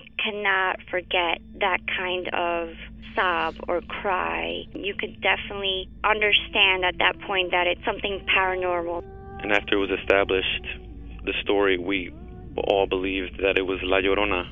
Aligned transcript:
you 0.00 0.12
cannot 0.22 0.78
forget 0.90 1.40
that 1.60 1.78
kind 1.96 2.28
of 2.32 2.74
sob 3.14 3.54
or 3.68 3.80
cry. 3.80 4.64
You 4.74 4.94
could 4.94 5.20
definitely 5.20 5.88
understand 6.04 6.84
at 6.84 6.98
that 6.98 7.20
point 7.26 7.50
that 7.52 7.66
it's 7.66 7.84
something 7.84 8.24
paranormal. 8.36 9.02
And 9.42 9.52
after 9.52 9.76
it 9.76 9.78
was 9.78 9.90
established, 10.00 10.66
the 11.24 11.32
story, 11.42 11.78
we 11.78 12.12
all 12.56 12.86
believed 12.86 13.38
that 13.42 13.58
it 13.58 13.62
was 13.62 13.78
La 13.82 13.98
Llorona. 13.98 14.50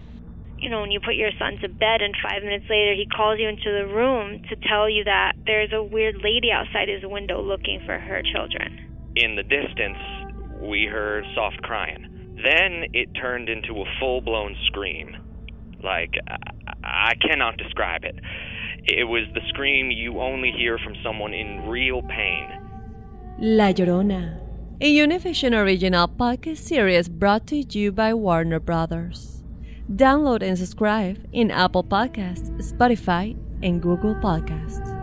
You 0.59 0.71
know, 0.71 0.81
when 0.81 0.91
you 0.91 1.01
put 1.01 1.15
your 1.15 1.31
son 1.39 1.59
to 1.61 1.69
bed 1.69 2.01
and 2.01 2.15
five 2.23 2.43
minutes 2.43 2.65
later 2.71 2.95
he 2.95 3.07
calls 3.07 3.39
you 3.39 3.49
into 3.49 3.71
the 3.71 3.87
room 3.93 4.43
to 4.49 4.57
tell 4.69 4.89
you 4.89 5.05
that 5.05 5.33
there's 5.45 5.73
a 5.73 5.83
weird 5.83 6.17
lady 6.23 6.51
outside 6.53 6.89
his 6.89 7.03
window 7.05 7.43
looking 7.43 7.83
for 7.85 7.99
her 7.99 8.23
children. 8.33 9.13
In 9.17 9.37
the 9.37 9.43
distance, 9.43 9.99
we 10.63 10.87
heard 10.91 11.25
soft 11.35 11.61
crying. 11.63 12.37
Then 12.43 12.91
it 12.93 13.09
turned 13.15 13.49
into 13.49 13.81
a 13.81 13.85
full 14.01 14.21
blown 14.21 14.57
scream. 14.67 15.17
Like, 15.85 16.15
I-, 16.83 17.15
cannot 17.21 17.57
describe 17.59 18.05
it. 18.05 18.19
It 18.87 19.05
was 19.05 19.25
the 19.35 19.41
scream 19.49 19.91
you 19.91 20.21
only 20.21 20.51
hear 20.51 20.79
from 20.79 20.95
someone 21.03 21.33
in 21.35 21.69
real 21.69 22.03
pain. 22.03 22.49
La 23.39 23.73
Llorona, 23.73 24.41
a 24.81 24.97
Univision 24.97 25.53
original 25.55 26.09
podcast 26.09 26.59
series 26.59 27.09
brought 27.09 27.47
to 27.49 27.57
you 27.57 27.93
by 27.93 28.15
Warner 28.15 28.61
Brothers. 28.61 29.43
Download 29.91 30.43
and 30.43 30.59
subscribe 30.59 31.19
in 31.33 31.51
Apple 31.51 31.85
Podcasts, 31.85 32.51
Spotify, 32.73 33.37
and 33.63 33.83
Google 33.83 34.15
Podcasts. 34.15 34.94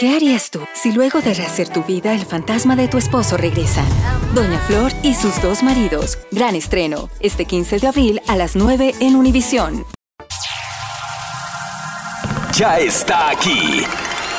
¿Qué 0.00 0.16
harías 0.16 0.50
tú 0.50 0.60
si 0.74 0.90
luego 0.90 1.20
de 1.20 1.34
rehacer 1.34 1.68
tu 1.68 1.84
vida 1.84 2.14
el 2.14 2.26
fantasma 2.26 2.74
de 2.74 2.88
tu 2.88 2.98
esposo 2.98 3.36
regresa? 3.36 3.84
Doña 4.34 4.58
Flor 4.66 4.92
y 5.02 5.14
sus 5.14 5.40
dos 5.40 5.62
maridos. 5.62 6.18
Gran 6.32 6.56
estreno, 6.56 7.10
este 7.20 7.44
15 7.44 7.78
de 7.78 7.86
abril 7.86 8.20
a 8.26 8.34
las 8.34 8.56
9 8.56 8.94
en 9.00 9.14
Univisión. 9.14 9.86
Ya 12.56 12.78
está 12.78 13.30
aquí. 13.30 13.84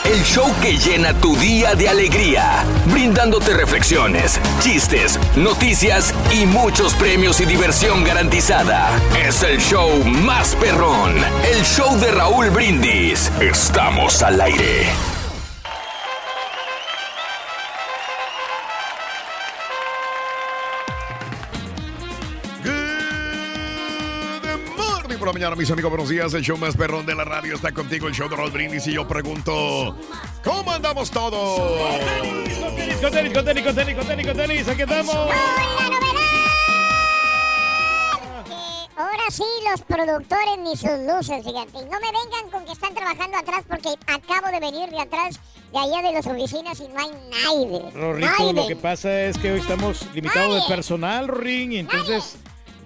El 0.03 0.21
show 0.23 0.45
que 0.61 0.77
llena 0.77 1.13
tu 1.21 1.35
día 1.37 1.73
de 1.73 1.87
alegría, 1.89 2.63
brindándote 2.91 3.53
reflexiones, 3.53 4.39
chistes, 4.59 5.17
noticias 5.35 6.13
y 6.31 6.45
muchos 6.45 6.93
premios 6.95 7.39
y 7.39 7.45
diversión 7.45 8.03
garantizada. 8.03 8.89
Es 9.25 9.41
el 9.41 9.59
show 9.59 10.03
más 10.03 10.53
perrón, 10.55 11.15
el 11.49 11.63
show 11.63 11.97
de 11.97 12.11
Raúl 12.11 12.49
Brindis. 12.49 13.31
Estamos 13.39 14.21
al 14.21 14.41
aire. 14.41 15.14
Mañana, 25.35 25.55
mis 25.57 25.69
amigos. 25.69 25.91
Buenos 25.91 26.07
días. 26.07 26.33
El 26.33 26.43
show 26.43 26.57
más 26.57 26.77
perrón 26.77 27.05
de 27.05 27.13
la 27.13 27.25
radio 27.25 27.55
está 27.55 27.73
contigo. 27.73 28.07
El 28.07 28.13
show 28.15 28.29
de 28.29 28.37
Raúl 28.37 28.51
Brindis. 28.51 28.87
Y 28.87 28.93
yo 28.93 29.05
pregunto: 29.05 29.97
¿Cómo 30.45 30.71
andamos 30.71 31.11
todos? 31.11 31.59
Tenis, 31.99 32.57
con 33.01 33.11
tenis, 33.11 33.33
con 33.33 33.43
tenis, 33.45 33.63
con 33.65 33.75
tenis, 33.75 33.95
con 33.95 34.07
tenis, 34.07 34.27
con 34.27 34.37
tenis, 34.37 34.67
aquí 34.69 34.81
estamos. 34.83 35.13
Ahora 38.97 39.23
sí, 39.29 39.43
los 39.69 39.81
productores 39.81 40.57
ni 40.59 40.77
sus 40.77 40.97
luces, 41.05 41.43
fíjate. 41.45 41.79
Y 41.79 41.85
No 41.91 41.99
me 41.99 42.11
vengan 42.13 42.49
con 42.49 42.63
que 42.63 42.71
están 42.71 42.95
trabajando 42.95 43.37
atrás 43.37 43.65
porque 43.67 43.89
acabo 44.07 44.47
de 44.53 44.59
venir 44.61 44.89
de 44.89 45.01
atrás 45.01 45.37
de 45.73 45.77
allá 45.77 46.01
de 46.01 46.13
las 46.13 46.25
oficinas 46.25 46.79
y 46.79 46.87
no 46.87 46.99
hay 47.01 47.11
nadie. 47.29 47.91
Rorrito, 47.91 48.27
Nadie. 48.39 48.53
lo 48.53 48.67
que 48.67 48.75
pasa 48.77 49.23
es 49.23 49.37
que 49.37 49.51
hoy 49.51 49.59
estamos 49.59 50.07
limitados 50.13 50.55
de 50.63 50.73
personal, 50.73 51.27
Rorín, 51.27 51.73
y 51.73 51.79
entonces 51.79 52.37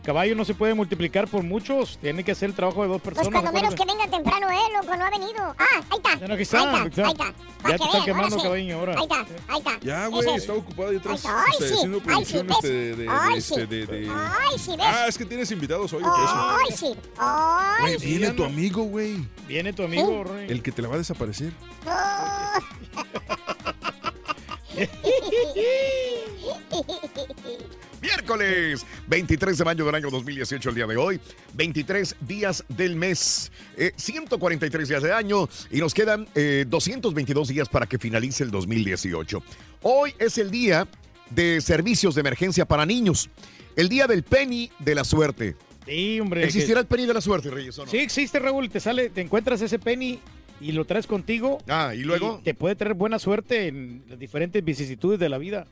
caballo 0.09 0.33
no 0.33 0.43
se 0.43 0.55
puede 0.55 0.73
multiplicar 0.73 1.27
por 1.27 1.43
muchos. 1.43 1.99
Tiene 2.02 2.23
que 2.23 2.31
hacer 2.31 2.49
el 2.49 2.55
trabajo 2.55 2.81
de 2.81 2.87
dos 2.87 2.99
Pues 2.99 3.14
personas. 3.15 3.43
cuando 3.43 3.52
menos 3.61 3.75
que 3.75 3.86
venga 3.86 4.08
temprano 4.08 4.47
él, 4.49 4.73
loco, 4.73 4.95
no 4.97 5.05
ha 5.05 5.09
venido. 5.11 5.55
Ah, 5.59 5.65
ahí 5.92 5.97
está. 5.97 6.15
Ya 6.20 6.27
no, 6.27 6.33
aquí 6.33 6.42
está, 6.43 6.59
ahí 6.59 6.65
está, 6.87 6.89
está. 6.89 7.05
ahí 7.05 7.11
está. 7.11 7.33
Ya 7.70 7.77
te 7.77 7.83
están 7.83 8.03
quemando, 8.05 8.36
ahora 8.36 8.37
sí. 8.37 8.42
caballo, 8.43 8.80
ahora. 8.80 8.95
Ahí 8.97 9.03
está, 9.03 9.20
ahí 9.47 9.59
está. 9.59 9.80
Ya, 9.81 10.08
güey, 10.08 10.27
es. 10.30 10.36
está 10.42 10.53
ocupado 10.53 10.93
y 10.93 10.97
atrás 10.97 11.14
Ahí 11.14 11.17
está. 11.20 11.43
Ay, 11.43 11.52
este, 11.52 11.67
sí, 11.67 11.73
haciendo 11.75 12.02
ay, 12.08 12.25
sí, 12.25 12.37
este, 12.49 12.67
de, 12.70 12.95
de, 12.95 13.08
Ay, 13.08 13.37
este, 13.37 13.53
sí. 13.55 13.65
de, 13.67 13.86
de- 13.86 14.09
Ay, 14.11 14.58
sí, 14.58 14.71
¿ves? 14.71 14.80
Ah, 14.81 15.05
es 15.08 15.15
que 15.15 15.25
tienes 15.25 15.52
invitados 15.52 15.93
hoy. 15.93 16.02
por 16.02 16.11
eso. 16.11 16.58
Ay, 16.58 16.71
sí. 16.76 16.95
Ay, 17.20 17.81
Güey, 17.81 17.99
sí. 17.99 18.05
viene 18.08 18.31
tu 18.31 18.43
amigo, 18.43 18.81
güey. 18.86 19.27
Viene 19.47 19.73
tu 19.73 19.83
amigo, 19.83 20.23
Rorín. 20.23 20.49
El 20.49 20.64
que 20.64 20.71
te 20.71 20.81
la 20.81 20.87
va 20.87 20.95
a 20.95 20.97
desaparecer. 20.97 21.53
Miércoles 28.02 28.86
23 29.08 29.58
de 29.58 29.65
mayo 29.65 29.86
del 29.86 29.95
año 29.95 30.10
2018, 30.10 30.70
el 30.70 30.76
día 30.76 30.87
de 30.87 30.98
hoy. 30.98 31.20
23 31.54 32.15
días 32.21 32.64
del 32.70 32.95
mes. 32.95 33.52
eh, 33.77 33.92
143 33.95 34.87
días 34.87 35.04
de 35.04 35.11
año. 35.14 35.49
Y 35.71 35.80
nos 35.80 35.93
quedan 35.93 36.27
eh, 36.36 36.65
222 36.67 37.48
días 37.49 37.67
para 37.70 37.86
que 37.88 37.98
finalice 37.98 38.43
el 38.43 38.52
2018. 38.52 39.43
Hoy 39.83 40.14
es 40.20 40.38
el 40.38 40.49
día 40.52 40.88
de 41.30 41.61
servicios 41.61 42.15
de 42.15 42.21
emergencia 42.21 42.65
para 42.65 42.86
niños. 42.86 43.30
El 43.76 43.89
día 43.89 44.08
del 44.08 44.23
penny 44.23 44.71
de 44.80 44.95
la 44.95 45.04
suerte. 45.04 45.55
Sí, 45.86 46.20
hombre. 46.20 46.43
¿Existirá 46.43 46.76
que- 46.76 46.82
el 46.82 46.88
penny 46.88 47.05
de 47.05 47.14
la 47.14 47.21
suerte, 47.21 47.49
Reyes? 47.49 47.77
o 47.80 47.86
no? 47.86 47.92
Sí 47.92 47.98
existe, 47.98 48.39
Raúl. 48.39 48.70
Te 48.70 48.80
sale, 48.80 49.09
te 49.09 49.21
encuentras 49.21 49.61
ese 49.61 49.80
penny 49.80 50.20
y 50.61 50.71
lo 50.73 50.86
traes 50.86 51.08
contigo. 51.08 51.58
Ah, 51.67 51.93
¿y 51.95 51.99
luego? 52.02 52.42
te 52.43 52.54
puede 52.54 52.76
traer 52.76 52.93
buena 52.93 53.17
suerte 53.20 53.67
en 53.67 54.04
las 54.09 54.20
diferentes 54.20 54.64
vicisitudes 54.64 55.20
de 55.20 55.30
la 55.30 55.38
vida. 55.38 55.65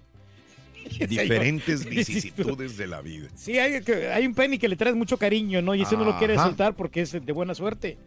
Diferentes 1.07 1.85
vicisitudes 1.89 2.77
de 2.77 2.87
la 2.87 3.01
vida. 3.01 3.27
Sí, 3.35 3.57
hay, 3.57 3.81
que- 3.81 4.09
hay 4.09 4.25
un 4.25 4.33
penny 4.33 4.57
que 4.57 4.67
le 4.67 4.75
traes 4.75 4.95
mucho 4.95 5.17
cariño, 5.17 5.61
¿no? 5.61 5.75
Y 5.75 5.81
ese 5.83 5.95
no 5.97 6.05
lo 6.05 6.17
quiere 6.17 6.35
soltar 6.35 6.75
porque 6.75 7.01
es 7.01 7.11
de 7.11 7.31
buena 7.33 7.53
suerte. 7.55 7.97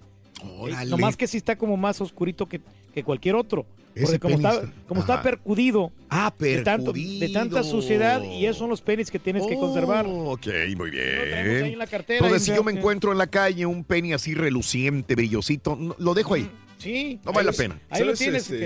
Órale. 0.43 0.87
Eh, 0.87 0.91
Nomás 0.91 1.17
que 1.17 1.27
sí 1.27 1.37
está 1.37 1.57
como 1.57 1.77
más 1.77 2.01
oscurito 2.01 2.49
que, 2.49 2.61
que 2.95 3.05
cualquier 3.05 3.35
otro. 3.35 3.67
Ese 3.95 4.19
Porque 4.19 4.19
como 4.21 4.37
está, 4.37 4.73
como 4.87 5.01
está 5.01 5.21
percudido, 5.21 5.91
Ah, 6.09 6.33
de, 6.39 6.63
tanto, 6.63 6.93
de 6.93 7.29
tanta 7.33 7.65
suciedad, 7.65 8.23
y 8.23 8.47
esos 8.47 8.59
son 8.59 8.71
los 8.71 8.81
pennies 8.81 9.11
que 9.11 9.19
tienes 9.19 9.45
que 9.47 9.57
conservar. 9.57 10.07
Oh, 10.07 10.31
Ok, 10.33 10.47
muy 10.77 10.91
ahí 10.91 11.45
bien. 11.49 11.65
en 11.67 11.79
la 11.79 11.89
cartera, 11.89 12.19
Entonces, 12.25 12.47
si 12.47 12.55
yo 12.55 12.63
me 12.63 12.71
en- 12.71 12.79
encuentro 12.79 13.11
en 13.11 13.19
la 13.19 13.27
calle 13.27 13.67
un 13.67 13.83
penny 13.83 14.13
así 14.13 14.33
reluciente, 14.35 15.17
brillosito, 15.17 15.77
lo 15.99 16.15
dejo 16.15 16.35
ahí. 16.35 16.49
Sí. 16.79 17.19
No 17.25 17.33
vale 17.33 17.47
la 17.47 17.53
¿Sabes- 17.53 17.69
pena. 17.69 17.81
Ahí 17.91 18.01
lo 18.01 18.07
¿sabes, 18.07 18.19
tienes, 18.21 18.43
este, 18.51 18.59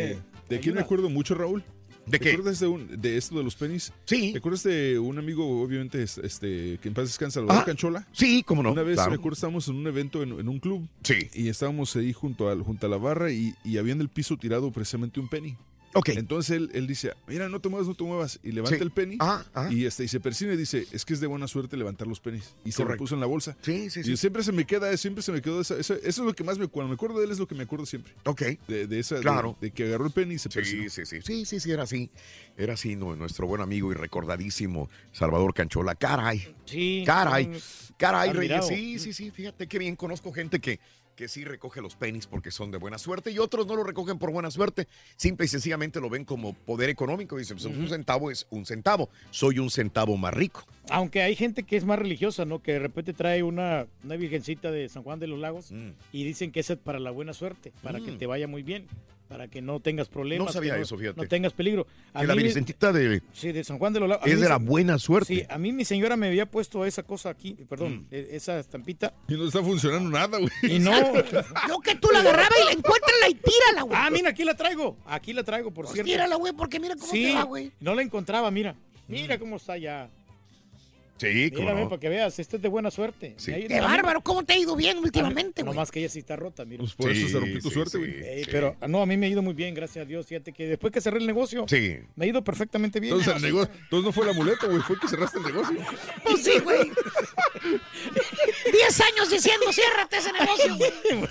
que 0.49 0.55
¿De 0.55 0.61
quién 0.61 0.75
me 0.75 0.83
acuerdo 0.83 1.09
mucho, 1.09 1.35
Raúl? 1.35 1.65
¿De 2.07 2.19
¿Te 2.19 2.25
qué? 2.25 2.31
acuerdas 2.33 2.61
de, 2.61 2.67
un- 2.67 3.01
de 3.01 3.17
esto 3.17 3.37
de 3.37 3.43
los 3.45 3.55
penis? 3.57 3.93
Sí. 4.05 4.33
¿Te 4.33 4.39
acuerdas 4.39 4.63
de 4.65 4.99
un 4.99 5.19
amigo, 5.19 5.63
obviamente, 5.63 6.03
es- 6.03 6.19
este, 6.19 6.79
que 6.83 6.89
en 6.89 6.95
paz 6.95 7.05
descansa, 7.07 7.41
Salvador 7.41 7.63
Ah, 7.63 7.65
Canchola? 7.65 8.07
Sí, 8.13 8.43
cómo 8.43 8.63
no. 8.63 8.73
Una 8.73 8.83
vez 8.83 8.97
claro. 8.97 9.13
recuerdo 9.13 9.35
estábamos 9.35 9.67
en 9.69 9.77
un 9.77 9.87
evento 9.87 10.23
en, 10.23 10.39
en 10.39 10.49
un 10.49 10.59
club 10.59 10.87
Sí. 11.03 11.29
y 11.35 11.49
estábamos 11.49 11.97
ahí 11.97 12.13
junto, 12.13 12.49
al, 12.51 12.63
junto 12.63 12.87
a 12.87 12.91
la 12.91 12.99
barra 12.99 13.33
y, 13.33 13.55
y 13.65 13.79
había 13.79 13.95
en 13.95 14.01
el 14.01 14.09
piso 14.11 14.37
tirado 14.37 14.71
precisamente 14.71 15.19
un 15.21 15.29
penny. 15.29 15.57
Ok. 15.95 16.11
Entonces 16.11 16.57
él, 16.57 16.71
él 16.75 16.87
dice, 16.87 17.13
mira, 17.27 17.49
no 17.49 17.61
te 17.61 17.69
muevas, 17.69 17.87
no 17.89 17.95
te 17.95 18.05
muevas. 18.05 18.39
Y 18.43 18.53
levanta 18.53 18.77
Sí. 18.77 18.83
el 18.83 18.91
penny 18.91 19.17
ah. 19.21 19.45
y, 19.71 19.85
este, 19.87 20.05
y 20.05 20.09
se 20.09 20.21
persina 20.21 20.53
y 20.53 20.57
dice, 20.57 20.87
es 20.93 21.05
que 21.05 21.15
es 21.15 21.21
de 21.21 21.27
buena 21.27 21.47
suerte 21.49 21.77
levantar 21.77 22.07
los 22.07 22.21
pennies. 22.21 22.55
Y 22.65 22.73
se 22.73 22.85
lo 22.85 22.97
puso 22.97 23.15
en 23.15 23.21
la 23.21 23.27
bolsa. 23.27 23.57
Sí, 23.63 23.91
sí, 23.91 24.03
sí. 24.03 24.13
Y 24.13 24.17
siempre 24.17 24.43
se 24.43 24.53
me 24.53 24.65
queda, 24.67 24.95
siempre 24.97 25.23
se 25.23 25.33
me 25.33 25.41
quedó 25.41 25.61
esa, 25.61 25.77
esa- 25.79 25.95
eso 25.95 26.07
es 26.07 26.19
lo 26.19 26.35
que 26.35 26.45
más 26.45 26.59
me 26.59 26.67
cuando 26.69 26.89
me 26.89 26.95
acuerdo 26.95 27.19
de 27.19 27.27
él 27.27 27.31
es 27.31 27.39
lo 27.39 27.47
que 27.47 27.55
me 27.55 27.63
acuerdo 27.63 27.87
siempre. 27.87 28.13
Ok. 28.25 28.43
De, 28.69 28.87
de 28.87 28.99
esa, 28.99 29.15
de- 29.17 29.21
Claro. 29.23 29.57
de, 29.61 29.71
que 29.71 29.85
agarró 29.85 30.07
el 30.07 30.13
penny 30.13 30.35
y 30.35 30.39
se 30.39 30.49
persinó. 30.49 30.83
Sí, 30.85 30.91
sí, 30.91 31.07
sí, 31.07 31.23
sí, 31.23 31.45
sí, 31.45 31.61
sí, 31.61 31.71
era 31.71 31.85
así. 31.85 32.11
Era 32.57 32.75
así, 32.75 32.97
no, 32.97 33.15
nuestro 33.17 33.47
buen 33.47 33.61
amigo 33.63 33.91
y 33.93 33.95
recordadísimo 33.95 34.89
Salvador 35.13 35.55
Canchola. 35.55 35.95
Caray, 35.95 36.55
Sí. 36.65 37.05
caray, 37.07 37.51
caray. 37.97 38.33
Reyes. 38.33 38.67
Sí, 38.67 38.99
sí, 38.99 39.13
sí, 39.13 39.31
fíjate 39.31 39.67
qué 39.69 39.79
bien. 39.79 39.97
Conozco 39.97 40.33
gente 40.33 40.61
que, 40.61 40.81
que 41.15 41.29
sí 41.29 41.45
recoge 41.45 41.81
los 41.81 41.97
pennies 41.97 42.27
porque 42.27 42.51
son 42.51 42.71
de 42.71 42.79
buena 42.79 42.99
suerte 42.99 43.31
y 43.31 43.39
otros 43.39 43.67
no 43.67 43.77
lo 43.77 43.85
recogen 43.85 44.19
por 44.19 44.31
buena 44.33 44.51
suerte. 44.51 44.89
Simple 45.17 45.47
y 45.47 45.49
sencillamente 45.49 46.01
lo 46.01 46.11
ven 46.11 46.25
como 46.25 46.53
poder 46.53 46.91
económico. 46.91 47.37
Dicen, 47.37 47.57
pues 47.57 47.67
un 47.67 47.89
centavo 47.89 48.31
es 48.31 48.47
un 48.51 48.67
centavo. 48.67 49.09
Soy 49.31 49.59
un 49.59 49.71
centavo 49.71 50.17
más 50.17 50.35
rico. 50.35 50.65
Aunque 50.91 51.23
hay 51.23 51.37
gente 51.37 51.63
que 51.63 51.77
es 51.77 51.85
más 51.85 51.99
religiosa, 51.99 52.45
¿no? 52.45 52.61
Que 52.63 52.73
de 52.73 52.79
repente 52.81 53.13
trae 53.13 53.43
una, 53.43 53.87
una 54.03 54.17
virgencita 54.17 54.71
de 54.71 54.89
San 54.89 55.03
Juan 55.03 55.19
de 55.19 55.27
los 55.29 55.39
Lagos 55.39 55.71
Mm. 55.73 55.91
y 56.13 56.25
dicen 56.25 56.53
que 56.53 56.61
esa 56.61 56.75
es 56.75 56.79
para 56.79 56.99
la 56.99 57.11
buena 57.11 57.33
suerte, 57.33 57.73
para 57.83 58.01
que 58.01 58.13
Mm. 58.13 58.19
te 58.19 58.27
vaya 58.27 58.47
muy 58.49 58.63
bien, 58.63 58.87
para 59.29 59.49
que 59.49 59.63
no 59.63 59.81
tengas 59.81 60.09
problemas. 60.09 60.47
No 60.47 60.53
sabía 60.53 60.77
eso, 60.77 60.97
fíjate. 60.99 61.21
No 61.21 61.27
tengas 61.27 61.53
peligro. 61.53 61.87
A 62.13 62.21
Que 62.21 62.27
la 62.27 62.35
mí 62.37 62.43
virgencita 62.43 62.93
de, 62.93 63.23
Sí, 63.33 63.53
de 63.53 63.65
San 63.65 63.79
Juan 63.79 63.93
de 63.93 64.01
los 64.01 64.09
Lagos. 64.09 64.25
A 64.27 64.29
es 64.29 64.37
mí 64.37 64.43
de 64.43 64.49
la 64.49 64.59
buena 64.59 64.99
suerte. 64.99 65.35
Sí, 65.35 65.43
a 65.49 65.57
mí 65.59 65.73
mi 65.73 65.85
señora 65.85 66.17
me 66.17 66.27
había 66.29 66.47
puesto 66.47 66.85
esa 66.85 67.03
cosa 67.03 67.31
aquí, 67.31 67.57
Mm. 67.59 67.65
perdón, 67.67 68.07
e- 68.11 68.29
esa 68.33 68.59
estampita. 68.59 69.15
Y 69.29 69.35
no 69.35 69.47
está 69.47 69.63
funcionando 69.63 70.11
nada, 70.11 70.39
güey. 70.39 70.51
Y 70.63 70.79
no. 70.79 70.93
No, 71.69 71.81
que 71.81 71.95
tú 71.97 72.09
la 72.13 72.21
agarrabas 72.21 72.53
y 72.63 72.65
la 72.67 72.73
encuéntrala 72.73 73.29
y 73.31 73.35
tírala, 73.35 73.83
güey. 73.83 73.99
ah, 74.01 74.11
mira, 74.11 74.31
aquí 74.31 74.45
la 74.45 74.55
traigo. 74.55 74.97
Aquí 75.07 75.33
la 75.33 75.43
traigo, 75.43 75.71
por 75.73 75.85
Pues 75.87 75.95
cierto. 75.95 76.11
tírala, 76.11 76.37
güey, 76.37 76.53
porque 76.53 76.79
mira 76.79 76.95
cómo 76.95 77.11
Sí, 77.11 77.25
te 77.27 77.35
va, 77.35 77.43
güey. 77.45 77.73
no 77.81 77.95
la 77.95 78.03
encontraba, 78.03 78.51
mira. 78.51 78.75
Mira 79.09 79.39
cómo 79.39 79.57
está 79.57 79.77
ya. 79.79 80.11
Sí, 81.17 81.51
cómo 81.53 81.71
no. 81.73 81.89
para 81.89 82.01
que 82.01 82.09
veas, 82.09 82.37
este 82.41 82.57
es 82.57 82.63
de 82.63 82.69
buena 82.69 82.91
suerte. 82.91 83.35
Sí. 83.37 83.53
Qué 83.69 83.81
bárbaro, 83.81 84.21
¿cómo 84.21 84.43
te 84.45 84.55
ha 84.55 84.59
ido 84.59 84.75
bien 84.75 84.99
últimamente, 84.99 85.63
No 85.63 85.67
güey? 85.67 85.77
más 85.77 85.91
que 85.93 86.01
ella 86.01 86.09
sí 86.09 86.19
está 86.19 86.35
rota, 86.35 86.65
mira. 86.65 86.81
Pues 86.81 86.93
por 86.95 87.11
eso 87.11 87.29
se 87.29 87.39
rompió 87.39 87.61
tu 87.61 87.69
sí, 87.69 87.75
suerte, 87.75 87.93
sí. 87.93 87.99
güey. 87.99 88.25
Ey, 88.25 88.45
pero 88.51 88.77
ah, 88.81 88.89
no, 88.89 89.01
a 89.01 89.07
mí 89.07 89.17
me 89.17 89.27
ha 89.27 89.29
ido 89.29 89.41
muy 89.41 89.55
bien, 89.55 89.75
gracias 89.75 90.05
a 90.05 90.09
Dios. 90.09 90.27
Fíjate 90.27 90.53
que 90.53 90.67
después 90.67 90.93
que 90.93 91.01
cerré 91.01 91.19
el 91.19 91.27
negocio, 91.27 91.67
Sí. 91.69 91.99
me 92.17 92.25
ha 92.25 92.29
ido 92.29 92.43
perfectamente 92.43 92.99
bien. 92.99 93.15
Entonces, 93.15 93.37
el 93.37 93.43
negocio, 93.49 93.73
entonces 93.81 94.05
no 94.05 94.13
fue 94.13 94.25
el 94.25 94.31
amuleto, 94.31 94.67
güey, 94.69 94.81
fue 94.81 94.99
que 94.99 95.07
cerraste 95.09 95.39
el 95.39 95.45
negocio. 95.45 95.77
Pues 96.25 96.43
sí, 96.43 96.59
güey. 96.59 96.91
Diez 98.73 99.01
años 99.01 99.31
diciendo, 99.31 99.73
ciérrate 99.73 100.17
ese 100.17 100.33
negocio, 100.33 100.77
güey. 100.77 100.91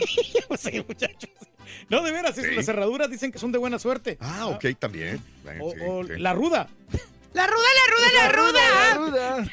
Pues 0.48 0.60
sí, 0.60 0.84
muchachos. 0.86 1.30
No, 1.88 2.02
de 2.02 2.12
veras, 2.12 2.34
Sí. 2.34 2.42
las 2.54 2.68
herraduras 2.68 3.10
dicen 3.10 3.30
que 3.32 3.38
son 3.38 3.52
de 3.52 3.58
buena 3.58 3.78
suerte. 3.78 4.16
Ah, 4.20 4.46
ok, 4.48 4.64
también. 4.78 5.20
O, 5.60 5.72
sí, 5.72 5.78
o 5.86 6.04
sí. 6.04 6.12
la 6.18 6.32
ruda. 6.32 6.68
La 7.32 7.46
ruda, 7.46 7.68
la 7.76 7.86
ruda, 8.32 8.60
la 8.90 8.94
ruda. 8.94 9.44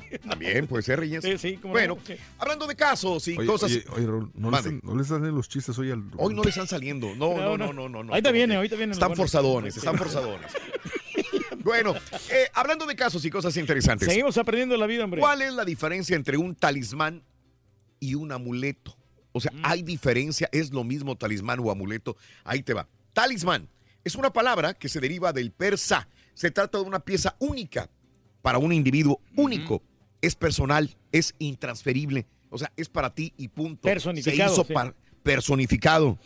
También 0.28 0.66
puede 0.66 0.82
ser, 0.82 1.00
Reyes. 1.00 1.24
Sí, 1.24 1.38
sí, 1.38 1.56
cómo 1.56 1.72
bueno, 1.74 1.96
no, 2.08 2.14
hablando 2.38 2.66
de 2.66 2.74
casos 2.76 3.26
y 3.28 3.36
Oye, 3.38 3.46
cosas. 3.46 3.70
oye, 3.70 3.84
oye, 3.96 4.06
Raúl, 4.06 4.30
no, 4.34 4.48
le 4.48 4.52
Mande. 4.52 4.68
están, 4.70 4.80
no 4.90 4.96
le 4.98 5.04
salen 5.04 5.34
los 5.34 5.48
chistes 5.48 5.78
hoy 5.78 5.90
al. 5.90 6.02
Hoy 6.16 6.34
no 6.34 6.42
le 6.42 6.50
están 6.50 6.66
saliendo. 6.68 7.14
No, 7.14 7.36
no, 7.36 7.56
no, 7.58 7.72
no, 7.72 7.88
no. 7.88 8.02
no. 8.04 8.12
Ahorita 8.12 8.30
viene, 8.30 8.56
ahorita 8.56 8.76
viene. 8.76 8.92
Están 8.92 9.14
forzadones, 9.16 9.76
están 9.76 9.96
forzadones. 9.96 10.50
Bueno, 11.64 11.94
eh, 12.30 12.48
hablando 12.54 12.86
de 12.86 12.96
casos 12.96 13.22
y 13.26 13.30
cosas 13.30 13.54
interesantes. 13.58 14.08
Seguimos 14.08 14.38
aprendiendo 14.38 14.76
la 14.76 14.86
vida, 14.86 15.04
hombre. 15.04 15.20
¿Cuál 15.20 15.42
es 15.42 15.52
la 15.52 15.64
diferencia 15.66 16.16
entre 16.16 16.38
un 16.38 16.54
talismán 16.54 17.22
y 18.00 18.14
un 18.14 18.32
amuleto? 18.32 18.96
O 19.32 19.38
Mm. 19.38 19.42
sea, 19.42 19.52
¿hay 19.64 19.82
diferencia? 19.82 20.48
¿Es 20.52 20.72
lo 20.72 20.82
mismo 20.84 21.16
talismán 21.16 21.60
o 21.60 21.70
amuleto? 21.70 22.16
Ahí 22.44 22.62
te 22.62 22.72
va. 22.72 22.88
Talismán 23.12 23.68
es 24.02 24.14
una 24.14 24.32
palabra 24.32 24.72
que 24.74 24.88
se 24.88 24.98
deriva 25.00 25.32
del 25.34 25.50
persa. 25.52 26.08
Se 26.32 26.50
trata 26.50 26.78
de 26.78 26.84
una 26.84 27.00
pieza 27.00 27.36
única 27.38 27.90
para 28.42 28.58
un 28.58 28.72
individuo 28.72 29.20
único. 29.36 29.82
Es 30.20 30.34
personal, 30.34 30.96
es 31.12 31.34
intransferible. 31.38 32.26
O 32.50 32.58
sea, 32.58 32.72
es 32.76 32.88
para 32.88 33.14
ti 33.14 33.32
y 33.36 33.48
punto. 33.48 33.82
Personificado, 33.82 34.48
Se 34.48 34.60
hizo 34.60 34.64
sí. 34.66 34.72
par- 34.72 34.94
personificado. 35.22 36.18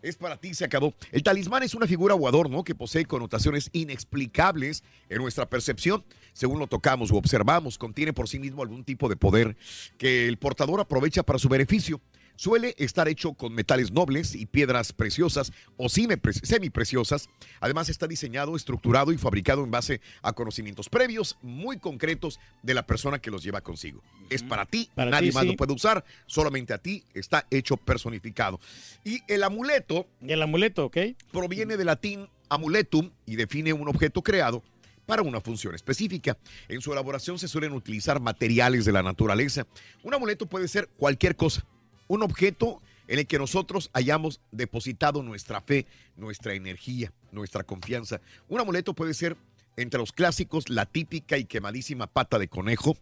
Es 0.00 0.14
para 0.16 0.36
ti, 0.36 0.54
se 0.54 0.64
acabó. 0.64 0.94
El 1.10 1.22
talismán 1.24 1.64
es 1.64 1.74
una 1.74 1.86
figura 1.86 2.14
o 2.14 2.28
adorno 2.28 2.62
que 2.62 2.74
posee 2.74 3.04
connotaciones 3.04 3.68
inexplicables 3.72 4.84
en 5.08 5.18
nuestra 5.18 5.48
percepción. 5.48 6.04
Según 6.32 6.60
lo 6.60 6.68
tocamos 6.68 7.10
o 7.10 7.16
observamos, 7.16 7.78
contiene 7.78 8.12
por 8.12 8.28
sí 8.28 8.38
mismo 8.38 8.62
algún 8.62 8.84
tipo 8.84 9.08
de 9.08 9.16
poder 9.16 9.56
que 9.96 10.28
el 10.28 10.36
portador 10.36 10.78
aprovecha 10.80 11.24
para 11.24 11.38
su 11.40 11.48
beneficio. 11.48 12.00
Suele 12.38 12.76
estar 12.78 13.08
hecho 13.08 13.32
con 13.34 13.52
metales 13.52 13.90
nobles 13.90 14.36
y 14.36 14.46
piedras 14.46 14.92
preciosas 14.92 15.50
o 15.76 15.88
semipreciosas. 15.88 17.28
Además 17.58 17.88
está 17.88 18.06
diseñado, 18.06 18.54
estructurado 18.54 19.10
y 19.10 19.18
fabricado 19.18 19.64
en 19.64 19.72
base 19.72 20.00
a 20.22 20.32
conocimientos 20.32 20.88
previos 20.88 21.36
muy 21.42 21.80
concretos 21.80 22.38
de 22.62 22.74
la 22.74 22.86
persona 22.86 23.18
que 23.18 23.32
los 23.32 23.42
lleva 23.42 23.60
consigo. 23.60 24.04
Es 24.30 24.44
para 24.44 24.66
ti, 24.66 24.88
Para 24.94 25.10
nadie 25.10 25.30
ti, 25.30 25.34
más 25.34 25.42
sí. 25.42 25.48
lo 25.48 25.56
puede 25.56 25.72
usar, 25.72 26.04
solamente 26.26 26.72
a 26.72 26.78
ti 26.78 27.02
está 27.12 27.44
hecho 27.50 27.76
personificado. 27.76 28.60
Y 29.02 29.20
el 29.26 29.42
amuleto 29.42 30.06
Y 30.20 30.30
el 30.30 30.40
amuleto, 30.40 30.84
¿ok? 30.84 30.96
proviene 31.32 31.76
del 31.76 31.86
latín 31.86 32.28
amuletum 32.50 33.10
y 33.26 33.34
define 33.34 33.72
un 33.72 33.88
objeto 33.88 34.22
creado 34.22 34.62
para 35.06 35.22
una 35.22 35.40
función 35.40 35.74
específica. 35.74 36.38
En 36.68 36.82
su 36.82 36.92
elaboración 36.92 37.36
se 37.40 37.48
suelen 37.48 37.72
utilizar 37.72 38.20
materiales 38.20 38.84
de 38.84 38.92
la 38.92 39.02
naturaleza. 39.02 39.66
Un 40.04 40.14
amuleto 40.14 40.46
puede 40.46 40.68
ser 40.68 40.88
cualquier 40.98 41.34
cosa, 41.34 41.64
un 42.08 42.22
objeto 42.22 42.82
en 43.06 43.20
el 43.20 43.26
que 43.26 43.38
nosotros 43.38 43.90
hayamos 43.92 44.40
depositado 44.52 45.22
nuestra 45.22 45.60
fe, 45.60 45.86
nuestra 46.16 46.54
energía, 46.54 47.12
nuestra 47.32 47.64
confianza. 47.64 48.20
Un 48.48 48.60
amuleto 48.60 48.94
puede 48.94 49.14
ser 49.14 49.36
entre 49.78 50.00
los 50.00 50.12
clásicos 50.12 50.68
la 50.68 50.86
típica 50.86 51.38
y 51.38 51.44
quemadísima 51.44 52.08
pata 52.08 52.38
de 52.38 52.48
conejo, 52.48 52.96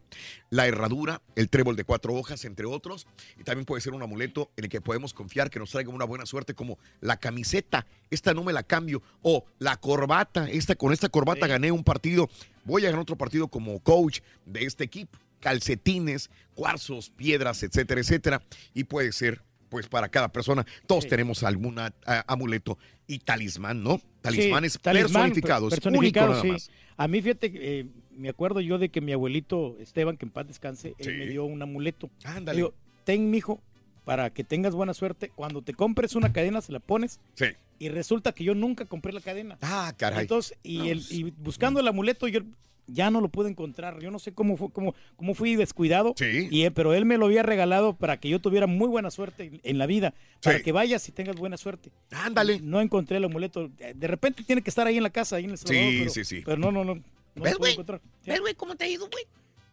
la 0.50 0.66
herradura, 0.66 1.22
el 1.34 1.48
trébol 1.48 1.74
de 1.74 1.84
cuatro 1.84 2.14
hojas, 2.14 2.44
entre 2.44 2.66
otros. 2.66 3.06
Y 3.38 3.44
también 3.44 3.64
puede 3.64 3.80
ser 3.80 3.94
un 3.94 4.02
amuleto 4.02 4.50
en 4.56 4.64
el 4.64 4.70
que 4.70 4.80
podemos 4.80 5.14
confiar 5.14 5.50
que 5.50 5.58
nos 5.58 5.70
traiga 5.70 5.90
una 5.90 6.04
buena 6.04 6.26
suerte, 6.26 6.54
como 6.54 6.78
la 7.00 7.16
camiseta, 7.16 7.86
esta 8.10 8.34
no 8.34 8.44
me 8.44 8.52
la 8.52 8.62
cambio, 8.62 9.02
o 9.22 9.46
la 9.58 9.76
corbata, 9.78 10.48
esta 10.50 10.74
con 10.74 10.92
esta 10.92 11.08
corbata 11.08 11.46
gané 11.46 11.72
un 11.72 11.82
partido, 11.82 12.28
voy 12.64 12.82
a 12.82 12.86
ganar 12.86 13.00
otro 13.00 13.16
partido 13.16 13.48
como 13.48 13.80
coach 13.80 14.20
de 14.44 14.64
este 14.64 14.84
equipo. 14.84 15.18
Calcetines, 15.46 16.28
cuarzos, 16.54 17.10
piedras, 17.10 17.62
etcétera, 17.62 18.00
etcétera. 18.00 18.42
Y 18.74 18.82
puede 18.82 19.12
ser, 19.12 19.42
pues, 19.68 19.86
para 19.86 20.08
cada 20.08 20.32
persona. 20.32 20.66
Todos 20.88 21.04
Sí. 21.04 21.10
tenemos 21.10 21.44
algún 21.44 21.78
amuleto 22.26 22.78
y 23.06 23.20
talismán, 23.20 23.80
¿no? 23.80 23.98
Sí, 23.98 24.02
Talismanes 24.22 24.76
talismán, 24.82 25.12
personificados, 25.22 25.72
único 25.72 25.82
personificado, 25.84 26.28
nada 26.30 26.42
sí. 26.42 26.48
más. 26.48 26.70
A 26.96 27.06
mí, 27.06 27.22
fíjate, 27.22 27.52
eh, 27.54 27.86
me 28.10 28.28
acuerdo 28.28 28.60
yo 28.60 28.76
de 28.78 28.88
que 28.88 29.00
mi 29.00 29.12
abuelito 29.12 29.76
Esteban, 29.78 30.16
que 30.16 30.24
en 30.24 30.32
paz 30.32 30.48
descanse, 30.48 30.96
él 30.98 31.04
Sí. 31.04 31.10
me 31.12 31.26
dio 31.28 31.44
un 31.44 31.62
amuleto. 31.62 32.10
Ándale. 32.24 32.56
Digo, 32.56 32.74
ten, 33.04 33.30
mijo, 33.30 33.62
para 34.04 34.30
que 34.30 34.42
tengas 34.42 34.74
buena 34.74 34.94
suerte, 34.94 35.30
cuando 35.32 35.62
te 35.62 35.74
compres 35.74 36.16
una 36.16 36.32
cadena, 36.32 36.60
se 36.60 36.72
la 36.72 36.80
pones. 36.80 37.20
Sí. 37.34 37.46
Y 37.78 37.88
resulta 37.90 38.32
que 38.32 38.42
yo 38.42 38.56
nunca 38.56 38.84
compré 38.86 39.12
la 39.12 39.20
cadena. 39.20 39.58
Ah, 39.62 39.92
caray. 39.96 40.22
Entonces, 40.22 40.58
y, 40.64 40.88
el, 40.88 41.04
y 41.10 41.30
buscando 41.38 41.78
el 41.78 41.86
amuleto, 41.86 42.26
yo 42.26 42.40
ya 42.86 43.10
no 43.10 43.20
lo 43.20 43.28
pude 43.28 43.48
encontrar. 43.50 44.00
Yo 44.00 44.10
no 44.10 44.18
sé 44.18 44.32
cómo, 44.32 44.56
fue, 44.56 44.70
cómo, 44.70 44.94
cómo 45.16 45.34
fui 45.34 45.56
descuidado. 45.56 46.14
Sí. 46.16 46.48
Y, 46.50 46.62
él- 46.62 46.72
pero 46.72 46.94
él 46.94 47.04
me 47.04 47.18
lo 47.18 47.26
había 47.26 47.42
regalado 47.42 47.94
para 47.94 48.18
que 48.18 48.28
yo 48.28 48.40
tuviera 48.40 48.66
muy 48.66 48.88
buena 48.88 49.10
suerte 49.10 49.60
en- 49.62 49.78
la 49.78 49.86
vida. 49.86 50.14
Para 50.42 50.58
Sí. 50.58 50.64
que 50.64 50.72
vayas 50.72 51.08
y 51.08 51.12
tengas 51.12 51.36
buena 51.36 51.56
suerte. 51.56 51.90
Ándale. 52.10 52.60
No 52.60 52.80
encontré 52.80 53.16
el 53.18 53.24
amuleto. 53.24 53.68
De 53.94 54.06
repente 54.06 54.42
tiene 54.44 54.62
que 54.62 54.70
estar 54.70 54.86
ahí 54.86 54.96
en 54.96 55.02
la 55.02 55.10
casa, 55.10 55.36
ahí 55.36 55.44
en 55.44 55.50
el 55.50 55.58
Salvador. 55.58 55.82
Sí, 55.90 55.98
pero, 56.00 56.10
sí, 56.10 56.24
sí. 56.24 56.42
Pero 56.44 56.56
no, 56.58 56.70
no, 56.72 56.84
no. 56.84 56.94
no 56.96 57.02
¿Ves, 57.42 57.56
güey? 57.58 57.76
¿Ves, 58.24 58.40
güey, 58.40 58.54
cómo 58.54 58.74
te 58.76 58.84
ha 58.84 58.88
ido, 58.88 59.08
güey? 59.10 59.24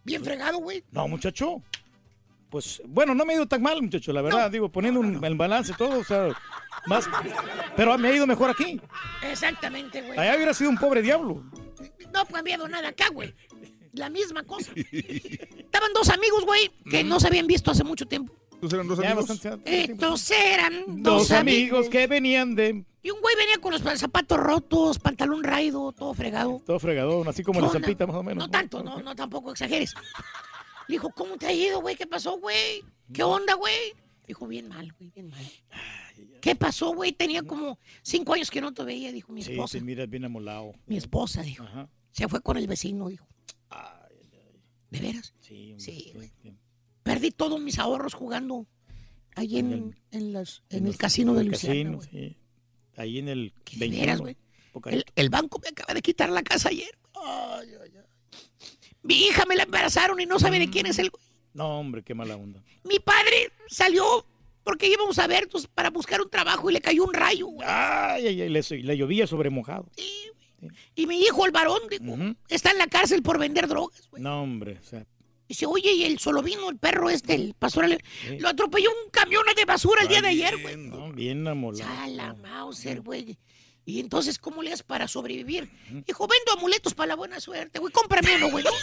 Bien 0.03 0.23
fregado, 0.23 0.57
güey. 0.57 0.83
No, 0.91 1.07
muchacho. 1.07 1.61
Pues 2.53 2.83
bueno, 2.85 3.15
no 3.15 3.25
me 3.25 3.33
ha 3.33 3.37
ido 3.37 3.47
tan 3.47 3.63
mal, 3.63 3.81
muchacho, 3.81 4.13
la 4.13 4.21
verdad. 4.21 4.51
Digo, 4.51 4.69
poniendo 4.71 4.99
un- 4.99 5.25
el 5.25 5.33
balance 5.35 5.73
todo, 5.75 5.97
o 5.99 6.03
sea, 6.03 6.29
más. 6.85 7.09
Pero 7.75 7.97
me 7.97 8.09
ha 8.09 8.15
ido 8.15 8.27
mejor 8.27 8.51
aquí. 8.51 8.79
Exactamente, 9.23 10.03
güey. 10.03 10.19
Allá 10.19 10.35
hubiera 10.35 10.53
sido 10.53 10.69
un 10.69 10.77
pobre 10.77 11.01
diablo. 11.01 11.43
No 12.13 12.19
ha 12.19 12.25
cambiado 12.27 12.67
nada 12.67 12.89
acá, 12.89 13.09
güey. 13.11 13.33
La 13.93 14.07
misma 14.11 14.43
cosa. 14.43 14.71
Estaban 14.91 15.93
dos 15.95 16.09
amigos, 16.09 16.45
güey, 16.45 16.69
que 16.91 17.03
no 17.03 17.19
se 17.19 17.25
habían 17.25 17.47
visto 17.47 17.71
hace 17.71 17.83
mucho 17.83 18.05
tiempo. 18.05 18.31
Entonces 18.51 18.73
eran 18.77 18.87
dos 18.87 18.99
Ya 18.99 19.05
amigos. 19.11 19.27
bastante- 19.29 19.83
Estos 19.85 20.29
eran 20.31 20.83
Dos, 21.01 21.29
dos, 21.29 21.31
amigos 21.31 21.89
que 21.89 22.05
venían 22.05 22.53
de 22.53 22.85
Y 23.01 23.09
un 23.09 23.19
güey 23.19 23.35
venía 23.35 23.57
con 23.59 23.71
los 23.71 23.81
zapatos 23.99 24.37
rotos, 24.37 24.99
pantalón 24.99 25.43
raído, 25.43 25.91
todo 25.91 26.13
fregado. 26.13 26.61
todo 26.65 26.79
fregadón, 26.79 27.27
así 27.27 27.41
como 27.43 27.57
¿Qué 27.57 27.61
la 27.63 27.67
onda? 27.69 27.79
zapita 27.79 28.05
más 28.05 28.15
o 28.15 28.21
menos. 28.23 28.45
No 28.45 28.49
tanto, 28.51 28.83
no, 28.83 29.01
no 29.01 29.15
tampoco 29.15 29.51
exageres. 29.53 29.95
Le 30.87 30.95
dijo, 30.95 31.09
¿cómo 31.11 31.37
te 31.37 31.47
ha 31.47 31.53
ido, 31.53 31.81
güey? 31.81 31.95
¿Qué 31.95 32.05
pasó, 32.07 32.39
güey? 32.39 32.83
¿Qué 33.13 33.23
onda, 33.23 33.53
güey? 33.55 33.93
Dijo, 34.27 34.47
bien 34.47 34.67
mal, 34.67 34.91
güey, 34.93 35.09
bien 35.11 35.29
mal. 35.29 35.45
¿Qué 36.41 36.55
pasó, 36.55 36.93
güey? 36.93 37.11
Tenía 37.13 37.43
como 37.43 37.79
cinco 38.01 38.33
años 38.33 38.49
que 38.51 38.61
no 38.61 38.73
te 38.73 38.83
veía, 38.83 39.11
dijo 39.11 39.31
mi 39.31 39.41
Sí, 39.41 39.51
esposa. 39.51 39.77
te 39.77 39.83
miras 39.83 40.09
bien 40.09 40.25
amolado. 40.25 40.73
Mi 40.85 40.97
esposa, 40.97 41.41
dijo. 41.41 41.63
Ajá. 41.63 41.89
Se 42.11 42.27
fue 42.27 42.41
con 42.41 42.57
el 42.57 42.67
vecino, 42.67 43.07
dijo. 43.09 43.27
¿De 44.89 44.99
veras? 44.99 45.33
Sí, 45.39 45.73
Sí, 45.77 46.11
güey. 46.13 46.31
sí. 46.43 46.53
Perdí 47.01 47.31
todos 47.31 47.59
mis 47.59 47.79
ahorros 47.79 48.13
jugando 48.13 48.67
ahí 49.35 49.57
en, 49.57 49.73
En 49.73 49.95
en, 50.11 50.33
las, 50.33 50.61
en 50.69 50.79
En 50.79 50.87
el 50.87 50.97
casino 50.97 51.33
de 51.33 51.45
güey. 51.49 51.99
sí. 52.11 52.37
Ahí 52.95 53.17
en 53.17 53.27
el 53.27 53.53
¿Qué 53.65 53.73
de 53.77 53.79
21. 53.79 54.01
veras, 54.05 54.19
güey? 54.21 54.37
El, 54.93 55.03
el 55.15 55.29
banco 55.29 55.59
me 55.59 55.69
acaba 55.69 55.93
de 55.95 56.01
quitar 56.03 56.29
la 56.29 56.43
casa 56.43 56.69
ayer. 56.69 56.95
Ay, 57.15 57.69
ay, 57.81 57.91
ay. 57.97 58.03
Mi 59.03 59.15
hija 59.15 59.45
me 59.45 59.55
la 59.55 59.63
embarazaron 59.63 60.19
y 60.19 60.25
no 60.25 60.39
sabe 60.39 60.59
de 60.59 60.69
quién 60.69 60.85
es 60.85 60.97
el... 60.99 61.11
No, 61.53 61.79
hombre, 61.79 62.01
qué 62.03 62.13
mala 62.15 62.35
onda. 62.35 62.63
Mi 62.83 62.99
padre 62.99 63.51
salió 63.67 64.25
porque 64.63 64.87
íbamos 64.87 65.19
a 65.19 65.27
ver 65.27 65.47
pues, 65.49 65.67
para 65.67 65.89
buscar 65.89 66.21
un 66.21 66.29
trabajo 66.29 66.69
y 66.69 66.73
le 66.73 66.81
cayó 66.81 67.03
un 67.03 67.13
rayo. 67.13 67.47
güey. 67.47 67.67
Ay, 67.69 68.27
ay, 68.27 68.41
ay, 68.43 68.49
le, 68.49 68.61
le 68.61 68.97
llovía 68.97 69.27
sobre 69.27 69.49
mojado. 69.49 69.87
Y 70.95 71.05
mi 71.05 71.19
hijo, 71.21 71.45
el 71.45 71.51
varón, 71.51 71.79
Ujú. 72.01 72.35
está 72.47 72.71
en 72.71 72.77
la 72.77 72.87
cárcel 72.87 73.21
por 73.21 73.37
vender 73.37 73.67
drogas. 73.67 74.09
No, 74.17 74.41
hombre, 74.43 74.79
o 74.81 74.83
sea, 74.85 75.05
Dice, 75.45 75.65
oye, 75.65 75.91
y 75.91 76.05
el 76.05 76.17
solo 76.19 76.41
vino, 76.41 76.69
el 76.69 76.77
perro 76.77 77.09
este, 77.09 77.35
el 77.35 77.53
pastor, 77.53 77.85
Sí. 78.25 78.39
lo 78.39 78.47
atropelló 78.47 78.89
un 78.89 79.11
camión 79.11 79.43
de 79.55 79.65
basura 79.65 80.01
el 80.03 80.07
día 80.07 80.21
de 80.21 80.29
ayer, 80.29 80.57
güey. 80.61 80.77
no, 80.77 81.11
bien 81.11 81.45
amolado. 81.47 81.91
A 82.01 82.07
la 82.07 82.33
Mauser, 82.33 83.01
güey. 83.01 83.37
Y 83.85 83.99
entonces, 83.99 84.39
¿cómo 84.39 84.61
le 84.63 84.69
haces 84.71 84.83
para 84.83 85.07
sobrevivir? 85.07 85.69
Dijo, 86.05 86.25
vendo 86.27 86.53
amuletos 86.53 86.93
para 86.93 87.07
la 87.07 87.15
buena 87.15 87.39
suerte, 87.39 87.79
güey. 87.79 87.91
Cómprame 87.91 88.37
uno, 88.37 88.49
güey. 88.51 88.63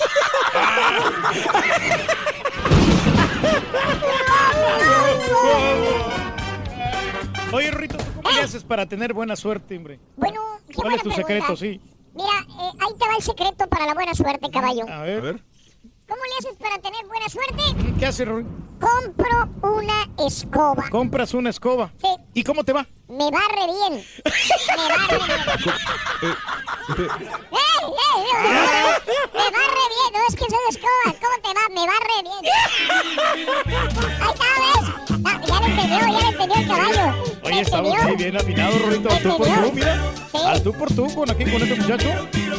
Oye, 7.52 7.70
Rito, 7.72 7.96
¿tú 7.96 8.04
cómo 8.22 8.30
le 8.30 8.42
haces 8.42 8.62
para 8.64 8.86
tener 8.86 9.12
buena 9.12 9.34
suerte, 9.36 9.76
hombre? 9.76 9.98
Bueno, 10.16 10.40
qué 10.68 10.74
¿Cuál 10.74 10.84
buena 10.90 10.96
es 10.96 11.02
tu 11.02 11.10
pregunta. 11.10 11.26
secreto, 11.28 11.56
sí? 11.56 11.80
Mira, 12.14 12.28
eh, 12.48 12.72
ahí 12.80 12.94
te 12.98 13.06
va 13.08 13.16
el 13.16 13.22
secreto 13.22 13.68
para 13.68 13.86
la 13.86 13.94
buena 13.94 14.14
suerte, 14.14 14.50
caballo. 14.50 14.84
A 14.88 15.02
ver. 15.02 15.18
A 15.18 15.20
ver. 15.20 15.44
¿Cómo 16.10 16.22
le 16.24 16.36
haces 16.40 16.58
para 16.58 16.76
tener 16.78 17.06
buena 17.06 17.28
suerte? 17.28 17.62
¿Qué 18.00 18.06
haces, 18.06 18.26
Rory? 18.26 18.44
Compro 18.80 19.48
una 19.62 20.08
escoba. 20.26 20.90
Compras 20.90 21.34
una 21.34 21.50
escoba. 21.50 21.92
Sí. 22.02 22.08
¿Y 22.34 22.42
cómo 22.42 22.64
te 22.64 22.72
va? 22.72 22.84
Me 23.06 23.30
barre 23.30 23.66
bien. 23.66 24.04
Me 24.76 24.88
barre 24.88 25.18
bien. 25.18 25.40
¡Eh, 26.22 26.34
eh! 27.52 28.30
Me 29.32 29.50
barre, 29.50 29.84
bien. 29.94 30.10
No 30.12 30.20
es 30.28 30.34
que 30.34 30.46
soy 30.50 30.64
escoba. 30.70 31.14
¿Cómo 31.20 31.36
te 31.44 31.54
va? 31.54 31.68
Me 31.70 31.86
barre 31.86 32.22
bien. 32.24 32.42
Ahí 34.20 34.32
está, 34.32 34.50
¿ves? 34.58 35.09
Ah, 35.50 35.60
ya 35.88 36.06
le 36.06 36.12
ya 36.12 36.30
le 36.30 36.60
el 36.62 36.68
caballo. 36.68 37.24
Oye, 37.42 37.54
¿Le 37.54 37.60
estamos 37.62 38.02
muy 38.02 38.16
bien 38.16 38.36
afinados, 38.36 38.82
Rorito. 38.82 39.08
¿Le 39.08 39.20
Tú 39.20 39.36
por 39.36 39.46
tú, 39.46 39.72
mira. 39.72 40.12
Sí. 40.32 40.38
Al 40.46 40.62
tú 40.62 40.72
por 40.72 40.94
tú 40.94 41.14
con 41.14 41.30
aquí 41.30 41.44
con 41.44 41.62
este 41.62 41.74
muchacho. 41.76 42.08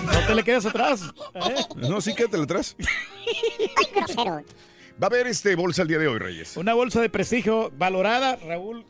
No 0.03 0.27
te 0.27 0.35
le 0.35 0.43
quedes 0.43 0.65
atrás. 0.65 1.03
¿eh? 1.35 1.55
No, 1.75 2.01
sí, 2.01 2.13
quédate 2.13 2.37
atrás. 2.41 2.75
Ay, 2.79 3.87
grosero. 3.95 4.43
Va 5.01 5.05
a 5.05 5.05
haber 5.07 5.27
este 5.27 5.55
bolsa 5.55 5.81
el 5.83 5.87
día 5.87 5.97
de 5.97 6.07
hoy, 6.07 6.19
Reyes. 6.19 6.57
Una 6.57 6.73
bolsa 6.73 7.01
de 7.01 7.09
prestigio 7.09 7.71
valorada, 7.77 8.35
Raúl. 8.35 8.85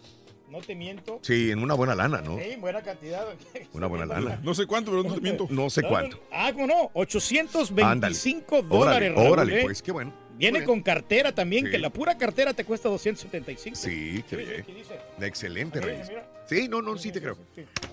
No 0.49 0.59
te 0.59 0.75
miento. 0.75 1.19
Sí, 1.21 1.49
en 1.51 1.63
una 1.63 1.75
buena 1.75 1.95
lana, 1.95 2.21
¿no? 2.21 2.37
Sí, 2.37 2.57
buena 2.59 2.81
cantidad. 2.81 3.25
Una 3.71 3.87
buena 3.87 4.05
lana. 4.05 4.39
No 4.43 4.53
sé 4.53 4.65
cuánto, 4.65 4.91
pero 4.91 5.03
no 5.03 5.13
te 5.13 5.21
miento. 5.21 5.47
No 5.49 5.69
sé 5.69 5.81
cuánto. 5.81 6.19
Ah, 6.29 6.51
¿cómo 6.51 6.67
no? 6.67 6.91
825 6.93 7.85
Ándale. 7.85 8.67
dólares, 8.67 8.69
Órale, 8.69 9.09
Raúl, 9.11 9.31
órale, 9.31 9.61
¿eh? 9.61 9.63
pues, 9.63 9.81
qué 9.81 9.93
bueno. 9.93 10.13
Viene 10.41 10.63
con 10.65 10.81
cartera 10.81 11.31
también, 11.33 11.65
Sí. 11.65 11.71
que 11.71 11.77
la 11.77 11.89
pura 11.91 12.17
cartera 12.17 12.53
te 12.53 12.65
cuesta 12.65 12.89
275. 12.89 13.75
Sí, 13.75 14.23
qué 14.29 14.35
bien. 14.37 14.65
Dice. 14.67 14.95
Excelente, 15.21 15.79
Reyes. 15.79 16.09
mira. 16.09 16.25
Sí, 16.51 16.67
no, 16.67 16.81
no, 16.81 16.97
sí 16.97 17.13
te 17.13 17.21
creo. 17.21 17.37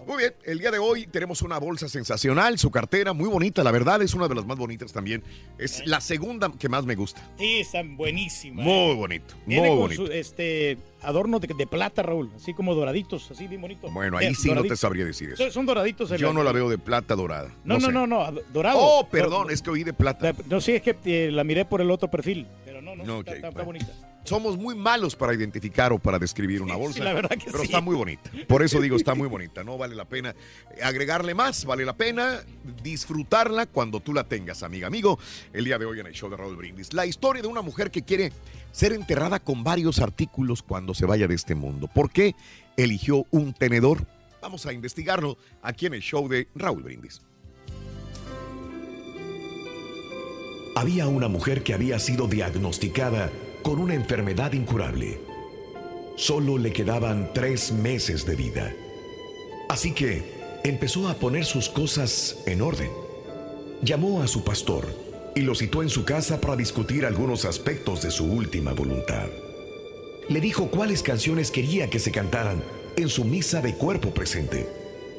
Muy 0.05 0.17
bien, 0.17 0.33
el 0.45 0.59
día 0.59 0.73
de 0.73 0.81
hoy 0.81 1.07
tenemos 1.07 1.43
una 1.43 1.59
bolsa 1.59 1.89
sensacional, 1.89 2.59
su 2.59 2.73
cartera 2.73 3.13
muy 3.13 3.29
bonita, 3.29 3.63
la 3.63 3.71
verdad 3.71 4.03
es 4.03 4.15
una 4.15 4.27
de 4.27 4.35
las 4.35 4.45
más 4.47 4.59
bonitas 4.59 4.93
también. 4.93 5.23
Es 5.59 5.87
la 5.87 6.01
segunda 6.01 6.51
que 6.59 6.69
más 6.69 6.85
me 6.85 6.97
gusta. 6.97 7.23
Sí, 7.39 7.61
están 7.61 7.97
buenísimas. 7.97 8.65
Muy 8.67 8.97
bonito, 8.97 9.37
Viene 9.47 9.69
muy 9.69 9.71
con 9.71 9.79
bonito. 9.79 10.07
su 10.07 10.13
este 10.13 10.77
adorno 11.03 11.39
de, 11.39 11.47
de 11.57 11.67
plata, 11.69 12.03
Raúl, 12.03 12.33
así 12.35 12.53
como 12.53 12.75
doraditos, 12.75 13.31
así 13.31 13.47
bien 13.47 13.61
bonito. 13.61 13.89
Bueno, 13.93 14.19
ahí 14.19 14.27
Eh, 14.27 14.35
sí 14.35 14.51
no 14.51 14.65
te 14.65 14.77
sabría 14.77 15.05
decir 15.05 15.31
eso. 15.31 15.49
Son, 15.53 15.65
doraditos. 15.65 16.11
Yo 16.19 16.33
no 16.33 16.43
la 16.43 16.51
veo 16.51 16.69
de 16.69 16.79
plata 16.79 17.15
dorada. 17.15 17.55
No, 17.63 17.75
no, 17.79 17.87
sé. 17.87 17.93
no, 17.93 18.09
no, 18.09 18.23
ad- 18.23 18.41
dorado. 18.53 18.79
Oh, 18.81 19.09
perdón, 19.09 19.53
es 19.53 19.63
que 19.63 19.71
oí 19.71 19.85
de 19.85 19.93
plata. 19.93 20.35
No, 20.49 20.61
sí, 20.61 20.73
es 20.73 20.83
que 20.83 20.97
eh, 21.05 21.31
la 21.31 21.45
miré 21.45 21.65
por 21.65 21.81
el 21.81 21.93
otro 21.93 22.11
perfil, 22.11 22.49
pero 22.65 22.83
no, 22.83 22.97
no, 22.97 23.05
No, 23.05 23.19
está, 23.21 23.31
ok, 23.31 23.37
está- 23.37 23.49
está 23.51 23.63
bueno. 23.63 23.67
bonita. 23.87 24.18
Somos 24.29 24.59
muy 24.59 24.75
malos 24.75 25.17
para 25.17 25.33
identificar 25.33 25.91
o 25.93 25.99
para 25.99 26.19
describir 26.19 26.61
una 26.61 26.75
Sí, 26.75 26.81
bolsa. 26.81 27.05
la 27.05 27.15
verdad 27.15 27.31
que 27.31 27.47
pero 27.47 27.59
sí. 27.61 27.65
está 27.65 27.81
muy 27.81 27.97
bonita. 27.97 28.31
Por 28.47 28.63
eso 28.63 28.79
digo, 28.81 28.97
está 28.97 29.15
muy 29.15 29.27
bonita. 29.27 29.65
No 29.65 29.79
vale 29.79 29.95
la 29.95 30.05
pena 30.05 30.35
agregarle 30.83 31.35
más, 31.35 31.65
vale 31.65 31.85
la 31.87 31.97
pena 31.97 32.43
disfrutarla 32.83 33.65
cuando 33.67 34.01
tú 34.01 34.13
la 34.13 34.25
tengas, 34.25 34.63
amiga, 34.63 34.87
amigo. 34.87 35.19
El 35.55 35.65
día 35.65 35.79
de 35.79 35.87
hoy 35.87 36.01
en 36.01 36.07
el 36.07 36.13
show 36.13 36.29
de 36.29 36.37
Raúl 36.37 36.57
Brindis. 36.57 36.93
La 36.93 37.07
historia 37.07 37.41
de 37.41 37.49
una 37.49 37.63
mujer 37.63 37.91
que 37.91 38.03
quiere 38.03 38.33
ser 38.71 38.93
enterrada 38.93 39.41
con 39.41 39.65
varios 39.65 39.99
artículos 39.99 40.63
cuando 40.63 40.93
se 40.93 41.07
vaya 41.07 41.27
de 41.27 41.35
este 41.35 41.55
mundo. 41.55 41.89
¿Por 41.89 42.11
qué 42.11 42.35
eligió 42.77 43.25
un 43.31 43.55
tenedor? 43.55 44.07
Vamos 44.43 44.67
a 44.67 44.75
investigarlo 44.75 45.39
aquí 45.63 45.87
en 45.87 45.95
el 45.95 46.03
show 46.03 46.29
de 46.29 46.49
Raúl 46.55 46.83
Brindis. 46.83 47.23
Había 50.77 51.09
una 51.09 51.29
mujer 51.29 51.63
que 51.65 51.75
había 51.75 51.99
sido 51.99 52.29
diagnosticada 52.29 53.31
con 53.69 53.81
una 53.81 53.93
enfermedad 53.93 54.55
incurable. 54.55 55.21
Solo 56.17 56.57
le 56.57 56.73
quedaban 56.73 57.33
tres 57.35 57.71
meses 57.71 58.25
de 58.25 58.35
vida. 58.35 58.75
Así 59.69 59.93
que 59.93 60.23
empezó 60.65 61.07
a 61.07 61.13
poner 61.13 61.45
sus 61.45 61.69
cosas 61.69 62.39
en 62.47 62.63
orden. 62.63 62.91
Llamó 63.83 64.23
a 64.23 64.27
su 64.27 64.43
pastor 64.43 64.87
y 65.37 65.43
lo 65.43 65.55
citó 65.55 65.83
en 65.83 65.91
su 65.91 66.07
casa 66.07 66.41
para 66.41 66.57
discutir 66.57 67.05
algunos 67.05 67.45
aspectos 67.45 68.01
de 68.01 68.11
su 68.11 68.25
última 68.25 68.73
voluntad. 68.73 69.27
Le 70.31 70.41
dijo 70.41 70.71
cuáles 70.71 71.03
canciones 71.03 71.51
quería 71.51 71.91
que 71.91 71.99
se 71.99 72.11
cantaran 72.11 72.63
en 72.97 73.11
su 73.11 73.27
misa 73.27 73.61
de 73.61 73.75
cuerpo 73.75 74.15
presente, 74.15 74.67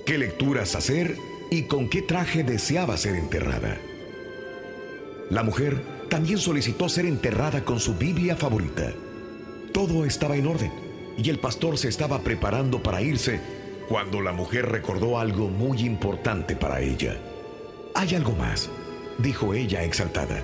qué 0.08 0.18
lecturas 0.18 0.74
hacer 0.74 1.16
y 1.52 1.68
con 1.68 1.88
qué 1.88 2.02
traje 2.02 2.44
deseaba 2.44 2.98
ser 2.98 3.14
enterrada. 3.14 3.80
La 5.30 5.44
mujer 5.44 5.99
también 6.10 6.40
solicitó 6.40 6.90
ser 6.90 7.06
enterrada 7.06 7.64
con 7.64 7.80
su 7.80 7.96
Biblia 7.96 8.36
favorita. 8.36 8.92
Todo 9.72 10.06
estaba 10.06 10.36
en 10.36 10.48
orden 10.48 10.72
y 11.18 11.30
el 11.30 11.40
pastor 11.40 11.78
se 11.78 11.88
estaba 11.88 12.20
preparando 12.20 12.82
para 12.82 13.02
irse 13.02 13.40
cuando 13.88 14.22
la 14.22 14.32
mujer 14.32 14.68
recordó 14.70 15.20
algo 15.20 15.48
muy 15.48 15.82
importante 15.82 16.56
para 16.56 16.82
ella. 16.82 17.18
Hay 17.96 18.16
algo 18.16 18.34
más, 18.34 18.70
dijo 19.18 19.54
ella 19.54 19.84
exaltada. 19.84 20.44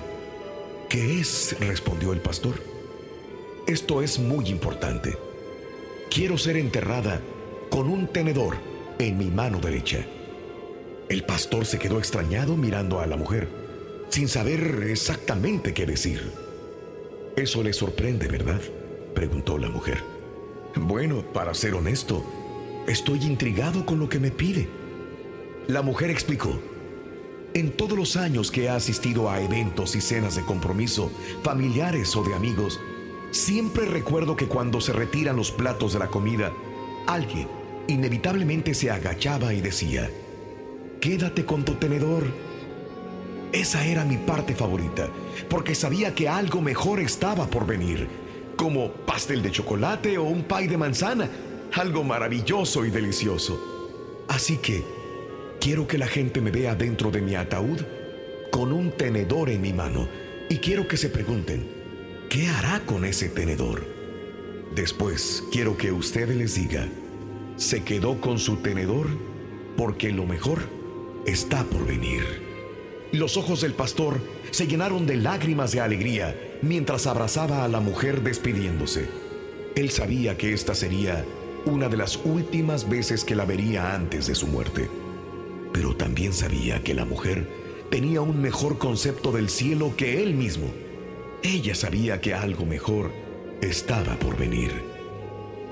¿Qué 0.88 1.20
es? 1.20 1.56
respondió 1.60 2.12
el 2.12 2.20
pastor. 2.20 2.62
Esto 3.66 4.02
es 4.02 4.18
muy 4.18 4.48
importante. 4.48 5.16
Quiero 6.10 6.38
ser 6.38 6.56
enterrada 6.56 7.20
con 7.70 7.88
un 7.88 8.06
tenedor 8.06 8.56
en 8.98 9.18
mi 9.18 9.26
mano 9.26 9.58
derecha. 9.58 10.04
El 11.08 11.24
pastor 11.24 11.66
se 11.66 11.78
quedó 11.78 11.98
extrañado 11.98 12.56
mirando 12.56 13.00
a 13.00 13.06
la 13.06 13.16
mujer, 13.16 13.65
sin 14.08 14.28
saber 14.28 14.86
exactamente 14.88 15.74
qué 15.74 15.86
decir. 15.86 16.32
Eso 17.36 17.62
le 17.62 17.72
sorprende, 17.72 18.28
¿verdad? 18.28 18.60
preguntó 19.14 19.58
la 19.58 19.68
mujer. 19.68 20.02
Bueno, 20.74 21.22
para 21.32 21.54
ser 21.54 21.74
honesto, 21.74 22.24
estoy 22.86 23.24
intrigado 23.24 23.84
con 23.86 23.98
lo 23.98 24.08
que 24.08 24.18
me 24.18 24.30
pide. 24.30 24.68
La 25.66 25.82
mujer 25.82 26.10
explicó. 26.10 26.58
En 27.54 27.72
todos 27.72 27.96
los 27.96 28.16
años 28.16 28.50
que 28.50 28.64
he 28.64 28.68
asistido 28.68 29.30
a 29.30 29.40
eventos 29.40 29.96
y 29.96 30.00
cenas 30.00 30.36
de 30.36 30.42
compromiso, 30.42 31.10
familiares 31.42 32.14
o 32.14 32.22
de 32.22 32.34
amigos, 32.34 32.78
siempre 33.30 33.86
recuerdo 33.86 34.36
que 34.36 34.46
cuando 34.46 34.80
se 34.80 34.92
retiran 34.92 35.36
los 35.36 35.50
platos 35.50 35.94
de 35.94 35.98
la 35.98 36.08
comida, 36.08 36.52
alguien 37.06 37.48
inevitablemente 37.88 38.74
se 38.74 38.90
agachaba 38.90 39.54
y 39.54 39.60
decía, 39.60 40.10
quédate 41.00 41.44
con 41.44 41.64
tu 41.64 41.74
tenedor. 41.74 42.24
Esa 43.56 43.86
era 43.86 44.04
mi 44.04 44.18
parte 44.18 44.54
favorita, 44.54 45.08
porque 45.48 45.74
sabía 45.74 46.14
que 46.14 46.28
algo 46.28 46.60
mejor 46.60 47.00
estaba 47.00 47.46
por 47.46 47.66
venir, 47.66 48.06
como 48.54 48.92
pastel 48.92 49.40
de 49.40 49.50
chocolate 49.50 50.18
o 50.18 50.24
un 50.24 50.42
pay 50.42 50.66
de 50.66 50.76
manzana, 50.76 51.30
algo 51.72 52.04
maravilloso 52.04 52.84
y 52.84 52.90
delicioso. 52.90 53.58
Así 54.28 54.58
que 54.58 54.84
quiero 55.58 55.88
que 55.88 55.96
la 55.96 56.06
gente 56.06 56.42
me 56.42 56.50
vea 56.50 56.74
dentro 56.74 57.10
de 57.10 57.22
mi 57.22 57.34
ataúd 57.34 57.80
con 58.52 58.74
un 58.74 58.90
tenedor 58.90 59.48
en 59.48 59.62
mi 59.62 59.72
mano 59.72 60.06
y 60.50 60.58
quiero 60.58 60.86
que 60.86 60.98
se 60.98 61.08
pregunten, 61.08 61.66
¿qué 62.28 62.48
hará 62.48 62.80
con 62.80 63.06
ese 63.06 63.30
tenedor? 63.30 63.86
Después 64.74 65.42
quiero 65.50 65.78
que 65.78 65.92
usted 65.92 66.28
les 66.28 66.56
diga, 66.56 66.86
se 67.56 67.82
quedó 67.84 68.20
con 68.20 68.38
su 68.38 68.58
tenedor 68.58 69.06
porque 69.78 70.12
lo 70.12 70.26
mejor 70.26 70.58
está 71.24 71.64
por 71.64 71.86
venir. 71.86 72.45
Los 73.16 73.38
ojos 73.38 73.62
del 73.62 73.72
pastor 73.72 74.20
se 74.50 74.66
llenaron 74.66 75.06
de 75.06 75.16
lágrimas 75.16 75.72
de 75.72 75.80
alegría 75.80 76.38
mientras 76.60 77.06
abrazaba 77.06 77.64
a 77.64 77.68
la 77.68 77.80
mujer 77.80 78.22
despidiéndose. 78.22 79.08
Él 79.74 79.90
sabía 79.90 80.36
que 80.36 80.52
esta 80.52 80.74
sería 80.74 81.24
una 81.64 81.88
de 81.88 81.96
las 81.96 82.20
últimas 82.24 82.90
veces 82.90 83.24
que 83.24 83.34
la 83.34 83.46
vería 83.46 83.94
antes 83.94 84.26
de 84.26 84.34
su 84.34 84.46
muerte. 84.46 84.90
Pero 85.72 85.96
también 85.96 86.34
sabía 86.34 86.82
que 86.82 86.92
la 86.92 87.06
mujer 87.06 87.48
tenía 87.90 88.20
un 88.20 88.42
mejor 88.42 88.76
concepto 88.76 89.32
del 89.32 89.48
cielo 89.48 89.94
que 89.96 90.22
él 90.22 90.34
mismo. 90.34 90.66
Ella 91.42 91.74
sabía 91.74 92.20
que 92.20 92.34
algo 92.34 92.66
mejor 92.66 93.12
estaba 93.62 94.18
por 94.18 94.36
venir. 94.36 94.72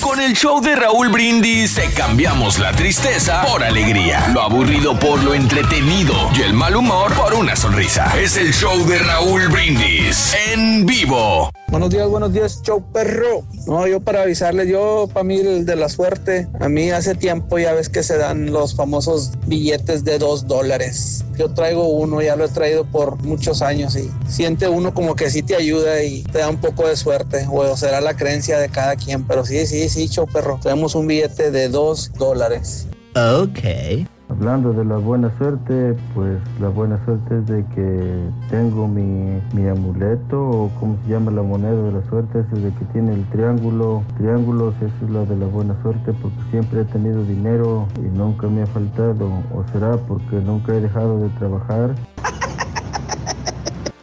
Con 0.00 0.20
el 0.20 0.34
show 0.34 0.60
de 0.60 0.74
Raúl 0.74 1.08
Brindis 1.08 1.74
te 1.74 1.90
cambiamos 1.94 2.58
la 2.58 2.72
tristeza 2.72 3.42
por 3.46 3.62
alegría, 3.62 4.28
lo 4.32 4.42
aburrido 4.42 4.98
por 4.98 5.22
lo 5.22 5.34
entretenido 5.34 6.14
y 6.36 6.42
el 6.42 6.52
mal 6.52 6.74
humor 6.74 7.12
por 7.14 7.34
una 7.34 7.54
sonrisa. 7.54 8.12
Es 8.20 8.36
el 8.36 8.52
show 8.52 8.84
de 8.86 8.98
Raúl 8.98 9.48
Brindis 9.48 10.34
en 10.52 10.84
vivo. 10.84 11.50
Buenos 11.72 11.88
días, 11.88 12.06
buenos 12.06 12.34
días, 12.34 12.60
show 12.62 12.84
perro. 12.92 13.44
No, 13.66 13.86
yo 13.86 13.98
para 14.00 14.22
avisarles, 14.22 14.68
yo 14.68 15.08
para 15.10 15.24
mí 15.24 15.38
el 15.38 15.64
de 15.64 15.74
la 15.74 15.88
suerte, 15.88 16.46
a 16.60 16.68
mí 16.68 16.90
hace 16.90 17.14
tiempo 17.14 17.58
ya 17.58 17.72
ves 17.72 17.88
que 17.88 18.02
se 18.02 18.18
dan 18.18 18.52
los 18.52 18.74
famosos 18.74 19.30
billetes 19.46 20.04
de 20.04 20.18
dos 20.18 20.46
dólares. 20.46 21.24
Yo 21.38 21.54
traigo 21.54 21.88
uno, 21.88 22.20
ya 22.20 22.36
lo 22.36 22.44
he 22.44 22.48
traído 22.48 22.84
por 22.84 23.22
muchos 23.22 23.62
años 23.62 23.96
y 23.96 24.10
siente 24.28 24.68
uno 24.68 24.92
como 24.92 25.16
que 25.16 25.30
sí 25.30 25.42
te 25.42 25.56
ayuda 25.56 26.02
y 26.02 26.24
te 26.24 26.40
da 26.40 26.50
un 26.50 26.58
poco 26.58 26.86
de 26.86 26.94
suerte, 26.94 27.46
o 27.50 27.74
será 27.74 28.02
la 28.02 28.16
creencia 28.16 28.58
de 28.58 28.68
cada 28.68 28.96
quien, 28.96 29.26
pero 29.26 29.46
sí, 29.46 29.51
sí, 29.66 29.88
sí, 29.88 30.08
show 30.08 30.26
perro. 30.26 30.58
Tenemos 30.62 30.94
un 30.94 31.06
billete 31.06 31.50
de 31.50 31.68
dos 31.68 32.10
dólares. 32.18 32.86
Ok. 33.14 34.08
Hablando 34.30 34.72
de 34.72 34.86
la 34.86 34.96
buena 34.96 35.30
suerte, 35.36 35.94
pues 36.14 36.38
la 36.58 36.68
buena 36.70 36.98
suerte 37.04 37.38
es 37.38 37.46
de 37.46 37.66
que 37.74 38.30
tengo 38.48 38.88
mi, 38.88 39.38
mi 39.52 39.68
amuleto 39.68 40.40
o 40.40 40.70
como 40.80 40.96
se 41.04 41.10
llama 41.10 41.30
la 41.30 41.42
moneda 41.42 41.82
de 41.82 41.92
la 41.92 42.08
suerte, 42.08 42.40
ese 42.40 42.58
de 42.62 42.72
que 42.72 42.84
tiene 42.86 43.12
el 43.12 43.28
triángulo. 43.28 44.02
Triángulos, 44.16 44.74
eso 44.76 45.04
es 45.04 45.10
la 45.10 45.26
de 45.26 45.36
la 45.36 45.46
buena 45.46 45.76
suerte 45.82 46.14
porque 46.22 46.38
siempre 46.50 46.80
he 46.80 46.84
tenido 46.86 47.22
dinero 47.24 47.86
y 47.98 48.16
nunca 48.16 48.48
me 48.48 48.62
ha 48.62 48.66
faltado. 48.66 49.28
O 49.54 49.64
será 49.70 49.98
porque 49.98 50.36
nunca 50.36 50.74
he 50.74 50.80
dejado 50.80 51.18
de 51.18 51.28
trabajar. 51.38 51.94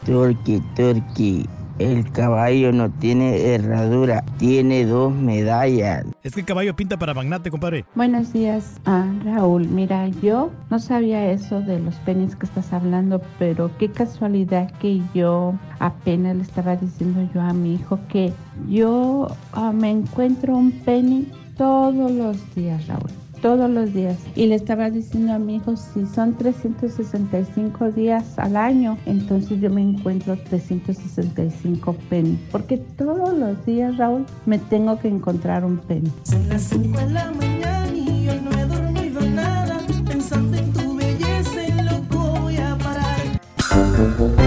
Turkey, 0.06 0.62
Turkey. 0.76 1.50
El 1.80 2.12
caballo 2.12 2.74
no 2.74 2.89
tiene 2.89 3.54
herradura, 3.54 4.26
tiene 4.38 4.86
dos 4.86 5.13
medallas. 5.13 6.06
Es 6.24 6.34
que 6.34 6.42
el 6.42 6.46
caballo 6.46 6.76
pinta 6.76 7.00
para 7.00 7.13
magnate, 7.13 7.50
compadre. 7.50 7.86
Buenos 7.96 8.34
días, 8.34 8.82
ah, 8.86 9.06
Raúl. 9.24 9.65
Mira, 9.70 10.10
yo 10.22 10.52
no 10.70 10.80
sabía 10.80 11.32
eso 11.32 11.62
de 11.62 11.80
los 11.80 11.96
penis 11.96 12.36
que 12.36 12.46
estás 12.46 12.74
hablando, 12.74 13.22
pero 13.39 13.72
qué 13.78 13.89
casualidad 13.89 14.70
que 14.80 15.02
yo 15.13 15.54
apenas 15.80 16.36
le 16.36 16.44
estaba 16.44 16.76
diciendo 16.76 17.30
yo 17.34 17.39
a 17.39 17.54
mi 17.54 17.76
hijo 17.76 17.98
que 18.10 18.34
yo 18.68 19.28
ah, 19.54 19.72
me 19.72 19.89
encuentro 19.89 20.58
un 20.58 20.72
penny 20.72 21.32
todos 21.56 22.12
los 22.12 22.56
días, 22.56 22.88
Raúl 22.88 23.18
todos 23.41 23.69
los 23.69 23.93
días. 23.93 24.17
Y 24.36 24.47
le 24.47 24.56
estaba 24.56 24.89
diciendo 24.89 25.34
a 25.34 25.39
mi 25.39 25.58
hijo, 25.58 25.75
si 25.75 26.06
son 26.06 26.36
365 26.36 27.91
días 27.91 28.38
al 28.38 28.56
año, 28.56 28.97
entonces 29.06 29.60
yo 29.60 29.69
me 29.69 29.82
encuentro 29.82 30.38
365 30.49 31.95
penny. 32.10 32.39
Porque 32.52 32.78
todos 32.78 33.34
los 33.38 33.65
días, 33.65 33.97
Raúl, 33.97 34.25
me 34.45 34.60
tengo 34.60 34.99
que 34.99 35.08
encontrar 35.08 35.65
un 35.65 35.78
penny. 35.78 36.12
Son 36.23 36.47
las 36.49 36.63
5 36.63 36.99
de 36.99 37.10
la 37.10 37.32
mañana 37.32 37.91
y 37.95 38.25
yo 38.25 38.41
no 38.41 38.52
he 38.52 38.65
dormido 38.65 39.21
nada. 39.21 39.78
Pensando 40.08 40.58
en 40.58 40.73
tu 40.73 40.95
belleza, 40.95 41.65
en 41.65 41.86
loco 41.86 42.39
voy 42.41 42.58
a 42.58 42.78
parar. 42.78 44.38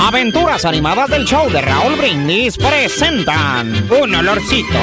Aventuras 0.00 0.64
animadas 0.64 1.10
del 1.10 1.24
show 1.26 1.50
de 1.50 1.60
Raúl 1.60 1.94
Brindis 1.96 2.56
presentan 2.56 3.86
Un 3.90 4.14
olorcito. 4.14 4.78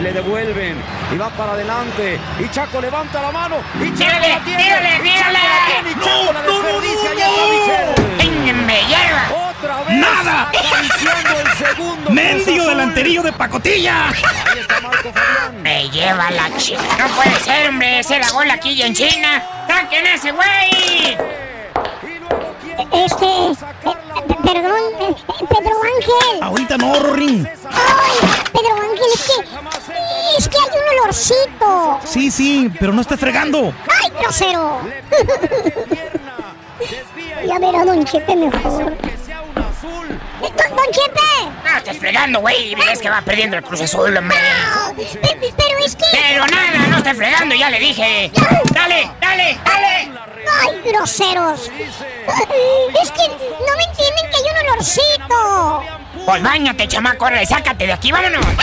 Le 0.00 0.12
devuelven 0.12 0.76
y 1.12 1.18
va 1.18 1.28
para 1.30 1.52
adelante. 1.52 2.18
Y 2.38 2.48
Chaco 2.50 2.80
levanta 2.80 3.20
la 3.20 3.32
mano. 3.32 3.56
Y 3.80 3.88
Chaco 3.90 3.96
¡Tírale, 3.98 4.28
la 4.28 4.38
tiene. 4.44 4.62
tírale, 4.62 4.88
y 4.88 4.92
Chaco 4.92 5.02
tírale! 5.02 5.38
la 5.38 5.66
tiene, 5.66 5.90
y 5.90 5.94
Chaco 6.04 6.32
la 6.32 6.42
desperdicia. 6.42 7.10
Y 7.14 7.20
entra 7.20 8.26
Michel. 8.30 8.66
¡Me 8.66 8.80
lleva! 8.82 9.47
Otra 9.58 9.82
vez. 9.82 9.96
¡Nada! 9.96 10.50
El 10.52 11.66
segundo. 11.66 12.10
¡Mendigo 12.10 12.44
Cruz 12.44 12.58
Azul. 12.58 12.68
delanterillo 12.68 13.22
de 13.22 13.32
pacotilla! 13.32 14.08
Ahí 14.08 14.60
está 14.60 14.80
Marco 14.80 15.12
Fabián. 15.12 15.62
Me 15.62 15.88
lleva 15.90 16.30
la 16.30 16.56
chica. 16.56 16.82
No 16.98 17.08
puede 17.14 17.40
ser, 17.40 17.68
hombre. 17.68 18.02
Se 18.04 18.18
la 18.18 18.32
bola 18.32 18.54
aquí 18.54 18.80
en 18.80 18.94
China. 18.94 19.42
¡Saquen 19.66 20.06
a 20.06 20.14
ese 20.14 20.30
güey! 20.30 21.18
Este, 22.92 23.26
eh, 23.26 23.56
perdón, 24.44 24.80
eh, 25.00 25.14
Pedro 25.48 25.76
Ángel. 25.82 26.42
Ahorita 26.42 26.76
no, 26.76 26.94
Rorín. 27.00 27.48
Ay, 27.70 28.28
Pedro 28.52 28.74
Ángel, 28.80 29.06
es 29.14 29.22
que, 29.26 30.38
es 30.38 30.48
que 30.48 30.56
hay 30.56 30.70
un 30.78 31.00
olorcito. 31.00 32.00
Sí, 32.04 32.30
sí, 32.30 32.70
pero 32.78 32.92
no 32.92 33.00
esté 33.00 33.16
fregando. 33.16 33.74
¡Ay, 33.88 34.12
grosero! 34.20 34.80
ya 37.46 37.58
verá, 37.58 37.84
don 37.84 38.04
Chepe, 38.04 38.36
mejor. 38.36 38.96
¡Don, 40.40 40.76
don 40.76 40.86
Chepe! 40.92 41.20
No 41.64 41.76
estés 41.78 41.98
fregando, 41.98 42.40
güey. 42.40 42.74
Ves 42.74 43.00
que 43.00 43.10
va 43.10 43.20
perdiendo 43.22 43.56
el 43.56 43.62
Cruz 43.62 43.80
Azul, 43.80 44.16
hombre. 44.16 44.36
Pe- 44.96 45.52
Pero 45.56 45.78
es 45.84 45.96
que... 45.96 46.04
Pero 46.12 46.46
nada, 46.46 46.86
no 46.88 46.98
estés 46.98 47.16
fregando, 47.16 47.54
ya 47.54 47.70
le 47.70 47.78
dije. 47.78 48.30
Dale, 48.72 49.10
dale, 49.20 49.58
dale. 49.64 50.12
¡Ay, 50.62 50.80
groseros! 50.84 51.70
Es 53.02 53.10
que 53.12 53.28
no 53.28 53.76
me 53.76 53.84
entienden 53.84 54.30
que 54.30 54.36
hay 54.36 54.62
un 54.62 54.70
olorcito. 54.70 55.82
Pues 56.26 56.42
bañate, 56.42 56.88
chamaco, 56.88 57.24
órale, 57.26 57.46
sácate 57.46 57.86
de 57.86 57.92
aquí, 57.92 58.10
vámonos. 58.12 58.44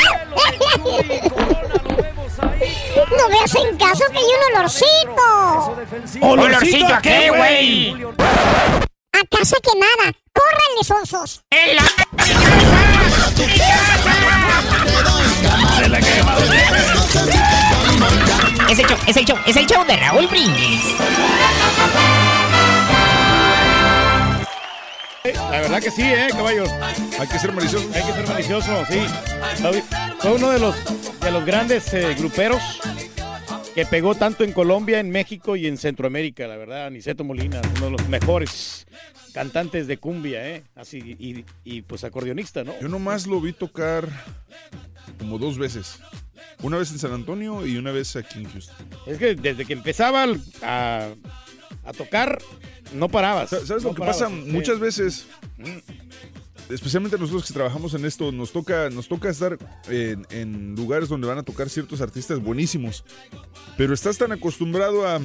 No 3.17 3.29
me 3.29 3.39
hacen 3.43 3.77
caso 3.77 4.03
que 4.11 4.17
hay 4.17 4.23
un 4.23 4.57
olorcito. 4.57 6.21
¿Olorcito 6.21 6.93
a 6.95 7.01
qué, 7.01 7.29
güey? 7.29 8.05
A 9.15 9.25
casa 9.27 9.55
que 9.63 9.71
nada. 9.79 10.11
¡Córranle, 10.33 10.83
sonsos! 10.83 11.41
¡En 11.49 11.77
la... 11.77 11.83
Es 18.69 18.79
el 18.79 18.85
show, 18.85 18.97
es 19.07 19.15
el 19.15 19.25
show, 19.25 19.37
es 19.45 19.55
el 19.55 19.65
show 19.67 19.85
de 19.85 19.95
Raúl 19.95 20.27
Brindis. 20.27 20.81
La 25.23 25.61
verdad 25.61 25.79
que 25.79 25.91
sí, 25.91 26.01
¿eh, 26.01 26.27
caballos? 26.31 26.69
Hay 27.17 27.27
que 27.27 27.39
ser 27.39 27.53
malicioso. 27.53 27.89
Hay 27.95 28.03
que 28.03 28.11
ser 28.11 28.27
malicioso, 28.27 28.85
sí. 28.89 29.01
Fue 30.19 30.33
uno 30.33 30.49
de 30.49 30.59
los, 30.59 30.75
de 31.21 31.31
los 31.31 31.45
grandes 31.45 31.93
eh, 31.93 32.15
gruperos 32.15 32.61
que 33.75 33.85
pegó 33.85 34.15
tanto 34.15 34.43
en 34.43 34.53
Colombia, 34.53 34.99
en 34.99 35.09
México 35.11 35.55
y 35.55 35.67
en 35.67 35.77
Centroamérica, 35.77 36.47
la 36.47 36.55
verdad. 36.57 36.85
Aniceto 36.87 37.23
Molina, 37.23 37.61
uno 37.77 37.85
de 37.85 37.91
los 37.91 38.07
mejores. 38.09 38.87
cantantes 39.33 39.85
de 39.87 39.97
cumbia, 39.97 40.49
¿eh? 40.49 40.63
Así, 40.75 40.97
y, 41.19 41.43
y, 41.65 41.81
pues 41.81 42.05
acordeonista, 42.05 42.63
¿no? 42.63 42.73
Yo 42.79 42.87
nomás 42.87 43.27
lo 43.27 43.41
vi 43.41 43.51
tocar 43.51 44.07
como 45.19 45.37
dos 45.37 45.57
veces. 45.57 45.99
Una 46.63 46.77
vez 46.77 46.89
en 46.91 46.99
San 46.99 47.11
Antonio 47.11 47.65
y 47.67 47.75
una 47.77 47.91
vez 47.91 48.15
aquí 48.15 48.39
en 48.39 48.49
Houston. 48.49 48.75
Es 49.05 49.17
que 49.17 49.35
desde 49.35 49.65
que 49.65 49.73
empezaba 49.73 50.25
a, 50.63 51.09
a 51.83 51.93
tocar, 51.97 52.39
no 52.93 53.09
parabas. 53.09 53.49
Sa- 53.49 53.65
¿Sabes 53.65 53.83
no 53.83 53.89
lo 53.89 53.95
que 53.95 53.99
parabas, 53.99 54.21
pasa? 54.21 54.33
sí. 54.33 54.51
Muchas 54.51 54.79
veces, 54.79 55.27
especialmente 56.69 57.17
nosotros 57.17 57.45
que 57.45 57.53
trabajamos 57.53 57.93
en 57.93 58.05
esto, 58.05 58.31
nos 58.31 58.51
toca, 58.51 58.89
nos 58.89 59.07
toca 59.07 59.29
estar 59.29 59.57
en, 59.89 60.75
lugares 60.75 61.09
donde 61.09 61.27
van 61.27 61.37
a 61.37 61.43
tocar 61.43 61.69
ciertos 61.69 62.01
artistas 62.01 62.39
buenísimos. 62.39 63.03
Pero 63.77 63.93
estás 63.93 64.17
tan 64.17 64.31
acostumbrado 64.31 65.07
a, 65.07 65.19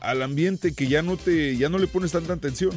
al 0.00 0.22
ambiente 0.22 0.74
que 0.74 0.86
ya 0.86 1.02
no 1.02 1.16
te, 1.16 1.56
ya 1.56 1.68
no 1.68 1.78
le 1.78 1.86
pones 1.86 2.12
tanta 2.12 2.32
atención. 2.32 2.72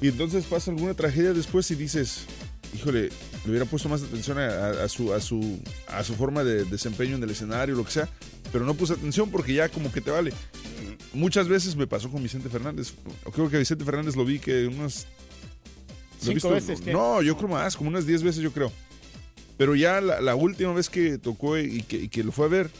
Y 0.00 0.08
entonces 0.08 0.44
pasa 0.46 0.70
alguna 0.70 0.94
tragedia 0.94 1.32
después 1.32 1.70
y 1.70 1.74
dices, 1.74 2.24
híjole, 2.74 3.10
le 3.44 3.50
hubiera 3.50 3.66
puesto 3.66 3.88
más 3.88 4.02
atención 4.02 4.38
a, 4.38 4.88
su, 4.88 5.12
a, 5.12 5.20
su, 5.20 5.60
a 5.88 6.02
su 6.04 6.14
forma 6.14 6.42
de 6.42 6.64
desempeño 6.64 7.16
en 7.16 7.22
el 7.22 7.30
escenario, 7.30 7.74
lo 7.74 7.84
que 7.84 7.92
sea. 7.92 8.08
Pero 8.52 8.64
no 8.64 8.74
puse 8.74 8.94
atención 8.94 9.30
porque 9.30 9.54
ya 9.54 9.68
como 9.68 9.92
que 9.92 10.00
te 10.00 10.10
vale. 10.10 10.32
Muchas 11.12 11.48
veces 11.48 11.76
me 11.76 11.86
pasó 11.86 12.10
con 12.10 12.22
Vicente 12.22 12.48
Fernández. 12.48 12.94
Creo 13.32 13.50
que 13.50 13.58
Vicente 13.58 13.84
Fernández 13.84 14.16
lo 14.16 14.24
vi 14.24 14.38
que 14.38 14.66
unas... 14.66 15.06
lo 16.20 16.24
¿Cinco 16.26 16.34
visto- 16.34 16.50
veces, 16.50 16.80
qué? 16.80 16.92
No, 16.92 17.22
yo 17.22 17.36
creo 17.36 17.48
más, 17.48 17.76
como 17.76 17.88
unas 17.90 18.06
10 18.06 18.22
veces 18.22 18.42
yo 18.42 18.52
creo. 18.52 18.72
Pero 19.56 19.74
ya 19.74 20.00
la, 20.00 20.20
la 20.20 20.34
última 20.34 20.72
vez 20.72 20.88
que 20.88 21.18
tocó 21.18 21.58
y 21.58 21.82
que, 21.82 21.96
y 21.96 22.08
que 22.08 22.24
lo 22.24 22.32
fue 22.32 22.46
a 22.46 22.48
ver, 22.48 22.70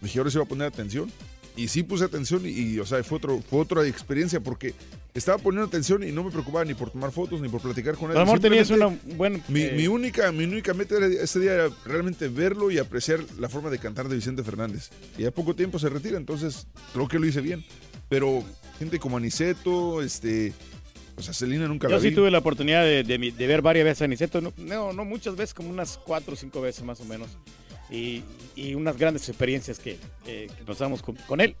dije, 0.00 0.18
ahora 0.18 0.30
sí 0.30 0.38
va 0.38 0.44
a 0.44 0.48
poner 0.48 0.66
atención. 0.66 1.10
Y 1.56 1.66
sí 1.68 1.82
puse 1.82 2.04
atención 2.04 2.46
y, 2.46 2.50
y, 2.50 2.78
o 2.78 2.86
sea, 2.86 3.02
fue, 3.02 3.18
otro, 3.18 3.42
fue 3.50 3.58
otra 3.58 3.84
experiencia 3.86 4.38
porque 4.38 4.74
estaba 5.12 5.38
poniendo 5.38 5.66
atención 5.66 6.04
y 6.04 6.12
no 6.12 6.22
me 6.22 6.30
preocupaba 6.30 6.64
ni 6.64 6.72
por 6.74 6.90
tomar 6.90 7.10
fotos 7.10 7.40
ni 7.40 7.48
por 7.48 7.60
platicar 7.60 7.96
con 7.96 8.04
él. 8.04 8.14
Pero, 8.14 8.20
amor, 8.22 8.38
tenías 8.38 8.68
Simplemente 8.68 9.02
una 9.08 9.16
buena... 9.16 9.40
Mi, 9.48 9.62
eh, 9.62 9.72
mi 9.76 9.88
única, 9.88 10.30
mi 10.30 10.44
única 10.44 10.72
meta 10.72 10.96
era- 10.96 11.08
ese 11.08 11.40
día 11.40 11.54
era 11.54 11.68
realmente 11.84 12.28
verlo 12.28 12.70
y 12.70 12.78
apreciar 12.78 13.20
la 13.40 13.48
forma 13.48 13.70
de 13.70 13.78
cantar 13.80 14.08
de 14.08 14.14
Vicente 14.14 14.44
Fernández. 14.44 14.90
Y 15.18 15.24
a 15.24 15.32
poco 15.32 15.56
tiempo 15.56 15.80
se 15.80 15.88
retira, 15.88 16.16
entonces 16.16 16.68
creo 16.94 17.08
que 17.08 17.18
lo 17.18 17.26
hice 17.26 17.40
bien. 17.40 17.64
Pero 18.08 18.44
gente 18.78 19.00
como 19.00 19.16
Aniceto, 19.16 20.00
este, 20.00 20.52
o 21.18 21.22
sea, 21.22 21.34
Celina 21.34 21.66
nunca 21.68 21.88
Yo 21.88 21.96
la 21.96 22.00
sí 22.00 22.10
vi. 22.10 22.14
tuve 22.14 22.30
la 22.30 22.38
oportunidad 22.38 22.82
de, 22.84 23.02
de 23.04 23.18
de 23.18 23.46
ver 23.46 23.60
varias 23.62 23.84
veces 23.84 24.02
a 24.02 24.04
Aniceto, 24.06 24.40
no, 24.40 24.52
no, 24.56 24.92
no 24.92 25.04
muchas 25.04 25.36
veces, 25.36 25.52
como 25.54 25.68
unas 25.70 25.98
cuatro 25.98 26.32
o 26.34 26.36
cinco 26.36 26.60
veces 26.60 26.84
más 26.84 27.00
o 27.00 27.04
menos. 27.04 27.28
Y, 27.90 28.22
y 28.54 28.74
unas 28.74 28.96
grandes 28.98 29.28
experiencias 29.28 29.78
que, 29.78 29.96
que- 30.24 30.46
que 30.56 30.64
pasamos 30.64 31.02
con, 31.02 31.16
con 31.26 31.40
él. 31.40 31.56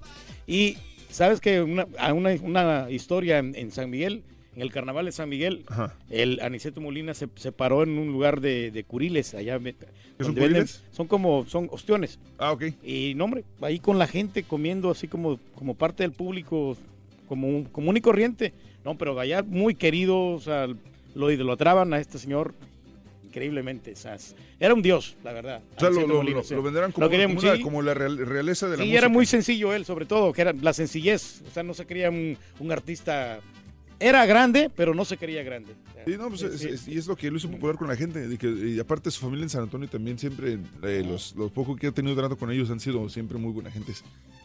Y 0.46 0.76
sabes 1.10 1.40
que 1.40 1.62
una, 1.62 1.86
una, 2.14 2.30
una 2.42 2.90
historia 2.90 3.38
en, 3.38 3.54
en 3.54 3.70
San 3.72 3.88
Miguel, 3.90 4.22
en 4.54 4.62
el 4.62 4.70
carnaval 4.72 5.06
de 5.06 5.12
San 5.12 5.28
Miguel, 5.28 5.64
Ajá. 5.68 5.94
el 6.10 6.40
Aniceto 6.40 6.80
Molina 6.80 7.14
se, 7.14 7.28
se 7.36 7.50
paró 7.52 7.82
en 7.82 7.96
un 7.98 8.12
lugar 8.12 8.40
de, 8.40 8.70
de 8.70 8.84
curiles 8.84 9.32
allá. 9.34 9.58
¿Qué 9.58 9.74
son 10.20 10.34
curiles? 10.34 10.82
son 10.90 11.06
como, 11.06 11.46
son 11.46 11.68
ostiones. 11.70 12.18
Ah, 12.38 12.52
ok. 12.52 12.64
Y 12.82 13.14
no, 13.14 13.24
hombre, 13.24 13.44
ahí 13.62 13.78
con 13.78 13.98
la 13.98 14.06
gente 14.06 14.42
comiendo 14.42 14.90
así 14.90 15.08
como, 15.08 15.38
como 15.54 15.74
parte 15.76 16.02
del 16.02 16.12
público, 16.12 16.76
como 17.26 17.64
común 17.72 17.96
y 17.96 18.00
corriente. 18.00 18.52
No, 18.88 18.96
pero 18.96 19.20
allá 19.20 19.42
muy 19.42 19.74
querido, 19.74 20.18
o 20.30 20.40
sea, 20.40 20.66
lo 21.14 21.30
idolatraban 21.30 21.92
a 21.92 21.98
este 22.00 22.18
señor 22.18 22.54
increíblemente. 23.22 23.92
O 23.92 23.96
sea, 23.96 24.16
era 24.58 24.72
un 24.72 24.80
dios, 24.80 25.14
la 25.22 25.34
verdad. 25.34 25.60
O 25.76 25.80
sea, 25.80 25.90
lo, 25.90 26.06
lo, 26.06 26.14
Molina, 26.16 26.38
lo- 26.38 26.42
sí. 26.44 26.54
lo 26.54 26.62
venderán 26.62 26.90
como, 26.92 27.06
querían, 27.10 27.34
como 27.34 27.40
una- 27.46 27.56
sí. 27.56 27.62
como 27.62 27.82
la 27.82 27.92
real- 27.92 28.16
realeza 28.26 28.64
de 28.66 28.78
la 28.78 28.82
Sí, 28.82 28.88
música. 28.88 28.98
era 28.98 29.08
muy 29.10 29.26
sencillo 29.26 29.74
él, 29.74 29.84
sobre 29.84 30.06
todo, 30.06 30.32
que 30.32 30.40
era 30.40 30.54
la 30.54 30.72
sencillez. 30.72 31.42
O 31.46 31.50
sea, 31.52 31.62
no 31.62 31.74
se 31.74 31.84
quería 31.84 32.08
un, 32.08 32.38
un 32.60 32.72
artista. 32.72 33.40
Era 34.00 34.24
grande, 34.24 34.70
pero 34.74 34.94
no 34.94 35.04
se 35.04 35.18
quería 35.18 35.42
grande. 35.42 35.74
Sí, 36.06 36.14
no, 36.16 36.28
pues 36.30 36.40
es- 36.40 36.62
es- 36.64 36.88
y 36.88 36.96
es 36.96 37.06
lo 37.06 37.14
que 37.14 37.30
lo 37.30 37.36
hizo 37.36 37.50
popular 37.50 37.76
con 37.76 37.88
la 37.88 37.96
gente. 37.96 38.26
Y, 38.32 38.38
que, 38.38 38.48
y 38.48 38.80
aparte 38.80 39.10
su 39.10 39.20
familia 39.20 39.42
en 39.42 39.50
San 39.50 39.64
Antonio 39.64 39.86
también 39.88 40.18
siempre, 40.18 40.58
eh, 40.82 41.04
los, 41.06 41.34
los 41.36 41.50
pocos 41.52 41.78
que 41.78 41.88
he 41.88 41.92
tenido 41.92 42.16
trato 42.16 42.38
con 42.38 42.50
ellos 42.50 42.70
han 42.70 42.80
sido 42.80 43.06
siempre 43.10 43.36
muy 43.36 43.52
buena 43.52 43.70
gente. 43.70 43.92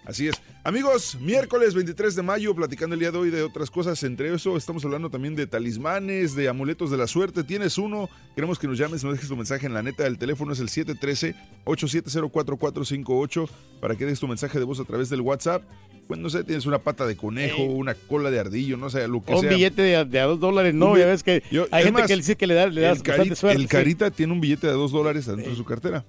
Así 0.06 0.28
es. 0.28 0.36
Amigos, 0.66 1.18
miércoles 1.22 1.74
23 1.74 2.16
de 2.16 2.22
mayo, 2.24 2.54
platicando 2.54 2.94
el 2.94 3.00
día 3.00 3.12
de 3.12 3.18
hoy 3.18 3.30
de 3.30 3.42
otras 3.42 3.72
cosas. 3.72 4.02
Entre 4.04 4.34
eso, 4.34 4.58
estamos 4.58 4.84
hablando 4.84 5.10
también 5.10 5.36
de 5.36 5.48
talismanes, 5.48 6.36
de 6.36 6.50
amuletos 6.50 6.92
de 6.92 6.98
la 6.98 7.08
suerte. 7.08 7.44
Tienes 7.44 7.78
uno, 7.78 8.10
queremos 8.36 8.60
que 8.60 8.68
nos 8.68 8.78
llames, 8.78 9.04
nos 9.04 9.14
dejes 9.14 9.30
tu 9.30 9.36
mensaje 9.38 9.66
en 9.66 9.74
la 9.74 9.82
neta. 9.82 10.06
El 10.06 10.18
teléfono 10.18 10.52
es 10.54 10.60
el 10.60 10.68
713-870-4458 10.70 13.50
para 13.82 13.96
que 13.96 14.06
des 14.06 14.20
tu 14.20 14.28
mensaje 14.28 14.60
de 14.60 14.66
voz 14.66 14.80
a 14.80 14.84
través 14.86 15.10
del 15.10 15.22
WhatsApp. 15.22 15.64
Pues 16.08 16.20
no 16.20 16.30
sé, 16.30 16.44
tienes 16.44 16.66
una 16.66 16.80
pata 16.80 17.08
de 17.08 17.16
conejo, 17.16 17.64
una 17.64 17.94
cola 17.96 18.30
de 18.30 18.38
ardillo, 18.40 18.76
no 18.76 18.90
sé, 18.90 19.08
lo 19.08 19.24
que 19.24 19.34
Un 19.36 19.40
sea. 19.42 19.50
billete 19.52 19.82
de, 19.82 20.04
de 20.04 20.20
a 20.20 20.26
dos 20.26 20.38
dólares, 20.40 20.76
no, 20.76 20.92
Un 20.92 21.00
ya 21.00 21.06
ves 21.06 21.24
que 21.24 21.42
Yo- 21.50 21.66
hay 21.72 21.86
gente 21.86 22.02
más, 22.02 22.08
que 22.10 22.16
le 22.18 22.22
dice 22.22 22.36
que 22.36 22.46
le 22.46 22.56
da, 22.56 22.68
le 22.68 22.82
da 22.82 22.92
el, 22.92 22.98
bastante 23.00 23.36
suerte. 23.38 23.56
el 23.56 23.62
sí. 23.64 23.68
Carita 23.70 24.12
tiene 24.12 24.34
un 24.34 24.42
billete 24.42 24.68
de 24.68 24.74
dos 24.74 24.92
dólares 24.92 25.26
dentro 25.28 25.50
de 25.50 25.56
su 25.56 25.64
cartera, 25.64 26.04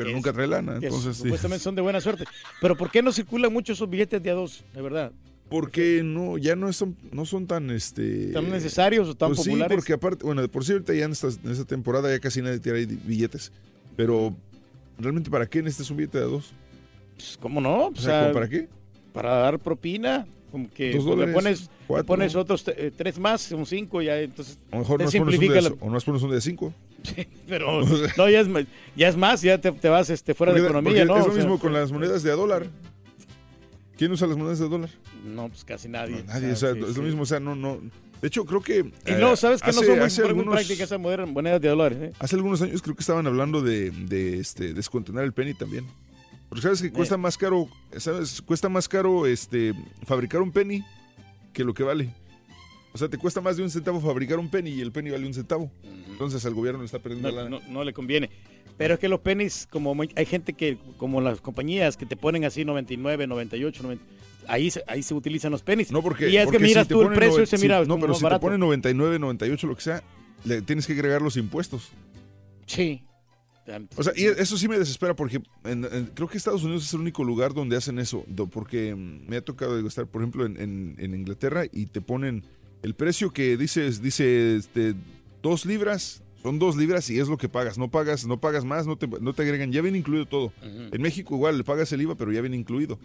pero 0.00 0.10
Es- 0.10 0.14
nunca 0.16 0.32
trae 0.32 0.46
lana. 0.46 0.78
que 0.80 0.86
Entonces, 0.86 1.16
sí. 1.16 1.22
supuestamente 1.24 1.62
son 1.62 1.74
de 1.74 1.82
buena 1.82 2.00
suerte. 2.00 2.24
Pero 2.60 2.76
¿por 2.76 2.90
qué 2.90 3.02
no 3.02 3.12
circulan 3.12 3.52
mucho 3.52 3.72
esos 3.72 3.88
billetes 3.88 4.22
de 4.22 4.30
a 4.30 4.34
dos, 4.34 4.64
de 4.74 4.82
verdad? 4.82 5.12
Porque 5.48 6.02
no, 6.04 6.38
ya 6.38 6.54
no 6.56 6.72
son, 6.72 6.96
no 7.12 7.26
son 7.26 7.46
tan, 7.46 7.70
este... 7.70 8.28
¿Tan 8.32 8.48
necesarios 8.50 9.08
o 9.08 9.14
tan 9.16 9.30
pues 9.30 9.40
populares? 9.40 9.72
Sí, 9.72 9.76
porque 9.76 9.92
aparte, 9.94 10.24
bueno, 10.24 10.42
de 10.42 10.48
por 10.48 10.64
sí 10.64 10.72
ahorita 10.72 10.94
ya 10.94 11.04
en 11.06 11.12
esta, 11.12 11.26
en 11.28 11.50
esta 11.50 11.64
temporada 11.64 12.08
ya 12.08 12.20
casi 12.20 12.40
nadie 12.40 12.60
tira 12.60 12.76
billetes, 12.76 13.50
pero 13.96 14.34
realmente 14.98 15.28
¿para 15.30 15.46
qué 15.46 15.60
necesitas 15.62 15.90
un 15.90 15.96
billete 15.96 16.18
de 16.18 16.24
a 16.24 16.28
dos? 16.28 16.52
Pues, 17.16 17.36
¿Cómo 17.40 17.60
no? 17.60 17.88
O 17.88 17.96
sea, 17.96 18.22
¿cómo 18.22 18.34
para 18.34 18.48
qué? 18.48 18.68
Para 19.12 19.30
dar 19.38 19.58
propina. 19.58 20.26
Como 20.52 20.68
que 20.70 20.92
Dos 20.94 21.04
pues, 21.04 21.04
le 21.04 21.10
dólares, 21.10 21.34
pones, 21.34 21.60
le 21.62 21.68
cuatro. 21.86 22.06
pones 22.06 22.34
otros 22.34 22.64
eh, 22.68 22.90
tres 22.96 23.18
más, 23.20 23.40
son 23.40 23.64
cinco, 23.66 24.02
ya 24.02 24.18
entonces 24.18 24.58
A 24.72 24.76
lo 24.76 24.80
mejor 24.82 24.98
te 24.98 25.04
no 25.04 25.10
pones 25.10 25.20
un 25.22 25.30
simplifica 25.30 25.54
de, 25.54 25.62
la- 25.62 25.76
o 25.80 25.90
no 25.90 25.98
pones 26.00 26.22
un 26.22 26.30
de 26.32 26.40
cinco. 26.40 26.74
Pero 27.48 27.82
no, 28.16 28.28
ya 28.28 28.40
es, 28.40 28.48
ya 28.96 29.08
es 29.08 29.16
más, 29.16 29.42
ya 29.42 29.60
te, 29.60 29.72
te 29.72 29.88
vas 29.88 30.10
este, 30.10 30.34
fuera 30.34 30.52
de 30.52 30.60
economía, 30.60 31.04
¿no? 31.04 31.16
Es 31.18 31.24
lo 31.26 31.32
O 31.32 31.34
sea, 31.34 31.42
mismo 31.42 31.58
con 31.58 31.72
las 31.72 31.90
monedas 31.92 32.22
de 32.22 32.30
a 32.30 32.34
dólar. 32.34 32.66
¿Quién 33.96 34.12
usa 34.12 34.26
las 34.26 34.36
monedas 34.36 34.58
de 34.58 34.68
dólar? 34.68 34.90
No, 35.24 35.48
pues 35.48 35.64
casi 35.64 35.88
nadie. 35.88 36.22
Nadie, 36.24 36.52
o 36.52 36.56
sea, 36.56 36.72
sí, 36.72 36.80
es 36.80 36.88
sí. 36.88 36.94
lo 36.96 37.02
mismo, 37.02 37.22
o 37.22 37.26
sea, 37.26 37.40
no, 37.40 37.54
no. 37.54 37.80
De 38.22 38.28
hecho, 38.28 38.44
creo 38.44 38.62
que. 38.62 38.78
Y 38.78 39.12
no, 39.18 39.32
eh, 39.32 39.36
sabes 39.36 39.60
que 39.60 39.68
no 39.68 39.72
son 39.74 39.98
muy, 39.98 39.98
muy 39.98 40.18
algunos- 40.26 40.54
prácticas 40.54 40.86
esas 40.86 41.00
monedas 41.00 41.28
monedas 41.28 41.60
de 41.60 41.68
dólares. 41.68 41.98
¿eh? 42.00 42.12
Hace 42.18 42.36
algunos 42.36 42.62
años 42.62 42.82
creo 42.82 42.94
que 42.94 43.00
estaban 43.00 43.26
hablando 43.26 43.60
de, 43.62 43.90
de 43.90 44.38
este, 44.38 44.72
descontinuar 44.74 45.24
el 45.24 45.32
penny 45.32 45.54
también. 45.54 45.86
Porque 46.48 46.62
sabes 46.62 46.82
que 46.82 46.90
cuesta 46.90 47.16
más 47.16 47.38
caro, 47.38 47.68
sabes, 47.96 48.42
cuesta 48.42 48.68
más 48.68 48.88
caro 48.88 49.26
este 49.26 49.72
fabricar 50.04 50.42
un 50.42 50.50
penny 50.50 50.82
que 51.52 51.62
lo 51.64 51.74
que 51.74 51.82
vale. 51.82 52.12
O 52.92 52.98
sea, 52.98 53.08
te 53.08 53.18
cuesta 53.18 53.40
más 53.40 53.56
de 53.56 53.62
un 53.62 53.70
centavo 53.70 54.00
fabricar 54.00 54.38
un 54.38 54.48
penny 54.50 54.70
y 54.70 54.80
el 54.80 54.90
penny 54.92 55.10
vale 55.10 55.26
un 55.26 55.34
centavo. 55.34 55.70
Entonces 56.10 56.44
al 56.44 56.54
gobierno 56.54 56.80
le 56.80 56.86
está 56.86 56.98
perdiendo 56.98 57.30
No, 57.30 57.36
la 57.42 57.48
no, 57.48 57.60
no 57.68 57.84
le 57.84 57.92
conviene. 57.92 58.30
Pero 58.76 58.94
es 58.94 59.00
que 59.00 59.08
los 59.08 59.20
pennies, 59.20 59.68
como 59.70 59.94
muy- 59.94 60.10
hay 60.16 60.26
gente 60.26 60.54
que, 60.54 60.78
como 60.96 61.20
las 61.20 61.40
compañías 61.40 61.96
que 61.96 62.06
te 62.06 62.16
ponen 62.16 62.44
así 62.44 62.64
99, 62.64 63.26
98, 63.26 63.82
90, 63.82 64.04
ahí, 64.48 64.70
se- 64.70 64.82
ahí 64.86 65.02
se 65.02 65.14
utilizan 65.14 65.52
los 65.52 65.62
pennies. 65.62 65.92
No, 65.92 66.02
porque. 66.02 66.28
y 66.30 66.36
es 66.36 66.42
que 66.42 66.52
porque 66.52 66.58
si 66.58 66.64
miras 66.64 66.88
te 66.88 66.94
tú 66.94 67.02
el 67.02 67.08
precio 67.08 67.32
noven- 67.34 67.42
ese, 67.44 67.56
si- 67.58 67.62
mira, 67.62 67.84
No, 67.84 67.98
pero 68.00 68.14
si 68.14 68.22
barato. 68.22 68.40
te 68.40 68.46
ponen 68.46 68.60
99, 68.60 69.18
98, 69.18 69.66
lo 69.66 69.76
que 69.76 69.82
sea, 69.82 70.02
le 70.44 70.62
tienes 70.62 70.86
que 70.86 70.94
agregar 70.94 71.20
los 71.22 71.36
impuestos. 71.36 71.90
Sí. 72.66 73.02
O 73.96 74.02
sea, 74.02 74.12
y 74.16 74.24
eso 74.24 74.56
sí 74.58 74.66
me 74.66 74.78
desespera 74.78 75.14
porque 75.14 75.40
en- 75.64 75.84
en- 75.84 76.06
creo 76.14 76.26
que 76.26 76.38
Estados 76.38 76.64
Unidos 76.64 76.84
es 76.84 76.92
el 76.94 77.00
único 77.00 77.22
lugar 77.22 77.54
donde 77.54 77.76
hacen 77.76 77.98
eso. 78.00 78.24
Porque 78.50 78.94
mm, 78.96 79.28
me 79.28 79.36
ha 79.36 79.42
tocado 79.44 79.78
estar, 79.86 80.06
por 80.06 80.22
ejemplo, 80.22 80.44
en, 80.44 80.60
en- 80.60 80.96
en 80.98 81.14
Inglaterra 81.14 81.64
y 81.70 81.86
te 81.86 82.00
ponen 82.00 82.42
el 82.82 82.94
precio 82.94 83.30
que 83.32 83.56
dices, 83.56 84.02
dice 84.02 84.56
este, 84.56 84.94
dos 85.42 85.66
libras, 85.66 86.22
son 86.42 86.58
dos 86.58 86.76
libras 86.76 87.10
y 87.10 87.18
es 87.18 87.28
lo 87.28 87.36
que 87.36 87.48
pagas. 87.48 87.76
No 87.78 87.90
pagas, 87.90 88.26
no 88.26 88.40
pagas 88.40 88.64
más, 88.64 88.86
no 88.86 88.96
te, 88.96 89.06
no 89.06 89.32
te 89.34 89.42
agregan, 89.42 89.72
ya 89.72 89.82
viene 89.82 89.98
incluido 89.98 90.26
todo. 90.26 90.52
En 90.62 91.02
México 91.02 91.34
igual 91.34 91.58
le 91.58 91.64
pagas 91.64 91.92
el 91.92 92.02
IVA, 92.02 92.14
pero 92.14 92.32
ya 92.32 92.40
viene 92.40 92.56
incluido. 92.56 92.98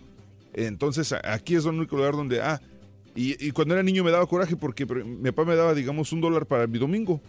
Entonces 0.54 1.14
aquí 1.24 1.56
es 1.56 1.66
el 1.66 1.72
único 1.76 1.98
lugar 1.98 2.14
donde, 2.14 2.42
ah, 2.42 2.62
y, 3.14 3.46
y 3.46 3.52
cuando 3.52 3.74
era 3.74 3.84
niño 3.84 4.04
me 4.04 4.12
daba 4.12 4.26
coraje 4.26 4.56
porque 4.56 4.86
mi 4.86 5.32
papá 5.32 5.46
me 5.46 5.56
daba, 5.56 5.74
digamos, 5.74 6.12
un 6.14 6.22
dólar 6.22 6.46
para 6.46 6.68
mi 6.68 6.80
domingo. 6.80 7.22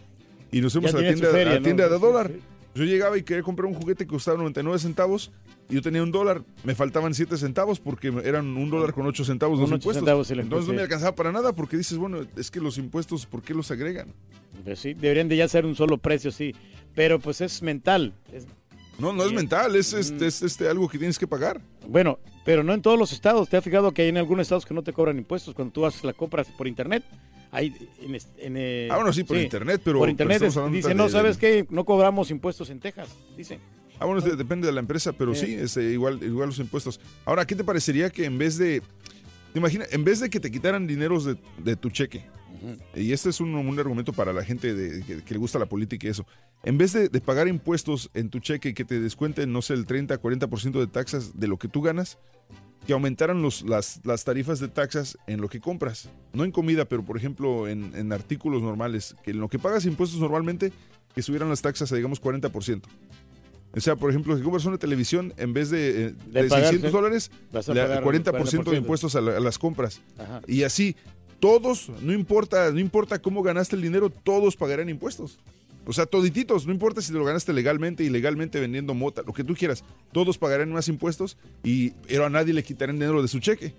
Y 0.53 0.61
nos 0.61 0.73
fuimos 0.73 0.93
Ya 0.93 0.99
a 0.99 1.03
la 1.03 1.09
tienda, 1.09 1.31
feria, 1.31 1.51
a 1.51 1.55
la 1.55 1.61
¿no? 1.61 1.65
tienda 1.65 1.89
de 1.89 1.99
dólar. 1.99 2.31
Yo 2.77 2.85
llegaba 2.85 3.17
y 3.17 3.23
quería 3.23 3.43
comprar 3.43 3.67
un 3.67 3.75
juguete 3.75 4.05
que 4.05 4.11
costaba 4.11 4.37
99 4.37 4.79
centavos 4.79 5.33
y 5.71 5.75
yo 5.75 5.83
tenía 5.83 6.03
un 6.03 6.13
dólar. 6.13 6.43
Me 6.63 6.75
faltaban 6.75 7.15
7 7.15 7.37
centavos 7.39 7.81
porque 7.81 8.13
eran 8.23 8.55
un 8.57 8.69
dólar 8.69 8.93
con 8.93 9.07
8 9.07 9.25
centavos 9.25 9.59
los 9.59 9.71
impuestos. 9.71 9.97
centavos 9.97 10.31
el 10.31 10.41
Entonces 10.41 10.69
no 10.69 10.75
me 10.75 10.83
alcanzaba 10.83 11.15
para 11.15 11.33
nada 11.33 11.55
porque 11.55 11.79
dices, 11.79 11.97
bueno, 11.97 12.19
es 12.37 12.51
que 12.51 12.61
los 12.61 12.77
impuestos, 12.77 13.25
¿por 13.25 13.41
qué 13.43 13.55
los 13.55 13.71
agregan? 13.71 14.13
Pues 14.63 14.79
sí, 14.79 14.93
deberían 14.93 15.29
de 15.29 15.37
ya 15.39 15.49
ser 15.49 15.65
un 15.65 15.75
solo 15.75 15.97
precio, 15.97 16.31
sí. 16.31 16.55
Pero 16.95 17.19
pues 17.19 17.41
es 17.41 17.63
mental. 17.63 18.13
es- 18.31 18.47
No, 18.99 19.13
no 19.13 19.25
es 19.25 19.33
mental, 19.33 19.75
es, 19.77 19.93
este, 19.95 20.27
es 20.27 20.43
este, 20.43 20.69
algo 20.69 20.89
que 20.89 20.99
tienes 20.99 21.19
que 21.19 21.27
pagar. 21.27 21.61
Bueno, 21.89 22.19
pero 22.45 22.63
no 22.63 22.75
en 22.75 22.83
todos 22.83 22.99
los 22.99 23.13
estados. 23.13 23.49
¿Te 23.49 23.57
has 23.57 23.65
fijado 23.65 23.93
que 23.93 24.03
hay 24.03 24.09
en 24.09 24.19
algunos 24.19 24.43
estados 24.43 24.67
que 24.67 24.75
no 24.75 24.83
te 24.83 24.93
cobran 24.93 25.17
impuestos 25.19 25.55
cuando 25.55 25.73
tú 25.73 25.87
haces 25.87 26.05
la 26.05 26.13
compra 26.13 26.45
por 26.59 26.67
internet? 26.69 27.05
Hay 27.57 27.75
en, 28.03 28.15
en, 28.39 28.55
eh, 28.59 28.89
Ah, 28.91 28.97
bueno, 28.97 29.13
sí, 29.15 29.25
por 29.25 29.39
internet, 29.39 29.81
pero- 29.83 29.99
Por 29.99 30.07
pero 30.09 30.11
internet 30.11 30.43
dicen, 30.71 30.91
de- 30.91 30.95
no, 30.95 31.05
de- 31.05 31.11
¿sabes 31.11 31.39
qué? 31.39 31.67
No 31.71 31.85
cobramos 31.87 32.31
impuestos 32.31 32.69
en 32.69 32.81
Texas, 32.81 33.09
dicen. 33.35 33.61
Ah, 33.99 34.05
bueno, 34.05 34.21
de- 34.21 34.37
depende 34.37 34.67
de 34.67 34.75
la 34.75 34.81
empresa, 34.81 35.13
pero 35.15 35.33
Eh. 35.33 35.37
sí, 35.37 35.55
este, 35.55 35.91
igual, 35.91 36.21
igual 36.23 36.49
los 36.51 36.59
impuestos. 36.59 37.01
Ahora, 37.25 37.47
¿qué 37.47 37.55
te 37.57 37.65
parecería 37.65 38.11
que 38.11 38.27
en 38.27 38.37
vez 38.37 38.59
de, 38.59 38.83
te 39.55 39.59
imagina, 39.59 39.87
en 39.91 40.05
vez 40.05 40.21
de 40.21 40.29
que 40.29 40.39
te 40.39 40.51
quitaran 40.51 40.87
dineros 40.87 41.25
de, 41.25 41.39
de 41.65 41.77
tu 41.77 41.89
cheque, 41.91 42.27
Y 42.95 43.13
este 43.13 43.29
es 43.31 43.41
un, 43.41 43.55
un 43.55 43.79
argumento 43.79 44.13
para 44.13 44.33
la 44.33 44.43
gente 44.43 44.75
de- 44.75 45.03
que, 45.05 45.23
que 45.23 45.35
le 45.35 45.39
gusta 45.39 45.59
la 45.59 45.67
política 45.67 46.07
y 46.07 46.11
eso. 46.11 46.27
En 46.65 46.79
vez 46.79 46.93
de, 46.95 47.09
de 47.09 47.21
pagar 47.21 47.49
impuestos 47.49 48.11
en 48.13 48.29
tu 48.29 48.41
cheque 48.41 48.71
y 48.71 48.75
que 48.75 48.85
te 48.85 48.99
descuenten, 48.99 49.53
no 49.53 49.63
sé, 49.63 49.75
el 49.75 49.87
30, 49.87 50.21
40% 50.21 50.81
de 50.81 50.87
taxas 50.89 51.39
de 51.39 51.47
lo 51.49 51.59
que 51.59 51.69
tú 51.69 51.81
ganas, 51.83 52.19
que 52.87 52.93
aumentaran 52.93 53.43
los, 53.43 53.63
las, 53.63 54.01
las 54.05 54.25
tarifas 54.25 54.61
de 54.61 54.69
taxas 54.69 55.19
en 55.27 55.41
lo 55.41 55.49
que 55.49 55.61
compras. 55.61 56.09
No 56.33 56.45
en 56.45 56.53
comida, 56.53 56.85
pero 56.85 57.05
por 57.05 57.17
ejemplo 57.17 57.69
en, 57.69 57.93
en 57.97 58.13
artículos 58.13 58.63
normales. 58.63 59.17
Que 59.25 59.33
en 59.33 59.41
lo 59.41 59.49
que 59.49 59.59
pagas 59.59 59.85
impuestos 59.87 60.21
normalmente, 60.21 60.73
que 61.15 61.23
subieran 61.23 61.49
las 61.49 61.63
taxas 61.63 61.91
a 61.93 61.97
digamos 61.97 62.23
40%. 62.23 62.83
O 63.77 63.81
sea, 63.81 63.95
por 63.97 64.09
ejemplo, 64.09 64.37
si 64.37 64.43
compras 64.43 64.65
una 64.65 64.79
televisión, 64.79 65.35
en 65.37 65.53
vez 65.53 65.69
de, 65.69 66.07
eh, 66.07 66.15
De 66.29 66.43
de 66.45 66.49
pagar, 66.49 66.69
600 66.71 66.91
¿sí? 66.91 66.97
dólares, 66.97 67.31
le- 67.53 67.63
pagar 67.63 68.03
40%, 68.05 68.23
de 68.23 68.33
40%. 68.73 68.77
impuestos 68.79 69.17
a, 69.17 69.21
la- 69.21 69.37
a 69.37 69.41
las 69.41 69.59
compras. 69.59 70.01
Ajá. 70.17 70.41
Y 70.47 70.63
así, 70.63 70.97
todos, 71.41 71.91
no 72.01 72.13
importa, 72.15 72.71
no 72.71 72.79
importa 72.81 73.19
cómo 73.21 73.43
ganaste 73.43 73.77
el 73.77 73.83
dinero, 73.83 74.09
todos 74.09 74.57
pagarán 74.57 74.89
impuestos. 74.89 75.39
O 75.87 75.93
sea, 75.93 76.05
todititos, 76.07 76.67
no 76.67 76.73
importa 76.73 77.01
si 77.01 77.13
te 77.13 77.19
lo 77.19 77.25
ganaste 77.25 77.53
legalmente, 77.53 78.03
ilegalmente 78.03 78.59
vendiendo 78.61 78.93
mota, 78.93 79.23
lo 79.25 79.33
que 79.33 79.45
tú 79.45 79.55
quieras, 79.55 79.85
todos 80.13 80.37
pagarán 80.37 80.73
más 80.73 80.89
impuestos 80.89 81.37
y 81.63 81.91
pero 82.09 82.27
a 82.27 82.31
nadie 82.31 82.53
le 82.53 82.63
quitarán 82.65 82.97
dinero 82.99 83.23
de 83.23 83.29
su 83.29 83.39
cheque. 83.39 83.73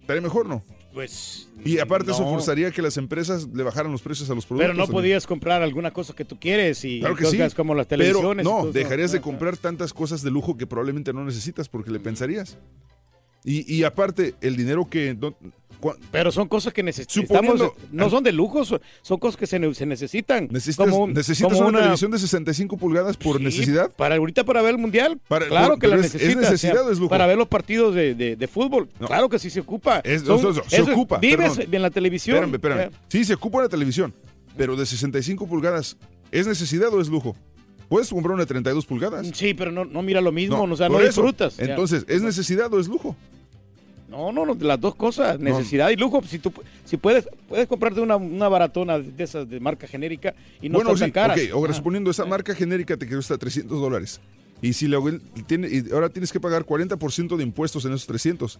Estaría 0.00 0.22
mejor, 0.22 0.46
¿no? 0.46 0.62
Pues. 0.94 1.50
Y 1.62 1.78
aparte 1.78 2.10
eso 2.12 2.24
forzaría 2.24 2.70
que 2.70 2.80
las 2.80 2.96
empresas 2.96 3.48
le 3.52 3.62
bajaran 3.62 3.92
los 3.92 4.00
precios 4.00 4.30
a 4.30 4.34
los 4.34 4.46
productos. 4.46 4.64
Pero 4.68 4.74
no 4.78 4.84
también. 4.84 5.02
podías 5.02 5.26
comprar 5.26 5.60
alguna 5.60 5.90
cosa 5.92 6.14
que 6.14 6.24
tú 6.24 6.38
quieres 6.40 6.82
y 6.86 7.00
Claro 7.00 7.16
que 7.16 7.26
sí. 7.26 7.36
cosas 7.36 7.54
como 7.54 7.74
las 7.74 7.86
Pero 7.86 8.02
televisiones. 8.02 8.44
todo 8.44 8.64
no, 8.66 8.72
dejarías 8.72 9.12
de 9.12 9.18
Ah, 9.18 9.22
comprar 9.22 9.58
tantas 9.58 9.92
cosas 9.92 10.22
de 10.22 10.30
lujo 10.30 10.56
que 10.56 10.66
probablemente 10.66 11.12
no 11.12 11.22
necesitas 11.24 11.68
porque 11.68 11.90
le 11.90 12.00
pensarías. 12.00 12.56
Y, 13.44 13.70
y 13.72 13.84
aparte, 13.84 14.34
el 14.40 14.56
dinero 14.56 14.86
que... 14.88 15.14
no- 15.14 15.36
Pero 16.10 16.32
son 16.32 16.48
cosas 16.48 16.72
que 16.72 16.82
necesitamos. 16.82 17.60
No 17.92 18.10
son 18.10 18.24
de 18.24 18.32
lujo, 18.32 18.64
son, 18.64 18.80
cosas 19.18 19.36
que 19.36 19.46
se, 19.46 19.58
ne- 19.58 19.74
se 19.74 19.86
necesitan. 19.86 20.48
¿Necesitas, 20.50 20.88
Como 20.90 21.06
necesitas 21.08 21.52
como 21.52 21.68
una, 21.68 21.78
televisión 21.80 22.10
de 22.10 22.18
65 22.18 22.76
pulgadas 22.76 23.16
por 23.16 23.38
Sí, 23.38 23.44
necesidad? 23.44 23.90
Para 23.92 24.16
ahorita 24.16 24.44
para 24.44 24.62
ver 24.62 24.72
el 24.72 24.78
mundial. 24.78 25.20
Para- 25.28 25.46
claro 25.48 25.74
no, 25.74 25.78
que 25.78 25.86
la 25.88 25.96
pero 25.96 26.06
es- 26.06 26.14
¿es 26.14 26.20
necesitas. 26.22 26.42
necesidad 26.50 26.80
o 26.80 26.84
sea, 26.84 26.92
es 26.92 26.98
lujo? 26.98 27.10
Para 27.10 27.26
ver 27.26 27.36
los 27.38 27.48
partidos 27.48 27.94
de, 27.94 28.14
de- 28.14 28.36
de 28.36 28.48
fútbol. 28.48 28.88
Claro 29.06 29.28
que 29.28 29.38
sí 29.38 29.50
se 29.50 29.60
ocupa. 29.60 30.00
Es- 30.00 30.22
Son- 30.22 30.42
no, 30.42 30.50
no, 30.50 30.54
no, 30.56 30.62
se 30.68 30.76
eso- 30.80 30.90
ocupa. 30.92 31.18
Vives 31.18 31.56
perdón. 31.56 31.74
en 31.74 31.82
la 31.82 31.90
televisión. 31.90 32.36
Espérame, 32.36 32.54
espérame. 32.54 32.90
Sí, 33.08 33.24
se 33.24 33.34
ocupa 33.34 33.58
una 33.58 33.68
televisión, 33.68 34.14
pero 34.56 34.76
de 34.76 34.86
65 34.86 35.46
pulgadas, 35.46 35.96
¿es 36.32 36.46
necesidad 36.46 36.92
o 36.92 37.00
es 37.00 37.08
lujo? 37.08 37.36
Puedes 37.88 38.08
comprar 38.08 38.32
una 38.34 38.42
de 38.42 38.46
32 38.46 38.84
pulgadas. 38.84 39.26
Sí, 39.34 39.54
pero 39.54 39.70
no, 39.70 39.84
no 39.84 40.02
mira 40.02 40.20
lo 40.20 40.32
mismo, 40.32 40.60
o 40.62 40.76
sea, 40.76 40.88
no 40.88 40.98
disfrutas. 40.98 41.58
Entonces, 41.58 42.04
¿es 42.08 42.20
necesidad 42.22 42.72
o 42.74 42.80
es 42.80 42.88
lujo? 42.88 43.14
No, 44.16 44.32
no, 44.32 44.46
no, 44.46 44.54
las 44.54 44.80
dos 44.80 44.94
cosas, 44.94 45.38
necesidad 45.38 45.90
y 45.90 45.96
lujo. 45.96 46.22
Si 46.22 46.38
tú 46.38 46.52
si 46.84 46.96
puedes 46.96 47.28
puedes 47.48 47.66
comprarte 47.66 48.00
una, 48.00 48.16
una 48.16 48.48
baratona 48.48 48.98
de 48.98 49.22
esas 49.22 49.48
de 49.48 49.60
marca 49.60 49.86
genérica 49.86 50.34
y 50.62 50.68
no 50.68 50.78
bueno, 50.78 50.92
están 50.92 51.08
sí, 51.08 51.12
tan 51.12 51.28
caras. 51.28 51.50
ahora 51.52 51.74
suponiendo 51.74 52.10
esa 52.10 52.24
marca 52.24 52.54
genérica 52.54 52.96
te 52.96 53.06
cuesta 53.06 53.36
300 53.36 53.78
dólares. 53.78 54.20
Y 54.62 54.72
si 54.72 54.88
luego 54.88 55.10
tiene, 55.46 55.68
y 55.68 55.92
ahora 55.92 56.08
tienes 56.08 56.32
que 56.32 56.40
pagar 56.40 56.64
40% 56.64 57.36
de 57.36 57.42
impuestos 57.42 57.84
en 57.84 57.92
esos 57.92 58.06
300. 58.06 58.58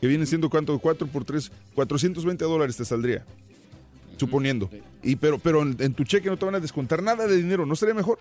Que 0.00 0.06
vienen 0.06 0.26
siendo 0.26 0.48
cuánto, 0.48 0.78
4 0.78 1.08
por 1.08 1.24
3, 1.24 1.50
420 1.74 2.44
dólares 2.44 2.76
te 2.76 2.84
saldría. 2.84 3.24
Suponiendo. 4.18 4.68
Y 5.02 5.16
pero, 5.16 5.38
pero 5.38 5.62
en, 5.62 5.76
en 5.78 5.94
tu 5.94 6.04
cheque 6.04 6.28
no 6.28 6.36
te 6.36 6.44
van 6.44 6.56
a 6.56 6.60
descontar 6.60 7.02
nada 7.02 7.26
de 7.26 7.36
dinero, 7.36 7.64
¿no 7.64 7.74
sería 7.76 7.94
mejor? 7.94 8.18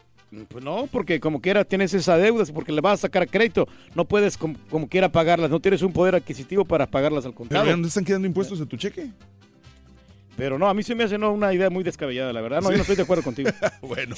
Pues 0.49 0.63
no, 0.63 0.87
porque 0.91 1.19
como 1.19 1.41
quiera 1.41 1.63
tienes 1.65 1.93
esa 1.93 2.17
deuda, 2.17 2.43
porque 2.53 2.71
le 2.71 2.81
vas 2.81 2.99
a 2.99 3.01
sacar 3.03 3.27
crédito, 3.27 3.67
no 3.95 4.05
puedes 4.05 4.37
como, 4.37 4.55
como 4.69 4.87
quiera 4.89 5.09
pagarlas, 5.11 5.49
no 5.49 5.59
tienes 5.59 5.81
un 5.81 5.93
poder 5.93 6.15
adquisitivo 6.15 6.65
para 6.65 6.85
pagarlas 6.85 7.25
al 7.25 7.31
Pero 7.31 7.37
contado. 7.37 7.65
ya 7.65 7.77
no 7.77 7.87
están 7.87 8.03
quedando 8.05 8.27
impuestos 8.27 8.59
de 8.59 8.65
tu 8.65 8.77
cheque. 8.77 9.09
Pero 10.35 10.59
no, 10.59 10.69
a 10.69 10.73
mí 10.75 10.83
se 10.83 10.93
me 10.93 11.03
hace 11.03 11.17
no, 11.17 11.31
una 11.33 11.51
idea 11.51 11.71
muy 11.71 11.83
descabellada, 11.83 12.31
la 12.31 12.41
verdad. 12.41 12.61
No, 12.61 12.69
yo 12.69 12.75
no 12.77 12.81
estoy 12.81 12.95
de 12.95 13.01
acuerdo 13.01 13.23
contigo. 13.23 13.49
bueno, 13.81 14.15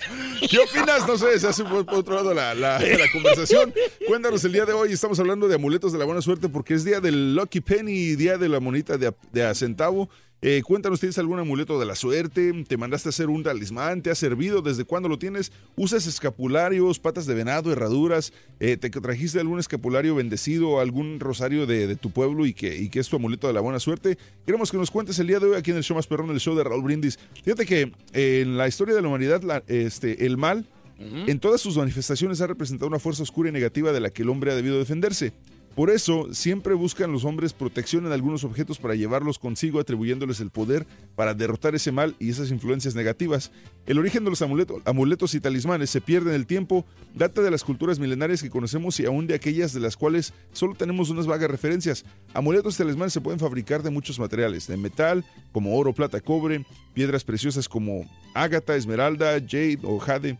¿qué 0.49 0.57
opinas? 0.59 1.07
No 1.07 1.17
sé, 1.17 1.39
se 1.39 1.47
hace 1.47 1.63
por 1.63 1.85
por 1.85 1.95
otro 1.95 2.15
lado 2.15 2.33
la, 2.33 2.53
la- 2.53 2.77
la 2.79 3.09
conversación. 3.13 3.73
Cuéntanos 4.05 4.43
el 4.43 4.51
día 4.51 4.65
de 4.65 4.73
hoy. 4.73 4.91
Estamos 4.91 5.17
hablando 5.21 5.47
de 5.47 5.55
amuletos 5.55 5.93
de 5.93 5.97
la 5.99 6.03
buena 6.03 6.21
suerte 6.21 6.49
porque 6.49 6.73
es 6.73 6.83
día 6.83 6.99
del 6.99 7.35
Lucky 7.35 7.61
Penny, 7.61 8.15
día 8.17 8.37
de 8.37 8.49
la 8.49 8.59
monita 8.59 8.97
de 8.97 9.13
de 9.31 9.45
a 9.45 9.55
centavo. 9.55 10.09
Eh, 10.41 10.61
cuéntanos, 10.65 11.01
¿tienes 11.01 11.17
algún 11.17 11.37
amuleto 11.37 11.77
de 11.81 11.85
la 11.85 11.95
suerte? 11.95 12.63
¿Te 12.65 12.77
mandaste 12.77 13.09
a 13.09 13.11
hacer 13.11 13.27
un 13.29 13.43
talismán? 13.43 14.01
¿Te 14.01 14.09
ha 14.09 14.15
servido? 14.15 14.61
¿Desde 14.61 14.85
cuándo 14.85 15.09
lo 15.09 15.19
tienes? 15.19 15.51
¿Usas 15.75 16.07
escapularios, 16.07 16.97
patas 16.97 17.25
de 17.25 17.33
venado, 17.33 17.73
herraduras? 17.73 18.31
Eh, 18.61 18.77
¿Te 18.77 18.89
trajiste 18.89 19.41
algún 19.41 19.59
escapulario 19.59 20.15
bendecido, 20.15 20.79
algún 20.79 21.19
rosario 21.19 21.65
de, 21.65 21.87
de 21.87 21.95
tu 21.97 22.11
pueblo 22.11 22.45
y 22.45 22.53
que, 22.53 22.77
y 22.77 22.87
que 22.87 23.01
es 23.01 23.09
tu 23.09 23.17
amuleto 23.17 23.47
de 23.47 23.53
la 23.53 23.59
buena 23.59 23.79
suerte? 23.81 24.17
Queremos 24.45 24.71
que 24.71 24.77
nos 24.77 24.91
cuentes 24.91 25.19
el 25.19 25.27
día 25.27 25.39
de 25.41 25.47
hoy 25.47 25.57
aquí 25.57 25.71
en 25.71 25.77
el 25.77 25.83
show 25.83 25.97
más 25.97 26.07
perrón, 26.07 26.29
el 26.29 26.39
show 26.39 26.55
de 26.55 26.63
Raúl 26.63 26.83
Brindis. 26.83 27.19
Fíjate 27.43 27.65
que 27.65 27.91
eh, 28.13 28.41
en 28.43 28.55
la 28.57 28.67
historia 28.69 28.95
de 28.95 29.01
la 29.01 29.09
humanidad, 29.09 29.43
la- 29.43 29.63
este, 29.67 30.25
el 30.25 30.37
mal, 30.37 30.65
en 31.01 31.39
todas 31.39 31.61
sus 31.61 31.77
manifestaciones 31.77 32.41
ha 32.41 32.47
representado 32.47 32.87
una 32.89 32.99
fuerza 32.99 33.23
oscura 33.23 33.47
y 33.47 33.53
negativa 33.53 33.93
de 33.93 34.01
la 34.01 34.09
que 34.09 34.21
el 34.23 34.27
hombre 34.29 34.51
ha 34.51 34.55
debido 34.55 34.77
defenderse. 34.79 35.31
Por 35.75 35.89
eso, 35.89 36.33
siempre 36.33 36.73
buscan 36.73 37.11
los 37.11 37.23
hombres 37.23 37.53
protección 37.53 38.05
en 38.05 38.11
algunos 38.11 38.43
objetos 38.43 38.79
para 38.79 38.95
llevarlos 38.95 39.39
consigo, 39.39 39.79
atribuyéndoles 39.79 40.41
el 40.41 40.49
poder 40.49 40.85
para 41.15 41.33
derrotar 41.33 41.73
ese 41.73 41.93
mal 41.93 42.15
y 42.19 42.29
esas 42.29 42.51
influencias 42.51 42.95
negativas. 42.95 43.51
El 43.85 43.97
origen 43.97 44.25
de 44.25 44.29
los 44.29 44.41
amuleto- 44.41 44.81
amuletos 44.83 45.35
y 45.35 45.39
talismanes 45.39 45.89
se 45.89 46.01
pierde 46.01 46.31
en 46.31 46.35
el 46.35 46.47
tiempo, 46.47 46.85
data 47.15 47.41
de 47.41 47.49
las 47.49 47.63
culturas 47.63 47.97
milenarias 47.97 48.41
que 48.41 48.49
conocemos 48.49 48.99
y 48.99 49.05
aún 49.05 49.25
de 49.25 49.35
aquellas 49.35 49.71
de 49.71 49.79
las 49.79 49.95
cuales 49.95 50.33
solo 50.51 50.75
tenemos 50.75 51.11
unas 51.11 51.27
vagas 51.27 51.49
referencias. 51.49 52.03
Amuletos 52.33 52.75
y 52.75 52.79
talismanes 52.79 53.13
se 53.13 53.21
pueden 53.21 53.39
fabricar 53.39 53.81
de 53.81 53.89
muchos 53.89 54.19
materiales, 54.19 54.67
de 54.67 54.75
metal, 54.75 55.23
como 55.53 55.77
oro, 55.77 55.93
plata, 55.93 56.19
cobre, 56.19 56.65
piedras 56.93 57.23
preciosas 57.23 57.69
como 57.69 58.05
ágata, 58.33 58.75
esmeralda, 58.75 59.39
jade 59.39 59.79
o 59.83 59.97
jade, 59.97 60.37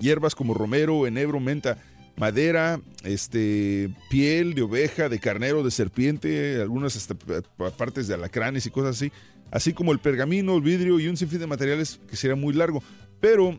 hierbas 0.00 0.34
como 0.34 0.54
romero, 0.54 1.06
enebro, 1.06 1.38
menta, 1.38 1.78
madera, 2.16 2.80
este, 3.04 3.90
piel 4.10 4.54
de 4.54 4.62
oveja, 4.62 5.08
de 5.08 5.18
carnero, 5.18 5.62
de 5.62 5.70
serpiente, 5.70 6.60
algunas 6.60 6.96
hasta 6.96 7.14
pa- 7.14 7.70
partes 7.70 8.08
de 8.08 8.14
alacranes 8.14 8.66
y 8.66 8.70
cosas 8.70 8.96
así, 8.96 9.12
así 9.50 9.72
como 9.72 9.92
el 9.92 9.98
pergamino, 9.98 10.56
el 10.56 10.62
vidrio 10.62 10.98
y 10.98 11.08
un 11.08 11.16
sinfín 11.16 11.40
de 11.40 11.46
materiales 11.46 12.00
que 12.08 12.16
sería 12.16 12.36
muy 12.36 12.54
largo, 12.54 12.82
pero 13.20 13.58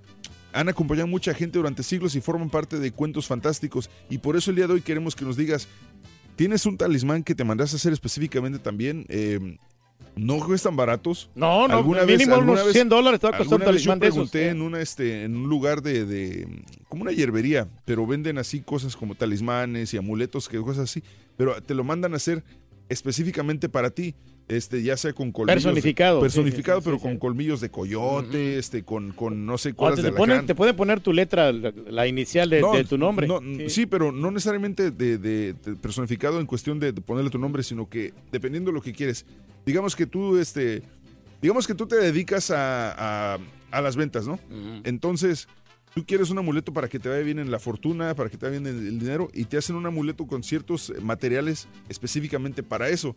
han 0.54 0.70
acompañado 0.70 1.04
a 1.06 1.12
mucha 1.12 1.34
gente 1.34 1.60
durante 1.60 1.84
siglos 1.84 2.16
y 2.16 2.22
forman 2.22 2.50
parte 2.50 2.80
de 2.80 2.92
cuentos 2.92 3.28
fantásticos. 3.28 3.90
Y 4.10 4.18
por 4.18 4.36
eso 4.36 4.50
el 4.50 4.56
día 4.56 4.66
de 4.68 4.74
hoy 4.74 4.82
queremos 4.82 5.16
que 5.16 5.24
nos 5.26 5.38
digas, 5.38 5.68
¿tienes 6.36 6.66
un 6.66 6.78
talismán 6.78 7.24
que 7.24 7.36
te 7.36 7.44
mandaste 7.44 7.76
a 7.76 7.78
hacer 7.78 7.94
específicamente 7.94 8.58
también? 8.58 9.06
Eh, 9.10 9.58
no 10.18 10.40
cuestan 10.46 10.76
baratos. 10.76 11.30
No, 11.36 11.68
no, 11.68 11.78
¿Alguna 11.78 12.04
mínimo 12.06 12.36
alguna 12.36 12.62
unos 12.64 12.74
100 12.74 12.90
dólares 12.90 13.20
te 13.20 13.28
va 13.28 13.36
a 13.36 13.38
costar 13.38 13.56
un 13.56 13.60
vez 13.60 13.66
talismán 13.68 14.00
de 14.00 14.08
esos, 14.08 14.16
pregunté 14.32 14.50
en 14.50 14.62
una 14.62 14.82
este 14.82 15.24
en 15.24 15.36
un 15.38 15.50
lugar 15.50 15.82
de, 15.82 16.06
de- 16.06 16.64
como 16.90 17.04
una 17.04 17.12
hierbería, 17.12 17.68
pero 17.86 18.06
venden 18.08 18.38
así 18.38 18.62
cosas 18.62 18.96
como 18.96 19.16
talismanes 19.16 19.94
y 19.94 19.98
amuletos, 19.98 20.50
que 20.50 20.58
cosas 20.60 20.86
así, 20.90 21.04
pero 21.36 21.62
te 21.62 21.74
lo 21.74 21.84
mandan 21.84 22.14
a 22.14 22.18
hacer 22.18 22.44
específicamente 22.90 23.70
para 23.70 23.90
ti. 23.90 24.16
Este, 24.50 24.82
ya 24.82 24.96
sea 24.96 25.12
con 25.12 25.34
colmillos. 25.34 25.62
Personificado, 25.64 26.22
Personificado, 26.22 26.80
sí, 26.80 26.84
sí, 26.86 26.90
pero 26.90 27.00
con 27.02 27.18
colmillos 27.18 27.60
de 27.60 27.70
coyote, 27.70 28.58
este, 28.58 28.82
con, 28.84 29.12
con 29.12 29.46
no 29.46 29.58
sé 29.58 29.74
cuáles 29.74 29.98
te, 30.00 30.04
de 30.04 30.12
te 30.12 30.18
ponen- 30.18 30.46
te 30.46 30.56
pueden 30.56 30.74
poner 30.74 31.02
tu 31.02 31.12
letra, 31.12 31.52
la, 31.52 31.74
la 31.90 32.08
inicial 32.08 32.50
de, 32.50 32.62
No, 32.62 32.72
de 32.74 32.86
tu 32.86 32.98
nombre. 32.98 33.28
no, 33.28 33.42
sí. 33.68 33.86
pero 33.86 34.14
no 34.14 34.32
necesariamente 34.32 34.92
de, 34.92 35.18
de- 35.18 35.52
de 35.54 35.76
personificado 35.76 36.40
en 36.40 36.46
cuestión 36.46 36.80
de, 36.80 36.94
ponerle 36.94 37.30
tu 37.30 37.40
nombre, 37.40 37.62
sino 37.62 37.90
que 37.90 38.14
dependiendo 38.32 38.72
de 38.72 38.76
lo 38.76 38.82
que 38.82 38.94
quieres. 38.94 39.26
Digamos 39.66 39.98
que 39.98 40.06
tú, 40.06 40.38
este, 40.38 40.82
digamos 41.42 41.68
que 41.68 41.76
tú 41.76 41.86
te 41.86 41.98
dedicas 41.98 42.50
a, 42.50 43.34
a- 43.36 43.40
a 43.72 43.82
las 43.82 43.98
ventas, 43.98 44.28
¿no? 44.28 44.40
Entonces, 44.86 45.50
tú 45.94 46.06
quieres 46.06 46.30
un 46.30 46.38
amuleto 46.38 46.72
para 46.72 46.88
que 46.88 47.00
te 47.00 47.10
vaya 47.10 47.22
bien 47.22 47.40
en 47.40 47.52
la 47.52 47.60
fortuna, 47.60 48.16
para 48.16 48.30
que 48.30 48.38
te 48.38 48.46
vaya 48.46 48.60
bien 48.62 48.74
en 48.78 48.88
el 48.88 48.98
dinero, 49.00 49.28
y 49.34 49.44
te 49.44 49.58
hacen 49.58 49.76
un 49.76 49.86
amuleto 49.86 50.26
con 50.26 50.42
ciertos 50.42 50.94
materiales 51.02 51.68
específicamente 51.90 52.64
para 52.64 52.88
eso. 52.88 53.14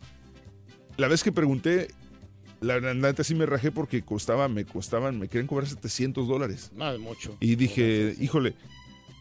La 1.00 1.08
vez 1.08 1.22
que 1.24 1.32
pregunté, 1.32 1.88
la 2.60 2.78
neta 2.80 3.24
sí 3.24 3.34
me 3.34 3.46
rajé 3.46 3.72
porque 3.72 4.02
costaba, 4.02 4.48
me 4.48 4.66
costaban, 4.66 5.18
me 5.18 5.28
querían 5.28 5.46
cobrar 5.46 5.66
700 5.66 6.28
dólares. 6.28 6.70
No, 6.76 6.92
es 6.92 6.98
mucho. 7.00 7.34
Y 7.40 7.56
dije, 7.56 8.14
híjole, 8.20 8.54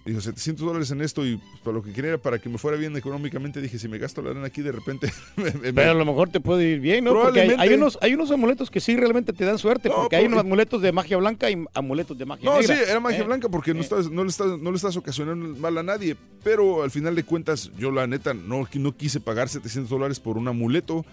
dijo 0.05 0.19
700 0.19 0.65
dólares 0.65 0.91
en 0.91 0.99
esto 1.01 1.25
y 1.25 1.37
pues, 1.37 1.61
para 1.63 1.77
lo 1.77 1.81
que 1.83 1.93
quería 1.93 2.09
era 2.09 2.17
para 2.17 2.37
que 2.39 2.49
me 2.49 2.57
fuera 2.57 2.75
bien 2.77 2.97
económicamente. 2.97 3.61
Dije, 3.61 3.79
si 3.79 3.87
me 3.87 3.97
gasto 3.97 4.21
la 4.21 4.33
lana 4.33 4.47
aquí 4.47 4.61
de 4.61 4.73
repente. 4.73 5.09
me- 5.37 5.51
me- 5.53 5.71
Pero 5.73 5.91
a 5.91 5.93
lo 5.93 6.03
mejor 6.03 6.27
te 6.29 6.41
puede 6.41 6.69
ir 6.69 6.81
bien, 6.81 7.05
¿no? 7.05 7.13
Porque 7.13 7.55
hay, 7.57 7.73
unos, 7.75 7.97
hay 8.01 8.13
unos 8.13 8.29
amuletos 8.29 8.69
que 8.69 8.81
sí 8.81 8.97
realmente 8.97 9.31
te 9.31 9.45
dan 9.45 9.57
suerte, 9.57 9.89
porque 9.89 10.17
hay 10.17 10.25
unos 10.25 10.39
amuletos 10.41 10.81
de 10.81 10.91
magia 10.91 11.15
blanca 11.15 11.49
y 11.49 11.63
amuletos 11.75 12.17
de 12.17 12.25
magia 12.25 12.43
No, 12.43 12.61
sí, 12.61 12.67
negra. 12.67 12.89
era 12.91 12.99
magia 12.99 13.19
¿eh? 13.21 13.23
blanca 13.23 13.47
porque 13.47 13.73
no, 13.73 13.79
estás, 13.79 14.11
no, 14.11 14.23
le 14.25 14.29
estás, 14.31 14.59
no 14.59 14.69
le 14.71 14.75
estás 14.75 14.97
ocasionando 14.97 15.55
mal 15.57 15.77
a 15.77 15.83
nadie. 15.83 16.17
Pero 16.43 16.83
al 16.83 16.91
final 16.91 17.15
de 17.15 17.23
cuentas, 17.23 17.71
yo 17.77 17.89
la 17.91 18.05
neta 18.05 18.33
no, 18.33 18.67
no 18.73 18.97
quise 18.97 19.21
pagar 19.21 19.47
700 19.47 19.89
dólares 19.89 20.19
por 20.19 20.37
un 20.37 20.49
amuleto. 20.49 21.05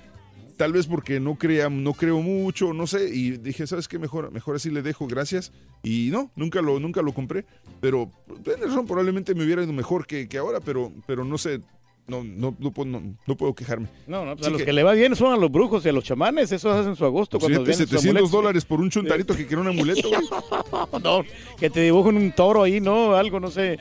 Tal 0.57 0.73
vez 0.73 0.87
porque 0.87 1.21
no, 1.21 1.35
crea, 1.37 1.69
no 1.69 1.93
creo 1.93 2.21
mucho, 2.21 2.73
no 2.73 2.87
sé. 2.87 3.11
Y 3.15 3.33
dije, 3.33 3.67
¿sabes 3.67 3.89
qué? 3.89 3.99
Mejor, 3.99 4.31
mejor 4.33 4.57
así 4.57 4.71
le 4.71 4.81
dejo, 4.83 5.07
gracias. 5.07 5.53
Y 5.83 6.09
no, 6.11 6.31
nunca 6.35 6.63
lo, 6.63 6.81
nunca 6.81 7.03
lo 7.03 7.13
compré. 7.13 7.45
Pero 7.81 8.11
tienes 8.43 8.63
razón, 8.69 8.87
probablemente 8.87 9.35
me 9.35 9.45
hubiera 9.45 9.63
ido 9.63 9.73
mejor 9.75 10.07
que, 10.07 10.29
que 10.29 10.39
ahora, 10.39 10.61
pero, 10.61 10.91
pero 11.07 11.25
no 11.25 11.37
sé. 11.37 11.61
no, 12.09 12.25
no, 12.25 12.57
no, 12.59 12.71
puedo, 12.71 12.89
no, 12.89 13.03
no 13.27 13.37
puedo 13.37 13.53
quejarme. 13.55 13.89
No, 14.07 14.25
no, 14.25 14.35
pues 14.37 14.47
a 14.47 14.51
los 14.51 14.61
que- 14.61 14.65
que 14.67 14.73
le 14.73 14.83
va 14.83 14.95
bien 14.95 15.15
son 15.15 15.33
a 15.33 15.37
los 15.37 15.51
brujos 15.51 15.85
y 15.85 15.89
a 15.91 15.93
los 15.93 16.05
chamanes, 16.05 16.51
esos 16.53 16.75
hacen 16.75 16.97
su 16.97 17.05
agosto 17.05 17.39
cuando 17.39 17.59
vienen 17.59 17.75
sus 17.77 17.89
700 17.91 18.07
amuletos. 18.09 18.31
dólares 18.31 18.65
por 18.65 18.81
un 18.81 18.89
chuntarito 18.91 19.37
que 19.37 19.45
quiere 19.47 19.61
un 19.61 19.69
amuleto, 19.69 20.09
güey. 20.09 21.03
no, 21.05 21.23
que 21.59 21.69
te 21.69 21.81
dibujen 21.81 22.17
un 22.17 22.33
toro 22.33 22.63
ahí, 22.63 22.81
¿no? 22.81 23.15
Algo, 23.15 23.41
no 23.41 23.51
sé, 23.51 23.79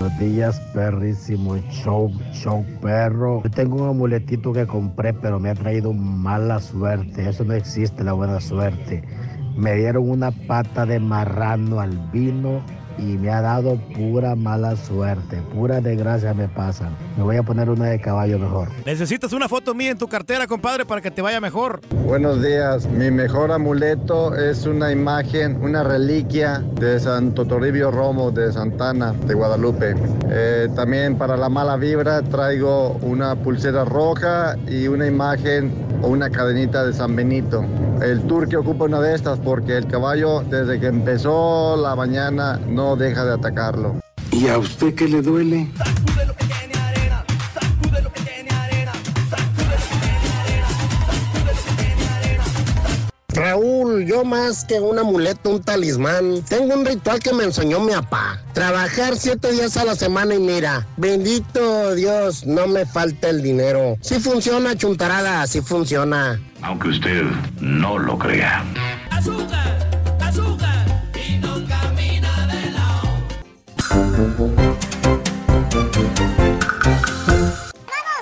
Buenos 0.00 0.18
días, 0.20 0.60
perrísimo 0.72 1.56
show, 1.70 2.12
show 2.30 2.64
perro. 2.80 3.42
Yo 3.42 3.50
tengo 3.50 3.82
un 3.82 3.88
amuletito 3.88 4.52
que 4.52 4.64
compré, 4.64 5.12
pero 5.12 5.40
me 5.40 5.50
ha 5.50 5.54
traído 5.56 5.92
mala 5.92 6.60
suerte. 6.60 7.28
Eso 7.28 7.42
no 7.44 7.54
existe, 7.54 8.04
la 8.04 8.12
buena 8.12 8.40
suerte. 8.40 9.02
Me 9.56 9.74
dieron 9.74 10.08
una 10.08 10.30
pata 10.30 10.86
de 10.86 11.00
marrano 11.00 11.80
al 11.80 11.98
vino 12.12 12.62
y 12.98 13.16
me 13.16 13.30
ha 13.30 13.40
dado 13.40 13.76
pura 13.96 14.34
mala 14.34 14.76
suerte. 14.76 15.42
Pura 15.54 15.80
desgracia 15.80 16.34
me 16.34 16.48
pasan. 16.48 16.96
Me 17.16 17.22
voy 17.22 17.36
a 17.36 17.42
poner 17.42 17.70
una 17.70 17.86
de 17.86 18.00
caballo 18.00 18.38
mejor. 18.38 18.68
Necesitas 18.84 19.32
una 19.32 19.48
foto 19.48 19.74
mía 19.74 19.90
en 19.90 19.98
tu 19.98 20.08
cartera, 20.08 20.46
compadre, 20.46 20.84
para 20.84 21.00
que 21.00 21.10
te 21.10 21.22
vaya 21.22 21.40
mejor. 21.40 21.80
Buenos 22.06 22.42
días, 22.42 22.86
mi 22.86 23.10
mejor 23.10 23.52
amuleto 23.52 24.34
es 24.34 24.66
una 24.66 24.90
imagen, 24.92 25.62
una 25.62 25.82
reliquia 25.82 26.62
de 26.74 26.98
Santo 26.98 27.44
Toribio 27.44 27.90
Romo 27.90 28.30
de 28.30 28.52
Santana, 28.52 29.12
de 29.12 29.34
Guadalupe. 29.34 29.94
Eh, 30.30 30.68
también 30.74 31.16
para 31.16 31.36
la 31.36 31.48
mala 31.48 31.76
vibra 31.76 32.22
traigo 32.22 32.92
una 33.02 33.36
pulsera 33.36 33.84
roja 33.84 34.56
y 34.66 34.88
una 34.88 35.06
imagen 35.06 35.72
o 36.02 36.08
una 36.08 36.30
cadenita 36.30 36.84
de 36.84 36.92
San 36.92 37.16
Benito. 37.16 37.64
El 38.02 38.22
turque 38.22 38.56
ocupa 38.56 38.84
una 38.84 39.00
de 39.00 39.14
estas 39.14 39.38
porque 39.40 39.76
el 39.76 39.86
caballo 39.88 40.42
desde 40.42 40.78
que 40.78 40.86
empezó 40.86 41.76
la 41.76 41.96
mañana 41.96 42.60
no 42.68 42.87
deja 42.96 43.24
de 43.24 43.34
atacarlo. 43.34 44.00
¿Y 44.30 44.48
a 44.48 44.58
usted 44.58 44.94
qué 44.94 45.08
le 45.08 45.22
duele? 45.22 45.68
Raúl, 53.38 54.04
yo 54.04 54.24
más 54.24 54.64
que 54.64 54.80
un 54.80 54.98
amuleto, 54.98 55.50
un 55.50 55.62
talismán, 55.62 56.42
tengo 56.48 56.74
un 56.74 56.84
ritual 56.84 57.20
que 57.20 57.32
me 57.32 57.44
enseñó 57.44 57.78
mi 57.78 57.92
papá. 57.92 58.42
Trabajar 58.52 59.16
siete 59.16 59.52
días 59.52 59.76
a 59.76 59.84
la 59.84 59.94
semana 59.94 60.34
y 60.34 60.40
mira, 60.40 60.84
bendito 60.96 61.94
Dios, 61.94 62.44
no 62.44 62.66
me 62.66 62.84
falta 62.84 63.30
el 63.30 63.40
dinero. 63.40 63.96
Si 64.00 64.18
funciona, 64.18 64.76
chuntarada, 64.76 65.46
si 65.46 65.60
funciona. 65.60 66.40
Aunque 66.62 66.88
usted 66.88 67.22
no 67.60 67.96
lo 67.96 68.18
crea. 68.18 68.64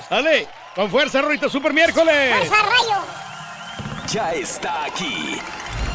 Dale, 0.09 0.47
con 0.75 0.91
fuerza, 0.91 1.21
Rorito, 1.21 1.49
Super 1.49 1.73
Miércoles. 1.73 2.35
Ya 4.11 4.31
está 4.33 4.85
aquí. 4.85 5.39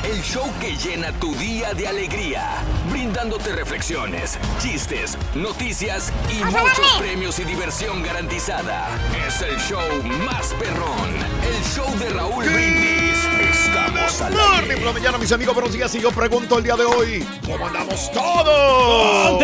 El 0.03 0.21
show 0.21 0.45
que 0.61 0.77
llena 0.77 1.13
tu 1.13 1.33
día 1.37 1.75
de 1.75 1.87
alegría, 1.87 2.57
brindándote 2.91 3.53
reflexiones, 3.53 4.37
chistes, 4.61 5.17
noticias 5.37 6.13
y 6.29 6.43
muchos 6.43 6.93
premios 6.99 7.39
y 7.39 7.45
diversión 7.45 8.03
garantizada. 8.03 8.89
Es 9.29 9.41
el 9.43 9.57
show 9.61 10.03
más 10.27 10.53
perrón, 10.55 11.15
el 11.47 11.65
show 11.65 11.89
de 11.99 12.11
Raúl 12.11 12.45
Brindis. 12.45 13.25
Estamos 13.53 14.21
al 14.21 14.35
aire. 14.61 14.93
mañana, 14.93 15.19
mis 15.19 15.31
amigos, 15.31 15.55
buenos 15.55 15.73
días. 15.73 15.95
Y 15.95 16.01
yo 16.01 16.11
pregunto 16.11 16.59
el 16.59 16.65
día 16.65 16.75
de 16.75 16.85
hoy, 16.85 17.25
¿cómo 17.47 17.69
andamos 17.69 18.11
todos? 18.11 19.41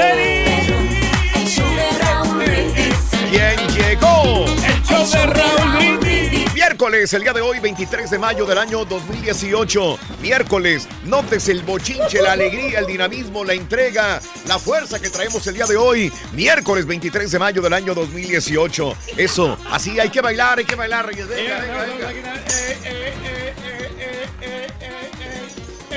¿Quién 3.31 3.59
llegó? 3.77 4.47
El 4.47 4.83
show 4.83 5.07
de 5.11 5.27
Raúl 5.27 5.99
Brindis. 5.99 6.55
Miércoles, 6.55 7.13
el 7.13 7.23
día 7.23 7.33
de 7.33 7.41
hoy, 7.41 7.59
23 7.61 8.11
de 8.11 8.19
mayo 8.19 8.47
del 8.47 8.59
año 8.59 8.85
2018. 8.85 9.99
Miércoles, 10.21 10.89
notes 11.05 11.49
el 11.49 11.63
bochinche, 11.63 12.23
la 12.23 12.33
alegría, 12.33 12.81
el 12.81 12.87
dinamismo, 12.87 13.45
la 13.45 13.55
entrega, 13.55 14.21
la 14.47 14.59
fuerza 14.59 14.99
que 14.99 15.11
traemos 15.11 15.47
el 15.47 15.55
día 15.55 15.67
de 15.67 15.77
hoy. 15.77 16.13
Miércoles 16.33 16.87
23 16.87 17.31
de 17.31 17.39
mayo 17.39 17.63
del 17.63 17.73
año 17.73 17.95
2018. 17.95 18.97
Eso, 19.17 19.59
así 19.71 20.01
hay 20.01 20.11
que 20.11 20.21
bailar, 20.21 20.59
hay 20.59 20.65
que 20.65 20.75
bailar, 20.75 21.07
Reyes. 21.07 21.29
Venga, 21.29 21.61
venga, 21.61 22.09
venga. 22.09 22.35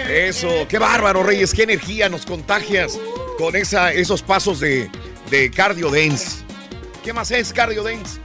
Eso, 0.10 0.68
qué 0.68 0.78
bárbaro, 0.78 1.24
Reyes, 1.24 1.54
qué 1.54 1.64
energía 1.64 2.10
nos 2.10 2.26
contagias 2.26 3.00
con 3.38 3.56
esa, 3.56 3.94
esos 3.94 4.22
pasos 4.22 4.60
de, 4.60 4.90
de 5.32 5.50
cardio 5.50 5.89
dance. 5.89 6.44
¿Qué 7.04 7.13
más 7.13 7.32
es 7.32 7.54
cardio 7.54 7.84
dance? 7.84 8.20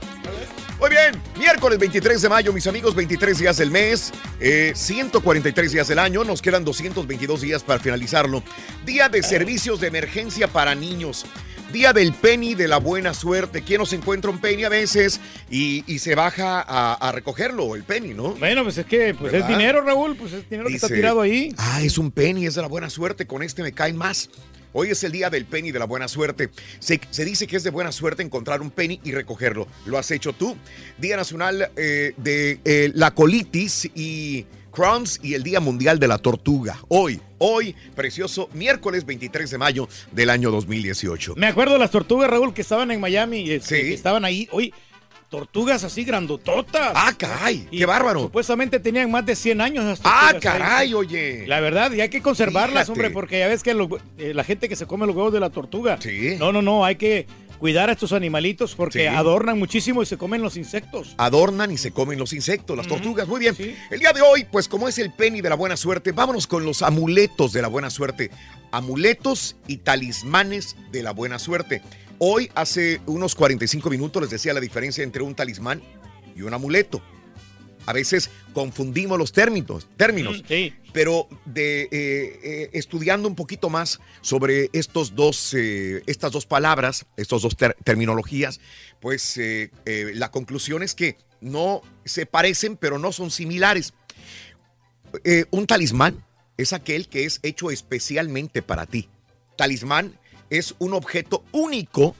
Muy 0.80 0.90
bien, 0.90 1.14
miércoles 1.38 1.78
23 1.78 2.20
de 2.20 2.28
mayo, 2.28 2.52
mis 2.52 2.66
amigos, 2.66 2.94
23 2.94 3.38
días 3.38 3.56
del 3.56 3.70
mes, 3.70 4.12
eh, 4.40 4.72
143 4.74 5.72
días 5.72 5.88
del 5.88 6.00
año, 6.00 6.24
nos 6.24 6.42
quedan 6.42 6.64
222 6.64 7.40
días 7.40 7.62
para 7.62 7.78
finalizarlo. 7.80 8.42
Día 8.84 9.08
de 9.08 9.22
servicios 9.22 9.80
de 9.80 9.86
emergencia 9.86 10.48
para 10.48 10.74
niños. 10.74 11.24
Día 11.72 11.92
del 11.92 12.12
penny 12.12 12.54
de 12.54 12.68
la 12.68 12.78
buena 12.78 13.14
suerte. 13.14 13.62
¿Quién 13.62 13.78
nos 13.80 13.92
encuentra 13.92 14.30
un 14.30 14.40
penny 14.40 14.64
a 14.64 14.68
veces 14.68 15.20
y, 15.48 15.84
y 15.86 16.00
se 16.00 16.14
baja 16.14 16.60
a, 16.60 16.94
a 16.94 17.12
recogerlo, 17.12 17.74
el 17.74 17.84
penny, 17.84 18.14
no? 18.14 18.34
Bueno, 18.34 18.64
pues 18.64 18.78
es 18.78 18.86
que 18.86 19.14
pues 19.14 19.32
es 19.32 19.46
dinero, 19.46 19.80
Raúl, 19.80 20.16
pues 20.16 20.32
es 20.32 20.48
dinero 20.50 20.68
que 20.68 20.74
está 20.74 20.88
tirado 20.88 21.20
ahí. 21.20 21.54
Ah, 21.56 21.82
es 21.82 21.98
un 21.98 22.10
penny, 22.10 22.46
es 22.46 22.54
de 22.56 22.62
la 22.62 22.68
buena 22.68 22.90
suerte, 22.90 23.26
con 23.26 23.42
este 23.42 23.62
me 23.62 23.72
caen 23.72 23.96
más. 23.96 24.28
Hoy 24.78 24.90
es 24.90 25.02
el 25.04 25.12
día 25.12 25.30
del 25.30 25.46
penny 25.46 25.72
de 25.72 25.78
la 25.78 25.86
buena 25.86 26.06
suerte. 26.06 26.50
Se, 26.80 27.00
se 27.08 27.24
dice 27.24 27.46
que 27.46 27.56
es 27.56 27.64
de 27.64 27.70
buena 27.70 27.92
suerte 27.92 28.22
encontrar 28.22 28.60
un 28.60 28.70
penny 28.70 29.00
y 29.04 29.12
recogerlo. 29.12 29.66
¿Lo 29.86 29.96
has 29.96 30.10
hecho 30.10 30.34
tú? 30.34 30.54
Día 30.98 31.16
Nacional 31.16 31.70
eh, 31.76 32.12
de 32.18 32.60
eh, 32.62 32.90
la 32.92 33.12
Colitis 33.12 33.90
y 33.94 34.44
Crohn's 34.70 35.18
y 35.22 35.32
el 35.32 35.42
Día 35.42 35.60
Mundial 35.60 35.98
de 35.98 36.08
la 36.08 36.18
Tortuga. 36.18 36.78
Hoy, 36.88 37.18
hoy, 37.38 37.74
precioso, 37.94 38.50
miércoles 38.52 39.06
23 39.06 39.50
de 39.50 39.56
mayo 39.56 39.88
del 40.12 40.28
año 40.28 40.50
2018. 40.50 41.36
Me 41.36 41.46
acuerdo 41.46 41.72
de 41.72 41.78
las 41.78 41.90
tortugas, 41.90 42.28
Raúl, 42.28 42.52
que 42.52 42.60
estaban 42.60 42.90
en 42.90 43.00
Miami, 43.00 43.50
este, 43.50 43.80
que 43.80 43.94
estaban 43.94 44.26
ahí. 44.26 44.46
Oye, 44.52 44.74
tortugas 45.28 45.84
así 45.84 46.04
grandototas. 46.04 46.92
Ah, 46.94 47.12
caray, 47.16 47.66
qué 47.70 47.84
bárbaro. 47.86 48.20
Supuestamente 48.22 48.78
tenían 48.80 49.10
más 49.10 49.26
de 49.26 49.34
100 49.36 49.60
años. 49.60 49.84
esas 49.84 50.00
Ah, 50.04 50.30
ahí. 50.34 50.40
caray, 50.40 50.94
oye. 50.94 51.46
La 51.46 51.60
verdad, 51.60 51.90
y 51.92 52.00
hay 52.00 52.08
que 52.08 52.22
conservarlas, 52.22 52.84
Fíjate. 52.86 52.92
hombre, 52.92 53.10
porque 53.10 53.38
ya 53.40 53.48
ves 53.48 53.62
que 53.62 53.74
lo- 53.74 53.88
eh, 54.18 54.32
la 54.34 54.44
gente 54.44 54.68
que 54.68 54.76
se 54.76 54.86
come 54.86 55.06
los 55.06 55.14
huevos 55.16 55.32
de 55.32 55.40
la 55.40 55.50
tortuga. 55.50 55.98
No, 56.38 56.52
no, 56.52 56.62
no, 56.62 56.84
hay 56.84 56.96
que 56.96 57.26
cuidar 57.58 57.88
a 57.88 57.92
estos 57.92 58.12
animalitos 58.12 58.74
porque 58.74 59.00
Sí. 59.00 59.06
adornan 59.06 59.58
muchísimo 59.58 60.02
y 60.02 60.06
se 60.06 60.18
comen 60.18 60.42
los 60.42 60.56
insectos. 60.58 61.14
adornan 61.16 61.70
y 61.70 61.78
se 61.78 61.90
comen 61.90 62.18
los 62.18 62.32
insectos, 62.34 62.76
las 62.76 62.86
tortugas. 62.86 63.26
Muy 63.26 63.40
bien. 63.40 63.56
El 63.90 63.98
día 63.98 64.12
de 64.12 64.20
hoy, 64.20 64.44
pues 64.50 64.68
como 64.68 64.88
es 64.88 64.98
el 64.98 65.10
penny 65.12 65.40
de 65.40 65.48
la 65.48 65.54
buena 65.56 65.76
suerte, 65.76 66.12
vámonos 66.12 66.46
con 66.46 66.64
los 66.66 66.82
amuletos 66.82 67.52
de 67.54 67.62
la 67.62 67.68
buena 67.68 67.88
suerte. 67.90 68.30
Amuletos 68.72 69.56
y 69.66 69.78
talismanes 69.78 70.76
de 70.92 71.02
la 71.02 71.12
buena 71.12 71.38
suerte. 71.38 71.80
Hoy, 72.18 72.50
hace 72.54 73.00
unos 73.06 73.34
45 73.34 73.90
minutos, 73.90 74.22
les 74.22 74.30
decía 74.30 74.54
la 74.54 74.60
diferencia 74.60 75.04
entre 75.04 75.22
un 75.22 75.34
talismán 75.34 75.82
y 76.34 76.42
un 76.42 76.54
amuleto. 76.54 77.02
A 77.84 77.92
veces 77.92 78.30
confundimos 78.52 79.16
los 79.16 79.32
términos, 79.32 79.86
términos 79.96 80.42
pero 80.92 81.28
de 81.44 81.82
eh, 81.82 81.88
eh, 81.92 82.70
estudiando 82.72 83.28
un 83.28 83.36
poquito 83.36 83.70
más 83.70 84.00
sobre 84.22 84.70
estos 84.72 85.14
dos, 85.14 85.54
eh, 85.54 86.02
estas 86.06 86.32
dos 86.32 86.46
palabras, 86.46 87.06
estas 87.16 87.42
dos 87.42 87.56
ter- 87.56 87.76
terminologías, 87.84 88.60
pues 89.00 89.38
la 89.84 90.30
conclusión 90.32 90.82
es 90.82 90.94
que 90.96 91.16
no 91.40 91.82
se 92.04 92.26
parecen, 92.26 92.76
pero 92.76 92.98
no 92.98 93.12
son 93.12 93.30
similares. 93.30 93.92
Un 95.50 95.66
talismán 95.66 96.24
es 96.56 96.72
aquel 96.72 97.08
que 97.08 97.24
es 97.24 97.38
hecho 97.44 97.70
especialmente 97.70 98.62
para 98.62 98.86
ti. 98.86 99.08
Talismán 99.56 100.18
es 100.50 100.74
un 100.78 100.94
objeto 100.94 101.44
único 101.52 102.14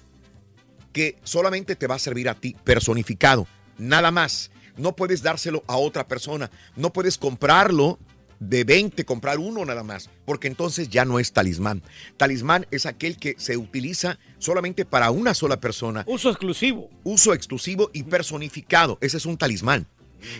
que 0.93 1.16
solamente 1.24 1.77
te 1.77 1.87
va 1.87 1.97
a 1.97 2.01
servir 2.01 2.29
a 2.29 2.35
ti, 2.35 2.57
personificado, 2.64 3.47
nada 3.79 4.11
más. 4.11 4.51
No 4.77 4.95
puedes 4.95 5.22
dárselo 5.22 5.64
a 5.66 5.77
otra 5.77 6.07
persona, 6.07 6.51
no 6.74 6.93
puedes 6.93 7.18
comprarlo 7.18 7.99
de 8.41 8.64
20 8.64 9.05
comprar 9.05 9.39
uno 9.39 9.64
nada 9.64 9.83
más, 9.83 10.11
porque 10.24 10.49
entonces 10.49 10.89
ya 10.89 11.05
no 11.05 11.18
es 11.18 11.33
talismán. 11.33 11.83
Talismán 12.16 12.66
es 12.70 12.87
aquel 12.87 13.16
que 13.16 13.35
se 13.39 13.57
utiliza 13.57 14.18
solamente 14.39 14.85
para 14.85 15.11
una 15.11 15.35
sola 15.35 15.61
persona. 15.61 16.05
Uso 16.07 16.31
exclusivo. 16.31 16.91
Uso 17.05 17.33
exclusivo 17.33 17.91
y 17.93 18.03
personificado. 18.03 18.99
Ese 19.01 19.16
es 19.16 19.27
un 19.27 19.39
talismán. 19.39 19.87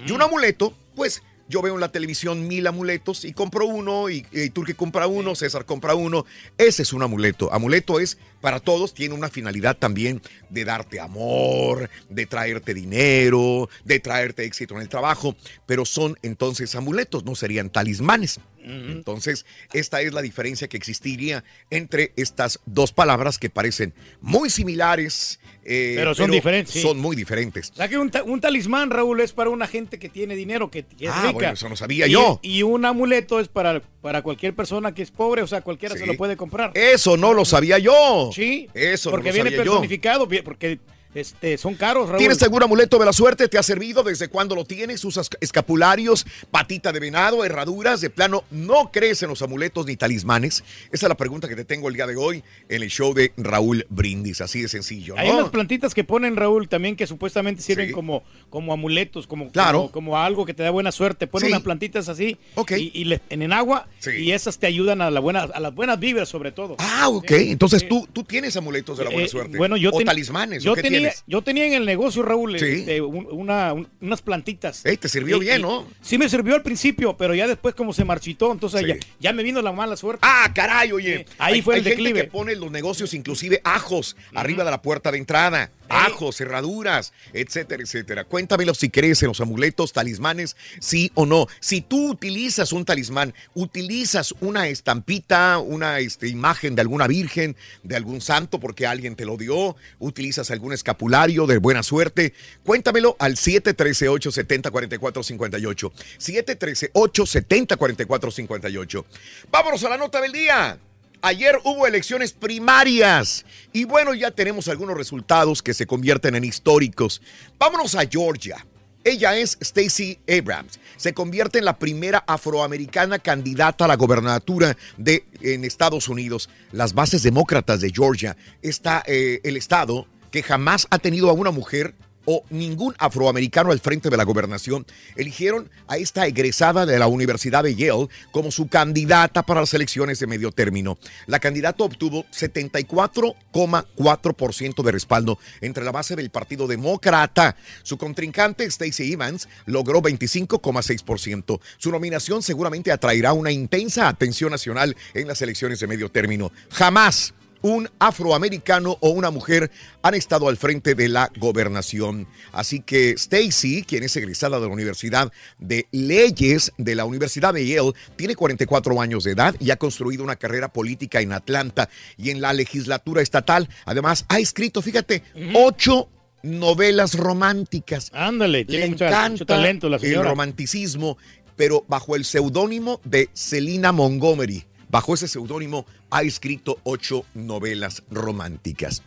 Y 0.07 0.12
un 0.12 0.22
amuleto, 0.22 0.74
pues 0.95 1.22
yo 1.49 1.62
veo 1.62 1.74
en 1.74 1.80
la 1.80 1.92
televisión 1.92 2.47
mil 2.49 2.66
amuletos 2.66 3.24
y 3.24 3.32
compro 3.32 3.66
uno, 3.66 4.11
y, 4.11 4.26
y 4.32 4.51
Turki 4.51 4.74
compra 4.74 5.07
uno, 5.07 5.34
César 5.34 5.64
compra 5.64 5.94
uno. 5.94 6.24
Ese 6.59 6.82
es 6.82 6.92
un 6.92 7.03
amuleto. 7.03 7.53
Amuleto 7.53 8.01
es 8.01 8.18
para 8.40 8.61
todos, 8.61 8.94
tiene 8.94 9.14
una 9.14 9.28
finalidad 9.28 9.76
también 9.76 10.22
de 10.51 10.64
darte 10.64 11.01
amor, 11.01 11.90
de 12.09 12.26
traerte 12.26 12.74
dinero, 12.74 13.68
de 13.84 14.01
traerte 14.01 14.44
éxito 14.44 14.74
en 14.74 14.82
el 14.82 14.88
trabajo, 14.88 15.36
pero 15.66 15.84
son 15.84 16.18
entonces 16.22 16.74
amuletos, 16.74 17.24
no 17.24 17.34
serían 17.34 17.70
talismanes. 17.70 18.40
Entonces, 18.66 19.47
esta 19.72 20.01
es 20.01 20.12
la 20.12 20.22
diferencia 20.22 20.66
que 20.66 20.76
existiría 20.76 21.44
entre 21.70 22.12
estas 22.16 22.59
dos 22.66 22.92
palabras 22.92 23.38
que 23.38 23.49
parecen 23.49 23.94
muy 24.20 24.51
similares, 24.51 25.38
eh, 25.68 25.94
Pero 25.96 26.14
son 26.14 26.30
diferentes, 26.30 26.72
sí. 26.74 26.80
Son 26.82 26.98
muy 26.98 27.16
diferentes. 27.16 27.70
O 27.72 27.74
sea 27.76 27.88
que 27.88 27.98
un, 27.98 28.10
ta- 28.10 28.22
un 28.22 28.40
talismán, 28.40 28.90
Raúl, 28.90 29.20
es 29.20 29.32
para 29.32 29.50
una 29.50 29.66
gente 29.66 29.98
que 29.98 30.08
tiene 30.08 30.36
dinero, 30.36 30.70
que, 30.70 30.84
que 30.84 31.06
es 31.06 31.10
Ah, 31.12 31.20
rica. 31.22 31.32
bueno, 31.32 31.52
eso 31.52 31.68
no 31.68 31.76
sabía 31.76 32.06
Y- 32.06 32.12
yo. 32.12 32.38
Y 32.42 32.62
un 32.62 32.84
amuleto 32.84 33.40
es 33.40 33.48
para, 33.48 33.80
para 34.00 34.22
cualquier 34.22 34.54
persona 34.54 34.94
que 34.94 35.02
es 35.02 35.10
pobre, 35.10 35.42
o 35.42 35.46
sea, 35.46 35.60
cualquiera 35.62 35.96
se 35.96 36.06
lo 36.06 36.16
puede 36.16 36.36
comprar. 36.36 36.70
Eso 36.74 37.16
no 37.16 37.34
lo 37.34 37.44
sabía 37.44 37.78
yo. 37.78 38.30
Sí. 38.32 38.68
Eso 38.74 39.10
porque 39.10 39.30
no 39.30 39.36
lo 39.36 39.42
viene 39.42 39.50
sabía 39.50 39.64
yo. 39.64 39.72
personificado, 39.72 40.26
vi- 40.26 40.42
porque 40.42 40.78
este, 41.16 41.56
son 41.58 41.74
caros, 41.74 42.08
Raúl. 42.08 42.18
¿Tienes 42.18 42.42
algún 42.42 42.62
amuleto 42.62 42.98
de 42.98 43.04
la 43.06 43.12
suerte? 43.12 43.48
¿Te 43.48 43.58
ha 43.58 43.62
servido? 43.62 44.02
¿Desde 44.02 44.28
cuándo 44.28 44.54
lo 44.54 44.64
tienes? 44.64 45.04
¿Usas 45.04 45.28
escapularios, 45.40 46.26
patita 46.50 46.92
de 46.92 47.00
venado, 47.00 47.44
herraduras? 47.44 48.00
De 48.00 48.10
plano, 48.10 48.44
¿no 48.50 48.90
crees 48.92 49.22
en 49.22 49.30
los 49.30 49.40
amuletos 49.42 49.86
ni 49.86 49.96
talismanes? 49.96 50.62
Esa 50.92 51.06
es 51.06 51.08
la 51.08 51.16
pregunta 51.16 51.48
que 51.48 51.56
te 51.56 51.64
tengo 51.64 51.88
el 51.88 51.94
día 51.94 52.06
de 52.06 52.16
hoy 52.16 52.44
en 52.68 52.82
el 52.82 52.90
show 52.90 53.14
de 53.14 53.32
Raúl 53.36 53.86
Brindis. 53.88 54.40
Así 54.40 54.60
de 54.62 54.68
sencillo, 54.68 55.14
¿no? 55.14 55.20
Hay 55.20 55.30
unas 55.30 55.48
plantitas 55.48 55.94
que 55.94 56.04
ponen, 56.04 56.36
Raúl, 56.36 56.68
también 56.68 56.96
que 56.96 57.06
supuestamente 57.06 57.62
sirven 57.62 57.88
Sí. 57.88 57.92
como, 57.92 58.22
como 58.50 58.72
amuletos, 58.72 59.26
como, 59.26 59.50
Claro. 59.50 59.78
como, 59.80 59.92
como 59.92 60.18
algo 60.18 60.44
que 60.44 60.54
te 60.54 60.62
da 60.62 60.70
buena 60.70 60.92
suerte. 60.92 61.26
Ponen 61.26 61.46
Sí. 61.48 61.52
unas 61.52 61.62
plantitas 61.62 62.08
así 62.08 62.36
y, 62.76 62.90
y 63.00 63.04
le- 63.04 63.20
en, 63.30 63.42
en 63.42 63.52
agua 63.52 63.88
y 64.18 64.32
esas 64.32 64.58
te 64.58 64.66
ayudan 64.66 65.00
a, 65.00 65.10
la 65.10 65.20
buena, 65.20 65.42
a 65.44 65.60
las 65.60 65.74
buenas 65.74 65.98
vibras 65.98 66.28
sobre 66.28 66.52
todo. 66.52 66.76
Ah, 66.78 67.08
ok. 67.08 67.30
Entonces 67.32 67.88
tú, 67.88 68.06
tú 68.12 68.24
tienes 68.24 68.56
amuletos 68.56 68.98
de 68.98 69.04
la 69.04 69.10
buena 69.10 69.26
Eh, 69.26 69.28
suerte. 69.28 69.56
Bueno, 69.56 69.76
yo 69.76 69.90
o 69.90 69.96
ten- 69.98 70.06
talismanes. 70.06 70.62
Yo 70.62 70.72
¿o 70.72 70.74
qué 70.74 70.82
tenía, 70.82 71.00
yo 71.26 71.42
tenía 71.42 71.66
en 71.66 71.74
el 71.74 71.84
negocio, 71.86 72.22
Raúl, 72.22 72.59
Sí. 72.59 72.64
este, 72.66 73.00
un- 73.00 73.26
una, 73.30 73.72
un- 73.72 73.88
unas 74.00 74.22
plantitas. 74.22 74.82
te 74.82 75.09
sirvió 75.09 75.36
Y- 75.36 75.40
bien, 75.40 75.61
y- 75.61 75.62
¿no? 75.62 75.86
Sí 76.00 76.18
me 76.18 76.28
sirvió 76.28 76.54
al 76.54 76.62
principio, 76.62 77.16
pero 77.16 77.34
ya 77.34 77.46
después 77.46 77.74
como 77.74 77.92
se 77.92 78.04
marchitó, 78.04 78.52
entonces 78.52 78.80
Sí. 78.80 78.86
ya, 78.88 78.96
ya 79.20 79.32
me 79.32 79.42
vino 79.42 79.61
la 79.62 79.72
mala 79.72 79.96
suerte. 79.96 80.20
Ah, 80.22 80.50
caray, 80.54 80.92
oye. 80.92 81.26
Ahí 81.38 81.54
Hay- 81.54 81.62
fue 81.62 81.74
el 81.74 81.80
hay 81.80 81.84
gente 81.84 82.02
declive. 82.02 82.22
que 82.22 82.30
pone 82.30 82.54
los 82.57 82.70
negocios 82.70 83.12
inclusive 83.14 83.61
ajos 83.64 84.16
arriba 84.34 84.64
de 84.64 84.70
la 84.70 84.82
puerta 84.82 85.11
de 85.12 85.18
entrada. 85.18 85.70
Ajos, 85.89 86.37
cerraduras, 86.37 87.12
etcétera, 87.32 87.82
etcétera. 87.82 88.24
Cuéntamelo 88.24 88.74
si 88.74 88.91
crees 88.91 89.22
en 89.22 89.28
los 89.28 89.41
amuletos, 89.41 89.93
talismanes, 89.93 90.57
sí 90.80 91.11
o 91.14 91.26
no. 91.26 91.47
Si 91.61 91.80
tú 91.80 92.11
utilizas 92.11 92.72
un 92.72 92.84
talismán, 92.84 93.34
utilizas 93.55 94.34
una 94.41 94.66
estampita, 94.68 95.59
una 95.59 96.01
este, 96.01 96.28
imagen 96.28 96.74
de 96.74 96.82
alguna 96.82 97.07
virgen, 97.07 97.57
de 97.82 97.97
algún 97.97 98.20
santo 98.20 98.61
porque 98.61 98.87
alguien 98.87 99.16
te 99.16 99.24
lo 99.24 99.37
dio, 99.37 99.76
utilizas 99.99 100.51
algún 100.51 100.72
escapulario 100.72 101.47
de 101.47 101.59
buena 101.59 101.82
suerte, 101.82 102.32
cuéntamelo 102.64 103.16
al 103.18 103.37
713-870-4458. 103.37 105.93
713-870-4458. 106.18 109.05
Vámonos 109.51 109.84
a 109.84 109.89
la 109.89 109.97
nota 109.97 110.20
del 110.20 110.32
día. 110.32 110.78
Ayer 111.27 111.59
hubo 111.64 111.89
elecciones 111.89 112.33
primarias 112.33 113.45
y 113.72 113.83
bueno, 113.83 114.14
ya 114.14 114.31
tenemos 114.31 114.68
algunos 114.68 114.97
resultados 114.97 115.61
que 115.61 115.74
se 115.74 115.85
convierten 115.85 116.37
en 116.37 116.45
históricos. 116.45 117.20
Vámonos 117.59 117.97
a 117.97 118.07
Georgia. 118.07 118.64
Ella 119.03 119.37
es 119.37 119.59
Stacey 119.61 120.20
Abrams. 120.29 120.79
Se 120.97 121.14
convierte 121.14 121.59
en 121.59 121.64
la 121.64 121.81
primera 121.81 122.22
afroamericana 122.29 123.18
candidata 123.18 123.87
a 123.87 123.89
la 123.89 123.97
gobernatura 123.97 124.77
de 124.99 125.24
en 125.41 125.64
Estados 125.64 126.09
Unidos. 126.09 126.49
Las 126.70 126.95
bases 126.95 127.24
demócratas 127.24 127.81
de 127.81 127.91
Georgia 127.91 128.37
está 128.62 129.03
eh, 129.05 129.41
el 129.43 129.57
estado 129.57 130.07
que 130.31 130.45
jamás 130.45 130.87
ha 130.91 131.01
tenido 131.01 131.29
a 131.29 131.33
una 131.33 131.51
mujer 131.51 131.97
o 132.27 132.45
ningún 132.51 132.95
afroamericano 132.99 133.72
al 133.72 133.81
frente 133.81 134.11
de 134.11 134.16
la 134.16 134.24
gobernación, 134.24 134.85
eligieron 135.16 135.70
a 135.89 135.97
esta 135.97 136.27
egresada 136.27 136.85
de 136.85 136.99
la 136.99 137.07
Universidad 137.07 137.64
de 137.64 137.74
Yale 137.74 138.09
como 138.33 138.51
su 138.51 138.68
candidata 138.68 139.45
para 139.45 139.61
las 139.61 139.72
elecciones 139.72 140.18
de 140.18 140.27
medio 140.27 140.53
término. 140.53 140.99
La 141.27 141.39
candidata 141.39 141.85
obtuvo 141.85 142.27
74,4% 142.27 144.83
de 144.83 144.93
respaldo 144.93 145.39
entre 145.61 145.85
la 145.85 145.93
base 145.93 146.16
del 146.16 146.31
Partido 146.31 146.66
Demócrata. 146.66 147.57
Su 147.83 147.97
contrincante, 147.97 148.70
Stacey 148.70 149.12
Evans, 149.12 149.49
logró 149.64 150.03
25,6%. 150.03 151.61
Su 151.79 151.91
nominación 151.91 152.43
seguramente 152.43 152.93
atraerá 152.93 153.33
una 153.33 153.53
intensa 153.53 154.09
atención 154.09 154.51
nacional 154.51 154.95
en 155.14 155.29
las 155.29 155.41
elecciones 155.43 155.79
de 155.81 155.87
medio 155.87 156.11
término. 156.11 156.51
Jamás 156.70 157.35
un 157.66 157.88
afroamericano 157.98 158.96
o 159.00 159.08
una 159.08 159.30
mujer 159.32 159.72
han 160.02 160.14
estado 160.14 160.48
al 160.48 160.56
frente 160.56 160.94
de 160.94 161.08
la 161.08 161.30
gobernación. 161.38 162.28
Así 162.52 162.78
que 162.80 163.10
Stacy, 163.10 163.82
quien 163.82 164.04
es 164.04 164.14
egresada 164.16 164.60
de 164.60 164.66
la 164.66 164.72
Universidad 164.72 165.32
de 165.58 165.88
Leyes 165.90 166.72
de 166.78 166.94
la 166.94 167.04
Universidad 167.04 167.52
de 167.54 167.66
Yale, 167.66 167.92
tiene 168.14 168.36
44 168.36 169.00
años 169.00 169.24
de 169.24 169.32
edad 169.32 169.56
y 169.58 169.70
ha 169.72 169.76
construido 169.76 170.22
una 170.22 170.36
carrera 170.36 170.68
política 170.72 171.20
en 171.20 171.32
Atlanta 171.32 171.88
y 172.16 172.30
en 172.30 172.40
la 172.40 172.52
legislatura 172.52 173.20
estatal. 173.20 173.68
Además, 173.84 174.24
ha 174.28 174.38
escrito, 174.38 174.80
fíjate, 174.80 175.24
ocho 175.54 176.08
novelas 176.44 177.14
románticas. 177.14 178.10
Ándale, 178.12 178.58
Le 178.58 178.64
tiene 178.64 178.86
mucho 178.90 179.44
talento 179.44 179.88
la 179.88 179.96
el 179.96 180.02
señora. 180.02 180.28
romanticismo, 180.30 181.18
pero 181.56 181.84
bajo 181.88 182.14
el 182.14 182.24
seudónimo 182.24 183.00
de 183.04 183.28
Selina 183.32 183.90
Montgomery. 183.90 184.64
Bajo 184.89 185.14
ese 185.14 185.28
seudónimo 185.28 185.87
ha 186.11 186.22
escrito 186.22 186.78
ocho 186.84 187.24
novelas 187.34 188.03
románticas. 188.11 189.03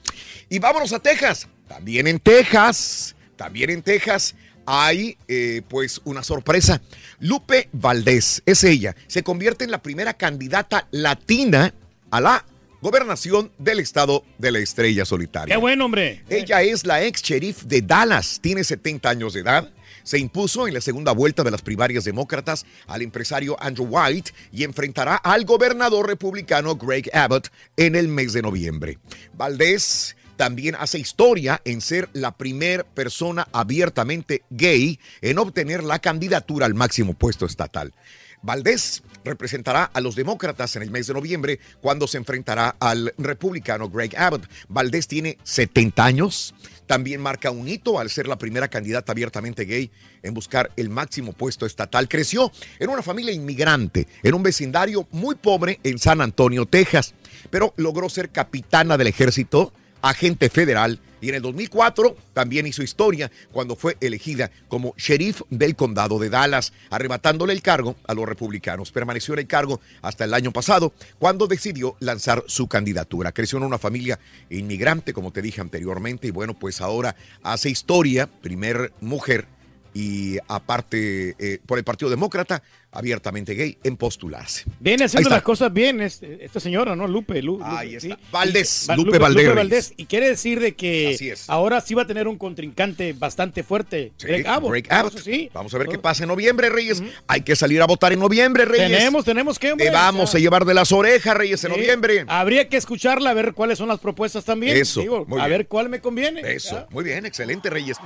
Y 0.50 0.60
vámonos 0.60 0.94
a 0.94 1.00
Texas. 1.00 1.48
También 1.68 2.08
en 2.08 2.20
Texas, 2.20 3.16
también 3.36 3.70
en 3.70 3.82
Texas 3.82 4.36
hay 4.66 5.18
eh, 5.28 5.62
pues 5.68 6.00
una 6.04 6.24
sorpresa. 6.24 6.82
Lupe 7.20 7.70
Valdés, 7.72 8.44
es 8.46 8.64
ella, 8.64 8.96
se 9.08 9.24
convierte 9.24 9.66
en 9.66 9.72
la 9.72 9.82
primera 9.82 10.14
candidata 10.14 10.88
latina 10.92 11.74
a 12.12 12.22
la 12.22 12.46
gobernación 12.82 13.52
del 13.58 13.80
estado 13.80 14.24
de 14.38 14.52
la 14.52 14.60
estrella 14.60 15.06
solitaria. 15.06 15.56
Qué 15.56 15.60
bueno, 15.60 15.86
hombre. 15.86 16.24
Ella 16.30 16.62
es 16.62 16.86
la 16.86 17.04
ex 17.04 17.22
sheriff 17.22 17.64
de 17.64 17.82
Dallas, 17.82 18.40
tiene 18.42 18.64
70 18.64 19.10
años 19.10 19.34
de 19.34 19.42
edad. 19.42 19.72
Se 20.10 20.18
impuso 20.18 20.68
en 20.68 20.74
la 20.74 20.82
segunda 20.82 21.12
vuelta 21.12 21.44
de 21.44 21.52
las 21.52 21.62
primarias 21.62 22.04
demócratas 22.04 22.66
al 22.88 23.04
empresario 23.04 23.56
Andrew 23.62 23.86
White 23.88 24.32
y 24.52 24.64
enfrentará 24.64 25.18
al 25.18 25.46
gobernador 25.46 26.08
republicano 26.08 26.76
Greg 26.78 27.16
Abbott 27.16 27.52
en 27.78 27.96
el 27.96 28.08
mes 28.08 28.34
de 28.34 28.42
noviembre. 28.42 28.98
Valdés 29.34 30.16
también 30.36 30.74
hace 30.80 30.98
historia 30.98 31.62
en 31.64 31.80
ser 31.80 32.10
la 32.14 32.36
primera 32.36 32.84
persona 32.84 33.48
abiertamente 33.52 34.42
gay 34.50 35.00
en 35.22 35.38
obtener 35.38 35.84
la 35.84 36.00
candidatura 36.00 36.66
al 36.66 36.74
máximo 36.74 37.14
puesto 37.14 37.46
estatal. 37.46 37.94
Valdés 38.42 39.04
representará 39.24 39.84
a 39.84 40.02
los 40.02 40.16
demócratas 40.16 40.76
en 40.76 40.82
el 40.82 40.92
mes 40.92 41.06
de 41.06 41.14
noviembre 41.14 41.60
cuando 41.82 42.08
se 42.08 42.18
enfrentará 42.18 42.76
al 42.80 43.14
republicano 43.18 43.90
Greg 43.90 44.18
Abbott. 44.18 44.50
Valdés 44.70 45.08
tiene 45.08 45.38
70 45.44 46.04
años. 46.04 46.56
También 46.90 47.22
marca 47.22 47.52
un 47.52 47.68
hito 47.68 48.00
al 48.00 48.10
ser 48.10 48.26
la 48.26 48.40
primera 48.40 48.68
candidata 48.68 49.12
abiertamente 49.12 49.66
gay 49.66 49.92
en 50.24 50.34
buscar 50.34 50.72
el 50.76 50.90
máximo 50.90 51.34
puesto 51.34 51.68
estatal. 51.68 52.10
Creció 52.10 52.52
en 52.80 52.90
una 52.90 53.04
familia 53.04 53.32
inmigrante, 53.32 54.08
en 54.24 54.34
un 54.34 54.42
vecindario 54.42 55.08
muy 55.12 55.36
pobre 55.36 55.80
en 55.84 56.00
San 56.00 56.20
Antonio, 56.20 56.66
Texas, 56.66 57.14
pero 57.52 57.76
logró 57.78 58.10
ser 58.10 58.32
capitana 58.32 58.98
del 58.98 59.06
ejército, 59.06 59.72
agente 60.02 60.50
federal 60.50 61.00
y 61.22 61.30
en 61.30 61.36
el 61.36 61.42
2004 61.42 62.16
también 62.34 62.68
hizo 62.68 62.84
historia 62.84 63.32
cuando 63.52 63.76
fue 63.76 63.98
elegida 64.00 64.52
como 64.68 64.94
sheriff 64.98 65.42
del 65.50 65.76
condado 65.76 66.20
de 66.20 66.30
Dallas, 66.30 66.74
arrebatándole 66.90 67.54
el 67.54 67.62
cargo 67.62 67.96
a 68.08 68.14
los 68.14 68.28
republicanos. 68.28 68.92
Permaneció 68.92 69.34
en 69.34 69.42
el 69.42 69.48
cargo 69.48 69.82
hasta 70.02 70.26
el 70.26 70.34
año 70.34 70.52
pasado, 70.52 70.94
cuando 71.18 71.48
decidió 71.48 71.96
lanzar 72.00 72.44
su 72.48 72.68
candidatura. 72.68 73.32
Creció 73.32 73.58
en 73.58 73.66
una 73.66 73.78
familia 73.78 74.20
inmigrante, 74.50 75.14
como 75.14 75.32
te 75.32 75.42
dije 75.42 75.62
anteriormente, 75.62 76.28
y 76.28 76.32
bueno, 76.32 76.54
pues 76.54 76.82
ahora 76.82 77.16
hace 77.44 77.70
historia, 77.70 78.28
primer 78.28 78.94
mujer 79.02 79.48
y 79.94 80.38
aparte 80.48 81.36
eh, 81.40 81.60
por 81.66 81.78
el 81.78 81.84
Partido 81.84 82.10
Demócrata, 82.12 82.62
abiertamente 82.92 83.54
gay, 83.54 83.78
en 83.84 83.98
postularse. 83.98 84.66
Viene 84.80 85.06
haciendo 85.06 85.30
las 85.30 85.44
cosas 85.44 85.72
bien 85.72 86.02
este- 86.02 86.44
esta 86.44 86.60
señora, 86.60 86.96
¿no? 86.96 87.08
Lupe. 87.08 87.42
Lu- 87.44 87.60
Ahí 87.64 87.94
Lupe, 87.94 87.98
está. 88.08 88.16
sí. 88.16 88.22
Valdés, 88.32 88.84
Y- 88.84 88.88
Va- 88.88 88.96
Lupe 88.98 89.20
Valdés. 89.20 89.94
Y 89.96 90.06
quiere 90.06 90.28
decir 90.30 90.60
de 90.60 90.74
que 90.76 91.36
ahora 91.48 91.82
sí 91.82 91.94
va 91.94 92.02
a 92.04 92.08
tener 92.08 92.28
un 92.28 92.38
contrincante 92.38 93.14
bastante 93.14 93.62
fuerte. 93.64 94.12
Sí, 94.18 94.26
Greg 94.28 94.48
Abbott. 94.48 94.72
Greg 94.72 94.88
Abbott. 94.92 95.14
Eso 95.16 95.24
sí. 95.24 95.50
Vamos 95.54 95.74
a 95.74 95.78
ver 95.78 95.88
qué 95.88 96.00
pasa 96.00 96.24
en 96.24 96.30
noviembre, 96.30 96.70
Reyes. 96.70 97.04
Hay 97.28 97.42
que 97.42 97.56
salir 97.56 97.82
a 97.82 97.86
votar 97.86 98.12
en 98.12 98.20
noviembre, 98.20 98.66
Reyes. 98.66 98.90
Tenemos, 98.90 99.24
tenemos 99.26 99.60
que, 99.60 99.76
Te 99.76 99.90
vamos 99.92 100.24
o 100.30 100.32
sea, 100.32 100.40
a 100.40 100.42
llevar 100.42 100.66
de 100.66 100.74
las 100.74 100.92
orejas, 100.92 101.36
Reyes, 101.38 101.64
en 101.64 101.72
noviembre. 101.72 102.26
Habría 102.28 102.68
que 102.70 102.78
escucharla, 102.78 103.30
a 103.30 103.34
ver 103.34 103.54
cuáles 103.54 103.78
son 103.78 103.88
las 103.90 104.00
propuestas 104.00 104.44
también. 104.46 104.76
Eso, 104.76 105.02
Digo, 105.02 105.28
a 105.40 105.48
ver 105.48 105.68
cuál 105.68 105.90
me 105.90 106.00
conviene. 106.02 106.42
Eso, 106.54 106.88
muy 106.90 107.04
bien, 107.04 107.26
excelente, 107.26 107.70
Reyes. 107.70 107.98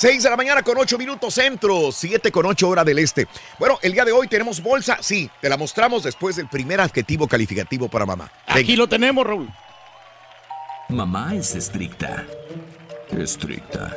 6 0.00 0.22
de 0.22 0.30
la 0.30 0.36
mañana 0.38 0.62
con 0.62 0.78
8 0.78 0.96
minutos 0.96 1.34
centro, 1.34 1.92
7 1.92 2.32
con 2.32 2.46
8 2.46 2.66
hora 2.66 2.84
del 2.84 3.00
este. 3.00 3.28
Bueno, 3.58 3.78
el 3.82 3.92
día 3.92 4.06
de 4.06 4.12
hoy 4.12 4.28
tenemos 4.28 4.62
bolsa, 4.62 4.96
sí, 5.02 5.28
te 5.42 5.48
la 5.50 5.58
mostramos 5.58 6.04
después 6.04 6.36
del 6.36 6.48
primer 6.48 6.80
adjetivo 6.80 7.28
calificativo 7.28 7.86
para 7.86 8.06
mamá. 8.06 8.32
Aquí 8.46 8.76
lo 8.76 8.88
tenemos, 8.88 9.26
Raúl. 9.26 9.50
Mamá 10.88 11.34
es 11.34 11.54
estricta. 11.54 12.24
Estricta. 13.10 13.94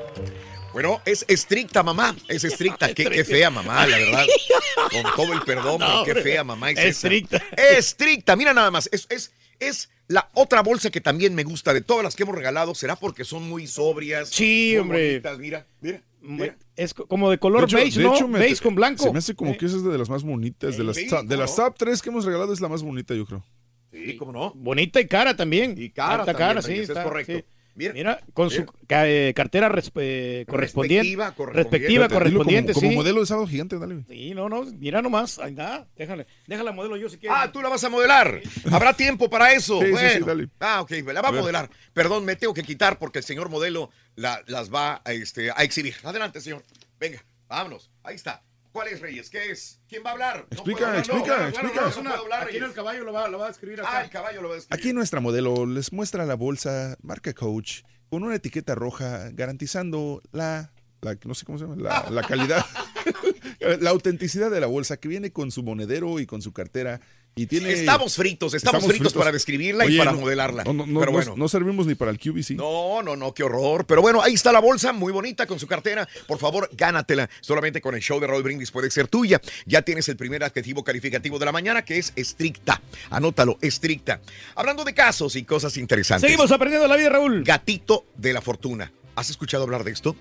Bueno, 0.74 1.02
es 1.06 1.24
estricta 1.26 1.84
mamá, 1.84 2.14
es 2.28 2.44
estricta. 2.44 2.94
Qué, 2.94 3.06
qué 3.06 3.24
fea 3.24 3.50
mamá, 3.50 3.88
la 3.88 3.98
verdad. 3.98 4.26
Con 4.92 5.04
todo 5.16 5.32
el 5.32 5.42
perdón, 5.44 5.80
No, 5.80 6.04
pero 6.04 6.16
qué 6.16 6.22
fea 6.22 6.44
mamá 6.44 6.72
es 6.72 6.80
esa. 6.80 6.90
Estricta. 6.90 7.42
Estricta, 7.56 8.36
mira 8.36 8.54
nada 8.54 8.72
más. 8.72 8.90
Es, 8.92 9.08
es, 9.10 9.32
es 9.60 9.90
la 10.08 10.30
otra 10.34 10.62
bolsa 10.62 10.90
que 10.92 11.02
también 11.02 11.34
me 11.36 11.44
gusta 11.44 11.74
de 11.74 11.82
todas 11.82 12.04
las 12.04 12.16
que 12.16 12.24
hemos 12.24 12.36
regalado. 12.36 12.76
¿Será 12.76 12.96
porque 12.96 13.24
son 13.26 13.48
muy 13.50 13.68
sobrias? 13.68 14.30
Sí, 14.30 14.70
muy 14.74 14.80
hombre. 14.80 15.08
bonitas? 15.10 15.40
Mira, 15.40 15.68
mira. 15.82 16.02
mira. 16.22 16.58
Es 16.76 16.94
co- 16.94 17.08
como 17.08 17.30
de 17.30 17.38
color 17.38 17.62
De 17.62 17.66
hecho- 17.68 17.78
beige, 17.78 18.00
de 18.00 18.06
¿no? 18.06 18.16
hecho, 18.16 18.28
me- 18.28 18.40
beige 18.40 18.62
con 18.62 18.76
blanco. 18.76 19.04
Se 19.04 19.12
me 19.12 19.20
hace 19.20 19.36
como 19.36 19.52
Eh, 19.52 19.58
que 19.58 19.66
esa 19.66 19.78
es 19.78 19.84
de 19.84 19.98
las 19.98 20.10
más 20.10 20.24
bonitas. 20.24 20.78
De 20.78 20.84
las, 20.84 20.98
top- 21.08 21.26
de 21.26 21.38
las 21.38 21.56
top 21.56 21.76
3 21.78 22.02
que 22.02 22.10
hemos 22.10 22.26
regalado 22.26 22.54
es 22.54 22.62
la 22.62 22.68
más 22.70 22.82
bonita, 22.84 23.14
yo 23.16 23.26
creo. 23.26 23.46
Sí, 23.92 24.16
cómo 24.18 24.32
no. 24.32 24.54
Bonita 24.56 25.00
y 25.00 25.08
cara 25.08 25.36
también. 25.36 25.76
Y 25.78 25.90
cara 25.92 26.14
Alta 26.22 26.26
también, 26.26 26.48
cara, 26.48 26.62
sí. 26.62 26.68
Reyes, 26.70 26.84
es 26.84 26.90
está, 26.90 27.04
correcto. 27.04 27.34
sí. 27.34 27.44
Mira, 27.76 27.94
Mira, 27.94 28.20
con 28.34 28.50
mira. 28.50 28.66
su 28.66 28.74
ca- 28.88 29.08
eh, 29.10 29.34
cartera 29.36 29.68
eh, 29.96 30.46
correspondiente. 30.48 31.04
Respectiva, 31.04 31.32
correspondiente. 31.34 31.78
Respectiva, 31.78 32.08
correspondiente, 32.10 32.74
como, 32.74 32.82
como 32.82 32.92
sí. 32.92 32.96
modelo 32.98 33.20
de 33.22 33.26
sábado 33.26 33.48
gigante, 33.48 33.80
dale. 33.80 34.04
Sí, 34.10 34.34
no, 34.36 34.48
no, 34.48 34.64
mira 34.66 35.02
nomás, 35.02 35.40
ahí 35.40 35.52
está, 35.52 35.88
déjale, 35.96 36.28
déjala 36.46 36.72
modelo 36.72 36.98
yo 36.98 37.10
si 37.10 37.18
quieres. 37.18 37.38
Ah, 37.42 37.52
tú 37.52 37.62
la 37.62 37.70
vas 37.70 37.84
a 37.84 37.90
modelar. 37.90 38.42
Habrá 38.72 38.94
tiempo 38.94 39.30
para 39.30 39.54
eso. 39.54 39.80
Sí, 39.80 39.86
sí, 39.88 39.92
bueno. 39.92 40.10
sí, 40.10 40.20
dale. 40.24 40.50
Ah, 40.60 40.82
ok, 40.82 40.92
la 41.12 41.22
va 41.22 41.30
a 41.30 41.32
modelar. 41.32 41.70
Perdón, 41.94 42.26
me 42.26 42.36
tengo 42.36 42.54
que 42.54 42.64
quitar 42.64 43.00
porque 43.00 43.20
el 43.20 43.26
señor 43.26 43.50
modelo 43.50 43.90
la- 44.16 44.44
las 44.48 44.72
va 44.72 45.02
a, 45.04 45.12
este, 45.14 45.50
a 45.50 45.64
exhibir. 45.64 45.96
Adelante, 46.04 46.42
señor. 46.42 46.64
Venga, 47.00 47.24
vámonos. 47.48 47.90
Ahí 48.04 48.16
está. 48.16 48.44
¿Cuál 48.74 48.88
es, 48.90 49.00
Reyes? 49.02 49.30
¿Qué 49.30 49.52
es? 49.52 49.80
¿Quién 49.88 50.04
va 50.04 50.10
a 50.10 50.14
hablar? 50.14 50.38
No 50.40 50.48
Explica, 50.52 50.92
no. 50.92 50.98
explica, 50.98 51.36
Bueno, 51.36 51.48
explica. 51.48 51.82
no, 52.04 52.10
hablar, 52.14 52.40
Aquí 52.42 52.56
en 52.58 52.62
Reyes. 52.64 52.70
el 52.70 52.74
caballo 52.74 53.04
lo 53.06 53.14
va, 53.14 53.28
lo 53.30 53.38
va 53.40 53.48
a 53.48 53.52
escribir 53.52 53.80
acá. 53.80 53.90
Ah, 54.00 54.04
el 54.04 54.10
caballo 54.10 54.42
lo 54.42 54.50
va 54.50 54.56
a 54.56 54.58
escribir. 54.58 54.80
Aquí 54.84 54.94
nuestra 54.94 55.20
modelo 55.22 55.66
les 55.68 55.94
muestra 55.94 56.26
la 56.26 56.34
bolsa 56.36 56.98
marca 57.04 57.34
Coach 57.34 57.84
con 58.10 58.24
una 58.24 58.36
etiqueta 58.36 58.74
roja 58.76 59.30
garantizando 59.32 60.22
la, 60.32 60.74
la 61.02 61.18
no 61.24 61.36
sé 61.36 61.46
cómo 61.46 61.58
se 61.60 61.66
llama, 61.66 61.76
la, 61.82 62.10
la 62.10 62.24
calidad, 62.28 62.66
la 63.80 63.90
autenticidad 63.92 64.50
de 64.52 64.60
la 64.60 64.68
bolsa 64.68 64.98
que 64.98 65.08
viene 65.08 65.32
con 65.32 65.52
su 65.52 65.62
monedero 65.64 66.20
y 66.20 66.26
con 66.26 66.42
su 66.42 66.52
cartera 66.52 67.00
y 67.36 67.48
tiene. 67.48 67.74
Estamos 67.74 68.16
fritos, 68.16 68.54
estamos, 68.54 68.86
fritos, 68.86 69.14
para 69.14 69.32
describirla 69.32 69.86
y 69.88 69.98
para 69.98 70.12
no- 70.12 70.20
modelarla. 70.22 70.64
No, 70.64 70.74
no, 70.74 70.86
no, 70.86 71.00
Pero 71.00 71.12
no- 71.12 71.18
bueno. 71.18 71.34
no 71.36 71.48
servimos 71.48 71.88
ni 71.88 71.96
para 71.96 72.12
el 72.12 72.20
QVC. 72.20 72.56
No, 72.56 73.02
no, 73.02 73.16
no, 73.16 73.34
qué 73.34 73.44
horror. 73.44 73.86
Pero 73.86 74.02
bueno, 74.02 74.22
ahí 74.22 74.34
está 74.34 74.52
la 74.52 74.60
bolsa, 74.60 74.94
muy 74.94 75.12
bonita 75.12 75.48
con 75.48 75.60
su 75.60 75.68
cartera. 75.68 76.08
Por 76.28 76.38
favor, 76.38 76.70
gánatela. 76.74 77.30
Solamente 77.42 77.82
con 77.82 77.96
el 77.96 78.02
show 78.02 78.20
de 78.20 78.28
Roy 78.28 78.44
Brindis 78.44 78.72
puede 78.72 78.92
ser 78.92 79.08
tuya. 79.08 79.42
Ya 79.66 79.82
tienes 79.82 80.08
el 80.10 80.18
primer 80.18 80.44
adjetivo 80.44 80.84
calificativo 80.84 81.40
de 81.40 81.46
la 81.46 81.52
mañana, 81.52 81.84
que 81.84 81.98
es 81.98 82.14
estricta. 82.16 82.82
Anótalo, 83.10 83.58
estricta. 83.62 84.22
Hablando 84.56 84.84
de 84.84 84.94
casos 84.94 85.36
y 85.36 85.44
cosas 85.44 85.78
interesantes. 85.78 86.30
Seguimos 86.30 86.52
aprendiendo 86.52 86.88
la 86.88 86.96
vida, 86.96 87.10
Raúl. 87.10 87.44
Gatito 87.44 88.06
de 88.16 88.34
la 88.34 88.42
fortuna. 88.42 88.92
¿Has 89.16 89.30
escuchado 89.30 89.64
hablar 89.64 89.84
de 89.84 89.92
esto? 89.92 90.16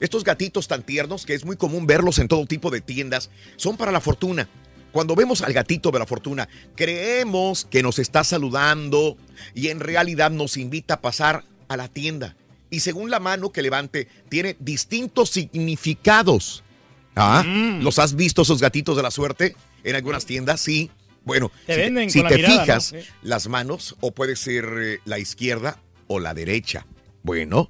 Estos 0.00 0.24
gatitos 0.24 0.68
tan 0.68 0.82
tiernos 0.82 1.26
que 1.26 1.34
es 1.34 1.44
muy 1.44 1.56
común 1.56 1.86
verlos 1.86 2.18
en 2.18 2.28
todo 2.28 2.46
tipo 2.46 2.70
de 2.70 2.80
tiendas 2.80 3.28
son 3.56 3.76
para 3.76 3.92
la 3.92 4.00
fortuna. 4.00 4.48
Cuando 4.96 5.14
vemos 5.14 5.42
al 5.42 5.52
gatito 5.52 5.90
de 5.90 5.98
la 5.98 6.06
fortuna, 6.06 6.48
creemos 6.74 7.66
que 7.70 7.82
nos 7.82 7.98
está 7.98 8.24
saludando 8.24 9.18
y 9.54 9.68
en 9.68 9.80
realidad 9.80 10.30
nos 10.30 10.56
invita 10.56 10.94
a 10.94 11.00
pasar 11.02 11.44
a 11.68 11.76
la 11.76 11.88
tienda. 11.88 12.34
Y 12.70 12.80
según 12.80 13.10
la 13.10 13.20
mano 13.20 13.52
que 13.52 13.60
levante, 13.60 14.08
tiene 14.30 14.56
distintos 14.58 15.28
significados. 15.28 16.64
Ah, 17.14 17.42
Mm. 17.46 17.82
¿los 17.82 17.98
has 17.98 18.14
visto 18.16 18.40
esos 18.40 18.58
gatitos 18.58 18.96
de 18.96 19.02
la 19.02 19.10
suerte 19.10 19.54
en 19.84 19.96
algunas 19.96 20.24
tiendas? 20.24 20.62
Sí. 20.62 20.90
Bueno, 21.26 21.52
Te 21.66 21.74
si 22.08 22.22
la 22.22 22.30
te 22.30 22.36
mirada, 22.36 22.54
¿no? 22.54 22.60
fijas, 22.62 22.84
Sí. 22.86 22.96
las 23.20 23.48
manos 23.48 23.96
o 24.00 24.12
puede 24.12 24.34
ser 24.34 24.64
eh, 24.80 24.98
la 25.04 25.18
izquierda 25.18 25.78
o 26.06 26.20
la 26.20 26.32
derecha. 26.32 26.86
Bueno, 27.22 27.68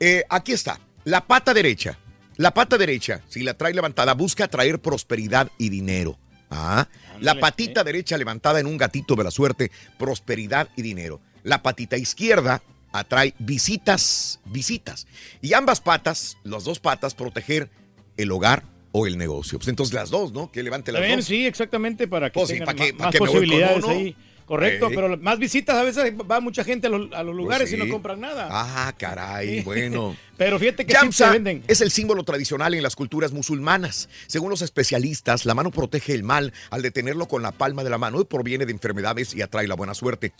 eh, 0.00 0.24
aquí 0.28 0.50
está. 0.50 0.80
La 1.04 1.28
pata 1.28 1.54
derecha. 1.54 1.96
La 2.38 2.52
pata 2.52 2.76
derecha, 2.76 3.22
si 3.28 3.44
la 3.44 3.54
trae 3.54 3.72
levantada, 3.72 4.14
busca 4.14 4.48
traer 4.48 4.80
prosperidad 4.80 5.48
y 5.58 5.68
dinero. 5.68 6.18
Ah, 6.50 6.86
la 7.20 7.38
patita 7.40 7.82
derecha 7.84 8.16
levantada 8.16 8.60
en 8.60 8.66
un 8.66 8.76
gatito 8.76 9.14
de 9.16 9.24
la 9.24 9.30
suerte, 9.30 9.70
prosperidad 9.98 10.68
y 10.76 10.82
dinero. 10.82 11.20
La 11.42 11.62
patita 11.62 11.96
izquierda 11.96 12.62
atrae 12.92 13.34
visitas, 13.38 14.40
visitas. 14.44 15.06
Y 15.42 15.52
ambas 15.54 15.80
patas, 15.80 16.38
las 16.44 16.64
dos 16.64 16.78
patas, 16.78 17.14
proteger 17.14 17.68
el 18.16 18.30
hogar 18.32 18.62
o 18.92 19.06
el 19.06 19.18
negocio. 19.18 19.58
Pues 19.58 19.68
entonces 19.68 19.94
las 19.94 20.10
dos, 20.10 20.32
¿no? 20.32 20.50
Que 20.50 20.62
levante 20.62 20.92
las 20.92 21.00
También, 21.00 21.18
dos. 21.18 21.26
sí, 21.26 21.44
exactamente, 21.46 22.08
para 22.08 22.30
que 22.30 22.34
Pues 22.38 22.48
sí, 22.48 22.54
tengan 22.54 22.66
¿para 22.74 22.86
qué- 22.86 22.92
ma- 22.92 22.98
para 22.98 23.10
más 23.10 23.14
me 23.14 23.18
voy 23.20 23.26
con 23.28 23.36
posibilidades 23.36 23.84
uno? 23.84 23.92
ahí. 23.94 24.16
Correcto, 24.46 24.86
Eh. 24.86 24.92
pero 24.94 25.18
más 25.18 25.38
visitas 25.40 25.74
a 25.76 25.82
veces 25.82 26.12
va 26.30 26.38
mucha 26.40 26.62
gente 26.62 26.86
a, 26.86 26.90
los- 26.90 27.12
a 27.12 27.24
los 27.24 27.34
lugares 27.34 27.68
y 27.68 27.74
Pues 27.74 27.82
sí. 27.82 27.88
no 27.88 27.92
compran 27.92 28.20
nada. 28.20 28.46
Ah, 28.48 28.94
caray, 28.96 29.58
Sí. 29.58 29.64
bueno. 29.64 30.16
Pero 30.36 30.58
fíjate 30.58 30.84
que 30.84 30.92
Yamsa 30.92 31.30
venden. 31.30 31.62
es 31.66 31.80
el 31.80 31.90
símbolo 31.90 32.22
tradicional 32.24 32.74
en 32.74 32.82
las 32.82 32.96
culturas 32.96 33.32
musulmanas. 33.32 34.08
Según 34.26 34.50
los 34.50 34.62
especialistas, 34.62 35.46
la 35.46 35.54
mano 35.54 35.70
protege 35.70 36.12
el 36.14 36.22
mal 36.22 36.52
al 36.70 36.82
detenerlo 36.82 37.26
con 37.26 37.42
la 37.42 37.52
palma 37.52 37.84
de 37.84 37.90
la 37.90 37.98
mano 37.98 38.20
y 38.20 38.24
proviene 38.24 38.66
de 38.66 38.72
enfermedades 38.72 39.34
y 39.34 39.42
atrae 39.42 39.66
la 39.66 39.74
buena 39.74 39.94
suerte. 39.94 40.32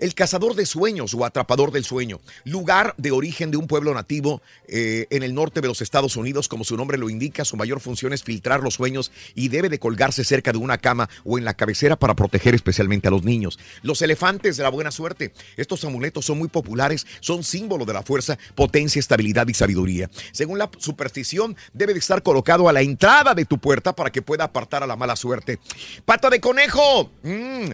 El 0.00 0.14
cazador 0.14 0.54
de 0.54 0.66
sueños 0.66 1.14
o 1.14 1.24
atrapador 1.24 1.70
del 1.70 1.84
sueño, 1.84 2.20
lugar 2.44 2.94
de 2.96 3.12
origen 3.12 3.50
de 3.50 3.56
un 3.56 3.66
pueblo 3.66 3.94
nativo 3.94 4.42
eh, 4.66 5.06
en 5.10 5.22
el 5.22 5.34
norte 5.34 5.60
de 5.60 5.68
los 5.68 5.82
Estados 5.82 6.16
Unidos, 6.16 6.48
como 6.48 6.64
su 6.64 6.76
nombre 6.76 6.98
lo 6.98 7.08
indica, 7.08 7.44
su 7.44 7.56
mayor 7.56 7.80
función 7.80 8.12
es 8.12 8.24
filtrar 8.24 8.60
los 8.60 8.74
sueños 8.74 9.12
y 9.34 9.48
debe 9.48 9.68
de 9.68 9.78
colgarse 9.78 10.24
cerca 10.24 10.52
de 10.52 10.58
una 10.58 10.78
cama 10.78 11.08
o 11.24 11.38
en 11.38 11.44
la 11.44 11.54
cabecera 11.54 11.96
para 11.96 12.14
proteger 12.14 12.54
especialmente 12.54 13.08
a 13.08 13.10
los 13.10 13.22
niños. 13.22 13.58
Los 13.82 14.02
elefantes 14.02 14.56
de 14.56 14.62
la 14.62 14.70
buena 14.70 14.90
suerte, 14.90 15.32
estos 15.56 15.84
amuletos 15.84 16.24
son 16.24 16.38
muy 16.38 16.48
populares, 16.48 17.06
son 17.20 17.44
símbolo 17.44 17.84
de 17.84 17.92
la 17.92 18.02
fuerza, 18.02 18.38
potencia, 18.54 18.98
estabilidad 19.00 19.43
y 19.50 19.54
sabiduría. 19.54 20.10
Según 20.32 20.58
la 20.58 20.70
superstición, 20.78 21.56
debe 21.72 21.92
de 21.92 21.98
estar 21.98 22.22
colocado 22.22 22.68
a 22.68 22.72
la 22.72 22.82
entrada 22.82 23.34
de 23.34 23.44
tu 23.44 23.58
puerta 23.58 23.94
para 23.94 24.10
que 24.10 24.22
pueda 24.22 24.44
apartar 24.44 24.82
a 24.82 24.86
la 24.86 24.96
mala 24.96 25.16
suerte. 25.16 25.58
Pata 26.04 26.30
de 26.30 26.40
conejo. 26.40 27.10
Mm, 27.22 27.70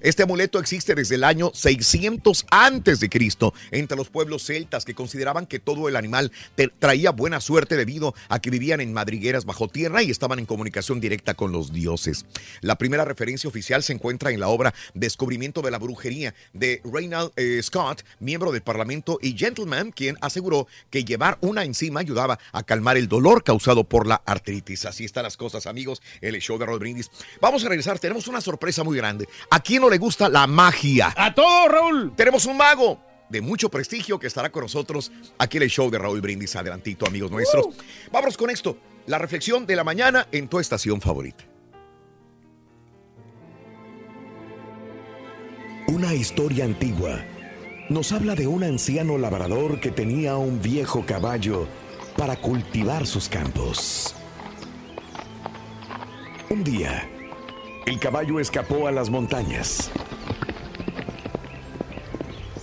Este 0.00 0.22
amuleto 0.22 0.58
existe 0.58 0.94
desde 0.94 1.16
el 1.16 1.24
año 1.24 1.50
600 1.54 2.46
antes 2.50 3.00
de 3.00 3.08
Cristo 3.08 3.54
entre 3.70 3.96
los 3.96 4.08
pueblos 4.08 4.44
celtas 4.44 4.84
que 4.84 4.94
consideraban 4.94 5.46
que 5.46 5.58
todo 5.58 5.88
el 5.88 5.96
animal 5.96 6.32
traía 6.78 7.10
buena 7.10 7.40
suerte 7.40 7.76
debido 7.76 8.14
a 8.28 8.40
que 8.40 8.50
vivían 8.50 8.80
en 8.80 8.92
madrigueras 8.92 9.44
bajo 9.44 9.68
tierra 9.68 10.02
y 10.02 10.10
estaban 10.10 10.38
en 10.38 10.46
comunicación 10.46 11.00
directa 11.00 11.34
con 11.34 11.52
los 11.52 11.72
dioses. 11.72 12.26
La 12.60 12.76
primera 12.76 13.04
referencia 13.04 13.48
oficial 13.48 13.82
se 13.82 13.92
encuentra 13.92 14.30
en 14.30 14.40
la 14.40 14.48
obra 14.48 14.74
Descubrimiento 14.94 15.62
de 15.62 15.70
la 15.70 15.78
brujería 15.78 16.34
de 16.52 16.80
Reynald 16.84 17.32
eh, 17.36 17.60
Scott, 17.62 18.04
miembro 18.20 18.52
del 18.52 18.62
Parlamento 18.62 19.18
y 19.20 19.36
gentleman, 19.36 19.92
quien 19.92 20.16
aseguró 20.20 20.66
que 20.94 21.04
llevar 21.04 21.38
una 21.40 21.64
enzima 21.64 21.98
ayudaba 21.98 22.38
a 22.52 22.62
calmar 22.62 22.96
el 22.96 23.08
dolor 23.08 23.42
causado 23.42 23.82
por 23.82 24.06
la 24.06 24.22
artritis. 24.24 24.84
Así 24.84 25.04
están 25.04 25.24
las 25.24 25.36
cosas, 25.36 25.66
amigos. 25.66 26.00
El 26.20 26.38
show 26.38 26.56
de 26.56 26.66
Rod 26.66 26.78
Brindis. 26.78 27.10
Vamos 27.40 27.64
a 27.64 27.68
regresar. 27.68 27.98
Tenemos 27.98 28.28
una 28.28 28.40
sorpresa 28.40 28.84
muy 28.84 28.96
grande. 28.96 29.28
¿A 29.50 29.58
quién 29.58 29.82
no 29.82 29.90
le 29.90 29.98
gusta 29.98 30.28
la 30.28 30.46
magia? 30.46 31.12
A 31.16 31.34
todos, 31.34 31.68
Raúl. 31.68 32.12
Tenemos 32.14 32.46
un 32.46 32.56
mago 32.56 33.00
de 33.28 33.40
mucho 33.40 33.68
prestigio 33.70 34.20
que 34.20 34.28
estará 34.28 34.52
con 34.52 34.62
nosotros 34.62 35.10
aquí 35.36 35.56
en 35.56 35.64
el 35.64 35.68
show 35.68 35.90
de 35.90 35.98
Raúl 35.98 36.20
Brindis. 36.20 36.54
Adelantito, 36.54 37.08
amigos 37.08 37.32
nuestros. 37.32 37.74
Vamos 38.12 38.36
con 38.36 38.50
esto. 38.50 38.78
La 39.06 39.18
reflexión 39.18 39.66
de 39.66 39.74
la 39.74 39.82
mañana 39.82 40.28
en 40.30 40.46
tu 40.46 40.60
estación 40.60 41.00
favorita. 41.00 41.42
Una 45.88 46.14
historia 46.14 46.64
antigua 46.64 47.33
nos 47.88 48.12
habla 48.12 48.34
de 48.34 48.46
un 48.46 48.64
anciano 48.64 49.18
labrador 49.18 49.80
que 49.80 49.90
tenía 49.90 50.36
un 50.36 50.60
viejo 50.60 51.04
caballo 51.04 51.66
para 52.16 52.36
cultivar 52.36 53.06
sus 53.06 53.28
campos. 53.28 54.14
Un 56.48 56.64
día, 56.64 57.08
el 57.86 57.98
caballo 57.98 58.40
escapó 58.40 58.86
a 58.86 58.92
las 58.92 59.10
montañas. 59.10 59.90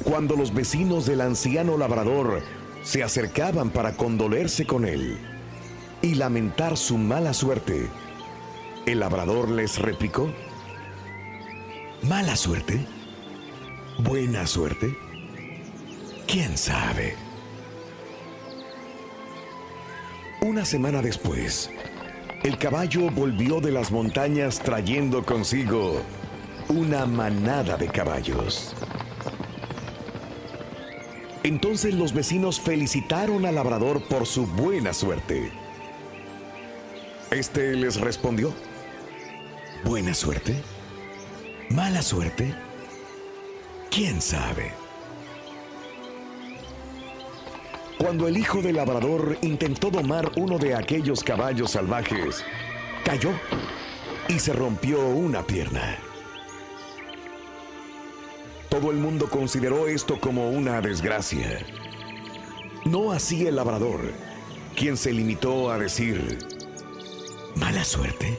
Cuando 0.03 0.35
los 0.35 0.53
vecinos 0.53 1.05
del 1.05 1.21
anciano 1.21 1.77
labrador 1.77 2.41
se 2.83 3.03
acercaban 3.03 3.69
para 3.69 3.95
condolerse 3.95 4.65
con 4.65 4.85
él, 4.85 5.19
y 6.01 6.15
lamentar 6.15 6.77
su 6.77 6.97
mala 6.97 7.33
suerte, 7.33 7.87
el 8.87 8.99
labrador 8.99 9.49
les 9.49 9.77
replicó, 9.77 10.31
¿mala 12.01 12.35
suerte? 12.35 12.83
¿Buena 13.99 14.47
suerte? 14.47 14.97
¿Quién 16.31 16.57
sabe? 16.57 17.17
Una 20.39 20.63
semana 20.63 21.01
después, 21.01 21.69
el 22.43 22.57
caballo 22.57 23.11
volvió 23.11 23.59
de 23.59 23.73
las 23.73 23.91
montañas 23.91 24.59
trayendo 24.59 25.25
consigo 25.25 26.01
una 26.69 27.05
manada 27.05 27.75
de 27.75 27.89
caballos. 27.89 28.73
Entonces 31.43 31.95
los 31.95 32.13
vecinos 32.13 32.61
felicitaron 32.61 33.45
al 33.45 33.55
labrador 33.55 34.01
por 34.07 34.25
su 34.25 34.47
buena 34.47 34.93
suerte. 34.93 35.51
Este 37.29 37.75
les 37.75 37.99
respondió, 37.99 38.53
¿buena 39.83 40.13
suerte? 40.13 40.55
¿Mala 41.69 42.01
suerte? 42.01 42.55
¿Quién 43.89 44.21
sabe? 44.21 44.80
Cuando 48.01 48.27
el 48.27 48.35
hijo 48.35 48.63
del 48.63 48.77
labrador 48.77 49.37
intentó 49.43 49.91
domar 49.91 50.31
uno 50.35 50.57
de 50.57 50.73
aquellos 50.73 51.23
caballos 51.23 51.69
salvajes, 51.69 52.43
cayó 53.05 53.29
y 54.27 54.39
se 54.39 54.53
rompió 54.53 55.07
una 55.07 55.45
pierna. 55.45 55.99
Todo 58.69 58.89
el 58.89 58.97
mundo 58.97 59.29
consideró 59.29 59.87
esto 59.87 60.19
como 60.19 60.49
una 60.49 60.81
desgracia. 60.81 61.63
No 62.85 63.11
así 63.11 63.45
el 63.45 63.57
labrador, 63.57 64.01
quien 64.75 64.97
se 64.97 65.13
limitó 65.13 65.69
a 65.69 65.77
decir, 65.77 66.39
¿mala 67.55 67.83
suerte? 67.83 68.35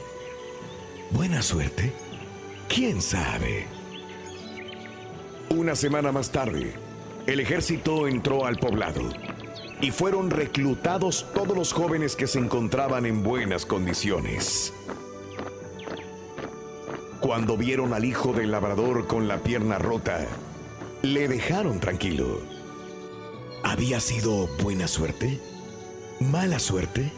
¿Buena 1.11 1.41
suerte? 1.41 1.93
¿Quién 2.67 3.01
sabe? 3.01 3.65
Una 5.51 5.73
semana 5.77 6.11
más 6.11 6.33
tarde, 6.33 6.73
el 7.27 7.39
ejército 7.39 8.09
entró 8.09 8.45
al 8.45 8.57
poblado 8.57 9.09
y 9.83 9.91
fueron 9.91 10.29
reclutados 10.29 11.25
todos 11.33 11.57
los 11.57 11.73
jóvenes 11.73 12.15
que 12.15 12.25
se 12.25 12.39
encontraban 12.39 13.05
en 13.05 13.21
buenas 13.21 13.65
condiciones. 13.65 14.71
Cuando 17.19 17.57
vieron 17.57 17.93
al 17.93 18.05
hijo 18.05 18.31
del 18.31 18.51
labrador 18.51 19.07
con 19.07 19.27
la 19.27 19.39
pierna 19.39 19.79
rota, 19.79 20.25
le 21.01 21.27
dejaron 21.27 21.81
tranquilo. 21.81 22.39
¿Había 23.61 23.99
sido 23.99 24.47
buena 24.63 24.87
suerte? 24.87 25.41
¿Mala 26.21 26.59
suerte? 26.59 27.11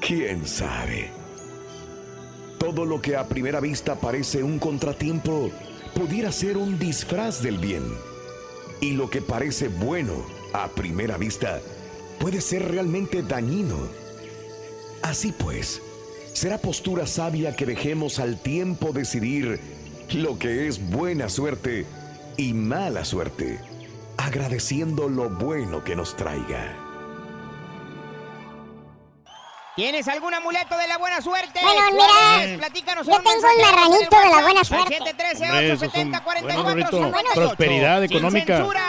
¿Quién 0.00 0.46
sabe? 0.46 1.10
Todo 2.58 2.84
lo 2.84 3.02
que 3.02 3.16
a 3.16 3.26
primera 3.26 3.58
vista 3.58 3.96
parece 3.96 4.44
un 4.44 4.60
contratiempo 4.60 5.50
pudiera 5.96 6.30
ser 6.30 6.58
un 6.58 6.78
disfraz 6.78 7.42
del 7.42 7.58
bien. 7.58 7.82
Y 8.80 8.92
lo 8.92 9.10
que 9.10 9.20
parece 9.20 9.66
bueno 9.66 10.35
a 10.64 10.68
primera 10.68 11.16
vista 11.16 11.60
puede 12.18 12.40
ser 12.40 12.70
realmente 12.70 13.22
dañino. 13.22 13.76
Así 15.02 15.32
pues, 15.32 15.82
será 16.32 16.58
postura 16.58 17.06
sabia 17.06 17.54
que 17.54 17.66
dejemos 17.66 18.18
al 18.18 18.38
tiempo 18.40 18.92
decidir 18.92 19.60
lo 20.12 20.38
que 20.38 20.66
es 20.66 20.90
buena 20.90 21.28
suerte 21.28 21.86
y 22.36 22.52
mala 22.52 23.04
suerte, 23.04 23.58
agradeciendo 24.16 25.08
lo 25.08 25.28
bueno 25.30 25.84
que 25.84 25.96
nos 25.96 26.16
traiga. 26.16 26.82
¿Tienes 29.76 30.08
algún 30.08 30.32
amuleto 30.32 30.74
de 30.78 30.88
la 30.88 30.96
buena 30.96 31.20
suerte? 31.20 31.60
Bueno, 31.62 31.82
¿Cuál 31.90 31.92
mira, 31.92 32.44
es? 32.44 32.58
Platícanos 32.58 33.06
yo 33.06 33.14
un 33.14 33.22
tengo 33.22 33.36
un 33.36 33.60
marranito 33.62 34.20
de 34.20 34.30
la 34.30 34.40
buena 34.40 34.64
suerte. 34.64 34.94
713 34.96 35.44
Hombre, 35.44 35.66
esos 35.66 35.78
son 35.80 35.88
870 35.88 36.24
44 36.24 36.62
buenos, 36.64 36.90
Rito. 36.90 37.04
58. 37.04 37.40
Prosperidad 37.40 38.00
Sin 38.00 38.16
económica. 38.16 38.56
censura. 38.56 38.84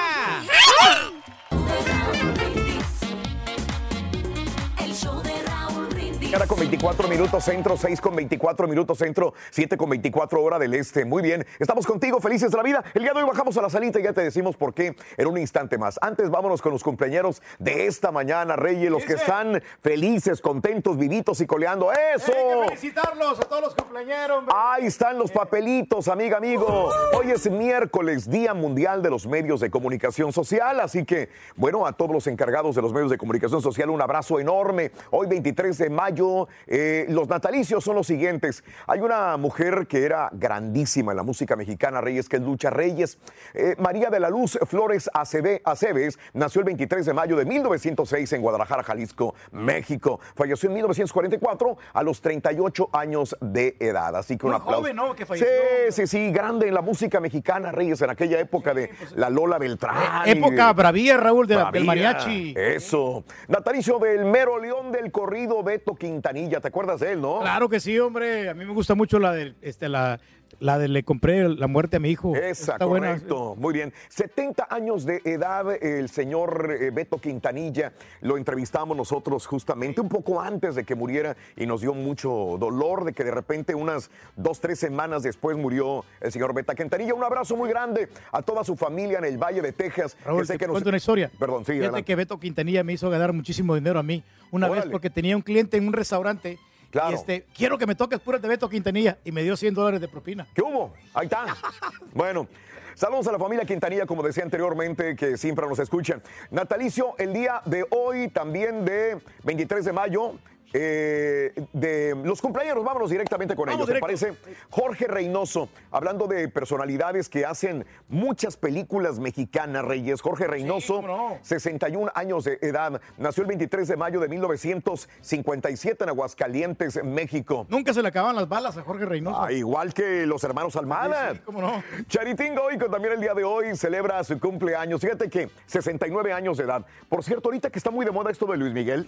Con 6.28 6.60
24 6.60 7.08
minutos 7.08 7.44
centro, 7.44 7.78
6 7.78 8.02
con 8.02 8.16
24 8.16 8.68
minutos 8.68 8.98
centro, 8.98 9.34
7 9.50 9.76
con 9.76 9.90
24 9.90 10.42
hora 10.42 10.60
del 10.60 10.74
este. 10.76 11.04
Muy 11.04 11.24
bien, 11.24 11.46
estamos 11.58 11.86
contigo, 11.86 12.20
felices 12.20 12.52
de 12.52 12.58
la 12.58 12.64
vida. 12.64 12.84
El 12.94 13.04
día 13.04 13.14
de 13.14 13.22
hoy 13.22 13.28
bajamos 13.28 13.58
a 13.58 13.62
la 13.62 13.70
salita 13.70 14.00
y 14.00 14.04
ya 14.04 14.14
te 14.14 14.22
decimos 14.22 14.56
por 14.56 14.74
qué 14.74 14.96
en 15.18 15.28
un 15.28 15.38
instante 15.38 15.78
más. 15.78 15.98
Antes 16.02 16.30
vámonos 16.30 16.62
con 16.62 16.74
los 16.74 16.84
cumpleaños 16.84 17.42
de 17.60 17.88
esta 17.88 18.12
mañana, 18.12 18.56
Reyes, 18.56 18.92
los 18.92 19.06
que 19.06 19.14
están 19.14 19.62
felices, 19.82 20.42
contentos, 20.42 20.98
vivitos 20.98 21.42
y 21.42 21.48
coleando. 21.48 21.92
¡Eso! 21.92 22.32
Hay 22.32 22.62
que 22.62 22.76
felicitarlos 22.76 23.40
a 23.40 23.44
todos 23.44 23.62
los 23.64 23.76
cumpleañeros, 23.76 24.40
hombre. 24.40 24.56
Ahí 24.56 24.86
están 24.86 25.18
los 25.18 25.32
papelitos, 25.32 26.08
amiga, 26.08 26.38
amigo. 26.38 26.90
Hoy 27.18 27.32
es 27.32 27.50
miércoles, 27.50 28.30
Día 28.30 28.54
Mundial 28.54 29.02
de 29.02 29.10
los 29.10 29.28
Medios 29.28 29.60
de 29.60 29.72
Comunicación 29.72 30.32
Social, 30.34 30.80
así 30.82 31.04
que, 31.04 31.30
bueno, 31.56 31.88
a 31.88 31.94
todos 31.94 32.12
los 32.12 32.28
encargados 32.28 32.76
de 32.76 32.82
los 32.82 32.94
medios 32.94 33.10
de 33.12 33.18
comunicación 33.18 33.62
social, 33.62 33.90
un 33.90 34.02
abrazo 34.02 34.40
enorme. 34.40 34.92
Hoy, 35.10 35.28
23 35.28 35.78
de 35.78 35.90
mayo, 35.90 36.27
eh, 36.68 37.06
los 37.10 37.28
natalicios 37.28 37.84
son 37.84 37.96
los 37.96 38.08
siguientes. 38.08 38.64
Hay 38.88 39.00
una 39.02 39.38
mujer 39.38 39.88
que 39.88 40.04
era 40.04 40.30
grandísima 40.34 41.12
en 41.12 41.18
la 41.18 41.24
música 41.24 41.56
mexicana, 41.56 42.02
Reyes, 42.02 42.28
que 42.30 42.38
es 42.38 42.42
Lucha 42.42 42.70
Reyes. 42.70 43.18
Eh, 43.54 43.76
María 43.80 44.10
de 44.10 44.20
la 44.20 44.30
Luz 44.30 44.58
Flores 44.68 45.10
Acebe- 45.14 45.62
Aceves 45.66 46.18
nació 46.34 46.60
el 46.60 46.66
23 46.66 47.06
de 47.06 47.14
mayo 47.14 47.36
de 47.36 47.46
1906 47.46 48.34
en 48.34 48.42
Guadalajara, 48.42 48.84
Jalisco, 48.84 49.36
México. 49.52 50.20
Falleció 50.36 50.70
en 50.70 50.76
1944 50.76 51.78
a 51.94 52.04
los 52.04 52.22
38 52.22 52.90
años 52.94 53.36
de 53.42 53.76
edad. 53.80 54.16
Así 54.16 54.38
que 54.38 54.46
un 54.46 54.52
Muy 54.54 54.62
aplauso. 54.62 54.82
joven, 54.82 54.96
¿no? 54.96 55.16
Que 55.16 55.26
falleció. 55.26 55.48
Sí, 55.88 55.92
sí, 56.02 56.08
sí, 56.08 56.32
grande 56.32 56.68
en 56.68 56.74
la 56.74 56.82
música 56.82 57.20
mexicana, 57.20 57.72
Reyes, 57.72 58.02
en 58.02 58.10
aquella 58.10 58.40
época 58.40 58.74
de 58.74 58.92
la 59.16 59.30
Lola 59.30 59.58
Beltrán. 59.58 60.28
y 60.28 60.32
Época 60.32 60.72
bravía, 60.74 61.18
Raúl, 61.18 61.48
de 61.48 61.56
la- 61.56 61.72
del 61.72 61.86
mariachi. 61.86 62.54
Eso. 62.58 63.24
Natalicio 63.48 64.00
del 64.00 64.26
mero 64.26 64.60
león 64.60 64.92
del 64.92 65.12
corrido, 65.12 65.64
Beto 65.64 65.96
Quintanilla. 66.08 66.60
¿Te 66.62 66.68
acuerdas 66.70 67.00
de 67.00 67.14
él, 67.14 67.22
no? 67.22 67.40
Claro 67.40 67.70
que 67.70 67.80
sí, 67.80 67.98
hombre. 68.00 68.50
A 68.50 68.54
mí 68.54 68.66
me 68.66 68.74
gusta 68.74 68.96
mucho 68.96 69.20
la 69.20 69.34
de, 69.34 69.56
este, 69.62 69.90
la, 69.90 70.20
la 70.60 70.78
de 70.80 70.88
le 70.88 71.04
compré 71.04 71.48
la 71.50 71.68
muerte 71.68 71.98
a 71.98 72.00
mi 72.00 72.10
hijo. 72.10 72.36
Esa, 72.36 72.74
Está 72.74 72.86
buena. 72.86 73.08
correcto. 73.14 73.56
Muy 73.58 73.74
bien. 73.74 73.94
70 74.10 74.68
años 74.70 75.06
de 75.06 75.22
edad, 75.26 75.72
el 75.84 76.10
señor 76.10 76.76
eh, 76.80 76.92
Beto 76.92 77.18
Quintanilla. 77.20 77.94
Lo 78.22 78.38
entrevistamos 78.38 78.96
nosotros 78.98 79.46
justamente 79.46 80.02
un 80.02 80.10
poco 80.10 80.42
antes 80.42 80.76
de 80.76 80.84
que 80.84 80.96
muriera 80.96 81.36
y 81.56 81.66
nos 81.66 81.82
dio 81.82 81.94
mucho 81.94 82.58
dolor 82.60 83.04
de 83.06 83.14
que 83.14 83.24
de 83.24 83.32
repente 83.32 83.76
unas 83.76 84.10
dos, 84.36 84.60
tres 84.60 84.80
semanas 84.80 85.24
después 85.24 85.58
murió 85.58 86.04
el 86.22 86.32
señor 86.32 86.54
Beto 86.54 86.74
Quintanilla. 86.76 87.14
Un 87.14 87.24
abrazo 87.24 87.56
muy 87.56 87.70
grande 87.70 88.10
a 88.32 88.42
toda 88.42 88.64
su 88.64 88.76
familia 88.76 89.20
en 89.20 89.26
el 89.26 89.38
Valle 89.38 89.62
de 89.62 89.72
Texas. 89.74 90.18
Raúl, 90.26 90.42
que 90.42 90.48
sé 90.48 90.54
te 90.54 90.60
que 90.60 90.68
nos- 90.68 90.74
cuento 90.74 90.90
una 90.90 90.98
historia. 90.98 91.32
Perdón, 91.40 91.66
sí, 91.66 91.74
Fíjate 91.74 92.04
que 92.04 92.16
Beto 92.16 92.40
Quintanilla 92.40 92.84
me 92.84 92.94
hizo 92.94 93.10
ganar 93.10 93.34
muchísimo 93.34 93.76
dinero 93.76 94.00
a 94.00 94.04
mí 94.04 94.24
una 94.52 94.70
vez 94.70 94.86
porque 94.92 95.10
tenía 95.10 95.36
un 95.36 95.42
cliente 95.42 95.78
en 95.78 95.88
un 95.88 95.94
restaurante. 95.94 96.58
Claro. 96.92 97.12
Y 97.12 97.16
este, 97.16 97.46
quiero 97.56 97.78
que 97.78 97.86
me 97.86 97.96
toques 97.96 98.20
puras 98.20 98.42
de 98.42 98.48
Beto 98.48 98.70
Quintanilla. 98.70 99.18
Y 99.24 99.32
me 99.32 99.44
dio 99.44 99.56
100 99.56 99.74
dólares 99.74 100.02
de 100.02 100.08
propina. 100.08 100.48
¿Qué 100.54 100.62
hubo? 100.62 100.94
Ahí 101.14 101.26
está. 101.26 101.46
bueno. 102.14 102.48
Saludos 102.96 103.28
a 103.28 103.32
la 103.32 103.38
familia 103.38 103.64
Quintanilla, 103.64 104.08
como 104.08 104.24
decía 104.24 104.44
anteriormente, 104.44 105.16
que 105.16 105.38
siempre 105.38 105.68
nos 105.68 105.78
escuchan. 105.78 106.20
Natalicio, 106.50 107.14
el 107.20 107.32
día 107.32 107.62
de 107.66 107.86
hoy, 107.92 108.28
también 108.30 108.86
de 108.86 109.20
23 109.44 109.86
de 109.86 109.94
mayo, 109.94 110.34
eh, 110.74 111.54
de 111.74 112.16
los 112.24 112.42
cumpleaños, 112.42 112.84
vámonos 112.84 113.10
directamente 113.10 113.56
con 113.56 113.68
Vamos 113.68 113.88
ellos, 113.88 113.96
¿te 113.96 114.02
parece? 114.02 114.34
Jorge 114.70 115.08
Reynoso, 115.08 115.70
hablando 115.92 116.28
de 116.28 116.50
personalidades 116.50 117.30
que 117.30 117.46
hacen 117.46 117.86
muchas 118.10 118.58
películas 118.58 119.20
mexicanas, 119.20 119.86
Reyes. 119.86 120.22
Jorge 120.22 120.48
Reynoso, 120.48 121.04
61 121.42 122.12
años 122.16 122.44
de 122.44 122.60
edad, 122.62 123.02
nació 123.18 123.44
el 123.44 123.48
23 123.48 123.88
de 123.88 123.98
mayo 123.98 124.20
de 124.20 124.28
1957 124.28 126.04
en 126.04 126.10
Aguascalientes, 126.10 127.04
México. 127.04 127.66
Nunca 127.70 127.94
se 127.94 128.02
le 128.02 128.10
acababan 128.10 128.36
las 128.36 128.50
balas 128.50 128.78
a 128.78 128.84
Jorge 128.84 129.06
Reynoso. 129.06 129.42
Ah, 129.42 129.52
igual 129.52 129.94
que 129.94 130.26
los 130.26 130.44
hermanos 130.44 130.76
Almada. 130.76 131.32
Sí, 131.32 131.38
sí, 131.38 131.42
cómo 131.46 131.62
no. 131.62 131.84
Charitín 132.08 132.56
Goico 132.56 132.90
también 132.90 133.14
el 133.14 133.22
día 133.22 133.34
de 133.34 133.44
hoy 133.44 133.76
celebra 133.76 134.24
su 134.24 134.40
cumpleaños. 134.40 135.02
Fíjate 135.02 135.30
que 135.30 135.50
69 135.66 136.34
años 136.34 136.58
de 136.58 136.66
edad. 136.66 136.86
Por 137.10 137.24
cierto, 137.24 137.50
ahorita 137.50 137.70
que 137.70 137.80
está 137.80 137.92
muy 137.92 138.06
de 138.06 138.12
moda 138.12 138.32
esto 138.32 138.46
de 138.46 138.58
Luis 138.58 138.74
Miguel, 138.74 139.08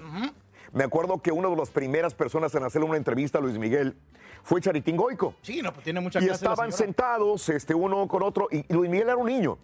me 0.74 0.84
acuerdo 0.84 1.22
que 1.22 1.32
una 1.32 1.50
de 1.50 1.56
las 1.56 1.70
primeras 1.70 2.14
personas 2.14 2.54
en 2.56 2.64
hacerle 2.64 2.88
una 2.88 2.98
entrevista 2.98 3.38
a 3.38 3.42
Luis 3.42 3.58
Miguel 3.58 3.96
fue 4.44 4.62
Charitín 4.62 4.96
Goico. 4.96 5.36
Sí, 5.42 5.62
no, 5.62 5.74
pues 5.74 5.84
tiene 5.84 6.00
mucha 6.00 6.22
Y 6.22 6.28
estaban 6.28 6.72
sentados 6.72 7.50
este, 7.50 7.74
uno 7.74 8.08
con 8.08 8.24
otro 8.24 8.48
y 8.52 8.66
Luis 8.74 8.90
Miguel 8.90 9.08
era 9.08 9.18
un 9.18 9.28
niño. 9.28 9.58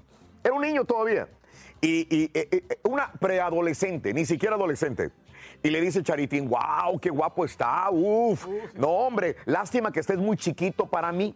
Era 0.43 0.53
un 0.53 0.61
niño 0.61 0.85
todavía. 0.85 1.27
Y, 1.81 2.07
y, 2.15 2.31
eh, 2.33 2.49
eh, 2.51 2.79
una 2.83 3.11
preadolescente, 3.11 4.13
ni 4.13 4.25
siquiera 4.25 4.55
adolescente. 4.55 5.11
Y 5.63 5.69
le 5.69 5.81
dice 5.81 6.03
Charitín, 6.03 6.49
wow, 6.49 6.99
qué 6.99 7.09
guapo 7.09 7.45
está, 7.45 7.89
uf. 7.91 8.47
No, 8.75 8.87
hombre, 8.89 9.35
lástima 9.45 9.91
que 9.91 9.99
estés 9.99 10.17
muy 10.17 10.37
chiquito 10.37 10.85
para 10.85 11.11
mí. 11.11 11.35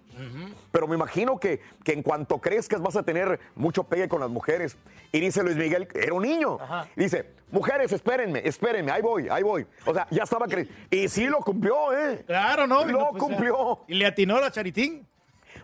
Pero 0.71 0.87
me 0.87 0.95
imagino 0.95 1.39
que, 1.39 1.61
que 1.83 1.93
en 1.93 2.03
cuanto 2.03 2.39
crezcas 2.39 2.81
vas 2.81 2.95
a 2.95 3.03
tener 3.03 3.39
mucho 3.55 3.83
pegue 3.83 4.07
con 4.07 4.19
las 4.19 4.29
mujeres. 4.29 4.77
Y 5.11 5.19
dice 5.19 5.43
Luis 5.43 5.55
Miguel, 5.55 5.87
era 5.95 6.13
un 6.13 6.23
niño. 6.23 6.59
Dice, 6.95 7.25
mujeres, 7.51 7.91
espérenme, 7.91 8.41
espérenme, 8.45 8.91
ahí 8.91 9.01
voy, 9.01 9.27
ahí 9.29 9.43
voy. 9.43 9.65
O 9.85 9.93
sea, 9.93 10.07
ya 10.11 10.23
estaba 10.23 10.45
creciendo. 10.45 10.73
Y 10.91 11.07
sí 11.07 11.25
lo 11.25 11.39
cumplió, 11.39 11.97
¿eh? 11.97 12.23
Claro, 12.25 12.67
¿no? 12.67 12.85
Lo 12.85 13.09
pues, 13.09 13.23
cumplió. 13.23 13.83
Y 13.87 13.95
le 13.95 14.05
atinó 14.05 14.39
la 14.39 14.51
Charitín. 14.51 15.08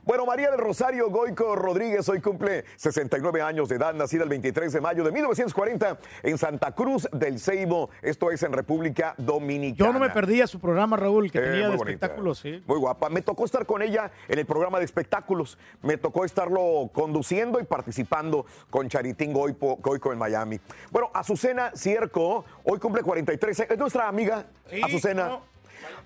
Bueno, 0.05 0.23
María 0.27 0.51
del 0.51 0.59
Rosario 0.59 1.09
Goico 1.09 1.55
Rodríguez 1.55 2.07
hoy 2.09 2.21
cumple 2.21 2.63
69 2.75 3.41
años 3.41 3.67
de 3.69 3.77
edad, 3.77 3.91
nacida 3.95 4.21
el 4.21 4.29
23 4.29 4.71
de 4.71 4.79
mayo 4.79 5.03
de 5.03 5.11
1940 5.11 5.97
en 6.21 6.37
Santa 6.37 6.73
Cruz 6.73 7.07
del 7.11 7.39
Ceibo, 7.39 7.89
esto 8.03 8.29
es 8.29 8.43
en 8.43 8.53
República 8.53 9.15
Dominicana. 9.17 9.89
Yo 9.89 9.91
no 9.93 9.99
me 9.99 10.11
perdía 10.11 10.45
su 10.45 10.59
programa, 10.59 10.95
Raúl, 10.95 11.31
que 11.31 11.39
Eh, 11.39 11.41
tenía 11.41 11.69
de 11.69 11.75
bonita. 11.75 11.91
espectáculos, 12.05 12.37
sí. 12.37 12.63
Muy 12.67 12.77
guapa. 12.77 13.09
Me 13.09 13.23
tocó 13.23 13.45
estar 13.45 13.65
con 13.65 13.81
ella 13.81 14.11
en 14.27 14.37
el 14.37 14.45
programa 14.45 14.77
de 14.77 14.85
espectáculos. 14.85 15.57
Me 15.81 15.97
tocó 15.97 16.23
estarlo 16.23 16.91
conduciendo 16.93 17.59
y 17.59 17.63
participando 17.63 18.45
con 18.69 18.87
Charitín 18.87 19.33
Goipo- 19.33 19.79
Goico 19.81 20.13
en 20.13 20.19
Miami. 20.19 20.59
Bueno, 20.91 21.09
Azucena 21.15 21.71
Cierco 21.75 22.45
hoy 22.63 22.77
cumple 22.77 23.01
43. 23.01 23.59
Es 23.59 23.77
nuestra 23.79 24.07
amiga, 24.07 24.45
Sí, 24.69 24.81
Azucena. 24.83 25.29
¿no? 25.29 25.55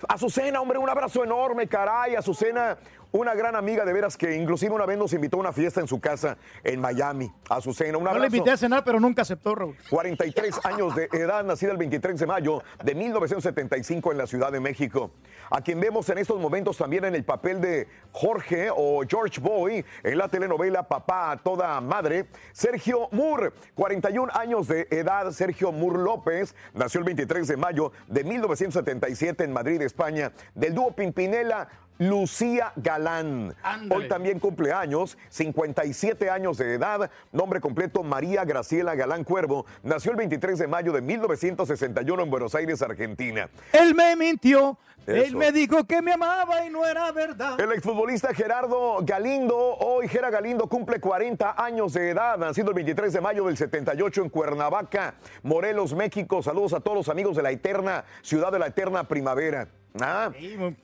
Azucena, 0.08 0.62
hombre, 0.62 0.78
un 0.78 0.90
abrazo 0.90 1.24
enorme, 1.24 1.68
caray. 1.68 2.16
Azucena, 2.16 2.78
una 3.12 3.34
gran 3.34 3.56
amiga 3.56 3.86
de 3.86 3.94
veras 3.94 4.18
que 4.18 4.36
inclusive 4.36 4.74
una 4.74 4.86
vez 4.86 4.98
nos 4.98 5.14
invitó 5.14 5.38
a 5.38 5.40
una 5.40 5.52
fiesta 5.54 5.82
en 5.82 5.88
su 5.88 6.00
casa 6.00 6.38
en 6.64 6.80
Miami. 6.80 7.32
Azucena, 7.50 7.98
un 7.98 8.04
No 8.04 8.10
abrazo. 8.12 8.30
le 8.30 8.38
invité 8.38 8.52
a 8.52 8.58
cenar, 8.58 8.84
pero 8.84 9.00
nunca 9.00 9.24
aceptó, 9.24 9.56
Raúl. 9.56 9.76
43 9.90 10.60
años 10.66 10.96
de 10.96 11.10
edad, 11.14 11.44
nacida 11.44 11.72
el 11.72 11.78
23 11.78 12.20
de 12.20 12.26
mayo 12.28 12.62
de 12.84 12.94
1975 12.96 14.12
en 14.12 14.18
la 14.18 14.28
Ciudad 14.28 14.52
de 14.52 14.60
México. 14.60 15.12
A 15.50 15.62
quien 15.62 15.80
vemos 15.80 16.08
en 16.10 16.20
estos 16.20 16.40
momentos 16.40 16.78
también 16.78 17.04
en 17.06 17.16
el 17.16 17.24
papel 17.24 17.60
de 17.62 17.88
Jorge 18.12 18.70
o 18.76 19.02
George 19.08 19.42
Boy 19.42 19.84
en 20.04 20.18
la 20.18 20.28
telenovela 20.28 20.88
Papá 20.88 21.32
a 21.32 21.38
toda 21.38 21.82
madre, 21.82 22.28
Sergio 22.54 23.08
Moore, 23.12 23.52
41 23.74 24.32
años 24.36 24.68
de 24.68 24.88
edad, 24.92 25.32
Sergio 25.32 25.72
Moore 25.72 26.04
López, 26.04 26.54
nació 26.76 27.00
el 27.00 27.06
23 27.06 27.48
de 27.48 27.58
mayo 27.58 27.92
de 28.08 28.24
1977 28.24 29.44
en 29.44 29.52
Madrid, 29.54 29.82
España, 29.82 30.32
del 30.54 30.76
dúo 30.76 30.92
Pimpinela. 30.92 31.68
Lucía 32.00 32.72
Galán. 32.78 33.54
Hoy 33.90 34.08
también 34.08 34.40
cumple 34.40 34.72
años, 34.72 35.18
57 35.28 36.30
años 36.30 36.58
de 36.58 36.76
edad, 36.76 37.12
nombre 37.34 37.60
completo 37.60 38.04
María 38.04 38.46
Graciela 38.46 38.96
Galán 38.96 39.26
Cuervo, 39.26 39.66
nació 39.84 40.12
el 40.12 40.18
23 40.18 40.60
de 40.60 40.68
mayo 40.68 40.94
de 40.94 41.02
1961 41.02 42.24
en 42.24 42.30
Buenos 42.30 42.56
Aires, 42.56 42.82
Argentina. 42.82 43.50
Él 43.74 43.94
me 43.96 44.16
mintió, 44.16 44.78
él 45.08 45.36
me 45.36 45.52
dijo 45.52 45.84
que 45.84 46.02
me 46.02 46.14
amaba 46.14 46.66
y 46.66 46.70
no 46.70 46.86
era 46.86 47.12
verdad. 47.12 47.60
El 47.60 47.74
exfutbolista 47.74 48.34
Gerardo 48.34 49.00
Galindo, 49.02 49.58
hoy 49.58 50.08
Gera 50.08 50.30
Galindo 50.30 50.70
cumple 50.70 51.02
40 51.02 51.62
años 51.62 51.92
de 51.92 52.12
edad, 52.12 52.38
nacido 52.38 52.70
el 52.70 52.76
23 52.76 53.12
de 53.12 53.20
mayo 53.20 53.46
del 53.48 53.58
78 53.58 54.22
en 54.22 54.30
Cuernavaca, 54.30 55.16
Morelos, 55.44 55.94
México. 55.94 56.42
Saludos 56.42 56.72
a 56.72 56.80
todos 56.80 56.96
los 56.96 57.10
amigos 57.10 57.36
de 57.36 57.44
la 57.44 57.52
eterna 57.52 58.06
ciudad 58.22 58.54
de 58.54 58.60
la 58.60 58.68
eterna 58.68 59.06
primavera. 59.06 59.68
Ah, 60.00 60.32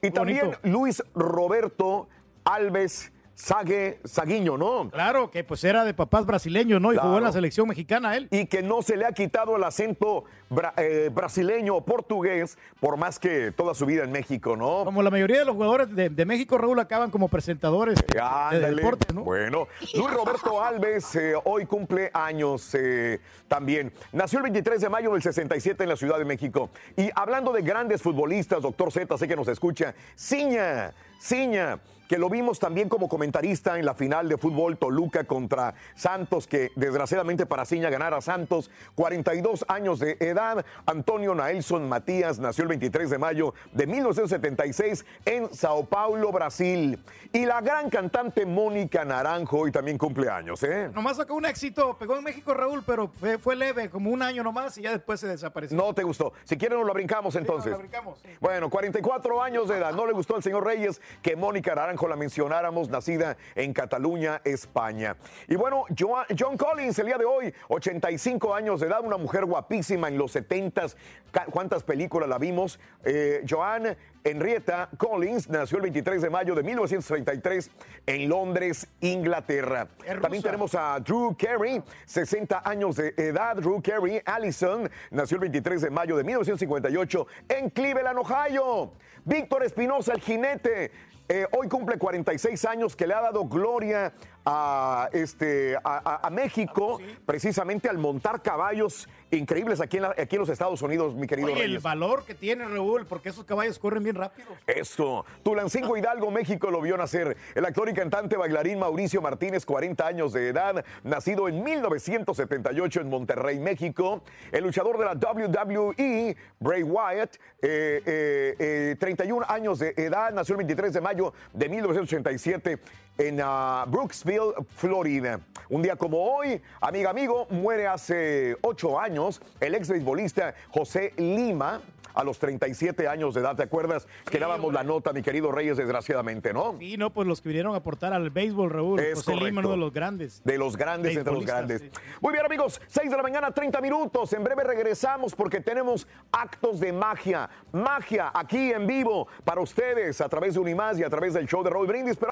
y 0.01 0.11
también. 0.11 0.57
Luis 0.63 1.03
Roberto 1.13 2.07
Alves 2.43 3.11
Sague, 3.35 3.99
Saguiño, 4.05 4.57
¿no? 4.57 4.89
Claro, 4.89 5.29
que 5.29 5.43
pues 5.43 5.61
era 5.65 5.83
de 5.83 5.93
papás 5.93 6.25
brasileños, 6.25 6.79
¿no? 6.81 6.93
Y 6.93 6.97
jugó 6.97 7.17
en 7.17 7.25
la 7.25 7.33
selección 7.33 7.67
mexicana 7.67 8.15
él. 8.15 8.29
Y 8.31 8.45
que 8.45 8.63
no 8.63 8.81
se 8.81 8.95
le 8.95 9.05
ha 9.05 9.11
quitado 9.11 9.57
el 9.57 9.63
acento 9.65 10.23
bra- 10.49 10.73
eh, 10.77 11.09
brasileño 11.13 11.75
o 11.75 11.83
portugués 11.83 12.57
por 12.79 12.95
más 12.95 13.19
que 13.19 13.51
toda 13.51 13.73
su 13.73 13.85
vida 13.85 14.05
en 14.05 14.11
México, 14.13 14.55
¿no? 14.55 14.85
Como 14.85 15.03
la 15.03 15.11
mayoría 15.11 15.39
de 15.39 15.45
los 15.45 15.53
jugadores 15.55 15.93
de, 15.93 16.09
de 16.09 16.25
México, 16.25 16.57
Raúl, 16.57 16.79
acaban 16.79 17.11
como 17.11 17.27
presentadores 17.27 17.95
de 18.07 18.21
Ándale. 18.21 18.75
deporte, 18.77 19.13
¿no? 19.13 19.25
Bueno, 19.25 19.67
Luis 19.93 20.11
Roberto 20.11 20.63
Alves 20.63 21.13
eh, 21.17 21.33
hoy 21.43 21.65
cumple 21.65 22.11
años 22.13 22.73
eh, 22.73 23.19
también. 23.49 23.91
Nació 24.13 24.39
el 24.39 24.43
23 24.43 24.79
de 24.79 24.89
mayo 24.89 25.11
del 25.11 25.21
67 25.21 25.83
en 25.83 25.89
la 25.89 25.97
Ciudad 25.97 26.17
de 26.17 26.25
México. 26.25 26.69
Y 26.95 27.09
hablando 27.13 27.51
de 27.51 27.61
grandes 27.63 28.01
futbolistas, 28.01 28.61
doctor 28.61 28.93
Z, 28.93 29.17
sé 29.17 29.27
que 29.27 29.35
nos 29.35 29.49
escucha, 29.49 29.93
Ciña, 30.17 30.93
Ciña, 31.19 31.79
que 32.07 32.17
lo 32.17 32.29
vimos 32.29 32.59
también 32.59 32.89
como 32.89 33.09
comentarista 33.09 33.79
en 33.79 33.85
la 33.85 33.93
final 33.93 34.29
de 34.29 34.37
fútbol 34.37 34.77
Toluca 34.77 35.23
contra 35.23 35.73
Santos, 35.95 36.47
que 36.47 36.71
desgraciadamente 36.75 37.45
para 37.45 37.65
Ciña 37.65 37.89
ganar 37.89 38.13
a 38.13 38.21
Santos, 38.21 38.69
42 38.95 39.65
años 39.67 39.99
de 39.99 40.17
edad. 40.19 40.65
Antonio 40.85 41.33
Naelson 41.33 41.87
Matías 41.89 42.39
nació 42.39 42.63
el 42.63 42.69
23 42.69 43.09
de 43.09 43.17
mayo 43.17 43.53
de 43.73 43.87
1976 43.87 45.05
en 45.25 45.53
Sao 45.53 45.85
Paulo, 45.85 46.31
Brasil. 46.31 46.99
Y 47.33 47.45
la 47.45 47.61
gran 47.61 47.89
cantante 47.89 48.45
Mónica 48.45 49.03
Naranjo 49.03 49.59
hoy 49.59 49.71
también 49.71 49.97
cumple 49.97 50.29
años, 50.29 50.61
¿eh? 50.63 50.89
Nomás 50.93 51.17
sacó 51.17 51.35
un 51.35 51.45
éxito, 51.45 51.97
pegó 51.97 52.17
en 52.17 52.23
México 52.23 52.53
Raúl, 52.53 52.83
pero 52.85 53.07
fue, 53.07 53.37
fue 53.37 53.55
leve, 53.55 53.89
como 53.89 54.11
un 54.11 54.21
año 54.21 54.43
nomás 54.43 54.77
y 54.77 54.83
ya 54.83 54.91
después 54.91 55.19
se 55.19 55.27
desapareció. 55.27 55.75
No 55.75 55.93
te 55.93 56.03
gustó. 56.03 56.33
Si 56.43 56.57
quieren 56.57 56.77
nos 56.77 56.87
la 56.87 56.93
brincamos 56.93 57.35
entonces. 57.35 57.71
la 57.71 57.77
brincamos, 57.77 58.19
sí. 58.19 58.29
Bueno, 58.39 58.69
44 58.69 59.41
años 59.41 59.67
de 59.67 59.77
edad. 59.77 59.93
No 59.93 60.05
le 60.05 60.13
gustó 60.13 60.35
al 60.35 60.43
señor 60.43 60.63
Reyes 60.65 61.01
que 61.21 61.35
Mónica 61.35 61.73
Naranjo 61.73 61.94
la 62.03 62.15
mencionáramos, 62.15 62.89
nacida 62.89 63.37
en 63.55 63.73
Cataluña, 63.73 64.41
España. 64.43 65.15
Y 65.47 65.55
bueno, 65.55 65.85
Joan- 65.97 66.25
John 66.37 66.57
Collins, 66.57 66.99
el 66.99 67.05
día 67.07 67.17
de 67.17 67.25
hoy, 67.25 67.53
85 67.69 68.53
años 68.53 68.81
de 68.81 68.87
edad, 68.87 68.99
una 69.03 69.17
mujer 69.17 69.45
guapísima 69.45 70.07
en 70.07 70.17
los 70.17 70.35
70s. 70.35 70.95
Ca- 71.31 71.45
¿Cuántas 71.45 71.83
películas 71.83 72.27
la 72.29 72.37
vimos? 72.37 72.79
Eh, 73.03 73.43
Joan 73.49 73.95
Henrietta 74.23 74.89
Collins 74.97 75.49
nació 75.49 75.77
el 75.77 75.83
23 75.83 76.21
de 76.21 76.29
mayo 76.29 76.55
de 76.55 76.63
1933 76.63 77.69
en 78.07 78.27
Londres, 78.29 78.87
Inglaterra. 79.01 79.87
También 80.21 80.41
tenemos 80.43 80.73
a 80.75 80.99
Drew 80.99 81.35
Carey, 81.37 81.81
60 82.05 82.61
años 82.67 82.95
de 82.95 83.13
edad. 83.17 83.55
Drew 83.57 83.81
Carey 83.81 84.21
Allison 84.25 84.89
nació 85.11 85.35
el 85.35 85.41
23 85.41 85.81
de 85.83 85.89
mayo 85.91 86.17
de 86.17 86.23
1958 86.23 87.27
en 87.49 87.69
Cleveland, 87.69 88.17
Ohio. 88.19 88.93
Víctor 89.25 89.63
Espinosa, 89.63 90.13
el 90.13 90.21
jinete. 90.21 90.91
Eh, 91.27 91.47
hoy 91.51 91.67
cumple 91.67 91.97
46 91.97 92.65
años 92.65 92.95
que 92.95 93.07
le 93.07 93.13
ha 93.13 93.21
dado 93.21 93.45
gloria 93.45 94.13
a, 94.45 95.09
este, 95.11 95.75
a, 95.75 95.81
a- 95.83 96.27
a 96.27 96.29
México, 96.29 96.99
precisamente 97.25 97.89
al 97.89 97.97
montar 97.97 98.41
caballos 98.41 99.09
increíbles 99.31 99.81
aquí 99.81 99.97
en, 99.97 100.03
la- 100.03 100.15
aquí 100.17 100.35
en 100.35 100.39
los 100.41 100.49
Estados 100.49 100.81
Unidos, 100.81 101.15
mi 101.15 101.27
querido 101.27 101.47
Oye, 101.47 101.55
el 101.61 101.67
Reyes. 101.69 101.83
valor 101.83 102.23
que 102.25 102.35
tiene 102.35 102.65
Raúl, 102.65 103.05
porque 103.05 103.29
esos 103.29 103.43
caballos 103.43 103.79
corren 103.79 104.03
bien 104.03 104.15
rápido. 104.15 104.47
Eso. 104.67 105.25
Tulancingo 105.43 105.97
Hidalgo, 105.97 106.29
México, 106.31 106.69
lo 106.71 106.79
vio 106.81 106.95
nacer. 106.95 107.35
El 107.55 107.65
actor 107.65 107.89
y 107.89 107.93
cantante 107.93 108.37
bailarín 108.37 108.79
Mauricio 108.79 109.21
Martínez, 109.21 109.65
40 109.65 110.05
años 110.07 110.31
de 110.31 110.49
edad, 110.49 110.85
nacido 111.03 111.49
en 111.49 111.63
1978 111.63 113.01
en 113.01 113.09
Monterrey, 113.09 113.59
México. 113.59 114.21
El 114.51 114.63
luchador 114.63 114.97
de 114.97 115.05
la 115.05 115.13
WWE, 115.15 116.37
Bray 116.59 116.83
Wyatt, 116.83 117.35
eh, 117.61 118.01
eh, 118.05 118.55
eh, 118.59 118.95
31 118.99 119.45
años 119.49 119.79
de 119.79 119.93
edad, 119.97 120.31
nació 120.31 120.53
el 120.53 120.57
23 120.57 120.93
de 120.93 121.01
mayo 121.01 121.33
de 121.53 121.67
1987 121.69 122.79
en 123.17 123.39
ah, 123.41 123.85
Brooksville, 123.87 124.53
Florida. 124.75 125.39
Un 125.69 125.81
día 125.81 125.95
como 125.95 126.17
hoy, 126.23 126.61
amiga, 126.81 127.09
amigo, 127.09 127.47
muere 127.49 127.87
hace 127.87 128.55
8 128.61 128.99
años 128.99 129.41
el 129.59 129.75
ex 129.75 129.89
beisbolista 129.89 130.53
José 130.69 131.13
Lima 131.17 131.81
a 132.15 132.23
los 132.23 132.39
37 132.39 133.07
años 133.07 133.33
de 133.33 133.41
edad. 133.41 133.55
¿Te 133.55 133.63
acuerdas 133.63 134.07
que 134.29 134.39
dábamos 134.39 134.73
la 134.73 134.83
nota, 134.83 135.13
mi 135.13 135.21
querido 135.21 135.51
Reyes, 135.51 135.77
desgraciadamente, 135.77 136.53
no? 136.53 136.75
Sí, 136.79 136.97
no, 136.97 137.11
pues 137.11 137.27
los 137.27 137.41
que 137.41 137.49
vinieron 137.49 137.73
a 137.73 137.77
aportar 137.77 138.13
al 138.13 138.29
béisbol, 138.29 138.69
Raúl. 138.69 138.99
Es 138.99 139.15
José 139.15 139.35
Lima, 139.35 139.59
uno 139.59 139.71
de 139.71 139.77
los 139.77 139.93
grandes. 139.93 140.41
De 140.43 140.57
los 140.57 140.77
grandes 140.77 141.15
entre 141.15 141.33
los 141.33 141.45
grandes. 141.45 141.83
Muy 142.21 142.31
bien, 142.31 142.45
amigos, 142.45 142.81
6 142.87 143.11
de 143.11 143.17
la 143.17 143.23
mañana, 143.23 143.51
30 143.51 143.81
minutos. 143.81 144.31
En 144.33 144.43
breve 144.43 144.63
regresamos 144.63 145.35
porque 145.35 145.59
tenemos 145.59 146.07
actos 146.31 146.79
de 146.79 146.93
magia. 146.93 147.49
Magia 147.71 148.31
aquí 148.33 148.71
en 148.71 148.87
vivo 148.87 149.27
para 149.43 149.61
ustedes 149.61 150.21
a 150.21 150.29
través 150.29 150.53
de 150.53 150.61
Unimás 150.61 150.97
y 150.97 151.03
a 151.03 151.09
través 151.09 151.33
del 151.33 151.47
show 151.47 151.63
de 151.63 151.69
Roy 151.69 151.85
Brindis. 151.85 152.15
Pero 152.15 152.31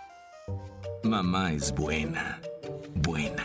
Mamá 1.03 1.51
es 1.51 1.75
buena, 1.75 2.39
buena. 2.95 3.43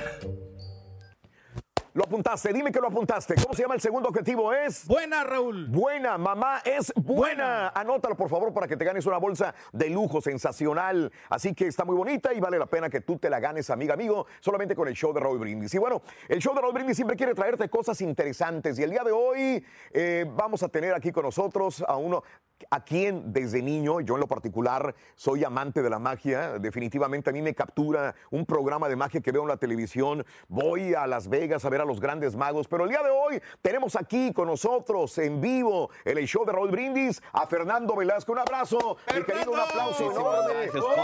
lo 1.92 2.04
apuntaste, 2.04 2.52
dime 2.52 2.70
que 2.70 2.78
lo 2.78 2.86
apuntaste. 2.86 3.34
¿Cómo 3.34 3.52
se 3.52 3.62
llama 3.62 3.74
el 3.74 3.80
segundo 3.80 4.08
objetivo? 4.08 4.52
Es. 4.52 4.86
Buena, 4.86 5.24
Raúl. 5.24 5.66
Buena, 5.66 6.16
mamá 6.16 6.62
es 6.64 6.92
buena. 6.94 7.70
Anótalo, 7.70 8.16
por 8.16 8.28
favor, 8.28 8.54
para 8.54 8.68
que 8.68 8.76
te 8.76 8.84
ganes 8.84 9.04
una 9.06 9.18
bolsa 9.18 9.52
de 9.72 9.90
lujo 9.90 10.20
sensacional. 10.20 11.10
Así 11.28 11.52
que 11.52 11.66
está 11.66 11.84
muy 11.84 11.96
bonita 11.96 12.32
y 12.32 12.38
vale 12.38 12.60
la 12.60 12.66
pena 12.66 12.88
que 12.88 13.00
tú 13.00 13.18
te 13.18 13.28
la 13.28 13.40
ganes, 13.40 13.68
amiga, 13.70 13.94
amigo, 13.94 14.26
solamente 14.38 14.76
con 14.76 14.86
el 14.86 14.94
show 14.94 15.12
de 15.12 15.18
Raúl 15.18 15.40
Brindis. 15.40 15.74
Y 15.74 15.78
bueno, 15.78 16.02
el 16.28 16.38
show 16.38 16.54
de 16.54 16.60
Raúl 16.60 16.74
Brindis 16.74 16.94
siempre 16.94 17.16
quiere 17.16 17.34
traerte 17.34 17.68
cosas 17.68 18.00
interesantes. 18.00 18.78
Y 18.78 18.84
el 18.84 18.90
día 18.90 19.02
de 19.02 19.10
hoy 19.10 19.64
eh, 19.90 20.24
vamos 20.36 20.62
a 20.62 20.68
tener 20.68 20.94
aquí 20.94 21.10
con 21.10 21.24
nosotros 21.24 21.84
a 21.88 21.96
uno 21.96 22.22
a 22.70 22.84
quien 22.84 23.32
desde 23.32 23.62
niño, 23.62 24.00
yo 24.00 24.14
en 24.14 24.20
lo 24.20 24.26
particular, 24.26 24.94
soy 25.14 25.44
amante 25.44 25.82
de 25.82 25.90
la 25.90 25.98
magia. 25.98 26.58
Definitivamente 26.58 27.30
a 27.30 27.32
mí 27.32 27.42
me 27.42 27.54
captura 27.54 28.14
un 28.30 28.44
programa 28.46 28.88
de 28.88 28.96
magia 28.96 29.20
que 29.20 29.32
veo 29.32 29.42
en 29.42 29.48
la 29.48 29.56
televisión. 29.56 30.24
Voy 30.48 30.94
a 30.94 31.06
Las 31.06 31.28
Vegas 31.28 31.64
a 31.64 31.68
ver 31.68 31.80
a 31.80 31.84
los 31.84 32.00
grandes 32.00 32.36
magos. 32.36 32.68
Pero 32.68 32.84
el 32.84 32.90
día 32.90 33.02
de 33.02 33.10
hoy 33.10 33.40
tenemos 33.62 33.96
aquí 33.96 34.32
con 34.32 34.48
nosotros 34.48 35.16
en 35.18 35.40
vivo 35.40 35.90
en 36.04 36.18
el 36.18 36.26
show 36.26 36.44
de 36.44 36.52
Raúl 36.52 36.70
Brindis 36.70 37.22
a 37.32 37.46
Fernando 37.46 37.94
Velasco. 37.96 38.32
Un 38.32 38.38
abrazo, 38.38 38.96
mi 39.14 39.22
querido, 39.22 39.52
un 39.52 39.60
aplauso 39.60 40.10
enorme. 40.10 40.70
Oh. 40.80 40.98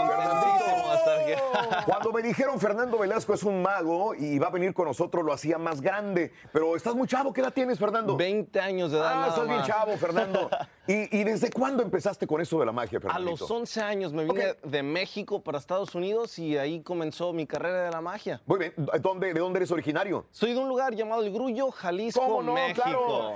Cuando 1.85 2.11
me 2.11 2.21
dijeron 2.21 2.59
Fernando 2.59 2.97
Velasco 2.97 3.33
es 3.33 3.43
un 3.43 3.61
mago 3.61 4.13
y 4.15 4.39
va 4.39 4.47
a 4.47 4.51
venir 4.51 4.73
con 4.73 4.85
nosotros, 4.85 5.23
lo 5.23 5.33
hacía 5.33 5.57
más 5.57 5.81
grande. 5.81 6.31
Pero 6.51 6.75
estás 6.75 6.95
muy 6.95 7.07
chavo, 7.07 7.33
¿qué 7.33 7.41
edad 7.41 7.53
tienes, 7.53 7.79
Fernando? 7.79 8.15
20 8.15 8.59
años 8.59 8.91
de 8.91 8.97
edad. 8.97 9.11
Ah, 9.11 9.15
nada 9.15 9.27
estás 9.29 9.47
bien 9.47 9.63
chavo, 9.63 9.97
Fernando. 9.97 10.49
¿Y, 10.87 11.19
y 11.19 11.23
desde 11.23 11.44
cuándo 11.49 11.83
empezaste 11.83 12.27
con 12.27 12.41
eso 12.41 12.59
de 12.59 12.65
la 12.65 12.71
magia, 12.71 12.97
A 12.99 13.01
Fernando? 13.01 13.31
los 13.31 13.49
11 13.49 13.81
años 13.81 14.13
me 14.13 14.23
vine 14.25 14.55
de 14.63 14.83
México 14.83 15.41
para 15.41 15.57
Estados 15.57 15.95
Unidos 15.95 16.37
y 16.39 16.57
ahí 16.57 16.81
comenzó 16.81 17.33
mi 17.33 17.45
carrera 17.47 17.83
de 17.85 17.91
la 17.91 18.01
magia. 18.01 18.41
Muy 18.45 18.59
bien, 18.59 18.73
¿Dónde, 19.01 19.33
¿de 19.33 19.39
dónde 19.39 19.57
eres 19.59 19.71
originario? 19.71 20.25
Soy 20.31 20.53
de 20.53 20.59
un 20.59 20.67
lugar 20.67 20.95
llamado 20.95 21.21
El 21.23 21.31
Grullo, 21.33 21.71
Jalisco, 21.71 22.21
¿Cómo 22.21 22.43
no? 22.43 22.53
México. 22.53 22.81
Claro. 22.83 23.35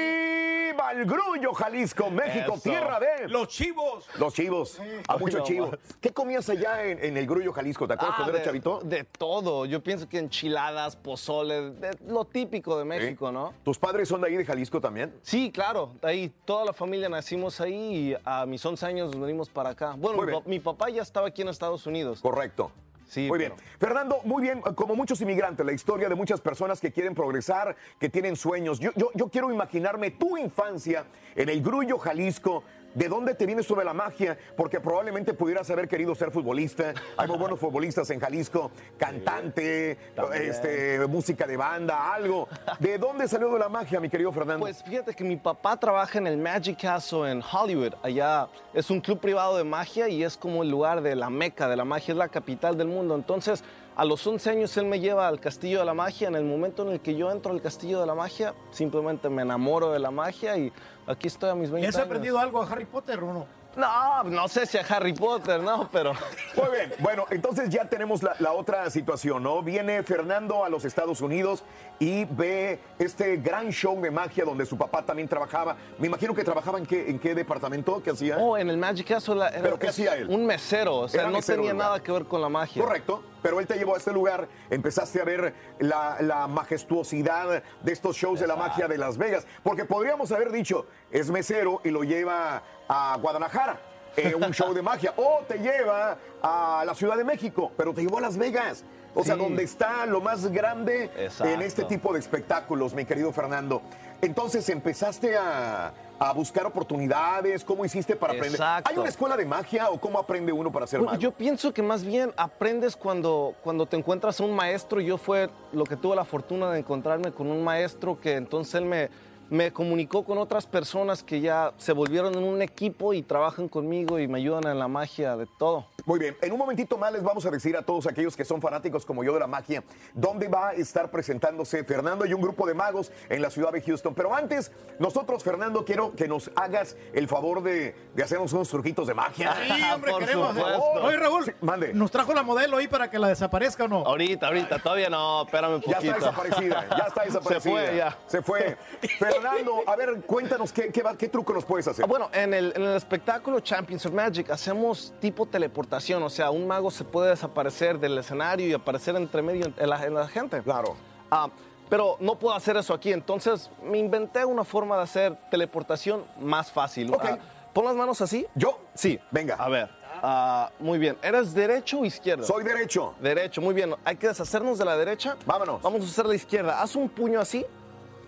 Arriba 0.00 0.92
el 0.92 1.04
Grullo, 1.04 1.52
Jalisco, 1.52 2.10
México, 2.10 2.54
Eso. 2.54 2.62
tierra 2.62 2.98
de... 2.98 3.28
Los 3.28 3.48
chivos. 3.48 4.06
Los 4.18 4.32
chivos, 4.34 4.78
a 5.08 5.14
Ay, 5.14 5.18
mucho 5.20 5.38
no 5.38 5.44
chivo. 5.44 5.66
más. 5.68 5.78
¿Qué 6.00 6.10
comías 6.10 6.48
allá 6.48 6.84
en, 6.84 7.04
en 7.04 7.16
el 7.16 7.26
Grullo, 7.26 7.52
Jalisco? 7.52 7.86
¿Te 7.86 7.94
acuerdas 7.94 8.14
Ah, 8.14 8.16
cuando 8.22 8.32
eras 8.32 8.42
de, 8.42 8.46
chavito? 8.48 8.80
de 8.84 9.04
todo. 9.04 9.66
Yo 9.66 9.82
pienso 9.82 10.08
que 10.08 10.18
enchiladas, 10.18 10.96
pozole, 10.96 11.70
de 11.72 11.90
lo 12.08 12.24
típico 12.24 12.78
de 12.78 12.84
México, 12.84 13.30
¿no? 13.30 13.52
¿Tus 13.64 13.78
padres 13.78 14.08
son 14.08 14.20
de 14.22 14.28
ahí 14.28 14.36
de 14.36 14.44
Jalisco 14.44 14.80
también? 14.80 15.14
Sí, 15.22 15.50
claro. 15.52 15.92
Ahí 16.02 16.32
toda 16.44 16.64
la 16.64 16.72
familia 16.72 17.08
nacimos 17.08 17.39
ahí 17.60 18.10
y 18.12 18.16
a 18.24 18.44
mis 18.44 18.64
11 18.64 18.84
años 18.84 19.10
nos 19.12 19.20
venimos 19.20 19.48
para 19.48 19.70
acá. 19.70 19.94
Bueno, 19.96 20.18
mi, 20.20 20.26
bien. 20.26 20.42
pa- 20.42 20.48
mi 20.48 20.58
papá 20.60 20.90
ya 20.90 21.02
estaba 21.02 21.28
aquí 21.28 21.42
en 21.42 21.48
Estados 21.48 21.86
Unidos. 21.86 22.20
Correcto. 22.20 22.70
Sí, 23.08 23.26
Muy 23.28 23.38
pero- 23.40 23.56
bien. 23.56 23.66
Fernando, 23.80 24.18
muy 24.24 24.40
bien, 24.42 24.60
como 24.60 24.94
muchos 24.94 25.20
inmigrantes, 25.20 25.64
la 25.66 25.72
historia 25.72 26.08
de 26.08 26.14
muchas 26.14 26.40
personas 26.40 26.80
que 26.80 26.92
quieren 26.92 27.12
progresar, 27.14 27.74
que 27.98 28.08
tienen 28.08 28.36
sueños. 28.36 28.78
Yo, 28.78 28.90
yo, 28.94 29.10
yo 29.14 29.28
quiero 29.28 29.50
imaginarme 29.50 30.12
tu 30.12 30.36
infancia 30.36 31.04
en 31.34 31.48
el 31.48 31.60
Grullo, 31.62 31.98
Jalisco. 31.98 32.62
¿De 32.94 33.08
dónde 33.08 33.34
te 33.34 33.46
viene 33.46 33.62
sobre 33.62 33.84
la 33.84 33.94
magia? 33.94 34.36
Porque 34.56 34.80
probablemente 34.80 35.32
pudieras 35.32 35.70
haber 35.70 35.86
querido 35.86 36.14
ser 36.14 36.32
futbolista. 36.32 36.92
Hay 37.16 37.28
muy 37.28 37.38
buenos 37.38 37.60
futbolistas 37.60 38.10
en 38.10 38.18
Jalisco, 38.18 38.72
cantante, 38.98 39.96
este, 40.34 41.06
música 41.06 41.46
de 41.46 41.56
banda, 41.56 42.12
algo. 42.12 42.48
¿De 42.80 42.98
dónde 42.98 43.28
salió 43.28 43.52
de 43.52 43.60
la 43.60 43.68
magia, 43.68 44.00
mi 44.00 44.08
querido 44.08 44.32
Fernando? 44.32 44.60
Pues 44.60 44.82
fíjate 44.82 45.14
que 45.14 45.22
mi 45.22 45.36
papá 45.36 45.76
trabaja 45.76 46.18
en 46.18 46.26
el 46.26 46.36
Magic 46.36 46.80
Castle 46.80 47.30
en 47.30 47.42
Hollywood. 47.42 47.94
Allá 48.02 48.48
es 48.74 48.90
un 48.90 49.00
club 49.00 49.20
privado 49.20 49.56
de 49.56 49.64
magia 49.64 50.08
y 50.08 50.24
es 50.24 50.36
como 50.36 50.64
el 50.64 50.70
lugar 50.70 51.00
de 51.00 51.14
la 51.14 51.30
meca 51.30 51.68
de 51.68 51.76
la 51.76 51.84
magia, 51.84 52.12
es 52.12 52.18
la 52.18 52.28
capital 52.28 52.76
del 52.76 52.88
mundo. 52.88 53.14
Entonces, 53.14 53.62
a 54.00 54.04
los 54.06 54.26
11 54.26 54.48
años 54.48 54.74
él 54.78 54.86
me 54.86 54.98
lleva 54.98 55.28
al 55.28 55.40
Castillo 55.40 55.80
de 55.80 55.84
la 55.84 55.92
Magia. 55.92 56.28
En 56.28 56.34
el 56.34 56.44
momento 56.44 56.86
en 56.86 56.92
el 56.92 57.00
que 57.00 57.14
yo 57.16 57.30
entro 57.30 57.52
al 57.52 57.60
Castillo 57.60 58.00
de 58.00 58.06
la 58.06 58.14
Magia, 58.14 58.54
simplemente 58.70 59.28
me 59.28 59.42
enamoro 59.42 59.92
de 59.92 59.98
la 59.98 60.10
magia 60.10 60.56
y 60.56 60.72
aquí 61.06 61.26
estoy 61.26 61.50
a 61.50 61.54
mis 61.54 61.70
20 61.70 61.84
¿Y 61.84 61.88
has 61.90 61.96
años. 61.96 62.06
aprendido 62.06 62.38
algo 62.38 62.62
a 62.62 62.66
Harry 62.66 62.86
Potter 62.86 63.22
o 63.22 63.34
no? 63.34 63.46
No, 63.76 64.24
no 64.24 64.48
sé 64.48 64.66
si 64.66 64.78
a 64.78 64.80
Harry 64.88 65.12
Potter, 65.12 65.60
no, 65.62 65.88
pero... 65.92 66.12
Muy 66.56 66.70
bien, 66.76 66.92
bueno, 66.98 67.26
entonces 67.30 67.68
ya 67.68 67.84
tenemos 67.84 68.22
la, 68.22 68.34
la 68.40 68.52
otra 68.52 68.88
situación, 68.90 69.42
¿no? 69.42 69.62
Viene 69.62 70.02
Fernando 70.02 70.64
a 70.64 70.68
los 70.68 70.84
Estados 70.84 71.20
Unidos 71.20 71.62
y 72.00 72.24
ve 72.24 72.80
este 72.98 73.36
gran 73.36 73.70
show 73.70 74.00
de 74.00 74.10
magia 74.10 74.44
donde 74.44 74.66
su 74.66 74.76
papá 74.76 75.04
también 75.04 75.28
trabajaba. 75.28 75.76
Me 75.98 76.08
imagino 76.08 76.34
que 76.34 76.42
trabajaba 76.42 76.78
en 76.78 76.86
qué, 76.86 77.10
en 77.10 77.18
qué 77.20 77.34
departamento, 77.34 78.02
¿qué 78.02 78.10
hacía? 78.10 78.38
Oh, 78.38 78.56
en 78.56 78.70
el 78.70 78.76
Magic 78.76 79.06
Castle 79.06 79.36
era 79.36 79.62
¿Pero 79.62 79.78
qué 79.78 79.88
hacía 79.88 80.16
él? 80.16 80.28
un 80.28 80.46
mesero, 80.46 80.96
o 80.96 81.08
sea, 81.08 81.20
Era 81.20 81.30
no 81.30 81.36
mesero 81.36 81.58
tenía 81.62 81.74
nada 81.74 82.02
que 82.02 82.10
ver 82.10 82.24
con 82.24 82.40
la 82.40 82.48
magia. 82.48 82.82
Correcto, 82.82 83.22
pero 83.42 83.60
él 83.60 83.66
te 83.66 83.76
llevó 83.76 83.94
a 83.94 83.98
este 83.98 84.12
lugar, 84.12 84.48
empezaste 84.70 85.20
a 85.20 85.24
ver 85.24 85.54
la, 85.78 86.16
la 86.20 86.46
majestuosidad 86.46 87.62
de 87.82 87.92
estos 87.92 88.16
shows 88.16 88.40
de 88.40 88.46
la 88.46 88.56
magia 88.56 88.88
de 88.88 88.98
Las 88.98 89.18
Vegas, 89.18 89.46
porque 89.62 89.84
podríamos 89.84 90.32
haber 90.32 90.50
dicho, 90.50 90.86
es 91.10 91.30
mesero 91.30 91.80
y 91.84 91.90
lo 91.90 92.04
lleva 92.04 92.62
a 92.88 93.16
Guadalajara, 93.20 93.80
eh, 94.16 94.34
un 94.34 94.52
show 94.52 94.74
de 94.74 94.82
magia, 94.90 95.14
o 95.16 95.40
te 95.46 95.58
lleva 95.58 96.18
a 96.42 96.82
la 96.84 96.94
Ciudad 96.94 97.16
de 97.16 97.24
México, 97.24 97.72
pero 97.76 97.94
te 97.94 98.02
llevó 98.02 98.18
a 98.18 98.22
Las 98.22 98.36
Vegas. 98.36 98.84
O 99.12 99.24
sea, 99.24 99.34
donde 99.34 99.64
está 99.64 100.06
lo 100.06 100.20
más 100.20 100.46
grande 100.52 101.10
en 101.40 101.62
este 101.62 101.82
tipo 101.82 102.12
de 102.12 102.20
espectáculos, 102.20 102.94
mi 102.94 103.04
querido 103.04 103.32
Fernando. 103.32 103.82
Entonces 104.22 104.68
empezaste 104.68 105.36
a, 105.36 105.92
a 106.20 106.34
buscar 106.34 106.66
oportunidades, 106.66 107.64
¿cómo 107.64 107.82
hiciste 107.82 108.14
para 108.14 108.34
aprender? 108.34 108.60
Exacto. 108.60 108.90
¿Hay 108.90 108.98
una 108.98 109.08
escuela 109.08 109.38
de 109.38 109.46
magia 109.46 109.88
o 109.88 109.98
cómo 109.98 110.18
aprende 110.18 110.52
uno 110.52 110.70
para 110.70 110.86
ser 110.86 110.98
Bueno, 111.00 111.12
mago? 111.12 111.22
Yo 111.22 111.32
pienso 111.32 111.72
que 111.72 111.82
más 111.82 112.04
bien 112.04 112.30
aprendes 112.36 112.94
cuando, 112.94 113.54
cuando 113.64 113.86
te 113.86 113.96
encuentras 113.96 114.38
a 114.38 114.44
un 114.44 114.54
maestro. 114.54 115.00
Yo 115.00 115.16
fue 115.16 115.48
lo 115.72 115.84
que 115.84 115.96
tuve 115.96 116.14
la 116.14 116.26
fortuna 116.26 116.70
de 116.72 116.80
encontrarme 116.80 117.32
con 117.32 117.46
un 117.46 117.64
maestro 117.64 118.20
que 118.20 118.36
entonces 118.36 118.74
él 118.74 118.84
me, 118.84 119.08
me 119.48 119.72
comunicó 119.72 120.22
con 120.22 120.36
otras 120.36 120.66
personas 120.66 121.22
que 121.22 121.40
ya 121.40 121.72
se 121.78 121.94
volvieron 121.94 122.34
en 122.36 122.44
un 122.44 122.60
equipo 122.60 123.14
y 123.14 123.22
trabajan 123.22 123.68
conmigo 123.68 124.18
y 124.18 124.28
me 124.28 124.40
ayudan 124.40 124.66
en 124.66 124.78
la 124.78 124.88
magia 124.88 125.38
de 125.38 125.46
todo. 125.58 125.86
Muy 126.10 126.18
bien, 126.18 126.36
en 126.40 126.50
un 126.50 126.58
momentito 126.58 126.98
más 126.98 127.12
les 127.12 127.22
vamos 127.22 127.46
a 127.46 127.52
decir 127.52 127.76
a 127.76 127.82
todos 127.82 128.04
aquellos 128.08 128.36
que 128.36 128.44
son 128.44 128.60
fanáticos 128.60 129.06
como 129.06 129.22
yo 129.22 129.32
de 129.32 129.38
la 129.38 129.46
magia, 129.46 129.84
dónde 130.12 130.48
va 130.48 130.70
a 130.70 130.72
estar 130.72 131.08
presentándose 131.08 131.84
Fernando 131.84 132.26
y 132.26 132.34
un 132.34 132.40
grupo 132.40 132.66
de 132.66 132.74
magos 132.74 133.12
en 133.28 133.40
la 133.40 133.48
ciudad 133.48 133.70
de 133.70 133.80
Houston. 133.80 134.12
Pero 134.12 134.34
antes, 134.34 134.72
nosotros, 134.98 135.44
Fernando, 135.44 135.84
quiero 135.84 136.16
que 136.16 136.26
nos 136.26 136.50
hagas 136.56 136.96
el 137.12 137.28
favor 137.28 137.62
de, 137.62 137.94
de 138.12 138.22
hacernos 138.24 138.52
unos 138.52 138.68
truquitos 138.68 139.06
de 139.06 139.14
magia. 139.14 139.54
Sí, 139.64 139.82
hombre, 139.94 140.10
Por 140.10 140.20
queremos. 140.24 140.48
supuesto. 140.48 140.82
Oye, 140.94 141.16
Raúl, 141.16 141.44
Sí, 141.44 141.52
mande. 141.60 141.94
¿nos 141.94 142.10
trajo 142.10 142.34
la 142.34 142.42
modelo 142.42 142.78
ahí 142.78 142.88
para 142.88 143.08
que 143.08 143.16
la 143.16 143.28
desaparezca 143.28 143.84
o 143.84 143.88
no? 143.88 143.98
Ahorita, 143.98 144.48
ahorita, 144.48 144.80
todavía 144.80 145.10
no, 145.10 145.44
espérame 145.44 145.76
un 145.76 145.80
Ya 145.82 145.94
poquito. 145.94 146.16
está 146.16 146.26
desaparecida, 146.26 146.88
ya 146.90 147.04
está 147.06 147.22
desaparecida. 147.24 147.60
Se 147.60 147.60
fue 147.70 147.96
ya. 147.96 148.18
Se 148.26 148.42
fue. 148.42 148.76
Fernando, 149.20 149.84
a 149.86 149.94
ver, 149.94 150.22
cuéntanos 150.22 150.72
qué, 150.72 150.90
qué, 150.90 151.28
truco 151.28 151.52
nos 151.52 151.64
puedes 151.64 151.86
hacer. 151.86 152.04
Ah, 152.04 152.08
bueno, 152.08 152.30
en 152.32 152.52
el, 152.52 152.72
en 152.74 152.82
el 152.82 152.96
espectáculo 152.96 153.60
Champions 153.60 154.04
of 154.06 154.12
Magic 154.12 154.50
hacemos 154.50 155.14
tipo 155.20 155.46
teleportación, 155.46 155.99
o 156.22 156.30
sea, 156.30 156.50
un 156.50 156.66
mago 156.66 156.90
se 156.90 157.04
puede 157.04 157.30
desaparecer 157.30 157.98
del 157.98 158.18
escenario 158.18 158.66
y 158.66 158.72
aparecer 158.72 159.16
entre 159.16 159.42
medio 159.42 159.72
en 159.76 159.88
la, 159.88 160.04
en 160.04 160.14
la 160.14 160.28
gente. 160.28 160.62
Claro. 160.62 160.96
Ah, 161.30 161.48
pero 161.88 162.16
no 162.20 162.36
puedo 162.36 162.54
hacer 162.54 162.76
eso 162.76 162.94
aquí, 162.94 163.12
entonces 163.12 163.70
me 163.82 163.98
inventé 163.98 164.44
una 164.44 164.64
forma 164.64 164.96
de 164.96 165.02
hacer 165.02 165.36
teleportación 165.50 166.24
más 166.40 166.70
fácil. 166.70 167.12
Ok. 167.12 167.24
Ah, 167.24 167.38
pon 167.72 167.84
las 167.84 167.96
manos 167.96 168.20
así. 168.20 168.46
¿Yo? 168.54 168.78
Sí. 168.94 169.18
Venga. 169.30 169.56
A 169.56 169.68
ver. 169.68 169.90
ah, 170.22 170.70
muy 170.78 170.98
bien. 170.98 171.16
¿Eres 171.22 171.52
derecho 171.52 172.00
o 172.00 172.04
izquierdo? 172.04 172.44
Soy 172.44 172.62
derecho. 172.62 173.14
Derecho, 173.20 173.60
muy 173.60 173.74
bien. 173.74 173.94
Hay 174.04 174.16
que 174.16 174.28
deshacernos 174.28 174.78
de 174.78 174.84
la 174.84 174.96
derecha. 174.96 175.36
Vámonos. 175.46 175.82
Vamos 175.82 176.02
a 176.02 176.04
hacer 176.04 176.26
la 176.26 176.34
izquierda. 176.34 176.80
Haz 176.80 176.94
un 176.94 177.08
puño 177.08 177.40
así. 177.40 177.66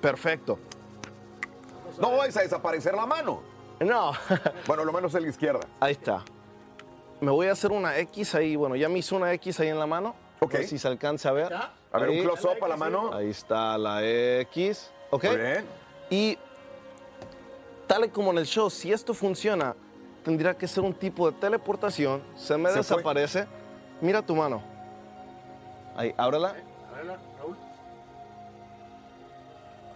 Perfecto. 0.00 0.58
No 2.00 2.16
vais 2.16 2.36
a 2.36 2.40
desaparecer 2.40 2.94
la 2.94 3.06
mano. 3.06 3.42
No. 3.80 4.12
Bueno, 4.66 4.84
lo 4.84 4.92
menos 4.92 5.14
en 5.14 5.22
la 5.22 5.28
izquierda. 5.28 5.60
Ahí 5.80 5.92
está. 5.92 6.24
Me 7.22 7.30
voy 7.30 7.46
a 7.46 7.52
hacer 7.52 7.70
una 7.70 7.96
X 7.98 8.34
ahí. 8.34 8.56
Bueno, 8.56 8.74
ya 8.74 8.88
me 8.88 8.98
hice 8.98 9.14
una 9.14 9.32
X 9.34 9.60
ahí 9.60 9.68
en 9.68 9.78
la 9.78 9.86
mano. 9.86 10.12
Ok. 10.40 10.54
A 10.54 10.58
ver 10.58 10.66
si 10.66 10.76
se 10.76 10.88
alcanza 10.88 11.28
a 11.28 11.32
ver. 11.32 11.54
A 11.54 11.98
ver, 11.98 12.10
un 12.10 12.20
close-up 12.20 12.64
a 12.64 12.66
la 12.66 12.76
mano. 12.76 13.14
Ahí 13.14 13.30
está 13.30 13.78
la 13.78 14.00
X. 14.40 14.90
¿Ok? 15.10 15.22
Muy 15.26 15.36
bien. 15.36 15.64
Y 16.10 16.36
tal 17.86 18.06
y 18.06 18.08
como 18.08 18.32
en 18.32 18.38
el 18.38 18.44
show, 18.46 18.68
si 18.68 18.92
esto 18.92 19.14
funciona, 19.14 19.76
tendría 20.24 20.58
que 20.58 20.66
ser 20.66 20.82
un 20.82 20.92
tipo 20.92 21.30
de 21.30 21.38
teleportación. 21.38 22.24
Se 22.34 22.56
me 22.58 22.70
Se 22.70 22.82
fue. 22.82 22.96
desaparece. 22.96 23.46
Mira 24.00 24.20
tu 24.20 24.34
mano. 24.34 24.60
Ahí, 25.94 26.12
ábrela. 26.16 26.56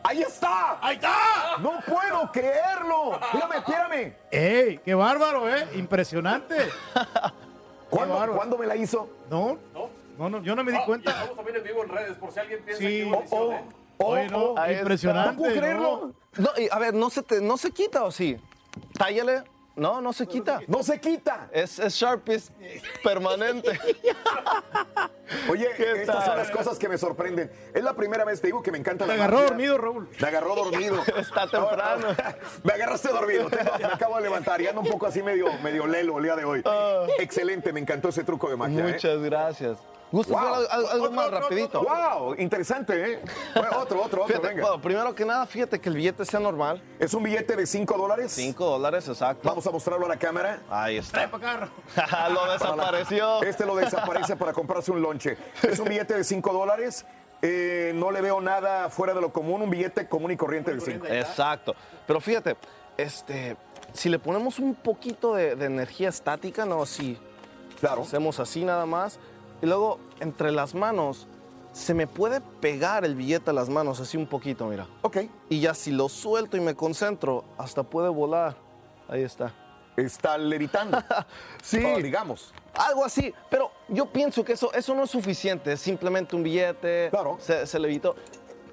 ¡Ahí 0.08 0.22
está! 0.22 0.78
¡Ahí 0.80 0.96
está! 0.96 1.14
¡No 1.60 1.80
puedo 1.86 2.30
creerlo! 2.32 3.18
Espérame, 3.20 3.52
espérame. 3.58 4.14
¡Ey! 4.30 4.78
¡Qué 4.84 4.94
bárbaro, 4.94 5.52
eh! 5.54 5.66
¡Impresionante! 5.74 6.56
¿Cuándo, 7.90 8.14
bárbaro. 8.14 8.36
¿cuándo 8.36 8.58
me 8.58 8.66
la 8.66 8.76
hizo? 8.76 9.08
No, 9.30 9.58
no, 10.18 10.28
no, 10.28 10.42
yo 10.42 10.54
no 10.56 10.64
me 10.64 10.72
di 10.72 10.78
cuenta. 10.84 11.10
Estamos 11.10 11.36
también 11.36 11.56
en 11.58 11.62
vivo 11.64 11.82
en 11.84 11.88
redes, 11.90 12.16
por 12.18 12.32
si 12.32 12.40
alguien 12.40 12.62
piensa 12.64 12.80
Sí. 12.80 12.86
que 12.86 13.02
edición, 13.02 13.26
Oh, 13.30 13.52
¿eh? 13.52 13.64
oh, 13.98 14.06
Oye, 14.08 14.28
no, 14.28 14.38
oh, 14.38 14.58
ahí 14.58 14.70
está. 14.72 14.82
impresionante. 14.82 15.32
No 15.32 15.38
puedo 15.38 15.52
creerlo. 15.60 16.12
No, 16.36 16.50
y, 16.58 16.68
a 16.70 16.78
ver, 16.78 16.94
¿no 16.94 17.10
se, 17.10 17.22
te- 17.22 17.40
¿no 17.40 17.56
se 17.56 17.70
quita 17.70 18.04
o 18.04 18.10
sí? 18.10 18.36
Tállale. 18.98 19.42
No, 19.76 20.00
no 20.00 20.12
se 20.14 20.26
quita. 20.26 20.60
¡No 20.66 20.82
se 20.82 20.98
quita! 20.98 21.48
Es, 21.52 21.78
es 21.78 21.94
Sharpies 21.94 22.50
permanente. 23.04 23.78
Oye, 25.50 25.68
¿Qué 25.76 26.02
estas 26.02 26.24
son 26.24 26.36
las 26.36 26.50
cosas 26.50 26.78
que 26.78 26.88
me 26.88 26.96
sorprenden. 26.96 27.50
Es 27.74 27.84
la 27.84 27.94
primera 27.94 28.24
vez, 28.24 28.40
te 28.40 28.46
digo, 28.46 28.62
que 28.62 28.72
me 28.72 28.78
encanta 28.78 29.04
Te 29.04 29.08
la 29.08 29.14
agarró 29.14 29.36
magia. 29.36 29.48
dormido, 29.50 29.78
Raúl. 29.78 30.08
Me 30.20 30.28
agarró 30.28 30.54
dormido. 30.54 31.02
Está 31.16 31.46
temprano. 31.48 32.06
me 32.64 32.72
agarraste 32.72 33.08
dormido. 33.08 33.48
Me 33.50 33.84
acabo 33.84 34.16
de 34.16 34.22
levantar 34.22 34.60
y 34.62 34.66
ando 34.68 34.80
un 34.80 34.88
poco 34.88 35.06
así 35.06 35.22
medio, 35.22 35.52
medio 35.62 35.86
lelo 35.86 36.16
el 36.18 36.24
día 36.24 36.36
de 36.36 36.44
hoy. 36.44 36.62
Excelente, 37.18 37.72
me 37.72 37.80
encantó 37.80 38.08
ese 38.08 38.24
truco 38.24 38.48
de 38.48 38.56
magia. 38.56 38.80
¿eh? 38.88 38.92
Muchas 38.92 39.20
gracias. 39.20 39.78
¿Gustas 40.12 40.36
Wow. 40.40 40.54
algo, 40.54 40.70
algo 40.70 41.04
Otro, 41.04 41.10
más 41.16 41.26
otro, 41.26 41.40
rapidito? 41.40 41.82
¡Wow! 41.82 42.34
Interesante, 42.38 43.12
¿eh? 43.14 43.22
Bueno, 43.54 43.70
otro, 43.78 44.02
otro, 44.02 44.22
otro, 44.22 44.26
Fíjate, 44.26 44.48
venga. 44.48 44.62
bueno, 44.62 44.80
primero 44.80 45.14
que 45.14 45.24
nada, 45.24 45.44
fíjate 45.46 45.80
que 45.80 45.88
el 45.88 45.96
billete 45.96 46.24
sea 46.24 46.38
normal. 46.40 46.80
¿Es 46.98 47.12
un 47.12 47.22
billete 47.24 47.56
de 47.56 47.66
5 47.66 47.96
dólares? 47.98 48.32
5 48.32 48.64
dólares, 48.64 49.08
exacto. 49.08 49.48
Vamos 49.48 49.66
a 49.66 49.70
mostrarlo 49.72 50.06
a 50.06 50.08
la 50.08 50.16
cámara. 50.18 50.60
Ahí 50.70 50.96
está. 50.98 51.28
Trae 51.28 51.28
para 51.40 51.64
acá. 51.64 52.28
lo 52.30 52.52
desapareció. 52.52 53.42
Este 53.42 53.66
lo 53.66 53.74
desaparece 53.76 54.36
para 54.36 54.52
comprarse 54.52 54.92
un 54.92 55.02
lonche. 55.02 55.36
Es 55.62 55.78
un 55.80 55.88
billete 55.88 56.14
de 56.14 56.24
5 56.24 56.52
dólares. 56.52 57.04
eh, 57.42 57.92
no 57.94 58.10
le 58.12 58.20
veo 58.22 58.40
nada 58.40 58.88
fuera 58.90 59.12
de 59.12 59.20
lo 59.20 59.32
común, 59.32 59.60
un 59.62 59.70
billete 59.70 60.08
común 60.08 60.30
y 60.30 60.36
corriente 60.36 60.72
de 60.72 60.80
5. 60.80 61.06
Exacto. 61.06 61.74
Pero 62.06 62.20
fíjate, 62.20 62.56
este, 62.96 63.56
si 63.92 64.08
le 64.08 64.18
ponemos 64.18 64.58
un 64.60 64.74
poquito 64.74 65.34
de, 65.34 65.56
de 65.56 65.66
energía 65.66 66.08
estática, 66.08 66.64
no, 66.64 66.86
si 66.86 67.18
claro. 67.80 68.02
hacemos 68.02 68.40
así 68.40 68.64
nada 68.64 68.86
más, 68.86 69.18
y 69.62 69.66
luego 69.66 69.98
entre 70.20 70.52
las 70.52 70.74
manos, 70.74 71.26
se 71.72 71.92
me 71.92 72.06
puede 72.06 72.40
pegar 72.40 73.04
el 73.04 73.14
billete 73.14 73.50
a 73.50 73.52
las 73.52 73.68
manos, 73.68 74.00
así 74.00 74.16
un 74.16 74.26
poquito, 74.26 74.66
mira. 74.66 74.86
Ok. 75.02 75.18
Y 75.50 75.60
ya 75.60 75.74
si 75.74 75.90
lo 75.92 76.08
suelto 76.08 76.56
y 76.56 76.60
me 76.60 76.74
concentro, 76.74 77.44
hasta 77.58 77.82
puede 77.82 78.08
volar. 78.08 78.56
Ahí 79.08 79.22
está. 79.22 79.52
Está 79.96 80.36
levitando. 80.38 80.98
sí. 81.62 81.84
O 81.84 81.98
digamos. 81.98 82.52
Algo 82.74 83.04
así, 83.04 83.32
pero 83.50 83.70
yo 83.88 84.06
pienso 84.06 84.44
que 84.44 84.52
eso, 84.52 84.72
eso 84.72 84.94
no 84.94 85.04
es 85.04 85.10
suficiente, 85.10 85.72
es 85.72 85.80
simplemente 85.80 86.36
un 86.36 86.42
billete, 86.42 87.08
Claro. 87.10 87.36
se, 87.40 87.66
se 87.66 87.78
levitó. 87.78 88.14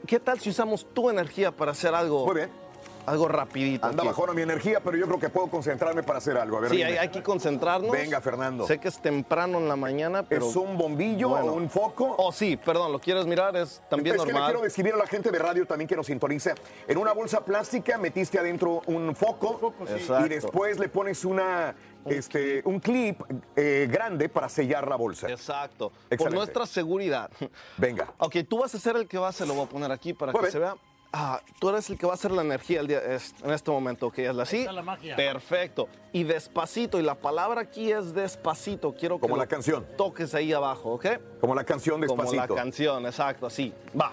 ¿Qué 0.05 0.19
tal 0.19 0.39
si 0.39 0.49
usamos 0.49 0.85
tu 0.93 1.09
energía 1.09 1.51
para 1.51 1.71
hacer 1.71 1.95
algo? 1.95 2.25
Muy 2.25 2.35
bien. 2.35 2.62
Algo 3.05 3.27
rapidito. 3.27 3.85
Anda 3.85 4.03
aquí? 4.03 4.07
bajona 4.07 4.33
mi 4.33 4.41
energía, 4.41 4.79
pero 4.81 4.97
yo 4.97 5.05
creo 5.07 5.19
que 5.19 5.29
puedo 5.29 5.47
concentrarme 5.47 6.03
para 6.03 6.19
hacer 6.19 6.37
algo. 6.37 6.57
A 6.57 6.61
ver, 6.61 6.71
Sí, 6.71 6.81
hay, 6.81 6.97
hay 6.97 7.09
que 7.09 7.21
concentrarnos. 7.21 7.91
Venga, 7.91 8.21
Fernando. 8.21 8.65
Sé 8.65 8.79
que 8.79 8.87
es 8.87 8.99
temprano 9.01 9.57
en 9.57 9.67
la 9.67 9.75
mañana, 9.75 10.23
pero... 10.23 10.47
¿Es 10.49 10.55
un 10.55 10.77
bombillo 10.77 11.31
o 11.31 11.53
un 11.53 11.69
foco? 11.69 12.15
Oh, 12.17 12.31
sí, 12.31 12.57
perdón, 12.57 12.91
¿lo 12.91 12.99
quieres 12.99 13.25
mirar? 13.25 13.55
Es 13.57 13.81
también 13.89 14.15
es 14.15 14.21
que 14.21 14.27
le 14.27 14.33
normal. 14.33 14.51
quiero 14.51 14.63
describir 14.63 14.93
a 14.93 14.97
la 14.97 15.07
gente 15.07 15.31
de 15.31 15.39
radio 15.39 15.65
también 15.65 15.87
que 15.87 15.95
nos 15.95 16.05
sintoniza. 16.05 16.53
En 16.87 16.97
una 16.97 17.11
bolsa 17.13 17.43
plástica 17.43 17.97
metiste 17.97 18.39
adentro 18.39 18.81
un 18.87 19.15
foco 19.15 19.73
sí. 19.85 19.93
Exacto. 19.93 20.25
y 20.25 20.29
después 20.29 20.79
le 20.79 20.89
pones 20.89 21.25
una, 21.25 21.75
este, 22.05 22.61
un 22.65 22.79
clip 22.79 23.21
eh, 23.55 23.87
grande 23.91 24.29
para 24.29 24.47
sellar 24.49 24.87
la 24.87 24.95
bolsa. 24.95 25.29
Exacto. 25.29 25.91
Por 26.17 26.33
nuestra 26.33 26.65
seguridad. 26.65 27.29
Venga. 27.77 28.13
Ok, 28.17 28.37
tú 28.47 28.59
vas 28.59 28.73
a 28.75 28.79
ser 28.79 28.95
el 28.95 29.07
que 29.07 29.17
va, 29.17 29.31
se 29.31 29.45
lo 29.45 29.53
voy 29.53 29.65
a 29.65 29.69
poner 29.69 29.91
aquí 29.91 30.13
para 30.13 30.31
Muy 30.31 30.39
que 30.39 30.45
bien. 30.45 30.51
se 30.51 30.59
vea. 30.59 30.75
Ah, 31.15 31.39
tú 31.59 31.69
eres 31.69 31.87
el 31.91 31.97
que 31.99 32.07
va 32.07 32.13
a 32.13 32.15
hacer 32.15 32.31
la 32.31 32.41
energía 32.41 32.79
el 32.79 32.87
día- 32.87 32.97
es- 32.99 33.35
en 33.43 33.51
este 33.51 33.69
momento, 33.69 34.07
¿ok? 34.07 34.17
Es 34.17 34.35
así. 34.39 34.61
está 34.61 34.71
la 34.71 34.81
magia. 34.81 35.15
Perfecto. 35.15 35.87
Y 36.11 36.23
despacito, 36.23 36.99
y 36.99 37.03
la 37.03 37.13
palabra 37.13 37.61
aquí 37.61 37.91
es 37.91 38.15
despacito. 38.15 38.95
Quiero 38.95 39.17
que 39.17 39.21
Como 39.21 39.37
la 39.37 39.45
canción. 39.45 39.85
toques 39.95 40.33
ahí 40.33 40.51
abajo, 40.53 40.93
¿ok? 40.93 41.05
Como 41.39 41.53
la 41.53 41.63
canción 41.63 42.01
Como 42.01 42.23
la 42.23 42.29
despacito. 42.31 42.55
canción, 42.55 43.05
exacto, 43.05 43.45
así. 43.45 43.71
Va. 43.99 44.11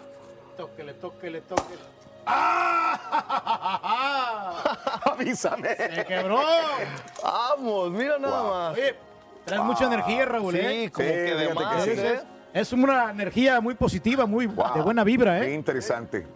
Tóquele, 0.58 0.92
tóquele, 0.92 1.40
tóquele. 1.40 1.80
Avísame. 5.04 5.74
Se 5.76 6.04
quebró. 6.06 6.40
Vamos, 7.22 7.90
mira 7.92 8.18
nada 8.18 8.42
Wow. 8.42 8.50
más. 8.50 8.72
Oye, 8.76 8.94
traes 9.46 9.62
mucha 9.62 9.86
energía, 9.86 10.24
Raúl, 10.26 10.52
Sí, 10.54 10.60
¿eh? 10.60 10.90
como 10.92 11.08
Sí, 11.08 11.14
que 11.14 11.20
de 11.20 11.48
fíjate 11.48 11.58
que 11.58 11.64
más, 11.64 11.84
sí. 11.84 11.90
¿eh? 11.96 12.20
Es 12.52 12.72
una 12.72 13.10
energía 13.10 13.60
muy 13.60 13.74
positiva, 13.74 14.26
muy 14.26 14.46
de 14.48 14.82
buena 14.82 15.04
vibra, 15.04 15.40
Qué 15.40 15.46
¿eh? 15.52 15.54
interesante. 15.54 16.26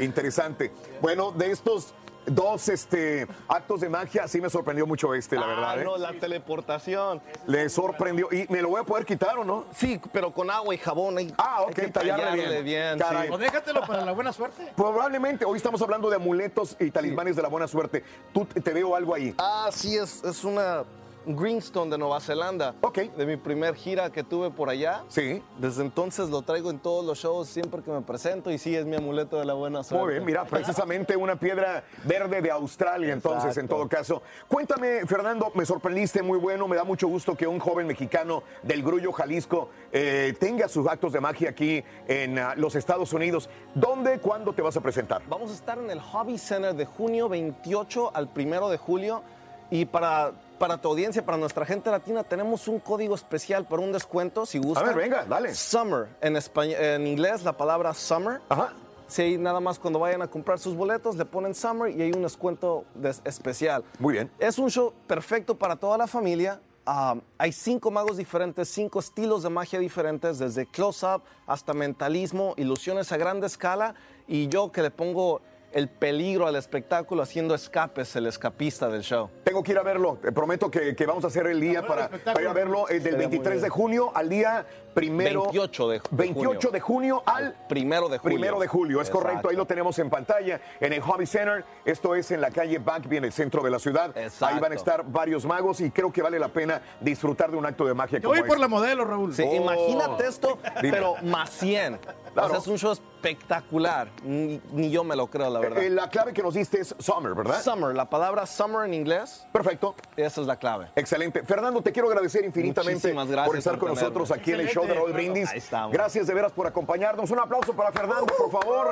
Interesante. 0.00 0.72
Bueno, 1.00 1.32
de 1.32 1.50
estos 1.50 1.94
dos 2.26 2.68
este, 2.68 3.26
actos 3.48 3.80
de 3.80 3.88
magia, 3.88 4.28
sí 4.28 4.38
me 4.38 4.50
sorprendió 4.50 4.86
mucho 4.86 5.14
este, 5.14 5.36
la 5.36 5.44
Ah, 5.44 5.46
verdad. 5.46 5.80
¿eh? 5.80 5.84
no, 5.84 5.96
la 5.96 6.12
teleportación. 6.12 7.22
Le 7.46 7.68
sorprendió. 7.70 8.28
¿Y 8.30 8.46
me 8.50 8.60
lo 8.60 8.68
voy 8.68 8.80
a 8.82 8.84
poder 8.84 9.06
quitar 9.06 9.38
o 9.38 9.44
no? 9.44 9.64
Sí, 9.74 9.98
pero 10.12 10.30
con 10.32 10.50
agua 10.50 10.74
y 10.74 10.78
jabón. 10.78 11.16
Hay, 11.16 11.32
Ah, 11.38 11.62
ok, 11.62 11.68
hay 11.68 11.74
que 11.74 11.88
tallarle 11.88 12.48
bien. 12.50 12.64
bien, 12.64 12.98
Caray. 12.98 13.28
sí. 13.28 13.32
O 13.34 13.38
déjatelo 13.38 13.80
para 13.80 14.04
la 14.04 14.12
buena 14.12 14.32
suerte. 14.34 14.70
Probablemente, 14.76 15.44
hoy 15.46 15.56
estamos 15.56 15.80
hablando 15.80 16.10
de 16.10 16.16
amuletos 16.16 16.76
y 16.78 16.90
talismanes 16.90 17.34
de 17.34 17.40
la 17.42 17.48
buena 17.48 17.66
suerte. 17.66 18.04
Tú 18.34 18.44
te 18.44 18.60
te 18.60 18.72
veo 18.74 18.94
algo 18.94 19.14
ahí. 19.14 19.34
Ah, 19.38 19.70
sí, 19.72 19.96
es, 19.96 20.22
es 20.22 20.44
una 20.44 20.84
Greenstone 21.28 21.90
de 21.90 21.98
Nueva 21.98 22.20
Zelanda. 22.20 22.74
Ok. 22.80 22.98
De 23.16 23.26
mi 23.26 23.36
primer 23.36 23.74
gira 23.74 24.10
que 24.10 24.24
tuve 24.24 24.50
por 24.50 24.70
allá. 24.70 25.04
Sí. 25.08 25.42
Desde 25.58 25.82
entonces 25.82 26.30
lo 26.30 26.40
traigo 26.42 26.70
en 26.70 26.78
todos 26.78 27.04
los 27.04 27.18
shows 27.18 27.48
siempre 27.48 27.82
que 27.82 27.90
me 27.90 28.00
presento 28.00 28.50
y 28.50 28.56
sí, 28.56 28.74
es 28.74 28.86
mi 28.86 28.96
amuleto 28.96 29.38
de 29.38 29.44
la 29.44 29.52
buena 29.52 29.82
suerte. 29.82 30.04
Muy 30.04 30.14
bien, 30.14 30.24
mira, 30.24 30.44
precisamente 30.50 31.16
una 31.16 31.38
piedra 31.38 31.84
verde 32.04 32.40
de 32.40 32.50
Australia, 32.50 33.12
entonces, 33.12 33.56
en 33.58 33.68
todo 33.68 33.86
caso. 33.88 34.22
Cuéntame, 34.48 35.06
Fernando, 35.06 35.52
me 35.54 35.66
sorprendiste 35.66 36.22
muy 36.22 36.38
bueno, 36.38 36.66
me 36.66 36.76
da 36.76 36.84
mucho 36.84 37.08
gusto 37.08 37.36
que 37.36 37.46
un 37.46 37.58
joven 37.58 37.86
mexicano 37.86 38.42
del 38.62 38.82
Grullo, 38.82 39.12
Jalisco, 39.12 39.68
eh, 39.92 40.34
tenga 40.40 40.68
sus 40.68 40.86
actos 40.86 41.12
de 41.12 41.20
magia 41.20 41.50
aquí 41.50 41.84
en 42.06 42.38
ah, 42.38 42.54
los 42.56 42.74
Estados 42.74 43.12
Unidos. 43.12 43.50
¿Dónde, 43.74 44.18
cuándo 44.18 44.54
te 44.54 44.62
vas 44.62 44.76
a 44.76 44.80
presentar? 44.80 45.22
Vamos 45.28 45.50
a 45.50 45.54
estar 45.54 45.78
en 45.78 45.90
el 45.90 46.00
Hobby 46.00 46.38
Center 46.38 46.74
de 46.74 46.86
junio 46.86 47.28
28 47.28 48.12
al 48.14 48.30
1 48.34 48.68
de 48.70 48.78
julio 48.78 49.22
y 49.70 49.84
para, 49.84 50.32
para 50.58 50.80
tu 50.80 50.88
audiencia, 50.88 51.24
para 51.24 51.36
nuestra 51.38 51.64
gente 51.66 51.90
latina, 51.90 52.24
tenemos 52.24 52.68
un 52.68 52.78
código 52.80 53.14
especial 53.14 53.66
para 53.66 53.82
un 53.82 53.92
descuento, 53.92 54.46
si 54.46 54.58
gusta. 54.58 54.82
ver, 54.84 54.94
venga, 54.96 55.24
dale. 55.24 55.54
Summer, 55.54 56.08
en, 56.20 56.36
español, 56.36 56.76
en 56.80 57.06
inglés 57.06 57.42
la 57.44 57.56
palabra 57.56 57.92
summer. 57.94 58.40
Ajá. 58.48 58.72
Si 59.06 59.22
ahí 59.22 59.38
nada 59.38 59.58
más 59.60 59.78
cuando 59.78 59.98
vayan 59.98 60.20
a 60.20 60.28
comprar 60.28 60.58
sus 60.58 60.74
boletos 60.74 61.16
le 61.16 61.24
ponen 61.24 61.54
summer 61.54 61.90
y 61.90 62.02
hay 62.02 62.12
un 62.12 62.22
descuento 62.22 62.84
des- 62.94 63.22
especial. 63.24 63.82
Muy 63.98 64.12
bien. 64.14 64.30
Es 64.38 64.58
un 64.58 64.70
show 64.70 64.92
perfecto 65.06 65.56
para 65.56 65.76
toda 65.76 65.96
la 65.96 66.06
familia. 66.06 66.60
Ah, 66.84 67.16
hay 67.38 67.52
cinco 67.52 67.90
magos 67.90 68.16
diferentes, 68.18 68.68
cinco 68.68 68.98
estilos 68.98 69.42
de 69.42 69.50
magia 69.50 69.78
diferentes, 69.78 70.38
desde 70.38 70.66
close-up 70.66 71.22
hasta 71.46 71.72
mentalismo, 71.74 72.54
ilusiones 72.56 73.10
a 73.12 73.16
gran 73.16 73.42
escala. 73.44 73.94
Y 74.26 74.48
yo 74.48 74.72
que 74.72 74.82
le 74.82 74.90
pongo 74.90 75.40
el 75.72 75.88
peligro 75.88 76.46
al 76.46 76.56
espectáculo 76.56 77.22
haciendo 77.22 77.54
escapes, 77.54 78.16
el 78.16 78.26
escapista 78.26 78.88
del 78.88 79.02
show. 79.02 79.28
Tengo 79.44 79.62
que 79.62 79.72
ir 79.72 79.78
a 79.78 79.82
verlo. 79.82 80.18
Te 80.20 80.32
prometo 80.32 80.70
que, 80.70 80.94
que 80.96 81.06
vamos 81.06 81.24
a 81.24 81.28
hacer 81.28 81.46
el 81.46 81.60
día 81.60 81.86
para, 81.86 82.08
para 82.08 82.40
ir 82.40 82.48
a 82.48 82.52
verlo 82.52 82.88
eh, 82.88 82.94
del 82.94 83.02
Sería 83.02 83.18
muy 83.18 83.38
23 83.38 83.62
de 83.62 83.68
junio 83.68 84.12
al 84.14 84.28
día 84.28 84.66
primero. 85.00 85.42
28 85.44 85.88
de, 85.88 85.98
de 85.98 86.02
28 86.10 86.44
junio. 86.60 86.70
de 86.72 86.80
junio 86.80 87.22
al 87.26 87.54
Primero 87.68 88.08
de 88.08 88.18
julio. 88.18 88.36
Primero 88.36 88.58
de 88.60 88.66
julio, 88.68 89.00
es 89.00 89.10
correcto, 89.10 89.48
ahí 89.48 89.56
lo 89.56 89.66
tenemos 89.66 89.98
en 89.98 90.10
pantalla, 90.10 90.60
en 90.80 90.92
el 90.92 91.00
Hobby 91.00 91.26
Center. 91.26 91.64
Esto 91.84 92.14
es 92.14 92.30
en 92.30 92.40
la 92.40 92.50
calle 92.50 92.78
Backby, 92.78 93.18
en 93.18 93.24
el 93.24 93.32
centro 93.32 93.62
de 93.62 93.70
la 93.70 93.78
ciudad. 93.78 94.14
Ahí 94.40 94.58
van 94.58 94.72
a 94.72 94.74
estar 94.74 95.04
varios 95.04 95.44
magos 95.46 95.80
y 95.80 95.90
creo 95.90 96.12
que 96.12 96.22
vale 96.22 96.38
la 96.38 96.48
pena 96.48 96.80
disfrutar 97.00 97.50
de 97.50 97.56
un 97.56 97.66
acto 97.66 97.84
de 97.84 97.94
magia 97.94 98.18
Yo 98.18 98.28
voy 98.28 98.38
por 98.40 98.48
este. 98.48 98.60
la 98.60 98.68
modelo, 98.68 99.04
Raúl. 99.04 99.34
Sí, 99.34 99.44
Oh. 99.46 99.54
imagínate 99.54 100.26
esto, 100.26 100.58
Dime. 100.82 100.92
pero 100.92 101.14
más 101.22 101.50
100. 101.50 101.98
O 102.36 102.48
sea, 102.48 102.58
es 102.58 102.66
un 102.68 102.78
show 102.78 102.92
espectacular. 102.92 104.08
Ni, 104.22 104.60
ni 104.72 104.90
yo 104.90 105.02
me 105.04 105.16
lo 105.16 105.26
creo, 105.28 105.50
la 105.50 105.58
verdad. 105.60 105.82
Eh, 105.82 105.90
la 105.90 106.08
clave 106.08 106.32
que 106.32 106.42
nos 106.42 106.54
diste 106.54 106.80
es 106.80 106.94
Summer, 106.98 107.34
¿verdad? 107.34 107.60
Summer, 107.62 107.94
la 107.94 108.08
palabra 108.08 108.46
summer 108.46 108.84
en 108.86 108.94
inglés. 108.94 109.46
Perfecto. 109.52 109.94
Esa 110.16 110.40
es 110.40 110.46
la 110.46 110.56
clave. 110.56 110.88
Excelente. 110.94 111.42
Fernando, 111.42 111.80
te 111.82 111.90
quiero 111.92 112.08
agradecer 112.08 112.44
infinitamente 112.44 112.94
Muchísimas 113.08 113.28
gracias 113.28 113.46
por 113.48 113.56
estar 113.58 113.72
por 113.74 113.80
con 113.80 113.88
tenerme. 113.96 114.02
nosotros 114.18 114.38
aquí 114.38 114.52
en 114.52 114.60
el 114.60 114.68
show 114.68 114.86
de 114.88 114.94
Raúl 114.94 115.12
Brindis. 115.12 115.50
Ahí 115.50 115.58
estamos. 115.58 115.92
Gracias 115.92 116.26
de 116.26 116.34
veras 116.34 116.50
por 116.52 116.66
acompañarnos. 116.66 117.30
Un 117.30 117.38
aplauso 117.38 117.74
para 117.74 117.92
Fernando, 117.92 118.26
por 118.26 118.50
favor. 118.50 118.90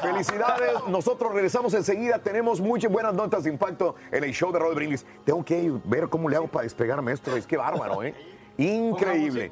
Felicidades. 0.00 0.72
Nosotros 0.88 1.32
regresamos 1.32 1.74
enseguida. 1.74 2.18
Tenemos 2.18 2.60
muchas 2.60 2.90
buenas 2.90 3.14
notas 3.14 3.44
de 3.44 3.50
impacto 3.50 3.94
en 4.10 4.24
el 4.24 4.32
show 4.32 4.50
de 4.52 4.58
Raúl 4.58 4.74
Brindis. 4.74 5.06
Tengo 5.24 5.44
que 5.44 5.72
ver 5.84 6.08
cómo 6.08 6.28
le 6.28 6.34
hago 6.36 6.48
para 6.48 6.64
despegarme 6.64 7.12
esto. 7.12 7.36
Es 7.36 7.46
que 7.46 7.56
bárbaro, 7.56 8.02
¿eh? 8.02 8.14
Increíble. 8.58 9.50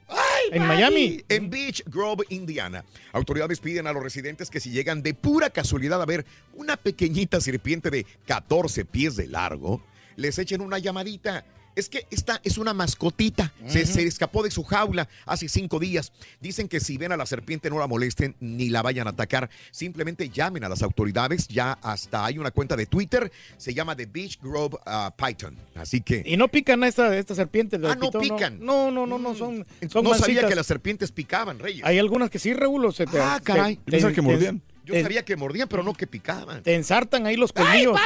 en 0.50 0.62
Papi! 0.62 0.68
Miami. 0.68 1.24
En 1.28 1.50
Beach 1.50 1.82
Grove, 1.84 2.24
Indiana. 2.30 2.82
Autoridades 3.12 3.60
piden 3.60 3.86
a 3.86 3.92
los 3.92 4.02
residentes 4.02 4.48
que 4.48 4.58
si 4.58 4.70
llegan 4.70 5.02
de 5.02 5.12
pura 5.12 5.50
casualidad 5.50 6.00
a 6.00 6.06
ver 6.06 6.24
una 6.54 6.78
pequeñita 6.78 7.42
serpiente 7.42 7.90
de 7.90 8.06
14 8.26 8.86
pies 8.86 9.16
de 9.16 9.26
largo, 9.26 9.82
les 10.16 10.38
echen 10.38 10.62
una 10.62 10.78
llamadita. 10.78 11.44
Es 11.76 11.90
que 11.90 12.06
esta 12.10 12.40
es 12.42 12.56
una 12.56 12.72
mascotita. 12.72 13.52
se, 13.68 13.82
escapó 14.06 14.42
de 14.42 14.50
su 14.50 14.64
jaula 14.64 15.08
hace 15.26 15.48
cinco 15.48 15.78
días. 15.78 16.10
Dicen 16.40 16.68
que 16.68 16.80
si 16.80 16.96
ven 16.96 17.12
a 17.12 17.16
la 17.18 17.26
serpiente 17.26 17.68
no 17.68 17.78
la 17.78 17.86
molesten 17.86 18.34
ni 18.40 18.70
la 18.70 18.80
vayan 18.80 19.06
a 19.06 19.10
atacar. 19.10 19.50
Simplemente 19.70 20.30
llamen 20.30 20.64
a 20.64 20.70
las 20.70 20.82
autoridades. 20.82 21.46
Ya 21.48 21.72
hasta 21.82 22.24
hay 22.24 22.38
una 22.38 22.50
cuenta 22.50 22.76
de 22.76 22.86
Twitter. 22.86 23.30
Se 23.58 23.74
llama 23.74 23.94
The 23.94 24.06
Beach 24.06 24.38
Grove 24.40 24.78
uh, 24.86 25.10
Python. 25.16 25.54
Así 25.74 26.00
que... 26.00 26.22
Y 26.24 26.38
no 26.38 26.48
pican 26.48 26.82
a 26.82 26.88
esta, 26.88 27.14
esta 27.16 27.34
serpiente. 27.34 27.76
Ah, 27.84 27.94
no 27.94 28.10
pican. 28.10 28.58
No, 28.58 28.90
no, 28.90 29.06
no, 29.06 29.18
no, 29.18 29.34
son, 29.34 29.66
son 29.90 30.02
no 30.02 30.14
sabía 30.14 30.48
que 30.48 30.54
las 30.54 30.66
serpientes 30.66 31.12
picaban, 31.12 31.58
Reyes. 31.58 31.84
Hay 31.84 31.98
algunas 31.98 32.30
que 32.30 32.38
sí, 32.38 32.54
Raúl, 32.54 32.86
o 32.86 32.92
se 32.92 33.04
te, 33.06 33.20
Ah, 33.20 33.38
caray. 33.44 33.76
te- 33.76 34.00
te- 34.00 34.60
Yo 34.86 34.94
te- 34.94 35.02
sabía 35.02 35.24
que 35.24 35.36
mordían, 35.36 35.68
pero 35.68 35.82
no 35.82 35.92
que 35.92 36.06
picaban. 36.06 36.62
Te 36.62 36.74
ensartan 36.74 37.26
ahí 37.26 37.36
los 37.36 37.52
colmillos. 37.52 37.98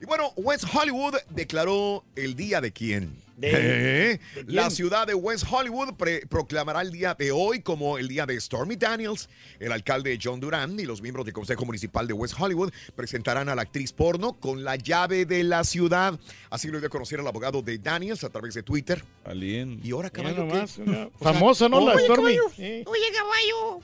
Y 0.00 0.04
bueno, 0.06 0.32
West 0.36 0.64
Hollywood 0.72 1.14
declaró 1.30 2.04
el 2.16 2.34
día 2.36 2.60
de 2.60 2.72
quién. 2.72 3.24
De- 3.36 3.50
¿Eh? 4.12 4.20
La 4.46 4.70
ciudad 4.70 5.06
de 5.06 5.14
West 5.14 5.44
Hollywood 5.50 5.94
pre- 5.94 6.26
proclamará 6.26 6.80
el 6.80 6.90
día 6.90 7.14
de 7.14 7.32
hoy 7.32 7.60
como 7.60 7.98
el 7.98 8.08
día 8.08 8.24
de 8.26 8.40
Stormy 8.40 8.76
Daniels. 8.76 9.28
El 9.60 9.72
alcalde 9.72 10.18
John 10.22 10.40
Duran 10.40 10.78
y 10.80 10.84
los 10.84 11.02
miembros 11.02 11.24
del 11.26 11.34
Consejo 11.34 11.64
Municipal 11.66 12.06
de 12.06 12.14
West 12.14 12.34
Hollywood 12.38 12.72
presentarán 12.94 13.48
a 13.50 13.54
la 13.54 13.62
actriz 13.62 13.92
porno 13.92 14.34
con 14.34 14.64
la 14.64 14.76
llave 14.76 15.26
de 15.26 15.42
la 15.44 15.64
ciudad. 15.64 16.18
Así 16.50 16.68
lo 16.68 16.78
dio 16.78 16.86
a 16.88 16.90
conocer 16.90 17.20
el 17.20 17.26
abogado 17.26 17.60
de 17.62 17.78
Daniels 17.78 18.24
a 18.24 18.30
través 18.30 18.54
de 18.54 18.62
Twitter. 18.62 19.02
Y 19.82 19.90
ahora, 19.92 20.08
caballo, 20.10 20.36
¿qué? 20.36 20.40
nomás, 20.54 20.78
una 20.78 20.92
O 21.06 21.10
sea, 21.22 21.32
famosa, 21.32 21.68
¿no? 21.68 21.80
La 21.86 21.94
oye, 21.94 22.04
Stormy. 22.04 22.36
caballo. 22.36 22.52
Oye, 22.86 23.04
caballo. 23.14 23.80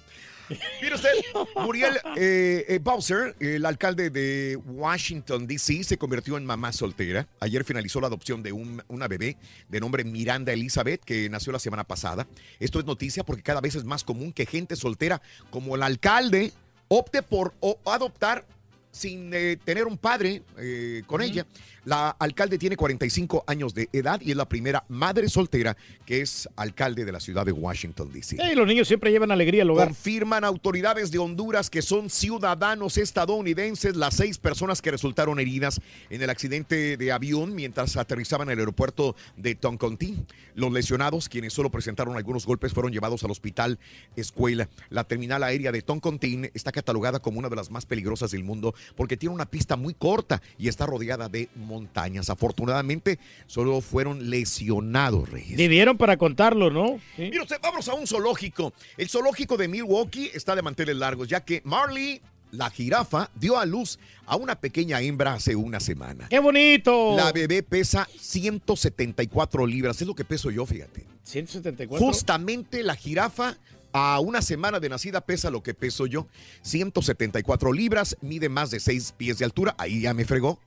Mire 0.80 0.94
usted, 0.94 1.11
Muriel 1.57 1.96
eh, 2.16 2.64
eh, 2.68 2.78
Bowser, 2.82 3.34
el 3.40 3.64
alcalde 3.66 4.11
de 4.11 4.57
Washington, 4.64 5.46
D.C., 5.46 5.84
se 5.84 5.98
convirtió 5.98 6.36
en 6.36 6.44
mamá 6.44 6.72
soltera. 6.72 7.26
Ayer 7.40 7.64
finalizó 7.64 8.00
la 8.00 8.07
adopción 8.09 8.42
de 8.42 8.53
un- 8.53 8.82
una 8.88 9.09
bebé 9.09 9.36
de 9.68 9.80
nombre 9.80 10.05
Miranda 10.05 10.53
Elizabeth, 10.53 11.03
que 11.05 11.28
nació 11.28 11.53
la 11.53 11.59
semana 11.59 11.84
pasada. 11.84 12.26
Esto 12.61 12.78
es 12.78 12.84
noticia 12.84 13.24
porque 13.24 13.42
cada 13.42 13.61
vez 13.61 13.74
es 13.74 13.84
más 13.84 14.05
común 14.05 14.32
que 14.32 14.46
gente 14.46 14.76
soltera 14.76 15.22
como 15.50 15.76
el 15.76 15.82
alcalde 15.82 16.53
opte 16.88 17.22
por 17.22 17.55
o- 17.61 17.78
adoptar 17.86 18.44
sin 18.93 19.32
eh, 19.34 19.59
tener 19.64 19.86
un 19.86 19.99
padre 19.99 20.43
eh, 20.59 21.03
con 21.07 21.22
ella. 21.22 21.47
La 21.84 22.11
alcalde 22.11 22.59
tiene 22.59 22.76
45 22.76 23.43
años 23.49 23.74
de 23.74 23.88
edad 23.93 24.20
y 24.20 24.30
es 24.30 24.36
la 24.36 24.49
primera 24.49 24.84
madre 24.88 25.28
soltera 25.28 25.76
que 26.07 26.20
es 26.20 26.49
alcalde 26.55 27.05
de 27.05 27.11
la 27.11 27.18
ciudad 27.18 27.45
de 27.45 27.51
Washington, 27.51 28.12
D.C. 28.12 28.36
Sí, 28.36 28.55
los 28.55 28.68
niños 28.68 28.86
siempre 28.86 29.11
llevan 29.11 29.32
alegría 29.32 29.62
al 29.62 29.70
hogar. 29.70 29.88
Confirman 29.88 30.45
autoridades 30.45 31.11
de 31.11 31.18
Honduras 31.18 31.70
que 31.70 31.82
son 31.82 32.09
ciudadanos 32.09 32.99
estadounidenses 32.99 33.97
las 33.97 34.14
seis 34.14 34.38
personas 34.38 34.80
que 34.80 34.93
resultaron 34.93 35.40
heridas 35.40 35.80
en 36.11 36.22
el 36.22 36.30
accidente 36.30 36.97
de 36.97 37.12
avión 37.12 37.55
mientras 37.57 37.97
aterrizaban 37.97 38.49
en 38.49 38.53
el 38.53 38.59
aeropuerto 38.61 39.16
de 39.36 39.57
Toncontín. 39.57 40.26
Los 40.55 40.70
lesionados, 40.70 41.28
quienes 41.28 41.53
solo 41.53 41.70
presentaron 41.70 42.16
algunos 42.16 42.47
golpes, 42.47 42.72
fueron 42.72 42.93
llevados 42.93 43.24
al 43.24 43.30
hospital 43.32 43.80
escuela. 44.14 44.68
La 44.90 45.05
terminal 45.05 45.43
aérea 45.43 45.72
de 45.72 45.82
Toncontín 45.82 46.51
está 46.55 46.70
catalogada 46.70 47.20
como 47.20 47.40
una 47.40 47.49
de 47.49 47.57
las 47.57 47.70
más 47.70 47.86
peligrosas 47.86 48.30
del 48.30 48.45
mundo 48.45 48.74
porque 48.97 49.16
tiene 49.16 49.35
una 49.35 49.47
pista 49.47 49.76
muy 49.76 49.95
corta 49.95 50.43
y 50.59 50.68
está 50.68 50.87
rodeada 50.87 51.28
de 51.28 51.49
montañas. 51.57 52.30
Afortunadamente, 52.30 53.18
solo 53.47 53.80
fueron 53.80 54.30
lesionados, 54.30 55.28
Reyes. 55.28 55.57
Vivieron 55.57 55.97
para 55.97 56.16
contarlo, 56.16 56.70
¿no? 56.70 57.01
Sí. 57.16 57.28
Mira 57.30 57.43
usted, 57.43 57.57
vamos 57.62 57.89
a 57.89 57.95
un 57.95 58.07
zoológico. 58.07 58.72
El 58.97 59.09
zoológico 59.09 59.57
de 59.57 59.68
Milwaukee 59.68 60.30
está 60.35 60.55
de 60.55 60.62
manteles 60.62 60.97
largos, 60.97 61.28
ya 61.28 61.45
que 61.45 61.62
Marley, 61.64 62.20
la 62.51 62.70
jirafa, 62.70 63.30
dio 63.35 63.59
a 63.59 63.64
luz 63.64 63.99
a 64.26 64.37
una 64.37 64.57
pequeña 64.57 65.01
hembra 65.01 65.35
hace 65.35 65.57
una 65.57 65.80
semana. 65.80 66.28
¡Qué 66.28 66.39
bonito! 66.39 67.16
La 67.16 67.33
bebé 67.33 67.62
pesa 67.62 68.09
174 68.18 69.66
libras, 69.66 70.01
es 70.01 70.07
lo 70.07 70.14
que 70.14 70.24
peso 70.24 70.51
yo, 70.51 70.66
fíjate. 70.66 71.07
174. 71.24 72.05
Justamente 72.05 72.83
la 72.83 72.95
jirafa 72.95 73.57
a 73.93 74.20
una 74.20 74.43
semana 74.43 74.80
de 74.80 74.88
nacida 74.88 75.20
pesa 75.20 75.51
lo 75.51 75.62
que 75.62 75.74
peso 75.74 76.07
yo, 76.07 76.26
174 76.62 77.72
libras, 77.72 78.16
mide 78.20 78.49
más 78.49 78.70
de 78.70 78.80
6 78.80 79.14
pies 79.16 79.38
de 79.38 79.45
altura, 79.45 79.74
ahí 79.78 80.03
ya 80.03 80.14
me 80.14 80.24
fregó. 80.24 80.59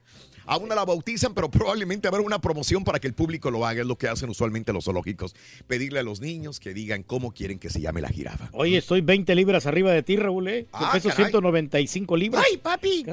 Aún 0.48 0.68
no 0.68 0.76
la 0.76 0.84
bautizan, 0.84 1.34
pero 1.34 1.50
probablemente 1.50 2.06
habrá 2.06 2.20
una 2.20 2.40
promoción 2.40 2.84
para 2.84 3.00
que 3.00 3.08
el 3.08 3.14
público 3.14 3.50
lo 3.50 3.66
haga, 3.66 3.80
es 3.80 3.86
lo 3.86 3.98
que 3.98 4.06
hacen 4.06 4.30
usualmente 4.30 4.72
los 4.72 4.84
zoológicos. 4.84 5.34
Pedirle 5.66 5.98
a 5.98 6.02
los 6.04 6.20
niños 6.20 6.60
que 6.60 6.72
digan 6.72 7.02
cómo 7.02 7.32
quieren 7.32 7.58
que 7.58 7.68
se 7.68 7.80
llame 7.80 8.00
la 8.00 8.10
jirafa. 8.10 8.48
Oye, 8.52 8.78
estoy 8.78 9.00
20 9.00 9.34
libras 9.34 9.66
arriba 9.66 9.90
de 9.90 10.04
ti, 10.04 10.16
Raúl, 10.16 10.46
¿eh? 10.46 10.68
Ah, 10.72 10.90
peso 10.92 11.08
caray. 11.08 11.24
195 11.26 12.16
libras. 12.16 12.44
¡Ay, 12.48 12.58
papi! 12.58 13.04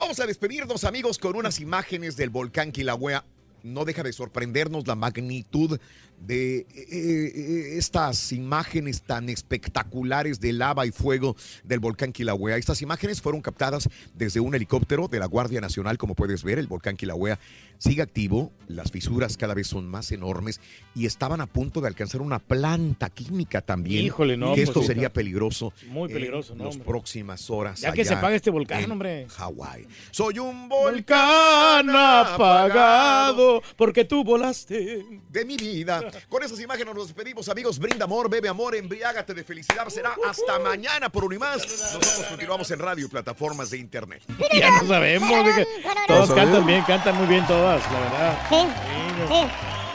Vamos 0.00 0.18
a 0.18 0.26
despedirnos, 0.26 0.82
amigos, 0.82 1.18
con 1.18 1.36
unas 1.36 1.60
imágenes 1.60 2.16
del 2.16 2.30
volcán 2.30 2.72
Kilauea. 2.72 3.24
No 3.62 3.84
deja 3.84 4.02
de 4.02 4.12
sorprendernos 4.12 4.86
la 4.88 4.96
magnitud 4.96 5.78
de 6.20 6.58
eh, 6.58 6.66
eh, 6.74 7.78
estas 7.78 8.32
imágenes 8.32 9.02
tan 9.02 9.28
espectaculares 9.28 10.40
de 10.40 10.52
lava 10.52 10.86
y 10.86 10.90
fuego 10.90 11.36
del 11.64 11.80
volcán 11.80 12.12
Kilauea. 12.12 12.56
Estas 12.56 12.82
imágenes 12.82 13.20
fueron 13.22 13.40
captadas 13.40 13.88
desde 14.14 14.40
un 14.40 14.54
helicóptero 14.54 15.08
de 15.08 15.18
la 15.18 15.26
Guardia 15.26 15.60
Nacional, 15.60 15.96
como 15.98 16.14
puedes 16.14 16.42
ver. 16.42 16.58
El 16.58 16.66
volcán 16.66 16.96
Kilauea 16.96 17.38
sigue 17.78 18.02
activo, 18.02 18.52
las 18.66 18.90
fisuras 18.90 19.36
cada 19.36 19.54
vez 19.54 19.68
son 19.68 19.88
más 19.88 20.10
enormes 20.10 20.60
y 20.94 21.06
estaban 21.06 21.40
a 21.40 21.46
punto 21.46 21.80
de 21.80 21.86
alcanzar 21.88 22.20
una 22.20 22.40
planta 22.40 23.08
química 23.08 23.60
también. 23.60 24.04
Híjole, 24.04 24.36
no, 24.36 24.54
Que 24.54 24.62
esto 24.62 24.82
sería 24.82 25.12
peligroso. 25.12 25.72
muy 25.88 26.08
en 26.08 26.14
peligroso, 26.14 26.54
¿no, 26.54 26.64
Las 26.64 26.74
hombre? 26.74 26.88
próximas 26.88 27.48
horas. 27.50 27.80
Ya 27.80 27.92
que 27.92 28.04
se 28.04 28.14
apague 28.14 28.36
este 28.36 28.50
volcán, 28.50 28.82
en 28.82 28.90
hombre. 28.90 29.26
Hawái. 29.28 29.86
Soy 30.10 30.38
un 30.40 30.68
volcán 30.68 31.88
apagado 31.90 33.62
porque 33.76 34.04
tú 34.04 34.24
volaste. 34.24 35.04
de 35.30 35.44
mi 35.44 35.56
vida. 35.56 36.07
Con 36.28 36.42
esas 36.42 36.60
imágenes 36.60 36.94
nos 36.94 37.06
despedimos, 37.08 37.48
amigos. 37.48 37.78
Brinda 37.78 38.04
amor, 38.04 38.28
bebe 38.30 38.48
amor, 38.48 38.74
embriágate 38.74 39.34
de 39.34 39.44
felicidad. 39.44 39.88
Será 39.88 40.14
hasta 40.28 40.58
mañana 40.58 41.08
por 41.08 41.24
Unimás. 41.24 41.58
Nosotros 41.66 42.26
continuamos 42.28 42.70
en 42.70 42.78
radio 42.78 43.06
y 43.06 43.08
plataformas 43.08 43.70
de 43.70 43.78
internet. 43.78 44.22
Ya 44.52 44.70
no 44.70 44.86
sabemos. 44.88 45.28
dije, 45.46 45.66
Todas 46.06 46.30
cantan 46.32 46.66
bien, 46.66 46.82
cantan 46.84 47.16
muy 47.16 47.26
bien 47.26 47.46
todas, 47.46 47.82
la 47.92 48.00
verdad. 48.00 48.38
Sí, 48.48 48.56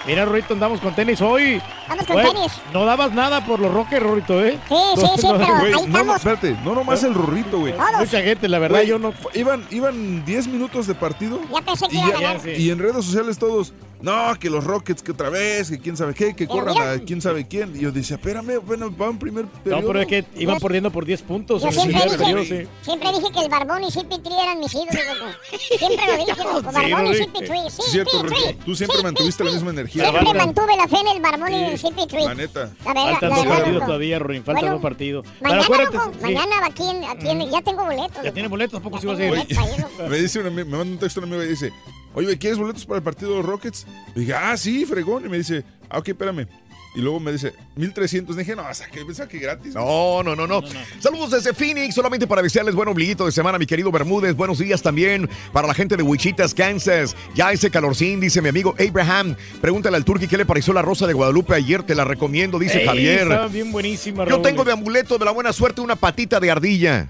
Mira, 0.06 0.26
Rorito, 0.26 0.54
andamos 0.54 0.82
con 0.82 0.94
tenis 0.94 1.22
hoy. 1.22 1.62
Andamos 1.88 2.06
con 2.08 2.18
tenis. 2.22 2.52
No 2.74 2.84
dabas 2.84 3.14
nada 3.14 3.46
por 3.46 3.58
los 3.62 3.74
rockers, 3.74 4.04
Rorito, 4.04 4.44
¿eh? 4.44 4.60
Sí, 4.68 4.76
sí, 4.98 5.08
sí, 5.16 5.28
pero 5.32 5.38
Güey, 5.60 5.66
ahí 5.68 5.72
no, 5.72 5.78
no, 5.78 5.86
estamos. 5.86 6.16
espérate, 6.18 6.58
no 6.66 6.76
nomás 6.76 7.04
el 7.04 7.14
rorrito, 7.14 7.60
güey. 7.60 7.74
Mucha 7.74 8.22
gente, 8.22 8.50
la 8.50 8.60
verdad, 8.60 8.82
yo 8.82 9.00
no. 9.00 9.14
Iban, 9.34 9.66
iban 9.72 10.26
10 10.26 10.48
minutos 10.50 10.88
de 10.88 10.96
partido. 10.96 11.40
Ya 11.50 11.62
pensé 11.62 11.88
que 11.88 11.96
Y, 11.96 12.00
iba 12.00 12.08
a 12.08 12.12
ya- 12.12 12.20
ganar. 12.20 12.42
sí. 12.42 12.50
y 12.50 12.70
en 12.72 12.80
redes 12.80 13.06
sociales 13.06 13.38
todos, 13.38 13.72
no, 14.04 14.38
que 14.40 14.50
los 14.50 14.64
Rockets, 14.64 15.02
que 15.02 15.12
otra 15.14 15.30
vez, 15.30 15.70
que 15.72 15.80
quién 15.80 15.98
sabe 15.98 16.14
qué, 16.14 16.36
que 16.36 16.46
corran 16.48 16.76
a 16.78 17.00
quién 17.04 17.22
sabe 17.22 17.48
quién. 17.48 17.76
Y 17.76 17.80
yo 17.80 17.92
decía, 17.92 18.18
espérame, 18.18 18.60
bueno, 18.66 18.96
va 18.96 19.10
un 19.10 19.18
primer 19.18 19.46
No, 19.46 19.52
periodo. 19.64 19.88
pero 19.88 20.02
es 20.02 20.08
que 20.08 20.26
iban 20.36 20.60
perdiendo 20.60 20.92
por 20.92 21.06
10 21.06 21.22
puntos. 21.24 21.62
Yo 21.64 21.70
en 21.70 21.74
el 21.74 21.80
siempre 21.82 22.02
primer 22.02 22.20
dije, 22.20 22.34
periodo, 22.46 22.64
sí. 22.64 22.70
siempre 22.84 23.10
dije 23.14 23.32
que 23.34 23.40
el 23.40 23.50
Barbón 23.50 23.84
y 23.84 23.88
CP3 23.88 24.44
eran 24.44 24.60
mis 24.60 24.74
ídolos. 24.74 24.94
Siempre 25.80 26.06
lo 26.06 26.18
dije, 26.18 26.44
loco. 26.44 26.60
Sí, 26.60 26.76
Barbón 26.92 27.08
y 27.08 27.10
dije. 27.14 27.28
CP3. 27.30 27.70
Sí, 27.70 27.82
cierto, 27.92 28.12
CP3. 28.12 28.22
Rorrito, 28.24 28.66
tú 28.66 28.76
siempre 28.76 29.04
mantuviste 29.04 29.44
la 29.44 29.52
misma 29.52 29.70
energía. 29.72 30.10
Siempre 30.10 30.34
mantuve 30.34 30.76
la 30.78 30.88
fe 30.88 30.98
en 31.00 31.08
el 31.08 31.22
Barbón 31.22 31.54
y 31.54 31.78
Sí, 31.78 31.88
CP3. 31.88 32.26
La 32.26 32.36
neta. 32.36 32.60
La 32.86 32.94
verdad, 32.94 33.12
Faltan 33.12 33.30
la 33.30 33.36
dos 33.38 33.46
partidos 33.48 33.86
todavía, 33.86 34.20
Rorin. 34.20 34.44
Faltan 34.44 34.62
Bueno, 34.62 34.74
dos 34.76 34.82
partidos. 34.82 35.26
Mañana, 35.42 35.68
loco, 35.68 36.12
sí. 36.14 36.22
mañana 36.22 36.66
aquí, 36.66 36.84
en, 36.90 37.04
aquí 37.06 37.30
en- 37.30 37.50
ya 37.52 37.62
tengo 37.62 37.84
boletos. 37.86 38.24
Ya 38.24 38.32
tiene 38.34 38.48
boletos, 38.50 38.80
¿a 38.80 38.84
poco 38.84 39.00
sí 39.00 39.08
vas 39.08 39.20
a 39.20 39.26
ir? 39.26 39.48
Me 40.10 40.18
dice 40.18 40.40
una- 40.40 40.50
me 40.50 40.64
manda 40.66 40.82
un 40.94 40.98
texto 41.00 41.20
un 41.22 41.26
amigo 41.28 41.44
y 41.44 41.48
dice, 41.48 41.72
oye, 42.14 42.38
¿quieres 42.38 42.58
boletos 42.60 42.86
para 42.86 42.98
el 42.98 43.04
partido 43.04 43.32
de 43.32 43.38
los 43.38 43.46
Rockets? 43.46 43.86
Le 44.16 44.22
dije, 44.22 44.34
ah, 44.34 44.56
sí, 44.58 44.86
fregón. 44.86 45.26
Y 45.26 45.30
me 45.30 45.38
dice, 45.38 45.64
ah, 45.90 46.00
ok, 46.00 46.10
espérame. 46.10 46.48
Y 46.96 47.02
luego 47.02 47.20
me 47.20 47.32
dice, 47.32 47.54
1300. 47.76 48.38
Dije, 48.38 48.56
no, 48.56 48.72
saque, 48.72 49.04
pensaba 49.04 49.28
que 49.28 49.40
gratis. 49.40 49.74
No, 49.74 50.22
no, 50.22 50.36
no, 50.36 50.46
no. 50.46 50.62
Saludos 51.00 51.32
desde 51.32 51.52
Phoenix, 51.52 51.96
solamente 51.96 52.28
para 52.28 52.44
desearles 52.44 52.76
buen 52.76 52.88
ombliguito 52.88 53.26
de 53.26 53.32
semana, 53.32 53.58
mi 53.58 53.66
querido 53.66 53.92
Bermúdez. 53.92 54.36
Buenos 54.36 54.60
días 54.60 54.84
también 54.84 55.28
para 55.52 55.68
la 55.68 55.74
gente 55.74 55.98
de 55.98 56.04
Wichitas, 56.04 56.54
Kansas. 56.54 57.16
Ya 57.34 57.52
ese 57.52 57.72
calorcín, 57.72 58.20
dice 58.20 58.44
mi 58.44 58.50
amigo 58.50 58.76
Abraham. 58.78 59.36
Pregúntale 59.60 59.98
al 59.98 60.06
Turqui 60.06 60.28
qué 60.28 60.38
le 60.38 60.46
pareció 60.46 60.72
la 60.72 60.84
rosa 60.84 61.08
de 61.08 61.14
Guadalupe 61.14 61.56
ayer, 61.56 61.82
te 61.82 61.96
la 61.96 62.06
recomiendo, 62.06 62.60
dice 62.60 62.82
Ey, 62.82 62.86
Javier. 62.86 63.22
Estaba 63.24 63.48
bien 63.48 63.72
buenísima, 63.72 64.24
Yo 64.26 64.30
Raúl. 64.30 64.42
tengo 64.44 64.64
de 64.64 64.74
amuleto 64.74 65.18
de 65.18 65.26
la 65.26 65.32
buena 65.32 65.52
suerte 65.52 65.82
una 65.82 65.96
patita 65.96 66.40
de 66.40 66.52
ardilla. 66.52 67.08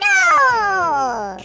¡No! 0.00 1.36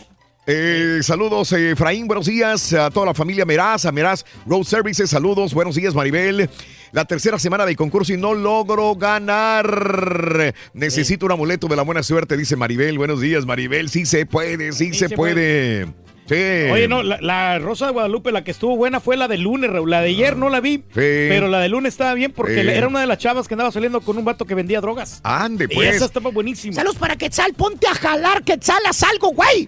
Eh, 0.47 0.99
saludos, 1.01 1.51
eh, 1.53 1.71
Efraín, 1.71 2.05
buenos 2.05 2.27
días 2.27 2.71
a 2.73 2.91
toda 2.91 3.07
la 3.07 3.13
familia 3.15 3.45
Meraz, 3.45 3.85
a 3.85 3.91
Meraz 3.91 4.23
Road 4.45 4.63
Services, 4.63 5.09
saludos, 5.09 5.55
buenos 5.55 5.73
días, 5.73 5.95
Maribel. 5.95 6.47
La 6.91 7.05
tercera 7.05 7.39
semana 7.39 7.65
del 7.65 7.75
concurso 7.75 8.13
y 8.13 8.17
no 8.17 8.35
logro 8.35 8.95
ganar. 8.95 10.53
Necesito 10.73 11.25
un 11.25 11.31
amuleto 11.31 11.67
de 11.67 11.75
la 11.75 11.81
buena 11.81 12.03
suerte, 12.03 12.37
dice 12.37 12.55
Maribel. 12.55 12.97
Buenos 12.99 13.19
días, 13.21 13.45
Maribel. 13.45 13.89
Sí 13.89 14.05
se 14.05 14.27
puede, 14.27 14.71
sí, 14.71 14.93
Sí 14.93 14.99
se, 14.99 15.09
se 15.09 15.15
puede. 15.15 15.87
Sí. 16.29 16.35
Oye, 16.71 16.87
no, 16.87 17.01
la, 17.03 17.19
la 17.21 17.57
Rosa 17.59 17.87
de 17.87 17.91
Guadalupe, 17.93 18.31
la 18.31 18.43
que 18.43 18.51
estuvo 18.51 18.77
buena 18.77 18.99
fue 18.99 19.17
la 19.17 19.27
de 19.27 19.37
lunes, 19.39 19.69
Raúl. 19.71 19.89
La 19.89 20.01
de 20.01 20.09
ayer 20.09 20.37
no 20.37 20.49
la 20.49 20.59
vi, 20.61 20.77
pero 20.93 21.47
la 21.47 21.59
de 21.59 21.69
lunes 21.69 21.93
estaba 21.95 22.13
bien 22.13 22.31
porque 22.31 22.61
Sí. 22.61 22.69
era 22.69 22.87
una 22.87 23.01
de 23.01 23.07
las 23.07 23.17
chavas 23.17 23.47
que 23.47 23.55
andaba 23.55 23.71
saliendo 23.71 23.99
con 24.01 24.15
un 24.17 24.23
vato 24.25 24.45
que 24.45 24.53
vendía 24.55 24.79
drogas. 24.79 25.19
Ande, 25.23 25.65
Y 25.69 25.75
pues. 25.75 25.95
esa 25.95 26.05
estaba 26.05 26.29
buenísima. 26.29 26.75
Saludos 26.75 26.97
para 26.97 27.15
Quetzal, 27.15 27.53
ponte 27.55 27.87
a 27.87 27.95
jalar, 27.95 28.43
Quetzal, 28.43 28.79
haz 28.87 29.01
algo, 29.03 29.31
güey. 29.31 29.67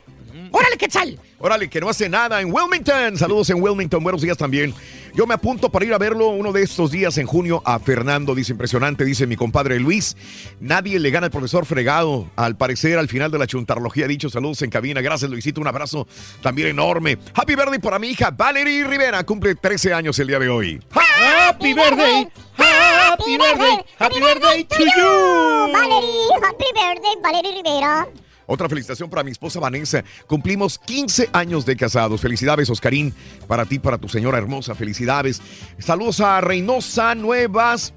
Órale, 0.57 0.75
Quetzal. 0.75 1.19
Órale, 1.37 1.69
que 1.69 1.79
no 1.79 1.87
hace 1.87 2.09
nada 2.09 2.41
en 2.41 2.51
Wilmington. 2.51 3.15
Saludos 3.15 3.47
en 3.51 3.61
Wilmington, 3.61 4.03
buenos 4.03 4.23
días 4.23 4.37
también. 4.37 4.73
Yo 5.13 5.27
me 5.27 5.35
apunto 5.35 5.69
para 5.69 5.85
ir 5.85 5.93
a 5.93 5.99
verlo 5.99 6.29
uno 6.29 6.51
de 6.51 6.63
estos 6.63 6.89
días 6.89 7.15
en 7.19 7.27
junio 7.27 7.61
a 7.63 7.77
Fernando. 7.77 8.33
Dice 8.33 8.53
impresionante, 8.53 9.05
dice 9.05 9.27
mi 9.27 9.35
compadre 9.35 9.79
Luis. 9.79 10.17
Nadie 10.59 10.97
le 10.97 11.11
gana 11.11 11.25
al 11.25 11.31
profesor 11.31 11.67
fregado. 11.67 12.31
Al 12.35 12.57
parecer, 12.57 12.97
al 12.97 13.07
final 13.07 13.29
de 13.29 13.37
la 13.37 13.45
chuntarología, 13.45 14.05
ha 14.05 14.07
dicho 14.07 14.31
saludos 14.31 14.63
en 14.63 14.71
cabina. 14.71 14.99
Gracias, 15.01 15.29
Luisito. 15.29 15.61
Un 15.61 15.67
abrazo 15.67 16.07
también 16.41 16.69
enorme. 16.69 17.19
Happy 17.35 17.53
birthday 17.53 17.79
para 17.79 17.99
mi 17.99 18.07
hija 18.07 18.31
Valerie 18.31 18.83
Rivera. 18.83 19.23
Cumple 19.23 19.53
13 19.53 19.93
años 19.93 20.17
el 20.17 20.27
día 20.27 20.39
de 20.39 20.49
hoy. 20.49 20.81
Happy 20.91 21.75
birthday, 21.75 22.27
happy 22.57 23.37
birthday, 23.37 23.85
happy 23.99 24.19
birthday 24.19 24.63
to 24.63 24.83
you. 24.83 25.71
Valerie, 25.71 26.29
happy 26.41 26.65
birthday, 26.73 27.21
Valerie 27.21 27.61
Rivera. 27.61 28.07
Otra 28.47 28.67
felicitación 28.69 29.09
para 29.09 29.23
mi 29.23 29.31
esposa 29.31 29.59
Vanessa. 29.59 30.03
Cumplimos 30.25 30.79
15 30.79 31.29
años 31.33 31.65
de 31.65 31.75
casados. 31.75 32.21
Felicidades, 32.21 32.69
Oscarín, 32.69 33.13
para 33.45 33.65
ti, 33.65 33.77
para 33.77 33.97
tu 33.97 34.07
señora 34.09 34.37
hermosa. 34.37 34.73
Felicidades. 34.73 35.41
Saludos 35.77 36.21
a 36.21 36.41
Reynosa 36.41 37.13
Nuevas. 37.13 37.93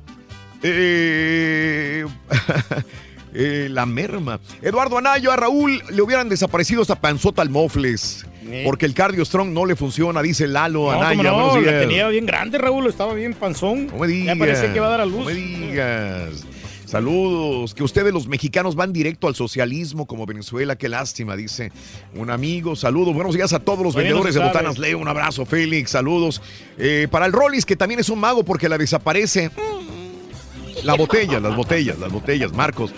Eh, 0.62 2.04
eh, 3.34 3.68
la 3.70 3.86
merma. 3.86 4.40
Eduardo 4.60 4.98
Anaya, 4.98 5.32
a 5.32 5.36
Raúl 5.36 5.82
le 5.88 6.02
hubieran 6.02 6.28
desaparecido 6.28 6.82
esta 6.82 6.96
panzota 6.96 7.42
al 7.42 7.48
Mofles. 7.50 8.26
Porque 8.64 8.84
el 8.84 8.94
Cardio 8.94 9.24
Strong 9.24 9.50
no 9.50 9.64
le 9.64 9.76
funciona, 9.76 10.22
dice 10.22 10.48
Lalo 10.48 10.90
No, 10.90 10.90
Anaya. 10.90 11.22
no, 11.30 11.60
la 11.60 11.80
tenía 11.80 12.08
bien 12.08 12.26
grande, 12.26 12.58
Raúl, 12.58 12.88
estaba 12.88 13.14
bien 13.14 13.34
panzón. 13.34 13.86
No 13.86 13.98
me 13.98 14.08
digas. 14.08 14.34
Ya 14.34 14.38
parece 14.38 14.72
que 14.72 14.80
va 14.80 14.88
a 14.88 14.90
dar 14.90 15.00
a 15.02 15.06
luz. 15.06 15.18
No 15.20 15.24
me 15.26 15.34
digas. 15.34 16.44
Saludos. 16.90 17.72
Que 17.72 17.84
ustedes 17.84 18.12
los 18.12 18.26
mexicanos 18.26 18.74
van 18.74 18.92
directo 18.92 19.28
al 19.28 19.36
socialismo 19.36 20.06
como 20.06 20.26
Venezuela. 20.26 20.74
Qué 20.74 20.88
lástima, 20.88 21.36
dice 21.36 21.70
un 22.16 22.30
amigo. 22.30 22.74
Saludos. 22.74 23.14
Buenos 23.14 23.32
días 23.32 23.52
a 23.52 23.60
todos 23.60 23.84
los 23.84 23.94
vendedores 23.94 24.34
de 24.34 24.40
botanas. 24.40 24.76
Leo, 24.76 24.98
un 24.98 25.06
abrazo, 25.06 25.46
Félix. 25.46 25.92
Saludos. 25.92 26.42
Eh, 26.78 27.06
para 27.08 27.26
el 27.26 27.32
Rollis, 27.32 27.64
que 27.64 27.76
también 27.76 28.00
es 28.00 28.08
un 28.08 28.18
mago 28.18 28.42
porque 28.42 28.68
la 28.68 28.76
desaparece. 28.76 29.52
La 30.82 30.94
botella, 30.94 31.38
las 31.38 31.54
botellas, 31.54 31.96
las 32.00 32.10
botellas, 32.10 32.52
Marcos. 32.52 32.92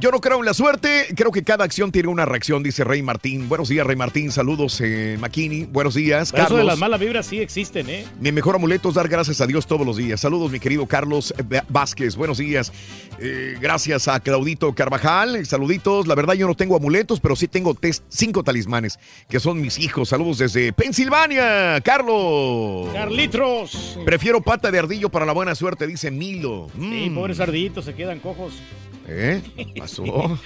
Yo 0.00 0.10
no 0.10 0.20
creo 0.22 0.38
en 0.38 0.46
la 0.46 0.54
suerte, 0.54 1.08
creo 1.14 1.30
que 1.30 1.42
cada 1.42 1.62
acción 1.62 1.92
tiene 1.92 2.08
una 2.08 2.24
reacción, 2.24 2.62
dice 2.62 2.84
Rey 2.84 3.02
Martín. 3.02 3.50
Buenos 3.50 3.68
días, 3.68 3.86
Rey 3.86 3.96
Martín. 3.96 4.32
Saludos, 4.32 4.80
eh, 4.82 5.18
Makini. 5.20 5.64
Buenos 5.64 5.92
días, 5.94 6.28
Eso 6.28 6.36
de 6.36 6.42
Carlos. 6.42 6.64
las 6.64 6.78
malas 6.78 6.98
vibras 7.00 7.26
sí 7.26 7.38
existen, 7.38 7.90
¿eh? 7.90 8.06
Mi 8.18 8.32
mejor 8.32 8.54
amuleto 8.54 8.88
es 8.88 8.94
dar 8.94 9.08
gracias 9.08 9.42
a 9.42 9.46
Dios 9.46 9.66
todos 9.66 9.84
los 9.86 9.98
días. 9.98 10.18
Saludos, 10.18 10.50
mi 10.50 10.58
querido 10.58 10.86
Carlos 10.86 11.34
Vázquez. 11.68 12.16
Buenos 12.16 12.38
días. 12.38 12.72
Eh, 13.18 13.56
gracias 13.60 14.08
a 14.08 14.20
Claudito 14.20 14.74
Carvajal. 14.74 15.44
Saluditos. 15.44 16.06
La 16.06 16.14
verdad, 16.14 16.32
yo 16.32 16.46
no 16.46 16.54
tengo 16.54 16.76
amuletos, 16.76 17.20
pero 17.20 17.36
sí 17.36 17.46
tengo 17.46 17.76
cinco 18.08 18.42
talismanes, 18.42 18.98
que 19.28 19.38
son 19.38 19.60
mis 19.60 19.78
hijos. 19.78 20.08
Saludos 20.08 20.38
desde 20.38 20.72
Pensilvania, 20.72 21.78
Carlos. 21.84 22.88
Carlitos. 22.94 23.98
Prefiero 24.06 24.40
pata 24.40 24.70
de 24.70 24.78
ardillo 24.78 25.10
para 25.10 25.26
la 25.26 25.32
buena 25.34 25.54
suerte, 25.54 25.86
dice 25.86 26.10
Milo. 26.10 26.68
Sí, 26.74 27.10
Mm. 27.10 27.14
pobres 27.16 27.38
arditos, 27.38 27.84
se 27.84 27.94
quedan 27.94 28.18
cojos. 28.20 28.54
¿Eh? 29.12 29.42
¿Qué 29.56 29.74
pasó? 29.76 30.38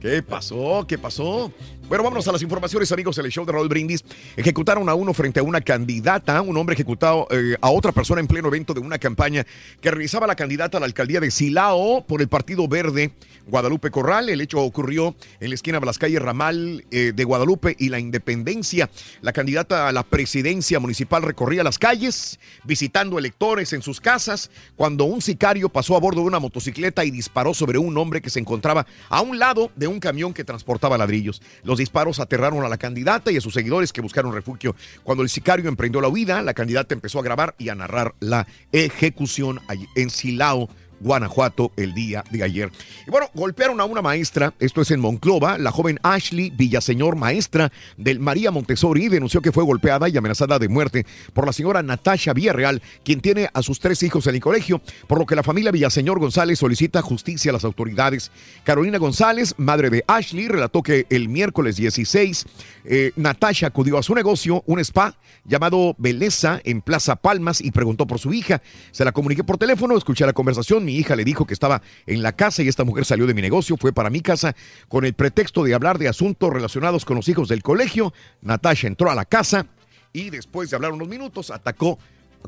¿Qué 0.00 0.22
pasó? 0.22 0.84
¿Qué 0.86 0.98
pasó? 0.98 1.52
Bueno, 1.86 2.02
vámonos 2.02 2.26
a 2.26 2.32
las 2.32 2.40
informaciones, 2.40 2.90
amigos. 2.92 3.18
El 3.18 3.30
show 3.30 3.44
de 3.44 3.52
Raúl 3.52 3.68
Brindis 3.68 4.02
ejecutaron 4.36 4.88
a 4.88 4.94
uno 4.94 5.12
frente 5.12 5.40
a 5.40 5.42
una 5.42 5.60
candidata, 5.60 6.40
un 6.40 6.56
hombre 6.56 6.72
ejecutado 6.72 7.28
eh, 7.30 7.56
a 7.60 7.70
otra 7.70 7.92
persona 7.92 8.22
en 8.22 8.26
pleno 8.26 8.48
evento 8.48 8.72
de 8.72 8.80
una 8.80 8.98
campaña 8.98 9.46
que 9.82 9.90
realizaba 9.90 10.26
la 10.26 10.34
candidata 10.34 10.78
a 10.78 10.80
la 10.80 10.86
alcaldía 10.86 11.20
de 11.20 11.30
Silao 11.30 12.02
por 12.06 12.22
el 12.22 12.28
Partido 12.28 12.66
Verde, 12.68 13.12
Guadalupe 13.46 13.90
Corral. 13.90 14.30
El 14.30 14.40
hecho 14.40 14.60
ocurrió 14.60 15.14
en 15.40 15.50
la 15.50 15.54
esquina 15.54 15.78
de 15.78 15.84
las 15.84 15.98
calles 15.98 16.22
Ramal 16.22 16.86
eh, 16.90 17.12
de 17.14 17.24
Guadalupe 17.24 17.76
y 17.78 17.90
la 17.90 17.98
Independencia. 17.98 18.88
La 19.20 19.34
candidata 19.34 19.86
a 19.86 19.92
la 19.92 20.04
presidencia 20.04 20.80
municipal 20.80 21.22
recorría 21.22 21.62
las 21.62 21.78
calles 21.78 22.40
visitando 22.64 23.18
electores 23.18 23.74
en 23.74 23.82
sus 23.82 24.00
casas 24.00 24.50
cuando 24.74 25.04
un 25.04 25.20
sicario 25.20 25.68
pasó 25.68 25.96
a 25.96 26.00
bordo 26.00 26.22
de 26.22 26.28
una 26.28 26.40
motocicleta 26.40 27.04
y 27.04 27.10
disparó 27.10 27.52
sobre 27.52 27.76
un 27.76 27.96
hombre 27.98 28.22
que 28.22 28.30
se 28.30 28.40
encontraba 28.40 28.86
a 29.10 29.20
un 29.20 29.38
lado 29.38 29.70
de 29.76 29.86
un 29.86 30.00
camión 30.00 30.32
que 30.32 30.44
transportaba 30.44 30.96
ladrillos. 30.96 31.42
Los 31.62 31.73
disparos 31.78 32.20
aterraron 32.20 32.64
a 32.64 32.68
la 32.68 32.78
candidata 32.78 33.30
y 33.30 33.36
a 33.36 33.40
sus 33.40 33.54
seguidores 33.54 33.92
que 33.92 34.00
buscaron 34.00 34.32
refugio. 34.32 34.74
Cuando 35.02 35.22
el 35.22 35.28
sicario 35.28 35.68
emprendió 35.68 36.00
la 36.00 36.08
huida, 36.08 36.42
la 36.42 36.54
candidata 36.54 36.94
empezó 36.94 37.18
a 37.18 37.22
grabar 37.22 37.54
y 37.58 37.68
a 37.68 37.74
narrar 37.74 38.14
la 38.20 38.46
ejecución 38.72 39.60
en 39.94 40.10
Silao. 40.10 40.68
Guanajuato 41.00 41.72
el 41.76 41.94
día 41.94 42.24
de 42.30 42.42
ayer. 42.42 42.70
Y 43.06 43.10
bueno, 43.10 43.28
golpearon 43.34 43.80
a 43.80 43.84
una 43.84 44.02
maestra, 44.02 44.54
esto 44.58 44.80
es 44.80 44.90
en 44.90 45.00
Monclova, 45.00 45.58
la 45.58 45.70
joven 45.70 45.98
Ashley 46.02 46.50
Villaseñor, 46.50 47.16
maestra 47.16 47.72
del 47.96 48.20
María 48.20 48.50
Montessori, 48.50 49.08
denunció 49.08 49.40
que 49.40 49.52
fue 49.52 49.64
golpeada 49.64 50.08
y 50.08 50.16
amenazada 50.16 50.58
de 50.58 50.68
muerte 50.68 51.06
por 51.32 51.46
la 51.46 51.52
señora 51.52 51.82
Natasha 51.82 52.32
Villarreal, 52.32 52.82
quien 53.04 53.20
tiene 53.20 53.48
a 53.52 53.62
sus 53.62 53.80
tres 53.80 54.02
hijos 54.02 54.26
en 54.26 54.34
el 54.34 54.40
colegio, 54.40 54.80
por 55.06 55.18
lo 55.18 55.26
que 55.26 55.36
la 55.36 55.42
familia 55.42 55.70
Villaseñor 55.70 56.18
González 56.18 56.58
solicita 56.58 57.02
justicia 57.02 57.50
a 57.50 57.54
las 57.54 57.64
autoridades. 57.64 58.30
Carolina 58.64 58.98
González, 58.98 59.54
madre 59.58 59.90
de 59.90 60.04
Ashley, 60.06 60.48
relató 60.48 60.82
que 60.82 61.06
el 61.10 61.28
miércoles 61.28 61.76
16, 61.76 62.46
eh, 62.84 63.12
Natasha 63.16 63.68
acudió 63.68 63.98
a 63.98 64.02
su 64.02 64.14
negocio, 64.14 64.62
un 64.66 64.78
spa 64.80 65.16
llamado 65.44 65.94
Beleza 65.98 66.60
en 66.64 66.80
Plaza 66.80 67.16
Palmas 67.16 67.60
y 67.60 67.70
preguntó 67.70 68.06
por 68.06 68.18
su 68.18 68.32
hija. 68.32 68.62
Se 68.90 69.04
la 69.04 69.12
comuniqué 69.12 69.44
por 69.44 69.58
teléfono, 69.58 69.96
escuché 69.96 70.26
la 70.26 70.32
conversación, 70.32 70.83
mi 70.84 70.96
hija 70.96 71.16
le 71.16 71.24
dijo 71.24 71.46
que 71.46 71.54
estaba 71.54 71.82
en 72.06 72.22
la 72.22 72.32
casa 72.32 72.62
y 72.62 72.68
esta 72.68 72.84
mujer 72.84 73.04
salió 73.04 73.26
de 73.26 73.34
mi 73.34 73.42
negocio, 73.42 73.76
fue 73.76 73.92
para 73.92 74.10
mi 74.10 74.20
casa 74.20 74.54
con 74.88 75.04
el 75.04 75.14
pretexto 75.14 75.64
de 75.64 75.74
hablar 75.74 75.98
de 75.98 76.08
asuntos 76.08 76.52
relacionados 76.52 77.04
con 77.04 77.16
los 77.16 77.28
hijos 77.28 77.48
del 77.48 77.62
colegio. 77.62 78.12
Natasha 78.42 78.86
entró 78.86 79.10
a 79.10 79.14
la 79.14 79.24
casa 79.24 79.66
y 80.12 80.30
después 80.30 80.70
de 80.70 80.76
hablar 80.76 80.92
unos 80.92 81.08
minutos 81.08 81.50
atacó 81.50 81.98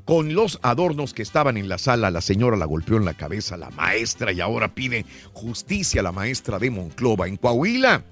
con 0.05 0.35
los 0.35 0.59
adornos 0.63 1.15
que 1.15 1.23
estaban 1.23 1.57
en 1.57 1.69
la 1.69 1.79
sala. 1.79 2.11
La 2.11 2.21
señora 2.21 2.57
la 2.57 2.67
golpeó 2.67 2.97
en 2.97 3.05
la 3.05 3.15
cabeza, 3.15 3.57
la 3.57 3.71
maestra, 3.71 4.33
y 4.33 4.41
ahora 4.41 4.75
pide 4.75 5.05
justicia 5.33 6.01
a 6.01 6.05
la 6.05 6.13
maestra 6.13 6.59
de 6.59 6.71
Monclova 6.71 7.29
en 7.29 7.37
Coahuila. 7.37 8.05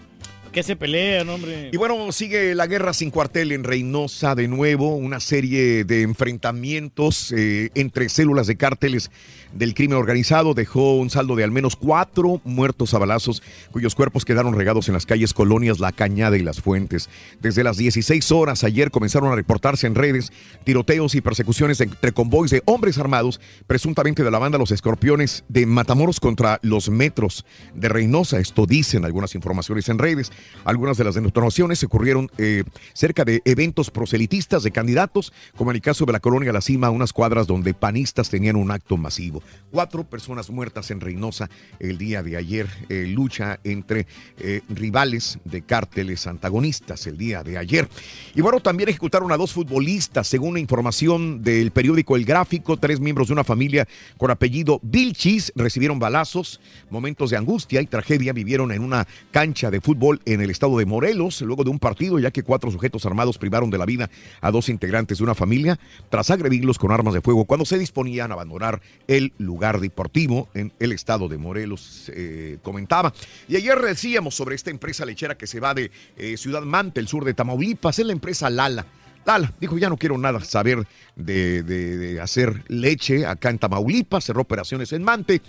¿Qué 0.55 0.63
se 0.63 0.77
pelean, 0.77 1.29
hombre? 1.31 1.71
Y 1.73 1.77
bueno, 1.77 2.13
sigue 2.13 2.55
la 2.55 2.69
guerra 2.69 2.93
sin 2.95 3.11
cuartel 3.11 3.51
en 3.51 3.65
Reynosa 3.65 4.37
de 4.37 4.47
nuevo, 4.47 4.95
una 4.95 5.19
serie 5.19 5.83
de 5.83 6.03
enfrentamientos 6.03 7.33
eh, 7.33 7.71
entre 7.75 8.09
células 8.09 8.47
de 8.47 8.57
cárteles 8.57 9.11
del 9.53 9.75
crimen 9.75 9.99
organizado 9.99 10.55
dejó 10.55 10.97
un 10.97 11.11
saldo 11.11 11.37
de 11.37 11.45
al 11.45 11.51
menos 11.51 11.77
cuatro 11.77 12.41
muertos 12.45 12.95
a 12.95 12.99
balazos, 12.99 13.43
cuyos 13.71 13.95
cuerpos 13.95 14.25
quedaron 14.25 14.55
regados 14.55 14.89
en 14.89 14.95
las 14.95 15.07
calles 15.07 15.35
colonias 15.35 15.81
La 15.81 15.93
Cañada 15.93 16.37
y 16.37 16.43
Las 16.43 16.61
Fuentes. 16.61 17.09
Desde 17.41 17.65
las 17.65 17.77
16 17.77 18.33
horas 18.33 18.65
ayer 18.65 18.91
comenzaron 18.91 19.33
a 19.33 19.37
reportarse 19.37 19.87
en 19.87 19.95
redes 19.95 20.33
tiroteos 20.65 21.15
y 21.15 21.21
persecuciones 21.21 21.81
entre 21.81 22.13
convoys 22.13 22.51
de 22.51 22.63
hombres 22.65 22.99
armados, 22.99 23.41
presuntamente 23.67 24.25
de 24.25 24.31
la 24.31 24.39
banda 24.39 24.59
Los 24.59 24.71
Escorpiones 24.71 25.45
de 25.49 25.67
Matamoros 25.67 26.21
contra 26.21 26.59
los 26.63 26.89
metros 26.89 27.45
de 27.75 27.89
Reynosa. 27.89 28.39
Esto 28.39 28.67
dicen 28.67 29.05
algunas 29.05 29.35
informaciones 29.35 29.89
en 29.89 29.99
redes. 29.99 30.33
Algunas 30.65 30.97
de 30.97 31.05
las 31.05 31.15
detonaciones 31.15 31.83
ocurrieron 31.83 32.31
eh, 32.39 32.65
cerca 32.93 33.25
de 33.25 33.43
eventos 33.45 33.91
proselitistas 33.91 34.63
de 34.63 34.71
candidatos, 34.71 35.33
como 35.57 35.71
en 35.71 35.77
el 35.77 35.83
caso 35.83 36.05
de 36.05 36.13
la 36.13 36.21
colonia 36.21 36.53
La 36.53 36.61
Cima, 36.61 36.91
unas 36.91 37.13
cuadras 37.13 37.47
donde 37.47 37.75
panistas 37.75 38.31
tenían 38.31 38.57
un 38.57 38.71
acto 38.71 38.97
masivo. 38.97 39.34
Cuatro 39.71 40.05
personas 40.05 40.51
muertas 40.51 40.91
en 40.91 41.01
Reynosa 41.01 41.51
el 41.79 41.99
día 41.99 42.23
de 42.23 42.37
ayer. 42.37 42.69
eh, 42.89 43.07
lucha 43.07 43.61
entre 43.65 44.07
eh, 44.39 44.61
rivales 44.69 45.39
de 45.45 45.63
cárteles 45.63 46.27
antagonistas 46.27 47.07
el 47.07 47.17
día 47.17 47.43
de 47.43 47.59
ayer. 47.59 47.89
Y 48.35 48.41
bueno, 48.41 48.61
también 48.61 48.89
ejecutaron 48.89 49.33
a 49.33 49.37
dos 49.37 49.53
futbolistas, 49.53 50.29
según 50.29 50.51
una 50.51 50.61
información 50.61 51.43
del 51.43 51.71
periódico 51.71 52.17
El 52.17 52.25
Gráfico. 52.25 52.77
Tres 52.77 53.01
miembros 53.01 53.29
de 53.29 53.33
una 53.33 53.45
familia 53.45 53.89
con 54.19 54.31
apellido 54.31 54.81
Vilchis 54.83 55.53
recibieron 55.57 55.99
balazos. 55.99 56.61
Momentos 56.91 57.31
de 57.31 57.37
angustia 57.37 57.81
y 57.81 57.87
tragedia 57.87 58.33
vivieron 58.33 58.73
en 58.73 58.83
una 58.83 59.07
cancha 59.31 59.71
de 59.71 59.81
fútbol 59.81 60.21
en 60.25 60.41
el 60.41 60.51
estado 60.51 60.79
de 60.79 60.87
Morelos, 60.87 61.41
luego 61.41 61.65
de 61.65 61.71
un 61.71 61.79
partido, 61.79 62.19
ya 62.19 62.31
que 62.31 62.43
cuatro 62.43 62.71
sujetos 62.71 63.07
armados 63.07 63.39
privaron 63.39 63.71
de 63.71 63.79
la 63.79 63.87
vida 63.87 64.11
a 64.41 64.51
dos 64.51 64.69
integrantes 64.69 65.19
de 65.19 65.25
una 65.25 65.35
familia 65.35 65.79
tras 66.11 66.31
agredirlos 66.31 66.79
con 66.79 66.93
armas 66.93 67.15
de 67.15 67.21
fuego 67.21 67.45
cuando 67.45 67.65
se 67.65 67.79
disponían 67.79 68.31
a 68.31 68.35
abandonar 68.35 68.81
el 69.07 69.24
lugar 69.39 69.81
deportivo 69.81 70.49
en 70.55 70.73
el 70.79 70.93
estado 70.93 71.29
de 71.29 71.39
Morelos, 71.39 72.11
eh, 72.15 72.59
comentaba. 72.63 73.13
Y 73.49 73.57
ayer 73.57 73.81
decíamos 73.81 74.35
sobre 74.35 74.55
esta 74.55 74.71
empresa 74.71 75.05
lechera 75.07 75.37
que 75.37 75.47
se 75.47 75.61
va 75.61 75.75
de 75.75 75.91
eh, 76.17 76.37
Ciudad 76.37 76.63
Mante, 76.63 77.01
el 77.01 77.09
sur 77.09 77.25
de 77.25 77.35
Tamaulipas, 77.35 77.99
es 77.99 78.07
la 78.07 78.13
empresa 78.13 78.51
Lala. 78.51 78.87
Lala 79.27 79.53
dijo, 79.59 79.79
ya 79.79 79.89
no 79.89 79.97
quiero 79.97 80.19
nada 80.19 80.41
saber 80.45 80.87
de, 81.17 81.63
de- 81.63 81.97
de 81.97 82.21
hacer 82.21 82.63
leche 82.69 83.25
acá 83.25 83.49
en 83.49 83.59
Tamaulipas, 83.59 84.25
cerró 84.25 84.43
operaciones 84.43 84.93
en 84.93 85.03
Mante. 85.03 85.41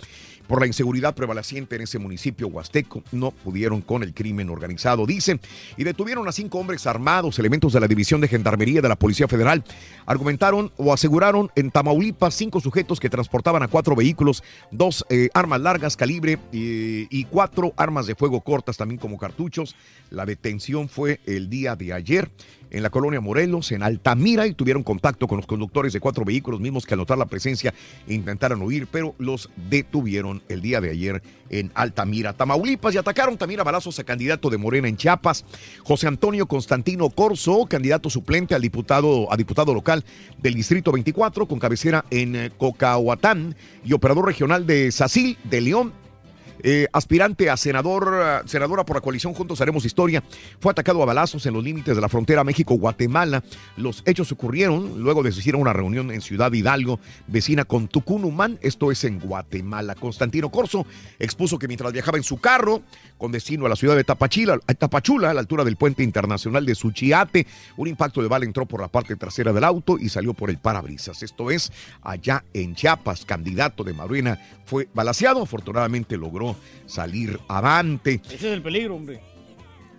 Por 0.46 0.60
la 0.60 0.66
inseguridad 0.66 1.14
prevaleciente 1.14 1.76
en 1.76 1.82
ese 1.82 1.98
municipio 1.98 2.48
huasteco. 2.48 3.02
No 3.12 3.30
pudieron 3.30 3.80
con 3.80 4.02
el 4.02 4.14
crimen 4.14 4.50
organizado, 4.50 5.06
dicen. 5.06 5.40
Y 5.76 5.84
detuvieron 5.84 6.28
a 6.28 6.32
cinco 6.32 6.58
hombres 6.58 6.86
armados, 6.86 7.38
elementos 7.38 7.72
de 7.72 7.80
la 7.80 7.88
División 7.88 8.20
de 8.20 8.28
Gendarmería 8.28 8.80
de 8.80 8.88
la 8.88 8.96
Policía 8.96 9.28
Federal. 9.28 9.64
Argumentaron 10.06 10.72
o 10.76 10.92
aseguraron 10.92 11.50
en 11.56 11.70
Tamaulipas 11.70 12.34
cinco 12.34 12.60
sujetos 12.60 13.00
que 13.00 13.10
transportaban 13.10 13.62
a 13.62 13.68
cuatro 13.68 13.96
vehículos, 13.96 14.42
dos 14.70 15.04
eh, 15.08 15.28
armas 15.34 15.60
largas 15.60 15.96
calibre 15.96 16.38
y, 16.52 17.06
y 17.16 17.24
cuatro 17.24 17.72
armas 17.76 18.06
de 18.06 18.14
fuego 18.14 18.40
cortas, 18.40 18.76
también 18.76 18.98
como 18.98 19.18
cartuchos. 19.18 19.74
La 20.10 20.24
detención 20.24 20.88
fue 20.88 21.20
el 21.26 21.50
día 21.50 21.76
de 21.76 21.92
ayer 21.92 22.30
en 22.70 22.82
la 22.82 22.90
colonia 22.90 23.20
Morelos, 23.20 23.72
en 23.72 23.82
Altamira, 23.82 24.46
y 24.46 24.54
tuvieron 24.54 24.82
contacto 24.82 25.26
con 25.26 25.36
los 25.36 25.46
conductores 25.46 25.92
de 25.92 26.00
cuatro 26.00 26.24
vehículos 26.24 26.60
mismos 26.60 26.86
que 26.86 26.94
al 26.94 26.98
notar 26.98 27.18
la 27.18 27.26
presencia 27.26 27.74
intentaron 28.08 28.62
huir, 28.62 28.86
pero 28.86 29.14
los 29.18 29.50
detuvieron 29.68 30.42
el 30.48 30.60
día 30.60 30.80
de 30.80 30.90
ayer 30.90 31.22
en 31.50 31.70
Altamira, 31.74 32.32
Tamaulipas, 32.32 32.94
y 32.94 32.98
atacaron 32.98 33.36
también 33.36 33.60
a 33.60 33.64
balazos 33.64 33.98
a 33.98 34.04
candidato 34.04 34.50
de 34.50 34.58
Morena 34.58 34.88
en 34.88 34.96
Chiapas, 34.96 35.44
José 35.84 36.08
Antonio 36.08 36.46
Constantino 36.46 37.10
Corso, 37.10 37.66
candidato 37.66 38.10
suplente 38.10 38.54
al 38.54 38.62
diputado, 38.62 39.32
a 39.32 39.36
diputado 39.36 39.72
local 39.72 40.04
del 40.38 40.54
Distrito 40.54 40.92
24, 40.92 41.46
con 41.46 41.58
cabecera 41.58 42.04
en 42.10 42.36
eh, 42.36 42.50
Cocahuatán, 42.56 43.54
y 43.84 43.92
operador 43.92 44.26
regional 44.26 44.66
de 44.66 44.90
Sacil, 44.90 45.38
de 45.44 45.60
León, 45.60 45.92
eh, 46.62 46.86
aspirante 46.92 47.50
a 47.50 47.56
senador, 47.56 48.14
eh, 48.20 48.48
senadora 48.48 48.84
por 48.84 48.96
la 48.96 49.00
coalición 49.00 49.34
Juntos 49.34 49.60
Haremos 49.60 49.84
Historia, 49.84 50.22
fue 50.60 50.72
atacado 50.72 51.02
a 51.02 51.06
balazos 51.06 51.46
en 51.46 51.54
los 51.54 51.64
límites 51.64 51.94
de 51.94 52.00
la 52.00 52.08
frontera 52.08 52.44
México-Guatemala. 52.44 53.42
Los 53.76 54.02
hechos 54.06 54.32
ocurrieron 54.32 55.02
luego 55.02 55.22
de 55.22 55.30
asistir 55.30 55.54
a 55.54 55.58
una 55.58 55.72
reunión 55.72 56.10
en 56.10 56.20
Ciudad 56.20 56.52
Hidalgo, 56.52 57.00
vecina 57.26 57.64
con 57.64 57.88
Tucunumán, 57.88 58.58
esto 58.62 58.90
es 58.90 59.04
en 59.04 59.20
Guatemala. 59.20 59.94
Constantino 59.94 60.50
Corso 60.50 60.86
expuso 61.18 61.58
que 61.58 61.68
mientras 61.68 61.92
viajaba 61.92 62.18
en 62.18 62.24
su 62.24 62.38
carro 62.38 62.82
con 63.18 63.32
destino 63.32 63.66
a 63.66 63.68
la 63.68 63.76
ciudad 63.76 63.96
de 63.96 64.04
Tapachula, 64.04 64.58
a 64.66 64.74
Tapachula, 64.74 65.30
a 65.30 65.34
la 65.34 65.40
altura 65.40 65.64
del 65.64 65.76
puente 65.76 66.02
internacional 66.02 66.66
de 66.66 66.74
Suchiate, 66.74 67.46
un 67.76 67.88
impacto 67.88 68.22
de 68.22 68.28
bala 68.28 68.44
entró 68.44 68.66
por 68.66 68.80
la 68.80 68.88
parte 68.88 69.16
trasera 69.16 69.52
del 69.52 69.64
auto 69.64 69.98
y 69.98 70.08
salió 70.08 70.34
por 70.34 70.50
el 70.50 70.58
parabrisas. 70.58 71.22
Esto 71.22 71.50
es 71.50 71.72
allá 72.02 72.44
en 72.52 72.74
Chiapas, 72.74 73.24
candidato 73.24 73.84
de 73.84 73.92
Morena 73.92 74.38
fue 74.66 74.88
balaseado, 74.92 75.42
afortunadamente 75.42 76.16
logró 76.16 76.45
salir 76.86 77.38
avante. 77.48 78.20
Ese 78.26 78.34
es 78.34 78.44
el 78.44 78.62
peligro, 78.62 78.96
hombre. 78.96 79.20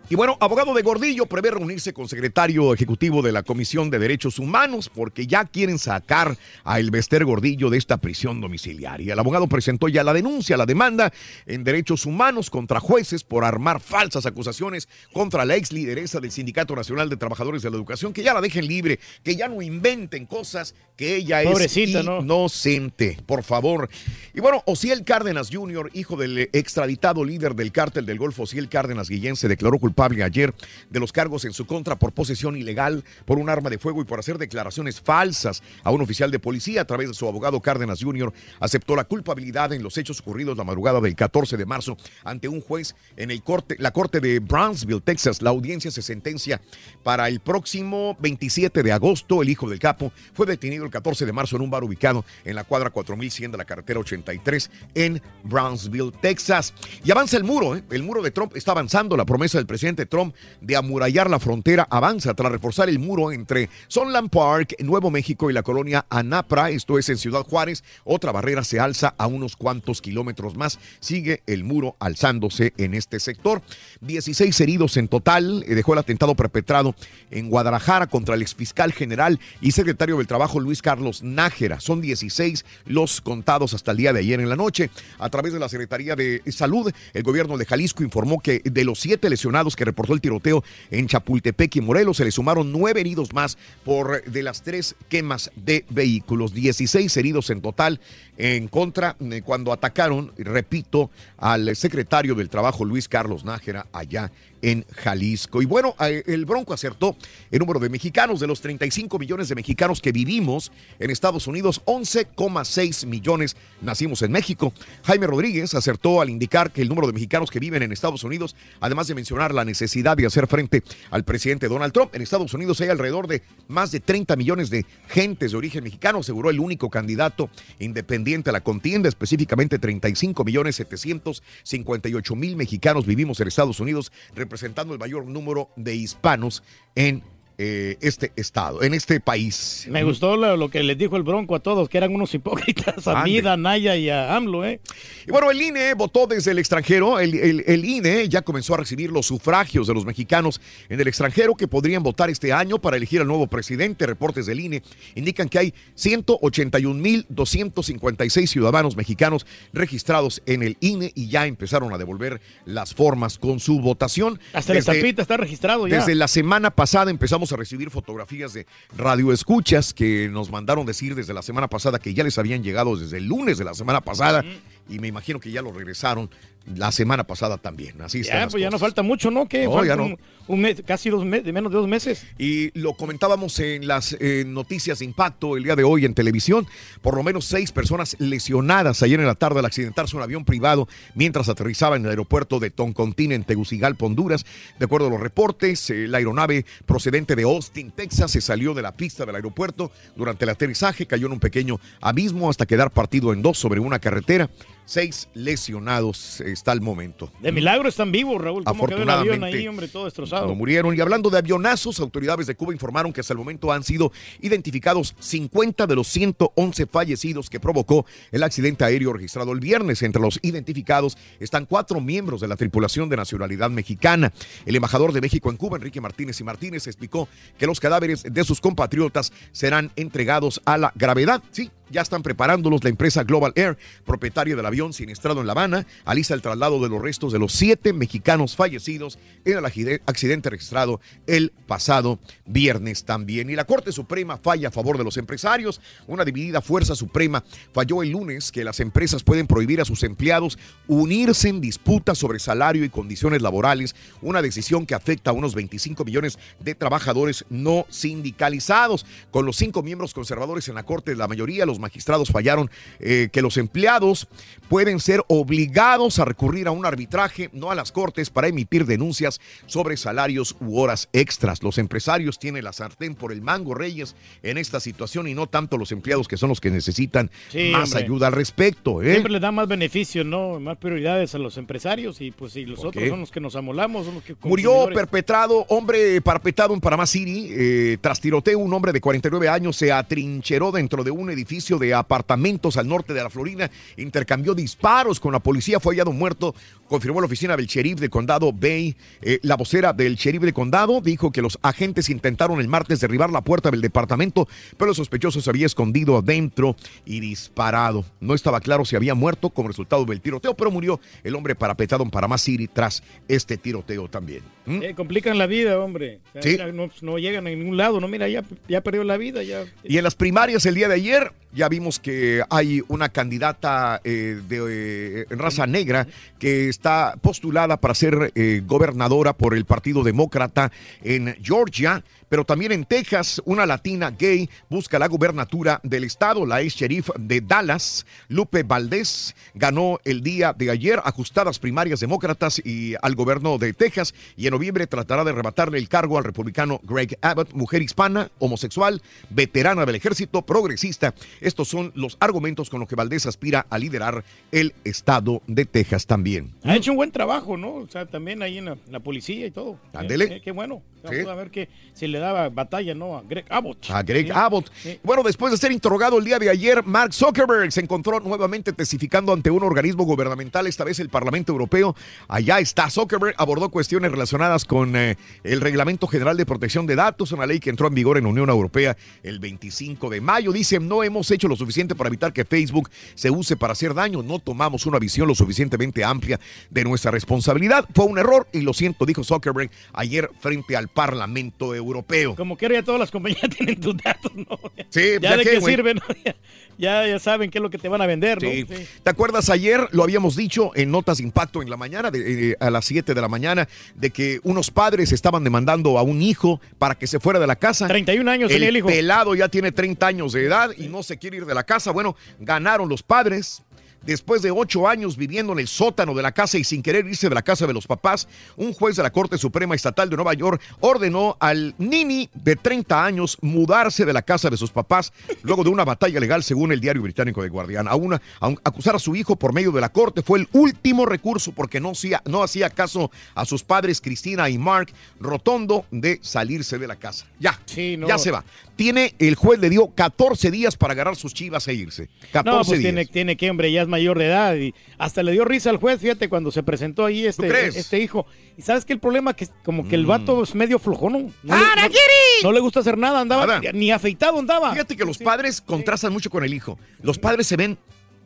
Y 0.09 0.15
bueno, 0.15 0.37
abogado 0.39 0.73
de 0.73 0.83
Gordillo 0.83 1.25
prevé 1.25 1.51
reunirse 1.51 1.91
con 1.91 2.07
secretario 2.07 2.73
ejecutivo 2.73 3.21
de 3.21 3.33
la 3.33 3.43
Comisión 3.43 3.89
de 3.89 3.99
Derechos 3.99 4.39
Humanos 4.39 4.89
porque 4.89 5.27
ya 5.27 5.43
quieren 5.43 5.77
sacar 5.77 6.37
a 6.63 6.79
Elvester 6.79 7.25
Gordillo 7.25 7.69
de 7.69 7.77
esta 7.77 7.97
prisión 7.97 8.39
domiciliaria. 8.39 9.11
El 9.11 9.19
abogado 9.19 9.47
presentó 9.47 9.89
ya 9.89 10.05
la 10.05 10.13
denuncia, 10.13 10.55
la 10.55 10.65
demanda 10.65 11.11
en 11.45 11.65
derechos 11.65 12.05
humanos 12.05 12.49
contra 12.49 12.79
jueces 12.79 13.25
por 13.25 13.43
armar 13.43 13.81
falsas 13.81 14.25
acusaciones 14.25 14.87
contra 15.11 15.43
la 15.43 15.57
ex 15.57 15.73
lideresa 15.73 16.21
del 16.21 16.31
Sindicato 16.31 16.73
Nacional 16.73 17.09
de 17.09 17.17
Trabajadores 17.17 17.61
de 17.61 17.69
la 17.69 17.75
Educación, 17.75 18.13
que 18.13 18.23
ya 18.23 18.33
la 18.33 18.39
dejen 18.39 18.65
libre, 18.65 19.01
que 19.23 19.35
ya 19.35 19.49
no 19.49 19.61
inventen 19.61 20.25
cosas, 20.25 20.73
que 20.95 21.17
ella 21.17 21.43
Pobrecita, 21.43 21.99
es 21.99 22.05
¿no? 22.05 22.21
inocente, 22.21 23.17
por 23.25 23.43
favor. 23.43 23.89
Y 24.33 24.39
bueno, 24.39 24.63
Ociel 24.67 25.03
Cárdenas 25.03 25.49
Jr., 25.51 25.91
hijo 25.93 26.15
del 26.15 26.49
extraditado 26.53 27.25
líder 27.25 27.55
del 27.55 27.73
cártel 27.73 28.05
del 28.05 28.17
Golfo, 28.17 28.43
Ociel 28.43 28.69
Cárdenas 28.69 29.09
Guillén, 29.09 29.35
se 29.35 29.49
declaró 29.49 29.77
culpable 29.79 29.96
ayer 29.97 30.53
de 30.89 30.99
los 30.99 31.11
cargos 31.11 31.45
en 31.45 31.53
su 31.53 31.65
contra 31.65 31.97
por 31.97 32.13
posesión 32.13 32.55
ilegal, 32.55 33.03
por 33.25 33.39
un 33.39 33.49
arma 33.49 33.69
de 33.69 33.79
fuego 33.79 34.01
y 34.01 34.05
por 34.05 34.19
hacer 34.19 34.37
declaraciones 34.37 35.01
falsas 35.01 35.63
a 35.83 35.91
un 35.91 36.01
oficial 36.01 36.31
de 36.31 36.39
policía. 36.39 36.81
A 36.81 36.85
través 36.85 37.07
de 37.07 37.13
su 37.13 37.27
abogado 37.27 37.59
Cárdenas 37.61 38.01
Jr. 38.01 38.31
aceptó 38.59 38.95
la 38.95 39.05
culpabilidad 39.05 39.73
en 39.73 39.83
los 39.83 39.97
hechos 39.97 40.19
ocurridos 40.19 40.57
la 40.57 40.63
madrugada 40.63 41.01
del 41.01 41.15
14 41.15 41.57
de 41.57 41.65
marzo 41.65 41.97
ante 42.23 42.47
un 42.47 42.61
juez 42.61 42.95
en 43.15 43.31
el 43.31 43.41
corte, 43.41 43.75
la 43.79 43.91
corte 43.91 44.19
de 44.19 44.39
Brownsville, 44.39 45.01
Texas. 45.01 45.41
La 45.41 45.49
audiencia 45.49 45.89
se 45.91 46.01
sentencia 46.01 46.61
para 47.03 47.27
el 47.27 47.39
próximo 47.39 48.15
27 48.19 48.83
de 48.83 48.91
agosto. 48.91 49.41
El 49.41 49.49
hijo 49.49 49.69
del 49.69 49.79
capo 49.79 50.11
fue 50.33 50.45
detenido 50.45 50.85
el 50.85 50.91
14 50.91 51.25
de 51.25 51.33
marzo 51.33 51.55
en 51.55 51.63
un 51.63 51.71
bar 51.71 51.83
ubicado 51.83 52.23
en 52.45 52.55
la 52.55 52.63
cuadra 52.63 52.91
4100 52.91 53.51
de 53.51 53.57
la 53.57 53.65
carretera 53.65 53.99
83 53.99 54.69
en 54.93 55.21
Brownsville, 55.43 56.11
Texas. 56.21 56.73
Y 57.03 57.11
avanza 57.11 57.37
el 57.37 57.43
muro, 57.43 57.75
¿eh? 57.75 57.83
el 57.89 58.03
muro 58.03 58.21
de 58.21 58.31
Trump 58.31 58.55
está 58.55 58.71
avanzando. 58.71 59.17
La 59.17 59.25
promesa 59.25 59.57
del 59.57 59.65
presidente 59.65 59.86
Trump 59.95 60.35
de 60.61 60.75
amurallar 60.75 61.29
la 61.29 61.39
frontera 61.39 61.87
avanza 61.89 62.33
tras 62.33 62.51
reforzar 62.51 62.89
el 62.89 62.99
muro 62.99 63.31
entre 63.31 63.69
Sunland 63.87 64.29
Park, 64.29 64.75
Nuevo 64.79 65.09
México 65.11 65.49
y 65.49 65.53
la 65.53 65.63
colonia 65.63 66.05
Anapra, 66.09 66.69
esto 66.69 66.99
es 66.99 67.09
en 67.09 67.17
Ciudad 67.17 67.43
Juárez. 67.43 67.83
Otra 68.03 68.31
barrera 68.31 68.63
se 68.63 68.79
alza 68.79 69.15
a 69.17 69.27
unos 69.27 69.55
cuantos 69.55 70.01
kilómetros 70.01 70.55
más. 70.55 70.79
Sigue 70.99 71.41
el 71.47 71.63
muro 71.63 71.95
alzándose 71.99 72.73
en 72.77 72.93
este 72.93 73.19
sector. 73.19 73.61
16 74.01 74.59
heridos 74.61 74.97
en 74.97 75.07
total. 75.07 75.63
eh, 75.67 75.75
Dejó 75.75 75.93
el 75.93 75.99
atentado 75.99 76.35
perpetrado 76.35 76.95
en 77.31 77.49
Guadalajara 77.49 78.07
contra 78.07 78.35
el 78.35 78.41
exfiscal 78.41 78.91
general 78.91 79.39
y 79.61 79.71
secretario 79.71 80.17
del 80.17 80.27
Trabajo 80.27 80.59
Luis 80.59 80.81
Carlos 80.81 81.23
Nájera. 81.23 81.79
Son 81.79 82.01
16 82.01 82.65
los 82.85 83.21
contados 83.21 83.73
hasta 83.73 83.91
el 83.91 83.97
día 83.97 84.13
de 84.13 84.19
ayer 84.19 84.39
en 84.39 84.49
la 84.49 84.55
noche. 84.55 84.89
A 85.19 85.29
través 85.29 85.53
de 85.53 85.59
la 85.59 85.69
Secretaría 85.69 86.15
de 86.15 86.41
Salud, 86.51 86.91
el 87.13 87.23
gobierno 87.23 87.57
de 87.57 87.65
Jalisco 87.65 88.03
informó 88.03 88.39
que 88.39 88.61
de 88.63 88.83
los 88.83 88.99
siete 88.99 89.29
lesionados 89.29 89.75
que 89.77 89.85
reportó 89.85 90.13
el 90.13 90.19
tiroteo 90.19 90.63
en 90.91 91.07
Chapultepec 91.07 91.77
y 91.77 91.81
Morelos, 91.81 92.17
se 92.17 92.25
le 92.25 92.31
sumaron 92.31 92.73
nueve 92.73 92.99
heridos 92.99 93.31
más 93.31 93.57
por 93.85 94.23
de 94.25 94.43
las 94.43 94.63
tres 94.63 94.95
quemas 95.07 95.51
de 95.55 95.85
vehículos. 95.89 96.53
16 96.53 97.15
heridos 97.15 97.49
en 97.49 97.61
total 97.61 98.01
en 98.37 98.67
contra 98.67 99.15
eh, 99.19 99.41
cuando 99.45 99.71
atacaron, 99.71 100.33
repito, 100.37 101.09
al 101.37 101.75
secretario 101.75 102.35
del 102.35 102.49
Trabajo 102.49 102.83
Luis 102.83 103.07
Carlos 103.07 103.45
Nájera 103.45 103.87
allá 103.93 104.31
en 104.67 104.85
Jalisco. 104.91 105.61
Y 105.61 105.65
bueno, 105.65 105.95
eh, 106.01 106.23
el 106.27 106.45
Bronco 106.45 106.73
acertó 106.73 107.15
el 107.51 107.59
número 107.59 107.79
de 107.79 107.87
mexicanos, 107.87 108.41
de 108.41 108.47
los 108.47 108.59
35 108.59 109.17
millones 109.17 109.47
de 109.47 109.55
mexicanos 109.55 110.01
que 110.01 110.11
vivimos 110.11 110.73
en 110.99 111.09
Estados 111.09 111.47
Unidos, 111.47 111.81
11,6 111.85 113.05
millones 113.05 113.55
nacimos 113.81 114.21
en 114.23 114.33
México. 114.33 114.73
Jaime 115.03 115.25
Rodríguez 115.25 115.73
acertó 115.73 116.19
al 116.19 116.29
indicar 116.29 116.73
que 116.73 116.81
el 116.81 116.89
número 116.89 117.07
de 117.07 117.13
mexicanos 117.13 117.49
que 117.49 117.59
viven 117.59 117.81
en 117.81 117.93
Estados 117.93 118.25
Unidos, 118.25 118.57
además 118.81 119.07
de 119.07 119.15
mencionar 119.15 119.53
la 119.53 119.63
necesidad 119.63 120.17
de 120.17 120.25
hacer 120.25 120.47
frente 120.47 120.83
al 121.11 121.23
presidente 121.23 121.69
Donald 121.69 121.93
Trump, 121.93 122.13
en 122.13 122.21
Estados 122.21 122.53
Unidos 122.53 122.81
hay 122.81 122.89
alrededor 122.89 123.27
de 123.27 123.43
más 123.69 123.91
de 123.91 124.01
30 124.01 124.35
millones 124.35 124.69
de 124.69 124.85
gentes 125.07 125.51
de 125.51 125.57
origen 125.57 125.85
mexicano, 125.85 126.19
aseguró 126.19 126.49
el 126.49 126.59
único 126.59 126.89
candidato 126.89 127.49
independiente 127.79 128.49
a 128.49 128.53
la 128.53 128.61
contienda, 128.61 129.07
específicamente 129.07 129.79
35 129.79 130.43
millones 130.43 130.75
758 130.75 132.35
mil 132.35 132.57
mexicanos 132.57 133.05
vivimos 133.05 133.39
en 133.39 133.47
Estados 133.47 133.79
Unidos, 133.79 134.11
representando 134.35 134.56
el 134.93 134.99
mayor 134.99 135.25
número 135.25 135.69
de 135.75 135.95
hispanos 135.95 136.63
en 136.95 137.23
eh, 137.59 137.97
este 138.01 138.31
estado, 138.35 138.83
en 138.83 138.93
este 138.93 139.19
país. 139.19 139.87
Me 139.89 140.03
gustó 140.03 140.37
lo, 140.37 140.55
lo 140.57 140.69
que 140.69 140.83
les 140.83 140.95
dijo 140.97 141.17
el 141.17 141.23
Bronco 141.23 141.55
a 141.55 141.59
todos, 141.59 141.89
que 141.89 141.97
eran 141.97 142.13
unos 142.13 142.33
hipócritas, 142.35 143.07
a. 143.07 143.23
Mida, 143.23 143.53
a 143.53 143.57
Naya 143.57 143.95
y 143.95 144.09
a 144.09 144.35
AMLO, 144.35 144.63
¿eh? 144.65 144.79
Y 145.27 145.31
bueno, 145.31 145.49
el 145.49 145.59
INE 145.61 145.93
votó 145.95 146.27
desde 146.27 146.51
el 146.51 146.59
extranjero. 146.59 147.19
El, 147.19 147.33
el- 147.33 147.63
el 147.65 147.83
INE 147.85 148.29
ya 148.29 148.41
comenzó 148.43 148.75
a 148.75 148.77
recibir 148.77 149.11
los 149.11 149.25
sufragios 149.25 149.87
de 149.87 149.93
los 149.93 150.05
mexicanos 150.05 150.61
en 150.89 150.99
el 151.01 151.07
extranjero 151.07 151.55
que 151.55 151.67
podrían 151.67 152.03
votar 152.03 152.29
este 152.29 152.53
año 152.53 152.77
para 152.79 152.97
elegir 152.97 153.21
al 153.21 153.27
nuevo 153.27 153.47
presidente. 153.47 154.05
Reportes 154.05 154.45
del 154.45 154.59
INE 154.59 154.83
indican 155.15 155.49
que 155.49 155.57
hay 155.59 155.73
181.256 155.95 158.47
ciudadanos 158.47 158.95
mexicanos 158.95 159.45
registrados 159.73 160.41
en 160.45 160.63
el 160.63 160.77
INE 160.79 161.11
y 161.15 161.27
ya 161.29 161.45
empezaron 161.45 161.93
a 161.93 161.97
devolver 161.97 162.41
las 162.65 162.93
formas 162.93 163.37
con 163.37 163.59
su 163.59 163.79
votación. 163.79 164.39
Hasta 164.53 164.73
Desde- 164.73 164.91
estampita 164.91 165.21
está 165.21 165.37
registrado 165.37 165.87
ya. 165.87 165.97
desde 165.97 166.15
la 166.15 166.27
semana 166.27 166.71
pasada 166.71 167.11
empezamos 167.11 167.46
a 167.51 167.57
recibir 167.57 167.89
fotografías 167.89 168.53
de 168.53 168.65
radioescuchas 168.97 169.93
que 169.93 170.29
nos 170.29 170.51
mandaron 170.51 170.85
decir 170.85 171.15
desde 171.15 171.33
la 171.33 171.41
semana 171.41 171.67
pasada 171.67 171.99
que 171.99 172.13
ya 172.13 172.23
les 172.23 172.37
habían 172.37 172.63
llegado 172.63 172.95
desde 172.95 173.17
el 173.17 173.25
lunes 173.25 173.57
de 173.57 173.65
la 173.65 173.73
semana 173.73 174.01
pasada 174.01 174.43
y 174.89 174.99
me 174.99 175.07
imagino 175.07 175.39
que 175.39 175.51
ya 175.51 175.61
lo 175.61 175.71
regresaron 175.71 176.29
la 176.75 176.91
semana 176.91 177.25
pasada 177.25 177.57
también. 177.57 178.01
Así 178.01 178.21
están 178.21 178.41
Ya, 178.41 178.47
pues 178.49 178.61
ya 178.61 178.69
no 178.69 178.79
falta 178.79 179.03
mucho, 179.03 179.31
¿no? 179.31 179.47
Que 179.47 179.65
No, 179.65 179.95
no. 179.95 180.03
un, 180.05 180.19
un 180.47 180.61
mes, 180.61 180.81
casi 180.85 181.09
dos 181.09 181.25
meses, 181.25 181.51
menos 181.53 181.71
de 181.71 181.77
dos 181.77 181.87
meses. 181.87 182.25
Y 182.37 182.77
lo 182.79 182.93
comentábamos 182.93 183.59
en 183.59 183.87
las 183.87 184.15
eh, 184.19 184.43
noticias 184.45 184.99
de 184.99 185.05
impacto 185.05 185.57
el 185.57 185.63
día 185.63 185.75
de 185.75 185.83
hoy 185.83 186.05
en 186.05 186.13
televisión. 186.13 186.67
Por 187.01 187.15
lo 187.15 187.23
menos 187.23 187.45
seis 187.45 187.71
personas 187.71 188.15
lesionadas 188.19 189.01
ayer 189.03 189.19
en 189.19 189.27
la 189.27 189.35
tarde 189.35 189.59
al 189.59 189.65
accidentarse 189.65 190.15
un 190.15 190.23
avión 190.23 190.45
privado 190.45 190.87
mientras 191.15 191.49
aterrizaba 191.49 191.95
en 191.95 192.03
el 192.03 192.09
aeropuerto 192.09 192.59
de 192.59 192.69
Toncontín 192.69 193.31
en 193.31 193.43
Tegucigalpa, 193.43 194.05
Honduras. 194.05 194.45
De 194.79 194.85
acuerdo 194.85 195.07
a 195.07 195.09
los 195.09 195.19
reportes, 195.21 195.89
eh, 195.89 196.07
la 196.07 196.17
aeronave 196.17 196.65
procedente 196.85 197.35
de 197.35 197.43
Austin, 197.43 197.91
Texas, 197.91 198.31
se 198.31 198.41
salió 198.41 198.73
de 198.73 198.81
la 198.81 198.91
pista 198.91 199.25
del 199.25 199.35
aeropuerto 199.35 199.91
durante 200.15 200.45
el 200.45 200.49
aterrizaje, 200.49 201.05
cayó 201.05 201.27
en 201.27 201.33
un 201.33 201.39
pequeño 201.39 201.79
abismo 202.01 202.49
hasta 202.49 202.65
quedar 202.65 202.91
partido 202.91 203.33
en 203.33 203.41
dos 203.41 203.57
sobre 203.57 203.79
una 203.79 203.99
carretera. 203.99 204.49
Seis 204.85 205.27
lesionados, 205.33 206.39
eh, 206.41 206.51
está 206.57 206.73
el 206.73 206.81
momento. 206.81 207.31
De 207.41 207.51
milagro 207.51 207.87
están 207.87 208.11
vivos, 208.11 208.41
Raúl. 208.41 208.63
¿Cómo 208.63 208.85
quedó 208.87 209.03
el 209.03 209.09
avión 209.09 209.19
Afortunadamente, 209.19 209.57
ahí, 209.57 209.67
hombre, 209.67 209.87
todo 209.87 210.05
destrozado? 210.05 210.47
No 210.47 210.55
murieron. 210.55 210.95
Y 210.95 210.99
hablando 210.99 211.29
de 211.29 211.37
avionazos, 211.37 211.99
autoridades 211.99 212.47
de 212.47 212.55
Cuba 212.55 212.73
informaron 212.73 213.13
que 213.13 213.21
hasta 213.21 213.33
el 213.33 213.39
momento 213.39 213.71
han 213.71 213.83
sido 213.83 214.11
identificados 214.41 215.15
50 215.19 215.87
de 215.87 215.95
los 215.95 216.07
111 216.07 216.87
fallecidos 216.87 217.49
que 217.49 217.59
provocó 217.59 218.05
el 218.31 218.43
accidente 218.43 218.83
aéreo 218.83 219.13
registrado 219.13 219.51
el 219.51 219.59
viernes. 219.59 220.01
Entre 220.01 220.21
los 220.21 220.39
identificados 220.41 221.17
están 221.39 221.65
cuatro 221.65 222.01
miembros 222.01 222.41
de 222.41 222.47
la 222.47 222.55
tripulación 222.55 223.09
de 223.09 223.17
nacionalidad 223.17 223.69
mexicana. 223.69 224.33
El 224.65 224.75
embajador 224.75 225.13
de 225.13 225.21
México 225.21 225.49
en 225.49 225.57
Cuba, 225.57 225.77
Enrique 225.77 226.01
Martínez 226.01 226.39
y 226.39 226.43
Martínez, 226.43 226.87
explicó 226.87 227.27
que 227.57 227.67
los 227.67 227.79
cadáveres 227.79 228.23
de 228.23 228.43
sus 228.43 228.61
compatriotas 228.61 229.31
serán 229.51 229.91
entregados 229.95 230.61
a 230.65 230.77
la 230.77 230.91
gravedad. 230.95 231.41
Sí, 231.51 231.69
ya 231.89 232.01
están 232.01 232.23
preparándolos. 232.23 232.83
La 232.83 232.89
empresa 232.89 233.23
Global 233.23 233.53
Air, 233.55 233.77
propietaria 234.05 234.55
del 234.55 234.65
avión 234.65 234.93
siniestrado 234.93 235.41
en 235.41 235.47
La 235.47 235.53
Habana, 235.53 235.85
alista 236.05 236.33
el 236.33 236.41
traslado 236.41 236.81
de 236.81 236.89
los 236.89 237.01
restos 237.01 237.33
de 237.33 237.39
los 237.39 237.53
siete 237.53 237.93
mexicanos 237.93 238.55
fallecidos 238.55 239.19
en 239.45 239.57
el 239.57 239.65
accidente 240.05 240.49
registrado 240.49 240.99
el 241.25 241.51
pasado 241.67 242.19
viernes 242.45 243.03
también. 243.03 243.49
Y 243.49 243.55
la 243.55 243.65
Corte 243.65 243.91
Suprema 243.91 244.37
falla 244.37 244.69
a 244.69 244.71
favor 244.71 244.97
de 244.97 245.03
los 245.03 245.17
empresarios. 245.17 245.81
Una 246.07 246.25
dividida 246.25 246.61
fuerza 246.61 246.95
suprema 246.95 247.43
falló 247.73 248.03
el 248.03 248.11
lunes 248.11 248.51
que 248.51 248.63
las 248.63 248.79
empresas 248.79 249.23
pueden 249.23 249.47
prohibir 249.47 249.81
a 249.81 249.85
sus 249.85 250.03
empleados 250.03 250.57
unirse 250.87 251.49
en 251.49 251.61
disputas 251.61 252.17
sobre 252.17 252.39
salario 252.39 252.83
y 252.83 252.89
condiciones 252.89 253.41
laborales, 253.41 253.95
una 254.21 254.41
decisión 254.41 254.85
que 254.85 254.95
afecta 254.95 255.31
a 255.31 255.33
unos 255.33 255.55
25 255.55 256.05
millones 256.05 256.39
de 256.59 256.75
trabajadores 256.75 257.45
no 257.49 257.85
sindicalizados. 257.89 259.05
Con 259.31 259.45
los 259.45 259.57
cinco 259.57 259.83
miembros 259.83 260.13
conservadores 260.13 260.67
en 260.67 260.75
la 260.75 260.83
Corte, 260.83 261.15
la 261.15 261.27
mayoría, 261.27 261.65
los 261.65 261.76
magistrados 261.79 262.29
fallaron 262.29 262.69
eh, 262.99 263.29
que 263.31 263.41
los 263.41 263.57
empleados 263.57 264.27
pueden 264.69 264.99
ser 264.99 265.23
obligados 265.27 266.19
a 266.19 266.25
recurrir 266.25 266.67
a 266.67 266.71
un 266.71 266.85
arbitraje, 266.85 267.49
no 267.53 267.71
a 267.71 267.75
las 267.75 267.91
Cortes, 267.91 268.29
para 268.29 268.47
emitir 268.47 268.85
denuncias 268.85 269.39
sobre 269.65 269.97
salarios 269.97 270.55
u 270.59 270.79
horas 270.79 271.09
extras. 271.13 271.63
Los 271.63 271.77
empresarios 271.77 272.37
tienen 272.39 272.63
la 272.63 272.73
sartén 272.73 273.15
por 273.15 273.31
el 273.31 273.41
mango, 273.41 273.73
Reyes, 273.73 274.15
en 274.43 274.57
esta 274.57 274.79
situación 274.79 275.27
y 275.27 275.33
no 275.33 275.47
tanto 275.47 275.77
los 275.77 275.91
empleados 275.91 276.27
que 276.27 276.37
son 276.37 276.49
los 276.49 276.59
que 276.61 276.69
necesitan 276.71 277.31
Sí, 277.49 277.69
más 277.71 277.89
hombre. 277.91 278.03
ayuda 278.03 278.27
al 278.27 278.33
respecto. 278.33 279.01
¿eh? 279.01 279.11
Siempre 279.11 279.31
le 279.31 279.39
da 279.39 279.51
más 279.51 279.67
beneficios, 279.67 280.25
¿no? 280.25 280.59
Más 280.59 280.77
prioridades 280.77 281.33
a 281.35 281.37
los 281.37 281.57
empresarios 281.57 282.19
y 282.21 282.31
pues 282.31 282.53
si 282.53 282.65
los 282.65 282.83
otros 282.83 283.07
son 283.09 283.21
los 283.21 283.31
que 283.31 283.39
nos 283.39 283.55
amolamos, 283.55 284.05
son 284.05 284.15
los 284.15 284.23
que 284.23 284.35
Murió 284.43 284.87
perpetrado, 284.93 285.65
hombre 285.69 286.21
parpetado 286.21 286.73
en 286.73 286.79
Panamá 286.81 287.05
City. 287.07 287.49
eh, 287.51 287.97
tras 288.01 288.19
tiroteo, 288.21 288.59
un 288.59 288.73
hombre 288.73 288.91
de 288.93 289.01
49 289.01 289.49
años 289.49 289.75
se 289.75 289.91
atrincheró 289.91 290.71
dentro 290.71 291.03
de 291.03 291.11
un 291.11 291.29
edificio 291.29 291.66
de 291.77 291.93
apartamentos 291.93 292.77
al 292.77 292.87
norte 292.87 293.13
de 293.13 293.21
la 293.21 293.29
Florida. 293.29 293.69
Intercambió 293.97 294.55
disparos 294.55 295.19
con 295.19 295.33
la 295.33 295.39
policía. 295.39 295.81
Fue 295.81 295.93
hallado 295.95 296.13
muerto, 296.13 296.55
confirmó 296.87 297.19
la 297.19 297.25
oficina 297.25 297.57
del 297.57 297.67
sheriff 297.67 297.99
de 297.99 298.09
condado 298.09 298.53
Bay. 298.53 298.95
Eh, 299.21 299.39
la 299.43 299.57
vocera 299.57 299.91
del 299.91 300.15
sheriff 300.15 300.43
de 300.43 300.53
condado 300.53 301.01
dijo 301.01 301.31
que 301.33 301.41
los 301.41 301.59
agentes 301.61 302.09
intentaron 302.09 302.61
el 302.61 302.69
martes 302.69 303.01
derribar 303.01 303.29
la 303.31 303.41
puerta 303.41 303.69
del 303.69 303.81
departamento, 303.81 304.47
pero 304.77 304.91
el 304.91 304.95
sospechoso 304.95 305.41
se 305.41 305.49
había 305.49 305.65
escondido 305.65 306.17
adentro 306.17 306.77
y 307.05 307.19
disparado. 307.19 308.05
No 308.21 308.33
estaba 308.33 308.61
claro 308.61 308.85
si 308.85 308.95
había 308.95 309.15
muerto 309.15 309.49
como 309.49 309.67
resultado 309.67 310.05
del 310.05 310.21
tiroteo, 310.21 310.55
pero 310.55 310.71
murió 310.71 310.99
el 311.23 311.35
hombre 311.35 311.55
parapetado 311.55 312.03
en 312.03 312.09
Panamá 312.11 312.37
City 312.37 312.67
tras 312.67 313.03
este 313.27 313.57
tiroteo 313.57 314.07
también. 314.07 314.43
¿Mm? 314.65 314.83
Eh, 314.83 314.95
complican 314.95 315.37
la 315.37 315.47
vida, 315.47 315.79
hombre. 315.79 316.19
O 316.29 316.33
sea, 316.33 316.41
Sí. 316.43 316.49
mira, 316.51 316.71
no, 316.71 316.89
no 317.01 317.17
llegan 317.17 317.47
a 317.47 317.49
ningún 317.49 317.75
lado, 317.77 317.99
no, 317.99 318.07
mira, 318.07 318.27
ya, 318.29 318.43
ya 318.67 318.81
perdió 318.81 319.03
la 319.03 319.17
vida, 319.17 319.41
ya. 319.43 319.65
Y 319.83 319.97
en 319.97 320.03
las 320.03 320.15
primarias 320.15 320.65
el 320.65 320.75
día 320.75 320.87
de 320.87 320.95
ayer 320.95 321.31
ya 321.53 321.69
vimos 321.69 321.99
que 321.99 322.43
hay 322.49 322.81
una 322.87 323.09
candidata 323.09 324.01
eh, 324.03 324.41
de 324.47 325.21
eh, 325.21 325.25
raza 325.29 325.65
negra 325.65 326.07
que 326.39 326.69
está 326.69 327.15
postulada 327.21 327.77
para 327.77 327.95
ser 327.95 328.31
eh, 328.35 328.61
gobernadora 328.65 329.33
por 329.33 329.55
el 329.55 329.65
Partido 329.65 330.03
Demócrata 330.03 330.71
en 331.03 331.35
Georgia, 331.41 332.03
pero 332.29 332.45
también 332.45 332.71
en 332.71 332.85
Texas 332.85 333.41
una 333.45 333.65
latina 333.65 334.11
gay 334.11 334.49
busca 334.69 334.99
la 334.99 335.07
gubernatura 335.07 335.79
del 335.83 336.03
estado. 336.03 336.45
La 336.45 336.61
ex 336.61 336.75
sheriff 336.75 337.09
de 337.17 337.41
Dallas, 337.41 338.05
Lupe 338.27 338.63
Valdés, 338.63 339.35
ganó 339.53 339.99
el 340.03 340.21
día 340.21 340.53
de 340.53 340.71
ayer 340.71 341.01
ajustadas 341.03 341.59
primarias 341.59 341.99
demócratas 341.99 342.59
y 342.63 342.95
al 343.01 343.15
gobierno 343.15 343.57
de 343.57 343.73
Texas 343.73 344.13
y 344.35 344.47
en 344.47 344.51
noviembre 344.51 344.87
tratará 344.87 345.23
de 345.23 345.31
arrebatarle 345.31 345.77
el 345.77 345.89
cargo 345.89 346.17
al 346.17 346.23
republicano 346.23 346.79
Greg 346.83 347.17
Abbott, 347.21 347.53
mujer 347.53 347.81
hispana, 347.81 348.31
homosexual, 348.39 349.01
veterana 349.29 349.85
del 349.85 349.95
ejército, 349.95 350.41
progresista. 350.41 351.13
Estos 351.41 351.67
son 351.67 351.91
los 351.95 352.17
argumentos 352.19 352.69
con 352.69 352.79
los 352.79 352.89
que 352.89 352.95
Valdés 352.95 353.25
aspira 353.25 353.65
a 353.69 353.77
liderar 353.77 354.23
el 354.51 354.73
estado 354.83 355.41
de 355.47 355.65
Texas 355.65 356.05
también. 356.05 356.53
Ha 356.63 356.75
hecho 356.75 356.91
un 356.91 356.97
buen 356.97 357.11
trabajo, 357.11 357.57
¿no? 357.57 357.75
O 357.75 357.87
sea, 357.87 358.05
también 358.05 358.41
ahí 358.41 358.57
en 358.57 358.65
la, 358.65 358.77
la 358.89 358.99
policía 358.99 359.45
y 359.45 359.51
todo. 359.51 359.79
Ándele. 359.93 360.37
Eh, 360.37 360.41
qué 360.43 360.51
bueno. 360.51 360.81
Sí. 361.09 361.15
Vamos 361.15 361.27
a 361.27 361.35
ver 361.35 361.51
que 361.51 361.69
si 361.93 362.07
le 362.07 362.16
daba 362.19 362.49
batalla, 362.49 362.93
¿no? 362.93 363.17
A 363.17 363.21
Greg 363.23 363.45
Abbott. 363.49 363.89
A 363.89 364.03
Greg 364.03 364.27
Sí. 364.27 364.31
Abbott. 364.33 364.71
Sí. 364.81 364.99
Bueno, 365.03 365.23
después 365.23 365.51
de 365.51 365.57
ser 365.57 365.71
interrogado 365.71 366.17
el 366.17 366.25
día 366.25 366.39
de 366.39 366.49
ayer, 366.49 366.83
Mark 366.85 367.13
Zuckerberg 367.13 367.71
se 367.71 367.81
encontró 367.81 368.19
nuevamente 368.19 368.73
testificando 368.73 369.33
ante 369.33 369.51
un 369.51 369.63
organismo 369.63 370.03
gubernamental, 370.03 370.67
esta 370.67 370.83
vez 370.83 370.99
el 370.99 371.09
Parlamento 371.09 371.51
Europeo. 371.51 371.95
Allá 372.27 372.59
está 372.59 372.89
Zuckerberg, 372.89 373.35
abordó 373.37 373.69
cuestiones 373.69 374.11
relacionadas 374.11 374.65
con 374.65 374.95
eh, 374.95 375.17
el 375.43 375.61
Reglamento 375.61 376.07
General 376.07 376.35
de 376.37 376.45
Protección 376.45 376.85
de 376.87 376.95
Datos, 376.95 377.31
una 377.31 377.45
ley 377.45 377.59
que 377.59 377.69
entró 377.69 377.87
en 377.87 377.93
vigor 377.93 378.17
en 378.17 378.23
la 378.25 378.29
Unión 378.29 378.49
Europea 378.49 378.97
el 379.23 379.39
25 379.39 380.09
de 380.09 380.21
mayo. 380.21 380.51
Dice, 380.51 380.79
no 380.79 381.03
hemos 381.03 381.29
hecho 381.31 381.47
lo 381.47 381.55
suficiente 381.55 381.95
para 381.95 382.07
evitar 382.07 382.33
que 382.33 382.45
Facebook 382.45 382.89
se 383.15 383.29
use 383.29 383.55
para 383.55 383.73
hacer 383.73 383.93
daño, 383.93 384.23
no 384.23 384.39
tomamos 384.39 384.85
una 384.85 384.99
visión 384.99 385.27
lo 385.27 385.35
suficientemente 385.35 386.03
amplia 386.03 386.39
de 386.69 386.83
nuestra 386.83 387.11
responsabilidad. 387.11 387.85
Fue 387.93 388.05
un 388.05 388.17
error 388.17 388.47
y 388.51 388.61
lo 388.61 388.73
siento, 388.73 389.05
dijo 389.05 389.23
Zuckerberg 389.23 389.69
ayer 389.93 390.29
frente 390.39 390.75
al 390.75 390.87
Parlamento 390.87 391.75
Europeo. 391.75 392.06
Como 392.35 392.57
que 392.57 392.69
ya 392.69 392.81
todas 392.83 392.99
las 392.99 393.11
compañías 393.11 393.49
tienen 393.57 393.79
tus 393.79 393.95
datos, 393.97 394.31
¿no? 394.35 394.59
Sí, 394.89 395.01
ya, 395.21 395.31
¿ya 395.31 395.37
de 395.37 395.43
qué, 395.43 395.61
sirven, 395.61 395.97
¿no? 395.97 396.33
Ya, 396.79 397.07
ya, 397.07 397.17
saben 397.17 397.49
qué 397.49 397.57
es 397.57 397.61
lo 397.63 397.71
que 397.71 397.79
te 397.79 397.89
van 397.89 398.01
a 398.01 398.05
vender, 398.05 398.39
¿no? 398.43 398.51
Sí. 398.51 398.63
¿Te 399.01 399.09
acuerdas 399.09 399.49
ayer? 399.49 399.87
Lo 399.93 400.03
habíamos 400.03 400.35
dicho 400.35 400.69
en 400.75 400.91
Notas 400.91 401.17
de 401.17 401.23
Impacto 401.23 401.63
en 401.63 401.71
la 401.71 401.75
mañana, 401.77 402.11
de- 402.11 402.51
eh, 402.51 402.55
a 402.59 402.69
las 402.69 402.85
7 402.85 403.15
de 403.15 403.19
la 403.21 403.27
mañana, 403.27 403.67
de 403.95 404.11
que 404.11 404.39
unos 404.43 404.69
padres 404.69 405.11
estaban 405.11 405.43
demandando 405.43 405.97
a 405.97 406.03
un 406.03 406.21
hijo 406.21 406.61
para 406.77 406.93
que 406.93 407.07
se 407.07 407.19
fuera 407.19 407.39
de 407.39 407.47
la 407.47 407.55
casa. 407.55 407.87
31 407.87 408.29
años 408.29 408.51
el 408.51 408.61
el 408.61 408.77
hijo. 408.77 408.87
pelado 408.89 409.33
ya 409.33 409.49
tiene 409.49 409.71
30 409.71 410.05
años 410.05 410.33
de 410.33 410.45
edad 410.45 410.69
y 410.77 410.87
no 410.87 411.01
se 411.01 411.17
quiere 411.17 411.37
ir 411.37 411.45
de 411.47 411.55
la 411.55 411.63
casa. 411.63 411.89
Bueno, 411.89 412.15
ganaron 412.39 412.87
los 412.87 413.01
padres. 413.01 413.63
Después 414.07 414.41
de 414.41 414.49
ocho 414.49 414.87
años 414.87 415.17
viviendo 415.17 415.53
en 415.53 415.59
el 415.59 415.67
sótano 415.67 416.15
de 416.15 416.23
la 416.23 416.31
casa 416.31 416.57
y 416.57 416.63
sin 416.63 416.81
querer 416.81 417.05
irse 417.05 417.29
de 417.29 417.35
la 417.35 417.43
casa 417.43 417.67
de 417.67 417.73
los 417.73 417.85
papás, 417.85 418.27
un 418.55 418.73
juez 418.73 418.95
de 418.95 419.03
la 419.03 419.11
Corte 419.11 419.37
Suprema 419.37 419.75
Estatal 419.75 420.09
de 420.09 420.15
Nueva 420.15 420.33
York 420.33 420.61
ordenó 420.79 421.37
al 421.39 421.75
Nini 421.77 422.29
de 422.33 422.55
30 422.55 423.05
años 423.05 423.37
mudarse 423.41 424.05
de 424.05 424.13
la 424.13 424.21
casa 424.23 424.49
de 424.49 424.57
sus 424.57 424.71
papás 424.71 425.13
luego 425.43 425.63
de 425.63 425.69
una 425.69 425.85
batalla 425.85 426.19
legal, 426.19 426.41
según 426.43 426.71
el 426.71 426.79
diario 426.81 427.01
británico 427.03 427.43
de 427.43 427.49
Guardián. 427.49 427.87
A 427.87 427.95
una, 427.95 428.21
a 428.39 428.47
un- 428.47 428.59
acusar 428.63 428.95
a 428.95 428.99
su 428.99 429.15
hijo 429.15 429.35
por 429.35 429.53
medio 429.53 429.71
de 429.71 429.81
la 429.81 429.89
Corte 429.89 430.21
fue 430.23 430.39
el 430.39 430.47
último 430.53 431.05
recurso 431.05 431.51
porque 431.51 431.79
no 431.81 431.91
hacía, 431.91 432.21
no 432.25 432.41
hacía 432.41 432.69
caso 432.69 433.11
a 433.35 433.43
sus 433.45 433.63
padres, 433.63 433.99
Cristina 434.01 434.49
y 434.49 434.57
Mark 434.57 434.89
Rotondo, 435.19 435.85
de 435.91 436.19
salirse 436.21 436.77
de 436.77 436.87
la 436.87 436.95
casa. 436.95 437.25
Ya, 437.39 437.59
no. 437.97 438.07
ya 438.07 438.17
se 438.17 438.31
va. 438.31 438.43
Tiene, 438.77 439.15
el 439.19 439.35
juez 439.35 439.59
le 439.59 439.69
dio 439.69 439.87
14 439.93 440.51
días 440.51 440.77
para 440.77 440.93
agarrar 440.93 441.15
sus 441.15 441.33
chivas 441.33 441.67
e 441.67 441.73
irse. 441.73 442.09
14 442.31 442.45
No, 442.45 442.57
pues 442.63 442.67
días. 442.79 442.81
tiene, 442.83 443.05
tiene 443.05 443.35
que, 443.35 443.49
hombre, 443.49 443.71
ya 443.71 443.81
es 443.81 443.87
mayor 443.87 444.17
de 444.19 444.27
edad 444.27 444.55
y 444.55 444.73
hasta 444.99 445.23
le 445.23 445.31
dio 445.33 445.43
risa 445.45 445.71
al 445.71 445.77
juez, 445.77 445.99
fíjate, 445.99 446.29
cuando 446.29 446.51
se 446.51 446.61
presentó 446.63 447.03
ahí 447.05 447.25
este? 447.25 447.49
Mm. 447.49 447.75
este 447.75 447.99
hijo. 447.99 448.25
Y 448.55 448.61
sabes 448.61 448.85
que 448.85 448.93
el 448.93 448.99
problema 448.99 449.35
que 449.35 449.47
como 449.65 449.87
que 449.89 449.95
el 449.95 450.05
vato 450.05 450.43
es 450.43 450.53
medio 450.55 450.77
flojón, 450.79 451.11
¿no? 451.13 451.19
No, 451.43 451.55
le, 451.57 451.81
no- 451.81 451.95
no 452.43 452.51
le 452.51 452.59
gusta 452.59 452.79
hacer 452.81 452.97
nada, 452.97 453.19
andaba, 453.21 453.45
Nada. 453.47 453.71
ni 453.73 453.89
afeitado 453.91 454.37
andaba. 454.39 454.71
Fíjate 454.71 454.95
que 454.95 455.05
los 455.05 455.17
padres 455.17 455.59
contrastan 455.59 456.13
mucho 456.13 456.29
con 456.29 456.43
el 456.43 456.53
hijo. 456.53 456.77
Los 457.01 457.17
padres 457.17 457.47
se 457.47 457.55
ven, 457.57 457.77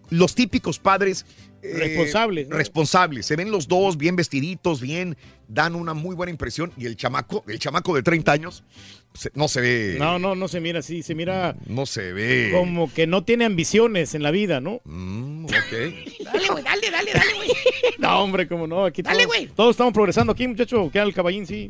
los 0.09 0.35
típicos 0.35 0.79
padres. 0.79 1.25
Eh, 1.63 1.73
Responsables, 1.75 2.47
¿no? 2.47 2.57
Responsables. 2.57 3.25
Se 3.25 3.35
ven 3.35 3.51
los 3.51 3.67
dos 3.67 3.97
bien 3.97 4.15
vestiditos, 4.15 4.81
bien, 4.81 5.15
dan 5.47 5.75
una 5.75 5.93
muy 5.93 6.15
buena 6.15 6.31
impresión. 6.31 6.71
Y 6.77 6.85
el 6.85 6.95
chamaco, 6.95 7.43
el 7.47 7.59
chamaco 7.59 7.95
de 7.95 8.03
30 8.03 8.31
años, 8.31 8.63
se- 9.13 9.31
no 9.35 9.47
se 9.47 9.61
ve. 9.61 9.95
No, 9.99 10.19
no, 10.19 10.35
no 10.35 10.47
se 10.47 10.59
mira 10.61 10.79
así, 10.79 11.03
se 11.03 11.13
mira 11.15 11.55
No 11.67 11.85
se 11.85 12.13
ve. 12.13 12.51
como 12.53 12.91
que 12.93 13.07
no 13.07 13.23
tiene 13.23 13.45
ambiciones 13.45 14.15
en 14.15 14.23
la 14.23 14.31
vida, 14.31 14.59
¿no? 14.61 14.81
Mm, 14.85 15.45
ok. 15.45 15.51
Dale, 16.25 16.47
güey, 16.49 16.63
dale, 16.63 16.91
dale, 16.91 17.11
dale, 17.13 17.33
güey. 17.35 17.49
No, 17.99 18.23
hombre, 18.23 18.47
como 18.47 18.65
no, 18.67 18.85
aquí 18.85 19.01
Dale, 19.03 19.23
todos, 19.23 19.27
güey. 19.37 19.47
todos 19.55 19.71
estamos 19.71 19.93
progresando 19.93 20.31
aquí, 20.33 20.47
muchacho, 20.47 20.89
queda 20.91 21.03
el 21.03 21.13
caballín, 21.13 21.45
sí. 21.45 21.69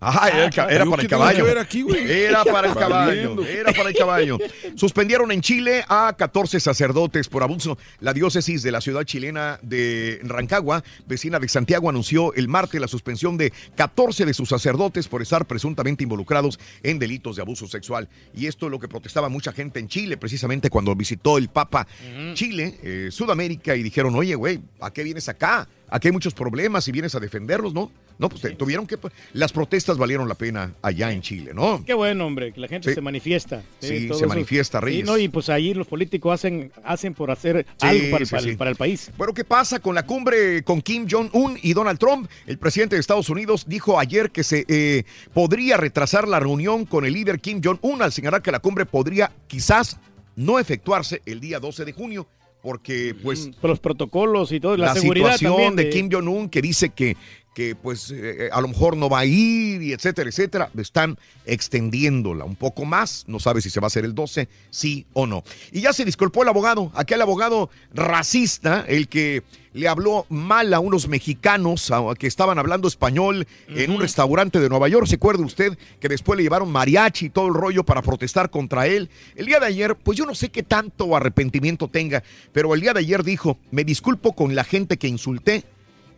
Ajá, 0.00 0.28
era, 0.28 0.44
el 0.44 0.50
ca- 0.54 0.68
era 0.68 0.84
¿Yo 0.84 0.90
para 0.90 1.02
el 1.02 1.08
caballo. 1.08 1.60
aquí? 1.60 1.84
Era 2.08 2.44
para 2.44 2.68
el 2.68 2.74
caballo. 2.74 3.44
Era 3.44 3.72
para 3.72 3.88
el 3.88 3.96
caballo. 3.96 4.38
Suspendieron 4.76 5.32
en 5.32 5.40
Chile 5.40 5.84
a 5.88 6.14
14 6.16 6.60
sacerdotes 6.60 7.28
por 7.28 7.42
abuso. 7.42 7.76
La 7.98 8.12
diócesis 8.12 8.62
de 8.62 8.70
la 8.70 8.80
ciudad 8.80 9.02
chilena 9.02 9.58
de 9.62 10.20
Rancagua, 10.22 10.84
vecina 11.06 11.40
de 11.40 11.48
Santiago, 11.48 11.88
anunció 11.90 12.32
el 12.34 12.46
martes 12.46 12.80
la 12.80 12.86
suspensión 12.86 13.36
de 13.36 13.52
14 13.74 14.24
de 14.24 14.34
sus 14.34 14.48
sacerdotes 14.48 15.08
por 15.08 15.20
estar 15.20 15.46
presuntamente 15.46 16.04
involucrados 16.04 16.60
en 16.84 17.00
delitos 17.00 17.34
de 17.34 17.42
abuso 17.42 17.66
sexual. 17.66 18.08
Y 18.36 18.46
esto 18.46 18.66
es 18.66 18.70
lo 18.70 18.78
que 18.78 18.86
protestaba 18.86 19.28
mucha 19.28 19.52
gente 19.52 19.80
en 19.80 19.88
Chile, 19.88 20.16
precisamente 20.16 20.70
cuando 20.70 20.94
visitó 20.94 21.38
el 21.38 21.48
Papa 21.48 21.88
Chile, 22.34 22.78
eh, 22.84 23.08
Sudamérica, 23.10 23.74
y 23.74 23.82
dijeron, 23.82 24.14
oye, 24.14 24.36
güey, 24.36 24.60
¿a 24.80 24.92
qué 24.92 25.02
vienes 25.02 25.28
acá? 25.28 25.66
Aquí 25.90 26.08
hay 26.08 26.12
muchos 26.12 26.34
problemas 26.34 26.86
y 26.88 26.92
vienes 26.92 27.14
a 27.14 27.20
defenderlos, 27.20 27.74
¿no? 27.74 27.90
No, 28.18 28.28
pues 28.28 28.42
tuvieron 28.56 28.86
que... 28.86 28.98
Las 29.32 29.52
protestas 29.52 29.96
valieron 29.96 30.28
la 30.28 30.34
pena 30.34 30.72
allá 30.82 31.12
en 31.12 31.22
Chile, 31.22 31.52
¿no? 31.54 31.84
Qué 31.84 31.94
bueno, 31.94 32.26
hombre, 32.26 32.52
que 32.52 32.60
la 32.60 32.66
gente 32.68 32.88
Sí. 32.88 32.94
se 32.94 33.00
manifiesta. 33.00 33.62
Sí, 33.78 34.08
se 34.12 34.26
manifiesta, 34.26 34.80
Sí, 34.80 34.84
Reyes. 34.84 35.06
no, 35.06 35.16
y 35.18 35.28
pues 35.28 35.48
ahí 35.48 35.72
los 35.74 35.86
políticos 35.86 36.32
hacen, 36.34 36.72
hacen 36.84 37.14
por 37.14 37.30
hacer 37.30 37.64
algo 37.80 38.18
para 38.58 38.70
el 38.70 38.76
país. 38.76 39.10
Bueno, 39.16 39.32
¿qué 39.34 39.44
pasa 39.44 39.78
con 39.78 39.94
la 39.94 40.04
cumbre 40.04 40.62
con 40.64 40.80
Kim 40.82 41.06
Jong-un 41.08 41.58
y 41.62 41.72
Donald 41.74 41.98
Trump? 41.98 42.28
El 42.46 42.58
presidente 42.58 42.96
de 42.96 43.00
Estados 43.00 43.28
Unidos 43.28 43.64
dijo 43.68 43.98
ayer 44.00 44.30
que 44.30 44.42
se 44.42 44.64
eh, 44.68 45.04
podría 45.32 45.76
retrasar 45.76 46.26
la 46.26 46.40
reunión 46.40 46.84
con 46.86 47.04
el 47.04 47.12
líder 47.12 47.38
Kim 47.40 47.60
Jong-un 47.62 48.02
al 48.02 48.12
señalar 48.12 48.42
que 48.42 48.50
la 48.50 48.58
cumbre 48.58 48.84
podría 48.86 49.30
quizás 49.46 49.98
no 50.34 50.58
efectuarse 50.58 51.22
el 51.26 51.40
día 51.40 51.60
12 51.60 51.84
de 51.84 51.92
junio 51.92 52.28
porque 52.62 53.14
pues 53.22 53.50
los 53.62 53.80
protocolos 53.80 54.52
y 54.52 54.60
todo, 54.60 54.76
la, 54.76 54.86
la, 54.86 54.94
seguridad 54.94 55.32
situación 55.32 55.52
también 55.52 55.76
de 55.76 55.90
Kim 55.90 56.08
Jong-un 56.10 56.48
que 56.48 56.62
dice 56.62 56.90
que, 56.90 57.16
que 57.58 57.74
pues 57.74 58.12
eh, 58.14 58.50
a 58.52 58.60
lo 58.60 58.68
mejor 58.68 58.96
no 58.96 59.08
va 59.08 59.18
a 59.18 59.24
ir 59.24 59.82
y 59.82 59.92
etcétera, 59.92 60.30
etcétera, 60.30 60.70
están 60.78 61.18
extendiéndola 61.44 62.44
un 62.44 62.54
poco 62.54 62.84
más, 62.84 63.24
no 63.26 63.40
sabe 63.40 63.60
si 63.60 63.68
se 63.68 63.80
va 63.80 63.86
a 63.86 63.88
hacer 63.88 64.04
el 64.04 64.14
12, 64.14 64.48
sí 64.70 65.06
o 65.12 65.26
no. 65.26 65.42
Y 65.72 65.80
ya 65.80 65.92
se 65.92 66.04
disculpó 66.04 66.44
el 66.44 66.48
abogado, 66.50 66.92
aquel 66.94 67.20
abogado 67.20 67.68
racista, 67.92 68.84
el 68.86 69.08
que 69.08 69.42
le 69.72 69.88
habló 69.88 70.24
mal 70.28 70.72
a 70.72 70.78
unos 70.78 71.08
mexicanos 71.08 71.90
a- 71.90 72.14
que 72.16 72.28
estaban 72.28 72.60
hablando 72.60 72.86
español 72.86 73.44
en 73.66 73.90
un 73.90 74.00
restaurante 74.00 74.60
de 74.60 74.68
Nueva 74.68 74.88
York. 74.88 75.08
¿Se 75.08 75.16
acuerda 75.16 75.44
usted 75.44 75.76
que 75.98 76.08
después 76.08 76.36
le 76.36 76.44
llevaron 76.44 76.70
mariachi 76.70 77.26
y 77.26 77.30
todo 77.30 77.48
el 77.48 77.54
rollo 77.54 77.82
para 77.82 78.02
protestar 78.02 78.50
contra 78.50 78.86
él? 78.86 79.10
El 79.34 79.46
día 79.46 79.58
de 79.58 79.66
ayer, 79.66 79.96
pues 79.96 80.16
yo 80.16 80.26
no 80.26 80.36
sé 80.36 80.50
qué 80.50 80.62
tanto 80.62 81.16
arrepentimiento 81.16 81.88
tenga, 81.88 82.22
pero 82.52 82.72
el 82.74 82.80
día 82.80 82.92
de 82.92 83.00
ayer 83.00 83.24
dijo, 83.24 83.58
me 83.72 83.82
disculpo 83.82 84.32
con 84.36 84.54
la 84.54 84.62
gente 84.62 84.96
que 84.96 85.08
insulté. 85.08 85.64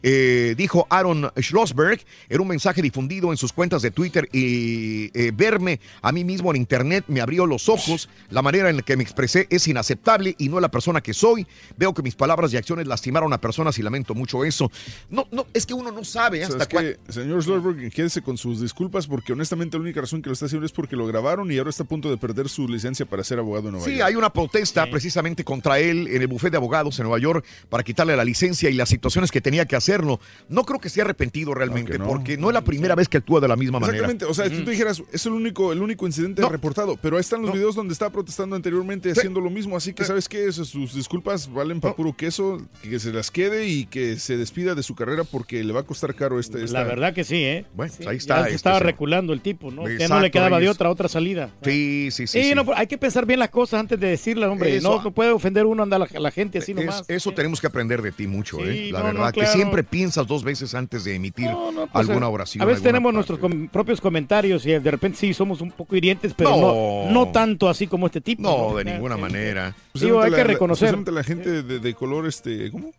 Eh, 0.02 0.54
dijo 0.56 0.86
Aaron 0.88 1.30
Schlossberg 1.38 2.00
en 2.28 2.40
un 2.40 2.48
mensaje 2.48 2.80
difundido 2.80 3.30
en 3.32 3.36
sus 3.36 3.52
cuentas 3.52 3.82
de 3.82 3.90
Twitter 3.90 4.28
y 4.32 5.10
eh, 5.18 5.30
verme 5.34 5.78
a 6.00 6.10
mí 6.12 6.24
mismo 6.24 6.50
en 6.50 6.56
internet 6.56 7.04
me 7.08 7.20
abrió 7.20 7.44
los 7.46 7.68
ojos. 7.68 8.08
La 8.30 8.40
manera 8.42 8.70
en 8.70 8.76
la 8.76 8.82
que 8.82 8.96
me 8.96 9.02
expresé 9.02 9.46
es 9.50 9.68
inaceptable 9.68 10.34
y 10.38 10.48
no 10.48 10.58
la 10.60 10.70
persona 10.70 11.00
que 11.00 11.12
soy. 11.14 11.46
Veo 11.76 11.92
que 11.92 12.02
mis 12.02 12.14
palabras 12.14 12.52
y 12.52 12.56
acciones 12.56 12.86
lastimaron 12.86 13.32
a 13.32 13.38
personas 13.40 13.78
y 13.78 13.82
lamento 13.82 14.14
mucho 14.14 14.44
eso. 14.44 14.70
No, 15.10 15.26
no, 15.30 15.46
es 15.52 15.66
que 15.66 15.74
uno 15.74 15.90
no 15.92 16.04
sabe 16.04 16.42
hasta 16.42 16.52
¿Sabes 16.64 16.68
cuándo. 16.68 16.90
qué? 17.06 17.12
Señor 17.12 17.42
Schlossberg, 17.42 17.90
quédese 17.92 18.22
con 18.22 18.38
sus 18.38 18.60
disculpas 18.60 19.06
porque 19.06 19.32
honestamente 19.32 19.76
la 19.76 19.82
única 19.82 20.00
razón 20.00 20.22
que 20.22 20.28
lo 20.28 20.32
está 20.34 20.46
haciendo 20.46 20.64
es 20.66 20.72
porque 20.72 20.96
lo 20.96 21.06
grabaron 21.06 21.50
y 21.52 21.58
ahora 21.58 21.70
está 21.70 21.82
a 21.82 21.86
punto 21.86 22.08
de 22.10 22.16
perder 22.16 22.48
su 22.48 22.66
licencia 22.68 23.04
para 23.06 23.22
ser 23.24 23.38
abogado 23.38 23.68
en 23.68 23.72
Nueva 23.72 23.84
Sí, 23.86 23.92
York. 23.96 24.04
hay 24.08 24.14
una 24.14 24.32
protesta 24.32 24.88
precisamente 24.90 25.44
contra 25.44 25.78
él 25.78 26.08
en 26.08 26.22
el 26.22 26.28
bufete 26.28 26.52
de 26.52 26.56
abogados 26.56 26.98
en 26.98 27.04
Nueva 27.04 27.18
York 27.20 27.44
para 27.68 27.82
quitarle 27.82 28.16
la 28.16 28.24
licencia 28.24 28.70
y 28.70 28.74
las 28.74 28.88
situaciones 28.88 29.30
que 29.30 29.40
tenía 29.40 29.66
que 29.66 29.76
hacerlo. 29.90 30.20
No 30.48 30.64
creo 30.64 30.78
que 30.80 30.88
esté 30.88 31.00
arrepentido 31.02 31.54
realmente, 31.54 31.98
no. 31.98 32.06
porque 32.06 32.36
no 32.36 32.48
es 32.48 32.54
la 32.54 32.60
primera 32.62 32.94
vez 32.94 33.08
que 33.08 33.18
actúa 33.18 33.40
de 33.40 33.48
la 33.48 33.56
misma 33.56 33.78
manera. 33.80 33.96
Exactamente, 33.98 34.24
o 34.26 34.34
sea, 34.34 34.48
si 34.48 34.62
tú 34.64 34.70
dijeras, 34.70 35.02
es 35.12 35.26
el 35.26 35.32
único, 35.32 35.72
el 35.72 35.82
único 35.82 36.06
incidente 36.06 36.46
reportado, 36.48 36.96
pero 37.00 37.16
ahí 37.16 37.20
están 37.20 37.42
los 37.42 37.52
videos 37.52 37.74
donde 37.74 37.92
está 37.92 38.10
protestando 38.10 38.56
anteriormente 38.56 39.10
haciendo 39.10 39.40
lo 39.40 39.50
mismo, 39.50 39.76
así 39.76 39.92
que 39.92 40.04
sabes 40.04 40.28
qué, 40.28 40.46
Eso, 40.46 40.64
sus 40.64 40.94
disculpas 40.94 41.52
valen 41.52 41.80
para 41.80 41.94
puro 41.94 42.14
queso, 42.16 42.60
que 42.82 42.98
se 42.98 43.12
las 43.12 43.30
quede 43.30 43.66
y 43.68 43.86
que 43.86 44.18
se 44.18 44.36
despida 44.36 44.74
de 44.74 44.82
su 44.82 44.94
carrera 44.94 45.24
porque 45.24 45.62
le 45.62 45.72
va 45.72 45.80
a 45.80 45.82
costar 45.84 46.14
caro 46.14 46.40
este. 46.40 46.64
esta- 46.64 46.78
La 46.80 46.84
verdad 46.84 47.12
que 47.14 47.24
sí, 47.24 47.36
¿eh? 47.36 47.66
Bueno, 47.74 47.92
Sí, 47.96 48.02
ahí 48.06 48.16
ya 48.16 48.18
está. 48.18 48.34
se 48.36 48.42
este 48.44 48.56
estaba 48.56 48.78
señor. 48.78 48.86
reculando 48.92 49.32
el 49.32 49.40
tipo, 49.40 49.70
¿no? 49.70 49.84
que 49.84 49.90
no 49.90 49.94
Exacto, 49.96 50.20
le 50.20 50.30
quedaba 50.30 50.60
de 50.60 50.68
otra, 50.68 50.90
otra 50.90 51.08
salida. 51.08 51.50
Sí, 51.62 52.08
sí, 52.10 52.26
sí. 52.26 52.42
Sí, 52.42 52.48
sí. 52.50 52.54
no, 52.54 52.64
hay 52.74 52.86
que 52.86 52.98
pensar 52.98 53.26
bien 53.26 53.38
las 53.38 53.50
cosas 53.50 53.80
antes 53.80 53.98
de 54.00 54.08
decirlas, 54.08 54.50
hombre. 54.50 54.76
Eso- 54.76 55.00
No, 55.02 55.10
puede 55.10 55.30
ofender 55.30 55.66
uno 55.66 55.82
anda 55.82 55.98
la, 55.98 56.06
la 56.18 56.30
gente 56.30 56.58
así 56.58 56.72
Es- 56.72 56.76
nomás. 56.78 57.04
eso 57.08 57.32
tenemos 57.32 57.60
que 57.60 57.66
aprender 57.66 58.02
de 58.02 58.12
ti 58.12 58.26
mucho, 58.26 58.56
Sí, 58.58 58.62
¿eh? 58.64 58.90
La 58.92 59.00
no, 59.00 59.06
no, 59.06 59.12
verdad, 59.20 59.32
que 59.32 59.40
claro. 59.40 59.52
Siempre 59.80 59.98
piensas 59.98 60.26
dos 60.26 60.42
veces 60.44 60.74
antes 60.74 61.04
de 61.04 61.14
emitir 61.14 61.48
Pues, 61.50 61.88
alguna 62.08 62.26
eh, 62.26 62.30
oración. 62.30 62.62
A 62.62 62.64
veces 62.66 62.82
tenemos 62.82 63.08
parte. 63.12 63.14
nuestros 63.14 63.38
com- 63.38 63.68
propios 63.68 64.00
comentarios 64.00 64.64
y 64.66 64.70
de 64.70 64.90
repente 64.90 65.18
sí 65.18 65.32
somos 65.34 65.60
un 65.60 65.70
poco 65.70 65.96
hirientes, 65.96 66.34
pero 66.34 66.50
No. 66.50 66.60
no, 66.60 67.10
no 67.10 67.32
tanto 67.32 67.68
así 67.68 67.86
como 67.86 68.06
este 68.06 68.20
tipo. 68.20 68.42
No, 68.42 68.76
de 68.76 68.84
ninguna 68.84 69.16
eh, 69.16 69.18
manera. 69.20 69.74
Digo, 69.94 70.20
hay 70.20 70.30
la- 70.30 70.36
que 70.36 70.42
la- 70.42 70.48
reconocer. 70.48 70.88
especialmente 70.94 71.12
la 71.12 71.24
gente 71.24 71.62
de, 71.62 71.78
de 71.80 71.94
color, 71.94 72.26
este, 72.26 72.70
¿cómo? 72.70 72.90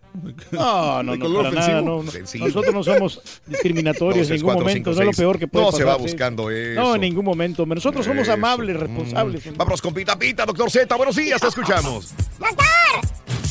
No, 0.52 1.04
no, 1.04 1.12
De 1.14 1.18
no, 1.18 1.26
color 1.26 1.44
para 1.54 1.68
nada, 1.68 1.82
no, 1.82 2.04
no. 2.04 2.12
Nosotros 2.40 2.74
no 2.74 2.84
somos 2.84 3.22
discriminatorios 3.48 4.30
en 4.30 4.36
ningún 4.38 4.54
momento. 4.54 4.92
cinco, 4.92 5.04
no 5.04 5.10
es 5.10 5.18
lo 5.18 5.24
peor 5.24 5.40
que 5.40 5.48
puede 5.48 5.66
No 5.66 5.72
pasar. 5.72 5.80
se 5.86 5.92
va 5.92 5.96
sí. 5.98 6.02
buscando 6.04 6.44
No, 6.44 6.50
eso. 6.50 6.96
en 6.96 7.02
ningún 7.02 7.26
momento. 7.26 7.66
Nosotros 7.66 8.06
somos 8.06 8.24
Eso. 8.24 8.34
amables, 8.34 8.78
responsables. 8.80 9.56
Vámonos 9.58 9.82
con 9.82 9.94
Pita 9.94 10.18
Pita, 10.18 10.46
doctor 10.46 10.70
Z. 10.70 10.94
Buenos 10.96 11.16
días, 11.16 11.40
te 11.40 11.48
escuchamos. 11.48 12.14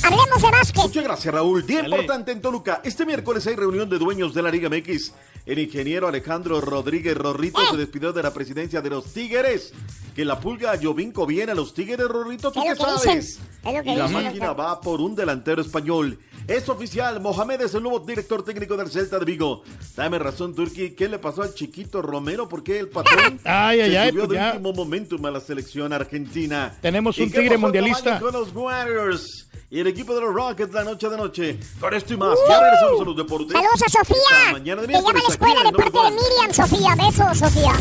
Hablemos 0.02 0.42
de 0.42 0.50
básquet. 0.50 0.82
Muchas 0.82 1.04
gracias, 1.04 1.34
Raúl. 1.34 1.66
Día 1.66 1.84
importante 1.84 2.32
en 2.32 2.40
Toluca. 2.40 2.80
Este 2.84 3.04
miércoles 3.04 3.46
hay 3.46 3.54
reunión 3.56 3.88
de 3.90 3.98
dueños 3.98 4.32
de 4.34 4.42
la 4.42 4.50
Liga 4.50 4.68
MX. 4.68 5.12
El 5.46 5.58
ingeniero 5.58 6.08
Alejandro 6.08 6.60
Rodríguez 6.60 7.16
Rorrito 7.16 7.60
se 7.70 7.76
despidió 7.76 8.12
de 8.12 8.22
la 8.22 8.32
presidencia 8.32 8.80
de 8.80 8.90
los 8.90 9.12
Tigres. 9.12 9.72
Que 10.14 10.24
la 10.24 10.40
pulga 10.40 10.78
Jovinco 10.80 11.26
viene 11.26 11.52
a 11.52 11.54
los 11.54 11.74
Tigres, 11.74 12.06
Rorrito, 12.08 12.50
¿tú 12.50 12.62
qué 12.62 12.70
lo 12.70 12.74
que 12.76 12.80
sabes? 12.82 13.02
dicen, 13.02 13.18
es 13.64 13.74
lo 13.74 13.82
que 13.82 13.90
y 13.92 13.96
la 13.96 14.06
dicen, 14.08 14.24
máquina 14.24 14.46
doctor. 14.48 14.66
va 14.66 14.80
por 14.80 15.00
un 15.00 15.14
delantero 15.14 15.62
español. 15.62 16.18
Es 16.48 16.68
oficial, 16.68 17.20
Mohamed 17.20 17.60
es 17.60 17.74
el 17.74 17.82
nuevo 17.82 18.00
director 18.00 18.44
técnico 18.44 18.76
del 18.76 18.90
Celta 18.90 19.18
de 19.18 19.24
Vigo. 19.24 19.62
Dame 19.94 20.18
razón, 20.18 20.54
Turki, 20.54 20.90
¿qué 20.90 21.08
le 21.08 21.18
pasó 21.18 21.42
al 21.42 21.54
chiquito 21.54 22.02
Romero? 22.02 22.48
¿Por 22.48 22.62
qué 22.64 22.78
el 22.80 22.88
patrón 22.88 23.38
Ay, 23.44 23.80
ay, 23.80 23.90
se 23.90 23.98
ay, 23.98 24.08
subió 24.10 24.22
pues 24.26 24.30
de 24.30 24.36
ya. 24.36 24.52
último 24.52 24.72
momentum 24.72 25.24
a 25.26 25.30
la 25.30 25.40
selección 25.40 25.92
argentina? 25.92 26.76
Tenemos 26.80 27.16
¿Y 27.18 27.22
un 27.22 27.30
qué 27.30 27.38
tigre 27.38 27.50
pasó, 27.54 27.60
mundialista. 27.60 28.04
caballo, 28.18 28.32
con 28.32 28.40
los 28.40 28.54
Warriors 28.54 29.46
y 29.70 29.78
el 29.78 29.86
equipo 29.90 30.14
de 30.14 30.20
los 30.20 30.34
Rockets 30.34 30.72
la 30.72 30.84
noche 30.84 31.08
de 31.08 31.16
noche. 31.16 31.60
Con 31.78 31.94
esto 31.94 32.14
y 32.14 32.16
más, 32.16 32.38
ya 32.48 32.60
regresamos 32.60 33.00
a 33.00 33.04
los 33.04 33.16
deportes. 33.16 33.52
Saludos 33.52 33.82
a 33.82 33.88
Sofía. 33.88 34.52
mañana 34.52 34.82
de 34.82 34.88
Te 34.88 34.94
llama 34.94 35.10
a 35.10 35.12
la 35.12 35.20
escuela 35.20 35.62
de 35.62 35.72
parte 35.72 35.98
de. 35.98 36.10
Miriam, 36.10 36.52
Sofía. 36.52 36.94
Besos, 36.96 37.38
Sofía. 37.38 37.74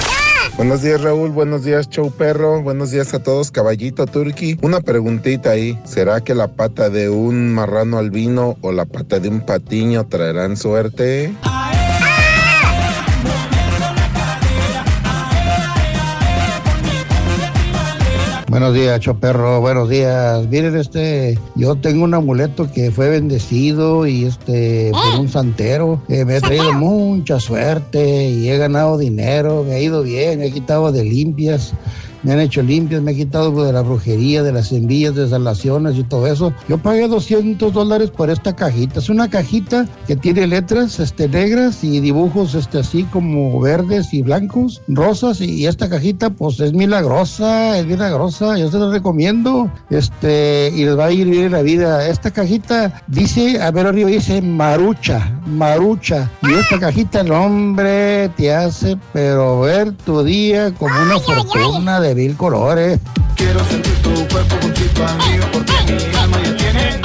Buenos 0.56 0.82
días 0.82 1.02
Raúl, 1.02 1.30
buenos 1.30 1.64
días 1.64 1.90
Show 1.90 2.12
Perro, 2.12 2.62
buenos 2.62 2.92
días 2.92 3.12
a 3.12 3.20
todos 3.20 3.50
Caballito 3.50 4.06
Turqui. 4.06 4.56
Una 4.62 4.80
preguntita 4.80 5.50
ahí, 5.50 5.76
¿será 5.84 6.20
que 6.20 6.32
la 6.32 6.46
pata 6.46 6.90
de 6.90 7.08
un 7.08 7.52
marrano 7.52 7.98
albino 7.98 8.56
o 8.60 8.70
la 8.70 8.84
pata 8.84 9.18
de 9.18 9.28
un 9.28 9.40
patiño 9.40 10.06
traerán 10.06 10.56
suerte? 10.56 11.34
Buenos 18.54 18.72
días, 18.72 19.00
Choperro, 19.00 19.60
buenos 19.60 19.88
días. 19.88 20.46
Miren, 20.46 20.76
este, 20.76 21.36
yo 21.56 21.74
tengo 21.74 22.04
un 22.04 22.14
amuleto 22.14 22.70
que 22.70 22.92
fue 22.92 23.08
bendecido 23.08 24.06
y 24.06 24.26
este, 24.26 24.92
por 24.92 25.20
un 25.22 25.28
santero, 25.28 26.00
que 26.06 26.24
me 26.24 26.36
ha 26.36 26.40
traído 26.40 26.72
mucha 26.72 27.40
suerte 27.40 28.28
y 28.28 28.48
he 28.48 28.56
ganado 28.56 28.96
dinero, 28.96 29.64
me 29.64 29.74
ha 29.74 29.80
ido 29.80 30.04
bien, 30.04 30.40
he 30.40 30.52
quitado 30.52 30.92
de 30.92 31.02
limpias. 31.02 31.74
Me 32.24 32.32
han 32.32 32.40
hecho 32.40 32.62
limpias, 32.62 33.02
me 33.02 33.12
he 33.12 33.16
quitado 33.16 33.64
de 33.64 33.72
la 33.72 33.82
brujería, 33.82 34.42
de 34.42 34.52
las 34.52 34.72
envías, 34.72 35.14
de 35.14 35.28
salaciones 35.28 35.96
y 35.96 36.04
todo 36.04 36.26
eso. 36.26 36.52
Yo 36.68 36.78
pagué 36.78 37.06
200 37.06 37.72
dólares 37.72 38.10
por 38.10 38.30
esta 38.30 38.56
cajita. 38.56 38.98
Es 38.98 39.08
una 39.08 39.28
cajita 39.28 39.86
que 40.06 40.16
tiene 40.16 40.46
letras 40.46 40.98
este, 41.00 41.28
negras 41.28 41.84
y 41.84 42.00
dibujos 42.00 42.54
este, 42.54 42.78
así 42.78 43.04
como 43.04 43.60
verdes 43.60 44.12
y 44.14 44.22
blancos, 44.22 44.80
rosas. 44.88 45.40
Y 45.40 45.66
esta 45.66 45.88
cajita, 45.88 46.30
pues 46.30 46.60
es 46.60 46.72
milagrosa, 46.72 47.78
es 47.78 47.86
milagrosa. 47.86 48.58
Yo 48.58 48.70
se 48.70 48.78
la 48.78 48.90
recomiendo. 48.90 49.70
Este, 49.90 50.72
y 50.74 50.84
les 50.84 50.98
va 50.98 51.06
a 51.06 51.12
ir 51.12 51.28
bien 51.28 51.52
la 51.52 51.62
vida. 51.62 52.08
Esta 52.08 52.30
cajita 52.30 53.02
dice, 53.06 53.60
a 53.60 53.70
ver 53.70 53.86
arriba 53.86 54.08
dice 54.08 54.40
Marucha, 54.40 55.33
Marucha. 55.46 56.30
Y 56.42 56.52
esta 56.52 56.78
cajita, 56.78 57.20
el 57.20 57.32
hombre 57.32 58.28
te 58.30 58.54
hace, 58.54 58.96
pero 59.12 59.60
ver 59.60 59.92
tu 59.92 60.22
día 60.22 60.72
como 60.74 60.94
una 61.02 61.18
fortuna 61.18 62.00
de 62.00 62.14
mil 62.14 62.36
colores. 62.36 63.00
Quiero 63.36 63.64
sentir 63.64 63.94
tu 64.02 64.10
cuerpo 64.28 64.56
juntito 64.62 65.04
a 65.06 65.14
mío 65.28 65.42
porque 65.52 65.72
mi 65.86 66.16
alma 66.16 66.40
ya 66.42 66.56
tiene 66.56 67.04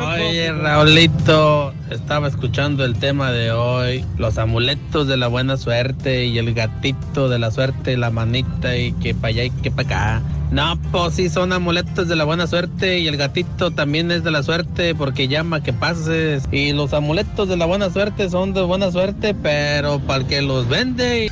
Oye, 0.00 0.52
Raulito, 0.52 1.72
estaba 1.90 2.28
escuchando 2.28 2.84
el 2.84 2.98
tema 2.98 3.32
de 3.32 3.50
hoy, 3.52 4.04
los 4.16 4.36
amuletos 4.38 5.06
de 5.06 5.16
la 5.16 5.28
buena 5.28 5.56
suerte 5.56 6.26
y 6.26 6.38
el 6.38 6.54
gatito 6.54 7.28
de 7.28 7.38
la 7.38 7.50
suerte, 7.50 7.96
la 7.96 8.10
manita 8.10 8.76
y 8.76 8.92
que 8.92 9.14
para 9.14 9.28
allá 9.28 9.44
y 9.44 9.50
que 9.50 9.70
para 9.70 9.88
acá. 9.88 10.22
No, 10.50 10.78
pues 10.90 11.14
sí, 11.14 11.28
son 11.28 11.52
amuletos 11.52 12.08
de 12.08 12.16
la 12.16 12.24
buena 12.24 12.46
suerte 12.46 12.98
y 13.00 13.06
el 13.06 13.18
gatito 13.18 13.70
también 13.70 14.10
es 14.10 14.24
de 14.24 14.30
la 14.30 14.42
suerte 14.42 14.94
porque 14.94 15.28
llama 15.28 15.62
que 15.62 15.74
pases. 15.74 16.44
Y 16.50 16.72
los 16.72 16.94
amuletos 16.94 17.48
de 17.48 17.56
la 17.56 17.66
buena 17.66 17.90
suerte 17.90 18.30
son 18.30 18.54
de 18.54 18.62
buena 18.62 18.90
suerte, 18.90 19.34
pero 19.34 20.00
para 20.00 20.20
el 20.20 20.26
que 20.26 20.40
los 20.40 20.66
vende... 20.66 21.24
¡Ey! 21.24 21.30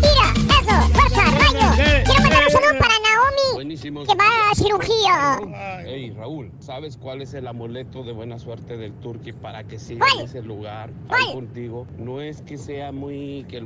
¡Mira! 0.00 0.34
¡Eso! 0.60 0.88
¡Fuerza! 0.92 1.24
¡Rayo! 1.24 2.04
Quiero 2.04 2.22
mandar 2.22 2.44
un 2.44 2.50
saludo 2.52 2.78
para 2.78 2.94
Naomi, 3.00 3.76
que 3.78 4.14
va 4.14 4.27
cirugía. 4.54 5.38
Hey 5.84 6.12
Raúl, 6.16 6.50
¿sabes 6.58 6.96
cuál 6.96 7.22
es 7.22 7.34
el 7.34 7.46
amuleto 7.46 8.02
de 8.02 8.12
buena 8.12 8.38
suerte 8.38 8.76
del 8.76 8.92
Turqui 8.94 9.32
para 9.32 9.64
que 9.64 9.78
siga 9.78 10.06
¿Cuál? 10.06 10.20
en 10.20 10.24
ese 10.26 10.42
lugar 10.42 10.90
contigo? 11.32 11.86
No 11.98 12.20
es 12.20 12.42
que 12.42 12.58
sea 12.58 12.92
muy, 12.92 13.44
que 13.48 13.60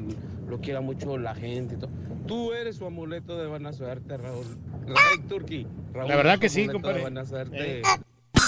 lo 0.47 0.61
quiera 0.61 0.81
mucho 0.81 1.17
la 1.19 1.35
gente 1.35 1.75
y 1.75 1.79
todo. 1.79 1.91
Tú 2.27 2.53
eres 2.53 2.77
su 2.77 2.87
amuleto 2.87 3.37
de 3.39 3.49
buena 3.49 3.73
suerte, 3.73 4.17
Raúl. 4.17 4.45
Raúl 4.87 5.29
Turqui. 5.29 5.67
Raúl 5.93 6.09
La 6.09 6.17
verdad 6.17 6.39
que 6.39 6.49
sí, 6.49 6.69
compadre. 6.69 6.97
de 6.97 7.01
buena 7.03 7.25
suerte. 7.25 7.83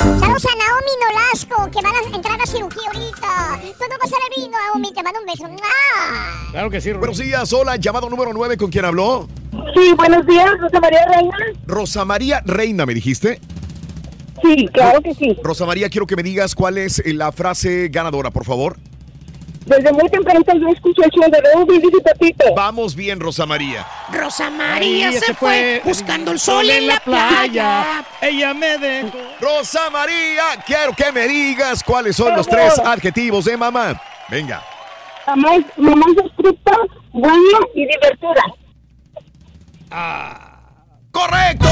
Saludos 0.05 0.45
a 0.45 0.55
Naomi 0.55 0.93
Nolasco, 1.01 1.71
que 1.71 1.81
van 1.83 1.95
a 1.95 2.17
entrar 2.17 2.39
a 2.39 2.45
cirugía 2.45 2.83
ahorita. 2.93 3.59
Tú 3.79 3.85
no 3.89 3.97
vas 3.99 4.13
a 4.13 4.17
ver 4.17 4.51
Naomi, 4.51 4.93
te 4.93 5.03
mando 5.03 5.21
un 5.21 5.25
beso. 5.25 5.45
¡Mua! 5.49 6.51
Claro 6.51 6.69
que 6.69 6.81
sí, 6.83 6.93
Buenos 6.93 7.17
días, 7.17 7.51
hola, 7.55 7.77
llamado 7.77 8.11
número 8.11 8.31
9, 8.35 8.59
¿con 8.59 8.71
quién 8.71 8.85
habló? 8.85 9.27
Sí, 9.75 9.95
buenos 9.97 10.27
días, 10.27 10.51
Rosa 10.61 10.79
María 10.79 11.07
Reina. 11.07 11.37
Rosa 11.67 12.05
María 12.05 12.43
Reina, 12.45 12.85
¿me 12.85 12.93
dijiste? 12.93 13.41
Sí, 14.43 14.69
claro 14.75 15.01
que 15.01 15.15
sí. 15.15 15.39
Rosa 15.43 15.65
María, 15.65 15.89
quiero 15.89 16.07
que 16.07 16.17
me 16.17 16.23
digas 16.23 16.55
cuál 16.55 16.77
es 16.77 16.99
eh, 16.99 17.15
la 17.15 17.33
frase 17.33 17.89
ganadora, 17.91 18.31
por 18.31 18.45
favor. 18.45 18.77
Desde 19.67 19.93
muy 19.93 20.09
temprano 20.11 20.45
yo 20.47 20.69
escucho 20.69 21.03
el 21.03 21.11
show 21.11 21.31
de 21.31 21.77
y 21.77 22.01
Pepito. 22.03 22.55
Vamos 22.55 22.95
bien, 22.95 23.19
Rosa 23.19 23.47
María. 23.47 23.87
Rosa 24.13 24.51
María 24.51 25.11
se 25.13 25.35
fue 25.35 25.81
buscando 25.85 26.33
el 26.33 26.39
sol 26.39 26.69
en 26.69 26.87
la 26.87 27.01
playa. 27.01 28.05
Ella 28.21 28.53
me 28.53 28.77
dejó. 28.79 29.19
Rosa 29.41 29.89
María, 29.91 30.43
quiero 30.67 30.93
que 30.93 31.11
me 31.13 31.27
digas 31.27 31.83
cuáles 31.83 32.15
son 32.17 32.37
los 32.37 32.47
tres 32.47 32.79
adjetivos 32.79 33.47
de 33.47 33.57
mamá. 33.57 34.01
Venga. 34.29 34.63
Mamá 35.27 35.53
mamá 35.79 36.05
es 36.17 36.25
estricta, 36.27 36.77
buena 37.13 37.59
y 37.75 37.87
divertida. 37.87 38.45
¡Correcto! 41.11 41.69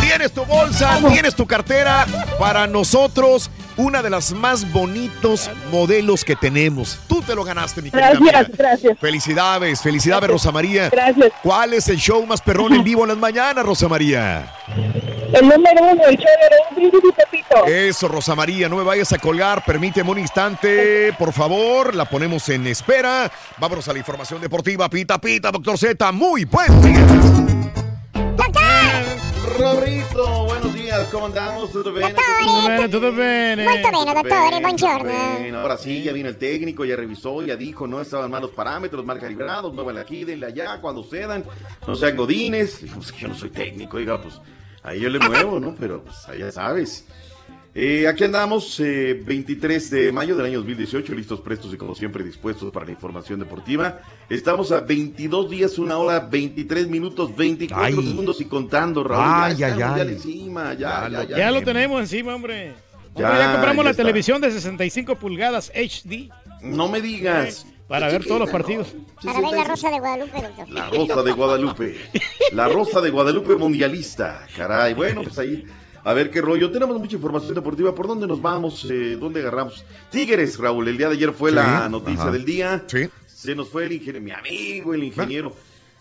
Tienes 0.00 0.32
tu 0.32 0.44
bolsa, 0.44 1.00
tienes 1.10 1.34
tu 1.34 1.46
cartera. 1.46 2.06
Para 2.38 2.66
nosotros, 2.66 3.50
una 3.76 4.02
de 4.02 4.10
las 4.10 4.32
más 4.32 4.70
bonitos 4.72 5.50
modelos 5.70 6.24
que 6.24 6.36
tenemos. 6.36 6.98
Tú 7.08 7.22
te 7.22 7.34
lo 7.34 7.44
ganaste, 7.44 7.82
mi 7.82 7.90
querida 7.90 8.10
Gracias, 8.10 8.34
amiga. 8.36 8.56
gracias. 8.56 8.98
Felicidades, 8.98 9.82
felicidades, 9.82 10.28
Gracias. 10.28 10.44
Rosa 10.44 10.52
María. 10.52 10.88
Gracias. 10.90 11.32
¿Cuál 11.42 11.74
es 11.74 11.88
el 11.88 11.96
show 11.98 12.24
más 12.26 12.40
perrón 12.40 12.74
en 12.74 12.84
vivo 12.84 13.02
en 13.02 13.08
las 13.08 13.18
mañanas, 13.18 13.64
Rosa 13.64 13.88
María? 13.88 14.52
El 15.32 15.48
número 15.48 15.82
uno, 15.92 16.02
el 16.04 16.16
show 16.16 16.26
de 16.76 16.82
y 16.86 16.90
Pepito. 16.90 17.66
Eso, 17.66 18.08
Rosa 18.08 18.34
María, 18.34 18.68
no 18.68 18.76
me 18.76 18.82
vayas 18.82 19.12
a 19.12 19.18
colgar, 19.18 19.64
permíteme 19.64 20.10
un 20.10 20.18
instante, 20.18 21.12
por 21.18 21.32
favor, 21.32 21.94
la 21.94 22.04
ponemos 22.04 22.48
en 22.48 22.66
espera. 22.66 23.30
Vámonos 23.58 23.88
a 23.88 23.92
la 23.92 23.98
información 23.98 24.40
deportiva, 24.40 24.88
pita, 24.90 25.18
pita, 25.20 25.50
doctor 25.50 25.78
Z, 25.78 26.12
muy 26.12 26.44
buenos 26.44 26.82
días. 26.84 27.00
Rorrito, 29.58 30.44
buenos 30.46 30.71
días, 31.02 31.12
¿cómo 31.12 31.26
andamos? 31.26 31.72
¿Todo 31.72 31.92
bien? 31.92 32.14
Bene, 32.14 32.88
tutto 32.88 33.12
bene. 33.12 33.64
Molto 33.64 33.90
bene, 33.90 34.14
dottore, 34.14 34.60
buongiorno. 34.60 35.12
Bueno, 35.38 35.60
ahora 35.60 35.76
sí, 35.76 36.02
ya 36.02 36.12
vino 36.12 36.28
el 36.28 36.36
técnico, 36.36 36.84
ya 36.84 36.96
revisó, 36.96 37.42
ya 37.42 37.56
dijo, 37.56 37.86
no 37.86 38.00
estaban 38.00 38.30
malos 38.30 38.50
parámetros, 38.50 39.04
mal 39.04 39.18
calibrados, 39.18 39.72
muévanle 39.72 40.00
aquí, 40.00 40.24
denle 40.24 40.46
allá, 40.46 40.80
cuando 40.80 41.02
cedan, 41.04 41.44
no 41.86 41.94
sean 41.94 42.16
godines. 42.16 42.80
Pues 42.94 43.12
yo 43.16 43.28
no 43.28 43.34
soy 43.34 43.50
técnico, 43.50 43.98
diga, 43.98 44.20
pues 44.20 44.40
ahí 44.82 45.00
yo 45.00 45.08
le 45.08 45.18
muevo, 45.18 45.58
¿no? 45.58 45.74
Pero 45.78 46.02
pues 46.02 46.16
ya 46.38 46.50
sabes. 46.50 47.06
Eh, 47.74 48.06
aquí 48.06 48.24
andamos, 48.24 48.78
eh, 48.80 49.18
23 49.24 49.90
de 49.90 50.12
mayo 50.12 50.36
del 50.36 50.44
año 50.44 50.58
2018, 50.58 51.14
listos, 51.14 51.40
prestos 51.40 51.72
y 51.72 51.78
como 51.78 51.94
siempre 51.94 52.22
dispuestos 52.22 52.70
para 52.70 52.84
la 52.84 52.92
información 52.92 53.40
deportiva. 53.40 54.00
Estamos 54.28 54.70
a 54.72 54.80
22 54.80 55.48
días, 55.48 55.78
una 55.78 55.96
hora, 55.96 56.20
23 56.20 56.88
minutos, 56.88 57.34
24 57.34 57.82
Ay. 57.82 57.94
segundos 57.94 58.40
y 58.42 58.44
contando, 58.44 59.02
Raúl. 59.02 59.24
Ay, 59.26 59.56
ya 59.56 59.68
ay. 59.72 59.78
ya 59.78 60.02
encima, 60.02 60.74
ya, 60.74 61.08
ya, 61.08 61.24
ya. 61.24 61.36
Ya 61.38 61.50
lo 61.50 61.62
tenemos 61.62 61.98
encima, 62.02 62.34
hombre. 62.34 62.74
Ya, 63.14 63.26
Hombre, 63.28 63.42
ya 63.42 63.52
compramos 63.52 63.76
ya 63.76 63.84
la 63.84 63.90
está. 63.90 64.02
televisión 64.02 64.40
de 64.42 64.50
65 64.50 65.16
pulgadas 65.16 65.72
HD. 65.74 66.30
No 66.62 66.88
me 66.88 67.00
digas. 67.00 67.66
Para 67.88 68.08
ver 68.08 68.24
todos 68.24 68.40
los 68.40 68.50
partidos. 68.50 68.94
Para 69.22 69.40
ver 69.40 69.50
la 69.50 69.64
rosa 69.64 69.90
de 69.90 69.98
Guadalupe, 69.98 70.42
doctor. 70.42 70.68
La 70.70 70.88
Rosa 70.90 71.22
de 71.22 71.32
Guadalupe. 71.32 71.96
La 72.52 72.68
Rosa 72.68 73.00
de 73.00 73.10
Guadalupe 73.10 73.54
mundialista. 73.56 74.46
Caray, 74.56 74.94
bueno, 74.94 75.22
pues 75.22 75.38
ahí. 75.38 75.64
A 76.04 76.12
ver 76.14 76.30
qué 76.30 76.40
rollo. 76.40 76.70
Tenemos 76.70 76.98
mucha 76.98 77.14
información 77.16 77.54
deportiva. 77.54 77.94
¿Por 77.94 78.06
dónde 78.08 78.26
nos 78.26 78.40
vamos? 78.42 78.86
Eh, 78.90 79.16
¿Dónde 79.20 79.40
agarramos? 79.40 79.84
Tigres, 80.10 80.58
Raúl. 80.58 80.88
El 80.88 80.96
día 80.98 81.08
de 81.08 81.14
ayer 81.14 81.32
fue 81.32 81.50
Sí, 81.50 81.56
la 81.56 81.88
noticia 81.88 82.22
ajá. 82.22 82.30
del 82.32 82.44
día. 82.44 82.84
Sí. 82.86 83.08
Se 83.26 83.54
nos 83.54 83.68
fue 83.68 83.84
el 83.86 83.92
ingeniero, 83.92 84.20
mi 84.20 84.30
amigo, 84.32 84.94
el 84.94 85.04
ingeniero. 85.04 85.54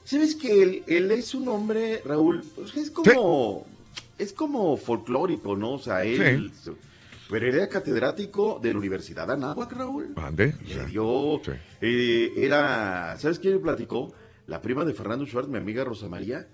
¿Sabes 0.03 0.36
que 0.36 0.61
él, 0.64 0.84
él 0.88 1.11
es 1.11 1.34
un 1.36 1.48
hombre, 1.48 2.02
Raúl? 2.06 2.44
pues 2.56 2.76
es 2.76 2.90
como. 2.91 3.65
Es 4.18 4.34
como 4.34 4.78
folclórico, 4.78 5.56
¿no? 5.56 5.73
O 5.73 5.80
sea, 5.80 6.03
él. 6.03 6.52
Pero 7.30 7.48
era 7.48 7.68
catedrático 7.69 8.60
de 8.61 8.73
la 8.73 8.80
Universidad 8.80 9.26
de 9.28 9.34
Anáhuac, 9.34 9.72
Raúl. 9.72 10.10
Mande. 10.15 10.53
Le 10.68 10.86
dio. 10.86 11.41
eh, 11.82 12.34
era. 12.38 13.15
¿Sabes 13.19 13.40
quién 13.40 13.53
me 13.56 13.60
platicó? 13.60 14.14
La 14.48 14.61
prima 14.61 14.84
de 14.84 14.94
Fernando 14.94 15.26
Schwartz, 15.26 15.48
mi 15.49 15.57
amiga 15.57 15.84
Rosa 15.84 16.07
María. 16.10 16.48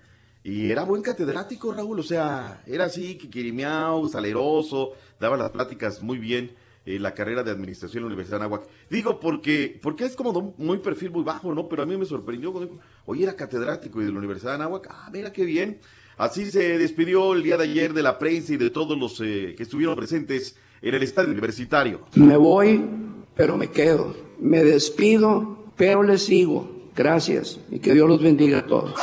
Y 0.48 0.70
era 0.70 0.84
buen 0.84 1.02
catedrático, 1.02 1.72
Raúl. 1.74 2.00
O 2.00 2.02
sea, 2.02 2.62
era 2.66 2.86
así, 2.86 3.16
quiquirimiao, 3.16 4.08
saleroso, 4.08 4.92
daba 5.20 5.36
las 5.36 5.50
pláticas 5.50 6.02
muy 6.02 6.16
bien. 6.18 6.52
eh, 6.86 6.98
la 6.98 7.12
carrera 7.12 7.42
de 7.42 7.50
administración 7.50 7.98
en 7.98 8.04
la 8.04 8.06
Universidad 8.14 8.38
de 8.38 8.44
Anáhuac. 8.46 8.66
Digo, 8.88 9.20
porque, 9.20 9.78
porque 9.82 10.06
es 10.06 10.16
como 10.16 10.54
muy 10.56 10.78
perfil 10.78 11.10
muy 11.10 11.22
bajo, 11.22 11.54
¿no? 11.54 11.68
Pero 11.68 11.82
a 11.82 11.86
mí 11.86 11.98
me 11.98 12.06
sorprendió 12.06 12.50
cuando 12.50 12.78
oye, 13.04 13.24
era 13.24 13.36
catedrático 13.36 14.00
y 14.00 14.06
de 14.06 14.12
la 14.12 14.18
Universidad 14.18 14.52
de 14.52 14.64
Anáhuac. 14.64 14.88
Ah, 14.90 15.10
mira 15.12 15.30
qué 15.30 15.44
bien. 15.44 15.80
Así 16.16 16.50
se 16.50 16.78
despidió 16.78 17.34
el 17.34 17.42
día 17.42 17.58
de 17.58 17.64
ayer 17.64 17.92
de 17.92 18.02
la 18.02 18.18
prensa 18.18 18.54
y 18.54 18.56
de 18.56 18.70
todos 18.70 18.98
los 18.98 19.20
eh, 19.20 19.54
que 19.54 19.64
estuvieron 19.64 19.96
presentes 19.96 20.56
en 20.80 20.94
el 20.94 21.02
estadio 21.02 21.30
universitario. 21.30 22.06
Me 22.14 22.38
voy, 22.38 22.82
pero 23.36 23.58
me 23.58 23.68
quedo. 23.68 24.16
Me 24.40 24.64
despido, 24.64 25.72
pero 25.76 26.02
les 26.02 26.22
sigo. 26.22 26.88
Gracias 26.96 27.60
y 27.70 27.80
que 27.80 27.92
Dios 27.92 28.08
los 28.08 28.22
bendiga 28.22 28.60
a 28.60 28.66
todos. 28.66 28.94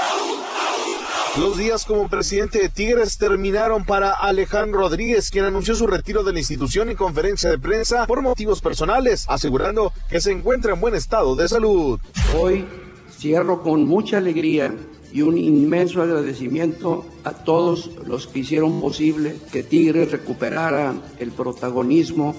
Los 1.38 1.58
días 1.58 1.84
como 1.84 2.08
presidente 2.08 2.60
de 2.60 2.70
Tigres 2.70 3.18
terminaron 3.18 3.84
para 3.84 4.12
Alejandro 4.12 4.80
Rodríguez, 4.80 5.30
quien 5.30 5.44
anunció 5.44 5.76
su 5.76 5.86
retiro 5.86 6.24
de 6.24 6.32
la 6.32 6.40
institución 6.40 6.90
en 6.90 6.96
conferencia 6.96 7.50
de 7.50 7.60
prensa 7.60 8.08
por 8.08 8.22
motivos 8.22 8.62
personales, 8.62 9.26
asegurando 9.28 9.92
que 10.10 10.22
se 10.22 10.32
encuentra 10.32 10.74
en 10.74 10.80
buen 10.80 10.96
estado 10.96 11.36
de 11.36 11.50
salud. 11.50 12.00
Hoy 12.40 12.66
cierro 13.12 13.64
con 13.64 13.86
mucha 13.86 14.20
alegría 14.20 14.74
y 15.12 15.24
un 15.24 15.38
inmenso 15.38 16.02
agradecimiento 16.02 17.04
a 17.26 17.32
todos 17.32 17.92
los 18.08 18.28
que 18.28 18.40
hicieron 18.40 18.80
posible 18.80 19.36
que 19.52 19.62
Tigres 19.62 20.14
recuperara 20.14 20.94
el 21.20 21.32
protagonismo 21.32 22.34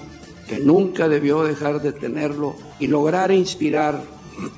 que 0.49 0.57
nunca 0.57 1.07
debió 1.07 1.43
dejar 1.43 1.83
de 1.83 1.91
tenerlo 1.91 2.55
y 2.79 2.87
lograra 2.87 3.35
inspirar 3.35 4.01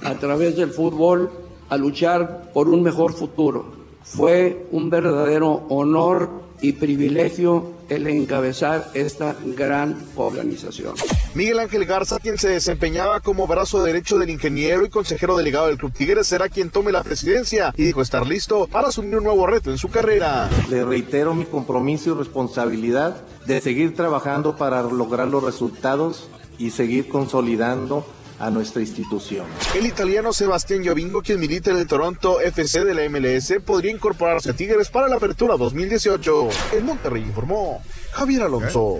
a 0.01 0.13
través 0.15 0.55
del 0.55 0.71
fútbol 0.71 1.29
a 1.67 1.75
luchar 1.75 2.51
por 2.53 2.69
un 2.69 2.83
mejor 2.83 3.11
futuro. 3.11 3.78
Fue 4.03 4.65
un 4.71 4.89
verdadero 4.89 5.65
honor 5.69 6.29
y 6.61 6.73
privilegio 6.73 7.71
el 7.89 8.07
encabezar 8.07 8.89
esta 8.93 9.35
gran 9.43 9.97
organización. 10.15 10.93
Miguel 11.33 11.59
Ángel 11.59 11.85
Garza, 11.85 12.19
quien 12.19 12.37
se 12.37 12.49
desempeñaba 12.49 13.19
como 13.19 13.47
brazo 13.47 13.83
derecho 13.83 14.17
del 14.17 14.29
ingeniero 14.29 14.85
y 14.85 14.89
consejero 14.89 15.37
delegado 15.37 15.67
del 15.67 15.77
Club 15.77 15.93
Tigres, 15.93 16.27
será 16.27 16.49
quien 16.49 16.69
tome 16.69 16.91
la 16.91 17.03
presidencia 17.03 17.73
y 17.77 17.83
dijo 17.83 18.01
estar 18.01 18.27
listo 18.27 18.67
para 18.67 18.89
asumir 18.89 19.17
un 19.17 19.23
nuevo 19.23 19.47
reto 19.47 19.71
en 19.71 19.77
su 19.77 19.89
carrera. 19.89 20.49
Le 20.69 20.83
reitero 20.83 21.33
mi 21.33 21.45
compromiso 21.45 22.11
y 22.11 22.13
responsabilidad 22.13 23.21
de 23.45 23.61
seguir 23.61 23.95
trabajando 23.95 24.55
para 24.55 24.83
lograr 24.83 25.27
los 25.27 25.43
resultados 25.43 26.29
y 26.57 26.71
seguir 26.71 27.07
consolidando 27.07 28.05
a 28.39 28.49
nuestra 28.49 28.81
institución. 28.81 29.45
El 29.75 29.85
italiano 29.85 30.33
Sebastián 30.33 30.81
Giovinco, 30.81 31.21
quien 31.21 31.39
milita 31.39 31.71
en 31.71 31.77
el 31.77 31.87
Toronto 31.87 32.39
FC 32.39 32.85
de 32.85 32.93
la 32.93 33.07
MLS, 33.09 33.53
podría 33.65 33.91
incorporarse 33.91 34.51
a 34.51 34.53
Tigres 34.53 34.89
para 34.89 35.07
la 35.07 35.17
apertura 35.17 35.57
2018. 35.57 36.49
En 36.73 36.85
Monterrey 36.85 37.23
informó 37.23 37.83
Javier 38.11 38.43
Alonso. 38.43 38.99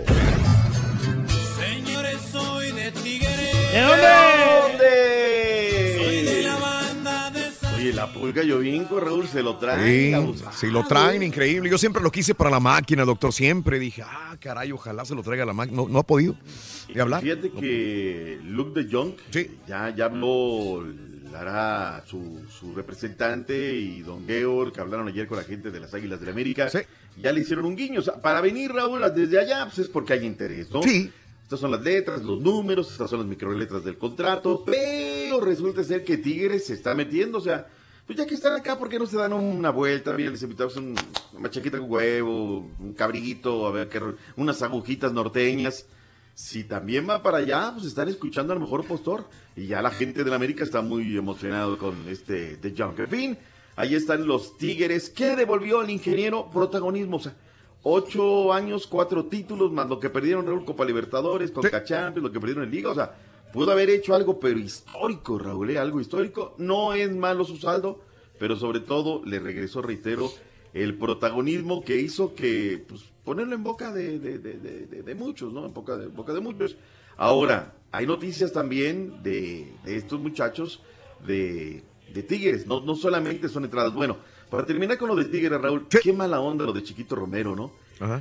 Señores, 1.58 2.18
soy 2.32 2.72
de 2.74 2.92
Tigres. 2.92 3.74
¿De 4.80 5.98
Soy 5.98 6.24
de 6.24 6.42
la 6.44 6.56
banda 6.56 7.32
de 7.32 7.50
Oye, 7.78 7.94
la 7.94 8.12
pulga 8.12 8.44
Llovinco, 8.44 9.00
Raúl, 9.00 9.28
se 9.28 9.42
lo 9.42 9.58
trae. 9.58 10.12
Sí, 10.12 10.44
si 10.58 10.68
lo 10.68 10.86
traen, 10.86 11.24
increíble. 11.24 11.70
Yo 11.70 11.78
siempre 11.78 12.04
lo 12.04 12.12
quise 12.12 12.36
para 12.36 12.50
la 12.50 12.60
máquina, 12.60 13.06
doctor. 13.06 13.32
Siempre 13.32 13.80
dije, 13.80 14.02
ah, 14.02 14.36
caray, 14.40 14.72
ojalá 14.74 15.06
se 15.06 15.16
lo 15.16 15.24
traiga 15.24 15.46
la 15.46 15.54
máquina. 15.54 15.78
No, 15.78 15.88
no 15.88 16.00
ha 16.00 16.04
podido 16.04 16.36
hablar. 16.98 17.22
Fíjate 17.22 17.52
que 17.52 18.40
Luke 18.46 18.82
de 18.82 18.92
Jong 18.92 19.14
ya, 19.68 19.94
ya 19.96 20.06
habló 20.06 20.84
hará 21.36 22.04
su, 22.06 22.42
su 22.50 22.74
representante 22.74 23.76
y 23.76 24.02
don 24.02 24.26
Georg, 24.26 24.74
que 24.74 24.82
hablaron 24.82 25.08
ayer 25.08 25.28
con 25.28 25.38
la 25.38 25.44
gente 25.44 25.72
de 25.72 25.80
las 25.80 25.94
Águilas 25.94 26.20
del 26.20 26.28
la 26.28 26.34
América. 26.34 26.70
Ya 27.22 27.32
le 27.32 27.42
hicieron 27.42 27.66
un 27.66 27.76
guiño. 27.76 28.00
O 28.00 28.04
sea, 28.04 28.16
para 28.16 28.42
venir, 28.42 28.72
Raúl, 28.72 29.02
desde 29.14 29.40
allá, 29.40 29.66
pues 29.66 29.80
es 29.80 29.88
porque 29.90 30.14
hay 30.14 30.26
interés, 30.26 30.72
¿no? 30.72 30.82
Sí. 30.82 31.12
Estas 31.44 31.60
son 31.60 31.72
las 31.72 31.82
letras, 31.82 32.22
los 32.22 32.40
números, 32.40 32.92
estas 32.92 33.10
son 33.10 33.20
las 33.20 33.28
microletras 33.28 33.84
del 33.84 33.98
contrato, 33.98 34.64
pero 34.64 35.42
resulta 35.42 35.84
ser 35.84 36.04
que 36.04 36.18
Tigres 36.18 36.68
se 36.68 36.76
está 36.76 36.94
metiendo, 36.94 37.40
o 37.40 37.42
sea, 37.42 37.66
pues 38.06 38.20
ya 38.20 38.28
que 38.28 38.36
están 38.36 38.56
acá, 38.56 38.78
¿por 38.78 38.88
qué 38.88 39.00
no 39.00 39.08
se 39.08 39.18
dan 39.18 39.34
una 39.34 39.72
vuelta? 39.72 40.14
Mira, 40.14 40.30
les 40.30 40.44
invitamos 40.44 40.76
un, 40.76 40.94
una 41.34 41.50
chaquita 41.50 41.80
con 41.80 41.90
huevo, 41.90 42.70
un 42.80 42.94
cabrito, 42.94 43.66
a 43.66 43.72
ver, 43.72 43.90
qué, 43.90 44.00
unas 44.36 44.62
agujitas 44.62 45.12
norteñas. 45.12 45.88
Si 46.40 46.64
también 46.64 47.06
va 47.08 47.22
para 47.22 47.40
allá, 47.40 47.74
pues 47.74 47.86
están 47.86 48.08
escuchando 48.08 48.54
a 48.54 48.56
lo 48.56 48.62
mejor 48.62 48.86
postor. 48.86 49.26
Y 49.58 49.68
ya 49.68 49.82
la 49.82 49.92
gente 49.92 50.24
de 50.24 50.30
la 50.30 50.38
América 50.38 50.64
está 50.64 50.82
muy 50.82 51.18
emocionado 51.18 51.78
con 51.78 52.08
este 52.08 52.56
de 52.56 52.74
John. 52.76 52.96
En 52.98 53.08
fin, 53.10 53.38
ahí 53.76 53.94
están 53.94 54.26
los 54.26 54.58
Tigres 54.58 55.10
que 55.10 55.36
devolvió 55.36 55.82
al 55.82 55.90
ingeniero 55.90 56.50
protagonismo. 56.50 57.18
O 57.18 57.20
sea, 57.20 57.36
ocho 57.84 58.54
años, 58.54 58.88
cuatro 58.88 59.26
títulos, 59.26 59.74
más 59.74 59.90
lo 59.90 60.00
que 60.00 60.10
perdieron 60.10 60.48
Raúl 60.48 60.64
Copa 60.64 60.86
Libertadores, 60.86 61.52
con 61.52 61.70
Champions, 61.70 62.24
lo 62.24 62.32
que 62.32 62.40
perdieron 62.40 62.64
en 62.64 62.72
Liga. 62.72 62.92
O 62.92 62.96
sea, 62.96 63.14
pudo 63.52 63.74
haber 63.74 63.90
hecho 63.90 64.16
algo, 64.16 64.40
pero 64.40 64.58
histórico, 64.58 65.38
Raúl, 65.38 65.72
¿eh? 65.72 65.78
algo 65.78 66.00
histórico. 66.00 66.56
No 66.58 66.94
es 66.94 67.14
malo 67.14 67.44
su 67.44 67.58
saldo, 67.58 68.00
pero 68.40 68.56
sobre 68.56 68.80
todo 68.80 69.22
le 69.26 69.42
regresó, 69.42 69.82
reitero, 69.82 70.32
el 70.74 70.96
protagonismo 70.98 71.84
que 71.84 72.00
hizo 72.00 72.36
que 72.36 72.84
pues, 72.88 73.04
ponerlo 73.24 73.56
en 73.56 73.64
boca 73.64 73.92
de, 73.92 74.20
de, 74.20 74.38
de, 74.38 75.04
de 75.04 75.16
muchos, 75.16 75.54
¿no? 75.54 75.66
En 75.66 75.74
boca 75.74 75.98
de, 75.98 76.08
boca 76.08 76.34
de 76.34 76.40
muchos. 76.40 76.76
Ahora, 77.18 77.74
hay 77.92 78.06
noticias 78.06 78.54
también 78.54 79.22
de, 79.24 79.74
estos 79.86 80.20
muchachos 80.20 80.82
de, 81.26 81.84
Tigres, 82.28 82.66
no, 82.66 82.82
no 82.82 82.96
solamente 82.96 83.50
son 83.50 83.66
entradas. 83.66 83.94
Bueno, 83.94 84.18
para 84.50 84.66
terminar 84.66 84.98
con 84.98 85.10
lo 85.10 85.16
de 85.16 85.26
Tigres, 85.26 85.60
Raúl, 85.60 85.88
qué 85.88 86.14
mala 86.14 86.40
onda 86.40 86.66
lo 86.66 86.74
de 86.74 86.84
Chiquito 86.84 87.16
Romero, 87.16 87.56
¿no? 87.56 87.72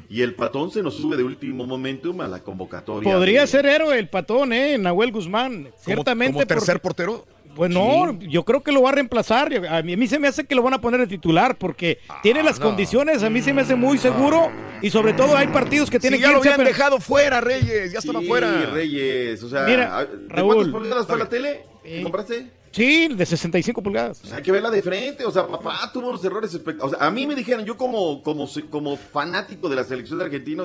Y 0.08 0.22
el 0.22 0.34
patón 0.34 0.72
se 0.72 0.82
nos 0.82 0.94
sube 0.96 1.16
de 1.16 1.22
último 1.22 1.64
momentum 1.64 2.20
a 2.20 2.26
la 2.26 2.42
convocatoria. 2.42 3.12
Podría 3.12 3.46
ser 3.46 3.64
héroe 3.64 3.96
el 3.96 4.08
patón, 4.08 4.52
¿eh? 4.52 4.76
Nahuel 4.76 5.12
Guzmán. 5.12 5.70
Ciertamente. 5.78 6.32
¿Como 6.32 6.46
tercer 6.46 6.80
portero? 6.80 7.24
Pues 7.58 7.72
no, 7.72 8.16
yo 8.20 8.44
creo 8.44 8.62
que 8.62 8.70
lo 8.70 8.82
va 8.82 8.90
a 8.90 8.92
reemplazar. 8.92 9.52
A 9.68 9.82
mí, 9.82 9.92
a 9.92 9.96
mí, 9.96 10.06
se 10.06 10.20
me 10.20 10.28
hace 10.28 10.44
que 10.44 10.54
lo 10.54 10.62
van 10.62 10.74
a 10.74 10.80
poner 10.80 11.00
de 11.00 11.08
titular 11.08 11.58
porque 11.58 11.98
tiene 12.22 12.44
las 12.44 12.60
condiciones. 12.60 13.24
A 13.24 13.30
mí 13.30 13.42
se 13.42 13.52
me 13.52 13.62
hace 13.62 13.74
muy 13.74 13.98
seguro 13.98 14.48
y 14.80 14.90
sobre 14.90 15.12
todo 15.12 15.36
hay 15.36 15.48
partidos 15.48 15.90
que 15.90 15.98
tienen 15.98 16.20
sí, 16.20 16.22
ya 16.22 16.28
que 16.28 16.34
lo 16.34 16.38
habían 16.40 16.56
pero- 16.56 16.68
dejado 16.68 17.00
fuera, 17.00 17.40
Reyes. 17.40 17.92
Ya 17.92 17.98
estaba 17.98 18.20
Sí, 18.20 18.28
fuera. 18.28 18.66
Reyes, 18.66 19.42
o 19.42 19.48
sea, 19.48 19.62
Mira, 19.64 20.06
¿de 20.06 20.28
Raúl. 20.28 20.54
cuántas 20.54 20.72
pulgadas 20.72 21.06
fue 21.08 21.18
la 21.18 21.28
tele? 21.28 21.64
¿Que 21.82 22.02
compraste? 22.04 22.50
Sí, 22.70 23.08
de 23.08 23.26
65 23.26 23.82
pulgadas. 23.82 24.22
Hay 24.32 24.42
que 24.42 24.52
verla 24.52 24.70
de 24.70 24.80
frente, 24.80 25.24
o 25.24 25.30
sea, 25.32 25.48
papá 25.48 25.90
tuvo 25.92 26.10
unos 26.10 26.24
errores 26.24 26.54
espectaculares. 26.54 26.94
O 26.94 26.98
sea, 26.98 27.08
a 27.08 27.10
mí 27.10 27.26
me 27.26 27.34
dijeron, 27.34 27.64
yo 27.64 27.76
como, 27.76 28.22
como, 28.22 28.48
como 28.70 28.96
fanático 28.96 29.68
de 29.68 29.74
la 29.74 29.82
selección 29.82 30.20
de 30.20 30.26
Argentina, 30.26 30.62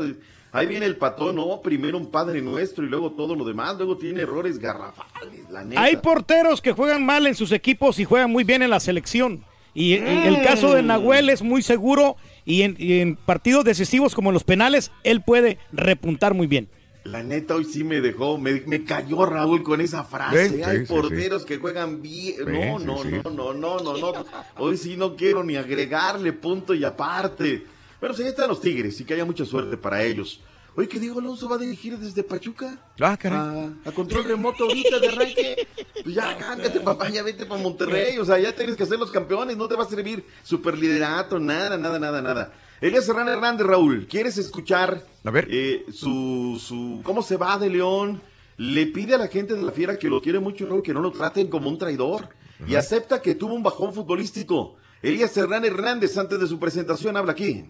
ahí 0.54 0.66
viene 0.68 0.86
el 0.86 0.96
patón, 0.96 1.36
no, 1.36 1.60
primero 1.62 1.98
un 1.98 2.10
padre 2.10 2.42
nuestro 2.42 2.86
y 2.86 2.90
luego 2.90 3.12
todo 3.12 3.36
lo 3.36 3.44
demás, 3.44 3.76
luego 3.78 3.98
tiene 3.98 4.22
errores 4.22 4.60
garrafales, 4.60 5.50
la 5.50 5.64
neta. 5.66 5.82
Hay 5.82 5.98
porteros 5.98 6.62
que 6.62 6.72
juegan 6.72 7.06
mal 7.06 7.28
en 7.28 7.36
sus 7.36 7.52
equipos 7.52 8.00
y 8.00 8.06
juegan 8.06 8.32
muy 8.32 8.44
bien 8.46 8.62
en 8.62 8.70
la 8.70 8.80
selección. 8.80 9.44
Y 9.76 9.94
en 9.94 10.08
el 10.08 10.44
caso 10.44 10.76
de 10.76 10.84
Nahuel 10.84 11.30
es 11.30 11.42
muy 11.42 11.64
seguro 11.64 12.16
y 12.46 12.62
en, 12.62 12.76
y 12.78 13.00
en 13.00 13.16
partidos 13.16 13.66
decisivos 13.66 14.14
como 14.14 14.30
en 14.30 14.36
los 14.36 14.44
penales, 14.44 14.92
él 15.04 15.24
puede 15.24 15.58
repuntar 15.72 16.36
muy 16.36 16.46
bien. 16.46 16.70
La 17.06 17.22
neta 17.22 17.56
hoy 17.56 17.66
sí 17.66 17.84
me 17.84 18.00
dejó, 18.00 18.38
me, 18.38 18.62
me 18.66 18.86
cayó 18.86 19.26
Raúl 19.26 19.62
con 19.62 19.82
esa 19.82 20.04
frase. 20.06 20.50
Sí, 20.50 20.64
Hay 20.64 20.80
sí, 20.80 20.86
sí, 20.86 20.94
porteros 20.94 21.44
que 21.44 21.58
juegan 21.58 22.02
bien. 22.02 22.36
no, 22.46 22.80
sí, 22.80 22.86
no, 22.86 23.04
sí. 23.04 23.10
no, 23.26 23.32
no, 23.32 23.54
no, 23.54 23.80
no, 23.80 23.98
no. 23.98 24.26
Hoy 24.58 24.78
sí 24.78 24.96
no 24.96 25.16
quiero 25.16 25.44
ni 25.44 25.58
agregarle 25.58 26.32
punto 26.32 26.74
y 26.74 26.86
aparte. 26.86 27.66
Pero 28.04 28.14
sí, 28.14 28.24
ahí 28.24 28.28
están 28.28 28.50
los 28.50 28.60
Tigres 28.60 29.00
y 29.00 29.06
que 29.06 29.14
haya 29.14 29.24
mucha 29.24 29.46
suerte 29.46 29.78
para 29.78 30.04
ellos. 30.04 30.42
Oye, 30.76 30.90
que 30.90 31.00
Diego 31.00 31.22
Alonso 31.22 31.48
va 31.48 31.56
a 31.56 31.58
dirigir 31.58 31.98
desde 31.98 32.22
Pachuca. 32.22 32.78
Ah, 33.00 33.16
caray. 33.16 33.40
A, 33.86 33.90
a 33.90 33.92
control 33.94 34.26
remoto 34.26 34.66
ahorita 34.66 35.00
de 35.00 35.08
arranque. 35.08 35.68
Pues 36.04 36.14
ya, 36.14 36.38
cámbiate, 36.38 36.82
papá, 36.82 37.08
ya 37.08 37.24
vete 37.24 37.46
para 37.46 37.62
Monterrey. 37.62 38.18
O 38.18 38.26
sea, 38.26 38.38
ya 38.40 38.54
tienes 38.54 38.76
que 38.76 38.86
ser 38.86 39.00
los 39.00 39.10
campeones. 39.10 39.56
No 39.56 39.70
te 39.70 39.78
va 39.78 39.86
a 39.86 39.88
servir 39.88 40.26
superliderato, 40.44 41.40
nada, 41.40 41.78
nada, 41.78 41.98
nada, 41.98 42.22
nada. 42.22 42.54
Elías 42.82 43.06
Serrano 43.06 43.32
Hernández, 43.32 43.66
Raúl, 43.66 44.06
¿quieres 44.06 44.38
escuchar 44.38 45.02
a 45.24 45.32
ver. 45.32 45.48
su, 45.94 46.62
su 46.62 47.00
cómo 47.04 47.24
se 47.24 47.38
va 47.38 47.58
de 47.58 47.70
León? 47.70 48.22
Le 48.58 48.86
pide 48.88 49.16
a 49.16 49.18
la 49.18 49.30
gente 49.30 49.54
de 49.54 49.62
la 49.62 49.72
fiera 49.72 49.98
que 49.98 50.10
lo 50.10 50.22
quiere 50.22 50.42
mucho, 50.42 50.66
Raúl, 50.66 50.84
que 50.84 50.94
no 50.94 51.00
lo 51.00 51.14
traten 51.14 51.48
como 51.48 51.70
un 51.70 51.78
traidor. 51.78 52.28
Y 52.68 52.76
acepta 52.76 53.22
que 53.22 53.34
tuvo 53.34 53.54
un 53.54 53.64
bajón 53.64 53.94
futbolístico. 53.94 54.76
Elías 55.04 55.32
Serrano 55.32 55.66
Hernández, 55.66 56.18
antes 56.18 56.40
de 56.40 56.48
su 56.48 56.58
presentación, 56.60 57.18
habla 57.18 57.34
aquí. 57.34 57.66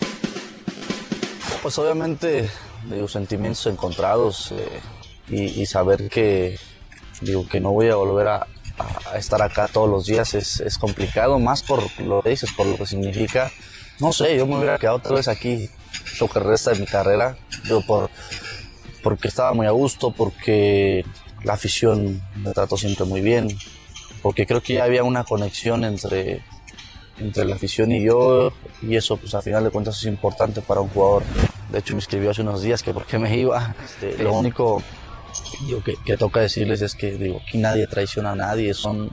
Pues 1.63 1.79
obviamente, 1.79 2.47
digo, 2.87 3.07
sentimientos 3.07 3.65
encontrados 3.65 4.51
eh, 4.51 4.81
y, 5.35 5.65
saber 5.65 6.09
que, 6.09 6.59
digo, 7.21 7.47
que 7.47 7.59
no 7.59 7.71
voy 7.71 7.89
a 7.89 7.95
volver 7.95 8.27
a, 8.27 8.47
estar 9.15 9.41
acá 9.41 9.67
todos 9.67 9.89
los 9.89 10.05
días 10.05 10.35
es, 10.35 10.59
es 10.59 10.77
complicado, 10.77 11.39
más 11.39 11.63
por 11.63 11.81
lo 12.01 12.21
que 12.21 12.29
dices, 12.29 12.51
por 12.53 12.67
lo 12.67 12.77
que 12.77 12.85
significa. 12.85 13.51
No 13.99 14.13
sé, 14.13 14.37
yo 14.37 14.45
me 14.45 14.57
hubiera 14.57 14.77
quedado 14.77 14.97
otra 14.97 15.15
vez 15.15 15.27
aquí 15.27 15.71
lo 16.19 16.27
que 16.27 16.39
resta 16.39 16.71
de 16.71 16.81
mi 16.81 16.85
carrera, 16.85 17.35
digo, 17.63 17.81
por, 17.81 18.11
porque 19.01 19.27
estaba 19.27 19.53
muy 19.53 19.65
a 19.65 19.71
gusto, 19.71 20.11
porque 20.11 21.03
la 21.43 21.53
afición 21.53 22.21
me 22.35 22.51
trató 22.51 22.77
siempre 22.77 23.05
muy 23.05 23.21
bien, 23.21 23.47
porque 24.21 24.45
creo 24.45 24.61
que 24.61 24.75
ya 24.75 24.83
había 24.83 25.03
una 25.03 25.23
conexión 25.23 25.83
entre, 25.83 26.43
entre 27.17 27.45
la 27.45 27.55
afición 27.55 27.91
y 27.91 28.03
yo, 28.03 28.51
y 28.81 28.95
eso 28.95 29.17
pues 29.17 29.33
a 29.35 29.41
final 29.41 29.63
de 29.63 29.69
cuentas 29.69 29.97
es 29.97 30.05
importante 30.05 30.61
para 30.61 30.81
un 30.81 30.89
jugador. 30.89 31.23
De 31.71 31.79
hecho 31.79 31.93
me 31.93 31.99
escribió 31.99 32.31
hace 32.31 32.41
unos 32.41 32.61
días 32.61 32.83
que 32.83 32.93
por 32.93 33.05
qué 33.05 33.19
me 33.19 33.35
iba. 33.37 33.75
Este, 33.83 34.23
lo 34.23 34.33
único 34.33 34.81
digo, 35.67 35.83
que, 35.83 35.95
que 36.05 36.17
toca 36.17 36.39
decirles 36.39 36.81
es 36.81 36.95
que 36.95 37.11
digo, 37.11 37.41
aquí 37.47 37.57
nadie 37.57 37.87
traiciona 37.87 38.31
a 38.31 38.35
nadie, 38.35 38.73
son 38.73 39.09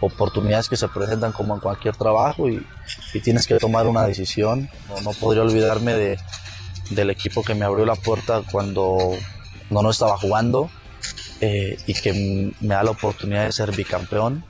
oportunidades 0.00 0.68
que 0.68 0.76
se 0.76 0.88
presentan 0.88 1.32
como 1.32 1.54
en 1.54 1.60
cualquier 1.60 1.96
trabajo 1.96 2.48
y, 2.48 2.64
y 3.14 3.20
tienes 3.20 3.46
que 3.46 3.56
tomar 3.58 3.86
una 3.86 4.04
decisión. 4.04 4.70
No, 4.88 5.00
no 5.00 5.10
podría 5.12 5.42
olvidarme 5.42 5.94
de, 5.94 6.18
del 6.90 7.10
equipo 7.10 7.42
que 7.42 7.54
me 7.54 7.64
abrió 7.64 7.84
la 7.84 7.96
puerta 7.96 8.42
cuando 8.50 8.98
no, 9.70 9.82
no 9.82 9.90
estaba 9.90 10.16
jugando 10.16 10.70
eh, 11.40 11.78
y 11.86 11.94
que 11.94 12.52
me 12.60 12.74
da 12.74 12.82
la 12.82 12.90
oportunidad 12.90 13.44
de 13.46 13.52
ser 13.52 13.72
bicampeón. 13.72 14.44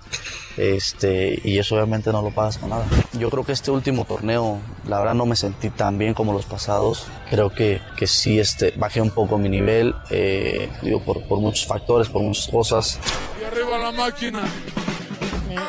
Este, 0.57 1.41
y 1.45 1.59
eso 1.59 1.77
obviamente 1.77 2.11
no 2.11 2.21
lo 2.21 2.31
pagas 2.31 2.59
con 2.59 2.71
nada. 2.71 2.85
Yo 3.17 3.31
creo 3.31 3.45
que 3.45 3.53
este 3.53 3.71
último 3.71 4.05
torneo, 4.05 4.59
la 4.89 4.99
verdad 4.99 5.15
no 5.15 5.25
me 5.25 5.37
sentí 5.37 5.71
tan 5.71 5.99
bien 5.99 6.15
como 6.15 6.33
los 6.33 6.47
pasados. 6.47 7.07
Creo 7.31 7.51
que, 7.51 7.81
que 7.97 8.09
sí 8.09 8.41
este, 8.41 8.73
bajé 8.77 9.01
un 9.01 9.11
poco 9.11 9.39
mi 9.39 9.49
nivel, 9.49 9.95
eh, 10.11 10.69
digo, 10.83 11.01
por, 11.01 11.23
por 11.29 11.39
muchos 11.39 11.65
factores, 11.65 12.09
por 12.09 12.23
muchas 12.23 12.49
cosas. 12.49 12.99
Y 13.41 13.45
arriba 13.45 13.79
la 13.79 13.93
máquina. 13.93 14.43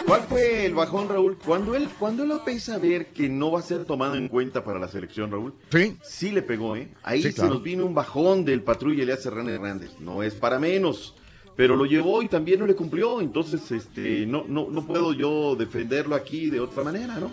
¿Cuál 0.06 0.22
fue 0.24 0.66
el 0.66 0.74
bajón, 0.74 1.10
Raúl? 1.10 1.38
Cuando 1.46 1.76
él, 1.76 1.88
cuando 2.00 2.24
él 2.24 2.32
empieza 2.32 2.76
a 2.76 2.78
ver 2.78 3.08
que 3.08 3.30
no 3.30 3.52
va 3.52 3.60
a 3.60 3.64
ser 3.64 3.86
tomado 3.86 4.16
en 4.16 4.28
cuenta 4.28 4.64
para 4.64 4.80
la 4.80 4.88
selección, 4.88 5.32
Raúl. 5.32 5.54
Sí. 5.72 5.98
Sí 6.04 6.32
le 6.32 6.42
pegó, 6.42 6.76
¿eh? 6.76 6.90
Ahí 7.04 7.22
Sí, 7.22 7.30
se 7.30 7.36
claro. 7.36 7.56
nos 7.56 7.64
vino 7.64 7.86
un 7.86 7.94
bajón 7.94 8.46
del 8.46 8.62
patrulla 8.64 9.04
Elías 9.04 9.22
Serrano 9.24 9.50
Hernández. 9.50 9.92
No 10.00 10.24
es 10.24 10.34
para 10.36 10.60
menos. 10.60 11.16
Pero 11.56 11.76
lo 11.76 11.86
llevó 11.86 12.22
y 12.22 12.30
también 12.30 12.60
no 12.60 12.66
le 12.68 12.76
cumplió. 12.76 13.20
Entonces, 13.22 13.70
este, 13.72 14.26
no, 14.26 14.46
no, 14.48 14.70
no 14.70 14.86
puedo 14.86 15.14
yo 15.14 15.56
defenderlo 15.56 16.16
aquí 16.16 16.50
de 16.50 16.60
otra 16.62 16.84
manera, 16.84 17.20
¿no? 17.20 17.32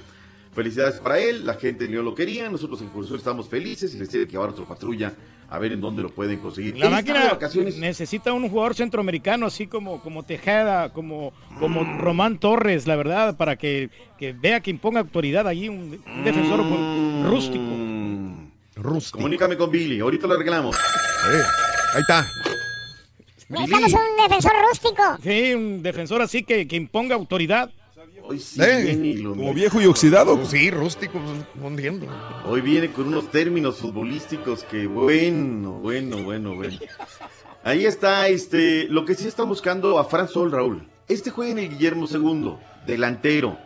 Felicidades 0.53 1.01
para 1.01 1.19
él, 1.19 1.45
la 1.45 1.55
gente 1.55 1.85
en 1.85 1.91
León 1.91 2.07
lo 2.07 2.15
quería, 2.15 2.49
nosotros 2.49 2.81
en 2.81 2.89
estamos 3.15 3.47
felices 3.47 3.95
y 3.95 3.99
les 3.99 4.09
tiene 4.09 4.25
que 4.25 4.33
llevar 4.33 4.49
a 4.49 4.55
patrulla 4.65 5.13
a 5.49 5.59
ver 5.59 5.73
en 5.73 5.81
dónde 5.81 6.03
lo 6.03 6.11
pueden 6.11 6.39
conseguir. 6.41 6.77
La 6.79 6.91
máquina 6.91 7.27
vacaciones. 7.31 7.77
necesita 7.79 8.33
un 8.33 8.49
jugador 8.49 8.75
centroamericano 8.75 9.47
así 9.47 9.67
como, 9.67 10.01
como 10.01 10.23
Tejada, 10.25 10.93
como, 10.93 11.33
como 11.61 11.85
Román 11.99 12.39
Torres, 12.39 12.87
la 12.87 12.97
verdad, 12.97 13.37
para 13.37 13.57
que, 13.57 13.91
que 14.19 14.33
vea 14.33 14.61
que 14.61 14.71
imponga 14.71 15.01
autoridad 15.01 15.47
allí, 15.47 15.69
un, 15.69 16.01
un 16.07 16.25
defensor 16.25 16.63
Mm. 16.63 17.27
rústico. 17.29 17.65
Rústico. 18.77 19.19
Comunícame 19.19 19.57
con 19.57 19.71
Billy, 19.71 20.01
ahorita 20.01 20.27
lo 20.27 20.35
arreglamos. 20.35 20.77
ahí 21.95 22.01
está. 22.01 22.27
Necesitamos 23.49 23.93
un 23.93 24.23
defensor 24.23 24.53
rústico. 24.69 25.03
Sí, 25.23 25.55
un 25.55 25.83
defensor 25.83 26.21
así 26.23 26.43
que, 26.43 26.67
que 26.67 26.77
imponga 26.77 27.15
autoridad. 27.15 27.71
Hoy 28.29 28.41
sí 28.41 28.61
Eh, 28.61 28.83
viene 28.97 29.23
lo- 29.23 29.31
Como 29.31 29.55
viejo 29.55 29.81
y 29.81 29.87
oxidado. 29.87 30.45
Sí, 30.47 30.71
rústico, 30.71 31.21
no 31.61 31.69
entiendo. 31.69 32.07
Hoy 32.47 32.61
viene 32.61 32.91
con 32.93 33.07
unos 33.09 33.31
términos 33.31 33.79
futbolísticos 33.79 34.65
que 34.65 34.87
bueno, 34.87 35.73
bueno, 35.75 36.23
bueno, 36.23 36.55
bueno. 36.57 36.77
Ahí 37.63 37.85
está, 37.85 38.29
este, 38.29 38.85
lo 38.89 39.05
que 39.05 39.15
sí 39.15 39.27
está 39.29 39.43
buscando 39.45 39.99
a 39.99 40.05
Fran 40.05 40.29
Sol, 40.29 40.51
Raúl. 40.51 40.89
Este 41.09 41.31
juega 41.31 41.53
en 41.53 41.59
el 41.59 41.69
Guillermo 41.71 42.07
II, 42.11 42.55
delantero. 42.87 43.59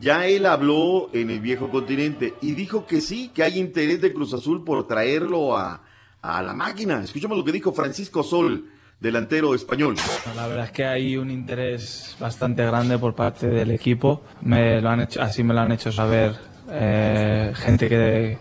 Ya 0.00 0.26
él 0.26 0.46
habló 0.46 1.08
en 1.12 1.30
el 1.30 1.40
viejo 1.40 1.70
continente 1.70 2.34
y 2.42 2.52
dijo 2.52 2.86
que 2.86 3.00
sí, 3.00 3.30
que 3.34 3.42
hay 3.42 3.58
interés 3.58 4.00
de 4.00 4.12
Cruz 4.12 4.34
Azul 4.34 4.62
por 4.62 4.86
traerlo 4.86 5.56
a, 5.56 5.82
a 6.22 6.42
la 6.42 6.52
máquina. 6.54 7.02
Escuchamos 7.02 7.38
lo 7.38 7.44
que 7.44 7.52
dijo 7.52 7.72
Francisco 7.72 8.22
Sol 8.22 8.66
delantero 9.00 9.54
español. 9.54 9.96
La 10.34 10.46
verdad 10.46 10.66
es 10.66 10.70
que 10.70 10.84
hay 10.84 11.16
un 11.16 11.30
interés 11.30 12.16
bastante 12.18 12.64
grande 12.64 12.98
por 12.98 13.14
parte 13.14 13.48
del 13.48 13.70
equipo. 13.70 14.22
Me 14.40 14.80
lo 14.80 14.90
han 14.90 15.00
hecho, 15.00 15.22
así 15.22 15.42
me 15.42 15.54
lo 15.54 15.60
han 15.60 15.72
hecho 15.72 15.92
saber 15.92 16.34
eh, 16.70 17.52
gente 17.54 17.88
que 17.88 18.38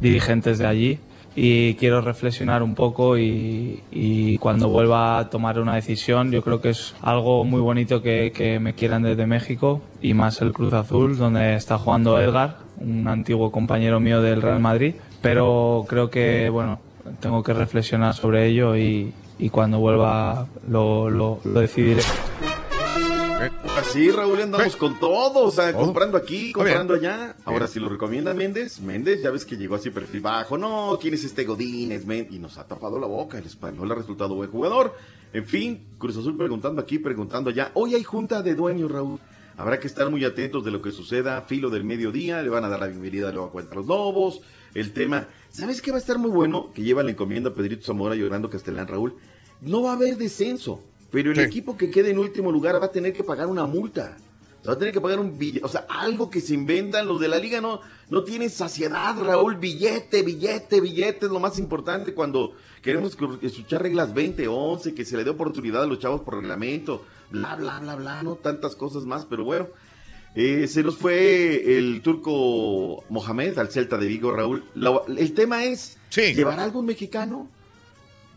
dirigentes 0.00 0.58
de 0.58 0.66
allí 0.66 0.98
y 1.36 1.74
quiero 1.74 2.00
reflexionar 2.00 2.62
un 2.62 2.74
poco 2.74 3.16
y, 3.16 3.82
y 3.90 4.38
cuando 4.38 4.68
vuelva 4.68 5.18
a 5.18 5.30
tomar 5.30 5.60
una 5.60 5.76
decisión 5.76 6.32
yo 6.32 6.42
creo 6.42 6.60
que 6.60 6.70
es 6.70 6.94
algo 7.02 7.44
muy 7.44 7.60
bonito 7.60 8.02
que, 8.02 8.32
que 8.32 8.58
me 8.58 8.74
quieran 8.74 9.02
desde 9.02 9.26
México 9.26 9.80
y 10.02 10.12
más 10.14 10.42
el 10.42 10.52
Cruz 10.52 10.72
Azul 10.72 11.16
donde 11.16 11.54
está 11.54 11.78
jugando 11.78 12.20
Edgar, 12.20 12.58
un 12.78 13.06
antiguo 13.06 13.52
compañero 13.52 14.00
mío 14.00 14.20
del 14.20 14.42
Real 14.42 14.58
Madrid, 14.58 14.94
pero 15.22 15.84
creo 15.88 16.10
que 16.10 16.48
bueno 16.50 16.80
tengo 17.20 17.42
que 17.42 17.52
reflexionar 17.52 18.14
sobre 18.14 18.46
ello 18.46 18.76
y, 18.76 19.12
y 19.40 19.50
cuando 19.50 19.78
vuelva 19.78 20.46
lo, 20.68 21.10
lo, 21.10 21.40
lo 21.42 21.60
decidiré. 21.60 22.02
Así, 23.78 24.10
Raúl, 24.10 24.42
andamos 24.42 24.76
con 24.76 25.00
todo, 25.00 25.44
o 25.44 25.50
sea, 25.50 25.72
comprando 25.72 26.18
aquí, 26.18 26.52
comprando 26.52 26.94
allá. 26.94 27.34
Ahora, 27.46 27.66
si 27.66 27.80
lo 27.80 27.88
recomienda 27.88 28.34
Méndez, 28.34 28.80
Méndez, 28.80 29.22
ya 29.22 29.30
ves 29.30 29.46
que 29.46 29.56
llegó 29.56 29.76
así 29.76 29.88
perfil 29.88 30.20
bajo. 30.20 30.58
No, 30.58 30.98
¿quién 31.00 31.14
es 31.14 31.24
este 31.24 31.44
Godínez? 31.44 32.04
Y 32.30 32.38
nos 32.38 32.58
ha 32.58 32.66
tapado 32.66 32.98
la 33.00 33.06
boca. 33.06 33.38
El 33.38 33.46
español 33.46 33.90
ha 33.90 33.94
resultado 33.94 34.34
buen 34.34 34.50
jugador. 34.50 34.94
En 35.32 35.46
fin, 35.46 35.86
Cruz 35.96 36.18
Azul 36.18 36.36
preguntando 36.36 36.82
aquí, 36.82 36.98
preguntando 36.98 37.48
allá. 37.48 37.70
Hoy 37.74 37.94
hay 37.94 38.04
junta 38.04 38.42
de 38.42 38.54
dueños, 38.54 38.90
Raúl. 38.90 39.18
Habrá 39.56 39.80
que 39.80 39.86
estar 39.86 40.10
muy 40.10 40.24
atentos 40.24 40.62
de 40.64 40.70
lo 40.70 40.82
que 40.82 40.90
suceda. 40.90 41.40
Filo 41.42 41.70
del 41.70 41.84
mediodía, 41.84 42.42
le 42.42 42.50
van 42.50 42.64
a 42.64 42.68
dar 42.68 42.80
la 42.80 42.86
bienvenida 42.88 43.32
luego 43.32 43.48
a 43.48 43.52
Cuenta 43.52 43.74
los 43.74 43.86
Lobos. 43.86 44.42
El 44.74 44.92
tema, 44.92 45.28
¿sabes 45.48 45.82
qué 45.82 45.90
va 45.90 45.96
a 45.96 46.00
estar 46.00 46.18
muy 46.18 46.30
bueno? 46.30 46.72
Que 46.72 46.82
lleva 46.82 47.02
la 47.02 47.10
encomienda 47.10 47.52
Pedrito 47.52 47.86
Zamora 47.86 48.14
y 48.14 48.22
Orlando 48.22 48.50
Castellán, 48.50 48.86
Raúl. 48.86 49.16
No 49.62 49.82
va 49.82 49.90
a 49.90 49.94
haber 49.94 50.16
descenso. 50.16 50.82
Pero 51.10 51.32
el 51.32 51.40
equipo 51.40 51.76
que 51.76 51.90
quede 51.90 52.10
en 52.10 52.18
último 52.18 52.52
lugar 52.52 52.80
va 52.80 52.86
a 52.86 52.92
tener 52.92 53.12
que 53.12 53.24
pagar 53.24 53.46
una 53.48 53.66
multa. 53.66 54.16
Va 54.68 54.74
a 54.74 54.78
tener 54.78 54.92
que 54.92 55.00
pagar 55.00 55.18
un 55.18 55.38
billete, 55.38 55.64
o 55.64 55.68
sea, 55.68 55.86
algo 55.88 56.28
que 56.30 56.40
se 56.42 56.52
inventan. 56.54 57.08
Los 57.08 57.18
de 57.18 57.28
la 57.28 57.38
liga 57.38 57.60
no, 57.62 57.80
no 58.10 58.24
tienen 58.24 58.50
saciedad, 58.50 59.16
Raúl. 59.18 59.56
Billete, 59.56 60.22
billete, 60.22 60.80
billete 60.80 61.26
es 61.26 61.32
lo 61.32 61.40
más 61.40 61.58
importante 61.58 62.12
cuando 62.14 62.52
queremos 62.82 63.16
escuchar 63.42 63.82
reglas 63.82 64.12
20, 64.14 64.46
11, 64.48 64.94
que 64.94 65.04
se 65.04 65.16
le 65.16 65.24
dé 65.24 65.30
oportunidad 65.30 65.82
a 65.82 65.86
los 65.86 65.98
chavos 65.98 66.20
por 66.20 66.34
reglamento, 66.36 67.04
bla, 67.30 67.56
bla, 67.56 67.80
bla, 67.80 67.96
bla, 67.96 68.22
no 68.22 68.36
tantas 68.36 68.76
cosas 68.76 69.04
más, 69.04 69.24
pero 69.24 69.44
bueno. 69.44 69.68
Eh, 70.36 70.68
se 70.68 70.82
nos 70.84 70.96
fue 70.96 71.76
el 71.78 72.02
turco 72.02 73.02
Mohamed 73.08 73.58
al 73.58 73.68
Celta 73.70 73.96
de 73.98 74.06
Vigo, 74.06 74.30
Raúl. 74.30 74.62
La- 74.74 75.00
el 75.08 75.32
tema 75.34 75.64
es, 75.64 75.96
¿llevará 76.36 76.62
algún 76.64 76.86
mexicano? 76.86 77.48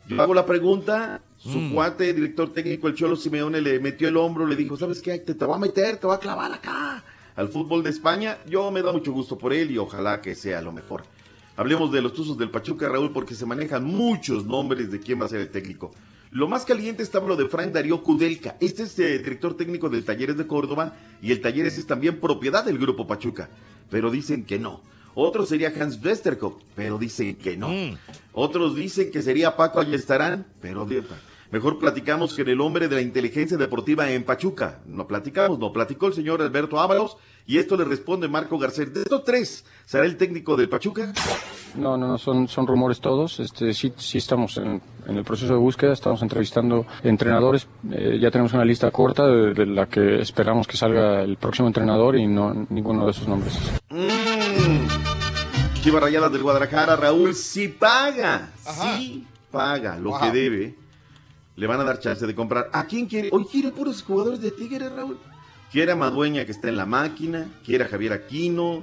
Yo 0.07 0.21
hago 0.21 0.33
la 0.33 0.45
pregunta, 0.45 1.21
su 1.37 1.57
Mm. 1.59 1.73
cuate, 1.73 2.13
director 2.13 2.51
técnico, 2.53 2.87
el 2.87 2.95
Cholo 2.95 3.15
Simeone, 3.15 3.61
le 3.61 3.79
metió 3.79 4.07
el 4.09 4.17
hombro, 4.17 4.45
le 4.45 4.55
dijo, 4.55 4.75
¿sabes 4.77 5.01
qué? 5.01 5.17
Te, 5.19 5.33
te 5.33 5.45
voy 5.45 5.55
a 5.55 5.59
meter, 5.59 5.97
te 5.97 6.07
voy 6.07 6.15
a 6.15 6.19
clavar 6.19 6.51
acá 6.51 7.03
al 7.35 7.47
fútbol 7.49 7.83
de 7.83 7.89
España. 7.89 8.37
Yo 8.47 8.69
me 8.71 8.81
da 8.81 8.91
mucho 8.91 9.11
gusto 9.11 9.37
por 9.37 9.53
él 9.53 9.71
y 9.71 9.77
ojalá 9.77 10.21
que 10.21 10.35
sea 10.35 10.61
lo 10.61 10.71
mejor. 10.71 11.03
Hablemos 11.55 11.91
de 11.91 12.01
los 12.01 12.13
Tuzos 12.13 12.37
del 12.37 12.49
Pachuca, 12.49 12.89
Raúl, 12.89 13.11
porque 13.11 13.35
se 13.35 13.45
manejan 13.45 13.83
muchos 13.85 14.45
nombres 14.45 14.91
de 14.91 14.99
quién 14.99 15.21
va 15.21 15.25
a 15.25 15.29
ser 15.29 15.39
el 15.41 15.49
técnico. 15.49 15.93
Lo 16.31 16.47
más 16.47 16.65
caliente 16.65 17.03
está 17.03 17.19
lo 17.19 17.35
de 17.35 17.47
Frank 17.47 17.71
Darío 17.71 18.01
Kudelka. 18.01 18.57
Este 18.59 18.83
es 18.83 18.97
eh, 18.97 19.19
director 19.19 19.55
técnico 19.55 19.87
del 19.87 20.03
Talleres 20.03 20.35
de 20.35 20.47
Córdoba 20.47 20.95
y 21.21 21.31
el 21.31 21.41
Talleres 21.41 21.77
es 21.77 21.85
también 21.85 22.19
propiedad 22.19 22.65
del 22.65 22.79
Grupo 22.79 23.05
Pachuca. 23.05 23.49
Pero 23.91 24.09
dicen 24.09 24.43
que 24.43 24.57
no. 24.57 24.81
Otro 25.13 25.45
sería 25.45 25.71
Hans 25.79 26.03
Westerkopf, 26.03 26.63
pero 26.75 26.97
dicen 26.97 27.35
que 27.35 27.55
no. 27.55 27.69
Otros 28.33 28.75
dicen 28.75 29.11
que 29.11 29.21
sería 29.21 29.55
Paco 29.55 29.79
Ayestarán, 29.79 30.45
pero 30.59 30.87
mejor 31.51 31.77
platicamos 31.77 32.35
con 32.35 32.49
el 32.49 32.59
hombre 32.61 32.87
de 32.87 32.95
la 32.95 33.01
inteligencia 33.01 33.57
deportiva 33.57 34.09
en 34.09 34.23
Pachuca. 34.23 34.79
No 34.87 35.07
platicamos, 35.07 35.59
no 35.59 35.71
platicó 35.71 36.07
el 36.07 36.13
señor 36.13 36.41
Alberto 36.41 36.79
Ábalos 36.79 37.17
y 37.45 37.59
esto 37.59 37.77
le 37.77 37.85
responde 37.85 38.27
Marco 38.27 38.57
Garcés. 38.57 38.91
De 38.91 39.01
estos 39.01 39.23
tres, 39.23 39.65
¿será 39.85 40.05
el 40.05 40.17
técnico 40.17 40.55
del 40.55 40.67
Pachuca? 40.67 41.13
No, 41.75 41.95
no, 41.95 42.07
no, 42.07 42.17
son, 42.17 42.47
son 42.47 42.65
rumores 42.65 42.99
todos. 42.99 43.39
Este, 43.39 43.71
sí, 43.73 43.93
sí 43.97 44.17
estamos 44.17 44.57
en, 44.57 44.81
en 45.07 45.15
el 45.15 45.23
proceso 45.23 45.53
de 45.53 45.59
búsqueda, 45.59 45.93
estamos 45.93 46.23
entrevistando 46.23 46.87
entrenadores. 47.03 47.67
Eh, 47.91 48.17
ya 48.19 48.31
tenemos 48.31 48.53
una 48.53 48.65
lista 48.65 48.89
corta 48.89 49.27
de, 49.27 49.53
de 49.53 49.65
la 49.67 49.85
que 49.87 50.21
esperamos 50.21 50.65
que 50.65 50.77
salga 50.77 51.21
el 51.21 51.37
próximo 51.37 51.67
entrenador 51.67 52.15
y 52.15 52.25
no 52.25 52.65
ninguno 52.69 53.05
de 53.05 53.11
esos 53.11 53.27
nombres. 53.27 53.59
Mm. 53.89 54.22
Chivas 55.83 56.01
Rayadas 56.01 56.31
del 56.31 56.43
Guadalajara, 56.43 56.95
Raúl, 56.95 57.35
si 57.35 57.67
paga, 57.67 58.49
si 58.65 59.25
paga 59.51 59.97
lo 59.97 60.15
Ajá. 60.15 60.31
que 60.31 60.37
debe, 60.39 60.75
le 61.57 61.67
van 61.67 61.81
a 61.81 61.83
dar 61.83 61.99
chance 61.99 62.25
de 62.25 62.33
comprar. 62.33 62.69
¿A 62.71 62.85
quién 62.85 63.05
quiere? 63.05 63.27
Hoy 63.33 63.45
quiere 63.51 63.69
puros 63.71 64.01
jugadores 64.01 64.39
de 64.39 64.51
Tigres, 64.51 64.89
Raúl. 64.93 65.19
Quiere 65.71 65.91
a 65.91 65.95
Madueña 65.97 66.45
que 66.45 66.51
está 66.53 66.69
en 66.69 66.77
la 66.77 66.85
máquina, 66.85 67.47
quiere 67.65 67.83
a 67.83 67.87
Javier 67.89 68.13
Aquino, 68.13 68.81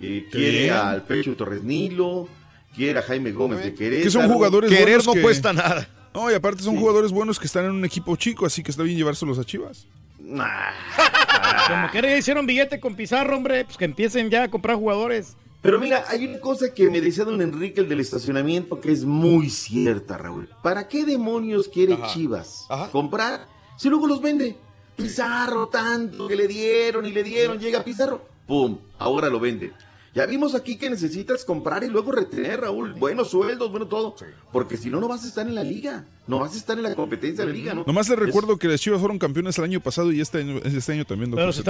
eh, 0.00 0.26
quiere 0.30 0.62
bien. 0.64 0.74
al 0.74 1.02
Pecho 1.04 1.34
Torres 1.34 1.62
Nilo, 1.62 2.28
quiere 2.74 2.98
a 2.98 3.02
Jaime 3.02 3.32
Gómez 3.32 3.60
de 3.64 3.74
Querétaro. 3.74 4.04
Que 4.04 4.10
son 4.10 4.28
jugadores 4.30 4.70
Querer 4.70 4.84
buenos 4.86 5.06
no 5.06 5.12
que- 5.14 5.22
cuesta 5.22 5.52
nada. 5.54 5.88
No, 6.12 6.30
y 6.30 6.34
aparte 6.34 6.62
son 6.62 6.76
jugadores 6.76 7.10
buenos 7.10 7.40
que 7.40 7.46
están 7.46 7.64
en 7.64 7.70
un 7.72 7.84
equipo 7.86 8.14
chico, 8.16 8.44
así 8.44 8.62
que 8.62 8.70
está 8.70 8.82
bien 8.82 8.98
llevárselos 8.98 9.38
a 9.38 9.44
Chivas. 9.44 9.86
Como 10.20 11.90
que 11.90 12.02
ya 12.02 12.16
hicieron 12.18 12.46
billete 12.46 12.78
con 12.80 12.94
Pizarro, 12.94 13.34
hombre, 13.36 13.64
pues 13.64 13.76
que 13.78 13.84
empiecen 13.86 14.28
ya 14.30 14.44
a 14.44 14.48
comprar 14.50 14.76
jugadores. 14.76 15.36
Pero 15.64 15.80
mira, 15.80 16.04
hay 16.08 16.26
una 16.26 16.40
cosa 16.40 16.74
que 16.74 16.90
me 16.90 17.00
decía 17.00 17.24
don 17.24 17.40
Enrique, 17.40 17.80
el 17.80 17.88
del 17.88 18.00
estacionamiento, 18.00 18.82
que 18.82 18.92
es 18.92 19.06
muy 19.06 19.48
cierta, 19.48 20.18
Raúl. 20.18 20.46
¿Para 20.62 20.86
qué 20.88 21.06
demonios 21.06 21.68
quiere 21.68 21.94
Ajá. 21.94 22.12
Chivas 22.12 22.66
comprar 22.92 23.48
si 23.78 23.88
luego 23.88 24.06
los 24.06 24.20
vende? 24.20 24.58
Pizarro, 24.94 25.68
tanto 25.68 26.28
que 26.28 26.36
le 26.36 26.46
dieron 26.46 27.06
y 27.06 27.12
le 27.12 27.24
dieron, 27.24 27.58
llega 27.58 27.82
Pizarro, 27.82 28.20
¡pum! 28.46 28.76
Ahora 28.98 29.30
lo 29.30 29.40
venden. 29.40 29.72
Ya 30.14 30.26
vimos 30.26 30.54
aquí 30.54 30.76
que 30.76 30.88
necesitas 30.88 31.44
comprar 31.44 31.82
y 31.82 31.88
luego 31.88 32.12
retener, 32.12 32.60
Raúl. 32.60 32.92
Buenos 32.94 33.30
sueldos, 33.30 33.70
bueno 33.72 33.88
todo. 33.88 34.14
Porque 34.52 34.76
si 34.76 34.88
no, 34.88 35.00
no 35.00 35.08
vas 35.08 35.24
a 35.24 35.26
estar 35.28 35.44
en 35.46 35.56
la 35.56 35.64
liga. 35.64 36.04
No 36.28 36.38
vas 36.38 36.54
a 36.54 36.56
estar 36.56 36.76
en 36.76 36.84
la 36.84 36.94
competencia 36.94 37.44
de 37.44 37.50
la 37.50 37.56
liga, 37.56 37.74
¿no? 37.74 37.82
Nomás 37.84 38.06
te 38.06 38.12
Es- 38.14 38.18
recuerdo 38.20 38.56
que 38.56 38.68
las 38.68 38.80
Chivas 38.80 39.00
fueron 39.00 39.18
campeones 39.18 39.58
el 39.58 39.64
año 39.64 39.80
pasado 39.80 40.12
y 40.12 40.20
este 40.20 40.38
año, 40.38 40.60
este 40.64 40.92
año 40.92 41.04
también. 41.04 41.32
Pero 41.32 41.42
nomás 41.42 41.56
te 41.56 41.62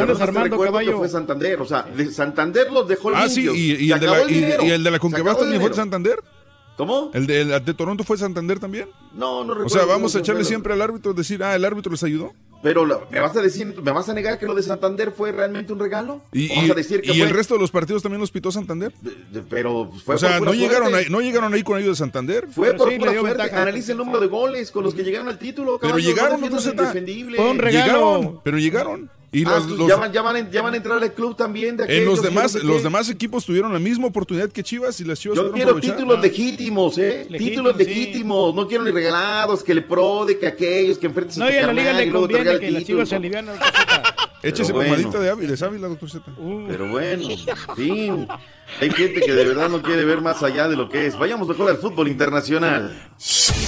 recuerdo 0.50 0.78
que 0.78 0.92
fue 0.92 1.08
Santander, 1.08 1.60
o 1.60 1.64
sea, 1.64 1.82
de 1.84 2.12
Santander 2.12 2.70
los 2.70 2.86
dejó 2.86 3.10
Ah, 3.14 3.28
sí, 3.30 3.48
y, 3.48 3.72
y 3.72 3.88
Se 3.88 3.94
el 3.94 4.00
de 4.00 4.06
la, 4.06 4.22
y- 4.30 4.34
dinero. 4.34 4.64
y 4.64 4.70
el 4.70 4.84
de 4.84 4.90
la 4.90 4.98
Se 4.98 5.06
el 5.06 5.24
también 5.38 5.60
fue. 5.62 5.72
Santander. 5.74 6.18
¿Cómo? 6.76 7.10
¿El 7.14 7.26
de, 7.26 7.40
el 7.42 7.64
de 7.64 7.72
Toronto 7.74 8.04
fue 8.04 8.18
Santander 8.18 8.58
también? 8.58 8.88
No, 9.14 9.42
no 9.44 9.52
O 9.52 9.54
recuerdo. 9.54 9.68
sea, 9.70 9.84
vamos 9.86 10.14
a 10.16 10.18
echarle 10.18 10.44
siempre 10.44 10.72
al 10.74 10.82
árbitro, 10.82 11.14
decir, 11.14 11.42
ah, 11.44 11.54
el 11.54 11.64
árbitro 11.64 11.92
les 11.92 12.02
ayudó. 12.02 12.32
Pero 12.64 12.84
lo- 12.86 13.06
me 13.10 13.20
vas 13.20 13.36
a 13.36 13.42
decir, 13.42 13.74
me 13.80 13.92
vas 13.92 14.08
a 14.08 14.14
negar 14.14 14.38
que 14.38 14.46
lo 14.46 14.54
de 14.54 14.62
Santander 14.62 15.12
fue 15.12 15.30
realmente 15.30 15.72
un 15.72 15.78
regalo? 15.78 16.22
Y, 16.32 16.50
¿O 16.50 16.56
vas 16.56 16.64
y- 16.66 16.70
a 16.70 16.74
decir 16.74 17.02
que 17.02 17.12
y 17.12 17.18
fue- 17.18 17.28
el 17.28 17.34
resto 17.34 17.54
de 17.54 17.60
los 17.60 17.70
partidos 17.70 18.02
también 18.02 18.20
los 18.20 18.30
pitó 18.30 18.50
Santander. 18.50 18.92
pero 19.50 19.92
fue 20.04 20.14
o 20.14 20.18
sea, 20.18 20.38
por 20.38 20.46
no 20.48 20.52
pura 20.52 20.56
llegaron, 20.56 20.88
suerte. 20.88 21.06
ahí, 21.06 21.12
no 21.12 21.20
llegaron 21.20 21.54
ahí 21.54 21.62
con 21.62 21.76
ayuda 21.76 21.90
de 21.90 21.96
Santander. 21.96 22.48
Fue 22.50 22.72
por 22.74 22.96
pura 22.96 23.12
suerte. 23.14 23.42
Analiza 23.54 23.92
el 23.92 23.98
número 23.98 24.18
de 24.20 24.26
goles 24.28 24.70
con 24.70 24.82
los 24.82 24.94
que 24.94 25.04
llegaron 25.04 25.28
al 25.28 25.38
título. 25.38 25.78
Pero 25.78 25.90
caballo, 25.92 26.08
llegaron, 26.08 26.40
no. 26.40 26.48
Fue 27.36 27.50
un 27.50 27.58
regalo. 27.58 27.84
Llegaron, 28.18 28.40
pero 28.42 28.58
llegaron. 28.58 29.10
Y 29.34 29.44
Ah, 29.44 29.50
los- 29.56 29.64
pues 29.64 29.78
los- 29.78 29.88
ya, 29.88 29.96
van, 29.96 30.12
ya, 30.12 30.22
van, 30.22 30.36
a- 30.36 30.50
ya 30.50 30.62
van 30.62 30.74
a 30.74 30.76
entrar 30.76 31.02
al 31.02 31.12
club 31.12 31.36
también. 31.36 31.76
De 31.76 31.82
En 31.84 31.90
aquellos, 31.90 32.06
los 32.06 32.22
demás, 32.22 32.54
los 32.62 32.82
demás 32.84 33.10
equipos 33.10 33.44
tuvieron 33.44 33.72
la 33.72 33.78
misma 33.80 34.06
oportunidad 34.06 34.48
que 34.50 34.62
Chivas 34.62 35.00
y 35.00 35.04
las 35.04 35.18
Chivas 35.18 35.36
Yo 35.36 35.50
quiero 35.50 35.70
aprovechar. 35.70 35.96
títulos 35.96 36.20
legítimos, 36.22 36.96
¿eh? 36.98 37.26
Legítimos, 37.28 37.38
títulos 37.38 37.74
sí. 37.76 37.84
legítimos. 37.84 38.54
No 38.54 38.68
quiero 38.68 38.84
ni 38.84 38.92
regalados, 38.92 39.64
que 39.64 39.72
el 39.72 39.84
pro, 39.84 40.24
de 40.24 40.38
que 40.38 40.46
aquellos, 40.46 40.98
que 40.98 41.06
enfrentes 41.06 41.36
No, 41.36 41.50
y 41.50 41.56
a 41.56 41.66
la 41.66 41.72
liga 41.72 41.92
le 41.92 42.10
conviene 42.12 42.58
que 42.60 42.70
las 42.70 42.84
chivas 42.84 43.08
se 43.08 43.16
alivian. 43.16 43.48
Échese 44.44 44.72
bueno. 44.74 44.90
pomadita 44.94 45.18
de 45.20 45.30
Ávila, 45.30 45.54
Ávila, 45.66 45.88
doctor 45.88 46.10
Z. 46.10 46.22
Pero 46.68 46.88
bueno, 46.88 47.28
en 47.30 47.76
fin. 47.76 48.28
Hay 48.80 48.90
gente 48.90 49.20
que 49.22 49.32
de 49.32 49.44
verdad 49.46 49.70
no 49.70 49.80
quiere 49.82 50.04
ver 50.04 50.20
más 50.20 50.42
allá 50.42 50.68
de 50.68 50.76
lo 50.76 50.88
que 50.90 51.06
es. 51.06 51.18
Vayamos 51.18 51.48
mejor 51.48 51.70
al 51.70 51.78
fútbol 51.78 52.08
internacional. 52.08 52.94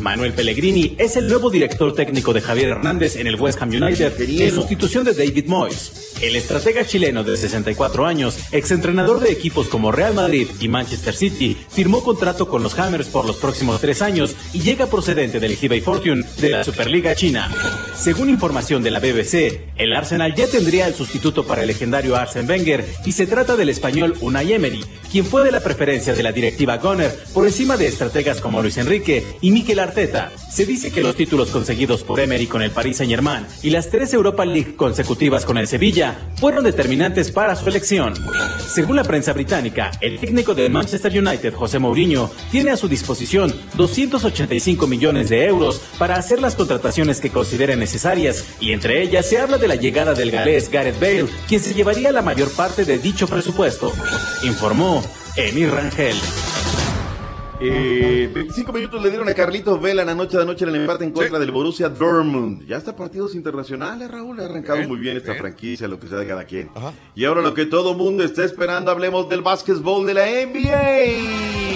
Manuel 0.00 0.32
Pellegrini 0.32 0.94
es 0.98 1.16
el 1.16 1.28
nuevo 1.28 1.50
director 1.50 1.94
técnico 1.94 2.32
de 2.32 2.40
Javier 2.40 2.70
Hernández 2.70 3.16
en 3.16 3.26
el 3.26 3.36
West 3.36 3.60
Ham 3.60 3.68
United 3.68 4.18
en 4.18 4.50
sustitución 4.50 5.04
de 5.04 5.12
David 5.12 5.46
Moyes. 5.46 6.09
El 6.20 6.36
estratega 6.36 6.84
chileno 6.84 7.24
de 7.24 7.34
64 7.34 8.04
años, 8.04 8.36
exentrenador 8.52 9.20
de 9.20 9.32
equipos 9.32 9.68
como 9.68 9.90
Real 9.90 10.12
Madrid 10.12 10.48
y 10.60 10.68
Manchester 10.68 11.14
City, 11.14 11.56
firmó 11.70 12.04
contrato 12.04 12.46
con 12.46 12.62
los 12.62 12.78
Hammers 12.78 13.08
por 13.08 13.24
los 13.24 13.36
próximos 13.38 13.80
tres 13.80 14.02
años 14.02 14.36
y 14.52 14.60
llega 14.60 14.86
procedente 14.86 15.40
del 15.40 15.56
Hebei 15.60 15.80
Fortune 15.80 16.22
de 16.36 16.50
la 16.50 16.62
Superliga 16.62 17.14
China. 17.14 17.50
Según 17.96 18.28
información 18.28 18.82
de 18.82 18.90
la 18.90 19.00
BBC, 19.00 19.60
el 19.76 19.94
Arsenal 19.94 20.34
ya 20.34 20.46
tendría 20.46 20.86
el 20.86 20.94
sustituto 20.94 21.46
para 21.46 21.62
el 21.62 21.68
legendario 21.68 22.16
Arsene 22.16 22.48
Wenger 22.48 22.84
y 23.06 23.12
se 23.12 23.26
trata 23.26 23.56
del 23.56 23.70
español 23.70 24.14
Unai 24.20 24.52
Emery, 24.52 24.84
quien 25.10 25.24
fue 25.24 25.42
de 25.42 25.52
la 25.52 25.60
preferencia 25.60 26.12
de 26.12 26.22
la 26.22 26.32
directiva 26.32 26.76
Gunner 26.76 27.16
por 27.32 27.46
encima 27.46 27.78
de 27.78 27.86
estrategas 27.86 28.42
como 28.42 28.60
Luis 28.60 28.76
Enrique 28.76 29.24
y 29.40 29.52
Mikel 29.52 29.78
Arteta. 29.78 30.30
Se 30.50 30.66
dice 30.66 30.92
que 30.92 31.00
los 31.00 31.16
títulos 31.16 31.50
conseguidos 31.50 32.02
por 32.02 32.20
Emery 32.20 32.46
con 32.46 32.60
el 32.60 32.72
Paris 32.72 32.98
Saint-Germain 32.98 33.46
y 33.62 33.70
las 33.70 33.88
tres 33.88 34.12
Europa 34.12 34.44
League 34.44 34.76
consecutivas 34.76 35.46
con 35.46 35.56
el 35.56 35.66
Sevilla 35.66 36.09
fueron 36.36 36.64
determinantes 36.64 37.30
para 37.30 37.54
su 37.56 37.68
elección. 37.68 38.14
Según 38.66 38.96
la 38.96 39.04
prensa 39.04 39.32
británica, 39.32 39.90
el 40.00 40.18
técnico 40.18 40.54
del 40.54 40.70
Manchester 40.70 41.12
United, 41.16 41.54
José 41.54 41.78
Mourinho, 41.78 42.30
tiene 42.50 42.70
a 42.70 42.76
su 42.76 42.88
disposición 42.88 43.54
285 43.74 44.86
millones 44.86 45.28
de 45.28 45.46
euros 45.46 45.80
para 45.98 46.16
hacer 46.16 46.40
las 46.40 46.54
contrataciones 46.54 47.20
que 47.20 47.30
considere 47.30 47.76
necesarias 47.76 48.44
y 48.60 48.72
entre 48.72 49.02
ellas 49.02 49.26
se 49.26 49.38
habla 49.38 49.58
de 49.58 49.68
la 49.68 49.76
llegada 49.76 50.14
del 50.14 50.30
galés 50.30 50.70
Gareth 50.70 51.00
Bale, 51.00 51.26
quien 51.48 51.60
se 51.60 51.74
llevaría 51.74 52.12
la 52.12 52.22
mayor 52.22 52.50
parte 52.52 52.84
de 52.84 52.98
dicho 52.98 53.26
presupuesto, 53.26 53.92
informó 54.42 55.02
Emir 55.36 55.70
Rangel. 55.70 56.16
Eh, 57.60 58.30
25 58.34 58.72
minutos 58.72 59.02
le 59.02 59.10
dieron 59.10 59.28
a 59.28 59.34
Carlitos 59.34 59.80
Vela 59.80 60.02
en 60.02 60.08
la 60.08 60.14
noche 60.14 60.36
de 60.36 60.42
anoche 60.42 60.64
en 60.64 60.70
el 60.70 60.80
empate 60.82 61.04
en 61.04 61.12
contra 61.12 61.38
del 61.38 61.50
Borussia 61.50 61.88
Dortmund. 61.88 62.66
Ya 62.66 62.76
está 62.76 62.96
partidos 62.96 63.34
internacionales, 63.34 64.10
Raúl. 64.10 64.40
Ha 64.40 64.46
arrancado 64.46 64.86
muy 64.88 64.98
bien 64.98 65.16
esta 65.16 65.34
franquicia, 65.34 65.86
lo 65.88 65.98
que 65.98 66.08
sea 66.08 66.18
de 66.18 66.26
cada 66.26 66.44
quien. 66.44 66.70
Y 67.14 67.24
ahora 67.24 67.42
lo 67.42 67.54
que 67.54 67.66
todo 67.66 67.94
mundo 67.94 68.24
está 68.24 68.44
esperando, 68.44 68.90
hablemos 68.90 69.28
del 69.28 69.42
básquetbol 69.42 70.06
de 70.06 70.14
la 70.14 70.26
NBA. 70.26 71.69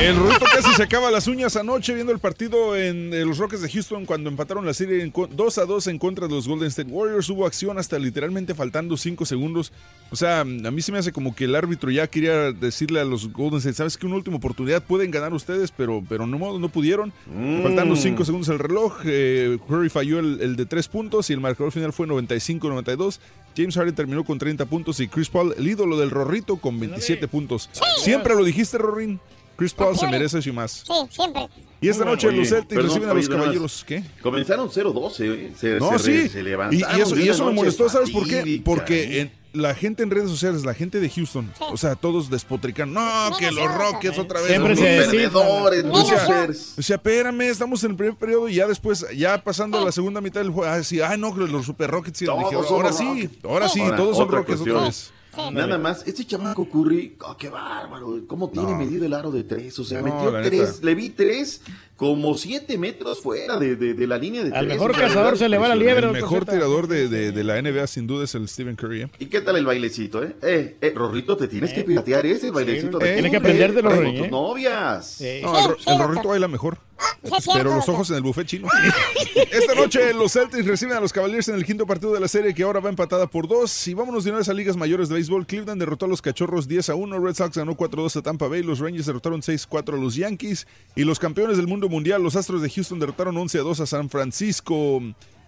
El 0.00 0.16
Rorrito 0.16 0.46
casi 0.52 0.74
se 0.74 0.82
acaba 0.82 1.10
las 1.10 1.26
uñas 1.26 1.56
anoche 1.56 1.92
viendo 1.94 2.12
el 2.12 2.18
partido 2.18 2.74
en 2.76 3.12
eh, 3.12 3.24
los 3.24 3.36
Rockets 3.38 3.60
de 3.62 3.70
Houston 3.70 4.06
cuando 4.06 4.30
empataron 4.30 4.64
la 4.64 4.72
serie 4.72 5.02
en 5.02 5.10
co- 5.10 5.26
2 5.26 5.58
a 5.58 5.66
2 5.66 5.86
en 5.88 5.98
contra 5.98 6.26
de 6.26 6.34
los 6.34 6.48
Golden 6.48 6.68
State 6.68 6.90
Warriors. 6.90 7.28
Hubo 7.28 7.46
acción 7.46 7.78
hasta 7.78 7.98
literalmente 7.98 8.54
faltando 8.54 8.96
5 8.96 9.26
segundos. 9.26 9.72
O 10.10 10.16
sea, 10.16 10.40
a 10.40 10.44
mí 10.44 10.80
se 10.82 10.90
me 10.92 10.98
hace 10.98 11.12
como 11.12 11.34
que 11.34 11.44
el 11.44 11.54
árbitro 11.54 11.90
ya 11.90 12.06
quería 12.06 12.52
decirle 12.52 13.00
a 13.00 13.04
los 13.04 13.30
Golden 13.32 13.58
State, 13.58 13.74
sabes 13.74 13.96
que 13.98 14.06
una 14.06 14.16
última 14.16 14.36
oportunidad 14.38 14.82
pueden 14.82 15.10
ganar 15.10 15.32
ustedes, 15.34 15.70
pero, 15.70 16.02
pero 16.08 16.26
no, 16.26 16.38
modo, 16.38 16.58
no 16.58 16.68
pudieron. 16.70 17.12
Mm. 17.26 17.62
Faltando 17.62 17.94
5 17.94 18.24
segundos 18.24 18.48
el 18.48 18.58
reloj, 18.58 19.00
eh, 19.04 19.58
Curry 19.68 19.90
falló 19.90 20.18
el, 20.18 20.40
el 20.40 20.56
de 20.56 20.64
3 20.66 20.88
puntos 20.88 21.28
y 21.30 21.34
el 21.34 21.40
marcador 21.40 21.72
final 21.72 21.92
fue 21.92 22.06
95-92. 22.06 23.18
James 23.56 23.74
Harden 23.76 23.94
terminó 23.94 24.24
con 24.24 24.38
30 24.38 24.64
puntos 24.66 24.98
y 25.00 25.08
Chris 25.08 25.28
Paul, 25.28 25.54
el 25.58 25.68
ídolo 25.68 25.98
del 25.98 26.10
Rorrito, 26.10 26.56
con 26.56 26.78
27 26.80 27.28
puntos. 27.28 27.68
Siempre 28.02 28.34
lo 28.34 28.44
dijiste, 28.44 28.78
Rorin. 28.78 29.20
Chris 29.60 29.74
Paul 29.74 29.94
se 29.98 30.06
merece 30.08 30.38
eso 30.38 30.48
y 30.48 30.52
más. 30.52 30.84
Sí, 30.86 30.92
siempre. 31.10 31.46
Y 31.82 31.88
esta 31.90 32.02
noche 32.06 32.28
Oye, 32.28 32.38
los 32.38 32.48
Celtics 32.48 32.68
perdón, 32.74 32.88
reciben 32.88 33.10
a 33.10 33.14
los 33.14 33.28
caballeros. 33.28 33.84
¿Qué? 33.86 34.02
Comenzaron 34.22 34.70
0-12, 34.70 35.20
eh. 35.20 35.52
se, 35.54 35.78
No, 35.78 35.98
se 35.98 36.22
sí. 36.22 36.28
se 36.30 36.40
Y, 36.40 36.42
levantaron 36.44 36.98
y 36.98 37.02
eso, 37.02 37.16
y 37.18 37.28
eso 37.28 37.44
me 37.44 37.52
molestó, 37.52 37.86
¿sabes 37.90 38.08
por 38.10 38.26
qué? 38.26 38.62
Porque 38.64 39.02
¿eh? 39.02 39.20
en- 39.20 39.40
la 39.52 39.74
gente 39.74 40.02
en 40.02 40.10
redes 40.10 40.30
sociales, 40.30 40.64
la 40.64 40.72
gente 40.72 40.98
de 40.98 41.10
Houston, 41.10 41.52
o 41.58 41.76
sea, 41.76 41.94
todos 41.94 42.30
despotrican. 42.30 42.90
No, 42.94 43.02
que 43.38 43.50
los 43.50 43.70
Rockets 43.74 44.16
otra 44.18 44.38
vez. 44.40 44.48
Siempre 44.48 44.74
descifran. 44.76 45.10
perdedores, 45.10 45.84
Losers. 45.84 46.22
losers. 46.28 46.74
O 46.78 46.82
sea, 46.82 46.96
espérame, 46.96 47.40
estamos 47.42 47.84
en 47.84 47.90
el 47.90 47.96
primer 47.98 48.14
periodo 48.16 48.48
y 48.48 48.54
ya 48.54 48.66
después, 48.66 49.04
ya 49.14 49.42
pasando 49.44 49.84
la 49.84 49.92
segunda 49.92 50.22
mitad 50.22 50.40
del 50.40 50.50
juego, 50.50 50.72
ah, 50.72 50.82
sí, 50.82 51.02
ah, 51.02 51.16
no, 51.18 51.34
que 51.34 51.40
los 51.42 51.66
Super 51.66 51.90
Rockets. 51.90 52.18
sí, 52.18 52.24
Todos 52.24 52.38
dije, 52.38 52.52
somos 52.52 52.70
ahora 52.70 52.92
sí, 52.92 53.28
ahora 53.44 53.68
sí, 53.68 53.80
Ahora, 53.80 53.96
todos 53.96 54.16
son 54.16 54.28
Rockets 54.30 54.46
cuestión. 54.58 54.76
otra 54.76 54.88
vez. 54.88 55.12
Nada 55.52 55.78
más, 55.78 56.06
este 56.06 56.24
chamaco 56.24 56.68
Curry, 56.68 57.16
oh, 57.22 57.36
qué 57.36 57.48
bárbaro, 57.48 58.20
cómo 58.26 58.50
tiene 58.50 58.74
medido 58.74 59.04
el 59.06 59.14
aro 59.14 59.30
de 59.30 59.44
tres, 59.44 59.78
o 59.78 59.84
sea, 59.84 60.00
No, 60.02 60.06
metió 60.06 60.42
tres, 60.42 60.60
neta. 60.74 60.86
le 60.86 60.94
vi 60.94 61.10
tres 61.10 61.62
como 61.96 62.34
siete 62.36 62.78
metros 62.78 63.20
fuera 63.20 63.58
de, 63.58 63.76
de- 63.76 63.92
de 63.94 64.06
la 64.06 64.16
línea 64.18 64.42
de 64.42 64.48
Al 64.56 64.66
tres. 64.66 64.78
mejor 64.78 64.92
cazador 64.96 65.36
se 65.38 65.48
le 65.48 65.58
va 65.58 65.68
la 65.68 65.76
liebre. 65.76 66.06
El 66.06 66.12
mejor 66.12 66.46
tirador 66.46 66.88
de, 66.88 67.08
de- 67.08 67.30
de 67.32 67.44
la 67.44 67.60
NBA 67.60 67.86
sin 67.86 68.06
duda 68.06 68.24
es 68.24 68.34
el 68.34 68.48
Stephen 68.48 68.74
Curry. 68.76 69.02
¿eh? 69.02 69.10
¿Y 69.18 69.26
qué 69.26 69.40
tal 69.42 69.56
el 69.56 69.66
bailecito, 69.66 70.22
eh? 70.22 70.34
Eh, 70.42 70.76
eh, 70.80 70.92
Rorrito, 70.94 71.36
te 71.36 71.46
tienes 71.46 71.72
que 71.72 71.84
piratear 71.84 72.24
ese 72.26 72.50
bailecito. 72.50 72.98
güey. 72.98 73.08
de 73.08 73.14
Tienes 73.14 73.30
que 73.30 73.36
aprender 73.36 73.74
de 73.74 73.82
los 73.82 73.92
con 73.94 74.02
Rory, 74.04 74.16
tus 74.18 74.26
¿eh? 74.26 74.30
novias. 74.30 75.20
No, 75.42 75.58
el, 75.58 75.76
el 75.86 75.98
Rorrito 75.98 76.28
baila 76.28 76.48
mejor. 76.48 76.78
Pero 77.54 77.74
los 77.74 77.88
ojos 77.88 78.10
en 78.10 78.16
el 78.16 78.22
buffet 78.22 78.46
chino. 78.46 78.68
Esta 79.50 79.74
noche 79.74 80.12
los 80.14 80.32
Celtics 80.32 80.66
reciben 80.66 80.96
a 80.96 81.00
los 81.00 81.12
Cavaliers 81.12 81.48
en 81.48 81.54
el 81.54 81.64
quinto 81.64 81.86
partido 81.86 82.12
de 82.12 82.20
la 82.20 82.28
serie 82.28 82.54
que 82.54 82.62
ahora 82.62 82.80
va 82.80 82.88
empatada 82.88 83.26
por 83.26 83.48
dos. 83.48 83.86
Y 83.88 83.94
vámonos 83.94 84.24
de 84.24 84.30
una 84.30 84.38
vez 84.38 84.48
a 84.48 84.54
ligas 84.54 84.76
mayores 84.76 85.08
de 85.08 85.16
béisbol. 85.16 85.46
Cleveland 85.46 85.80
derrotó 85.80 86.06
a 86.06 86.08
los 86.08 86.22
Cachorros 86.22 86.68
10 86.68 86.90
a 86.90 86.94
1. 86.94 87.20
Red 87.20 87.34
Sox 87.34 87.56
ganó 87.56 87.76
4-2 87.76 88.16
a 88.16 88.22
Tampa 88.22 88.48
Bay. 88.48 88.62
Los 88.62 88.78
Rangers 88.78 89.06
derrotaron 89.06 89.40
6-4 89.42 89.94
a 89.94 89.96
los 89.96 90.14
Yankees. 90.14 90.66
Y 90.96 91.04
los 91.04 91.18
campeones 91.18 91.56
del 91.56 91.66
mundo 91.66 91.88
mundial, 91.88 92.22
los 92.22 92.36
Astros 92.36 92.62
de 92.62 92.70
Houston, 92.70 92.98
derrotaron 92.98 93.36
11 93.36 93.58
a 93.58 93.62
2 93.62 93.80
a 93.80 93.86
San 93.86 94.10
Francisco. 94.10 95.00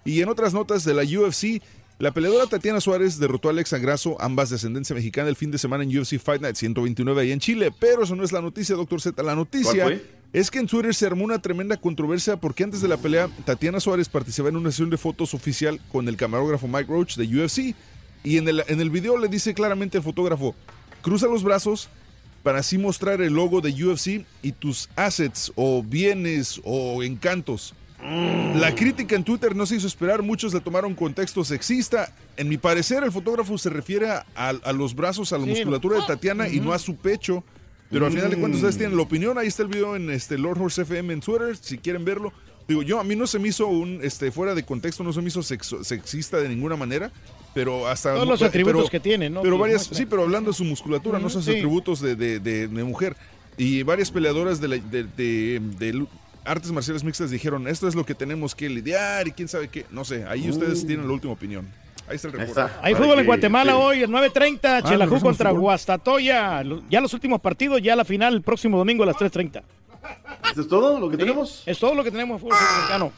Y 0.05 0.21
en 0.21 0.29
otras 0.29 0.53
notas 0.53 0.85
de 0.85 0.95
la 0.95 1.03
UFC, 1.03 1.63
la 1.99 2.13
peleadora 2.13 2.47
Tatiana 2.47 2.81
Suárez 2.81 3.19
derrotó 3.19 3.49
a 3.49 3.53
Alexa 3.53 3.79
Grasso, 3.79 4.17
ambas 4.21 4.51
de 4.51 4.57
ascendencia 4.57 4.95
mexicana, 4.95 5.29
el 5.29 5.37
fin 5.37 5.51
de 5.51 5.59
semana 5.59 5.85
en 5.85 5.97
UFC 5.97 6.19
Fight 6.19 6.43
Night 6.43 6.57
129 6.57 7.23
ahí 7.23 7.33
en 7.33 7.39
Chile. 7.39 7.71
Pero 7.79 8.03
eso 8.03 8.17
no 8.17 8.25
es 8.25 8.33
la 8.33 8.41
noticia, 8.41 8.75
doctor 8.75 9.01
Z. 9.01 9.23
La 9.23 9.37
noticia 9.37 9.85
¿Cuál 9.85 9.99
fue? 9.99 10.22
Es 10.33 10.51
que 10.51 10.59
en 10.59 10.67
Twitter 10.67 10.95
se 10.95 11.07
armó 11.07 11.25
una 11.25 11.41
tremenda 11.41 11.77
controversia 11.77 12.37
porque 12.37 12.65
antes 12.65 12.81
de 12.81 12.89
la 12.89 12.97
pelea, 12.97 13.29
Tatiana 13.45 13.81
Suárez 13.81 14.09
participaba 14.09 14.49
en 14.49 14.57
una 14.57 14.71
sesión 14.71 14.89
de 14.89 14.97
fotos 14.97 15.35
oficial 15.35 15.81
con 15.91 16.09
el 16.09 16.17
camarógrafo 16.17 16.67
Mike 16.69 16.91
Roach 16.91 17.17
de 17.17 17.25
UFC. 17.25 17.75
Y 18.25 18.39
en 18.39 18.49
el, 18.49 18.65
en 18.69 18.81
el 18.81 18.89
video 18.89 19.19
le 19.19 19.29
dice 19.29 19.53
claramente 19.53 19.99
al 19.99 20.05
fotógrafo, 20.05 20.55
cruza 21.03 21.27
los 21.27 21.43
brazos 21.43 21.89
para 22.43 22.61
así 22.61 22.79
mostrar 22.79 23.21
el 23.21 23.35
logo 23.35 23.61
de 23.61 23.71
UFC 23.85 24.25
y 24.43 24.53
tus 24.53 24.89
assets 24.97 25.53
o 25.55 25.83
bienes 25.83 26.61
o 26.65 27.03
encantos. 27.03 27.75
La 28.03 28.75
crítica 28.75 29.15
en 29.15 29.23
Twitter 29.23 29.55
no 29.55 29.65
se 29.65 29.77
hizo 29.77 29.87
esperar, 29.87 30.23
muchos 30.23 30.53
le 30.53 30.61
tomaron 30.61 30.95
contexto 30.95 31.45
sexista. 31.45 32.13
En 32.37 32.49
mi 32.49 32.59
parecer, 32.59 33.05
el 33.05 33.13
fotógrafo 33.13 33.57
se 33.59 33.71
refiere 33.71 34.11
a, 34.11 34.25
a 34.35 34.73
los 34.73 34.97
brazos, 34.97 35.33
a 35.33 35.39
la 35.39 35.47
musculatura 35.47 36.01
de 36.01 36.07
Tatiana 36.07 36.49
y 36.49 36.59
no 36.59 36.73
a 36.73 36.81
su 36.81 36.97
pecho. 36.97 37.45
Pero 37.93 38.07
al 38.07 38.13
final 38.13 38.31
de 38.31 38.37
cuentas, 38.39 38.57
ustedes 38.61 38.79
tienen 38.79 38.97
la 38.97 39.03
opinión. 39.03 39.39
Ahí 39.39 39.47
está 39.47 39.63
el 39.63 39.69
video 39.69 39.95
en 39.95 40.11
este 40.11 40.39
Lord 40.39 40.61
Horse 40.61 40.83
FM 40.83 41.13
en 41.13 41.21
Twitter, 41.21 41.57
si 41.57 41.79
quieren 41.79 42.05
verlo. 42.05 42.33
Digo, 42.67 42.83
yo 42.83 42.99
a 42.99 43.05
mí 43.05 43.15
no 43.17 43.27
se 43.27 43.39
me 43.39 43.49
hizo 43.49 43.67
un, 43.67 44.01
este, 44.03 44.31
fuera 44.33 44.55
de 44.55 44.65
contexto, 44.65 45.03
no 45.05 45.13
se 45.13 45.21
me 45.21 45.29
hizo 45.29 45.41
sexo- 45.41 45.85
sexista 45.85 46.39
de 46.39 46.49
ninguna 46.49 46.77
manera. 46.77 47.13
Pero 47.55 47.87
hasta. 47.87 48.15
Todos 48.15 48.27
los 48.29 48.39
pero- 48.39 48.49
atributos 48.49 48.89
que 48.91 48.99
tiene, 49.01 49.29
¿no? 49.29 49.43
Pero 49.43 49.59
varias, 49.59 49.81
muestra. 49.83 49.99
sí, 49.99 50.07
pero 50.07 50.23
hablando 50.23 50.51
de 50.53 50.57
su 50.57 50.65
musculatura, 50.65 51.19
no 51.19 51.29
sus 51.29 51.45
sí. 51.45 51.51
atributos 51.51 52.01
de, 52.01 52.17
de- 52.17 52.41
de- 52.41 52.67
de 52.69 52.85
mujer. 52.85 53.15
Y 53.59 53.83
varias 53.83 54.11
peleadoras 54.11 54.59
de, 54.61 54.69
la- 54.69 54.77
de- 54.79 56.07
artes 56.45 56.73
marciales 56.73 57.05
mixtas 57.05 57.31
dijeron, 57.31 57.69
esto 57.69 57.87
es 57.89 57.95
lo 57.95 58.07
que 58.07 58.15
tenemos 58.15 58.55
que 58.55 58.69
lidiar 58.71 59.29
y 59.29 59.33
quién 59.33 59.49
sabe 59.49 59.69
qué. 59.69 59.85
No 59.91 60.05
sé, 60.05 60.25
ahí 60.25 60.49
ustedes 60.49 60.83
Uh. 60.83 60.87
tienen 60.87 61.07
la 61.07 61.13
última 61.13 61.33
opinión. 61.35 61.67
Ahí 62.09 62.17
está 62.17 62.29
el 62.29 62.35
reporte. 62.35 62.73
Hay 62.83 62.95
fútbol 62.95 63.19
en 63.21 63.27
Guatemala 63.27 63.77
hoy, 63.77 64.03
el 64.03 64.11
9.30, 64.11 64.59
Ah, 64.65 64.83
Chelajú 64.83 65.15
¿nos 65.15 65.23
contra? 65.23 65.51
Guastatoya. 65.51 66.63
Ya 66.91 67.01
los 67.01 67.15
últimos 67.15 67.41
partidos, 67.41 67.81
ya 67.83 67.97
la 67.97 68.05
final 68.05 68.35
el 68.35 68.43
próximo 68.43 68.77
domingo 68.79 69.03
a 69.05 69.07
las 69.07 69.17
3.30. 69.17 69.63
¿Eso 70.53 70.61
es 70.61 70.69
todo 70.69 71.01
lo 71.01 71.09
que 71.09 71.17
tenemos? 71.17 71.63
Es 71.65 71.79
todo 71.79 71.95
lo 71.95 72.05
que 72.05 72.11
tenemos, 72.11 72.41
fútbol. 72.41 72.57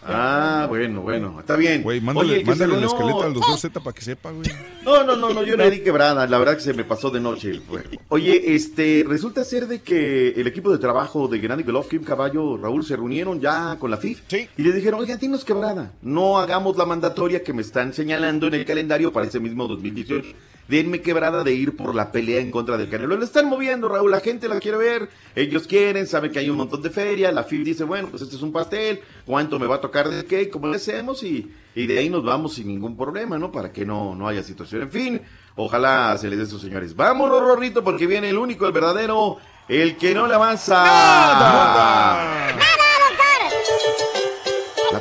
Ah, 0.06 0.66
bueno, 0.68 1.00
bueno, 1.02 1.40
está 1.40 1.56
bien. 1.56 1.82
Güey, 1.82 2.00
mándale, 2.00 2.34
Oye, 2.36 2.44
mándale 2.44 2.74
la 2.74 2.78
reunió- 2.80 2.94
escaleta 2.94 3.26
al 3.26 3.34
doctor 3.34 3.58
Z 3.58 3.80
para 3.80 3.94
que 3.94 4.02
sepa, 4.02 4.30
güey. 4.30 4.48
No, 4.84 5.02
no, 5.02 5.16
no, 5.16 5.30
no, 5.30 5.42
yo 5.42 5.56
le 5.56 5.70
di 5.70 5.80
quebrada, 5.80 6.26
la 6.26 6.38
verdad 6.38 6.54
que 6.54 6.60
se 6.60 6.74
me 6.74 6.84
pasó 6.84 7.10
de 7.10 7.20
noche 7.20 7.50
el 7.50 7.60
juego. 7.66 7.88
Oye, 8.08 8.54
este, 8.54 9.04
resulta 9.08 9.42
ser 9.44 9.66
de 9.66 9.80
que 9.82 10.28
el 10.28 10.46
equipo 10.46 10.70
de 10.70 10.78
trabajo 10.78 11.26
de 11.26 11.40
Gennady 11.40 11.62
Golovkin, 11.64 12.04
Caballo, 12.04 12.56
Raúl, 12.56 12.84
se 12.84 12.94
reunieron 12.96 13.40
ya 13.40 13.76
con 13.80 13.90
la 13.90 13.96
FIF 13.96 14.20
y 14.56 14.62
le 14.62 14.72
dijeron, 14.72 15.00
oigan, 15.00 15.18
dinos 15.18 15.44
quebrada, 15.44 15.92
no 16.02 16.38
hagamos 16.38 16.76
la 16.76 16.84
mandatoria 16.86 17.42
que 17.42 17.52
me 17.52 17.62
están 17.62 17.92
señalando 17.92 18.46
en 18.46 18.54
el 18.54 18.64
calendario 18.64 19.12
para 19.12 19.26
ese 19.26 19.40
mismo 19.40 19.66
2018. 19.66 20.28
Denme 20.68 21.02
quebrada 21.02 21.44
de 21.44 21.52
ir 21.52 21.76
por 21.76 21.94
la 21.94 22.10
pelea 22.10 22.40
en 22.40 22.50
contra 22.50 22.78
del 22.78 22.88
Canelo. 22.88 23.16
Lo 23.16 23.24
están 23.24 23.48
moviendo, 23.48 23.88
Raúl, 23.88 24.10
la 24.10 24.20
gente 24.20 24.48
la 24.48 24.60
quiere 24.60 24.78
ver, 24.78 25.10
ellos 25.34 25.66
quieren, 25.66 26.06
saben 26.06 26.32
que 26.32 26.38
hay 26.38 26.48
un 26.48 26.56
montón 26.56 26.80
de 26.80 26.90
feria, 26.90 27.30
la 27.32 27.44
FIF 27.44 27.64
dice, 27.64 27.84
bueno, 27.84 28.08
pues 28.08 28.22
este 28.22 28.36
es 28.36 28.42
un 28.42 28.52
pastel, 28.52 29.00
¿cuánto 29.26 29.58
me 29.58 29.66
va 29.66 29.76
a 29.76 29.80
tocar 29.80 30.08
de 30.08 30.24
qué? 30.24 30.48
¿Cómo 30.48 30.68
le 30.68 30.76
hacemos? 30.76 31.22
Y, 31.22 31.52
y 31.74 31.86
de 31.86 31.98
ahí 31.98 32.08
nos 32.08 32.24
vamos 32.24 32.54
sin 32.54 32.68
ningún 32.68 32.96
problema, 32.96 33.38
¿no? 33.38 33.52
Para 33.52 33.72
que 33.72 33.84
no, 33.84 34.14
no 34.14 34.26
haya 34.26 34.42
situación. 34.42 34.82
En 34.82 34.90
fin, 34.90 35.20
ojalá 35.56 36.16
se 36.18 36.28
les 36.28 36.38
dé 36.38 36.44
a 36.44 36.46
esos 36.46 36.62
señores. 36.62 36.96
Vámonos, 36.96 37.40
Rorrito, 37.40 37.84
porque 37.84 38.06
viene 38.06 38.30
el 38.30 38.38
único, 38.38 38.66
el 38.66 38.72
verdadero, 38.72 39.36
el 39.68 39.96
que 39.96 40.14
no 40.14 40.26
le 40.26 40.34
avanza. 40.34 40.84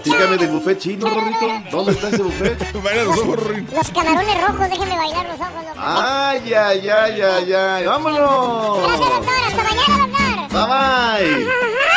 Platícame 0.04 0.38
del 0.38 0.50
buffet 0.50 0.78
chino, 0.80 1.08
Rorrito. 1.08 1.48
¿Dónde 1.72 1.94
está 1.94 2.10
ese 2.10 2.22
buffet? 2.22 2.74
Los 3.74 3.90
camarones 3.92 4.42
rojos, 4.48 4.70
déjenme 4.70 4.98
bailar 4.98 5.26
los 5.28 5.40
ojos, 5.40 5.66
doctor. 5.66 5.74
Ay, 5.78 6.54
ay, 6.54 6.90
ay, 6.90 7.22
ay, 7.22 7.54
ay. 7.54 7.86
¡Vámonos! 7.86 8.80
Gracias, 8.80 9.10
doctor. 9.10 9.34
Hasta 9.48 9.64
mañana, 9.64 10.08
doctor. 10.08 10.50
Bye 10.52 11.46
bye. 11.46 11.93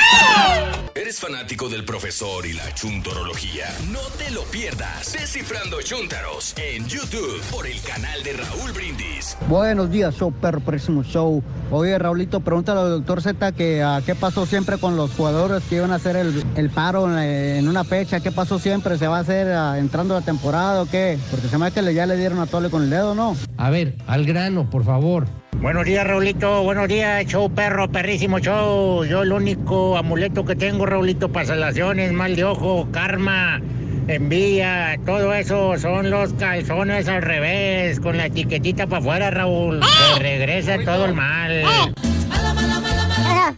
¿Eres 1.06 1.20
fanático 1.20 1.68
del 1.68 1.84
profesor 1.84 2.44
y 2.46 2.52
la 2.52 2.74
chuntorología? 2.74 3.66
No 3.92 4.00
te 4.18 4.28
lo 4.32 4.42
pierdas. 4.42 5.12
Descifrando 5.12 5.80
Chuntaros 5.80 6.52
en 6.58 6.84
YouTube 6.88 7.40
por 7.52 7.64
el 7.64 7.80
canal 7.82 8.24
de 8.24 8.32
Raúl 8.32 8.72
Brindis. 8.72 9.38
Buenos 9.48 9.88
días, 9.92 10.16
show 10.16 10.32
perro, 10.32 10.58
próximo 10.58 11.04
show. 11.04 11.44
Oye, 11.70 11.96
Raulito, 11.96 12.40
pregúntale 12.40 12.80
al 12.80 12.90
doctor 12.90 13.22
Z 13.22 13.52
que 13.52 13.84
a 13.84 14.02
qué 14.04 14.16
pasó 14.16 14.46
siempre 14.46 14.78
con 14.78 14.96
los 14.96 15.12
jugadores 15.12 15.62
que 15.70 15.76
iban 15.76 15.92
a 15.92 15.94
hacer 15.94 16.16
el, 16.16 16.42
el 16.56 16.70
paro 16.70 17.06
en, 17.08 17.18
en 17.20 17.68
una 17.68 17.84
fecha. 17.84 18.18
¿Qué 18.18 18.32
pasó 18.32 18.58
siempre? 18.58 18.98
¿Se 18.98 19.06
va 19.06 19.18
a 19.18 19.20
hacer 19.20 19.46
ah, 19.52 19.78
entrando 19.78 20.12
la 20.14 20.22
temporada 20.22 20.82
o 20.82 20.86
qué? 20.86 21.20
Porque 21.30 21.46
se 21.46 21.56
me 21.56 21.66
hace 21.66 21.74
que 21.76 21.82
le- 21.82 21.94
ya 21.94 22.06
le 22.06 22.16
dieron 22.16 22.40
a 22.40 22.46
tole 22.48 22.68
con 22.68 22.82
el 22.82 22.90
dedo, 22.90 23.14
¿no? 23.14 23.36
A 23.58 23.70
ver, 23.70 23.94
al 24.08 24.26
grano, 24.26 24.68
por 24.68 24.84
favor. 24.84 25.28
Buenos 25.58 25.86
días, 25.86 26.06
Raulito. 26.06 26.62
Buenos 26.64 26.86
días, 26.86 27.24
show 27.26 27.48
perro, 27.50 27.90
perrísimo 27.90 28.38
show. 28.40 29.04
Yo 29.06 29.22
el 29.22 29.32
único 29.32 29.96
amuleto 29.96 30.44
que 30.44 30.54
tengo, 30.54 30.84
Raulito, 30.84 30.95
para 31.32 31.46
salaciones, 31.46 32.12
mal 32.12 32.36
de 32.36 32.44
ojo, 32.44 32.88
karma. 32.90 33.60
envía, 34.08 34.98
todo 35.04 35.34
eso 35.34 35.76
son 35.78 36.10
los 36.10 36.32
calzones 36.34 37.06
al 37.08 37.20
revés, 37.22 38.00
con 38.00 38.16
la 38.16 38.26
etiquetita 38.26 38.86
para 38.86 39.00
afuera, 39.00 39.30
Raúl. 39.30 39.80
Te 40.14 40.20
regresa 40.20 40.78
todo 40.84 41.04
el 41.04 41.14
mal. 41.14 41.64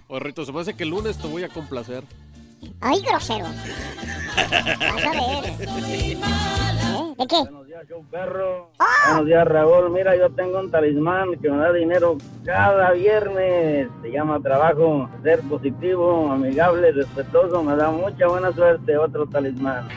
Oye, 0.09 0.21
Rito, 0.21 0.45
se 0.45 0.53
parece 0.53 0.75
que 0.75 0.83
el 0.83 0.91
lunes 0.91 1.17
te 1.19 1.29
voy 1.29 1.45
a 1.45 1.49
complacer. 1.49 2.03
Ay, 2.81 3.01
grosero. 3.03 3.47
Vas 4.37 5.05
a 5.05 5.11
ver. 5.13 6.78
¿De 7.19 7.27
qué? 7.27 7.43
Buenos 7.43 9.27
días, 9.27 9.45
Raúl. 9.49 9.91
Mira, 9.91 10.17
yo 10.17 10.31
tengo 10.31 10.61
un 10.61 10.71
talismán 10.71 11.35
que 11.43 11.51
me 11.51 11.57
da 11.57 11.73
dinero 11.73 12.17
cada 12.45 12.93
viernes. 12.93 13.89
Se 14.03 14.13
llama 14.13 14.41
trabajo, 14.41 15.11
ser 15.25 15.41
positivo, 15.41 16.31
amigable, 16.31 16.93
respetuoso. 16.93 17.65
Me 17.65 17.75
da 17.75 17.91
mucha 17.91 18.29
buena 18.29 18.53
suerte. 18.53 18.97
Otro 18.97 19.27
talismán. 19.27 19.89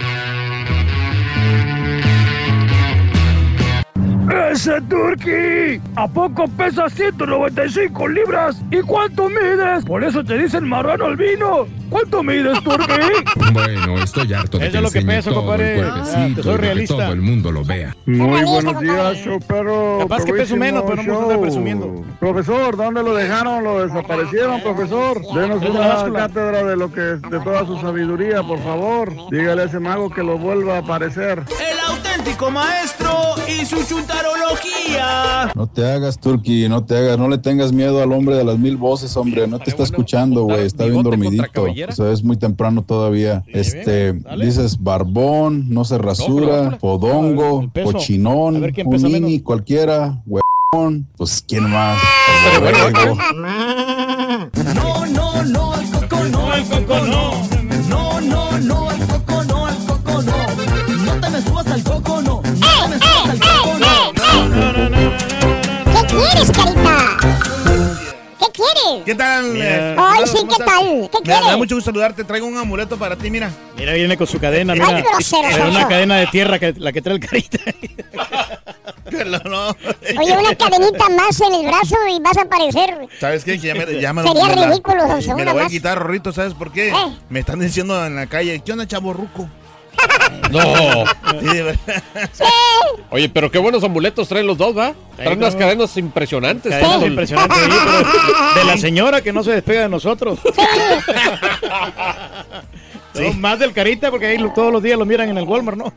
¡Ese 4.30 4.80
Turkey! 4.82 5.82
¿A 5.96 6.08
poco 6.08 6.46
pesa 6.58 6.90
195 6.90 8.08
libras? 8.08 8.62
¿Y 8.70 8.82
cuánto 8.82 9.30
mides? 9.30 9.84
Por 9.86 10.04
eso 10.04 10.24
te 10.24 10.38
dicen 10.38 10.68
marrano 10.68 11.06
al 11.06 11.16
vino. 11.16 11.68
¿Cuánto 11.90 12.24
mides, 12.24 12.62
Turkey? 12.64 12.98
Bueno, 13.54 13.98
estoy 14.02 14.32
harto 14.34 14.58
de 14.58 14.68
Eso 14.68 14.72
que 14.72 14.78
es 14.78 14.84
lo 14.84 14.92
que 14.92 15.22
todo 15.24 15.36
compadre. 15.42 15.80
el 15.80 15.86
Ah, 15.86 16.06
soy 16.06 16.36
que 16.36 16.58
realista. 16.58 16.96
todo 16.96 17.12
el 17.12 17.22
mundo 17.22 17.52
lo 17.52 17.66
vea. 17.66 17.94
Muy 18.06 18.44
buenos 18.44 18.80
días, 18.80 19.18
perro. 19.46 19.98
Capaz 20.00 20.24
que 20.24 20.34
peso 20.34 20.56
menos, 20.56 20.84
pero 20.88 20.96
no 20.98 21.04
me 21.04 21.10
gusta 21.12 21.24
andar 21.26 21.42
presumiendo. 21.42 22.06
Profesor, 22.20 22.78
¿dónde 22.78 23.04
lo 23.04 23.14
dejaron? 23.14 23.64
¿Lo 23.64 23.86
desaparecieron, 23.86 24.62
profesor? 24.62 25.20
Denos 25.34 25.62
una 25.64 26.14
cátedra 26.14 26.64
de 26.64 26.78
lo 26.78 26.92
que 26.94 27.02
de 27.02 27.40
toda 27.44 27.66
su 27.66 27.78
sabiduría, 27.82 28.42
por 28.42 28.60
favor. 28.64 29.12
Dígale 29.30 29.64
a 29.64 29.66
ese 29.66 29.80
mago 29.80 30.10
que 30.10 30.24
lo 30.24 30.38
vuelva 30.38 30.76
a 30.76 30.80
aparecer. 30.80 31.44
El 31.60 31.80
auténtico 31.90 32.50
maestro 32.52 33.10
y 33.48 33.66
su 33.66 33.84
No 35.56 35.68
te 35.68 35.86
hagas, 35.86 36.20
Turki, 36.20 36.68
no 36.70 36.84
te 36.86 36.98
hagas, 36.98 37.18
no 37.18 37.28
le 37.28 37.38
tengas 37.38 37.72
miedo 37.72 38.02
al 38.02 38.12
hombre 38.12 38.36
de 38.36 38.44
las 38.44 38.58
mil 38.58 38.78
voces, 38.78 39.16
hombre, 39.18 39.48
no 39.48 39.60
te 39.60 39.70
está 39.70 39.84
escuchando, 39.84 40.44
güey, 40.44 40.66
está 40.66 40.86
bien 40.86 41.04
dormidito, 41.04 41.64
o 41.64 41.92
sea, 41.92 42.12
es 42.12 42.24
muy 42.24 42.38
temprano 42.38 42.84
todavía. 42.84 43.44
Este, 43.48 44.14
dices 44.40 44.82
barbón, 44.82 45.70
no 45.70 45.86
se 45.86 45.98
rasura, 45.98 46.78
podongo, 46.80 47.70
peso. 47.72 47.90
A 47.90 47.94
cochinón, 47.94 48.62
pesa 48.62 49.08
unini, 49.08 49.40
cualquiera, 49.40 50.22
huevón, 50.26 51.08
pues 51.18 51.44
quién 51.48 51.70
más. 51.70 51.98
Luego, 52.60 53.18
quieres, 66.46 66.52
carita? 66.52 67.18
¿Qué 68.40 68.46
quieres? 68.54 69.04
¿Qué 69.06 69.16
tal? 69.16 69.46
Mira. 69.46 69.96
Ay, 69.98 70.24
sí, 70.26 70.38
¿cómo 70.40 70.58
¿qué 70.58 70.64
tal? 70.64 70.80
¿Qué 70.84 70.88
Me 70.88 71.00
da- 71.02 71.08
Me 71.20 71.22
quieres? 71.24 71.46
da 71.48 71.58
mucho 71.58 71.76
gusto 71.76 71.90
saludarte. 71.92 72.24
Traigo 72.24 72.48
un 72.48 72.58
amuleto 72.58 72.98
para 72.98 73.16
ti, 73.16 73.30
mira. 73.30 73.52
Mira, 73.78 73.94
viene 73.94 74.18
con 74.18 74.28
su 74.28 74.40
cadena, 74.40 74.74
Ay, 74.74 74.80
mira. 74.80 75.02
grosero, 75.02 75.48
Pero 75.52 75.70
una 75.70 75.88
cadena 75.88 76.18
de 76.18 76.28
tierra, 76.28 76.60
que, 76.60 76.74
la 76.78 76.92
que 76.92 77.02
trae 77.02 77.16
el 77.16 77.22
carita. 77.22 77.58
No, 79.12 79.76
Oye, 80.20 80.38
una 80.38 80.56
cadenita 80.56 81.10
más 81.10 81.42
en 81.42 81.54
el 81.54 81.66
brazo 81.68 81.96
y 82.10 82.20
vas 82.22 82.38
a 82.38 82.44
aparecer. 82.44 83.08
¿Sabes 83.20 83.44
qué? 83.44 83.60
Que 83.60 83.68
ya 83.68 83.76
me, 83.76 84.00
ya 84.00 84.14
me- 84.14 84.24
Sería 84.24 84.46
me 84.48 84.56
la- 84.56 84.68
ridículo, 84.70 85.06
Don 85.06 85.36
Me 85.36 85.44
lo 85.46 85.54
voy 85.54 85.64
a 85.64 85.68
quitar, 85.68 86.00
Rorrito, 86.00 86.32
¿sabes 86.32 86.54
por 86.54 86.72
qué? 86.72 86.90
Eh. 86.90 87.18
Me 87.30 87.42
están 87.42 87.60
diciendo 87.60 88.06
en 88.06 88.16
la 88.16 88.28
calle, 88.28 88.62
¿qué 88.66 88.72
onda, 88.72 88.88
chavo 88.88 89.12
ruco? 89.12 89.50
No. 90.52 91.06
Sí, 91.40 91.48
de 91.48 91.64
verdad. 91.64 92.04
Oye, 93.10 93.30
pero 93.30 93.52
qué 93.52 93.58
buenos 93.60 93.84
amuletos 93.84 94.28
traen 94.28 94.48
los 94.48 94.58
dos, 94.58 94.78
¿va? 94.78 94.94
Traen 95.16 95.38
unas 95.38 95.56
cadenas 95.56 95.96
impresionantes. 95.98 96.72
Cadenas 96.72 97.04
impresionantes, 97.04 97.58
pero 97.60 98.60
de 98.60 98.66
la 98.66 98.78
señora 98.78 99.22
que 99.22 99.34
no 99.34 99.44
se 99.44 99.52
despega 99.52 99.82
de 99.82 99.90
nosotros. 99.90 100.40
No, 103.14 103.34
más 103.34 103.60
del 103.60 103.74
carita, 103.74 104.10
porque 104.10 104.28
ahí 104.28 104.38
todos 104.56 104.72
los 104.72 104.82
días 104.82 104.98
lo 104.98 105.06
miran 105.06 105.30
en 105.30 105.38
el 105.38 105.44
Walmart, 105.44 105.78
¿no? 105.78 105.94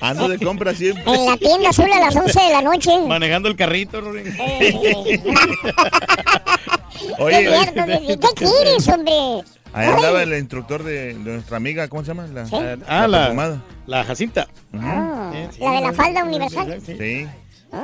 Ando 0.00 0.28
de 0.28 0.38
compra 0.38 0.74
siempre. 0.74 1.04
En 1.06 1.26
la 1.26 1.36
tienda 1.36 1.68
azul 1.70 1.90
a 1.92 2.00
las 2.00 2.16
11 2.16 2.40
de 2.40 2.50
la 2.50 2.62
noche. 2.62 2.90
Manejando 3.06 3.48
el 3.48 3.56
carrito, 3.56 4.00
Rorín. 4.00 4.36
Oye, 7.18 7.44
Qué 7.44 7.48
cierto, 7.48 7.86
Didi. 7.86 8.16
¿Qué 8.18 8.28
quieres, 8.36 8.88
hombre? 8.88 9.14
ahí 9.72 9.88
andaba 9.88 10.22
el 10.22 10.32
instructor 10.38 10.82
de, 10.84 11.14
de 11.14 11.32
nuestra 11.32 11.56
amiga, 11.56 11.88
¿cómo 11.88 12.02
se 12.02 12.08
llama? 12.08 12.26
La, 12.28 12.46
Ah, 12.86 13.06
la, 13.08 13.18
perfumada. 13.22 13.62
la 13.86 14.04
Jacinta. 14.04 14.46
Ah, 14.74 15.32
La 15.58 15.70
de 15.72 15.80
la 15.80 15.92
falda 15.92 16.24
universal. 16.24 16.80
Sí. 16.84 17.26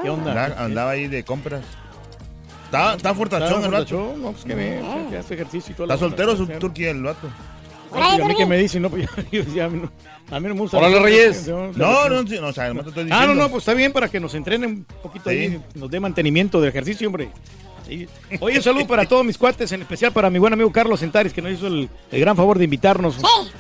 ¿Qué 0.03 0.09
onda? 0.11 0.31
Andaba, 0.31 0.65
andaba 0.65 0.91
ahí 0.93 1.09
de 1.09 1.25
compras. 1.25 1.63
Está, 2.67 2.95
está 2.95 3.13
fortachón 3.15 3.65
el 3.65 3.71
vato. 3.73 4.15
no, 4.17 4.31
pues 4.31 4.45
que 4.45 4.55
ve, 4.55 4.81
que 5.11 5.17
hace 5.17 5.35
ejercicio 5.35 5.73
y 5.73 5.75
todo. 5.75 5.87
Está 5.87 5.99
soltero 5.99 6.37
su 6.37 6.47
Turquía 6.47 6.91
el 6.93 7.03
vato. 7.03 7.29
¿Y 7.93 8.21
a 8.21 8.25
mí 8.25 8.37
qué 8.37 8.47
me 8.47 8.57
dicen? 8.57 8.83
No, 8.83 8.91
pues 8.91 9.09
yo, 9.33 9.43
ya, 9.53 9.65
a, 9.65 9.69
mí 9.69 9.81
no, 9.83 9.91
no 10.31 10.41
me 10.41 10.53
gusta. 10.53 10.77
Órale, 10.79 11.01
Reyes. 11.01 11.49
No, 11.49 11.73
No, 11.73 12.09
no, 12.09 12.25
sí, 12.29 12.39
no, 12.41 12.47
o 12.47 12.53
sea, 12.53 12.67
además 12.67 12.85
te 12.85 12.91
estoy 12.91 13.03
Ah, 13.07 13.09
no, 13.09 13.17
diciendo. 13.23 13.43
no, 13.43 13.51
pues 13.51 13.63
está 13.63 13.75
bien 13.75 13.93
para 13.93 14.09
que 14.09 14.21
nos 14.21 14.33
entrenen 14.37 14.71
un 14.71 14.85
poquito 15.03 15.29
Sí. 15.29 15.37
ahí, 15.37 15.61
nos 15.75 15.91
dé 15.91 15.99
mantenimiento 15.99 16.61
de 16.61 16.69
ejercicio, 16.69 17.09
hombre. 17.09 17.31
Sí. 17.91 18.07
Oye, 18.39 18.59
un 18.59 18.63
saludo 18.63 18.87
para 18.87 19.05
todos 19.07 19.25
mis 19.25 19.37
cuates, 19.37 19.73
en 19.73 19.81
especial 19.83 20.13
para 20.13 20.31
mi 20.31 20.39
buen 20.39 20.53
amigo 20.53 20.71
Carlos 20.71 21.01
Centaris, 21.01 21.33
que 21.33 21.43
nos 21.43 21.51
hizo 21.53 21.67
el, 21.67 21.89
el 22.13 22.21
gran 22.21 22.37
favor 22.37 22.57
de 22.57 22.65
invitarnos. 22.65 23.17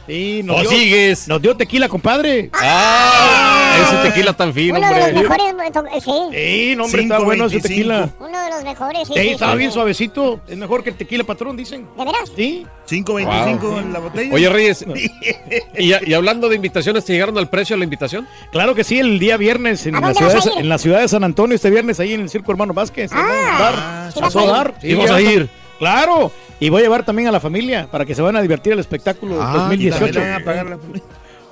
Sí, 0.07 0.43
nos 0.44 0.59
¿O 0.59 0.61
dio, 0.61 0.70
sigues? 0.70 1.27
nos 1.27 1.43
dio 1.43 1.57
tequila, 1.57 1.89
compadre. 1.89 2.48
Ah, 2.52 3.77
ese 3.89 4.09
tequila 4.09 4.32
tan 4.32 4.55
fino, 4.55 4.78
Uno 4.78 4.89
de 4.94 5.12
los 5.12 5.23
mejores, 5.23 5.47
eh, 5.66 5.70
to- 5.73 5.86
eh, 5.86 6.01
sí. 6.01 6.70
Sí, 6.70 6.77
no, 6.77 6.85
hombre, 6.85 7.02
está 7.02 7.19
bueno 7.19 7.47
ese 7.47 7.57
5.25. 7.59 7.62
tequila. 7.62 8.11
Uno 8.20 8.40
de 8.44 8.51
los 8.51 8.62
mejores, 8.65 9.09
sí. 9.09 9.15
Sí, 9.15 9.20
sí, 9.20 9.28
estaba 9.31 9.52
sí. 9.52 9.59
bien 9.59 9.73
suavecito. 9.73 10.40
Es 10.48 10.57
mejor 10.57 10.82
que 10.85 10.90
el 10.90 10.97
tequila 10.97 11.24
patrón, 11.24 11.57
dicen. 11.57 11.86
¿De 11.98 12.05
veras? 12.05 12.32
Sí. 12.36 12.66
5.25 12.89 13.78
en 13.78 13.93
la 13.93 13.98
botella. 14.01 14.35
Oye, 14.35 14.48
Reyes, 14.48 14.85
y, 15.78 15.93
y 16.11 16.15
hablando 16.15 16.48
de 16.48 16.57
invitaciones, 16.57 17.05
¿te 17.05 17.12
llegaron 17.12 17.36
al 17.39 17.48
precio 17.48 17.74
de 17.74 17.78
la 17.78 17.85
invitación? 17.85 18.27
Claro 18.52 18.74
que 18.74 18.82
sí, 18.85 18.98
el 18.98 19.19
día 19.19 19.36
viernes 19.36 19.86
en, 19.86 19.94
¿A 19.97 20.01
la 20.01 20.15
ciudad, 20.15 20.43
de, 20.44 20.61
en 20.61 20.69
la 20.69 20.78
ciudad 20.78 21.01
de 21.01 21.09
San 21.09 21.23
Antonio, 21.23 21.55
este 21.55 21.70
viernes 21.70 22.01
ahí 22.01 22.15
en 22.15 22.20
el 22.23 22.28
Circo 22.31 22.51
Hermano 22.52 22.74
Vázquez. 22.74 23.11
Ah, 23.15 24.07
a 24.09 24.11
¿sí 24.12 24.19
dar. 24.19 24.19
Vas 24.20 24.36
a 24.36 24.44
dar. 24.47 24.74
Sí, 24.80 24.94
vas 24.94 25.10
a 25.10 25.20
ir. 25.20 25.48
Claro. 25.78 26.30
Y 26.59 26.68
voy 26.68 26.80
a 26.80 26.84
llevar 26.84 27.05
también 27.05 27.26
a 27.28 27.32
la 27.32 27.40
familia 27.40 27.88
para 27.90 28.05
que 28.05 28.14
se 28.14 28.20
van 28.20 28.36
a 28.36 28.42
divertir 28.42 28.72
al 28.74 28.78
espectáculo 28.80 29.38
Ah, 29.42 29.52
2018. 29.56 30.06
y 30.06 30.12
también 30.12 30.32
van 30.34 30.42
a 30.42 30.44
pagar 30.44 30.66
la- 30.66 30.78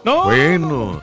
No. 0.08 0.24
Bueno. 0.24 1.02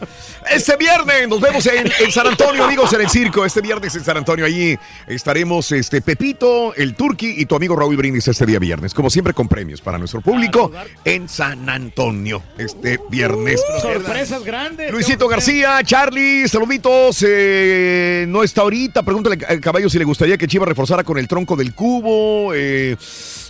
Este 0.52 0.76
viernes 0.78 1.28
nos 1.28 1.42
vemos 1.42 1.66
en, 1.66 1.92
en 2.00 2.12
San 2.12 2.28
Antonio, 2.28 2.64
amigos, 2.66 2.94
en 2.94 3.02
el 3.02 3.10
circo. 3.10 3.44
Este 3.46 3.62
viernes 3.62 3.96
en 3.96 4.04
San 4.04 4.18
Antonio, 4.18 4.46
allí 4.46 4.78
estaremos 5.08 5.72
este 5.72 6.02
Pepito, 6.02 6.74
el 6.76 6.94
Turqui 6.96 7.36
y 7.38 7.46
tu 7.46 7.56
amigo 7.56 7.76
Raúl 7.76 7.98
Brindis 7.98 8.28
este 8.28 8.46
día 8.46 8.60
viernes. 8.60 8.94
Como 8.94 9.10
siempre, 9.10 9.34
con 9.34 9.48
premios 9.48 9.82
para 9.82 9.98
nuestro 9.98 10.22
público 10.22 10.72
en 11.04 11.28
San 11.30 11.68
Antonio 11.70 12.42
este 12.58 13.00
viernes. 13.10 13.62
Sorpresas 13.82 14.44
grandes. 14.44 14.92
Luisito 14.92 15.28
García, 15.28 15.80
Charlie, 15.84 16.48
saluditos. 16.48 17.24
eh, 17.28 18.26
no 18.28 18.44
está 18.44 18.62
ahorita. 18.62 19.04
Pregúntale 19.04 19.44
al 19.48 19.60
caballo 19.60 19.90
si 19.90 19.98
le 19.98 20.06
gustaría 20.06 20.38
que 20.38 20.48
Chivas 20.48 20.68
reforzara 20.70 21.04
con 21.04 21.18
el 21.18 21.28
tronco 21.28 21.56
del 21.56 21.74
cubo. 21.74 22.54
eh, 22.56 22.96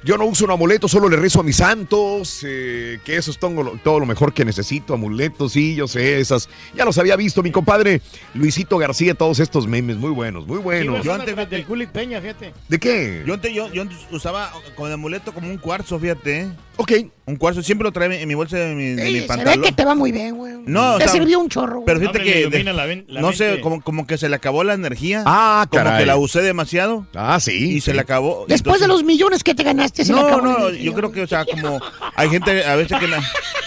yo 0.04 0.18
no 0.18 0.26
uso 0.26 0.46
un 0.46 0.52
amuleto, 0.52 0.88
solo 0.88 1.10
le 1.10 1.18
rezo 1.18 1.40
a 1.40 1.44
mis 1.44 1.58
santos. 1.58 2.40
eh, 2.46 3.00
que 3.04 3.18
eso 3.18 3.32
es 3.32 3.40
todo 3.40 3.64
lo, 3.64 3.72
todo 3.84 4.00
lo 4.00 4.06
mejor 4.06 4.34
que 4.34 4.46
necesito. 4.46 4.94
Amuletos, 4.94 5.45
sí, 5.50 5.76
yo 5.76 5.88
sé, 5.88 6.20
esas. 6.20 6.50
Ya 6.76 6.86
los 6.86 6.98
había 6.98 7.16
visto, 7.16 7.42
mi 7.44 7.52
compadre 7.52 8.02
Luisito 8.34 8.78
García, 8.78 9.14
todos 9.16 9.40
estos 9.40 9.68
memes, 9.68 9.98
muy 9.98 10.12
buenos, 10.12 10.46
muy 10.48 10.58
buenos. 10.60 11.04
Yo 11.04 11.14
antes 11.14 11.36
del 11.50 11.66
Culit 11.66 11.90
Peña, 11.90 12.22
fíjate. 12.22 12.54
¿De 12.68 12.80
qué? 12.80 13.24
Yo 13.26 13.34
antes, 13.34 13.54
yo, 13.54 13.72
yo 13.74 13.82
antes 13.82 13.98
usaba 14.12 14.52
con 14.76 14.88
el 14.88 14.94
amuleto 14.94 15.34
como 15.34 15.50
un 15.50 15.58
cuarzo, 15.58 16.00
fíjate. 16.00 16.40
¿eh? 16.42 16.48
Ok. 16.78 16.92
Un 17.28 17.38
cuarzo, 17.38 17.64
siempre 17.64 17.84
lo 17.86 17.92
trae 17.92 18.22
en 18.22 18.28
mi 18.28 18.36
bolsa 18.36 18.58
de 18.58 18.76
mi, 18.76 18.84
de 18.90 19.04
mi 19.04 19.08
Sí, 19.10 19.16
se 19.16 19.22
ve 19.22 19.28
pantalón. 19.28 19.62
que 19.64 19.72
te 19.72 19.84
va 19.86 19.96
muy 19.96 20.12
bien, 20.12 20.36
güey. 20.36 20.54
No, 20.68 20.94
o 20.94 20.98
Te 20.98 21.06
sea, 21.06 21.14
sirvió 21.14 21.40
un 21.40 21.50
chorro, 21.50 21.76
güey. 21.78 21.86
Pero 21.88 22.00
fíjate 22.02 22.20
Hombre, 22.20 22.30
le 22.30 22.34
que, 22.34 22.42
ilumina 22.48 22.72
de- 22.72 22.78
la 22.78 22.86
ven- 22.86 23.06
la 23.08 23.22
no 23.22 23.34
sé, 23.34 23.62
como, 23.62 23.82
como 23.82 24.06
que 24.06 24.18
se 24.20 24.30
le 24.30 24.36
acabó 24.36 24.64
la 24.64 24.74
energía. 24.76 25.24
Ah, 25.26 25.66
Como 25.70 25.84
caray. 25.84 26.00
que 26.02 26.06
la 26.06 26.18
usé 26.18 26.42
demasiado. 26.44 27.08
Ah, 27.16 27.40
sí. 27.40 27.78
Y 27.78 27.82
se 27.82 27.94
le 27.96 28.02
acabó. 28.02 28.46
Después 28.48 28.80
de 28.80 28.88
los 28.88 29.04
millones 29.04 29.44
que 29.44 29.56
te 29.56 29.64
ganaste, 29.64 30.06
se 30.06 30.14
le 30.14 30.20
No, 30.20 30.28
acabó 30.28 30.42
no, 30.44 30.70
la 30.70 30.78
yo 30.78 30.94
creo 30.94 31.12
que, 31.12 31.24
o 31.24 31.28
sea, 31.28 31.46
como 31.46 31.80
hay 32.16 32.30
gente 32.30 32.64
a 32.64 32.76
veces 32.76 33.00
que... 33.00 33.08
na- 33.08 33.24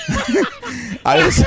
a 1.13 1.17
veces... 1.17 1.47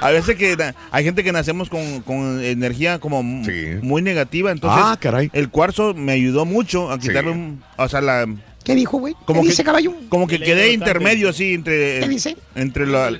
A 0.00 0.10
veces 0.10 0.36
que 0.36 0.54
na- 0.54 0.74
hay 0.90 1.02
gente 1.02 1.24
que 1.24 1.32
nacemos 1.32 1.70
con, 1.70 2.02
con 2.02 2.44
energía 2.44 2.98
como 2.98 3.22
muy 3.22 4.02
negativa, 4.02 4.50
entonces 4.50 4.82
Ah, 4.84 4.98
caray. 5.00 5.30
el 5.32 5.48
cuarzo 5.48 5.94
me 5.94 6.12
ayudó 6.12 6.44
mucho 6.44 6.90
a 6.90 6.98
quitarme 6.98 7.30
un, 7.30 7.62
o 7.78 7.88
sea, 7.88 8.02
la 8.02 8.26
¿Qué 8.64 8.74
dijo, 8.74 8.98
güey? 8.98 9.14
como 9.24 9.40
¿Qué 9.40 9.46
que, 9.46 9.50
dice, 9.52 9.64
caballo? 9.64 9.94
Como 10.10 10.26
que 10.26 10.38
quedé 10.40 10.72
intermedio 10.72 11.30
así 11.30 11.54
entre 11.54 12.00
¿Qué 12.00 12.08
dice? 12.08 12.36
entre 12.54 12.86
la 12.86 13.12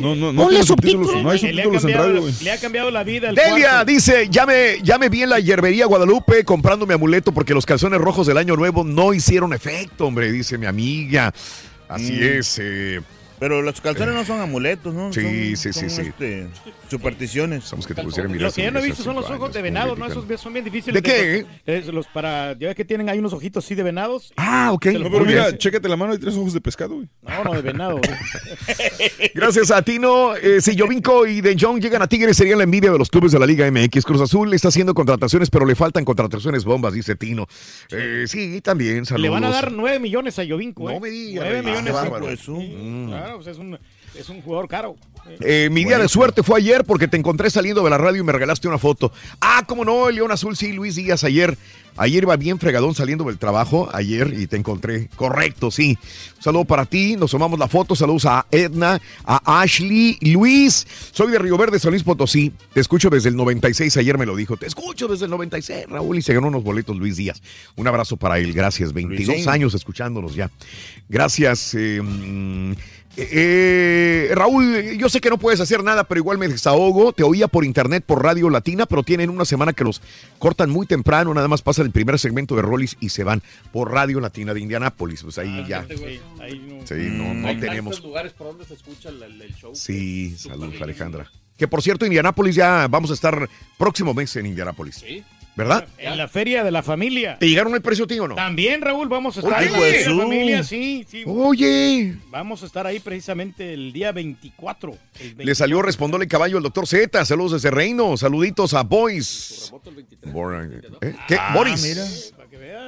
No, 0.00 0.14
no, 0.14 0.32
no 0.32 0.42
Ponle 0.42 0.60
tiene 0.60 0.66
subtítulos. 0.66 0.66
subtítulos, 1.08 1.22
no 1.24 1.30
hay 1.30 1.38
subtítulos 1.40 1.84
en 1.84 1.94
radio, 1.94 2.20
güey. 2.20 2.34
le 2.42 2.52
ha 2.52 2.60
cambiado 2.60 2.90
la 2.92 3.02
vida. 3.02 3.30
el 3.30 3.34
Delia 3.34 3.68
cuarzo. 3.70 3.84
dice, 3.86 4.28
llame, 4.30 4.76
llame 4.84 5.08
bien 5.08 5.28
la 5.30 5.40
hierbería 5.40 5.86
Guadalupe 5.86 6.44
comprando 6.44 6.86
mi 6.86 6.94
amuleto 6.94 7.32
porque 7.32 7.52
los 7.52 7.66
calzones 7.66 8.00
rojos 8.00 8.28
del 8.28 8.38
año 8.38 8.54
nuevo 8.54 8.84
no 8.84 9.12
hicieron 9.12 9.52
efecto, 9.54 10.06
hombre, 10.06 10.30
dice 10.30 10.56
mi 10.56 10.66
amiga. 10.66 11.32
Así 11.88 12.12
Mm. 12.12 12.22
es. 12.38 12.58
eh, 12.62 13.00
Pero 13.40 13.62
los 13.62 13.80
calzones 13.80 14.14
no 14.14 14.24
son 14.24 14.40
amuletos, 14.40 14.94
¿no? 14.94 15.12
Sí, 15.12 15.22
Son- 15.22 15.30
sí, 15.32 15.56
sí, 15.56 15.72
son, 15.72 15.90
sí. 15.90 16.02
este, 16.02 16.46
supersticiones. 16.88 17.64
Somos 17.64 17.86
que 17.86 17.94
te 17.94 18.02
pusieran 18.02 18.30
Lo 18.38 18.52
que 18.52 18.62
yo 18.62 18.70
no 18.70 18.80
he 18.80 18.84
visto 18.84 19.02
son 19.02 19.16
los 19.16 19.28
ojos 19.30 19.52
de 19.52 19.62
venado, 19.62 19.96
¿no? 19.96 20.06
Esos 20.06 20.24
son 20.40 20.52
bien 20.52 20.64
difíciles. 20.64 20.94
¿De 20.94 21.02
qué? 21.02 21.46
Es 21.66 21.86
los 21.86 22.06
para, 22.06 22.52
ya 22.58 22.68
ves 22.68 22.76
que 22.76 22.84
tienen 22.84 23.08
ahí 23.08 23.18
unos 23.18 23.32
ojitos 23.32 23.64
así 23.64 23.74
de 23.74 23.82
venados. 23.82 24.32
Ah, 24.36 24.70
ok. 24.72 24.86
No, 24.86 25.10
pero 25.10 25.24
mira, 25.24 25.56
chécate 25.56 25.88
la 25.88 25.96
mano 25.96 26.14
y 26.14 26.18
tres 26.18 26.36
ojos 26.36 26.52
de 26.52 26.60
pescado, 26.60 26.96
güey. 26.96 27.08
No, 27.22 27.44
no, 27.44 27.52
de 27.54 27.62
venado. 27.62 28.00
Gracias 29.34 29.70
a 29.70 29.82
Tino, 29.82 30.36
eh, 30.36 30.60
si 30.60 30.78
Jovinko 30.78 31.26
y 31.26 31.40
De 31.40 31.56
Jong 31.58 31.80
llegan 31.80 32.02
a 32.02 32.06
Tigres 32.06 32.36
serían 32.36 32.58
la 32.58 32.64
envidia 32.64 32.90
de 32.92 32.98
los 32.98 33.08
clubes 33.08 33.32
de 33.32 33.38
la 33.38 33.46
Liga 33.46 33.70
MX. 33.70 34.04
Cruz 34.04 34.20
Azul 34.20 34.52
está 34.52 34.68
haciendo 34.68 34.92
contrataciones, 34.94 35.50
pero 35.50 35.64
le 35.64 35.74
faltan 35.74 36.04
contrataciones 36.04 36.64
bombas, 36.64 36.92
dice 36.92 37.16
Tino. 37.16 37.46
Eh, 37.90 38.24
sí, 38.26 38.60
también, 38.60 39.06
saludos. 39.06 39.22
Le 39.22 39.28
van 39.30 39.44
a 39.44 39.50
dar 39.50 39.72
9 39.72 39.98
millones 39.98 40.38
a 40.38 40.44
Yovinco. 40.44 40.84
No 40.84 40.90
¿eh? 40.90 41.00
me 41.00 41.10
digas, 41.10 41.44
9 41.46 41.62
Rey. 41.62 41.70
millones. 41.70 41.94
Ah, 41.94 42.02
bárbaro. 42.02 42.24
pues, 42.26 42.40
sí. 42.40 42.50
Mm. 42.52 43.06
Claro, 43.08 43.29
pues 43.36 43.46
es 43.46 43.58
un, 43.58 43.78
es 44.14 44.28
un 44.28 44.42
jugador 44.42 44.68
caro. 44.68 44.96
Eh, 45.40 45.68
mi 45.70 45.84
día 45.84 45.98
de 45.98 46.08
suerte 46.08 46.42
fue 46.42 46.58
ayer 46.58 46.84
porque 46.84 47.06
te 47.06 47.16
encontré 47.16 47.50
saliendo 47.50 47.82
de 47.84 47.90
la 47.90 47.98
radio 47.98 48.20
y 48.20 48.24
me 48.24 48.32
regalaste 48.32 48.68
una 48.68 48.78
foto. 48.78 49.12
Ah, 49.40 49.64
cómo 49.66 49.84
no, 49.84 50.08
el 50.08 50.14
León 50.16 50.32
Azul, 50.32 50.56
sí, 50.56 50.72
Luis 50.72 50.96
Díaz 50.96 51.24
ayer. 51.24 51.56
Ayer 51.96 52.22
iba 52.22 52.36
bien 52.36 52.58
fregadón 52.58 52.94
saliendo 52.94 53.24
del 53.24 53.36
trabajo, 53.36 53.88
ayer, 53.92 54.32
y 54.38 54.46
te 54.46 54.56
encontré. 54.56 55.08
Correcto, 55.16 55.70
sí. 55.70 55.98
Un 56.36 56.42
saludo 56.42 56.64
para 56.64 56.86
ti, 56.86 57.16
nos 57.16 57.32
tomamos 57.32 57.58
la 57.58 57.68
foto. 57.68 57.94
Saludos 57.94 58.24
a 58.26 58.46
Edna, 58.50 59.00
a 59.24 59.60
Ashley, 59.60 60.16
Luis. 60.22 60.86
Soy 61.12 61.32
de 61.32 61.38
Río 61.38 61.58
Verde, 61.58 61.78
San 61.78 61.90
Luis 61.90 62.04
Potosí. 62.04 62.52
Te 62.72 62.80
escucho 62.80 63.10
desde 63.10 63.28
el 63.28 63.36
96, 63.36 63.96
ayer 63.98 64.16
me 64.16 64.24
lo 64.24 64.36
dijo. 64.36 64.56
Te 64.56 64.66
escucho 64.66 65.08
desde 65.08 65.24
el 65.26 65.30
96, 65.32 65.86
Raúl, 65.88 66.16
y 66.16 66.22
se 66.22 66.32
ganó 66.32 66.46
unos 66.48 66.62
boletos 66.62 66.96
Luis 66.96 67.16
Díaz. 67.16 67.42
Un 67.76 67.86
abrazo 67.88 68.16
para 68.16 68.38
él, 68.38 68.52
gracias. 68.54 68.92
22 68.92 69.26
Luisín. 69.26 69.50
años 69.50 69.74
escuchándonos 69.74 70.34
ya. 70.34 70.50
Gracias. 71.08 71.74
eh, 71.74 72.00
eh, 73.16 74.30
Raúl, 74.34 74.96
yo 74.96 75.08
sé 75.08 75.20
que 75.20 75.30
no 75.30 75.38
puedes 75.38 75.60
hacer 75.60 75.82
nada, 75.82 76.04
pero 76.04 76.18
igual 76.20 76.38
me 76.38 76.48
desahogo. 76.48 77.12
Te 77.12 77.22
oía 77.22 77.48
por 77.48 77.64
internet, 77.64 78.04
por 78.06 78.22
Radio 78.22 78.48
Latina, 78.50 78.86
pero 78.86 79.02
tienen 79.02 79.30
una 79.30 79.44
semana 79.44 79.72
que 79.72 79.84
los 79.84 80.00
cortan 80.38 80.70
muy 80.70 80.86
temprano. 80.86 81.32
Nada 81.34 81.48
más 81.48 81.62
pasa 81.62 81.82
el 81.82 81.90
primer 81.90 82.18
segmento 82.18 82.54
de 82.56 82.62
Rollis 82.62 82.96
y 83.00 83.08
se 83.10 83.24
van 83.24 83.42
por 83.72 83.90
Radio 83.90 84.20
Latina 84.20 84.54
de 84.54 84.60
Indianápolis. 84.60 85.22
Pues 85.22 85.38
ahí 85.38 85.64
ya. 85.68 85.86
Sí, 86.84 86.94
no, 87.10 87.34
no 87.34 87.48
Hay 87.48 87.58
tenemos. 87.60 87.94
tantos 87.96 88.04
lugares 88.08 88.32
por 88.32 88.46
donde 88.48 88.64
se 88.64 88.74
escucha 88.74 89.08
el, 89.10 89.22
el- 89.22 89.42
el 89.42 89.54
show. 89.54 89.74
Sí, 89.74 90.34
saludos, 90.38 90.74
Alejandra. 90.80 91.30
Que 91.56 91.68
por 91.68 91.82
cierto, 91.82 92.06
Indianápolis 92.06 92.54
ya 92.54 92.86
vamos 92.88 93.10
a 93.10 93.14
estar 93.14 93.48
próximo 93.76 94.14
mes 94.14 94.34
en 94.36 94.46
Indianápolis. 94.46 94.96
Sí. 94.96 95.22
¿Verdad? 95.56 95.86
En 95.98 96.16
la 96.16 96.28
feria 96.28 96.64
de 96.64 96.70
la 96.70 96.82
familia. 96.82 97.36
¿Te 97.38 97.48
llegaron 97.48 97.74
el 97.74 97.82
precio, 97.82 98.06
tío, 98.06 98.24
o 98.24 98.28
no? 98.28 98.34
También, 98.34 98.80
Raúl, 98.80 99.08
vamos 99.08 99.36
a 99.36 99.40
estar 99.40 99.58
Oye, 99.58 99.66
en 99.66 100.06
la 100.06 100.14
la 100.16 100.22
familia, 100.22 100.62
sí, 100.64 101.04
sí. 101.08 101.24
Oye. 101.26 102.16
Vamos 102.30 102.62
a 102.62 102.66
estar 102.66 102.86
ahí 102.86 103.00
precisamente 103.00 103.74
el 103.74 103.92
día 103.92 104.12
24. 104.12 104.96
el 105.20 105.36
Le 105.36 105.54
salió 105.54 105.82
respondole 105.82 106.26
caballo 106.28 106.56
el 106.58 106.62
doctor 106.62 106.86
Z. 106.86 107.24
Saludos 107.24 107.52
desde 107.52 107.70
Reino. 107.70 108.16
Saluditos 108.16 108.74
a 108.74 108.82
Boys. 108.82 109.72
¿eh? 111.02 111.14
¿Qué? 111.28 111.36
Ah, 111.38 111.52
Boris. 111.54 111.82
mira. 111.82 112.04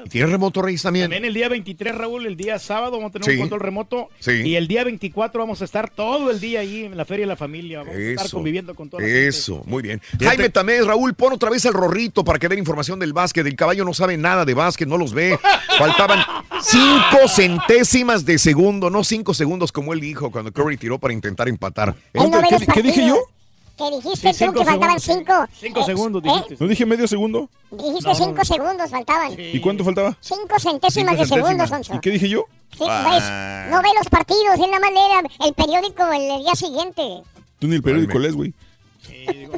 ¿Tienes 0.08 0.30
remoto 0.30 0.62
Reyes 0.62 0.82
también? 0.82 1.04
También 1.04 1.24
el 1.24 1.34
día 1.34 1.48
23, 1.48 1.94
Raúl, 1.94 2.26
el 2.26 2.36
día 2.36 2.58
sábado 2.58 2.92
vamos 2.92 3.10
a 3.10 3.12
tener 3.12 3.26
Sí. 3.26 3.32
un 3.34 3.40
control 3.40 3.60
remoto. 3.60 4.08
Sí. 4.20 4.42
Y 4.44 4.56
el 4.56 4.68
día 4.68 4.84
24 4.84 5.40
vamos 5.40 5.62
a 5.62 5.64
estar 5.64 5.90
todo 5.90 6.30
el 6.30 6.40
día 6.40 6.60
ahí 6.60 6.84
en 6.84 6.96
la 6.96 7.04
Feria 7.04 7.24
de 7.24 7.28
la 7.28 7.36
Familia. 7.36 7.78
Vamos 7.80 7.94
a 7.94 7.98
estar 7.98 8.30
conviviendo 8.30 8.74
con 8.74 8.88
toda 8.90 9.02
la 9.02 9.08
gente. 9.08 9.28
Eso, 9.28 9.62
muy 9.66 9.82
bien. 9.82 10.00
Jaime 10.20 10.48
Tamés, 10.48 10.86
Raúl, 10.86 11.14
pon 11.14 11.32
otra 11.32 11.50
vez 11.50 11.64
el 11.64 11.72
rorrito 11.74 12.24
para 12.24 12.38
que 12.38 12.48
den 12.48 12.58
información 12.58 12.98
del 12.98 13.12
básquet. 13.12 13.46
El 13.46 13.56
caballo 13.56 13.84
no 13.84 13.94
sabe 13.94 14.16
nada 14.16 14.44
de 14.44 14.54
básquet, 14.54 14.88
no 14.88 14.96
los 14.98 15.12
ve. 15.14 15.38
Faltaban 15.78 16.20
cinco 16.62 17.28
centésimas 17.28 18.24
de 18.24 18.38
segundo, 18.38 18.90
no 18.90 19.04
cinco 19.04 19.34
segundos 19.34 19.72
como 19.72 19.92
él 19.92 20.00
dijo 20.00 20.30
cuando 20.30 20.52
Curry 20.52 20.76
tiró 20.76 20.98
para 20.98 21.14
intentar 21.14 21.48
empatar. 21.48 21.94
Los 22.12 22.26
¿Qué 22.74 22.82
dije 22.82 23.06
yo? 23.06 23.16
Que 23.90 23.96
dijiste 23.96 24.32
Sí, 24.32 24.46
tú 24.46 24.52
que 24.52 24.64
faltaban 24.64 25.00
segundos. 25.00 25.48
cinco. 25.50 25.58
Cinco 25.60 25.80
Eh, 25.80 25.84
segundos 25.84 26.22
¿eh? 26.24 26.28
dijiste. 26.28 26.56
¿No 26.60 26.68
dije 26.68 26.86
medio 26.86 27.08
segundo? 27.08 27.50
Dijiste 27.70 28.08
No, 28.08 28.14
cinco 28.14 28.34
no. 28.38 28.44
segundos 28.44 28.90
faltaban. 28.90 29.32
¿Y 29.38 29.60
cuánto 29.60 29.84
faltaba? 29.84 30.16
Cinco 30.20 30.58
centésimas 30.60 31.14
Cinco 31.16 31.22
de 31.34 31.42
segundos. 31.42 31.68
Sonso. 31.68 31.94
¿Y 31.94 32.00
qué 32.00 32.10
dije 32.10 32.28
yo? 32.28 32.44
Sí, 32.70 32.78
pues, 32.78 33.24
no 33.70 33.82
ve 33.82 33.88
los 33.98 34.08
partidos, 34.08 34.58
nada 34.58 34.78
más 34.80 34.90
lee 34.92 35.46
el 35.46 35.54
periódico 35.54 36.04
el 36.12 36.42
día 36.44 36.54
siguiente. 36.54 37.02
Tú 37.58 37.66
ni 37.68 37.76
el 37.76 37.82
periódico 37.82 38.18
lees, 38.18 38.34
güey. 38.34 38.54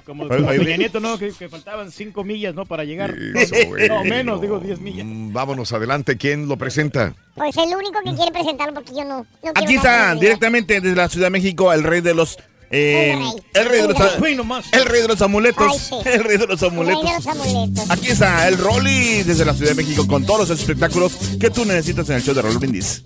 Como, 0.07 0.25
Ay, 0.25 0.29
como 0.39 0.49
ay, 0.51 0.59
Peña 0.59 0.77
Nieto, 0.79 1.01
¿no? 1.01 1.19
Que, 1.19 1.31
que 1.33 1.49
faltaban 1.49 1.91
cinco 1.93 2.25
millas, 2.25 2.55
¿no? 2.55 2.65
Para 2.65 2.85
llegar. 2.85 3.15
Eso, 3.35 3.55
güey. 3.69 3.89
no, 3.91 4.03
menos, 4.05 4.41
digo, 4.41 4.59
10 4.59 4.81
millas. 4.81 5.07
Mm, 5.07 5.33
Vámonos 5.33 5.73
adelante, 5.73 6.17
¿quién 6.17 6.49
lo 6.49 6.57
presenta? 6.57 7.15
Pues 7.35 7.57
el 7.57 7.75
único 7.77 8.01
que 8.05 8.15
quiere 8.15 8.33
presentarlo 8.33 8.75
porque 8.75 8.93
yo 8.97 9.05
no. 9.05 9.19
no 9.19 9.27
quiero 9.53 9.61
Aquí 9.61 9.75
está, 9.77 10.15
directamente 10.15 10.81
desde 10.81 10.97
la 10.97 11.09
Ciudad 11.09 11.27
de 11.27 11.31
México, 11.31 11.73
el 11.73 11.83
rey 11.83 12.01
de 12.01 12.15
los... 12.15 12.39
eh, 12.71 13.13
el 13.55 13.67
rey 13.69 13.83
de 13.83 13.89
los, 13.89 14.01
El 14.01 14.21
rey 14.21 14.35
nomás. 14.37 14.65
el 14.73 14.85
rey 14.87 15.03
de 15.03 15.09
los 15.09 15.23
amuletos. 15.23 15.67
Ay, 15.71 15.79
sí. 15.79 15.95
El 16.09 16.25
rey 16.25 16.37
de 16.39 16.47
los 16.47 16.63
El 16.63 16.71
rey 16.71 16.79
amuletos. 16.81 17.05
de 17.05 17.13
los 17.13 17.27
amuletos. 17.27 17.91
Aquí 17.91 18.09
está 18.09 18.49
el 18.49 18.59
Rolly 18.59 19.23
desde 19.23 19.45
la 19.45 19.55
Ciudad 19.55 19.71
de 19.73 19.83
México 19.83 20.07
con 20.07 20.25
todos 20.25 20.49
los 20.49 20.59
espectáculos 20.61 21.13
que 21.41 21.51
tú 21.51 21.65
necesitas 21.65 22.09
en 22.11 22.17
el 22.17 22.23
show 22.23 22.35
de 22.35 22.43
Raúl 22.43 22.59
Brindis. 22.59 23.03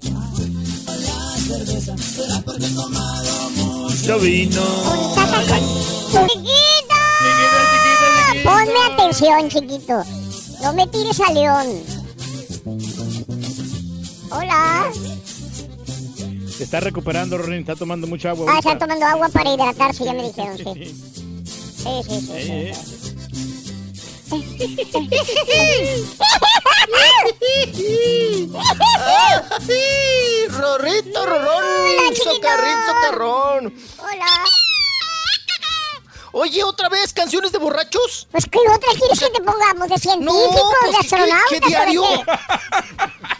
Mucho 3.56 4.18
vino. 4.20 4.62
¡Chiquito! 6.10 6.94
Ponme 8.44 8.94
atención, 8.94 9.48
chiquito. 9.48 10.02
No 10.62 10.72
me 10.72 10.86
tires 10.86 11.20
a 11.20 11.32
León. 11.32 11.66
Hola. 14.30 14.90
Se 16.58 16.64
está 16.64 16.80
recuperando, 16.80 17.38
Rorín. 17.38 17.60
Está 17.60 17.76
tomando 17.76 18.08
mucha 18.08 18.30
agua. 18.30 18.46
Ah, 18.48 18.54
ahorita. 18.54 18.72
están 18.72 18.88
tomando 18.88 19.06
agua 19.06 19.28
para 19.28 19.54
hidratarse, 19.54 20.04
ya 20.04 20.12
me 20.12 20.24
dijeron, 20.24 20.58
sí. 20.58 20.64
Sí, 21.44 22.02
sí, 22.08 22.20
sí. 22.20 22.32
Eh, 22.34 22.74
Rorrito, 30.50 31.26
rorrón, 31.26 32.14
socarrín, 32.16 32.76
socarrón. 32.88 33.74
Hola. 33.98 34.26
Oye, 36.40 36.62
¿otra 36.62 36.88
vez 36.88 37.12
canciones 37.12 37.50
de 37.52 37.58
borrachos? 37.58 38.28
Pues, 38.30 38.46
¿qué 38.46 38.58
otra 38.58 38.90
quieres 38.96 39.18
que 39.18 39.30
te 39.30 39.42
pongamos? 39.42 39.88
¿De 39.88 39.98
científicos, 39.98 40.74
pues, 40.80 40.92
de 40.92 40.98
¿qué- 41.00 41.08
qué- 41.08 41.14
astronautas? 41.16 41.48
qué 41.50 41.56
o 41.56 41.60
de 41.60 41.66
diario? 41.68 42.02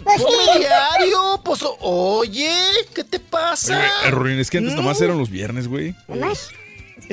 Pues 0.05 0.23
sí. 0.23 0.59
diario, 0.59 1.41
pues 1.45 1.61
oye, 1.81 2.51
¿qué 2.95 3.05
te 3.05 3.21
pasa? 3.21 3.85
Eh, 4.05 4.11
Rorín, 4.11 4.39
es 4.41 4.51
que 4.51 4.59
antes 4.59 4.75
nomás 4.75 5.01
eran 5.01 5.19
los 5.19 5.31
viernes, 5.31 5.69
güey. 5.69 5.95
Nomás. 6.09 6.51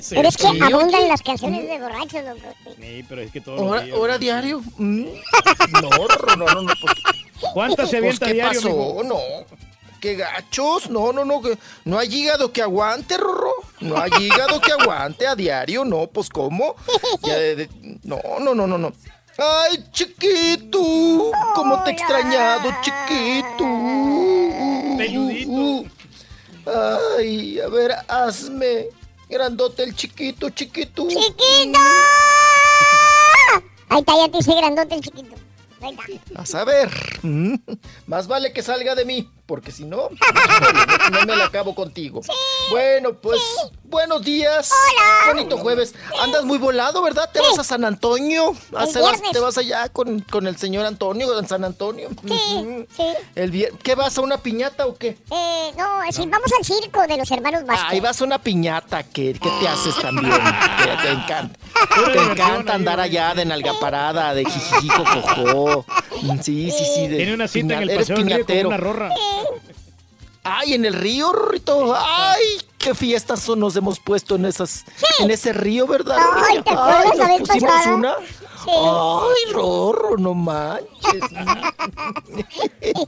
Pero 0.10 0.28
es 0.28 0.36
que 0.38 0.50
Sí, 0.50 0.60
abundan 0.62 1.02
oye. 1.02 1.08
las 1.08 1.22
canciones 1.22 1.68
de 1.68 1.80
borrachos, 1.80 2.24
loco. 2.26 2.76
Sí, 2.82 3.06
pero 3.08 3.22
es 3.22 3.32
que 3.32 3.42
todo. 3.42 3.56
¿Hora, 3.64 3.86
hora 3.94 4.18
diario? 4.18 4.62
Mm. 4.78 5.06
No, 5.72 5.82
no, 6.36 6.46
no, 6.46 6.62
no. 6.64 6.74
pues- 6.82 7.54
¿Cuántas 7.54 7.90
se 7.90 7.98
avienta 7.98 8.26
pues, 8.26 8.30
¿qué 8.30 8.34
diario, 8.34 8.62
pasó? 8.62 9.04
No. 9.04 9.20
Qué 10.06 10.14
gachos. 10.14 10.88
No, 10.92 11.12
no, 11.12 11.26
no. 11.26 11.42
No 11.84 11.98
hay 11.98 12.14
hígado 12.14 12.54
que 12.54 12.62
aguante, 12.62 13.18
Rorro. 13.18 13.54
No 13.80 13.98
hay 14.00 14.12
hígado 14.22 14.62
que 14.62 14.72
aguante 14.72 15.26
a 15.26 15.34
diario. 15.36 15.84
No, 15.84 16.06
pues, 16.06 16.30
¿cómo? 16.30 16.76
Ya 17.24 17.34
de- 17.36 17.56
de- 17.56 17.70
no, 18.04 18.20
no, 18.40 18.54
no, 18.54 18.68
no, 18.68 18.78
no. 18.78 18.94
Ay, 19.40 19.84
chiquito. 19.92 21.32
¿Cómo 21.56 21.84
te 21.84 21.90
he 21.90 21.94
extrañado, 21.94 22.70
chiquito? 22.84 23.66
Ay, 27.18 27.60
a 27.60 27.68
ver, 27.68 27.96
hazme. 28.08 28.86
Grandote 29.28 29.82
el 29.86 29.96
chiquito, 29.96 30.52
chiquito. 30.52 31.08
¡Chiquito! 31.08 31.80
Ahí 33.90 34.00
está, 34.02 34.14
ya 34.18 34.32
te 34.32 34.38
hice 34.38 34.54
grandote 34.56 34.94
el 34.94 35.02
chiquito. 35.02 35.36
Ahí 35.82 35.98
está. 36.16 36.42
A 36.42 36.46
saber, 36.46 36.90
mm, 37.24 37.56
más 38.08 38.28
vale 38.28 38.54
que 38.54 38.64
salga 38.64 38.96
de 38.96 39.06
mí, 39.06 39.30
porque 39.46 39.72
si 39.72 39.86
no, 39.86 40.10
no 41.12 41.26
me 41.26 41.36
la 41.36 41.46
acabo 41.46 41.76
contigo. 41.76 42.22
Bueno, 42.72 43.14
pues, 43.14 43.40
buenos 43.84 44.24
días. 44.24 44.72
Hola. 44.72 45.34
Bonito 45.34 45.58
jueves. 45.58 45.94
Andas 46.22 46.44
muy 46.46 46.58
volado, 46.58 47.02
¿verdad? 47.04 47.30
¿Te 47.32 47.40
vas 47.42 47.60
a 47.60 47.64
San 47.64 47.86
Antonio? 47.86 48.52
El 48.52 48.92
¿Te 48.92 49.00
vas, 49.00 49.12
viernes. 49.12 49.32
te 49.32 49.40
vas 49.40 49.58
allá 49.58 49.90
con, 49.90 50.20
con 50.22 50.48
el 50.48 50.58
señor 50.58 50.86
Antonio 50.86 51.38
en 51.38 51.48
San 51.48 51.64
Antonio? 51.64 52.10
Sí, 52.28 52.86
sí. 52.96 53.04
El 53.36 53.52
vier- 53.52 53.78
¿Qué 53.84 53.96
vas 53.96 54.18
a 54.18 54.22
una 54.22 54.38
piñata 54.40 54.88
o 54.88 54.96
qué? 54.96 55.10
Eh, 55.32 55.72
no, 55.78 56.00
sí, 56.12 56.22
vamos 56.28 56.52
al 56.58 56.66
circo 56.66 57.02
de 57.08 57.18
los 57.18 57.30
hermanos 57.30 57.66
Vázquez. 57.66 57.86
Ahí 57.90 58.00
vas 58.00 58.20
a 58.22 58.26
una 58.26 58.40
piñata, 58.40 59.04
¿qué, 59.04 59.34
qué 59.34 59.50
te 59.60 59.68
haces 59.68 59.96
también? 60.02 60.32
Que 60.34 60.98
te 61.04 61.12
encanta. 61.12 61.60
Te 62.14 62.20
encanta 62.20 62.74
andar 62.74 63.00
allá 63.00 63.34
de 63.36 63.46
nalga 63.46 63.74
parada, 63.80 64.34
de 64.34 64.46
jijijijo, 64.46 65.04
cojo. 65.04 65.86
Sí, 66.42 66.72
sí, 66.72 66.86
sí. 66.96 67.08
de 67.08 67.18
Tiene 67.18 67.34
una 67.36 67.48
cita 67.48 67.76
en 67.76 67.82
el 67.84 67.90
Eres 67.90 68.04
paseo 68.04 68.16
con 68.16 68.26
piñatero. 68.26 68.70
una 68.70 68.78
rorra. 68.78 69.10
Ay, 70.44 70.76
en 70.76 70.86
el 70.86 70.94
río, 70.94 71.32
Rorrito. 71.34 71.96
Ay, 71.98 72.44
qué 72.78 72.94
fiestas 72.94 73.40
son 73.40 73.60
nos 73.60 73.76
hemos 73.76 74.00
puesto 74.00 74.36
en 74.36 74.46
esas, 74.46 74.86
en 75.20 75.32
ese 75.32 75.54
río, 75.54 75.88
¿verdad? 75.88 76.18
Ay, 76.20 76.62
¿te 76.62 76.70
acuerdas 76.70 77.06
Ay, 77.12 77.18
la 77.18 77.28
vez 77.28 77.40
pusimos 77.40 77.64
pasada? 77.72 77.96
una. 77.96 78.16
Sí. 78.64 78.72
Ay, 78.72 79.54
Rorro, 79.54 80.18
no 80.18 80.34
manches. 80.36 81.22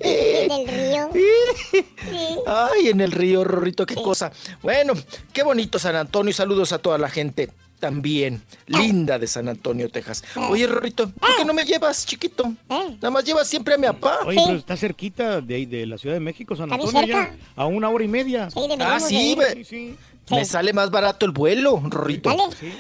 Del 0.01 0.67
río. 0.67 1.09
Ay, 1.13 2.37
Ay, 2.45 2.87
en 2.89 3.01
el 3.01 3.11
río, 3.11 3.43
Rorrito, 3.43 3.85
qué 3.85 3.95
cosa. 3.95 4.31
Bueno, 4.63 4.93
qué 5.31 5.43
bonito 5.43 5.77
San 5.77 5.95
Antonio. 5.95 6.33
Saludos 6.33 6.71
a 6.73 6.79
toda 6.79 6.97
la 6.97 7.09
gente 7.09 7.51
también. 7.79 8.41
Linda 8.65 9.17
de 9.19 9.27
San 9.27 9.47
Antonio, 9.47 9.89
Texas. 9.89 10.23
Oye, 10.49 10.67
Rorrito, 10.67 11.09
¿por 11.11 11.35
qué 11.37 11.45
no 11.45 11.53
me 11.53 11.63
llevas, 11.63 12.05
chiquito? 12.05 12.53
Nada 12.69 13.09
más 13.09 13.23
llevas 13.23 13.47
siempre 13.47 13.75
a 13.75 13.77
mi 13.77 13.87
papá. 13.87 14.19
Oye, 14.25 14.39
pero 14.45 14.57
está 14.57 14.75
cerquita 14.77 15.41
de, 15.41 15.65
de 15.65 15.85
la 15.85 15.97
Ciudad 15.97 16.15
de 16.15 16.19
México, 16.19 16.55
San 16.55 16.71
Antonio, 16.71 17.05
ya, 17.05 17.35
a 17.55 17.65
una 17.65 17.89
hora 17.89 18.03
y 18.03 18.07
media. 18.07 18.49
Ah, 18.79 18.99
sí, 18.99 19.37
me, 19.37 19.95
me 20.35 20.45
sale 20.45 20.73
más 20.73 20.91
barato 20.91 21.25
el 21.25 21.31
vuelo, 21.31 21.81
Rorrito. 21.85 22.29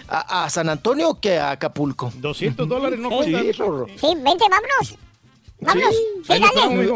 A, 0.07 0.43
a 0.45 0.49
San 0.49 0.69
Antonio 0.69 1.19
que 1.19 1.37
a 1.37 1.51
Acapulco. 1.51 2.11
200 2.15 2.67
dólares 2.67 2.99
no 2.99 3.09
Sí, 3.23 3.31
cuesta. 3.31 3.63
Rorro. 3.63 3.87
Sí, 3.95 4.07
vente, 4.15 4.45
vámonos. 4.49 4.97
Vámonos. 5.59 5.95
Sí, 6.27 6.41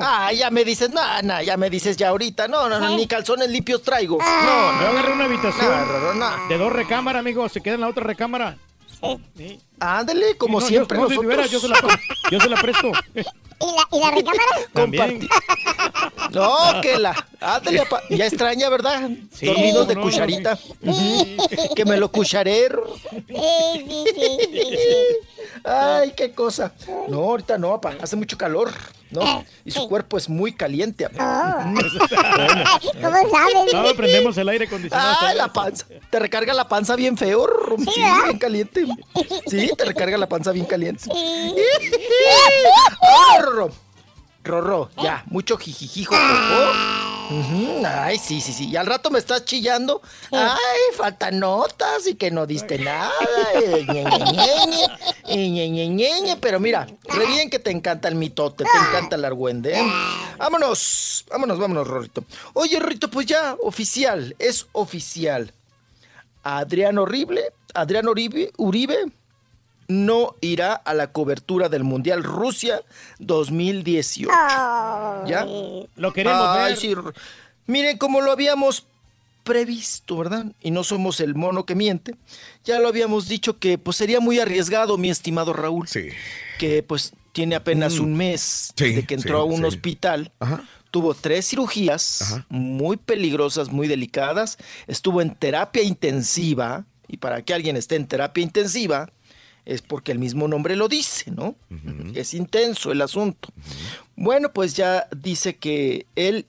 Ah, 0.02 0.32
ya 0.34 0.52
me 0.52 0.64
dices, 0.64 0.92
no, 0.92 1.02
no, 1.24 1.42
ya 1.42 1.58
me 1.58 1.70
dices 1.70 1.98
ya 1.98 2.10
ahorita. 2.10 2.48
No, 2.48 2.70
no, 2.70 2.80
no, 2.80 2.90
ni 2.96 3.08
calzones 3.08 3.50
limpios 3.50 3.82
traigo. 3.82 4.18
Ah. 4.22 4.42
No, 4.80 4.82
Yo 4.86 4.92
no. 4.94 5.00
agarré 5.00 5.14
una 5.14 5.26
habitación 5.26 5.66
No, 5.66 5.86
Rorro, 5.86 6.14
no. 6.14 6.48
de 6.48 6.58
dos 6.58 6.72
recámaras, 6.72 7.20
amigo. 7.22 7.48
Se 7.50 7.62
queda 7.62 7.76
en 7.76 7.82
la 7.82 7.88
otra 7.88 8.04
recámara. 8.04 8.58
Sí. 9.38 9.60
Ándale, 9.80 10.38
como 10.38 10.60
No, 10.60 10.66
yo- 10.66 10.70
siempre 10.70 10.98
no, 10.98 11.08
nosotros. 11.10 11.50
yo 11.52 11.60
se 11.60 11.68
la, 11.68 11.78
yo 12.32 12.40
se 12.40 12.50
la 12.50 12.62
presto. 12.62 12.92
¿Y 13.16 13.20
la, 13.66 13.88
y 13.92 14.00
la 14.00 14.12
recámara? 14.12 14.56
También. 14.74 15.28
No, 16.32 16.56
que 16.82 16.98
la. 16.98 17.14
Ándale, 17.42 17.84
pa- 17.90 18.02
ya 18.10 18.26
extraña, 18.26 18.70
¿verdad? 18.70 19.10
Sí, 19.34 19.46
Dormidos 19.48 19.88
de 19.88 19.96
no, 19.96 20.02
cucharita. 20.04 20.58
Que 21.76 21.84
me 21.86 21.98
lo 21.98 22.10
cucharé. 22.12 22.70
Rorro. 22.70 22.96
Sí, 22.96 23.26
sí, 23.28 24.06
sí, 24.16 24.38
sí, 24.40 24.62
sí. 24.64 25.60
Ay, 25.64 26.14
qué 26.16 26.32
cosa. 26.34 26.74
No, 27.10 27.18
ahorita 27.20 27.58
no, 27.58 27.80
papá. 27.82 27.98
Hace 28.02 28.16
mucho 28.16 28.38
calor. 28.38 28.72
¿No? 29.12 29.44
Y 29.66 29.72
su 29.72 29.88
cuerpo 29.88 30.18
es 30.18 30.30
muy 30.30 30.54
caliente. 30.54 31.10
papá. 31.10 31.64
¿Cómo 33.02 33.30
sabes? 33.30 33.74
No, 33.74 33.94
prendemos 33.96 34.38
el 34.38 34.50
aire 34.50 34.66
acondicionado. 34.66 35.18
Ah, 35.20 35.34
la 35.34 35.52
panza. 35.52 35.86
Te 36.10 36.20
recarga 36.20 36.54
la 36.54 36.68
panza 36.68 36.96
bien 36.96 37.18
feo. 37.18 37.48
Sí, 37.94 38.02
bien 38.26 38.40
caliente. 38.40 38.86
Sí, 39.48 39.72
te 39.78 39.86
recarga 39.86 40.18
la 40.18 40.28
panza 40.28 40.52
bien 40.52 40.66
caliente. 40.66 41.04
Sí. 41.04 41.12
Rorro. 44.44 44.90
Ya, 45.02 45.24
mucho 45.28 45.58
jijijijo. 45.58 46.16
Ay, 47.86 48.18
sí, 48.18 48.42
sí, 48.42 48.52
sí. 48.52 48.70
Y 48.70 48.76
al 48.76 48.86
rato 48.88 49.10
me 49.10 49.20
estás 49.20 49.46
chillando. 49.46 50.02
Ay, 50.32 50.58
faltan 50.98 51.40
notas 51.40 52.08
y 52.08 52.16
que 52.16 52.32
no 52.32 52.46
diste 52.46 52.78
nada. 52.80 53.12
ñe, 55.28 55.50
ñe, 55.50 55.70
ñe, 55.70 55.88
ñe. 55.88 56.38
Pero 56.42 56.60
mira, 56.60 56.88
re 57.06 57.26
bien 57.28 57.50
que 57.50 57.60
te 57.60 57.72
encanta 57.72 58.08
el 58.08 58.16
mitote, 58.16 58.64
te 58.66 58.78
encanta 58.90 59.16
el 59.16 59.26
argüende. 59.26 59.80
¿eh? 59.80 59.92
Vámonos, 60.38 61.26
vámonos, 61.30 61.60
vámonos, 61.60 61.88
Rorrito. 61.88 62.26
Oye, 62.54 62.80
Rorrito, 62.80 63.10
pues 63.10 63.28
ya, 63.28 63.56
oficial, 63.62 64.36
es 64.40 64.68
oficial. 64.74 65.54
Adrián 66.44 66.98
Horrible, 66.98 67.54
Adrián 67.74 68.08
Uribe, 68.08 68.52
Uribe 68.58 69.06
no 69.92 70.36
irá 70.42 70.74
a 70.74 70.94
la 70.94 71.12
cobertura 71.12 71.68
del 71.70 71.84
Mundial 71.84 72.24
Rusia 72.24 72.82
2018. 73.20 74.30
¿Ya? 75.28 75.46
Lo 75.96 76.14
queremos 76.14 76.46
Ay, 76.48 76.72
ver. 76.74 76.78
sí. 76.78 76.94
Miren, 77.68 77.98
como 77.98 78.22
lo 78.22 78.32
habíamos 78.32 78.86
previsto, 79.44 80.18
¿verdad? 80.18 80.46
Y 80.62 80.72
no 80.72 80.84
somos 80.84 81.20
el 81.20 81.36
mono 81.36 81.66
que 81.66 81.76
miente. 81.76 82.16
Ya 82.64 82.80
lo 82.80 82.88
habíamos 82.88 83.28
dicho 83.28 83.58
que 83.60 83.78
pues 83.78 83.98
sería 83.98 84.20
muy 84.20 84.40
arriesgado, 84.40 84.98
mi 84.98 85.10
estimado 85.10 85.54
Raúl. 85.54 85.88
Sí. 85.88 86.10
Que 86.60 86.84
pues 86.84 87.14
tiene 87.34 87.56
apenas 87.56 87.96
Mm. 88.00 88.04
un 88.04 88.16
mes 88.16 88.74
Sí, 88.76 88.94
de 88.94 89.06
que 89.06 89.16
entró 89.16 89.38
sí, 89.38 89.42
a 89.42 89.44
un 89.54 89.58
sí. 89.62 89.64
hospital. 89.66 90.32
Tuvo 90.92 91.14
tres 91.14 91.48
cirugías 91.48 92.42
muy 92.50 92.98
peligrosas, 92.98 93.70
muy 93.72 93.88
delicadas. 93.88 94.58
Estuvo 94.88 95.22
en 95.22 95.34
terapia 95.36 95.84
intensiva. 95.84 96.86
Y 97.08 97.18
para 97.18 97.42
que 97.42 97.54
alguien 97.54 97.76
esté 97.78 97.96
en 97.98 98.08
terapia 98.08 98.42
intensiva, 98.44 99.10
es 99.66 99.82
porque 99.82 100.12
el 100.12 100.20
mismo 100.20 100.48
nombre 100.48 100.76
lo 100.76 100.88
dice, 100.88 101.32
¿no? 101.32 101.56
Es 102.16 102.34
intenso 102.34 102.92
el 102.92 103.02
asunto. 103.02 103.50
Bueno, 104.16 104.52
pues 104.54 104.76
ya 104.76 105.08
dice 105.16 105.56
que 105.58 106.06
él, 106.16 106.46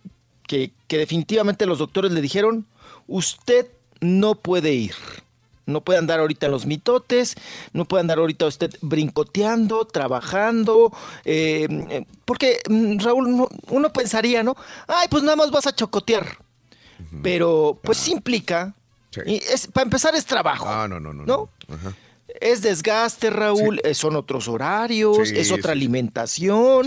que, 0.46 0.72
que 0.88 0.98
definitivamente 0.98 1.66
los 1.66 1.78
doctores 1.78 2.12
le 2.12 2.20
dijeron, 2.20 2.66
usted 3.06 3.66
no 4.00 4.34
puede 4.34 4.72
ir. 4.74 4.94
No 5.64 5.80
puede 5.80 6.00
andar 6.00 6.18
ahorita 6.18 6.46
en 6.46 6.52
los 6.52 6.66
mitotes, 6.66 7.36
no 7.72 7.84
puede 7.84 8.00
andar 8.00 8.18
ahorita 8.18 8.46
usted 8.46 8.74
brincoteando, 8.80 9.84
trabajando, 9.86 10.92
eh, 11.24 12.04
porque 12.24 12.58
mm, 12.68 12.98
Raúl, 12.98 13.36
no- 13.36 13.48
uno 13.68 13.92
pensaría, 13.92 14.42
¿no? 14.42 14.56
Ay, 14.88 15.06
pues 15.08 15.22
nada 15.22 15.36
más 15.36 15.52
vas 15.52 15.66
a 15.68 15.74
chocotear. 15.74 16.26
Pero 17.22 17.78
pues 17.82 17.98
sí 17.98 18.10
implica, 18.12 18.74
y 19.26 19.36
es, 19.36 19.66
para 19.68 19.84
empezar 19.84 20.14
es 20.14 20.24
trabajo. 20.24 20.66
Ah, 20.68 20.88
no, 20.88 20.98
no, 20.98 21.12
no. 21.12 21.24
¿no? 21.24 21.48
Ajá. 21.72 21.94
Es 22.42 22.60
desgaste, 22.62 23.30
Raúl, 23.30 23.80
son 23.94 24.16
otros 24.16 24.48
horarios, 24.48 25.28
Sí, 25.28 25.34
es 25.36 25.50
otra 25.52 25.72
sí. 25.72 25.78
alimentación. 25.78 26.86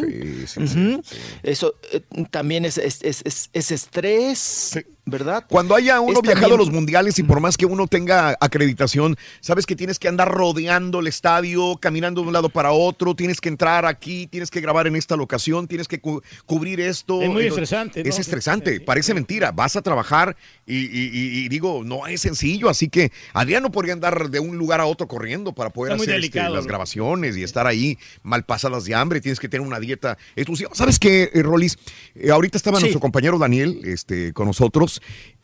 Ujú. 0.57 1.01
Eso 1.43 1.75
eh, 1.91 2.01
también 2.29 2.65
es, 2.65 2.77
es, 2.77 3.01
es- 3.01 3.21
es- 3.25 3.49
es 3.53 3.71
estrés, 3.71 4.79
¿verdad? 5.05 5.45
Cuando 5.47 5.75
haya 5.75 5.99
uno 6.01 6.19
Es 6.19 6.21
viajado 6.21 6.55
a 6.55 6.57
los 6.57 6.71
mundiales 6.71 7.19
y 7.19 7.23
por 7.23 7.39
más 7.39 7.57
que 7.57 7.65
uno 7.65 7.87
tenga 7.87 8.35
acreditación, 8.39 9.15
sabes 9.39 9.65
que 9.65 9.75
tienes 9.75 9.99
que 9.99 10.07
andar 10.07 10.31
rodeando 10.31 10.99
el 10.99 11.07
estadio, 11.07 11.77
caminando 11.79 12.21
de 12.21 12.27
un 12.27 12.33
lado 12.33 12.49
para 12.49 12.71
otro, 12.71 13.15
tienes 13.15 13.39
que 13.39 13.49
entrar 13.49 13.85
aquí, 13.85 14.27
tienes 14.27 14.49
que 14.49 14.61
grabar 14.61 14.87
en 14.87 14.95
esta 14.95 15.15
locación, 15.15 15.67
tienes 15.67 15.87
que 15.87 15.99
cu- 15.99 16.21
cubrir 16.45 16.79
esto. 16.79 17.21
Es 17.21 17.29
muy 17.29 17.43
Entonces, 17.43 17.63
estresante, 17.63 18.03
¿no? 18.03 18.09
Es 18.09 18.19
estresante, 18.19 18.79
parece 18.81 19.13
mentira. 19.13 19.51
Vas 19.51 19.75
a 19.75 19.81
trabajar 19.81 20.35
y, 20.65 20.77
y- 20.77 21.09
y- 21.13 21.45
y 21.45 21.49
digo, 21.49 21.83
no 21.85 22.07
es 22.07 22.21
sencillo, 22.21 22.69
así 22.69 22.89
que 22.89 23.11
Adrián 23.33 23.61
no 23.63 23.71
podría 23.71 23.93
andar 23.93 24.29
de 24.29 24.39
un 24.39 24.57
lugar 24.57 24.81
a 24.81 24.85
otro 24.85 25.07
corriendo 25.07 25.53
para 25.53 25.69
poder 25.69 25.93
Está 25.93 26.03
hacer 26.03 26.23
este, 26.23 26.39
las 26.41 26.63
¿no? 26.63 26.63
grabaciones 26.63 27.37
y 27.37 27.43
estar 27.43 27.67
ahí 27.67 27.97
mal 28.23 28.43
pasadas 28.45 28.85
de 28.85 28.95
hambre, 28.95 29.21
tienes 29.21 29.39
que 29.39 29.49
tener 29.49 29.65
una 29.65 29.79
dieta 29.79 30.17
exclusiva. 30.35 30.71
¿Sabes 30.73 30.97
qué, 30.99 31.29
eh, 31.33 31.43
Rolis? 31.43 31.77
Eh, 32.15 32.31
ahorita 32.31 32.57
estaba 32.57 32.77
Sí. 32.77 32.83
nuestro 32.83 32.99
compañero 32.99 33.37
Daniel 33.37 33.81
este, 33.83 34.33
con 34.33 34.47
nosotros 34.47 34.94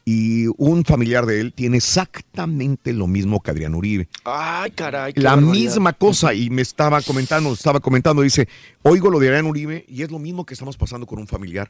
y 0.04 0.48
un 0.58 0.84
familiar 0.84 1.26
de 1.28 1.40
él 1.42 1.54
tiene 1.54 1.78
exactamente 1.78 2.92
lo 2.94 3.08
mismo 3.08 3.40
que 3.42 3.52
Adrián 3.52 3.76
Uribe. 3.76 4.08
Ay, 4.24 4.72
caray. 4.72 5.14
La 5.16 5.36
barbaridad. 5.36 5.52
misma 5.54 5.94
cosa 5.94 6.34
y 6.34 6.50
me 6.50 6.62
estaba 6.64 7.02
comentando, 7.02 7.54
estaba 7.54 7.80
comentando, 7.80 8.22
dice, 8.24 8.48
oigo 8.82 9.10
lo 9.12 9.20
de 9.20 9.28
Adrián 9.28 9.46
Uribe 9.46 9.86
y 9.88 10.02
es 10.02 10.12
lo 10.12 10.20
mismo 10.20 10.46
que 10.46 10.54
estamos 10.56 10.76
pasando 10.78 11.06
con 11.06 11.20
un 11.20 11.28
familiar. 11.28 11.70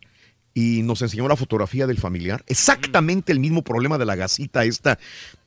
Y 0.54 0.82
nos 0.84 1.02
enseñó 1.02 1.28
la 1.28 1.36
fotografía 1.38 1.88
del 1.88 1.98
familiar. 1.98 2.44
Exactamente 2.48 3.32
el 3.32 3.40
mismo 3.40 3.62
problema 3.64 3.98
de 3.98 4.06
la 4.06 4.16
gasita 4.16 4.64
esta, 4.66 4.98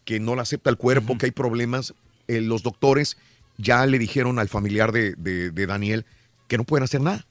que 0.05 0.19
no 0.21 0.35
la 0.35 0.43
acepta 0.43 0.71
el 0.71 0.77
cuerpo, 0.77 1.19
que 1.19 1.27
hay 1.27 1.33
problemas. 1.33 1.95
Eh, 2.29 2.41
los 2.41 2.63
doctores 2.63 3.17
ya 3.59 3.85
le 3.87 3.99
dijeron 3.99 4.39
al 4.39 4.49
familiar 4.49 4.93
de, 4.93 5.15
de- 5.17 5.51
de 5.51 5.67
Daniel 5.67 6.07
que 6.49 6.57
no 6.59 6.65
pueden 6.65 6.85
hacer 6.85 7.01
nada, 7.03 7.27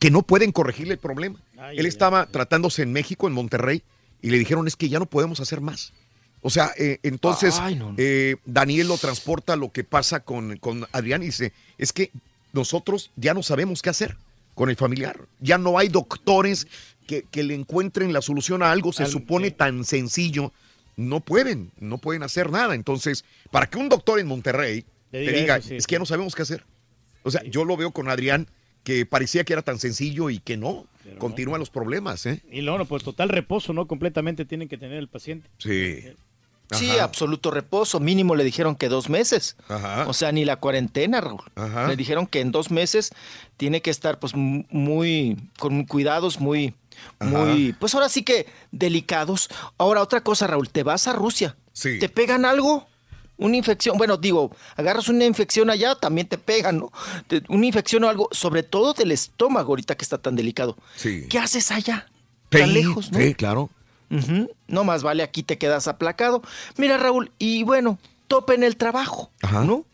que 0.00 0.10
no 0.10 0.22
pueden 0.22 0.50
corregirle 0.52 0.94
el 0.94 0.98
problema. 1.00 1.40
Él 1.72 1.86
estaba 1.86 2.26
tratándose 2.26 2.82
en 2.82 2.92
México, 2.92 3.26
en 3.28 3.32
Monterrey, 3.32 3.82
y 4.24 4.30
le 4.30 4.38
dijeron 4.38 4.66
es 4.66 4.74
que 4.76 4.88
ya 4.88 4.98
no 4.98 5.06
podemos 5.06 5.38
hacer 5.40 5.60
más. 5.60 5.92
O 6.40 6.50
sea, 6.50 6.72
eh, 6.78 6.98
entonces 7.02 7.58
Ay, 7.60 7.74
no, 7.74 7.90
no. 7.90 7.94
eh, 7.98 8.36
Daniel 8.46 8.88
lo 8.88 8.96
transporta 8.98 9.54
lo 9.56 9.70
que 9.70 9.84
pasa 9.84 10.20
con, 10.20 10.56
con 10.56 10.86
Adrián 10.92 11.22
y 11.22 11.26
dice, 11.26 11.52
es 11.78 11.92
que 11.92 12.10
nosotros 12.52 13.10
ya 13.16 13.34
no 13.34 13.42
sabemos 13.42 13.82
qué 13.82 13.90
hacer 13.90 14.16
con 14.54 14.70
el 14.70 14.76
familiar. 14.76 15.20
Ya 15.40 15.58
no 15.58 15.78
hay 15.78 15.88
doctores 15.88 16.66
que, 17.06 17.24
que 17.30 17.42
le 17.42 17.54
encuentren 17.54 18.12
la 18.12 18.22
solución 18.22 18.62
a 18.62 18.70
algo, 18.72 18.92
se 18.92 19.02
Al- 19.04 19.10
supone 19.10 19.50
tan 19.50 19.84
sencillo. 19.84 20.52
No 20.96 21.20
pueden, 21.20 21.70
no 21.78 21.98
pueden 21.98 22.22
hacer 22.22 22.50
nada. 22.50 22.74
Entonces, 22.74 23.24
para 23.50 23.66
que 23.66 23.78
un 23.78 23.88
doctor 23.88 24.20
en 24.20 24.26
Monterrey 24.26 24.84
Le 25.12 25.24
te 25.26 25.32
diga 25.32 25.40
diga, 25.40 25.56
eso, 25.58 25.68
sí, 25.70 25.76
es 25.76 25.86
que 25.86 25.94
ya 25.96 25.98
no 25.98 26.06
sabemos 26.06 26.34
qué 26.34 26.42
hacer. 26.42 26.64
O 27.24 27.30
sea, 27.30 27.42
yo 27.44 27.64
lo 27.64 27.76
veo 27.76 27.90
con 27.90 28.08
Adrián, 28.08 28.46
que 28.84 29.04
parecía 29.06 29.44
que 29.44 29.52
era 29.54 29.62
tan 29.62 29.78
sencillo 29.78 30.30
y 30.30 30.38
que 30.38 30.56
no. 30.56 30.86
Continúan 31.18 31.60
los 31.60 31.70
problemas, 31.70 32.26
¿eh? 32.26 32.42
Y 32.50 32.62
no, 32.62 32.78
no, 32.78 32.84
pues 32.86 33.02
total 33.02 33.28
reposo, 33.28 33.72
¿no? 33.72 33.86
Completamente 33.86 34.44
tienen 34.44 34.68
que 34.68 34.78
tener 34.78 34.98
el 34.98 35.08
paciente. 35.08 35.48
Sí. 35.58 36.14
Sí, 36.70 36.90
absoluto 36.98 37.50
reposo. 37.50 38.00
Mínimo 38.00 38.34
le 38.34 38.44
dijeron 38.44 38.74
que 38.74 38.88
dos 38.88 39.08
meses. 39.08 39.56
Ajá. 39.68 40.06
O 40.08 40.14
sea, 40.14 40.32
ni 40.32 40.44
la 40.44 40.56
cuarentena, 40.56 41.20
Raúl. 41.20 41.42
Ajá. 41.54 41.88
Le 41.88 41.96
dijeron 41.96 42.26
que 42.26 42.40
en 42.40 42.52
dos 42.52 42.70
meses 42.70 43.12
tiene 43.56 43.82
que 43.82 43.90
estar, 43.90 44.18
pues, 44.18 44.34
muy, 44.34 45.36
con 45.58 45.84
cuidados 45.84 46.40
muy, 46.40 46.74
muy, 47.20 47.74
pues 47.74 47.94
ahora 47.94 48.08
sí 48.08 48.22
que 48.22 48.46
delicados. 48.72 49.50
Ahora, 49.78 50.02
otra 50.02 50.22
cosa, 50.22 50.46
Raúl, 50.46 50.70
te 50.70 50.82
vas 50.82 51.06
a 51.06 51.12
Rusia. 51.12 51.56
Sí. 51.72 51.98
¿Te 51.98 52.08
pegan 52.08 52.44
algo? 52.44 52.86
Una 53.36 53.56
infección, 53.56 53.98
bueno, 53.98 54.16
digo, 54.16 54.54
agarras 54.76 55.08
una 55.08 55.24
infección 55.24 55.68
allá, 55.68 55.94
también 55.96 56.28
te 56.28 56.38
pegan, 56.38 56.78
¿no? 56.78 56.92
Una 57.48 57.66
infección 57.66 58.04
o 58.04 58.08
algo, 58.08 58.28
sobre 58.30 58.62
todo 58.62 58.92
del 58.92 59.10
estómago 59.10 59.72
ahorita 59.72 59.96
que 59.96 60.04
está 60.04 60.18
tan 60.18 60.36
delicado. 60.36 60.76
Sí. 60.94 61.26
¿Qué 61.28 61.38
haces 61.38 61.70
allá? 61.72 62.06
Sí, 62.52 62.58
Tan 62.58 62.72
lejos, 62.72 63.10
¿no? 63.10 63.18
sí, 63.18 63.34
claro. 63.34 63.70
No 64.68 64.84
más 64.84 65.02
vale, 65.02 65.24
aquí 65.24 65.42
te 65.42 65.58
quedas 65.58 65.88
aplacado. 65.88 66.42
Mira, 66.76 66.96
Raúl, 66.98 67.32
y 67.38 67.64
bueno, 67.64 67.98
tope 68.28 68.54
en 68.54 68.62
el 68.62 68.76
trabajo, 68.76 69.30
¿no? 69.42 69.84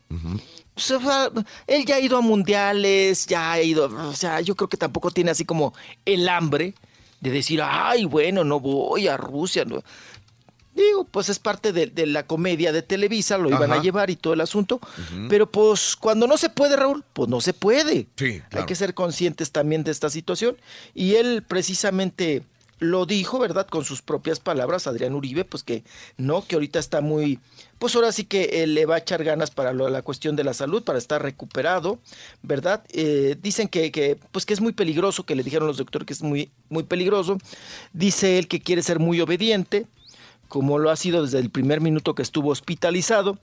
O 0.74 0.80
sea, 0.80 1.30
él 1.66 1.86
ya 1.86 1.96
ha 1.96 2.00
ido 2.00 2.18
a 2.18 2.20
mundiales, 2.20 3.26
ya 3.26 3.52
ha 3.52 3.62
ido, 3.62 3.86
o 3.86 4.14
sea, 4.14 4.40
yo 4.40 4.54
creo 4.56 4.68
que 4.68 4.76
tampoco 4.76 5.10
tiene 5.10 5.30
así 5.30 5.44
como 5.44 5.72
el 6.04 6.28
hambre 6.28 6.74
de 7.20 7.30
decir, 7.30 7.60
ay, 7.62 8.04
bueno, 8.06 8.44
no 8.44 8.60
voy 8.60 9.08
a 9.08 9.16
Rusia. 9.16 9.64
No. 9.64 9.82
Digo, 10.74 11.04
pues 11.04 11.28
es 11.28 11.38
parte 11.38 11.72
de, 11.72 11.88
de 11.88 12.06
la 12.06 12.26
comedia 12.26 12.72
de 12.72 12.82
Televisa, 12.82 13.36
lo 13.38 13.48
iban 13.48 13.70
Ajá. 13.72 13.80
a 13.80 13.82
llevar 13.82 14.08
y 14.10 14.16
todo 14.16 14.32
el 14.34 14.40
asunto. 14.40 14.80
Pero 15.28 15.50
pues 15.50 15.96
cuando 15.96 16.26
no 16.26 16.36
se 16.38 16.48
puede, 16.48 16.76
Raúl, 16.76 17.04
pues 17.12 17.28
no 17.28 17.40
se 17.40 17.52
puede. 17.52 18.06
Sí, 18.16 18.40
Hay 18.52 18.66
que 18.66 18.74
ser 18.76 18.94
conscientes 18.94 19.50
también 19.50 19.82
de 19.84 19.90
esta 19.90 20.08
situación. 20.10 20.56
Y 20.94 21.14
él 21.16 21.42
precisamente 21.46 22.42
lo 22.78 23.04
dijo, 23.04 23.38
¿verdad? 23.38 23.66
Con 23.66 23.84
sus 23.84 24.00
propias 24.00 24.40
palabras, 24.40 24.86
Adrián 24.86 25.14
Uribe, 25.14 25.44
pues 25.44 25.62
que 25.62 25.84
no, 26.16 26.46
que 26.46 26.54
ahorita 26.54 26.78
está 26.78 27.02
muy, 27.02 27.38
pues 27.78 27.94
ahora 27.94 28.10
sí 28.10 28.24
que 28.24 28.62
eh, 28.62 28.66
le 28.66 28.86
va 28.86 28.94
a 28.94 28.98
echar 28.98 29.22
ganas 29.22 29.50
para 29.50 29.74
lo- 29.74 29.90
la 29.90 30.00
cuestión 30.00 30.34
de 30.34 30.44
la 30.44 30.54
salud, 30.54 30.82
para 30.82 30.98
estar 30.98 31.20
recuperado, 31.20 31.98
¿verdad? 32.42 32.82
Eh, 32.88 33.36
dicen 33.42 33.68
que, 33.68 33.92
que, 33.92 34.16
pues 34.32 34.46
que 34.46 34.54
es 34.54 34.62
muy 34.62 34.72
peligroso, 34.72 35.26
que 35.26 35.34
le 35.34 35.42
dijeron 35.42 35.68
los 35.68 35.76
doctores 35.76 36.06
que 36.06 36.14
es 36.14 36.22
muy, 36.22 36.50
muy 36.70 36.84
peligroso. 36.84 37.36
Dice 37.92 38.38
él 38.38 38.48
que 38.48 38.60
quiere 38.60 38.82
ser 38.82 38.98
muy 38.98 39.20
obediente, 39.20 39.86
como 40.50 40.78
lo 40.78 40.90
ha 40.90 40.96
sido 40.96 41.22
desde 41.22 41.38
el 41.38 41.48
primer 41.48 41.80
minuto 41.80 42.14
que 42.14 42.22
estuvo 42.22 42.50
hospitalizado. 42.50 43.38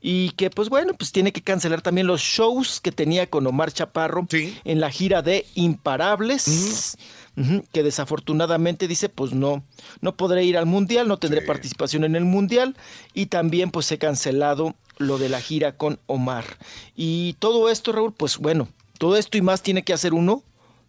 Y 0.00 0.30
que, 0.32 0.50
pues 0.50 0.68
bueno, 0.68 0.92
pues 0.94 1.12
tiene 1.12 1.32
que 1.32 1.40
cancelar 1.40 1.80
también 1.80 2.06
los 2.06 2.20
shows 2.20 2.78
que 2.80 2.92
tenía 2.92 3.28
con 3.28 3.46
Omar 3.46 3.72
Chaparro 3.72 4.26
en 4.30 4.80
la 4.80 4.90
gira 4.90 5.22
de 5.22 5.46
Imparables. 5.54 6.96
Que 7.72 7.82
desafortunadamente 7.82 8.86
dice, 8.86 9.08
pues 9.08 9.32
no, 9.32 9.64
no 10.02 10.14
podré 10.14 10.44
ir 10.44 10.58
al 10.58 10.66
Mundial, 10.66 11.08
no 11.08 11.16
tendré 11.16 11.40
participación 11.40 12.04
en 12.04 12.16
el 12.16 12.26
Mundial. 12.26 12.76
Y 13.14 13.26
también 13.26 13.70
pues 13.70 13.90
he 13.92 13.98
cancelado 13.98 14.74
lo 14.98 15.18
de 15.18 15.30
la 15.30 15.40
gira 15.40 15.76
con 15.76 15.98
Omar. 16.06 16.44
Y 16.94 17.32
todo 17.38 17.70
esto, 17.70 17.92
Raúl, 17.92 18.12
pues 18.12 18.36
bueno, 18.38 18.68
todo 18.98 19.16
esto 19.16 19.38
y 19.38 19.42
más 19.42 19.62
tiene 19.62 19.84
que 19.84 19.94
hacer 19.94 20.14
uno 20.14 20.42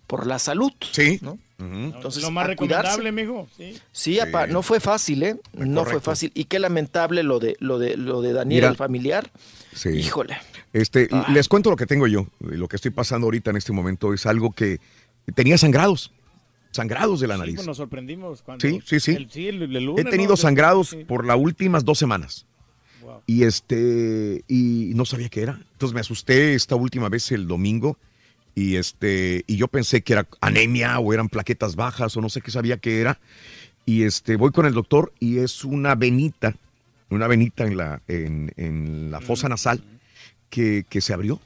por 0.08 0.28
la 0.28 0.40
salud. 0.40 0.74
Sí. 0.92 1.20
¿no? 1.22 1.40
Entonces, 1.58 2.22
Lo 2.22 2.32
más 2.32 2.48
recomendable, 2.48 3.12
mijo. 3.14 3.48
Sí. 3.56 3.78
Sí, 3.92 4.20
apa, 4.20 4.46
no 4.46 4.62
fue 4.62 4.80
fácil, 4.82 5.24
¿eh? 5.24 5.40
No 5.54 5.86
fue 5.86 6.02
fácil. 6.02 6.32
Y 6.36 6.46
qué 6.46 6.60
lamentable 6.60 7.24
lo 7.24 7.40
de 7.40 7.56
lo 7.60 7.80
de 7.80 7.96
lo 7.96 8.22
de 8.22 8.34
Daniel, 8.34 8.62
Mira. 8.64 8.70
el 8.70 8.76
familiar. 8.76 9.32
Sí. 9.74 9.90
Híjole. 9.90 10.38
Este, 10.74 11.08
les 11.30 11.48
cuento 11.48 11.70
lo 11.70 11.78
que 11.78 11.86
tengo 11.86 12.08
yo. 12.08 12.28
Lo 12.40 12.68
que 12.68 12.76
estoy 12.76 12.92
pasando 12.92 13.28
ahorita 13.28 13.52
en 13.52 13.58
este 13.58 13.72
momento 13.72 14.14
es 14.14 14.26
algo 14.26 14.52
que 14.52 14.80
tenía 15.34 15.58
sangrados. 15.58 16.12
Sangrados 16.72 17.22
de 17.22 17.28
la 17.28 17.36
Sí, 17.36 17.40
nariz. 17.40 17.56
pues 17.56 17.68
nos 17.68 17.78
sorprendimos 17.78 18.42
cuando. 18.42 18.62
Sí, 18.68 18.82
sí, 18.86 19.00
sí. 19.00 19.12
el- 19.14 19.30
sí, 19.32 19.48
el- 19.48 19.62
el 19.64 19.86
lunes, 19.86 20.06
He 20.06 20.10
tenido 20.10 20.32
¿no? 20.32 20.38
sangrados 20.38 20.90
Sí. 20.90 21.06
por 21.06 21.26
las 21.26 21.38
últimas 21.40 21.86
dos 21.86 21.98
semanas. 21.98 22.46
Y 23.28 23.44
este, 23.44 24.44
y 24.50 24.92
no 24.96 25.06
sabía 25.06 25.30
qué 25.30 25.42
era. 25.42 25.60
Entonces 25.72 25.94
me 25.94 26.02
asusté 26.02 26.54
esta 26.54 26.76
última 26.76 27.08
vez 27.08 27.32
el 27.32 27.48
domingo. 27.48 27.98
Y 28.56 28.78
este, 28.78 29.44
y 29.48 29.58
yo 29.58 29.68
pensé 29.68 30.02
que 30.02 30.14
era 30.14 30.28
anemia 30.40 30.98
o 31.00 31.14
eran 31.14 31.28
plaquetas 31.28 31.76
bajas 31.76 32.16
o 32.16 32.22
no 32.22 32.30
sé 32.30 32.40
qué 32.42 32.52
sabía 32.52 32.78
que 32.78 33.02
era. 33.02 33.20
Y 33.86 34.04
este, 34.04 34.38
voy 34.38 34.52
con 34.52 34.66
el 34.66 34.74
doctor 34.74 35.14
y 35.20 35.40
es 35.40 35.66
una 35.66 35.94
venita, 35.96 36.56
una 37.10 37.28
venita 37.28 37.66
en 37.66 37.76
la, 37.78 38.02
en, 38.08 38.54
en 38.56 39.12
la 39.12 39.20
fosa 39.20 39.50
nasal 39.50 39.84
que, 40.50 40.86
que 40.90 41.02
se 41.02 41.14
abrió. 41.14 41.42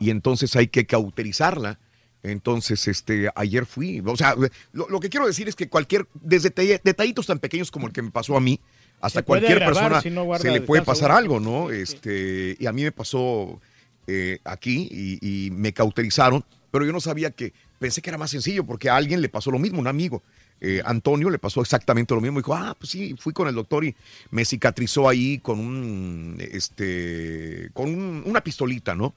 Y 0.00 0.10
entonces 0.10 0.56
hay 0.56 0.68
que 0.68 0.86
cauterizarla. 0.86 1.78
Entonces, 2.22 2.88
este, 2.88 3.28
ayer 3.36 3.64
fui. 3.64 4.02
O 4.04 4.16
sea, 4.16 4.34
lo, 4.72 4.88
lo 4.88 5.00
que 5.00 5.08
quiero 5.08 5.26
decir 5.26 5.48
es 5.48 5.54
que 5.54 5.68
cualquier, 5.68 6.06
desde 6.14 6.50
detalle- 6.52 6.80
detallitos 6.82 7.26
tan 7.26 7.38
pequeños 7.38 7.70
como 7.70 7.86
el 7.86 7.92
que 7.92 8.02
me 8.02 8.10
pasó 8.10 8.36
a 8.36 8.40
mí, 8.40 8.58
hasta 9.00 9.22
cualquier 9.22 9.58
persona 9.60 10.00
si 10.00 10.10
no 10.10 10.24
guarda 10.24 10.42
se 10.42 10.50
le 10.50 10.60
puede 10.62 10.82
pasar 10.82 11.12
algo, 11.12 11.38
¿no? 11.38 11.70
Este, 11.70 12.56
y 12.58 12.66
a 12.66 12.72
mí 12.72 12.82
me 12.82 12.90
pasó 12.90 13.60
eh, 14.08 14.38
aquí 14.44 14.88
y, 15.22 15.50
me 15.52 15.72
cauterizaron, 15.72 16.44
pero 16.72 16.84
yo 16.84 16.92
no 16.92 17.00
sabía 17.00 17.30
que, 17.30 17.52
pensé 17.78 18.02
que 18.02 18.10
era 18.10 18.18
más 18.18 18.30
sencillo 18.30 18.64
porque 18.64 18.88
a 18.90 18.96
alguien 18.96 19.20
le 19.20 19.28
pasó 19.28 19.50
lo 19.52 19.58
mismo, 19.60 19.78
un 19.78 19.86
amigo. 19.86 20.22
eh, 20.60 20.82
Antonio 20.84 21.30
le 21.30 21.38
pasó 21.38 21.60
exactamente 21.60 22.14
lo 22.14 22.20
mismo. 22.20 22.38
Dijo, 22.40 22.52
ah, 22.54 22.74
pues 22.76 22.90
sí, 22.90 23.14
fui 23.18 23.32
con 23.32 23.46
el 23.46 23.54
doctor 23.54 23.84
y 23.84 23.94
me 24.32 24.44
cicatrizó 24.44 25.08
ahí 25.08 25.38
con 25.38 25.60
un, 25.60 26.36
este, 26.40 27.70
con 27.74 27.88
un- 27.94 28.22
una 28.26 28.40
pistolita, 28.42 28.94
¿no? 28.96 29.14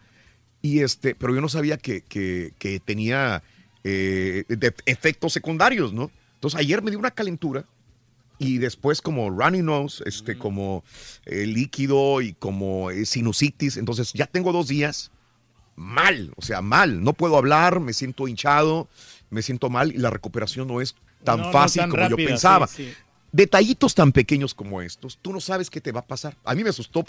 Y 0.62 0.82
este, 0.82 1.16
pero 1.16 1.34
yo 1.34 1.42
no 1.42 1.50
sabía 1.50 1.78
que, 1.78 2.02
que- 2.02 2.54
que 2.60 2.80
tenía 2.80 3.42
eh, 3.84 4.44
de- 4.48 4.76
efectos 4.86 5.34
secundarios, 5.34 5.92
¿no? 5.94 6.12
Entonces 6.36 6.60
ayer 6.60 6.84
me 6.84 6.92
dio 6.92 7.00
una 7.00 7.10
calentura 7.12 7.66
y 8.42 8.58
después 8.58 9.02
como 9.04 9.30
runny 9.30 9.62
nose, 9.62 10.04
este, 10.08 10.36
como 10.36 10.84
eh, 11.26 11.46
líquido 11.46 12.22
y 12.22 12.34
como 12.34 12.90
eh, 12.90 13.06
sinusitis. 13.06 13.78
Entonces 13.78 14.14
ya 14.14 14.26
tengo 14.26 14.52
dos 14.52 14.68
días 14.68 15.12
mal, 15.76 16.34
o 16.36 16.42
sea, 16.42 16.62
mal. 16.62 17.04
No 17.04 17.14
puedo 17.14 17.38
hablar, 17.38 17.80
me 17.80 17.94
siento 17.94 18.28
hinchado, 18.28 18.88
me 19.30 19.44
siento 19.44 19.70
mal 19.70 19.92
y 19.94 19.98
la 20.00 20.10
recuperación 20.10 20.68
no 20.68 20.82
es 20.82 20.96
tan 21.24 21.40
No, 21.40 21.46
no 21.46 21.52
fácil 21.52 21.84
tan 21.84 21.92
como 21.92 22.10
yo 22.10 22.16
pensaba. 22.16 22.66
sí, 22.66 22.86
sí. 22.86 22.94
Detallitos 23.32 23.96
tan 23.96 24.12
pequeños 24.12 24.54
como 24.54 24.82
estos, 24.82 25.18
tú 25.22 25.32
no 25.32 25.40
sabes 25.40 25.70
qué 25.70 25.80
te 25.80 25.94
va 25.94 26.02
a 26.02 26.06
pasar. 26.06 26.36
A 26.44 26.54
mí 26.54 26.64
me 26.64 26.70
asustó, 26.72 27.06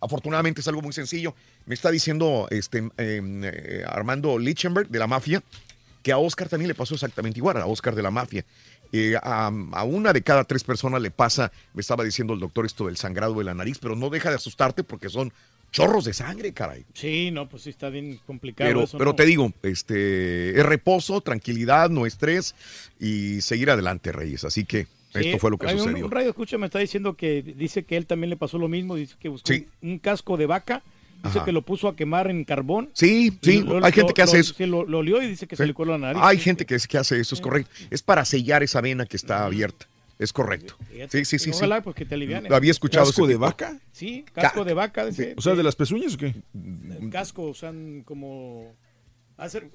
afortunadamente 0.00 0.60
es 0.60 0.68
algo 0.68 0.82
muy 0.82 0.92
sencillo. 0.92 1.34
Me 1.66 1.74
está 1.74 1.90
diciendo 1.90 2.46
este, 2.50 2.90
eh, 2.96 3.20
eh, 3.42 3.84
Armando 3.88 4.38
Lichtenberg 4.38 4.88
de 4.88 4.98
la 5.00 5.08
mafia 5.08 5.42
que 6.04 6.12
a 6.12 6.18
Oscar 6.18 6.48
también 6.48 6.68
le 6.68 6.74
pasó 6.74 6.94
exactamente 6.94 7.40
igual, 7.40 7.56
a 7.56 7.66
Oscar 7.66 7.94
de 7.94 8.02
la 8.02 8.10
mafia. 8.10 8.44
Eh, 8.96 9.16
a, 9.20 9.46
a 9.72 9.82
una 9.84 10.12
de 10.12 10.22
cada 10.22 10.44
tres 10.44 10.62
personas 10.62 11.02
le 11.02 11.10
pasa, 11.10 11.50
me 11.72 11.80
estaba 11.80 12.04
diciendo 12.04 12.32
el 12.34 12.38
doctor 12.38 12.64
esto 12.64 12.86
del 12.86 12.96
sangrado 12.96 13.34
de 13.34 13.42
la 13.42 13.52
nariz, 13.52 13.78
pero 13.80 13.96
no 13.96 14.08
deja 14.08 14.28
de 14.30 14.36
asustarte 14.36 14.84
porque 14.84 15.08
son 15.08 15.32
chorros 15.72 16.04
de 16.04 16.12
sangre, 16.12 16.52
caray. 16.52 16.84
Sí, 16.94 17.30
no, 17.32 17.48
pues 17.48 17.64
sí 17.64 17.70
está 17.70 17.88
bien 17.90 18.20
complicado 18.24 18.68
Pero, 18.70 18.82
eso. 18.84 18.96
pero 18.96 19.10
¿no? 19.10 19.16
te 19.16 19.24
digo, 19.26 19.52
este, 19.64 20.50
es 20.58 20.64
reposo, 20.64 21.20
tranquilidad, 21.20 21.90
no 21.90 22.06
estrés 22.06 22.54
y 23.00 23.40
seguir 23.40 23.70
adelante, 23.70 24.12
Reyes. 24.12 24.44
Así 24.44 24.64
que 24.64 24.86
Sí, 25.12 25.20
esto 25.26 25.38
fue 25.38 25.50
lo 25.50 25.58
que 25.58 25.66
un- 25.66 25.78
sucedió. 25.78 26.04
Un, 26.06 26.10
radio 26.12 26.30
escucha 26.30 26.58
me 26.58 26.66
está 26.66 26.78
diciendo 26.78 27.14
que 27.16 27.42
dice 27.42 27.82
que 27.84 27.96
él 27.96 28.06
también 28.06 28.30
le 28.30 28.36
pasó 28.36 28.58
lo 28.58 28.68
mismo, 28.68 28.94
dice 28.94 29.14
que 29.18 29.28
buscó 29.28 29.52
un, 29.52 29.66
un 29.82 29.98
casco 29.98 30.36
de 30.36 30.46
vaca, 30.46 30.82
dice 31.24 31.38
Ajá. 31.38 31.44
que 31.44 31.52
lo 31.52 31.62
puso 31.62 31.88
a 31.88 31.96
quemar 31.96 32.30
en 32.30 32.44
carbón. 32.44 32.90
Sí, 32.92 33.36
sí, 33.42 33.62
lo- 33.62 33.84
hay 33.84 33.92
gente 33.92 34.10
lo- 34.10 34.14
que 34.14 34.22
hace 34.22 34.34
lo- 34.36 34.40
eso. 34.40 34.54
sí, 34.56 34.66
lo, 34.66 34.84
lo 34.84 34.98
olió 34.98 35.20
y 35.22 35.26
dice 35.28 35.46
que 35.46 35.56
se 35.56 35.66
le 35.66 35.74
coló 35.74 35.92
la 35.92 35.98
nariz. 36.12 36.22
Hay 36.24 36.38
gente 36.38 36.64
que, 36.66 36.76
que 36.88 36.98
hace 36.98 37.18
eso, 37.18 37.34
es 37.34 37.40
correcto. 37.40 37.70
Es 37.90 38.02
para 38.02 38.24
sellar 38.24 38.62
esa 38.62 38.80
vena 38.80 39.06
que 39.06 39.16
está 39.16 39.44
abierta. 39.44 39.86
Es 40.16 40.32
correcto. 40.32 40.76
Sí, 41.10 41.24
sí, 41.24 41.24
sí. 41.24 41.38
sí. 41.40 41.50
Ojalá, 41.50 41.82
pues, 41.82 41.96
que 41.96 42.04
te 42.04 42.14
aliviane. 42.14 42.48
Lo 42.48 42.54
había 42.54 42.70
escuchado. 42.70 43.06
¿Casco 43.06 43.26
de 43.26 43.36
vaca? 43.36 43.80
Sí, 43.92 44.24
casco 44.32 44.64
de 44.64 44.72
vaca. 44.72 45.04
dice, 45.06 45.34
O 45.36 45.42
sea, 45.42 45.54
¿de 45.56 45.62
las 45.64 45.74
pezuñas 45.74 46.14
o 46.14 46.18
qué? 46.18 46.34
Casco, 47.10 47.42
usan 47.48 48.02
como... 48.04 48.72
Hacer, 49.36 49.68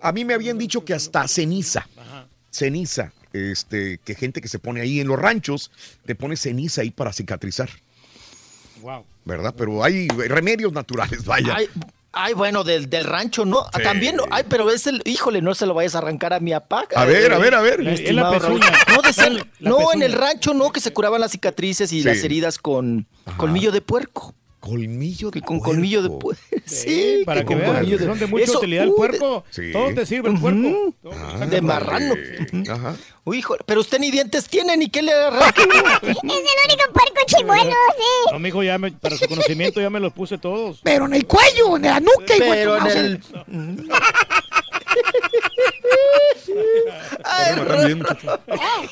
A 0.00 0.12
mí 0.12 0.24
me 0.24 0.32
habían 0.32 0.56
dicho 0.56 0.82
que 0.82 0.94
hasta 0.94 1.28
ceniza. 1.28 1.86
Ajá. 1.98 2.26
Ceniza. 2.50 3.12
Este, 3.34 3.98
que 3.98 4.14
gente 4.14 4.40
que 4.40 4.48
se 4.48 4.58
pone 4.58 4.80
ahí 4.80 4.98
en 5.00 5.08
los 5.08 5.18
ranchos, 5.18 5.70
te 6.06 6.14
pone 6.14 6.36
ceniza 6.36 6.80
ahí 6.80 6.90
para 6.90 7.12
cicatrizar, 7.12 7.68
wow. 8.86 9.04
¿verdad? 9.24 9.52
Pero 9.56 9.82
hay 9.82 10.06
remedios 10.08 10.72
naturales, 10.72 11.24
vaya. 11.24 11.54
Ay, 11.56 11.68
ay, 12.12 12.32
bueno, 12.34 12.62
del, 12.62 12.88
del 12.88 13.04
rancho, 13.04 13.44
¿no? 13.44 13.64
Sí. 13.74 13.82
También, 13.82 14.14
no, 14.16 14.22
ay, 14.30 14.44
pero 14.48 14.70
es 14.70 14.86
el, 14.86 15.02
híjole, 15.04 15.42
no 15.42 15.54
se 15.56 15.66
lo 15.66 15.74
vayas 15.74 15.96
a 15.96 15.98
arrancar 15.98 16.32
a 16.32 16.38
mi 16.40 16.52
papá. 16.52 16.86
A 16.94 17.04
ver, 17.04 17.32
a 17.32 17.38
ver, 17.38 17.54
a 17.54 17.60
ver. 17.60 17.80
Es 17.88 18.12
la 18.14 18.30
pezuña. 18.30 18.70
No, 18.94 19.02
decían- 19.02 19.34
La- 19.36 19.46
la 19.58 19.70
no, 19.70 19.92
en 19.92 20.02
el 20.02 20.12
rancho 20.12 20.54
no, 20.54 20.70
que 20.70 20.80
se 20.80 20.92
curaban 20.92 21.20
las 21.20 21.32
cicatrices 21.32 21.92
y 21.92 22.00
Sí. 22.02 22.06
las 22.06 22.22
heridas 22.22 22.58
con 22.58 23.06
colmillo 23.36 23.72
de 23.72 23.80
puerco. 23.80 24.32
Colmillo 24.66 25.30
de 25.30 25.42
con 25.42 25.60
colmillo 25.60 26.02
de 26.02 26.10
puerco. 26.10 26.42
Sí, 26.64 27.22
para 27.24 27.42
que 27.42 27.46
con 27.46 27.58
veas, 27.58 27.76
colmillo 27.76 27.98
son 28.00 28.18
de 28.18 28.26
mucha 28.26 28.44
Eso, 28.44 28.58
utilidad 28.58 28.82
el 28.82 28.90
uh, 28.90 28.96
puerco. 28.96 29.44
Sí. 29.50 29.70
Todo 29.72 29.94
te 29.94 30.04
sirve 30.04 30.30
el 30.30 30.40
puerco. 30.40 30.92
Ah, 31.12 31.46
de 31.46 31.60
marrano. 31.60 32.14
Ajá. 32.68 32.96
Uy, 33.22 33.38
hijo, 33.38 33.56
pero 33.64 33.80
usted 33.80 34.00
ni 34.00 34.10
dientes 34.10 34.48
tiene, 34.48 34.76
ni 34.76 34.88
qué 34.88 35.02
le 35.02 35.12
arranca. 35.12 35.62
Es 36.02 36.16
el 36.16 36.18
único 36.18 36.92
puerco 36.92 37.20
chimuelo, 37.26 37.70
sí. 37.70 38.32
No, 38.32 38.38
mijo, 38.40 38.64
ya 38.64 38.76
me, 38.78 38.90
para 38.90 39.16
su 39.16 39.28
conocimiento 39.28 39.80
ya 39.80 39.88
me 39.88 40.00
los 40.00 40.12
puse 40.12 40.36
todos. 40.36 40.80
Pero 40.82 41.06
en 41.06 41.14
el 41.14 41.26
cuello, 41.26 41.76
en 41.76 41.82
la 41.82 42.00
nuca, 42.00 42.34
Pero 42.36 42.78
que 42.82 42.90
en 42.90 42.96
el... 42.96 43.20
Bien, 47.86 47.98
muchacho. 47.98 48.40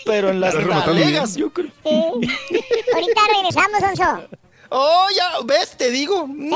Pero 0.04 0.30
en 0.30 0.40
las 0.40 0.54
talegas, 0.54 1.34
yo 1.34 1.50
creo. 1.50 1.70
Ahorita 1.84 3.20
regresamos, 3.34 3.82
Onzo. 3.82 4.28
Oh, 4.76 5.06
ya, 5.16 5.30
¿ves? 5.44 5.76
Te 5.76 5.90
digo. 5.90 6.26
Mm, 6.26 6.52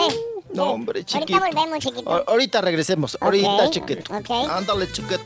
No, 0.55 0.65
hombre, 0.73 1.05
chiquito. 1.05 1.35
Ahorita 1.39 1.61
volvemos, 1.61 1.79
chiquito. 1.85 2.13
A- 2.13 2.25
Ahorita 2.27 2.61
regresemos. 2.61 3.17
Ahorita, 3.21 3.71
chiquito. 3.71 4.13
ok. 4.13 4.31
Ándale, 4.51 4.91
chiquito. 4.91 5.23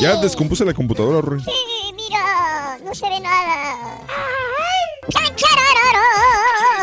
Ya 0.00 0.16
descompuse 0.16 0.64
la 0.64 0.74
computadora, 0.74 1.20
Roy. 1.22 1.40
Sí, 1.40 1.92
mira, 1.94 2.78
no 2.84 2.94
se 2.94 3.08
ve 3.08 3.20
nada. 3.20 3.76
¡Chan, 5.08 5.34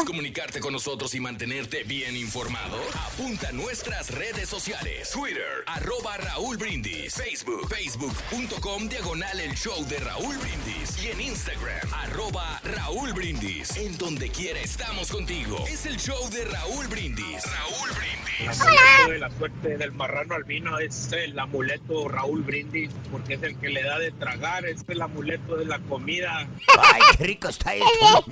¿Quieres 0.03 0.11
charararo! 0.11 0.13
comunicarte 0.13 0.59
con 0.59 0.73
nosotros 0.73 1.15
y 1.15 1.19
mantenerte 1.19 1.83
bien 1.83 2.15
informado? 2.15 2.77
Apunta 2.93 3.49
a 3.49 3.51
nuestras 3.51 4.11
redes 4.11 4.49
sociales. 4.49 5.11
Twitter, 5.11 5.63
arroba 5.67 6.17
Raúl 6.17 6.57
Brindis. 6.57 7.13
Facebook, 7.15 7.67
facebook.com, 7.67 8.87
diagonal 8.89 9.39
el 9.39 9.53
show 9.55 9.83
de 9.87 9.99
Raúl 9.99 10.37
Brindis. 10.37 11.03
Y 11.03 11.07
en 11.07 11.21
Instagram, 11.21 11.93
arroba 11.93 12.61
Raúl 12.63 13.13
Brindis. 13.13 13.75
En 13.77 13.97
donde 13.97 14.29
quiera 14.29 14.59
estamos 14.59 15.11
contigo. 15.11 15.65
Es 15.67 15.85
el 15.85 15.97
show 15.97 16.29
de 16.29 16.45
Raúl 16.45 16.87
Brindis. 16.87 17.43
Raúl 17.45 17.89
Brindis. 17.91 18.61
amuleto 18.61 19.11
de 19.11 19.19
la 19.19 19.31
suerte 19.37 19.77
del 19.77 19.91
marrano 19.93 20.35
albino 20.35 20.79
es 20.79 21.11
el 21.11 21.37
amuleto 21.37 22.07
Raúl 22.07 22.43
Brindis, 22.43 22.91
porque 23.11 23.35
es 23.35 23.43
el 23.43 23.57
que 23.59 23.69
le 23.69 23.83
da 23.83 23.99
de 23.99 24.11
tragar, 24.11 24.65
es 24.65 24.83
el 24.87 25.01
amuleto 25.01 25.55
de 25.55 25.65
la 25.65 25.79
comida. 25.79 26.47
Ay, 26.79 27.01
qué 27.17 27.23
rico 27.23 27.49
está 27.49 27.73
esto. 27.75 28.25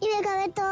Y 0.00 0.04
me 0.16 0.22
cabe 0.22 0.48
todo. 0.50 0.64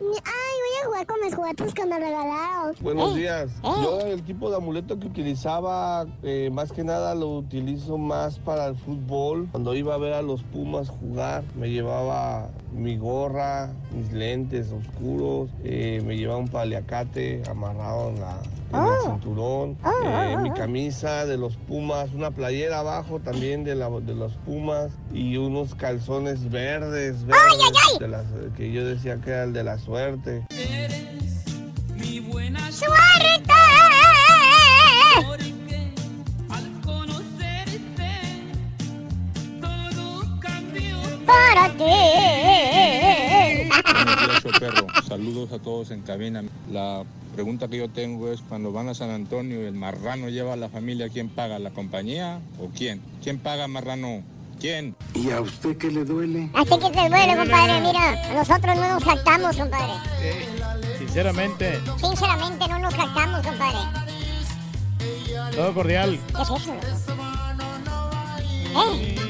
voy 0.00 0.82
a 0.82 0.86
jugar 0.86 1.06
con 1.06 1.20
mis 1.20 1.34
juguetes 1.34 1.74
que 1.74 1.86
me 1.86 1.98
regalaron. 1.98 2.74
Buenos 2.80 3.14
Eh, 3.16 3.20
días. 3.20 3.50
eh. 3.62 3.68
Yo 3.82 4.00
el 4.00 4.22
tipo 4.22 4.50
de 4.50 4.56
amuleto 4.56 4.98
que 4.98 5.06
utilizaba, 5.06 6.06
eh, 6.22 6.50
más 6.52 6.72
que 6.72 6.84
nada 6.84 7.14
lo 7.14 7.36
utilizo 7.38 7.98
más 7.98 8.38
para 8.38 8.66
el 8.66 8.76
fútbol. 8.76 9.48
Cuando 9.50 9.74
iba 9.74 9.94
a 9.94 9.98
ver 9.98 10.12
a 10.14 10.22
los 10.22 10.42
Pumas 10.42 10.88
jugar, 10.90 11.44
me 11.56 11.70
llevaba 11.70 12.48
mi 12.72 12.96
gorra, 12.96 13.70
mis 13.94 14.12
lentes 14.12 14.70
oscuros, 14.72 15.50
eh, 15.64 16.02
me 16.04 16.16
llevaba 16.16 16.38
un 16.40 16.48
paliacate 16.48 17.42
amarrado 17.48 18.10
en, 18.10 18.20
la, 18.20 18.36
el 18.72 19.10
cinturón, 19.12 19.76
eh, 20.04 20.36
mi 20.40 20.50
camisa 20.52 21.26
de 21.26 21.36
los 21.36 21.56
Pumas, 21.56 22.10
una 22.14 22.30
playera 22.30 22.78
abajo 22.80 23.20
también 23.20 23.64
de, 23.64 23.74
la, 23.74 23.88
de 23.90 24.14
los 24.14 24.32
Pumas 24.46 24.90
y 25.12 25.36
unos 25.36 25.74
calzones 25.74 26.50
verdes, 26.50 27.24
verdes 27.26 27.98
de 28.00 28.08
las- 28.08 28.24
que 28.56 28.72
yo 28.72 28.84
decía 28.86 29.16
que 29.20 29.30
era 29.30 29.44
el 29.44 29.52
de 29.52 29.64
la 29.64 29.78
suerte. 29.78 30.46
Mi 31.98 32.20
buena 32.20 32.70
¡Suerte! 32.72 33.52
Para 41.26 41.68
ti. 41.76 41.84
Saludos 45.08 45.52
a 45.52 45.58
todos 45.58 45.90
en 45.90 46.02
cabina. 46.02 46.42
La 46.70 47.04
pregunta 47.32 47.68
que 47.68 47.78
yo 47.78 47.88
tengo 47.88 48.30
es, 48.30 48.40
cuando 48.42 48.72
van 48.72 48.88
a 48.88 48.94
San 48.94 49.10
Antonio 49.10 49.62
y 49.62 49.66
el 49.66 49.74
marrano 49.74 50.28
lleva 50.28 50.52
a 50.52 50.56
la 50.56 50.68
familia, 50.68 51.08
¿quién 51.08 51.28
paga? 51.28 51.58
¿La 51.58 51.70
compañía 51.70 52.40
o 52.60 52.68
quién? 52.68 53.00
¿Quién 53.22 53.38
paga 53.38 53.66
marrano? 53.68 54.22
¿Quién? 54.60 54.94
¿Y 55.14 55.30
a 55.30 55.40
usted 55.40 55.76
qué 55.76 55.90
le 55.90 56.04
duele? 56.04 56.48
¿A 56.54 56.64
ti 56.64 56.70
qué 56.80 56.90
te 56.90 57.08
duele, 57.08 57.36
compadre? 57.36 57.80
Mira, 57.80 58.30
a 58.30 58.34
nosotros 58.34 58.76
no 58.76 58.88
nos 58.88 59.04
jactamos, 59.04 59.56
compadre. 59.56 59.94
Sinceramente, 60.98 61.80
Sinceramente, 61.98 62.68
no 62.68 62.78
nos 62.78 62.94
jactamos, 62.94 63.44
compadre. 63.44 63.78
todo 65.56 65.74
cordial. 65.74 66.18
¿Qué 66.36 66.42
es 66.42 66.50
eso? 66.50 66.74
¿Eh? 68.74 69.22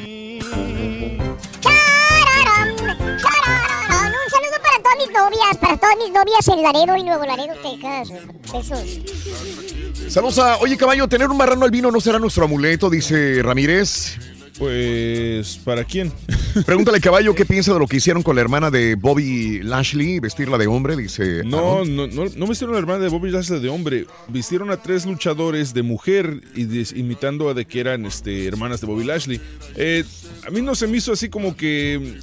Novias, 5.12 5.58
para 5.60 5.76
todas 5.76 5.96
mis 5.98 6.12
novias 6.12 6.48
en 6.48 6.62
Laredo 6.62 6.96
y 6.96 7.02
Nuevo 7.04 7.24
Laredo, 7.24 7.54
Texas. 7.62 8.08
Besos. 8.52 10.12
Saludos 10.12 10.38
a. 10.38 10.58
Oye, 10.58 10.76
caballo, 10.76 11.08
tener 11.08 11.28
un 11.28 11.36
marrano 11.36 11.64
albino 11.64 11.90
no 11.90 12.00
será 12.00 12.18
nuestro 12.18 12.44
amuleto, 12.44 12.90
dice 12.90 13.40
Ramírez. 13.42 14.18
Pues, 14.58 15.58
¿para 15.64 15.82
quién? 15.82 16.12
Pregúntale, 16.66 17.00
caballo, 17.00 17.34
qué 17.34 17.44
piensa 17.46 17.72
de 17.72 17.78
lo 17.80 17.86
que 17.86 17.96
hicieron 17.96 18.22
con 18.22 18.36
la 18.36 18.42
hermana 18.42 18.70
de 18.70 18.94
Bobby 18.94 19.60
Lashley, 19.62 20.20
vestirla 20.20 20.58
de 20.58 20.66
hombre, 20.66 20.94
dice. 20.94 21.42
No, 21.44 21.84
no, 21.84 22.06
no, 22.06 22.24
no 22.36 22.46
vistieron 22.46 22.74
a 22.74 22.78
la 22.78 22.80
hermana 22.80 23.00
de 23.02 23.08
Bobby 23.08 23.30
Lashley 23.30 23.60
de 23.60 23.68
hombre. 23.70 24.06
Vistieron 24.28 24.70
a 24.70 24.76
tres 24.76 25.06
luchadores 25.06 25.72
de 25.74 25.82
mujer 25.82 26.42
y 26.54 26.64
des- 26.64 26.92
imitando 26.92 27.48
a 27.48 27.54
de 27.54 27.64
que 27.64 27.80
eran 27.80 28.04
este, 28.04 28.46
hermanas 28.46 28.80
de 28.82 28.86
Bobby 28.86 29.04
Lashley. 29.04 29.40
Eh, 29.74 30.04
a 30.46 30.50
mí 30.50 30.60
no 30.60 30.74
se 30.74 30.86
me 30.86 30.98
hizo 30.98 31.12
así 31.12 31.28
como 31.30 31.56
que 31.56 32.18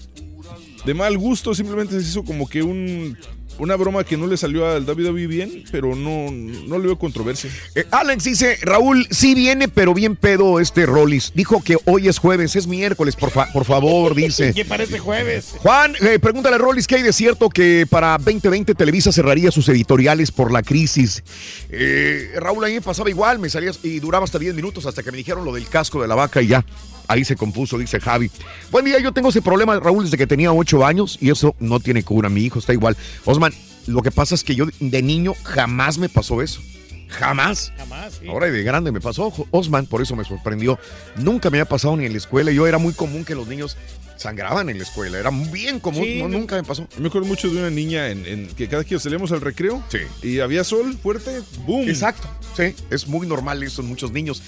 de 0.86 0.94
mal 0.94 1.18
gusto, 1.18 1.54
simplemente 1.54 2.00
se 2.02 2.08
hizo 2.10 2.24
como 2.24 2.48
que 2.48 2.64
un, 2.64 3.18
una 3.58 3.76
broma 3.76 4.04
que 4.06 4.16
no 4.16 4.28
le 4.28 4.38
salió 4.38 4.66
al 4.68 4.84
WWE 4.90 5.28
bien, 5.28 5.64
pero 5.72 5.94
no, 5.96 6.32
no 6.32 6.78
le 6.80 6.86
veo 6.86 6.98
controversia. 6.98 7.50
Eh, 7.76 7.86
Alex 7.92 8.24
dice, 8.24 8.58
Raúl, 8.62 9.06
sí 9.12 9.36
viene, 9.36 9.68
pero 9.68 9.94
bien 9.94 10.16
pedo 10.16 10.60
este 10.62 10.86
Rollis. 10.86 11.34
Dijo 11.36 11.62
que 11.62 11.76
hoy 11.86 12.08
es 12.08 12.18
jueves, 12.18 12.56
es 12.56 12.68
miércoles, 12.68 13.16
por, 13.18 13.32
fa- 13.32 13.52
por 13.52 13.66
favor, 13.66 14.16
dice. 14.16 14.54
¿Qué 14.56 14.64
parece 14.64 15.00
jueves? 15.00 15.56
Juan, 15.58 15.94
eh, 16.02 16.20
pregúntale 16.20 16.56
a 16.56 16.60
Rollis 16.60 16.88
que 16.88 16.96
hay 16.96 17.02
de 17.04 17.12
cierto 17.14 17.50
que 17.50 17.86
para 17.90 18.18
2020 18.18 18.74
Televisa 18.76 19.12
cerraría 19.12 19.52
sus 19.52 19.68
editoriales 19.68 20.32
por 20.32 20.52
la 20.52 20.64
crisis. 20.64 21.24
Eh, 21.70 22.32
Raúl, 22.38 22.64
a 22.64 22.68
mí 22.68 22.76
me 22.76 22.82
pasaba 22.82 23.10
igual, 23.10 23.40
me 23.40 23.50
salías 23.50 23.80
y 23.84 24.00
duraba 24.00 24.24
hasta 24.24 24.40
10 24.40 24.56
minutos 24.56 24.86
hasta 24.86 25.04
que 25.04 25.12
me 25.12 25.18
dijeron 25.18 25.44
lo 25.44 25.52
del 25.54 25.68
casco 25.68 26.02
de 26.02 26.08
la 26.08 26.16
vaca 26.16 26.42
y 26.42 26.48
ya. 26.48 26.66
Ahí 27.10 27.26
se 27.26 27.36
compuso, 27.36 27.80
dice 27.80 28.00
Javi. 28.00 28.30
Buen 28.70 28.86
día, 28.86 29.00
yo 29.00 29.12
tengo 29.12 29.30
ese 29.30 29.42
problema, 29.42 29.80
Raúl, 29.80 30.04
desde 30.04 30.16
que 30.16 30.28
tenía 30.28 30.54
8 30.54 30.86
años 30.86 31.18
y 31.20 31.32
eso 31.32 31.56
no 31.60 31.80
tiene 31.80 32.04
cura. 32.04 32.30
Mi 32.30 32.42
hijo 32.42 32.60
está 32.60 32.72
igual. 32.72 32.96
Osman, 33.26 33.52
lo 33.88 34.04
que 34.04 34.12
pasa 34.12 34.36
es 34.36 34.44
que 34.44 34.54
yo 34.54 34.68
de 34.80 35.02
niño 35.02 35.34
jamás 35.44 35.98
me 35.98 36.08
pasó 36.08 36.44
eso. 36.44 36.62
Jamás. 37.08 37.74
Jamás, 37.76 38.20
sí. 38.22 38.28
Ahora 38.30 38.52
de 38.52 38.62
grande 38.62 38.92
me 38.92 39.02
pasó, 39.02 39.34
Osman, 39.50 39.88
por 39.88 40.04
eso 40.04 40.16
me 40.16 40.24
sorprendió. 40.24 40.78
Nunca 41.16 41.50
me 41.50 41.58
había 41.58 41.68
pasado 41.68 41.98
ni 41.98 42.06
en 42.06 42.12
la 42.12 42.20
escuela. 42.20 42.52
Yo 42.52 42.68
era 42.68 42.78
muy 42.78 42.94
común 42.94 43.26
que 43.26 43.34
los 43.34 43.48
niños 43.48 43.76
sangraban 44.16 44.70
en 44.70 44.78
la 44.78 44.84
escuela. 44.84 45.18
Era 45.18 45.32
bien 45.32 45.80
común. 45.80 46.04
Sí, 46.04 46.20
no, 46.20 46.28
no. 46.30 46.38
nunca 46.38 46.58
me 46.58 46.64
pasó. 46.64 46.88
Me 47.00 47.08
acuerdo 47.08 47.28
mucho 47.28 47.50
de 47.50 47.58
una 47.58 47.72
niña 47.72 48.10
en, 48.10 48.26
en 48.28 48.48
que 48.50 48.68
cada 48.68 48.84
que 48.84 49.00
salíamos 49.00 49.32
al 49.32 49.42
recreo 49.42 49.84
y 50.22 50.42
había 50.42 50.64
sol 50.64 50.96
fuerte, 51.02 51.42
¡boom! 51.66 51.90
Exacto. 51.90 52.28
Sí, 52.56 52.76
es 52.92 53.08
muy 53.08 53.26
normal 53.26 53.64
eso 53.64 53.82
en 53.82 53.88
muchos 53.88 54.12
niños. 54.12 54.44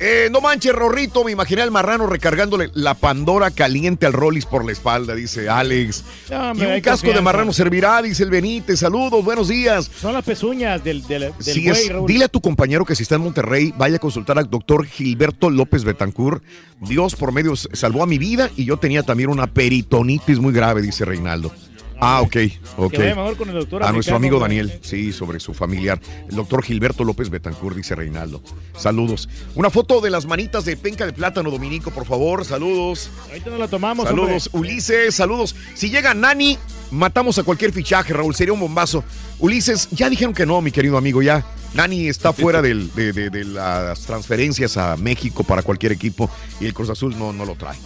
Eh, 0.00 0.28
no 0.30 0.40
manches, 0.40 0.72
Rorrito, 0.74 1.22
me 1.24 1.30
imaginé 1.30 1.62
al 1.62 1.70
marrano 1.70 2.06
recargándole 2.06 2.70
la 2.74 2.94
Pandora 2.94 3.50
caliente 3.52 4.04
al 4.06 4.12
Rollis 4.12 4.44
por 4.44 4.64
la 4.64 4.72
espalda, 4.72 5.14
dice 5.14 5.48
Alex. 5.48 6.04
No, 6.30 6.50
hombre, 6.50 6.68
y 6.68 6.72
un 6.76 6.80
casco 6.80 7.12
de 7.12 7.20
marrano 7.20 7.52
servirá, 7.52 8.02
dice 8.02 8.24
el 8.24 8.30
Benítez. 8.30 8.80
Saludos, 8.80 9.24
buenos 9.24 9.48
días. 9.48 9.88
Son 10.00 10.12
las 10.12 10.24
pezuñas 10.24 10.82
del, 10.82 11.06
del, 11.06 11.22
del 11.22 11.32
Sí, 11.38 11.68
buey, 11.68 11.80
es- 11.80 11.88
Raúl. 11.92 12.06
dile 12.08 12.24
a 12.24 12.28
tu 12.28 12.40
compañero 12.40 12.84
que 12.84 12.94
si 12.96 13.04
está 13.04 13.14
en 13.14 13.22
Monterrey, 13.22 13.72
vaya 13.78 13.96
a 13.96 14.00
consultar 14.00 14.36
al 14.38 14.50
doctor 14.50 14.84
Gilberto 14.84 15.48
López 15.48 15.84
Betancourt. 15.84 16.42
Dios 16.80 17.14
por 17.14 17.32
medio 17.32 17.54
salvó 17.56 18.02
a 18.02 18.06
mi 18.06 18.18
vida 18.18 18.50
y 18.56 18.64
yo 18.64 18.76
tenía 18.76 19.04
también 19.04 19.30
una 19.30 19.46
peritonitis 19.46 20.38
muy 20.38 20.52
grave, 20.52 20.82
dice 20.82 21.04
Reinaldo. 21.04 21.52
Ah, 22.00 22.20
ok, 22.22 22.36
ok. 22.76 22.92
Que 22.92 22.98
vaya 22.98 23.14
mejor 23.14 23.36
con 23.36 23.48
el 23.48 23.54
doctor 23.54 23.82
A 23.84 23.92
nuestro 23.92 24.16
amigo. 24.16 24.38
Daniel, 24.38 24.78
sí, 24.82 25.12
sobre 25.12 25.40
su 25.40 25.54
familiar. 25.54 26.00
El 26.28 26.36
doctor 26.36 26.62
Gilberto 26.62 27.04
López 27.04 27.30
Betancourt, 27.30 27.76
dice 27.76 27.94
Reinaldo. 27.94 28.42
Saludos. 28.76 29.28
Una 29.54 29.70
foto 29.70 30.00
de 30.00 30.10
las 30.10 30.26
manitas 30.26 30.64
de 30.64 30.76
penca 30.76 31.06
de 31.06 31.12
plátano, 31.12 31.50
Dominico, 31.50 31.90
por 31.90 32.04
favor. 32.04 32.44
Saludos. 32.44 33.10
Ahorita 33.28 33.50
nos 33.50 33.58
la 33.58 33.68
tomamos, 33.68 34.06
Saludos, 34.06 34.50
Ulises, 34.52 35.14
saludos. 35.14 35.54
Si 35.74 35.88
llega 35.90 36.12
Nani, 36.14 36.58
matamos 36.90 37.38
a 37.38 37.42
cualquier 37.42 37.72
fichaje, 37.72 38.12
Raúl, 38.12 38.34
sería 38.34 38.52
un 38.52 38.60
bombazo. 38.60 39.04
Ulises, 39.38 39.88
ya 39.90 40.10
dijeron 40.10 40.34
que 40.34 40.44
no, 40.46 40.60
mi 40.60 40.72
querido 40.72 40.96
amigo, 40.98 41.22
ya. 41.22 41.44
Nani 41.74 42.06
está 42.08 42.32
fuera 42.32 42.62
del- 42.62 42.92
de, 42.94 43.12
de- 43.12 43.30
de 43.30 43.44
las 43.44 44.00
transferencias 44.02 44.76
a 44.76 44.96
México 44.96 45.42
para 45.42 45.62
cualquier 45.62 45.90
equipo 45.92 46.30
y 46.60 46.66
el 46.66 46.74
Cruz 46.74 46.90
Azul 46.90 47.18
no, 47.18 47.32
no 47.32 47.44
lo 47.44 47.54
trae. 47.56 47.76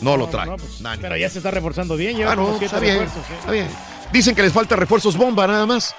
No, 0.00 0.16
lo 0.16 0.26
trae. 0.28 0.46
Pues, 0.48 0.82
pero 1.00 1.16
ya 1.16 1.28
se 1.30 1.38
está 1.38 1.50
reforzando 1.50 1.96
bien, 1.96 2.16
lleva 2.16 2.32
Ah, 2.32 2.36
no, 2.36 2.56
está 2.60 2.78
bien, 2.78 3.00
refuerzos, 3.00 3.30
¿eh? 3.30 3.36
está 3.38 3.50
bien. 3.52 3.68
Dicen 4.12 4.34
que 4.34 4.42
les 4.42 4.52
falta 4.52 4.76
refuerzos 4.76 5.16
bomba 5.16 5.46
nada 5.46 5.66
más. 5.66 5.94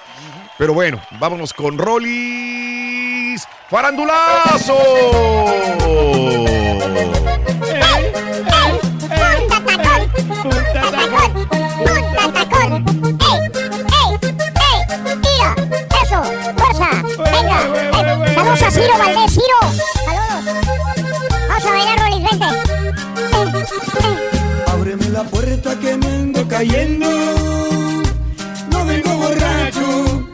Pero 0.56 0.74
bueno, 0.74 1.00
vámonos 1.20 1.52
con 1.52 1.78
Rollis 1.78 3.44
Farandulazo. 3.70 4.76
¡Tira! 14.18 15.54
¡Eso! 16.02 16.22
¡Fuerza! 16.56 17.02
¡Venga! 17.32 17.58
Eh, 18.26 18.34
¡Saludos 18.34 18.62
a 18.62 18.70
Ciro 18.70 18.98
Valdés! 18.98 19.32
¡Ciro! 19.32 19.60
¡Saludos! 20.04 20.44
¡Vamos 21.48 21.64
a 21.64 21.70
bailar, 21.70 21.98
Rolis! 22.00 22.30
¡Vente! 22.30 22.67
La 25.18 25.24
puerta 25.24 25.76
que 25.80 25.96
me 25.96 26.06
ando 26.06 26.46
cayendo. 26.46 27.08
No 28.70 28.86
vengo 28.86 29.16
borracho, 29.16 30.24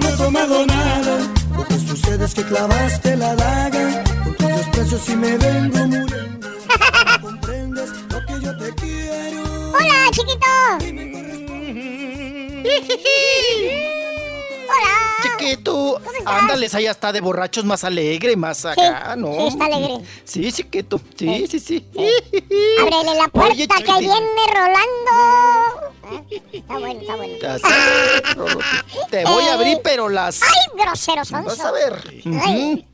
no 0.00 0.08
he 0.08 0.12
tomado 0.16 0.66
nada. 0.66 1.18
Lo 1.56 1.64
que 1.64 1.78
sucede 1.78 2.24
es 2.24 2.34
que 2.34 2.42
clavaste 2.42 3.16
la 3.16 3.36
daga 3.36 4.02
con 4.24 4.34
tus 4.34 4.48
desprecios 4.48 5.08
y 5.10 5.14
me 5.14 5.38
vengo 5.38 5.78
muriendo. 5.86 6.48
No 6.48 7.20
comprendes 7.22 7.90
lo 8.10 8.26
que 8.26 8.40
yo 8.44 8.58
te 8.58 8.74
quiero. 8.74 9.42
¡Hola, 9.70 10.10
chiquito! 10.10 10.48
Chiquito, 15.22 16.00
ándales, 16.24 16.74
allá 16.74 16.90
está 16.92 17.12
de 17.12 17.20
borrachos 17.20 17.64
más 17.64 17.82
alegre, 17.84 18.36
más 18.36 18.64
acá, 18.64 19.14
Sí, 19.14 19.20
¿no? 19.20 19.32
sí, 19.32 19.46
está 19.48 19.64
alegre. 19.64 20.04
Sí, 20.24 20.52
chiquito, 20.52 21.00
sí, 21.16 21.46
sí, 21.48 21.58
sí. 21.60 21.86
¡Ábrele 22.80 23.14
la 23.16 23.28
puerta 23.28 23.52
Oye, 23.52 23.66
que 23.66 23.98
viene 23.98 24.42
Rolando! 24.54 25.88
¿Eh? 26.30 26.42
Está 26.52 26.78
bueno, 26.78 27.00
está 27.00 27.16
bueno. 27.16 27.34
Sé, 27.40 28.22
Te 29.10 29.24
voy 29.24 29.44
a 29.44 29.54
abrir, 29.54 29.80
pero 29.82 30.08
las... 30.08 30.40
¡Ay, 30.42 30.78
grosero 30.84 31.24
sonso! 31.24 31.48
Vas 31.48 31.60
a 31.60 31.72
ver. 31.72 32.02
Ay. 32.44 32.86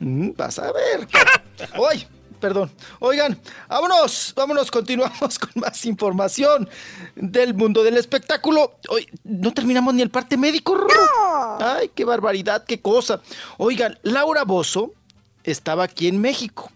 Vas 0.00 0.58
a 0.58 0.72
ver. 0.72 1.06
¡Ay! 1.90 2.06
Perdón. 2.40 2.70
Oigan, 2.98 3.38
vámonos, 3.68 4.32
vámonos, 4.34 4.70
continuamos 4.70 5.38
con 5.38 5.50
más 5.54 5.84
información 5.84 6.68
del 7.14 7.54
mundo 7.54 7.84
del 7.84 7.96
espectáculo. 7.96 8.78
Hoy 8.88 9.06
no 9.22 9.52
terminamos 9.52 9.94
ni 9.94 10.02
el 10.02 10.10
parte 10.10 10.36
médico. 10.36 10.76
Ay, 11.60 11.90
qué 11.94 12.04
barbaridad, 12.04 12.64
qué 12.64 12.80
cosa. 12.80 13.20
Oigan, 13.58 13.98
Laura 14.02 14.44
Bozo 14.44 14.94
estaba 15.44 15.84
aquí 15.84 16.08
en 16.08 16.20
México. 16.20 16.72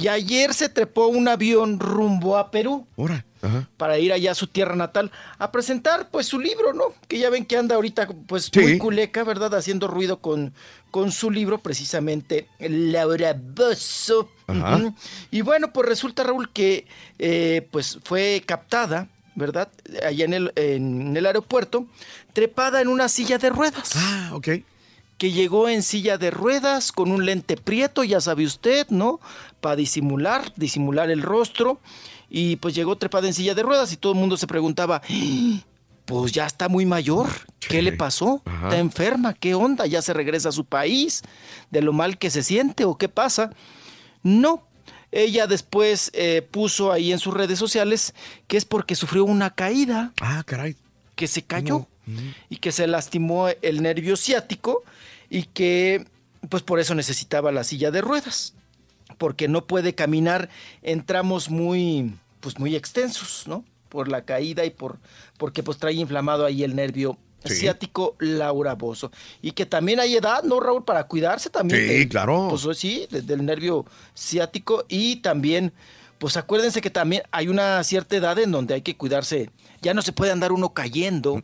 Y 0.00 0.08
ayer 0.08 0.54
se 0.54 0.68
trepó 0.68 1.06
un 1.08 1.28
avión 1.28 1.78
rumbo 1.78 2.36
a 2.36 2.50
Perú 2.50 2.86
Ahora. 2.96 3.25
Ajá. 3.42 3.68
para 3.76 3.98
ir 3.98 4.12
allá 4.12 4.32
a 4.32 4.34
su 4.34 4.46
tierra 4.46 4.74
natal 4.76 5.10
a 5.38 5.52
presentar 5.52 6.08
pues 6.10 6.26
su 6.26 6.38
libro, 6.40 6.72
¿no? 6.72 6.84
Que 7.08 7.18
ya 7.18 7.30
ven 7.30 7.44
que 7.44 7.56
anda 7.56 7.74
ahorita 7.76 8.08
pues 8.26 8.50
Sí. 8.52 8.60
muy 8.60 8.78
culeca, 8.78 9.24
¿verdad? 9.24 9.54
Haciendo 9.54 9.88
ruido 9.88 10.18
con, 10.20 10.54
con 10.90 11.12
su 11.12 11.30
libro, 11.30 11.58
precisamente 11.58 12.48
Laura. 12.58 13.36
Ajá. 14.46 14.76
Ujú. 14.76 14.94
Y 15.30 15.40
bueno, 15.42 15.72
pues 15.72 15.88
resulta, 15.88 16.22
Raúl, 16.22 16.50
que 16.52 16.86
eh, 17.18 17.66
pues 17.70 17.98
fue 18.04 18.42
captada, 18.46 19.08
¿verdad? 19.34 19.68
Allá 20.06 20.24
en 20.24 20.34
el, 20.34 20.52
en 20.56 21.16
el 21.16 21.26
aeropuerto, 21.26 21.86
trepada 22.32 22.80
en 22.80 22.88
una 22.88 23.08
silla 23.08 23.38
de 23.38 23.50
ruedas. 23.50 23.92
Ah, 23.96 24.30
ok. 24.32 24.48
Que 25.18 25.32
llegó 25.32 25.68
en 25.68 25.82
silla 25.82 26.18
de 26.18 26.30
ruedas 26.30 26.92
con 26.92 27.10
un 27.10 27.24
lente 27.24 27.56
prieto, 27.56 28.04
ya 28.04 28.20
sabe 28.20 28.44
usted, 28.44 28.86
¿no? 28.90 29.18
Para 29.60 29.76
disimular, 29.76 30.52
disimular 30.56 31.10
el 31.10 31.22
rostro. 31.22 31.80
Y 32.28 32.56
pues 32.56 32.74
llegó 32.74 32.96
trepada 32.96 33.26
en 33.26 33.34
silla 33.34 33.54
de 33.54 33.62
ruedas 33.62 33.92
y 33.92 33.96
todo 33.96 34.12
el 34.12 34.18
mundo 34.18 34.36
se 34.36 34.46
preguntaba, 34.46 35.00
"¡Ah! 35.08 35.58
pues 36.06 36.30
ya 36.32 36.46
está 36.46 36.68
muy 36.68 36.86
mayor, 36.86 37.28
¿qué 37.58 37.82
le 37.82 37.92
pasó? 37.92 38.40
Ajá. 38.44 38.68
¿Está 38.68 38.78
enferma? 38.78 39.34
¿Qué 39.34 39.54
onda? 39.54 39.86
¿Ya 39.86 40.00
se 40.02 40.12
regresa 40.12 40.50
a 40.50 40.52
su 40.52 40.64
país? 40.64 41.22
¿De 41.70 41.82
lo 41.82 41.92
mal 41.92 42.16
que 42.16 42.30
se 42.30 42.42
siente 42.44 42.84
o 42.84 42.96
qué 42.96 43.08
pasa? 43.08 43.50
No. 44.22 44.62
Ella 45.12 45.46
después 45.46 46.10
eh, 46.14 46.42
puso 46.48 46.92
ahí 46.92 47.10
en 47.12 47.18
sus 47.18 47.32
redes 47.34 47.58
sociales 47.58 48.14
que 48.46 48.56
es 48.56 48.64
porque 48.64 48.94
sufrió 48.94 49.24
una 49.24 49.50
caída. 49.50 50.12
Ah, 50.20 50.42
caray. 50.46 50.76
Que 51.14 51.26
se 51.26 51.42
cayó 51.42 51.86
y 52.50 52.58
que 52.58 52.70
se 52.70 52.86
lastimó 52.86 53.48
el 53.62 53.82
nervio 53.82 54.16
ciático 54.16 54.84
y 55.28 55.44
que 55.44 56.06
pues 56.48 56.62
por 56.62 56.78
eso 56.78 56.94
necesitaba 56.94 57.50
la 57.50 57.64
silla 57.64 57.90
de 57.90 58.00
ruedas, 58.00 58.54
porque 59.18 59.48
no 59.48 59.66
puede 59.66 59.94
caminar 59.94 60.48
en 60.82 61.04
tramos 61.04 61.50
muy 61.50 62.14
pues 62.40 62.58
muy 62.58 62.76
extensos, 62.76 63.44
¿no? 63.46 63.64
Por 63.88 64.08
la 64.08 64.22
caída 64.24 64.64
y 64.64 64.70
por 64.70 64.98
porque 65.38 65.62
pues 65.62 65.78
trae 65.78 65.94
inflamado 65.94 66.44
ahí 66.44 66.62
el 66.64 66.74
nervio 66.76 67.18
Sí. 67.44 67.54
ciático 67.54 68.16
Laura 68.18 68.74
Bozo 68.74 69.12
y 69.40 69.52
que 69.52 69.66
también 69.66 70.00
hay 70.00 70.16
edad, 70.16 70.42
¿no, 70.42 70.58
Raúl? 70.58 70.84
Para 70.84 71.04
cuidarse 71.06 71.48
también. 71.48 71.80
Sí, 71.80 71.86
del- 71.86 72.08
claro. 72.08 72.48
Pues 72.50 72.76
sí, 72.76 73.06
de- 73.10 73.22
del 73.22 73.44
nervio 73.44 73.84
ciático 74.14 74.84
y 74.88 75.16
también 75.16 75.72
pues 76.18 76.36
acuérdense 76.36 76.80
que 76.80 76.90
también 76.90 77.22
hay 77.30 77.46
una 77.48 77.84
cierta 77.84 78.16
edad 78.16 78.38
en 78.38 78.50
donde 78.50 78.74
hay 78.74 78.80
que 78.82 78.96
cuidarse. 78.96 79.50
Ya 79.82 79.94
no 79.94 80.02
se 80.02 80.12
puede 80.12 80.32
andar 80.32 80.50
uno 80.50 80.70
cayendo. 80.72 81.42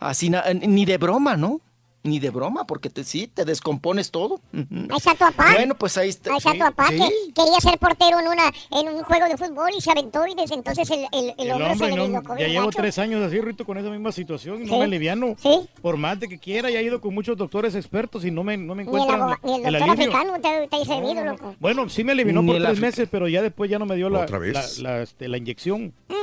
Así, 0.00 0.30
na- 0.30 0.44
ni 0.52 0.84
de 0.84 0.98
broma, 0.98 1.36
¿no? 1.36 1.60
Ni 2.08 2.18
de 2.18 2.30
broma, 2.30 2.66
porque 2.66 2.88
te, 2.90 3.04
sí, 3.04 3.26
te 3.26 3.44
descompones 3.44 4.10
todo. 4.10 4.40
Ahí 4.54 4.66
está 4.96 5.12
tu 5.12 5.18
papá. 5.18 5.52
Bueno, 5.54 5.74
pues 5.76 5.96
ahí 5.98 6.08
está. 6.08 6.30
Ahí 6.30 6.38
está 6.38 6.52
tu 6.52 6.58
papá 6.58 6.88
sí. 6.88 6.96
que 6.98 7.32
quería 7.34 7.60
ser 7.60 7.78
portero 7.78 8.18
en 8.20 8.28
una 8.28 8.52
en 8.70 8.88
un 8.96 9.02
juego 9.04 9.26
de 9.26 9.36
fútbol 9.36 9.70
y 9.76 9.80
se 9.80 9.90
aventó 9.90 10.26
y 10.26 10.34
desde 10.34 10.54
entonces 10.54 10.88
el, 10.90 11.00
el, 11.12 11.34
el 11.38 11.46
El 11.46 11.52
hombre, 11.52 11.76
se 11.76 11.88
le 11.96 12.08
no, 12.08 12.38
ya 12.38 12.48
llevo 12.48 12.70
tres 12.70 12.98
años 12.98 13.22
así, 13.22 13.40
Rito, 13.40 13.64
con 13.66 13.76
esa 13.78 13.90
misma 13.90 14.10
situación 14.12 14.62
y 14.62 14.64
no 14.66 14.72
Sí. 14.72 14.78
me 14.78 14.84
aliviano. 14.84 15.34
Sí. 15.38 15.68
Por 15.82 15.96
más 15.96 16.18
de 16.20 16.28
que 16.28 16.38
quiera, 16.38 16.70
ya 16.70 16.80
he 16.80 16.84
ido 16.84 17.00
con 17.00 17.12
muchos 17.14 17.36
doctores 17.36 17.74
expertos 17.74 18.24
y 18.24 18.30
no 18.30 18.42
me, 18.44 18.56
no 18.56 18.74
me 18.74 18.84
Ni 18.84 18.90
el, 18.90 18.96
ni 19.42 19.62
doctor 19.62 19.90
africano 19.90 20.32
te, 20.40 20.68
te 20.68 20.76
ha 20.76 20.84
servido, 20.84 21.24
loco. 21.24 21.54
Bueno, 21.60 21.88
sí 21.88 22.04
me 22.04 22.12
alivianó 22.12 22.40
Ni 22.42 22.48
por 22.48 22.56
el 22.56 22.64
tres 22.64 22.80
meses, 22.80 23.08
pero 23.10 23.28
ya 23.28 23.42
después 23.42 23.70
ya 23.70 23.78
no 23.78 23.86
me 23.86 23.96
dio 23.96 24.08
la, 24.08 24.26
la, 24.26 24.64
la, 24.80 25.02
este, 25.02 25.28
la 25.28 25.36
inyección. 25.38 25.92
La, 26.08 26.16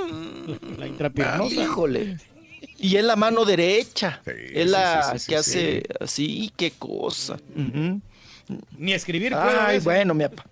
la 0.77 0.85
Ah, 0.85 0.87
intrapiernosa. 0.87 1.61
híjole. 1.63 2.17
Y 2.77 2.97
es 2.97 3.03
la 3.03 3.15
mano 3.15 3.45
derecha. 3.45 4.21
es 4.25 4.63
sí, 4.65 4.69
la 4.69 5.11
sí, 5.13 5.19
sí, 5.19 5.27
que 5.27 5.43
sí, 5.43 5.57
hace 5.57 5.83
así, 5.99 6.53
qué 6.55 6.71
cosa. 6.71 7.37
Ujú. 7.55 8.01
Ni 8.77 8.93
escribir 8.93 9.31
puede 9.31 9.59
Ay, 9.59 9.79
bueno, 9.79 10.13
mi 10.13 10.27
papá. 10.27 10.45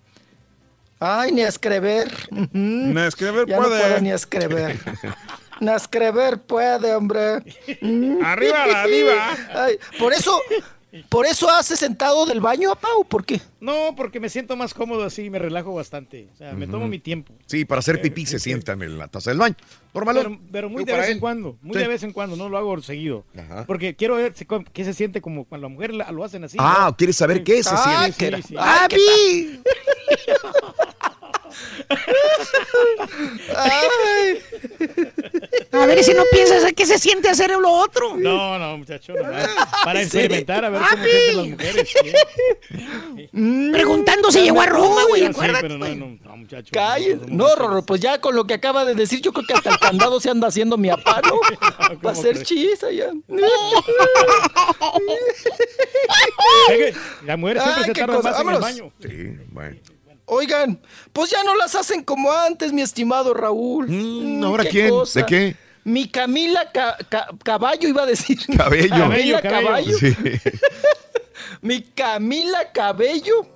Ay, 1.00 1.32
ni 1.32 1.42
escribir. 1.42 2.10
Ni 2.52 3.00
escribir 3.02 3.46
ya 3.46 3.56
puede. 3.58 3.78
No 3.78 3.88
puede 3.88 4.00
ni 4.00 4.10
escribir. 4.10 4.80
Ni 5.60 5.70
escribir 5.72 6.38
puede, 6.38 6.94
hombre. 6.94 7.42
Arriba 8.24 8.66
la 8.66 8.86
diva. 8.86 9.36
Ay, 9.54 9.78
por 9.98 10.12
eso, 10.12 10.40
por 11.08 11.26
eso 11.26 11.50
hace 11.50 11.76
sentado 11.76 12.26
del 12.26 12.40
baño, 12.40 12.70
papá, 12.70 12.88
¿o 12.96 13.04
por 13.04 13.24
qué? 13.24 13.40
No, 13.60 13.94
porque 13.96 14.20
me 14.20 14.28
siento 14.28 14.56
más 14.56 14.74
cómodo 14.74 15.04
así, 15.04 15.30
me 15.30 15.38
relajo 15.38 15.74
bastante. 15.74 16.28
O 16.32 16.36
sea, 16.36 16.52
me 16.52 16.66
tomo 16.66 16.86
mi 16.86 16.98
tiempo. 16.98 17.34
Sí, 17.46 17.64
para 17.64 17.78
hacer 17.80 18.00
pipí 18.00 18.26
se 18.26 18.38
sientan 18.38 18.82
en 18.82 18.98
la 18.98 19.08
taza 19.08 19.30
del 19.30 19.38
baño. 19.38 19.56
Normal. 19.92 20.16
Pero, 20.16 20.38
pero 20.52 20.68
muy 20.70 20.84
de 20.84 20.92
vez 20.92 21.08
en 21.08 21.20
cuando, 21.20 21.56
muy 21.62 21.74
Sí. 21.74 21.80
de 21.80 21.88
vez 21.88 22.02
en 22.02 22.12
cuando, 22.12 22.36
no 22.36 22.48
lo 22.48 22.58
hago 22.58 22.80
seguido. 22.82 23.24
Ajá. 23.38 23.64
Porque 23.66 23.94
quiero 23.96 24.16
ver 24.16 24.34
si- 24.34 24.46
qué 24.72 24.84
se 24.84 24.92
siente 24.94 25.20
como 25.20 25.44
cuando 25.44 25.68
la- 25.68 26.10
lo 26.12 26.24
hacen 26.24 26.44
así. 26.44 26.56
Ah, 26.60 26.86
¿no? 26.90 26.96
¿quieres 26.96 27.16
saber 27.16 27.42
qué 27.44 27.62
se 27.62 27.70
Ah, 27.72 28.08
siente? 28.10 28.42
sí, 28.42 28.48
sí. 28.48 29.60
Ay, 31.88 31.98
¿qué 33.48 33.56
Ay. 33.56 34.42
A 35.72 35.86
ver 35.86 36.02
si 36.04 36.14
no 36.14 36.22
piensas 36.30 36.72
qué 36.74 36.86
se 36.86 36.98
siente 36.98 37.28
hacer 37.28 37.50
lo 37.50 37.70
otro. 37.70 38.16
No, 38.16 38.58
no, 38.58 38.78
muchacho. 38.78 39.12
Para 39.84 40.00
¿En 40.00 40.04
experimentar 40.06 40.64
a 40.64 40.70
ver 40.70 40.80
cómo 40.82 41.04
sienten 41.04 41.36
las 41.36 41.46
mujeres. 41.48 41.88
sí. 41.92 43.68
Preguntando 43.72 44.30
si 44.32 44.42
llegó 44.42 44.60
a 44.60 44.66
Roma, 44.66 45.02
güey, 45.08 45.22
Sí, 45.22 45.26
acuérdate. 45.28 45.62
pero 45.62 45.78
no, 45.78 45.88
no, 45.94 46.18
no, 46.24 46.36
muchacho. 46.36 46.70
Calle. 46.72 47.18
No, 47.28 47.54
Rorro, 47.56 47.82
pues 47.84 48.00
ya 48.00 48.20
con 48.20 48.34
lo 48.36 48.46
que 48.46 48.54
acaba 48.54 48.84
de 48.84 48.94
decir, 48.94 49.20
yo 49.20 49.32
creo 49.32 49.46
que 49.46 49.54
hasta 49.54 49.70
el 49.70 49.78
candado 49.78 50.20
se 50.20 50.30
anda 50.30 50.48
haciendo 50.48 50.76
mi 50.76 50.88
papá, 50.90 51.20
¿no? 51.26 51.34
Va 52.04 52.10
a 52.10 52.14
crees? 52.34 52.42
chisa 52.44 52.90
ya. 52.90 53.10
Oye, 56.70 56.94
Las 57.24 57.38
mujeres 57.38 57.62
siempre 57.62 57.82
Ay, 57.82 57.86
se 57.86 57.92
cosa. 58.16 58.30
más 58.30 58.40
en 58.40 58.48
el 58.50 58.60
baño. 58.60 58.92
Sí, 59.00 59.36
bueno. 59.50 59.76
Oigan, 60.26 60.80
pues 61.12 61.30
ya 61.30 61.42
no 61.44 61.54
las 61.54 61.74
hacen 61.74 62.02
como 62.02 62.32
antes, 62.32 62.72
mi 62.72 62.80
estimado 62.82 63.34
Raúl. 63.34 63.88
Mm, 63.88 64.40
Mm, 64.40 64.44
¿Ahora 64.44 64.64
quién? 64.64 64.88
cosa. 64.90 65.20
¿De 65.20 65.26
qué? 65.26 65.56
Mi 65.84 66.08
Camila 66.08 66.70
Ca- 66.72 66.96
Ca- 67.10 67.28
Caballo 67.42 67.86
iba 67.88 68.02
a 68.04 68.06
decir. 68.06 68.38
Cabello. 68.56 68.88
Camila 68.88 69.40
Cabello, 69.42 69.62
Caballo. 69.66 69.98
Sí. 69.98 70.16
Mi 71.60 71.82
Camila 71.82 72.72
Cabello. 72.72 73.46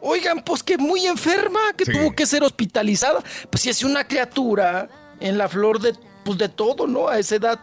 Oigan, 0.00 0.42
pues 0.44 0.62
que 0.62 0.78
muy 0.78 1.06
enferma, 1.06 1.60
que 1.76 1.84
Sí. 1.84 1.92
tuvo 1.92 2.12
que 2.14 2.26
ser 2.26 2.42
hospitalizada. 2.42 3.22
Pues 3.50 3.62
si 3.62 3.70
es 3.70 3.84
una 3.84 4.06
criatura 4.06 4.88
en 5.20 5.38
la 5.38 5.48
flor 5.48 5.80
de, 5.80 5.94
pues 6.24 6.38
de 6.38 6.48
todo, 6.48 6.86
¿no? 6.88 7.08
A 7.08 7.18
esa 7.18 7.36
edad 7.36 7.60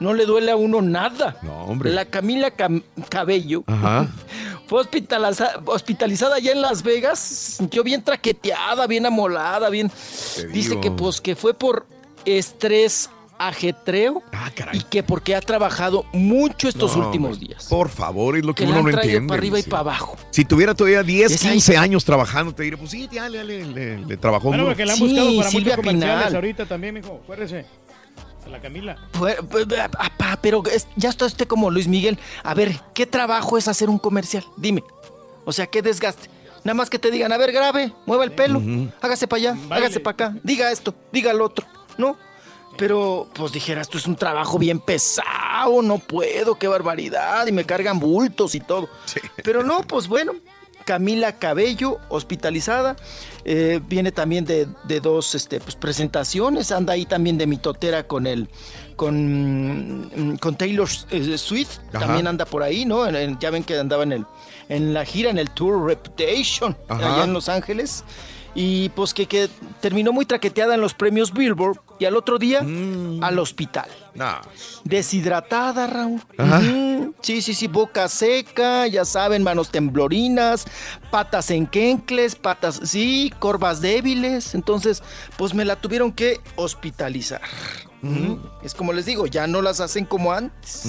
no 0.00 0.12
le 0.12 0.26
duele 0.26 0.50
a 0.52 0.56
uno 0.56 0.82
nada. 0.82 1.38
No, 1.42 1.64
hombre. 1.64 1.90
La 1.92 2.04
Camila 2.04 2.54
Cam- 2.54 2.84
Cabello 3.08 3.64
Ajá. 3.66 4.06
fue 4.68 4.80
hospitaliza- 4.82 5.60
hospitalizada 5.66 6.36
allá 6.36 6.52
en 6.52 6.60
Las 6.62 6.82
Vegas. 6.82 7.18
Se 7.18 7.56
sintió 7.56 7.82
bien 7.82 8.02
traqueteada, 8.04 8.86
bien 8.86 9.06
amolada, 9.06 9.68
bien. 9.70 9.90
Te 10.36 10.46
Dice 10.48 10.68
digo. 10.70 10.80
que 10.80 10.90
pues 10.92 11.20
que 11.20 11.34
fue 11.34 11.54
por 11.54 11.86
estrés 12.24 13.10
ajetreo 13.40 14.20
Ah, 14.32 14.50
y 14.72 14.80
que 14.82 15.04
porque 15.04 15.36
ha 15.36 15.40
trabajado 15.40 16.04
mucho 16.12 16.68
estos 16.68 16.96
No, 16.96 17.06
últimos 17.06 17.38
días. 17.38 17.66
Por 17.66 17.88
favor, 17.88 18.36
es 18.36 18.44
lo 18.44 18.52
que, 18.52 18.64
Que 18.64 18.70
uno 18.70 18.82
no 18.82 18.90
entiende. 18.90 19.28
para 19.28 19.38
arriba 19.38 19.58
y 19.60 19.62
sí. 19.62 19.70
para 19.70 19.80
abajo. 19.80 20.16
Si 20.30 20.44
tuviera 20.44 20.74
todavía 20.74 21.04
10, 21.04 21.30
Es 21.32 21.44
ahí. 21.44 21.52
15 21.52 21.76
años 21.76 22.04
trabajando, 22.04 22.52
te 22.52 22.64
diría, 22.64 22.76
pues 22.78 22.90
sí, 22.90 23.08
ya 23.12 23.28
le, 23.28 23.44
le, 23.44 23.64
le- 23.64 23.98
le 23.98 24.16
trabajó 24.16 24.48
Bueno, 24.48 24.64
duro. 24.64 24.72
porque 24.74 24.84
la 24.84 24.92
han 24.94 24.98
Sí, 24.98 25.04
buscado 25.06 25.36
para 25.36 25.50
Silvia 25.50 25.64
muchos 25.76 25.76
comerciales 25.86 26.16
Pinal. 26.24 26.34
ahorita 26.34 26.66
también, 26.66 26.94
mijo. 26.94 27.20
Acuérdese. 27.22 27.64
A 28.48 28.50
la 28.50 28.60
Camila. 28.60 28.96
Fue- 29.12 29.36
apá, 29.98 30.38
pero 30.40 30.62
es- 30.72 30.88
ya 30.96 31.10
está 31.10 31.26
usted 31.26 31.46
como 31.46 31.70
Luis 31.70 31.86
Miguel. 31.86 32.18
A 32.42 32.54
ver, 32.54 32.80
¿qué 32.94 33.06
trabajo 33.06 33.58
es 33.58 33.68
hacer 33.68 33.88
un 33.90 33.98
comercial? 33.98 34.44
Dime. 34.56 34.82
O 35.44 35.52
sea, 35.52 35.66
¿qué 35.66 35.82
desgaste? 35.82 36.28
Nada 36.64 36.74
más 36.74 36.90
que 36.90 36.98
te 36.98 37.10
digan, 37.10 37.30
a 37.32 37.36
ver, 37.36 37.52
grabe, 37.52 37.92
mueva 38.06 38.24
el 38.24 38.32
pelo, 38.32 38.60
hágase 39.00 39.28
para 39.28 39.38
allá, 39.38 39.52
Baile. 39.52 39.74
hágase 39.86 40.00
para 40.00 40.12
acá, 40.14 40.34
diga 40.42 40.70
esto, 40.72 40.92
diga 41.12 41.32
lo 41.32 41.44
otro, 41.44 41.64
¿no? 41.96 42.16
Pero, 42.76 43.28
pues 43.32 43.52
dijera, 43.52 43.80
esto 43.80 43.96
es 43.96 44.06
un 44.06 44.16
trabajo 44.16 44.58
bien 44.58 44.78
pesado, 44.80 45.82
no 45.82 45.98
puedo, 45.98 46.56
qué 46.56 46.68
barbaridad, 46.68 47.46
y 47.46 47.52
me 47.52 47.64
cargan 47.64 47.98
bultos 48.00 48.54
y 48.54 48.60
todo. 48.60 48.88
Pero 49.42 49.62
no, 49.62 49.82
pues 49.82 50.08
bueno, 50.08 50.32
Camila 50.92 51.32
Cabello, 51.32 51.98
hospitalizada, 52.08 52.96
eh, 53.44 53.78
viene 53.86 54.10
también 54.10 54.46
de, 54.46 54.66
de 54.84 55.00
dos 55.00 55.34
este, 55.34 55.60
pues, 55.60 55.76
presentaciones, 55.76 56.72
anda 56.72 56.94
ahí 56.94 57.04
también 57.04 57.36
de 57.36 57.46
mitotera 57.46 58.06
con 58.06 58.26
el, 58.26 58.48
con, 58.96 60.06
mm, 60.32 60.36
con 60.38 60.56
Taylor 60.56 60.88
eh, 61.10 61.36
Swift, 61.36 61.76
Ajá. 61.92 62.06
también 62.06 62.26
anda 62.26 62.46
por 62.46 62.62
ahí, 62.62 62.86
¿no? 62.86 63.06
En- 63.06 63.16
en- 63.16 63.38
ya 63.38 63.50
ven 63.50 63.64
que 63.64 63.78
andaba 63.78 64.02
en, 64.04 64.12
el, 64.12 64.24
en 64.70 64.94
la 64.94 65.04
gira, 65.04 65.28
en 65.28 65.36
el 65.36 65.50
Tour 65.50 65.84
Reputation, 65.86 66.74
Ajá. 66.88 67.14
allá 67.16 67.24
en 67.24 67.34
Los 67.34 67.50
Ángeles. 67.50 68.02
Y 68.54 68.88
pues 68.90 69.14
que, 69.14 69.26
que 69.26 69.48
terminó 69.80 70.12
muy 70.12 70.26
traqueteada 70.26 70.74
en 70.74 70.80
los 70.80 70.94
premios 70.94 71.32
Billboard 71.32 71.80
y 71.98 72.04
al 72.04 72.16
otro 72.16 72.38
día 72.38 72.60
al 72.60 73.38
hospital. 73.38 73.88
Deshidratada, 74.84 75.86
Raúl. 75.86 76.20
Ajá. 76.36 76.60
Sí, 77.20 77.42
sí, 77.42 77.54
sí, 77.54 77.66
boca 77.66 78.08
seca, 78.08 78.86
ya 78.86 79.04
saben, 79.04 79.42
manos 79.42 79.70
temblorinas, 79.70 80.66
patas 81.10 81.50
en 81.50 81.66
quencles, 81.66 82.36
patas, 82.36 82.80
sí, 82.84 83.32
corvas 83.38 83.80
débiles. 83.80 84.54
Entonces, 84.54 85.02
pues 85.36 85.54
me 85.54 85.64
la 85.64 85.76
tuvieron 85.76 86.12
que 86.12 86.40
hospitalizar. 86.56 87.40
Es 88.62 88.74
como 88.74 88.92
les 88.92 89.06
digo, 89.06 89.26
ya 89.26 89.46
no 89.46 89.60
las 89.62 89.80
hacen 89.80 90.04
como 90.04 90.32
antes. 90.32 90.84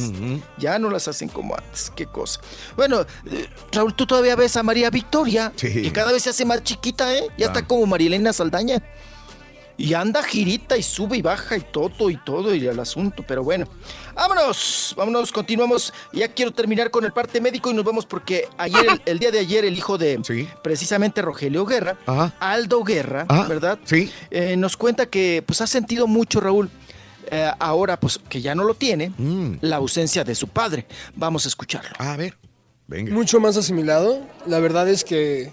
Ya 0.57 0.77
no 0.79 0.89
las 0.89 1.07
hacen 1.07 1.29
como 1.29 1.55
antes. 1.55 1.91
Qué 1.95 2.05
cosa. 2.05 2.39
Bueno, 2.75 3.01
eh, 3.25 3.47
Raúl, 3.71 3.93
tú 3.95 4.05
todavía 4.05 4.35
ves 4.35 4.55
a 4.57 4.63
María 4.63 4.89
Victoria. 4.89 5.51
Sí. 5.55 5.81
Que 5.81 5.91
cada 5.91 6.11
vez 6.11 6.23
se 6.23 6.29
hace 6.29 6.45
más 6.45 6.63
chiquita, 6.63 7.13
¿eh? 7.15 7.27
Ya 7.37 7.47
Ah. 7.47 7.49
está 7.49 7.65
como 7.67 7.85
Marilena 7.85 8.31
Saldaña. 8.33 8.81
Y 9.77 9.93
anda 9.93 10.21
girita 10.21 10.75
y 10.77 10.83
sube 10.83 11.15
y 11.15 11.21
baja 11.21 11.55
y 11.55 11.61
todo 11.61 12.09
y 12.09 12.17
todo 12.17 12.53
y 12.53 12.67
el 12.67 12.77
asunto. 12.81 13.23
Pero 13.25 13.45
bueno, 13.45 13.65
vámonos, 14.13 14.93
vámonos, 14.97 15.31
continuamos. 15.31 15.93
Ya 16.11 16.27
quiero 16.27 16.51
terminar 16.51 16.91
con 16.91 17.05
el 17.05 17.13
parte 17.13 17.39
médico 17.39 17.71
y 17.71 17.73
nos 17.73 17.85
vamos 17.85 18.05
porque 18.05 18.49
ayer, 18.57 18.85
el, 18.85 19.01
el 19.05 19.19
día 19.19 19.31
de 19.31 19.39
ayer, 19.39 19.63
el 19.63 19.77
hijo 19.77 19.97
de 19.97 20.19
precisamente 20.61 21.21
Rogelio 21.21 21.65
Guerra, 21.65 21.95
Ajá. 22.05 22.33
Aldo 22.41 22.83
Guerra, 22.83 23.23
¿verdad? 23.47 23.79
Sí. 23.85 24.11
Eh, 24.31 24.57
nos 24.57 24.75
cuenta 24.75 25.05
que 25.05 25.43
pues 25.47 25.61
ha 25.61 25.67
sentido 25.67 26.07
mucho, 26.07 26.41
Raúl. 26.41 26.69
Eh, 27.31 27.51
ahora, 27.59 27.99
pues 27.99 28.19
que 28.29 28.41
ya 28.41 28.55
no 28.55 28.63
lo 28.63 28.73
tiene, 28.73 29.11
la 29.61 29.77
ausencia 29.77 30.23
de 30.23 30.35
su 30.35 30.47
padre. 30.47 30.85
Vamos 31.15 31.45
a 31.45 31.49
escucharlo. 31.49 31.91
A 31.97 32.15
ver, 32.17 32.37
venga. 32.87 33.13
mucho 33.13 33.39
más 33.39 33.57
asimilado. 33.57 34.21
La 34.45 34.59
verdad 34.59 34.87
es 34.89 35.03
que, 35.03 35.51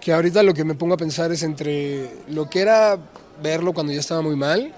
que 0.00 0.12
ahorita 0.12 0.42
lo 0.42 0.54
que 0.54 0.64
me 0.64 0.74
pongo 0.74 0.94
a 0.94 0.98
pensar 0.98 1.32
es 1.32 1.42
entre 1.42 2.10
lo 2.28 2.48
que 2.48 2.60
era 2.60 2.98
verlo 3.42 3.72
cuando 3.72 3.92
ya 3.92 4.00
estaba 4.00 4.22
muy 4.22 4.36
mal, 4.36 4.74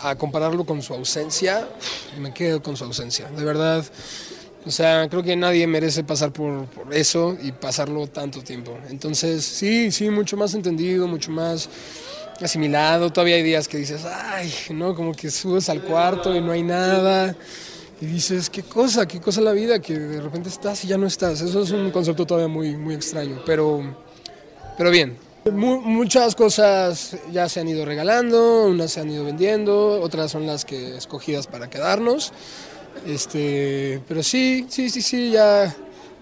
a 0.00 0.14
compararlo 0.16 0.64
con 0.64 0.82
su 0.82 0.94
ausencia, 0.94 1.68
me 2.18 2.32
quedo 2.32 2.62
con 2.62 2.76
su 2.76 2.84
ausencia. 2.84 3.28
De 3.30 3.44
verdad, 3.44 3.84
o 4.66 4.70
sea, 4.70 5.08
creo 5.08 5.22
que 5.22 5.36
nadie 5.36 5.66
merece 5.66 6.04
pasar 6.04 6.32
por, 6.32 6.66
por 6.66 6.92
eso 6.92 7.36
y 7.40 7.52
pasarlo 7.52 8.06
tanto 8.08 8.42
tiempo. 8.42 8.78
Entonces, 8.90 9.44
sí, 9.44 9.90
sí, 9.90 10.10
mucho 10.10 10.36
más 10.36 10.54
entendido, 10.54 11.06
mucho 11.06 11.30
más 11.30 11.68
asimilado. 12.44 13.10
Todavía 13.10 13.36
hay 13.36 13.42
días 13.42 13.68
que 13.68 13.78
dices, 13.78 14.04
ay, 14.04 14.52
¿no? 14.70 14.94
Como 14.94 15.12
que 15.12 15.30
subes 15.30 15.68
al 15.68 15.82
cuarto 15.82 16.34
y 16.34 16.40
no 16.40 16.52
hay 16.52 16.62
nada. 16.62 17.34
Y 18.00 18.06
dices, 18.06 18.50
qué 18.50 18.62
cosa, 18.62 19.06
qué 19.08 19.20
cosa 19.20 19.40
la 19.40 19.52
vida, 19.52 19.78
que 19.80 19.98
de 19.98 20.20
repente 20.20 20.48
estás 20.50 20.84
y 20.84 20.88
ya 20.88 20.98
no 20.98 21.06
estás. 21.06 21.40
Eso 21.40 21.62
es 21.62 21.70
un 21.70 21.90
concepto 21.90 22.26
todavía 22.26 22.48
muy, 22.48 22.76
muy 22.76 22.94
extraño, 22.94 23.42
pero, 23.46 23.96
pero 24.76 24.90
bien. 24.90 25.16
Mu- 25.50 25.80
muchas 25.80 26.34
cosas 26.34 27.16
ya 27.32 27.48
se 27.48 27.60
han 27.60 27.68
ido 27.68 27.84
regalando, 27.84 28.66
unas 28.66 28.90
se 28.90 29.00
han 29.00 29.10
ido 29.10 29.24
vendiendo, 29.24 30.00
otras 30.00 30.32
son 30.32 30.44
las 30.46 30.64
que 30.64 30.96
escogidas 30.96 31.46
para 31.46 31.70
quedarnos. 31.70 32.32
Este, 33.06 34.02
pero 34.08 34.22
sí, 34.22 34.66
sí, 34.68 34.90
sí, 34.90 35.00
sí, 35.02 35.30
ya, 35.30 35.74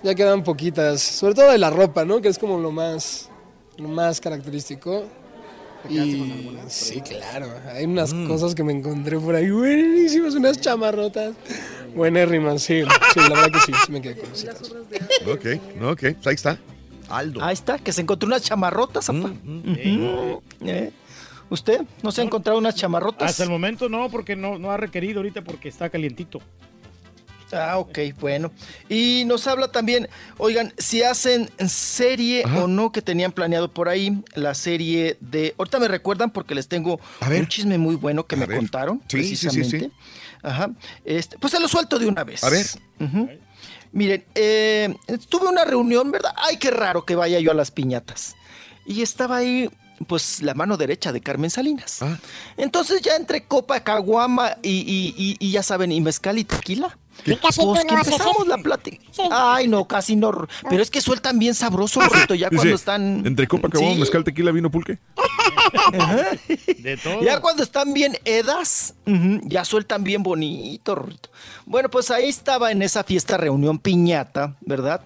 ya 0.03 0.15
quedan 0.15 0.45
poquitas, 0.45 1.01
sobre 1.01 1.35
todo 1.35 1.51
de 1.51 1.59
la 1.59 1.71
ropa, 1.71 2.05
¿no? 2.05 2.21
Que 2.21 2.29
es 2.29 2.39
como 2.39 2.59
lo 2.59 2.71
más, 2.71 3.31
lo 3.79 3.89
más 3.89 4.21
característico. 4.21 5.05
Y 5.89 6.57
sí, 6.69 7.01
claro, 7.01 7.47
hay 7.73 7.85
unas 7.85 8.15
cosas 8.15 8.55
que 8.55 8.65
me 8.65 8.73
encontré 8.73 9.19
por 9.19 9.35
ahí 9.35 9.51
buenísimas, 9.51 10.35
unas 10.35 10.61
chamarrotas. 10.61 11.35
Buenérrimas, 11.95 12.63
sí, 12.63 12.83
sí, 13.13 13.21
la 13.21 13.29
verdad 13.29 13.53
que 13.53 13.61
sí, 13.61 13.73
sí 13.87 13.93
me 13.93 14.01
quedé 14.01 14.17
con 14.17 14.31
cositas. 14.31 14.63
Ok, 15.27 15.47
ok, 15.83 16.01
pues 16.01 16.27
ahí 16.27 16.35
está. 16.35 16.59
Aldo. 17.09 17.43
Ahí 17.45 17.53
está, 17.53 17.79
que 17.79 17.93
se 17.93 18.01
encontró 18.01 18.27
unas 18.27 18.43
chamarrotas, 18.43 19.09
apa. 19.09 19.19
Ujú. 19.19 20.43
¿Eh? 20.63 20.91
¿Usted 21.51 21.83
no 22.03 22.11
se 22.11 22.23
ha 22.23 22.25
encontrado 22.25 22.59
unas 22.59 22.75
chamarrotas? 22.75 23.31
Hasta 23.31 23.45
el 23.45 23.51
momento 23.51 23.89
no, 23.89 24.09
porque 24.09 24.35
no, 24.35 24.59
no 24.59 24.71
ha 24.71 24.77
requerido 24.77 25.21
ahorita 25.21 25.43
porque 25.43 25.69
está 25.69 25.91
calientito. 25.91 26.41
Ah, 27.55 27.79
ok, 27.79 27.99
bueno. 28.21 28.51
Y 28.89 29.25
nos 29.27 29.47
habla 29.47 29.69
también, 29.69 30.09
oigan, 30.39 30.73
si 30.79 31.03
hacen 31.03 31.49
serie 31.69 32.45
o 32.47 32.67
no 32.67 32.93
que 32.93 33.01
tenían 33.03 33.33
planeado 33.33 33.73
por 33.73 33.89
ahí, 33.89 34.23
la 34.35 34.55
serie 34.55 35.17
de... 35.21 35.55
Ahorita 35.59 35.79
me 35.79 35.89
recuerdan 35.89 36.31
porque 36.31 36.55
les 36.55 36.69
tengo 36.69 37.01
un 37.41 37.47
chisme 37.49 37.79
muy 37.79 37.95
bueno 37.97 38.27
que 38.27 38.37
me 38.37 38.47
ver. 38.47 38.59
contaron, 38.59 39.01
Sí, 39.09 39.23
sí, 39.25 39.37
sí, 39.37 39.37
sí. 39.37 39.47
precisamente. 39.49 39.97
Ajá. 40.43 40.71
Este, 41.05 41.39
pues 41.39 41.53
se 41.53 41.61
lo 41.61 41.69
suelto 41.69 41.99
de 41.99 42.07
una 42.07 42.25
vez. 42.25 42.43
A 42.45 42.51
ver. 42.51 42.67
Miren, 43.93 44.25
eh, 44.35 44.93
tuve 45.29 45.47
una 45.49 45.65
reunión, 45.65 46.11
¿verdad? 46.11 46.33
Ay, 46.37 46.57
qué 46.57 46.71
raro 46.71 47.05
que 47.05 47.15
vaya 47.15 47.39
yo 47.39 47.53
a 47.53 47.55
las 47.55 47.71
piñatas. 47.71 48.35
Y 48.85 49.03
estaba 49.03 49.37
ahí, 49.37 49.71
pues, 50.09 50.43
la 50.43 50.53
mano 50.55 50.77
derecha 50.77 51.13
de 51.13 51.21
Carmen 51.21 51.49
Salinas. 51.49 52.03
Ah. 52.03 52.19
Entonces 52.57 53.01
ya 53.03 53.15
entre 53.15 53.45
copa, 53.45 53.79
caguama 53.85 54.57
y, 54.63 54.71
y- 54.81 55.15
y- 55.17 55.37
y 55.39 55.51
ya 55.53 55.63
saben, 55.63 55.93
y 55.93 56.01
mezcal 56.01 56.39
y 56.39 56.45
tequila. 56.45 56.99
¿Y 57.27 57.37
casi 57.37 57.61
tú 57.61 57.73
Pues 57.73 57.85
no 57.85 57.91
que 57.91 57.95
haces 57.97 58.13
empezamos 58.13 58.37
eso? 58.39 58.45
la 58.47 58.59
plática. 58.59 58.99
Ay, 59.31 59.69
no, 59.69 59.87
casi 59.87 60.17
no. 60.17 60.47
Pero 60.69 60.83
es 60.83 60.91
que 60.91 61.01
sueltan 61.01 61.39
bien 61.39 61.55
sabroso, 61.55 62.01
Rorrito, 62.01 62.35
ya 62.35 62.49
Dice, 62.51 62.57
cuando 62.61 62.75
están... 62.77 63.27
Entre 63.27 63.47
copa, 63.47 63.69
caguama, 63.69 63.95
Sí. 63.95 64.01
mezcal, 64.01 64.25
tequila, 64.25 64.51
vino, 64.53 64.71
pulque. 64.71 64.99
De 66.79 66.97
todo. 66.97 67.23
Ya 67.23 67.41
cuando 67.41 67.63
están 67.63 67.93
bien 67.95 68.17
edas, 68.25 68.95
ya 69.45 69.65
sueltan 69.65 70.05
bien 70.05 70.23
bonito, 70.23 70.95
Rorrito. 70.95 71.31
Bueno, 71.67 71.89
pues 71.91 72.11
ahí 72.11 72.29
estaba 72.29 72.71
en 72.73 72.83
esa 72.83 73.05
fiesta, 73.05 73.37
reunión 73.37 73.79
piñata, 73.79 74.57
¿verdad? 74.61 75.03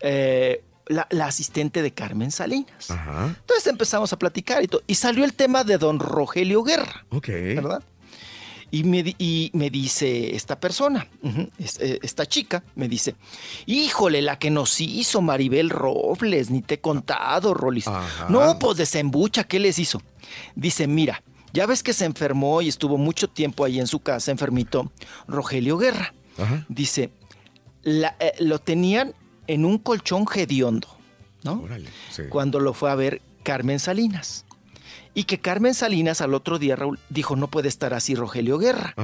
Eh, 0.00 0.62
la, 0.88 1.06
la 1.10 1.26
asistente 1.26 1.82
de 1.82 1.92
Carmen 1.92 2.30
Salinas. 2.30 2.90
Ajá. 2.90 3.34
Entonces 3.40 3.66
empezamos 3.66 4.12
a 4.12 4.18
platicar 4.18 4.62
y 4.62 4.68
todo. 4.68 4.82
Y 4.86 4.94
salió 4.94 5.24
el 5.24 5.34
tema 5.34 5.64
de 5.64 5.78
don 5.78 5.98
Rogelio 5.98 6.62
Guerra. 6.62 7.04
Ok. 7.10 7.28
¿Verdad? 7.28 7.82
Y 8.76 8.84
me, 8.84 9.02
di- 9.02 9.16
y 9.18 9.50
me 9.54 9.70
dice 9.70 10.34
esta 10.36 10.58
persona, 10.60 11.06
eh, 11.80 11.98
esta 12.02 12.26
chica, 12.26 12.62
me 12.74 12.88
dice, 12.88 13.14
híjole, 13.66 14.20
la 14.22 14.38
que 14.38 14.50
nos 14.50 14.80
hizo 14.80 15.22
Maribel 15.22 15.70
Robles, 15.70 16.50
ni 16.50 16.60
te 16.62 16.74
he 16.74 16.80
contado, 16.80 17.54
Rolis. 17.54 17.86
No, 18.28 18.58
pues 18.58 18.76
desembucha, 18.78 19.44
¿qué 19.44 19.58
les 19.58 19.78
hizo? 19.78 20.02
Dice, 20.54 20.86
mira, 20.86 21.22
ya 21.52 21.66
ves 21.66 21.82
que 21.82 21.92
se 21.92 22.04
enfermó 22.04 22.60
y 22.60 22.68
estuvo 22.68 22.98
mucho 22.98 23.28
tiempo 23.28 23.64
ahí 23.64 23.78
en 23.80 23.86
su 23.86 24.00
casa, 24.00 24.30
enfermito, 24.30 24.92
Rogelio 25.26 25.78
Guerra. 25.78 26.12
Dice, 26.68 27.10
la- 27.82 28.16
eh, 28.20 28.32
lo 28.40 28.58
tenían 28.58 29.14
en 29.46 29.64
un 29.64 29.78
colchón 29.78 30.26
hediondo, 30.34 30.88
¿no? 31.44 31.62
sí. 32.10 32.22
Cuando 32.28 32.58
lo 32.60 32.74
fue 32.74 32.90
a 32.90 32.94
ver 32.94 33.22
Carmen 33.42 33.78
Salinas. 33.78 34.44
Y 35.16 35.24
que 35.24 35.40
Carmen 35.40 35.72
Salinas 35.74 36.20
al 36.20 36.34
otro 36.34 36.58
día, 36.58 36.76
Raúl, 36.76 36.98
dijo, 37.08 37.34
no 37.36 37.48
puede 37.48 37.68
estar 37.68 37.94
así 37.94 38.14
Rogelio 38.14 38.58
Guerra. 38.58 38.94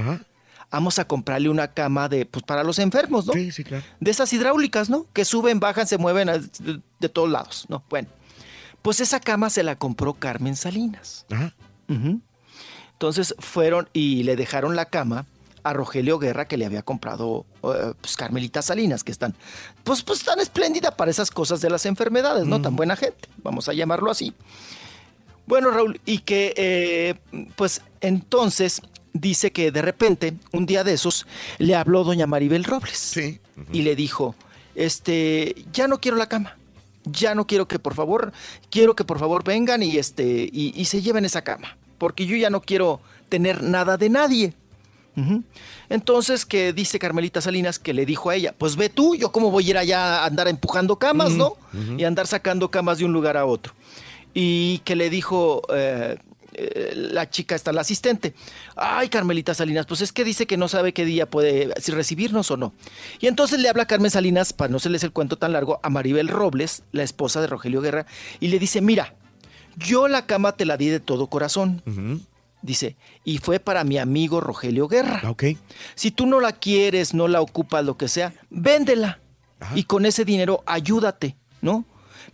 Vamos 0.70 0.98
a 0.98 1.06
comprarle 1.06 1.48
una 1.48 1.68
cama 1.68 2.08
de, 2.08 2.24
pues 2.26 2.44
para 2.44 2.62
los 2.64 2.78
enfermos, 2.78 3.26
¿no? 3.26 3.32
Sí, 3.32 3.50
sí, 3.50 3.64
claro. 3.64 3.82
De 3.98 4.10
esas 4.10 4.32
hidráulicas, 4.32 4.88
¿no? 4.90 5.06
Que 5.12 5.24
suben, 5.24 5.58
bajan, 5.58 5.86
se 5.86 5.98
mueven 5.98 6.28
a- 6.28 6.38
de, 6.38 6.80
de 7.00 7.08
todos 7.08 7.30
lados, 7.30 7.64
¿no? 7.68 7.82
Bueno, 7.90 8.08
pues 8.82 9.00
esa 9.00 9.20
cama 9.20 9.48
se 9.50 9.62
la 9.62 9.76
compró 9.76 10.14
Carmen 10.14 10.54
Salinas. 10.54 11.24
Ajá. 11.30 11.54
Entonces 12.92 13.34
fueron 13.38 13.88
y 13.92 14.22
le 14.22 14.36
dejaron 14.36 14.76
la 14.76 14.86
cama 14.86 15.26
a 15.64 15.72
Rogelio 15.72 16.18
Guerra 16.18 16.46
que 16.46 16.56
le 16.56 16.66
había 16.66 16.82
comprado 16.82 17.46
eh, 17.62 17.94
pues 18.00 18.16
Carmelita 18.16 18.62
Salinas, 18.62 19.04
que 19.04 19.12
están, 19.12 19.34
pues, 19.84 20.02
pues 20.02 20.24
tan 20.24 20.40
espléndida 20.40 20.96
para 20.96 21.10
esas 21.10 21.30
cosas 21.30 21.60
de 21.60 21.70
las 21.70 21.86
enfermedades, 21.86 22.46
¿no? 22.46 22.60
Tan 22.62 22.76
buena 22.76 22.96
gente, 22.96 23.28
vamos 23.42 23.68
a 23.68 23.72
llamarlo 23.72 24.10
así. 24.10 24.34
Bueno, 25.46 25.70
Raúl, 25.70 26.00
y 26.06 26.18
que 26.18 26.54
eh, 26.56 27.14
pues 27.56 27.82
entonces 28.00 28.82
dice 29.12 29.52
que 29.52 29.70
de 29.70 29.82
repente, 29.82 30.34
un 30.52 30.66
día 30.66 30.84
de 30.84 30.94
esos, 30.94 31.26
le 31.58 31.74
habló 31.74 32.04
doña 32.04 32.26
Maribel 32.26 32.64
Robles. 32.64 32.98
Y 33.72 33.82
le 33.82 33.96
dijo, 33.96 34.34
este, 34.74 35.64
ya 35.72 35.88
no 35.88 36.00
quiero 36.00 36.16
la 36.16 36.28
cama. 36.28 36.56
Ya 37.04 37.34
no 37.34 37.46
quiero 37.46 37.66
que 37.66 37.80
por 37.80 37.94
favor, 37.94 38.32
quiero 38.70 38.94
que 38.94 39.04
por 39.04 39.18
favor 39.18 39.42
vengan 39.42 39.82
y 39.82 39.96
este, 39.96 40.48
y, 40.52 40.72
y 40.74 40.84
se 40.84 41.02
lleven 41.02 41.24
esa 41.24 41.42
cama. 41.42 41.76
Porque 41.98 42.26
yo 42.26 42.36
ya 42.36 42.48
no 42.48 42.60
quiero 42.60 43.00
tener 43.28 43.62
nada 43.62 43.96
de 43.96 44.08
nadie. 44.08 44.54
Entonces, 45.88 46.46
que 46.46 46.72
dice 46.72 46.98
Carmelita 46.98 47.40
Salinas 47.42 47.78
que 47.78 47.92
le 47.92 48.06
dijo 48.06 48.30
a 48.30 48.34
ella, 48.34 48.54
pues 48.56 48.76
ve 48.76 48.88
tú, 48.88 49.14
yo 49.14 49.30
cómo 49.30 49.50
voy 49.50 49.66
a 49.66 49.70
ir 49.70 49.78
allá 49.78 50.20
a 50.20 50.26
andar 50.26 50.48
empujando 50.48 50.96
camas, 50.96 51.32
¿no? 51.32 51.56
Y 51.98 52.04
andar 52.04 52.26
sacando 52.26 52.70
camas 52.70 52.98
de 52.98 53.04
un 53.04 53.12
lugar 53.12 53.36
a 53.36 53.44
otro. 53.44 53.74
Y 54.34 54.78
que 54.78 54.96
le 54.96 55.10
dijo 55.10 55.62
eh, 55.74 56.16
eh, 56.54 56.92
la 56.94 57.30
chica, 57.30 57.54
está 57.54 57.72
la 57.72 57.80
asistente, 57.80 58.34
ay 58.76 59.08
Carmelita 59.08 59.54
Salinas, 59.54 59.86
pues 59.86 60.02
es 60.02 60.12
que 60.12 60.22
dice 60.22 60.46
que 60.46 60.58
no 60.58 60.68
sabe 60.68 60.92
qué 60.92 61.06
día 61.06 61.28
puede, 61.28 61.72
si 61.80 61.92
recibirnos 61.92 62.50
o 62.50 62.58
no. 62.58 62.74
Y 63.20 63.26
entonces 63.26 63.58
le 63.58 63.70
habla 63.70 63.86
Carmen 63.86 64.10
Salinas, 64.10 64.52
para 64.52 64.70
no 64.70 64.78
serles 64.78 65.02
el 65.02 65.12
cuento 65.12 65.38
tan 65.38 65.52
largo, 65.52 65.80
a 65.82 65.88
Maribel 65.88 66.28
Robles, 66.28 66.82
la 66.92 67.04
esposa 67.04 67.40
de 67.40 67.46
Rogelio 67.46 67.80
Guerra, 67.80 68.04
y 68.38 68.48
le 68.48 68.58
dice, 68.58 68.82
mira, 68.82 69.14
yo 69.76 70.08
la 70.08 70.26
cama 70.26 70.52
te 70.52 70.66
la 70.66 70.76
di 70.76 70.88
de 70.88 71.00
todo 71.00 71.28
corazón. 71.28 71.82
Dice, 72.60 72.96
y 73.24 73.38
fue 73.38 73.58
para 73.58 73.82
mi 73.82 73.98
amigo 73.98 74.40
Rogelio 74.40 74.88
Guerra. 74.88 75.22
Ok. 75.28 75.44
Si 75.94 76.10
tú 76.10 76.26
no 76.26 76.38
la 76.38 76.52
quieres, 76.52 77.14
no 77.14 77.28
la 77.28 77.40
ocupas, 77.40 77.84
lo 77.84 77.96
que 77.96 78.08
sea, 78.08 78.34
véndela. 78.50 79.20
Y 79.74 79.84
con 79.84 80.04
ese 80.04 80.24
dinero 80.24 80.62
ayúdate, 80.66 81.36
¿no? 81.62 81.86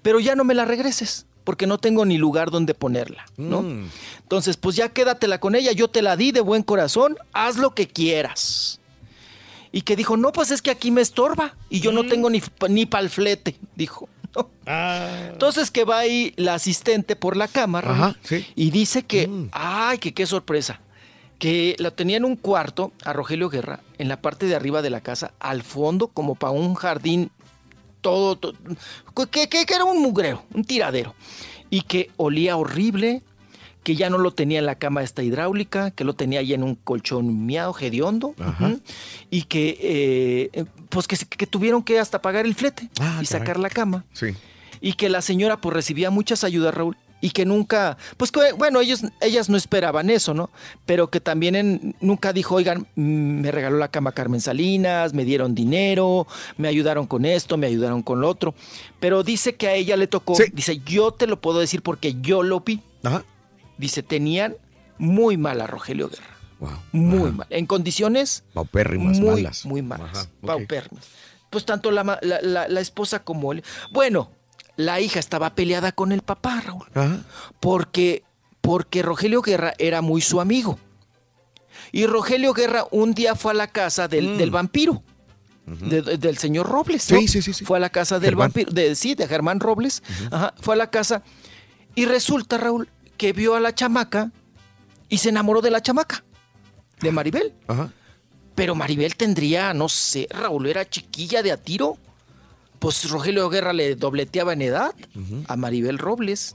Pero 0.02 0.18
ya 0.18 0.34
no 0.34 0.44
me 0.44 0.54
la 0.54 0.64
regreses, 0.64 1.26
porque 1.48 1.66
no 1.66 1.78
tengo 1.78 2.04
ni 2.04 2.18
lugar 2.18 2.50
donde 2.50 2.74
ponerla, 2.74 3.24
¿no? 3.38 3.62
Mm. 3.62 3.88
Entonces, 4.20 4.58
pues 4.58 4.76
ya 4.76 4.90
quédatela 4.90 5.40
con 5.40 5.54
ella, 5.54 5.72
yo 5.72 5.88
te 5.88 6.02
la 6.02 6.14
di 6.14 6.30
de 6.30 6.42
buen 6.42 6.62
corazón, 6.62 7.16
haz 7.32 7.56
lo 7.56 7.74
que 7.74 7.88
quieras. 7.88 8.80
Y 9.72 9.80
que 9.80 9.96
dijo, 9.96 10.18
no, 10.18 10.30
pues 10.30 10.50
es 10.50 10.60
que 10.60 10.70
aquí 10.70 10.90
me 10.90 11.00
estorba 11.00 11.54
y 11.70 11.80
yo 11.80 11.90
no 11.90 12.04
tengo 12.04 12.28
ni, 12.28 12.42
ni 12.68 12.84
palflete, 12.84 13.56
dijo. 13.76 14.10
¿no? 14.36 14.50
Entonces 15.32 15.70
que 15.70 15.86
va 15.86 16.00
ahí 16.00 16.34
la 16.36 16.52
asistente 16.52 17.16
por 17.16 17.34
la 17.34 17.48
cámara 17.48 17.92
Ajá, 17.92 18.16
sí. 18.24 18.46
y 18.54 18.70
dice 18.70 19.04
que, 19.04 19.30
ay, 19.52 19.96
que 19.96 20.12
qué 20.12 20.26
sorpresa, 20.26 20.82
que 21.38 21.76
la 21.78 21.92
tenía 21.92 22.18
en 22.18 22.26
un 22.26 22.36
cuarto 22.36 22.92
a 23.06 23.14
Rogelio 23.14 23.48
Guerra, 23.48 23.80
en 23.96 24.08
la 24.08 24.20
parte 24.20 24.44
de 24.44 24.54
arriba 24.54 24.82
de 24.82 24.90
la 24.90 25.00
casa, 25.00 25.32
al 25.40 25.62
fondo, 25.62 26.08
como 26.08 26.34
para 26.34 26.52
un 26.52 26.74
jardín 26.74 27.30
todo, 28.08 28.36
to- 28.36 28.54
que, 29.30 29.48
que- 29.48 29.66
que 29.66 29.74
era 29.74 29.84
un 29.84 30.00
mugrero, 30.00 30.42
un 30.54 30.64
tiradero, 30.64 31.14
y 31.70 31.82
que 31.82 32.10
olía 32.16 32.56
horrible, 32.56 33.22
que 33.84 33.94
ya 33.96 34.08
no 34.10 34.18
lo 34.18 34.32
tenía 34.32 34.58
en 34.58 34.66
la 34.66 34.74
cama 34.76 35.02
esta 35.02 35.22
hidráulica, 35.22 35.90
que 35.90 36.04
lo 36.04 36.14
tenía 36.14 36.40
ahí 36.40 36.52
en 36.54 36.62
un 36.62 36.74
colchón 36.74 37.46
miado, 37.46 37.74
hediondo, 37.78 38.34
y 39.30 39.42
que, 39.42 39.78
eh, 40.54 40.64
pues 40.88 41.06
que, 41.06 41.46
tuvieron 41.46 41.82
que 41.82 41.98
hasta 41.98 42.20
pagar 42.22 42.46
el 42.46 42.54
flete 42.54 42.88
y 43.20 43.26
sacar 43.26 43.58
la 43.58 43.68
cama. 43.70 44.04
Sí. 44.12 44.28
y 44.80 44.92
que 44.94 45.08
la 45.08 45.22
señora 45.22 45.60
pues 45.60 45.74
recibía 45.74 46.08
muchas 46.10 46.44
ayudas, 46.44 46.72
Raúl, 46.74 46.96
y 47.20 47.30
que 47.30 47.44
nunca, 47.44 47.96
pues 48.16 48.30
que, 48.30 48.52
bueno, 48.56 48.80
ellos, 48.80 49.02
ellas 49.20 49.48
no 49.48 49.56
esperaban 49.56 50.08
eso, 50.10 50.34
¿no? 50.34 50.50
Pero 50.86 51.08
que 51.10 51.20
también 51.20 51.56
en- 51.56 51.96
nunca 52.00 52.32
dijo, 52.32 52.54
oigan, 52.54 52.86
mm, 52.94 53.40
me 53.40 53.50
regaló 53.50 53.76
la 53.78 53.88
cama 53.88 54.12
Carmen 54.12 54.40
Salinas, 54.40 55.14
me 55.14 55.24
dieron 55.24 55.54
dinero, 55.54 56.26
me 56.56 56.68
ayudaron 56.68 57.06
con 57.06 57.24
esto, 57.24 57.56
me 57.56 57.66
ayudaron 57.66 58.02
con 58.02 58.20
lo 58.20 58.28
otro. 58.28 58.54
Pero 59.00 59.22
dice 59.22 59.54
que 59.56 59.68
a 59.68 59.74
ella 59.74 59.96
le 59.96 60.06
tocó, 60.06 60.34
dice, 60.52 60.78
yo 60.86 61.10
te 61.12 61.26
lo 61.26 61.40
puedo 61.40 61.58
decir 61.58 61.82
porque 61.82 62.16
yo 62.20 62.42
lo 62.42 62.60
vi. 62.60 62.80
Dice, 63.78 64.02
tenían 64.02 64.56
muy 64.98 65.36
mal 65.36 65.60
a 65.60 65.66
Rogelio 65.66 66.08
Guerra. 66.08 66.24
Muy 66.92 67.30
mal. 67.30 67.46
En 67.50 67.66
condiciones 67.66 68.42
Paupérrimas, 68.52 69.20
muy, 69.20 69.42
malas. 69.42 69.64
muy 69.64 69.82
malas. 69.82 70.10
Ajá, 70.10 70.22
ok. 70.42 70.46
paupérrimas. 70.46 71.04
Pues 71.50 71.64
tanto 71.64 71.90
la, 71.92 72.02
la- 72.22 72.40
la- 72.42 72.68
la 72.68 72.80
esposa 72.80 73.22
como 73.22 73.52
él. 73.52 73.62
Bueno, 73.92 74.30
la 74.78 75.00
hija 75.00 75.18
estaba 75.20 75.54
peleada 75.54 75.90
con 75.92 76.12
el 76.12 76.22
papá, 76.22 76.62
Raúl. 76.64 76.86
Porque, 77.60 78.22
porque 78.60 79.02
Rogelio 79.02 79.42
Guerra 79.42 79.74
era 79.78 80.00
muy 80.02 80.20
su 80.22 80.40
amigo. 80.40 80.78
Y 81.92 82.06
Rogelio 82.06 82.52
Guerra 82.54 82.86
un 82.92 83.12
día 83.12 83.34
fue 83.34 83.50
a 83.50 83.54
la 83.54 83.66
casa 83.66 84.06
del, 84.08 84.38
del 84.38 84.50
vampiro. 84.50 85.02
de- 85.66 86.00
de- 86.00 86.16
del 86.16 86.38
señor 86.38 86.66
Robles. 86.68 87.10
¿no? 87.10 87.18
Mm. 87.18 87.20
Sí, 87.22 87.28
sí, 87.28 87.42
sí, 87.42 87.52
sí. 87.52 87.64
Fue 87.66 87.76
a 87.76 87.80
la 87.80 87.90
casa 87.90 88.18
del 88.18 88.30
Germán. 88.30 88.46
vampiro. 88.48 88.70
De, 88.72 88.94
sí, 88.94 89.14
de 89.14 89.26
Germán 89.28 89.60
Robles. 89.60 90.02
Ajá, 90.30 90.54
fue 90.60 90.74
a 90.74 90.78
la 90.78 90.88
casa. 90.90 91.22
Y 91.94 92.06
resulta, 92.06 92.56
Raúl, 92.56 92.88
que 93.18 93.32
vio 93.34 93.54
a 93.54 93.60
la 93.60 93.74
chamaca 93.74 94.30
y 95.10 95.18
se 95.18 95.28
enamoró 95.28 95.60
de 95.60 95.70
la 95.70 95.82
chamaca. 95.82 96.24
De 97.00 97.10
Maribel. 97.12 97.52
Ajá. 97.66 97.92
Pero 98.54 98.74
Maribel 98.74 99.14
tendría, 99.16 99.74
no 99.74 99.88
sé, 99.90 100.26
Raúl 100.30 100.66
era 100.68 100.88
chiquilla 100.88 101.42
de 101.42 101.52
a 101.52 101.56
tiro. 101.58 101.98
Pues 102.78 103.08
Rogelio 103.10 103.48
Guerra 103.50 103.72
le 103.72 103.94
dobleteaba 103.96 104.52
en 104.52 104.62
edad 104.62 104.94
a 105.46 105.56
Maribel 105.56 105.98
Robles. 105.98 106.54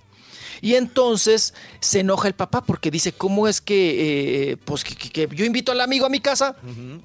Y 0.61 0.75
entonces 0.75 1.53
se 1.81 1.99
enoja 2.01 2.27
el 2.29 2.35
papá 2.35 2.61
porque 2.63 2.89
dice, 2.89 3.11
¿cómo 3.11 3.49
es 3.49 3.59
que, 3.59 4.51
eh, 4.51 4.57
pues, 4.57 4.83
que, 4.85 4.95
que- 4.95 5.27
yo 5.35 5.43
invito 5.43 5.73
al 5.73 5.81
amigo 5.81 6.05
a 6.05 6.09
mi 6.09 6.21
casa 6.21 6.55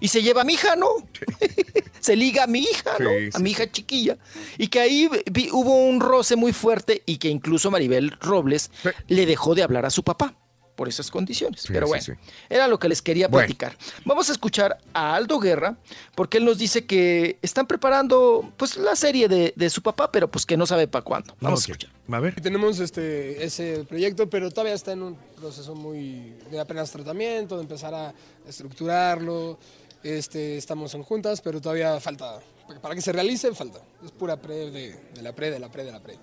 y 0.01 0.09
se 0.09 0.23
lleva 0.23 0.43
a 0.43 0.45
mi 0.45 0.53
hija, 0.53 0.77
¿no? 0.77 0.87
se 2.01 2.15
liga 2.15 2.45
a 2.45 2.47
mi 2.47 2.61
hija, 2.61 2.93
¿no? 3.01 3.11
Sí, 3.11 3.31
a 3.35 3.39
mi 3.41 3.51
hija 3.51 3.69
chiquilla. 3.71 4.17
Y 4.59 4.69
que 4.69 4.79
ahí 4.81 5.09
vi- 5.33 5.49
hubo 5.51 5.75
un 5.89 6.01
roce 6.01 6.37
muy 6.37 6.53
fuerte 6.53 7.03
y 7.07 7.17
que 7.17 7.29
incluso 7.31 7.71
Maribel 7.71 8.13
Robles 8.21 8.71
le 9.09 9.27
dejó 9.27 9.55
de 9.57 9.63
hablar 9.65 9.85
a 9.87 9.91
su 9.91 10.05
papá 10.05 10.35
por 10.79 10.89
esas 10.89 11.11
condiciones. 11.11 11.63
Sí, 11.63 11.73
Pero 11.73 11.89
bueno, 11.89 12.01
sí. 12.05 12.13
era 12.49 12.69
lo 12.69 12.79
que 12.79 12.89
les 12.89 13.03
quería 13.03 13.27
Bueno. 13.27 13.47
platicar. 13.49 13.77
Vamos 14.05 14.29
a 14.29 14.33
escuchar 14.33 14.79
a 14.95 15.17
Aldo 15.17 15.41
Guerra, 15.41 15.77
porque 16.15 16.39
él 16.39 16.45
nos 16.45 16.57
dice 16.57 16.87
que 16.87 17.37
están 17.43 17.67
preparando 17.67 18.53
pues 18.57 18.77
la 18.77 18.95
serie 18.95 19.27
de, 19.27 19.53
de 19.57 19.71
su 19.71 19.83
papá, 19.83 20.13
pero 20.13 20.31
pues 20.31 20.47
que 20.47 20.57
no 20.57 20.67
sabe 20.67 20.87
para 20.87 21.03
cuándo. 21.05 21.35
Vamos 21.41 21.63
a 21.63 21.73
escuchar. 21.73 21.91
A 22.13 22.21
ver. 22.21 22.41
Tenemos 22.41 22.79
este, 22.79 23.45
ese 23.45 23.85
proyecto, 23.89 24.31
pero 24.31 24.51
todavía 24.51 24.75
está 24.75 24.93
en 24.93 25.03
un 25.03 25.17
proceso 25.41 25.75
muy 25.75 26.33
de 26.49 26.61
apenas 26.61 26.93
tratamiento, 26.93 27.57
de 27.57 27.63
empezar 27.63 27.93
a 27.95 28.15
estructurarlo. 28.49 29.59
Este, 30.05 30.57
estamos 30.57 30.95
en 30.95 31.03
juntas, 31.03 31.41
pero 31.41 31.61
todavía 31.61 31.99
falta. 31.99 32.39
Para 32.81 32.95
que 32.95 33.01
se 33.03 33.13
realice, 33.13 33.53
falta. 33.53 33.81
Es 34.05 34.13
pura 34.13 34.37
pre 34.37 34.71
de, 34.71 34.95
de 35.13 35.23
la 35.23 35.35
pre, 35.35 35.51
de 35.51 35.59
la 35.59 35.69
pre, 35.73 35.83
de 35.85 35.91
la 35.91 36.01
pre. 36.01 36.15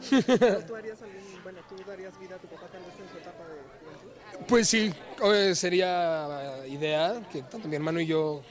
¿Tú 0.00 0.74
harías 0.74 1.00
algún, 1.02 1.42
bueno, 1.42 1.58
tú 1.68 1.76
darías 1.86 2.18
vida 2.18 2.34
a 2.36 2.38
tu 2.38 2.48
papá 2.48 2.66
tal 2.72 2.80
vez 2.80 2.94
en 2.98 3.08
su 3.12 3.18
etapa 3.18 3.44
de 3.44 3.60
juventud? 3.84 4.10
Pues 4.46 4.68
sí, 4.68 4.92
eh, 5.32 5.54
sería 5.54 6.64
idea 6.68 7.22
que 7.30 7.42
tanto 7.42 7.68
mi 7.68 7.76
hermano 7.76 8.00
y 8.00 8.06
yo 8.06 8.42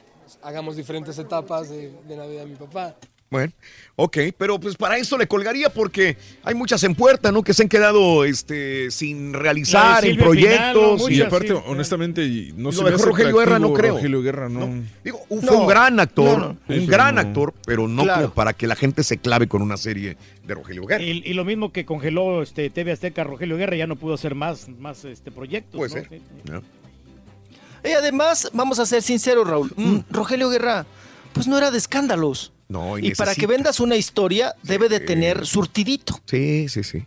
hagamos 0.41 0.75
diferentes 0.75 1.17
etapas 1.19 1.69
de, 1.69 1.91
de 2.07 2.15
la 2.15 2.25
vida 2.25 2.41
de 2.41 2.45
mi 2.45 2.55
papá. 2.55 2.95
Bueno, 3.31 3.53
ok, 3.95 4.17
pero 4.39 4.59
pues 4.59 4.75
para 4.75 4.97
esto 4.97 5.15
le 5.15 5.27
colgaría 5.27 5.69
porque 5.71 6.17
hay 6.43 6.55
muchas 6.55 6.83
en 6.83 6.95
puerta, 6.95 7.31
¿no? 7.31 7.43
Que 7.43 7.53
se 7.53 7.61
han 7.61 7.69
quedado 7.69 8.25
este, 8.25 8.89
sin 8.89 9.33
realizar 9.33 10.03
en 10.03 10.17
proyectos. 10.17 11.11
y 11.11 11.21
aparte, 11.21 11.53
honestamente, 11.53 12.23
y 12.25 12.51
no 12.57 12.69
Y 12.69 12.71
se 12.71 12.77
lo 12.79 12.85
me 12.85 12.91
mejor 12.91 13.07
Rogelio 13.09 13.37
Guerra 13.37 13.59
no 13.59 13.73
creo. 13.73 13.93
Rogelio 13.95 14.21
Guerra 14.23 14.49
no. 14.49 14.83
Digo, 15.03 15.19
fue 15.29 15.55
un 15.57 15.67
gran 15.67 15.99
actor, 15.99 16.55
un 16.67 16.75
Sí, 16.79 16.87
gran 16.87 17.15
no. 17.15 17.21
actor, 17.21 17.53
pero 17.67 17.87
no 17.87 18.01
Claro. 18.01 18.21
como 18.23 18.33
para 18.33 18.53
que 18.53 18.65
la 18.65 18.75
gente 18.75 19.03
se 19.03 19.19
clave 19.19 19.47
con 19.47 19.61
una 19.61 19.77
serie 19.77 20.17
de 20.43 20.55
Rogelio 20.55 20.85
Guerra. 20.87 21.03
Y, 21.03 21.21
y 21.23 21.33
lo 21.33 21.45
mismo 21.45 21.71
que 21.71 21.85
congeló 21.85 22.41
este 22.41 22.71
TV 22.71 22.91
Azteca 22.93 23.23
Rogelio 23.23 23.57
Guerra, 23.57 23.75
ya 23.75 23.85
no 23.85 23.95
pudo 23.95 24.15
hacer 24.15 24.33
más, 24.33 24.67
más 24.79 25.05
este 25.05 25.29
proyectos. 25.29 25.77
Puede 25.77 25.89
¿no? 25.89 26.09
ser. 26.09 26.19
Sí, 26.19 26.25
sí. 26.47 27.89
Y 27.89 27.91
además, 27.91 28.49
vamos 28.53 28.79
a 28.79 28.85
ser 28.87 29.03
sinceros, 29.03 29.47
Raúl, 29.47 29.71
mm, 29.75 29.99
Rogelio 30.09 30.49
Guerra, 30.49 30.85
pues 31.33 31.47
no 31.47 31.57
era 31.59 31.69
de 31.69 31.77
escándalos. 31.77 32.51
No, 32.69 32.97
Y 32.99 33.15
para 33.15 33.33
que 33.35 33.47
vendas 33.47 33.79
una 33.79 33.95
historia, 33.95 34.55
debe 34.63 34.89
de 34.89 34.99
tener 34.99 35.45
surtidito. 35.45 36.19
Sí, 36.25 36.69
sí, 36.69 36.83
sí. 36.83 37.03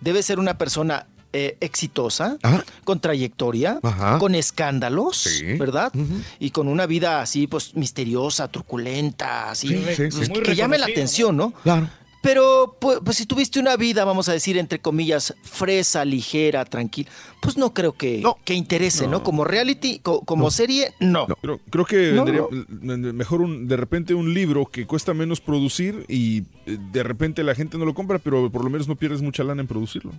Debe 0.00 0.22
ser 0.22 0.38
una 0.38 0.56
persona 0.56 1.06
eh, 1.32 1.56
exitosa, 1.60 2.38
con 2.84 2.98
trayectoria, 3.00 3.78
Ajá. 3.82 4.18
con 4.18 4.34
escándalos, 4.34 5.16
Sí. 5.16 5.44
¿verdad? 5.58 5.92
Y 6.40 6.50
con 6.50 6.66
una 6.68 6.86
vida 6.86 7.20
así, 7.22 7.46
pues, 7.46 7.76
misteriosa, 7.76 8.48
truculenta, 8.48 9.50
así, 9.50 9.68
Sí, 9.68 9.84
sí, 9.96 10.02
pues, 10.10 10.26
sí. 10.26 10.32
que, 10.42 10.54
llame 10.56 10.78
la 10.78 10.86
atención, 10.86 11.36
¿no? 11.36 11.52
Claro. 11.62 11.88
Pero, 12.22 12.76
pues, 12.78 12.98
pues, 13.02 13.16
si 13.16 13.24
tuviste 13.24 13.58
una 13.60 13.76
vida, 13.76 14.04
vamos 14.04 14.28
a 14.28 14.32
decir, 14.32 14.58
entre 14.58 14.78
comillas, 14.78 15.34
fresa, 15.42 16.04
ligera, 16.04 16.66
tranquila, 16.66 17.08
pues 17.40 17.56
no 17.56 17.72
creo 17.72 17.92
que, 17.94 18.22
que 18.44 18.52
interese, 18.52 19.06
¿no? 19.06 19.12
No. 19.18 19.22
Como 19.22 19.44
reality, 19.44 20.00
co- 20.00 20.20
como 20.22 20.50
serie, 20.50 20.92
no. 21.00 21.26
Creo, 21.40 21.60
creo 21.70 21.84
que 21.86 22.12
No, 22.12 22.24
vendría 22.26 23.12
mejor 23.14 23.40
un, 23.40 23.66
de 23.68 23.76
repente 23.78 24.12
un 24.12 24.34
libro 24.34 24.66
que 24.66 24.86
cuesta 24.86 25.14
menos 25.14 25.40
producir 25.40 26.04
y 26.08 26.42
eh, 26.66 26.76
de 26.92 27.02
repente 27.02 27.42
la 27.42 27.54
gente 27.54 27.78
no 27.78 27.86
lo 27.86 27.94
compra, 27.94 28.18
pero 28.18 28.50
por 28.50 28.64
lo 28.64 28.68
menos 28.70 28.86
no 28.86 28.96
pierdes 28.96 29.22
mucha 29.22 29.42
lana 29.42 29.62
en 29.62 29.66
producirlo. 29.66 30.12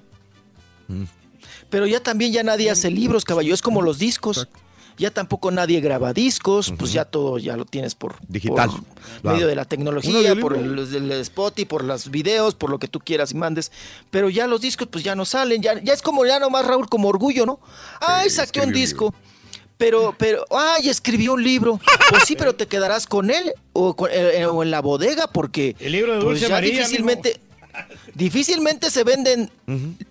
Pero 1.70 1.86
ya 1.88 2.02
también 2.02 2.34
ya 2.34 2.44
nadie 2.44 2.70
hace 2.72 2.90
libros, 2.90 3.26
caballo, 3.26 3.54
es 3.54 3.62
como 3.62 3.82
los 3.82 4.00
discos. 4.00 4.48
Ya 4.98 5.10
tampoco 5.10 5.50
nadie 5.52 5.80
graba 5.82 6.14
discos, 6.14 6.74
pues 6.78 6.94
ya 6.94 7.06
todo 7.06 7.38
ya 7.40 7.58
lo 7.58 7.66
tienes 7.66 7.96
por 7.96 8.16
Digital, 8.28 8.70
por 8.70 8.84
claro. 9.22 9.36
medio 9.36 9.48
de 9.48 9.56
la 9.56 9.66
tecnología, 9.66 10.36
por 10.36 10.56
el, 10.56 10.78
el 10.78 11.12
Spotify, 11.14 11.66
por 11.66 11.84
los 11.84 12.12
videos, 12.12 12.54
por 12.56 12.70
lo 12.70 12.78
que 12.78 12.88
tú 12.88 13.00
quieras 13.00 13.32
y 13.32 13.36
mandes. 13.36 13.72
Pero 14.12 14.30
ya 14.30 14.46
los 14.48 14.62
discos 14.62 14.88
pues 14.92 15.04
ya 15.04 15.16
no 15.16 15.26
salen, 15.26 15.62
ya, 15.62 15.82
ya 15.82 15.94
es 15.94 16.02
como 16.02 16.26
ya 16.26 16.40
nomás 16.40 16.66
Raúl 16.68 16.88
como 16.88 17.08
orgullo, 17.10 17.46
¿no? 17.46 17.60
Ay, 18.00 18.30
saqué 18.30 18.62
un 18.62 18.72
disco. 18.74 19.14
Pero, 19.78 20.14
pero, 20.16 20.46
ay, 20.52 20.90
escribió 20.90 21.34
un 21.34 21.44
libro. 21.44 21.80
Pues 22.12 22.26
sí, 22.28 22.36
pero 22.36 22.54
te 22.54 22.68
quedarás 22.68 23.08
con 23.08 23.32
él 23.32 23.52
o, 23.74 23.96
con- 23.96 24.12
eh, 24.12 24.42
eh, 24.42 24.46
o 24.46 24.62
en 24.62 24.70
la 24.70 24.80
bodega 24.82 25.26
porque 25.26 25.76
El 25.80 25.94
libro 25.94 26.12
de 26.14 26.18
pues 26.20 26.34
Dulce 26.40 26.48
ya 26.50 26.54
María, 26.54 26.72
difícilmente, 26.78 27.40
difícilmente 28.14 28.90
se 28.90 29.04
venden 29.04 29.52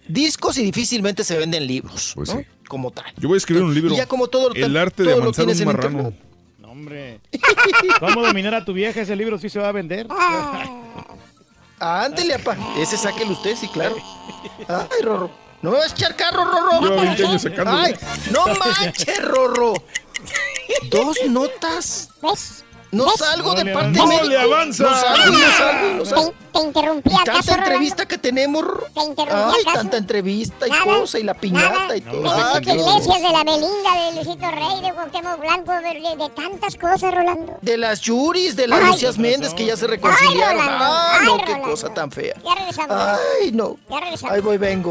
discos 0.08 0.58
y 0.58 0.64
difícilmente 0.64 1.24
se 1.24 1.36
venden 1.38 1.66
libros, 1.66 2.12
Pues 2.14 2.34
¿no? 2.34 2.42
Como 2.68 2.90
tal. 2.90 3.12
Yo 3.16 3.28
voy 3.28 3.36
a 3.36 3.38
escribir 3.38 3.64
un 3.64 3.74
libro. 3.74 3.92
Y 3.92 3.96
ya 3.96 4.06
como 4.06 4.28
todo 4.28 4.54
El 4.54 4.76
arte 4.76 5.02
de 5.02 5.10
todo 5.10 5.22
amansar 5.22 5.46
un 5.46 5.50
en 5.50 5.64
marrano. 5.64 6.12
No, 6.58 6.70
hombre. 6.70 7.20
¿Cómo 7.98 8.24
dominar 8.24 8.54
a 8.54 8.64
tu 8.64 8.72
vieja? 8.72 9.00
Ese 9.00 9.16
libro 9.16 9.38
sí 9.38 9.48
se 9.48 9.58
va 9.58 9.68
a 9.68 9.72
vender. 9.72 10.06
Ándele, 11.80 12.34
apa. 12.34 12.56
Ese 12.78 12.96
sáquelo 12.96 13.32
usted, 13.32 13.56
sí, 13.56 13.66
claro. 13.68 13.96
Ay, 14.68 15.02
Rorro. 15.02 15.30
No 15.62 15.72
me 15.72 15.78
vas 15.78 15.92
a 15.92 15.94
echar 15.94 16.14
carro, 16.16 16.44
Rorro. 16.44 16.80
Lleva 16.80 17.02
20 17.02 17.26
años. 17.26 17.46
Ay, 17.66 17.94
no 18.32 18.46
manches, 18.54 19.24
Rorro. 19.24 19.74
Dos 20.90 21.16
notas. 21.28 22.10
No 22.92 23.04
¿Ves? 23.04 23.14
salgo 23.18 23.54
de 23.54 23.64
No 23.64 23.72
parte 23.72 23.88
médico. 24.06 24.06
No 24.24 24.28
le 24.28 24.38
avanza. 24.38 24.82
No 24.84 24.94
salgo, 24.96 25.32
no 25.38 25.50
salgo, 25.56 25.96
no 25.98 26.04
salgo. 26.04 26.30
Te, 26.30 26.58
te 26.58 26.64
interrumpí 26.66 27.10
acaso, 27.12 27.24
tanta 27.24 27.40
Rolando? 27.40 27.64
entrevista 27.64 28.06
que 28.08 28.18
tenemos. 28.18 28.64
Te 28.94 29.00
interrumpí 29.04 29.42
Ay, 29.54 29.60
acaso. 29.62 29.76
tanta 29.76 29.96
entrevista 29.96 30.66
y 30.66 30.70
Nada, 30.70 30.84
cosa 30.84 31.18
y 31.18 31.22
la 31.22 31.34
piñata 31.34 31.70
nada. 31.78 31.96
y 31.96 32.00
todo. 32.00 32.22
De 32.22 32.40
Enrique 32.50 32.72
Dios. 32.74 32.86
Iglesias, 32.88 33.22
de 33.22 33.28
la 33.30 33.44
Belinda, 33.44 33.94
de 33.94 34.12
Luisito 34.16 34.50
Rey, 34.50 34.80
de 34.82 34.92
Cuauhtémoc 34.92 35.40
Blanco, 35.40 35.72
de, 35.72 35.80
de- 36.00 36.16
de 36.24 36.30
tantas 36.30 36.74
cosas, 36.76 37.14
Rolando. 37.14 37.58
De 37.62 37.76
las 37.78 38.00
Yuris, 38.00 38.56
de 38.56 38.66
las 38.66 38.80
Ay. 38.80 38.86
Lucías 38.86 39.18
Méndez 39.18 39.54
que 39.54 39.66
ya 39.66 39.76
se 39.76 39.86
reconciliaron. 39.86 40.60
Ay, 40.60 40.66
Rolando. 40.68 40.84
Ay, 40.84 41.18
Ay, 41.20 41.26
no, 41.26 41.36
qué 41.44 41.60
cosa 41.62 41.94
tan 41.94 42.10
fea. 42.10 42.34
Ya 42.44 42.54
regresamos. 42.56 42.96
Ay, 43.40 43.52
no. 43.52 43.76
Ya 43.88 44.00
regresamos. 44.00 44.34
Ahí 44.34 44.40
voy, 44.40 44.58
vengo. 44.58 44.90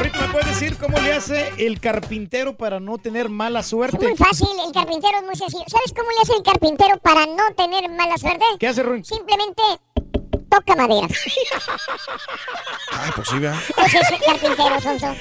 Rito, 0.00 0.18
¿me 0.20 0.28
puedes 0.28 0.48
decir 0.48 0.76
cómo 0.78 0.98
le 0.98 1.12
hace 1.12 1.52
el 1.58 1.80
carpintero 1.80 2.56
para 2.56 2.80
no 2.80 2.98
tener 2.98 3.28
mala 3.28 3.60
Es 3.60 3.66
suerte? 3.66 3.98
muy 4.06 4.16
fácil, 4.16 4.48
el 4.66 4.72
carpintero 4.72 5.18
es 5.18 5.24
muy 5.24 5.36
sencillo. 5.36 5.64
¿Sabes 5.68 5.92
cómo 5.96 6.10
le 6.10 6.16
hace 6.22 6.32
el 6.36 6.42
carpintero 6.42 6.98
para 6.98 7.26
no 7.26 7.54
tener 7.56 7.88
mala 7.90 8.16
suerte? 8.18 8.44
¿Qué 8.58 8.68
hace, 8.68 8.82
Ruin? 8.82 9.04
Simplemente 9.04 9.62
toca 10.50 10.76
madera. 10.76 11.08
Ay, 12.92 13.10
pues 13.14 13.28
sí, 13.28 13.38
vea. 13.38 13.58
Ese 13.86 13.98
es 13.98 14.10
el 14.10 14.18
carpintero, 14.20 14.80
Sonso. 14.80 15.14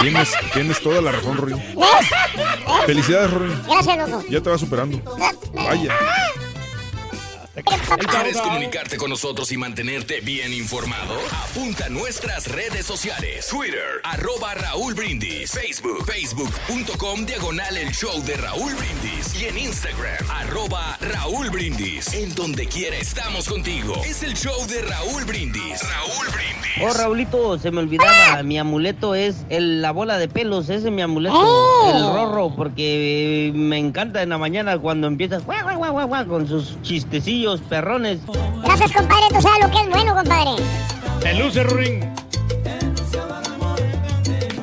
Tienes, 0.00 0.32
tienes 0.52 0.80
toda 0.80 1.00
la 1.02 1.12
razón. 1.12 1.36
¿Ves? 1.76 2.86
Felicidades, 2.86 3.30
Rory. 3.30 3.52
Gracias, 3.66 4.08
loco. 4.10 4.24
Ya 4.28 4.40
te 4.40 4.50
vas 4.50 4.60
superando. 4.60 5.00
Vaya. 5.54 5.94
¿Quieres 7.64 8.36
comunicarte 8.36 8.98
con 8.98 9.08
nosotros 9.08 9.50
y 9.50 9.56
mantenerte 9.56 10.20
bien 10.20 10.52
informado? 10.52 11.14
Apunta 11.50 11.86
a 11.86 11.88
nuestras 11.88 12.48
redes 12.48 12.84
sociales. 12.84 13.46
Twitter, 13.48 13.80
arroba 14.04 14.52
Raúl 14.54 14.92
Brindis. 14.92 15.50
Facebook, 15.52 16.04
facebook.com, 16.04 17.24
diagonal 17.24 17.78
el 17.78 17.92
show 17.92 18.22
de 18.24 18.36
Raúl 18.36 18.74
Brindis. 18.74 19.40
Y 19.40 19.46
en 19.46 19.56
Instagram, 19.58 20.30
arroba 20.30 20.98
Raúl 21.00 21.48
Brindis. 21.48 22.12
En 22.12 22.34
donde 22.34 22.66
quiera 22.66 22.96
estamos 22.98 23.48
contigo. 23.48 23.94
Es 24.04 24.22
el 24.22 24.34
show 24.36 24.66
de 24.66 24.82
Raúl 24.82 25.24
Brindis. 25.24 25.80
Raúl 25.82 26.26
Brindis. 26.34 26.82
Oh, 26.82 26.92
Raulito, 26.92 27.58
se 27.58 27.70
me 27.70 27.78
olvidaba. 27.80 28.42
Mi 28.42 28.58
amuleto 28.58 29.14
es 29.14 29.46
el- 29.48 29.80
la 29.80 29.92
bola 29.92 30.18
de 30.18 30.28
pelos. 30.28 30.64
Ese 30.68 30.88
es 30.88 30.92
mi 30.92 31.00
amuleto. 31.00 31.34
¡Oh! 31.38 31.90
El 31.94 32.02
rorro, 32.02 32.54
porque 32.54 33.46
eh, 33.48 33.52
me 33.54 33.78
encanta 33.78 34.22
en 34.22 34.28
la 34.28 34.36
mañana 34.36 34.76
cuando 34.78 35.06
empiezas 35.06 35.42
guau, 35.46 35.62
guau, 35.62 35.78
guau, 35.78 35.92
guau, 35.92 36.08
guau, 36.08 36.26
con 36.26 36.46
sus 36.46 36.80
chistecillos 36.82 37.45
perrones. 37.68 38.18
Gracias, 38.62 38.92
compadre. 38.92 39.26
Tú 39.30 39.40
sabes 39.40 39.64
lo 39.64 39.70
que 39.70 39.80
es 39.80 39.90
bueno, 39.90 40.14
compadre. 40.14 40.62
Te 41.20 41.34
luce, 41.34 41.62
Ruin. 41.62 42.25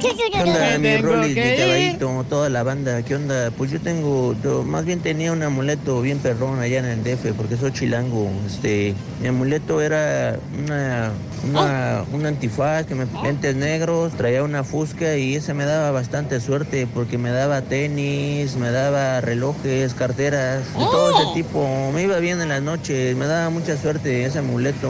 ¿Qué 0.04 0.42
onda, 0.42 0.78
mi 0.78 1.34
que 1.34 1.46
mi 1.46 1.58
caballito, 1.58 2.26
toda 2.30 2.50
la 2.50 2.64
banda? 2.64 3.02
¿Qué 3.04 3.16
onda? 3.16 3.52
Pues 3.58 3.72
yo 3.72 3.80
tengo, 3.80 4.36
yo 4.44 4.64
más 4.64 4.84
bien 4.84 5.00
tenía 5.00 5.32
un 5.32 5.42
amuleto 5.42 6.02
bien 6.02 6.20
perrón 6.20 6.60
allá 6.60 6.80
en 6.80 6.86
el 6.86 7.04
DF, 7.04 7.34
porque 7.38 7.56
soy 7.56 7.72
chilango. 7.72 8.30
Este, 8.46 8.96
mi 9.22 9.30
amuleto 9.30 9.82
era 9.82 10.38
una, 10.58 11.12
una, 11.50 12.04
un 12.12 12.26
antifaz, 12.26 12.86
que 12.86 12.96
me, 12.96 13.06
lentes 13.24 13.56
negros, 13.56 14.12
traía 14.14 14.44
una 14.44 14.66
fusca 14.66 15.16
y 15.16 15.36
ese 15.36 15.54
me 15.54 15.64
daba 15.64 15.92
bastante 15.92 16.42
suerte 16.42 16.86
porque 16.94 17.18
me 17.18 17.32
daba 17.32 17.62
tenis, 17.62 18.58
me 18.58 18.72
daba 18.72 19.22
relojes, 19.22 19.94
carteras, 19.94 20.66
de 20.74 20.86
todo 20.86 21.22
ese 21.22 21.34
tipo. 21.34 21.92
Me 21.94 22.04
iba 22.04 22.20
bien 22.20 22.42
en 22.42 22.50
las 22.50 22.62
noches, 22.62 23.16
me 23.16 23.26
daba 23.26 23.50
mucha 23.50 23.78
suerte 23.78 24.26
ese 24.26 24.40
amuleto. 24.40 24.90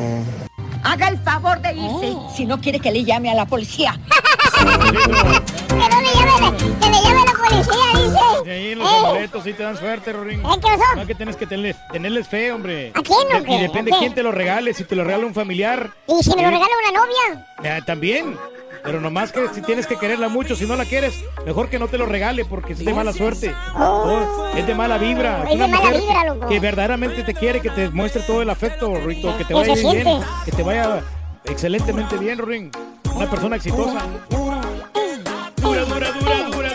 Haga 0.83 1.07
el 1.07 1.19
favor 1.19 1.61
de 1.61 1.73
irse 1.73 2.17
si 2.35 2.45
no 2.45 2.59
quiere 2.59 2.79
que 2.79 2.91
le 2.91 3.03
llame 3.03 3.29
a 3.29 3.35
la 3.35 3.45
policía. 3.45 3.99
Que 4.63 5.75
no 5.75 6.01
le 6.01 6.13
llame, 6.13 6.57
que 6.57 6.89
le 6.89 7.01
llame 7.01 7.21
la 7.25 7.33
policía, 7.33 7.85
dice. 7.95 8.19
Y 8.45 8.49
ahí 8.49 8.75
los 8.75 8.91
Eh, 8.91 8.95
amuletos 8.97 9.43
sí 9.43 9.53
te 9.53 9.63
dan 9.63 9.77
suerte, 9.77 10.13
Rorín. 10.13 10.39
¿Eh, 10.41 10.49
qué 10.55 10.61
pasó? 10.61 10.95
No 10.95 11.05
que 11.07 11.15
tienes 11.15 11.35
que 11.35 11.45
tenerles, 11.47 11.75
tenerles 11.91 12.27
fe, 12.27 12.51
hombre. 12.51 12.91
¿A 12.95 13.01
quién, 13.01 13.27
De- 13.29 13.35
hombre? 13.37 13.53
Y 13.55 13.61
depende 13.61 13.91
¿A 13.91 13.95
qué? 13.95 13.99
quién 13.99 14.13
te 14.13 14.23
lo 14.23 14.31
regale. 14.31 14.73
Si 14.73 14.83
te 14.83 14.95
lo 14.95 15.03
regala 15.03 15.25
un 15.25 15.33
familiar. 15.33 15.89
¿Y 16.07 16.23
si 16.23 16.29
me 16.35 16.41
lo 16.43 16.47
eh, 16.49 16.51
regala 16.51 16.71
una 16.89 16.99
novia? 16.99 17.77
eh, 17.77 17.81
también. 17.85 18.37
Pero 18.83 18.99
nomás 18.99 19.31
que 19.31 19.47
si 19.53 19.61
tienes 19.61 19.87
que 19.87 19.95
quererla 19.95 20.27
mucho, 20.27 20.57
si 20.57 20.65
no 20.65 20.75
la 20.75 20.83
quieres, 20.83 21.13
mejor 21.45 21.69
que 21.69 21.79
no 21.79 21.87
te 21.87 21.97
lo 21.97 22.05
regale 22.05 22.43
porque 22.43 22.73
es 22.73 22.83
de 22.83 22.93
mala 22.93 23.13
suerte. 23.13 23.55
Oh, 23.79 24.45
es 24.57 24.67
de 24.67 24.75
mala 24.75 24.97
vibra. 24.97 25.43
Es 25.43 25.49
de 25.51 25.55
una 25.55 25.67
mala 25.67 25.83
mujer 25.85 26.01
vibra, 26.01 26.25
loco. 26.25 26.47
Que 26.49 26.59
verdaderamente 26.59 27.23
te 27.23 27.33
quiere, 27.33 27.61
que 27.61 27.69
te 27.69 27.89
muestre 27.91 28.23
todo 28.23 28.41
el 28.41 28.49
afecto, 28.49 28.93
Rito, 28.95 29.31
que 29.37 29.45
te 29.45 29.47
¿Qué 29.47 29.53
vaya 29.53 29.73
bien, 29.73 30.19
que 30.43 30.51
te 30.51 30.63
vaya 30.63 31.01
excelentemente 31.45 32.17
bien, 32.17 32.37
Rorín. 32.37 32.71
Una 33.15 33.29
persona 33.29 33.55
exitosa. 33.57 34.05
Dura, 34.29 34.61
dura, 35.57 35.85
dura, 35.85 36.11
dura, 36.11 36.49
dura. 36.49 36.69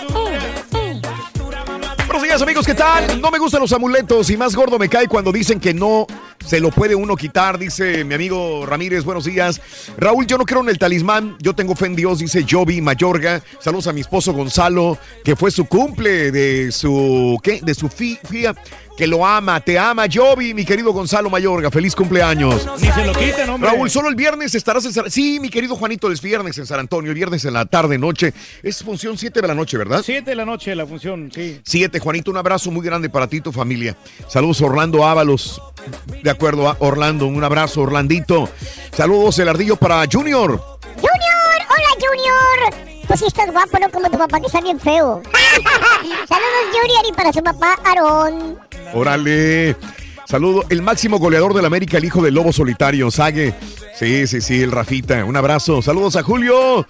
Buenos 2.07 2.23
días 2.23 2.43
amigos, 2.43 2.67
¿qué 2.67 2.75
tal? 2.75 3.21
No 3.21 3.31
me 3.31 3.39
gustan 3.39 3.61
los 3.61 3.73
amuletos 3.73 4.31
y 4.31 4.37
más 4.37 4.55
gordo 4.57 4.79
me 4.79 4.89
cae 4.89 5.07
cuando 5.09 5.31
dicen 5.31 5.61
que 5.61 5.75
no 5.75 6.07
se 6.45 6.59
lo 6.59 6.71
puede 6.71 6.95
uno 6.95 7.17
quitar, 7.17 7.59
dice 7.59 8.03
mi 8.05 8.15
amigo 8.15 8.65
Ramírez, 8.67 9.05
buenos 9.05 9.25
días. 9.25 9.61
Raúl, 9.99 10.27
yo 10.27 10.39
no 10.39 10.45
creo 10.45 10.63
en 10.63 10.69
el 10.71 10.79
talismán, 10.79 11.37
yo 11.41 11.55
tengo 11.55 11.75
fe 11.77 11.87
en 11.87 11.97
Dios, 11.97 12.19
dice 12.21 12.45
Jovi 12.49 12.81
Mayorga. 12.81 13.43
Saludos 13.61 13.87
a 13.89 13.93
mi 13.93 14.01
esposo 14.01 14.33
Gonzalo, 14.33 14.97
que 15.23 15.37
fue 15.37 15.51
su 15.51 15.67
cumple 15.67 16.33
de 16.33 16.73
su, 16.73 17.39
¿qué? 17.43 17.61
De 17.63 17.75
su 17.75 17.89
fi- 17.89 18.19
fía, 18.29 18.55
que 18.99 19.07
lo 19.07 19.25
ama, 19.25 19.61
te 19.61 19.79
ama 19.79 20.07
Jovi, 20.13 20.55
mi 20.55 20.65
querido 20.65 20.93
Gonzalo 20.93 21.31
Mayorga, 21.31 21.71
feliz 21.71 21.95
cumpleaños. 21.95 22.67
Ni 22.81 22.89
se 22.91 23.07
lo 23.07 23.13
quitan, 23.13 23.49
hombre. 23.49 23.71
Raúl, 23.71 23.89
solo 23.89 24.09
el 24.09 24.17
viernes 24.17 24.57
estarás 24.57 24.85
en 24.87 24.93
San... 24.93 25.09
Sí, 25.09 25.39
mi 25.39 25.51
querido 25.51 25.77
Juanito, 25.77 26.11
es 26.11 26.21
viernes 26.21 26.59
en 26.59 26.67
San 26.67 26.81
Antonio, 26.81 27.13
el 27.13 27.15
viernes 27.15 27.45
en 27.45 27.53
la 27.53 27.65
tarde, 27.65 27.97
noche. 27.97 28.35
Es 28.61 28.83
función 28.83 29.17
7 29.17 29.41
de 29.41 29.47
la 29.47 29.55
noche, 29.55 29.79
¿verdad? 29.79 30.03
Siete 30.05 30.31
de 30.31 30.35
la 30.35 30.45
noche 30.45 30.75
la 30.75 30.85
función, 30.85 31.31
sí. 31.33 31.61
Siete, 31.63 32.01
Juanito, 32.01 32.33
un 32.33 32.39
abrazo 32.39 32.73
muy 32.73 32.85
grande 32.85 33.09
para 33.09 33.29
ti 33.29 33.37
y 33.37 33.41
tu 33.41 33.53
familia. 33.53 33.97
Saludos, 34.27 34.61
Orlando 34.63 35.07
Ábalos. 35.07 35.63
De 36.21 36.31
acuerdo, 36.31 36.69
a 36.69 36.77
Orlando, 36.81 37.27
un 37.27 37.45
abrazo, 37.45 37.83
Orlandito. 37.83 38.51
Saludos, 38.97 39.39
el 39.39 39.49
ardillo 39.49 39.77
para 39.77 40.05
Junior. 40.11 40.61
¡Junior! 40.97 41.69
¡Hola, 41.71 41.89
Junior! 42.01 42.88
Pues 43.09 43.21
sí 43.21 43.27
estás 43.27 43.51
guapo, 43.51 43.79
¿no? 43.81 43.91
Como 43.91 44.11
tu 44.11 44.19
papá, 44.19 44.39
que 44.39 44.47
está 44.47 44.61
bien 44.61 44.79
feo. 44.79 45.23
Saludos, 46.29 46.65
Junior, 46.73 47.05
y 47.09 47.13
para 47.13 47.33
su 47.33 47.43
papá, 47.43 47.79
Aarón. 47.85 48.59
Órale. 48.93 49.75
Saludo, 50.27 50.65
el 50.69 50.83
máximo 50.83 51.19
goleador 51.19 51.55
del 51.55 51.65
América, 51.65 51.97
el 51.97 52.05
hijo 52.05 52.21
del 52.21 52.35
lobo 52.35 52.53
solitario, 52.53 53.11
Sague. 53.11 53.55
Sí, 53.99 54.27
sí, 54.27 54.43
sí, 54.43 54.63
el 54.63 54.71
Rafita. 54.71 55.25
Un 55.25 55.37
abrazo. 55.37 55.81
Saludos 55.81 56.17
a 56.17 56.23
Julio. 56.23 56.87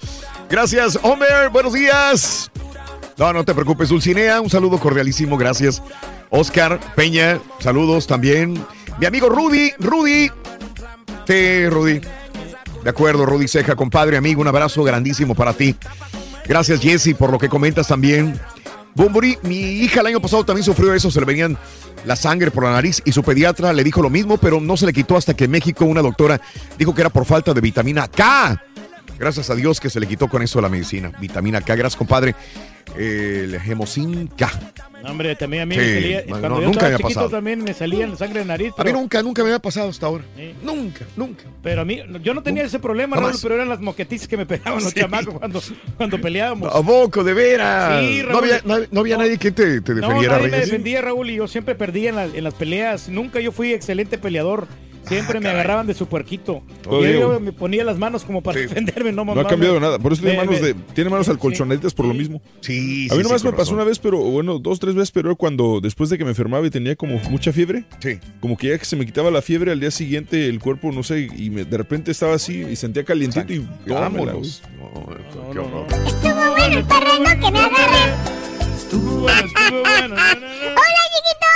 Gracias, 0.51 0.99
Homer. 1.03 1.51
Buenos 1.51 1.73
días. 1.73 2.51
No, 3.17 3.33
no 3.33 3.45
te 3.45 3.55
preocupes, 3.55 3.89
Dulcinea. 3.89 4.41
Un 4.41 4.51
saludo 4.51 4.79
cordialísimo. 4.81 5.39
Gracias. 5.39 5.81
Oscar 6.31 6.81
Peña, 6.97 7.39
saludos 7.61 8.09
también. 8.09 8.63
Mi 8.99 9.07
amigo 9.07 9.29
Rudy, 9.29 9.73
Rudy. 9.79 10.31
Sí, 11.27 11.69
Rudy. 11.69 12.01
De 12.89 12.93
acuerdo, 12.93 13.27
Rudy 13.27 13.47
Ceja, 13.49 13.77
compadre, 13.77 14.17
amigo, 14.17 14.41
un 14.41 14.49
abrazo 14.49 14.83
grandísimo 14.83 15.35
para 15.35 15.53
ti. 15.53 15.77
Gracias, 16.47 16.81
Jesse, 16.81 17.15
por 17.15 17.31
lo 17.31 17.39
que 17.39 17.47
comentas 17.47 17.87
también. 17.87 18.41
Bumburi, 18.95 19.37
mi 19.43 19.57
hija 19.57 20.01
el 20.01 20.07
año 20.07 20.23
pasado 20.23 20.43
también 20.43 20.65
sufrió 20.65 20.95
eso, 20.95 21.11
se 21.11 21.21
le 21.21 21.27
venían 21.27 21.59
la 22.07 22.17
sangre 22.17 22.51
por 22.51 22.65
la 22.65 22.73
nariz 22.73 23.03
y 23.05 23.13
su 23.13 23.23
pediatra 23.23 23.75
le 23.75 23.85
dijo 23.85 24.01
lo 24.01 24.09
mismo, 24.09 24.39
pero 24.39 24.59
no 24.59 24.75
se 24.79 24.87
le 24.87 24.95
quitó 24.95 25.19
hasta 25.19 25.35
que 25.35 25.45
en 25.45 25.51
México 25.51 25.85
una 25.85 26.01
doctora 26.01 26.41
dijo 26.79 26.95
que 26.95 27.03
era 27.03 27.11
por 27.11 27.27
falta 27.27 27.53
de 27.53 27.61
vitamina 27.61 28.09
K. 28.09 28.59
Gracias 29.19 29.51
a 29.51 29.55
Dios 29.55 29.81
que 29.81 29.91
se 29.91 29.99
le 30.01 30.07
quitó 30.07 30.29
con 30.29 30.43
eso 30.43 30.61
la 30.61 30.69
medicina. 30.69 31.13
Vitamina 31.21 31.61
K, 31.61 31.75
gracias, 31.75 31.97
compadre. 31.97 32.35
El 32.97 33.55
Hemocin 33.55 34.29
K. 34.29 34.51
No, 35.03 35.11
Hombre, 35.11 35.37
también 35.37 35.63
a 35.63 35.67
mí 35.67 35.75
Sí, 35.77 35.81
me 35.81 35.95
salía, 35.95 36.25
cuando 36.27 36.49
no, 36.49 36.55
yo 36.61 36.67
nunca 36.67 36.87
estaba 36.87 36.91
me 36.91 36.97
chiquito 36.99 37.29
también 37.31 37.63
me 37.63 37.73
salía 37.75 38.17
sangre 38.17 38.41
de 38.41 38.47
nariz. 38.47 38.73
A 38.77 38.83
mí 38.85 38.93
nunca, 38.93 39.23
nunca 39.23 39.43
me 39.43 39.51
había 39.51 39.61
pasado 39.61 39.89
hasta 39.91 40.07
ahora. 40.07 40.25
Sí. 40.37 40.55
Nunca, 40.63 41.05
nunca. 41.17 41.45
Pero 41.63 41.83
a 41.83 41.85
mí, 41.85 42.01
yo 42.23 42.35
no 42.35 42.43
tenía 42.43 42.65
ese 42.65 42.79
problema. 42.81 43.17
Raúl, 43.17 43.33
pero 43.41 43.55
eran 43.55 43.69
las 43.69 43.81
moquetices 43.81 44.27
que 44.27 44.37
me 44.37 44.47
pegaban 44.47 44.83
los 44.83 44.93
Sí. 44.93 45.01
chamacos 45.01 45.35
cuando, 45.39 45.63
cuando 45.97 46.21
peleábamos. 46.21 46.75
¿A 46.75 46.83
poco, 46.83 47.23
de 47.23 47.35
veras? 47.35 48.01
Sí, 48.03 48.23
no 48.29 48.39
había, 48.39 48.61
no, 48.91 49.01
había 49.01 49.17
nadie 49.19 49.39
que 49.39 49.53
te, 49.53 49.81
te 49.83 49.95
No, 49.95 50.01
defendiera, 50.01 50.35
nadie 50.37 50.49
me 50.49 50.57
Reyes. 50.57 50.67
defendía, 50.71 51.03
Raúl, 51.03 51.31
y 51.31 51.37
yo 51.37 51.47
siempre 51.47 51.75
perdía 51.77 52.09
en, 52.11 52.17
la- 52.17 52.25
en 52.25 52.43
las 52.45 52.55
peleas. 52.55 53.09
Nunca 53.09 53.39
yo 53.41 53.53
fui 53.53 53.73
excelente 53.75 54.19
peleador. 54.19 54.67
Siempre 55.09 55.41
me 55.41 55.49
agarraban 55.49 55.87
de 55.87 55.95
su 55.95 56.07
puerquito. 56.07 56.63
Oh, 56.87 57.01
y 57.01 57.05
yo, 57.05 57.09
Diego. 57.09 57.33
yo 57.35 57.41
me 57.41 57.53
ponía 57.53 57.83
las 57.85 57.99
manos 57.99 58.25
como 58.25 58.43
para 58.43 58.61
defenderme, 58.61 59.11
no 59.13 59.25
No 59.25 59.35
mamá. 59.35 59.41
ha 59.43 59.47
cambiado 59.47 59.81
nada. 59.81 59.99
Por 59.99 60.13
eso 60.13 60.23
tiene 60.23 60.39
Me- 60.39 60.45
manos, 60.47 60.61
de, 60.63 60.75
tiene 60.95 61.11
manos 61.11 61.29
alcolchonaditas 61.29 61.95
por 61.95 62.07
lo 62.07 62.15
mismo. 62.15 62.41
Sí, 62.61 63.09
A 63.11 63.15
mí 63.15 63.23
sí, 63.23 63.27
nomás 63.27 63.41
sí, 63.41 63.47
me 63.47 63.53
pasó 63.53 63.63
razón. 63.63 63.75
una 63.77 63.85
vez, 63.85 63.99
pero 63.99 64.19
bueno, 64.19 64.59
dos, 64.59 64.79
tres 64.81 64.95
veces, 64.95 65.11
pero 65.11 65.35
cuando 65.37 65.81
después 65.81 66.11
de 66.11 66.19
que 66.19 66.25
me 66.25 66.31
enfermaba 66.31 66.67
y 66.67 66.71
tenía 66.71 66.95
como 66.97 67.19
mucha 67.31 67.53
fiebre. 67.53 67.85
Sí. 68.01 68.19
Como 68.41 68.57
que 68.57 68.69
ya 68.69 68.79
que 68.79 68.85
se 68.85 68.97
me 68.97 69.07
quitaba 69.07 69.31
la 69.31 69.43
fiebre, 69.43 69.73
al 69.73 69.81
día 69.81 69.91
siguiente 69.91 70.49
el 70.49 70.61
cuerpo, 70.61 70.93
no 70.93 71.03
sé, 71.03 71.29
y 71.37 71.51
me- 71.51 71.65
de 71.65 71.77
repente 71.79 72.11
estaba 72.11 72.35
así 72.35 72.63
y 72.71 72.77
sentía 72.77 73.05
calientito 73.05 73.53
y. 73.53 73.67
Vámonos. 73.87 74.63
No, 74.79 75.07
qué 75.53 75.59
horror. 75.59 75.87
Estuvo 76.07 76.51
bueno 76.57 76.79
el 76.79 76.87
terreno 76.87 77.25
que 77.25 77.51
me 77.53 77.59
agarre. 77.59 78.15
¡Hola, 78.91 79.43
chiquito! 81.15 81.51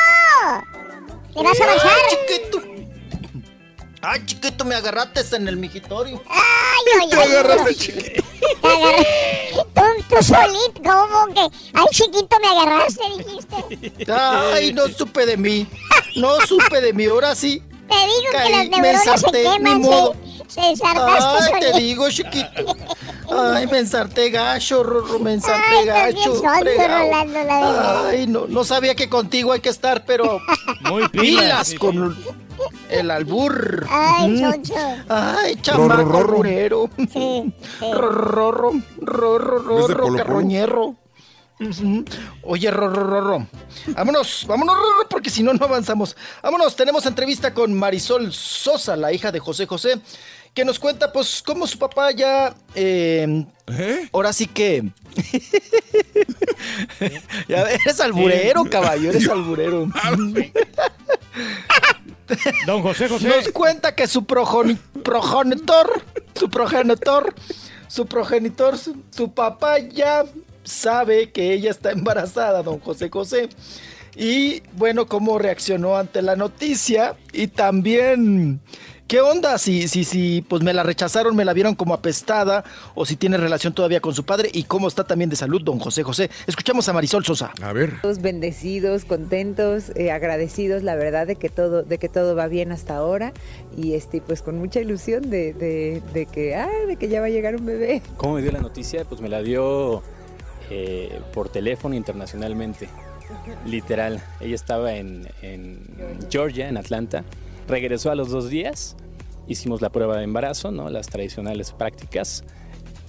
¿Le 1.35 1.43
vas 1.43 1.61
a 1.61 1.65
avanzar? 1.65 1.91
Ay, 1.91 2.03
chiquito. 2.11 2.63
Ay, 4.05 4.25
chiquito, 4.27 4.65
me 4.65 4.75
agarraste 4.75 5.23
en 5.37 5.47
el 5.47 5.57
mijitorio. 5.57 6.21
Ay, 6.29 6.41
ay, 7.03 7.09
Te 7.09 7.17
ay. 7.17 7.31
agarraste, 7.31 7.75
chiquito. 7.77 8.25
Te 8.61 8.69
agarré. 8.69 9.07
Tú, 9.55 10.17
tú 10.17 10.23
solito, 10.25 10.83
¿cómo 10.83 11.33
que? 11.35 11.41
Ay, 11.73 11.87
chiquito, 11.93 12.37
me 12.41 12.49
agarraste, 12.49 13.03
dijiste. 13.17 14.13
Ay, 14.13 14.73
no 14.73 14.89
supe 14.89 15.25
de 15.25 15.37
mí. 15.37 15.67
No 16.17 16.41
supe 16.47 16.81
de 16.81 16.93
mí. 16.93 17.07
Ahora 17.07 17.35
sí. 17.37 17.63
Te 17.89 17.95
digo 17.97 18.31
que 18.33 18.37
Caí, 18.39 18.51
las 18.53 18.65
me 18.65 18.71
neuronas 18.71 19.03
se 19.05 19.11
ensarté, 19.11 19.43
queman, 19.43 19.81
modo. 19.83 20.15
se, 20.49 20.55
se 20.61 20.69
ensartaste 20.71 21.25
Ay, 21.45 21.53
te 21.61 21.67
solito. 21.67 21.79
digo, 21.79 22.11
chiquito. 22.11 22.77
Ay, 23.31 23.67
me 23.67 23.79
ensarté 23.79 24.31
gacho, 24.31 24.83
Rorro, 24.83 25.19
me 25.19 25.35
ensarté 25.35 25.61
Ay, 25.79 25.85
gacho. 25.87 26.35
sonso. 26.37 26.43
Rolando, 26.43 27.43
la. 27.45 28.09
Ay, 28.09 28.27
no, 28.27 28.47
no 28.49 28.65
sabía 28.65 28.95
que 28.95 29.09
contigo 29.09 29.53
hay 29.53 29.61
que 29.61 29.69
estar, 29.69 30.05
pero 30.05 30.41
Muy 30.81 31.07
pilas 31.09 31.75
con 31.79 32.17
el 32.91 33.11
albur. 33.11 33.87
Ay, 33.91 34.39
sonso. 34.39 34.75
Ay, 35.09 35.57
chamaco 35.63 36.23
rurero. 36.23 36.91
Sí. 37.13 37.53
Rorro, 37.81 38.73
rorro, 39.01 40.17
carroñero. 40.17 40.97
Oye, 42.43 42.71
Rorro, 42.71 43.05
Rorro. 43.05 43.47
Vámonos, 43.89 44.45
vámonos, 44.49 44.75
Rorro, 44.75 45.09
porque 45.09 45.31
si 45.31 45.43
no, 45.45 45.53
no 45.53 45.65
avanzamos. 45.65 46.17
Vámonos, 46.43 46.75
tenemos 46.75 47.07
entrevista 47.07 47.55
con 47.55 47.73
Marisol 47.73 48.33
Sosa, 48.33 48.97
la 48.97 49.13
hija 49.13 49.31
de 49.31 49.39
José 49.39 49.67
José, 49.67 50.01
que 50.55 50.65
nos 50.65 50.81
cuenta, 50.81 51.13
pues, 51.13 51.41
cómo 51.45 51.67
su 51.69 51.79
papá 51.79 52.11
ya. 52.11 52.53
eh, 52.75 53.47
Ahora 54.13 54.33
sí 54.33 54.47
que. 54.47 54.91
ya 57.49 57.63
eres 57.71 58.01
alburero, 58.01 58.65
caballo, 58.65 59.11
eres 59.11 59.29
alburero. 59.29 59.87
Don 62.67 62.83
José 62.83 63.09
José. 63.09 63.29
Nos 63.29 63.49
cuenta 63.49 63.95
que 63.95 64.07
su 64.07 64.25
progenitor, 64.25 66.03
su 66.35 66.51
progenitor, 66.51 67.35
su 67.89 68.07
progenitor, 68.07 68.79
su, 68.79 68.97
su 69.11 69.33
papá 69.33 69.79
ya 69.79 70.25
sabe 70.65 71.31
que 71.31 71.53
ella 71.53 71.71
está 71.71 71.91
embarazada, 71.91 72.63
don 72.63 72.79
José 72.81 73.09
José. 73.11 73.49
Y 74.15 74.63
bueno, 74.75 75.07
cómo 75.07 75.39
reaccionó 75.39 75.97
ante 75.97 76.21
la 76.21 76.37
noticia 76.37 77.17
y 77.33 77.47
también 77.47 78.61
qué 79.13 79.21
onda 79.21 79.59
si 79.59 79.89
si 79.89 80.05
si 80.05 80.41
pues 80.41 80.63
me 80.63 80.73
la 80.73 80.83
rechazaron, 80.83 81.37
me 81.37 81.45
la 81.45 81.53
vieron 81.53 81.75
como 81.75 81.93
apestada 81.93 82.65
o 82.95 83.05
si 83.05 83.17
tiene 83.17 83.37
relación 83.37 83.75
todavía 83.75 84.01
con 84.01 84.15
su 84.15 84.25
padre 84.25 84.49
y 84.51 84.63
cómo 84.65 84.89
está 84.89 85.05
también 85.05 85.29
de 85.29 85.37
salud 85.37 85.61
don 85.61 85.79
José 85.79 86.03
José. 86.03 86.31
Escuchamos 86.47 86.89
a 86.89 86.95
Marisol 86.95 87.23
Sosa. 87.23 87.53
A 87.61 87.75
ver. 87.75 88.01
Todos 88.01 88.23
bendecidos, 88.23 89.05
contentos, 89.05 89.93
eh, 89.97 90.11
agradecidos, 90.13 90.83
la 90.83 90.95
verdad, 90.95 91.27
de 91.27 91.37
que 91.37 91.51
todo, 91.51 91.83
de 91.83 91.99
que 91.99 92.09
todo 92.09 92.35
va 92.35 92.47
bien 92.47 92.73
hasta 92.73 92.97
ahora 92.97 93.35
y 93.77 93.93
este, 93.93 94.23
pues 94.23 94.41
con 94.41 94.57
mucha 94.57 94.81
ilusión 94.81 95.29
de, 95.29 95.53
de- 95.53 96.03
de 96.15 96.25
que, 96.25 96.55
ah, 96.57 96.71
de 96.87 96.97
que 96.97 97.09
ya 97.09 97.21
va 97.21 97.27
a 97.27 97.31
llegar 97.31 97.55
un 97.57 97.67
bebé. 97.67 98.01
¿Cómo 98.17 98.37
me 98.37 98.41
dio 98.43 98.51
la 98.51 98.61
noticia? 98.61 99.05
Pues 99.05 99.21
me 99.21 99.29
la 99.29 99.43
dio 99.43 100.03
eh, 100.71 101.21
por 101.35 101.51
teléfono 101.51 101.95
internacionalmente. 101.95 102.89
Literal. 103.67 104.23
Ella 104.41 104.55
estaba 104.55 104.95
en, 104.95 105.29
en 105.43 105.81
Georgia, 106.31 106.67
en 106.71 106.79
Atlanta. 106.79 107.25
Regresó 107.69 108.11
a 108.11 108.15
los 108.15 108.31
dos 108.31 108.49
días. 108.49 108.97
Hicimos 109.47 109.81
la 109.83 109.91
prueba 109.91 110.17
de 110.19 110.25
embarazo, 110.25 110.71
¿no? 110.71 110.89
Las 110.91 111.09
tradicionales 111.09 111.73
prácticas. 111.73 112.45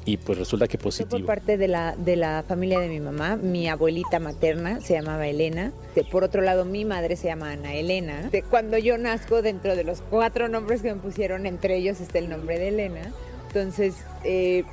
Y 0.06 0.18
pues 0.18 0.38
resulta 0.38 0.68
que 0.68 0.78
por 0.78 0.86
positivo. 0.86 1.26
parte 1.26 1.58
de 1.58 1.70
la, 1.70 1.96
de 1.96 2.18
la 2.18 2.44
familia 2.46 2.78
de 2.80 2.90
mi 2.90 3.00
mamá, 3.00 3.38
mi 3.38 3.70
abuelita 3.70 4.20
materna 4.20 4.82
se 4.82 4.96
llamaba 4.96 5.28
Elena. 5.28 5.72
De- 5.96 6.04
por 6.04 6.26
otro 6.26 6.42
lado, 6.42 6.66
mi 6.66 6.84
madre 6.84 7.16
se 7.16 7.28
llama 7.28 7.52
Ana 7.54 7.74
Elena. 7.74 8.24
De- 8.30 8.44
cuando 8.44 8.78
yo 8.78 8.98
nazco, 8.98 9.42
dentro 9.42 9.78
de 9.78 9.86
los 9.86 10.02
cuatro 10.02 10.50
nombres 10.50 10.82
que 10.82 10.94
me 10.94 11.00
pusieron, 11.00 11.46
entre 11.46 11.78
ellos 11.78 12.02
está 12.02 12.20
el 12.20 12.28
nombre 12.30 12.60
de 12.60 12.68
Elena. 12.70 13.14
Entonces, 13.48 13.96
eh, 14.26 14.66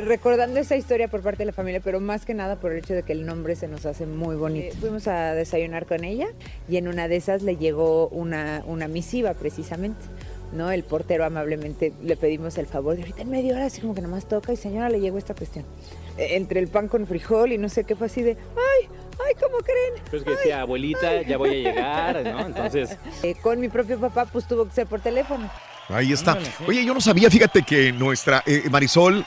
recordando 0.00 0.58
esa 0.60 0.76
historia 0.76 1.08
por 1.08 1.22
parte 1.22 1.38
de 1.38 1.46
la 1.46 1.52
familia, 1.52 1.80
pero 1.82 2.00
más 2.00 2.24
que 2.24 2.34
nada 2.34 2.56
por 2.56 2.72
el 2.72 2.78
hecho 2.78 2.94
de 2.94 3.02
que 3.02 3.12
el 3.12 3.24
nombre 3.26 3.56
se 3.56 3.68
nos 3.68 3.86
hace 3.86 4.06
muy 4.06 4.36
bonito. 4.36 4.74
Eh, 4.74 4.78
fuimos 4.80 5.06
a 5.08 5.34
desayunar 5.34 5.86
con 5.86 6.04
ella 6.04 6.28
y 6.68 6.76
en 6.76 6.88
una 6.88 7.08
de 7.08 7.16
esas 7.16 7.42
le 7.42 7.56
llegó 7.56 8.08
una, 8.08 8.62
una 8.66 8.88
misiva 8.88 9.34
precisamente. 9.34 10.00
¿no? 10.52 10.70
El 10.70 10.82
portero 10.82 11.26
amablemente 11.26 11.92
le 12.02 12.16
pedimos 12.16 12.56
el 12.56 12.66
favor 12.66 12.94
de 12.96 13.02
ahorita 13.02 13.20
en 13.22 13.30
media 13.30 13.54
hora, 13.54 13.66
así 13.66 13.82
como 13.82 13.94
que 13.94 14.00
nomás 14.00 14.26
toca 14.26 14.50
y 14.52 14.56
señora 14.56 14.88
le 14.88 14.98
llegó 15.00 15.18
esta 15.18 15.34
cuestión. 15.34 15.66
Eh, 16.16 16.36
Entre 16.36 16.58
el 16.60 16.68
pan 16.68 16.88
con 16.88 17.06
frijol 17.06 17.52
y 17.52 17.58
no 17.58 17.68
sé 17.68 17.84
qué 17.84 17.94
fue 17.94 18.06
así 18.06 18.22
de, 18.22 18.30
ay, 18.30 18.88
ay, 19.26 19.34
¿cómo 19.38 19.58
creen? 19.58 20.02
Pues 20.10 20.22
que 20.22 20.30
decía, 20.30 20.62
abuelita, 20.62 21.20
ya 21.22 21.36
voy 21.36 21.50
a 21.50 21.52
llegar, 21.52 22.24
¿no? 22.24 22.40
Entonces, 22.46 22.96
Eh, 23.22 23.34
con 23.42 23.60
mi 23.60 23.68
propio 23.68 24.00
papá 24.00 24.24
pues 24.24 24.46
tuvo 24.48 24.64
que 24.66 24.72
ser 24.72 24.86
por 24.86 25.00
teléfono. 25.00 25.50
Ahí 25.90 26.12
está. 26.12 26.38
Oye, 26.66 26.84
yo 26.84 26.92
no 26.94 27.00
sabía, 27.00 27.30
fíjate 27.30 27.62
que 27.62 27.92
nuestra 27.92 28.42
eh, 28.46 28.64
Marisol 28.70 29.24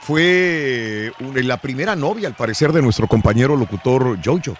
fue 0.00 1.12
la 1.34 1.56
primera 1.58 1.94
novia, 1.96 2.28
al 2.28 2.34
parecer, 2.36 2.72
de 2.72 2.82
nuestro 2.82 3.06
compañero 3.06 3.56
locutor 3.56 4.18
Jojo. 4.24 4.56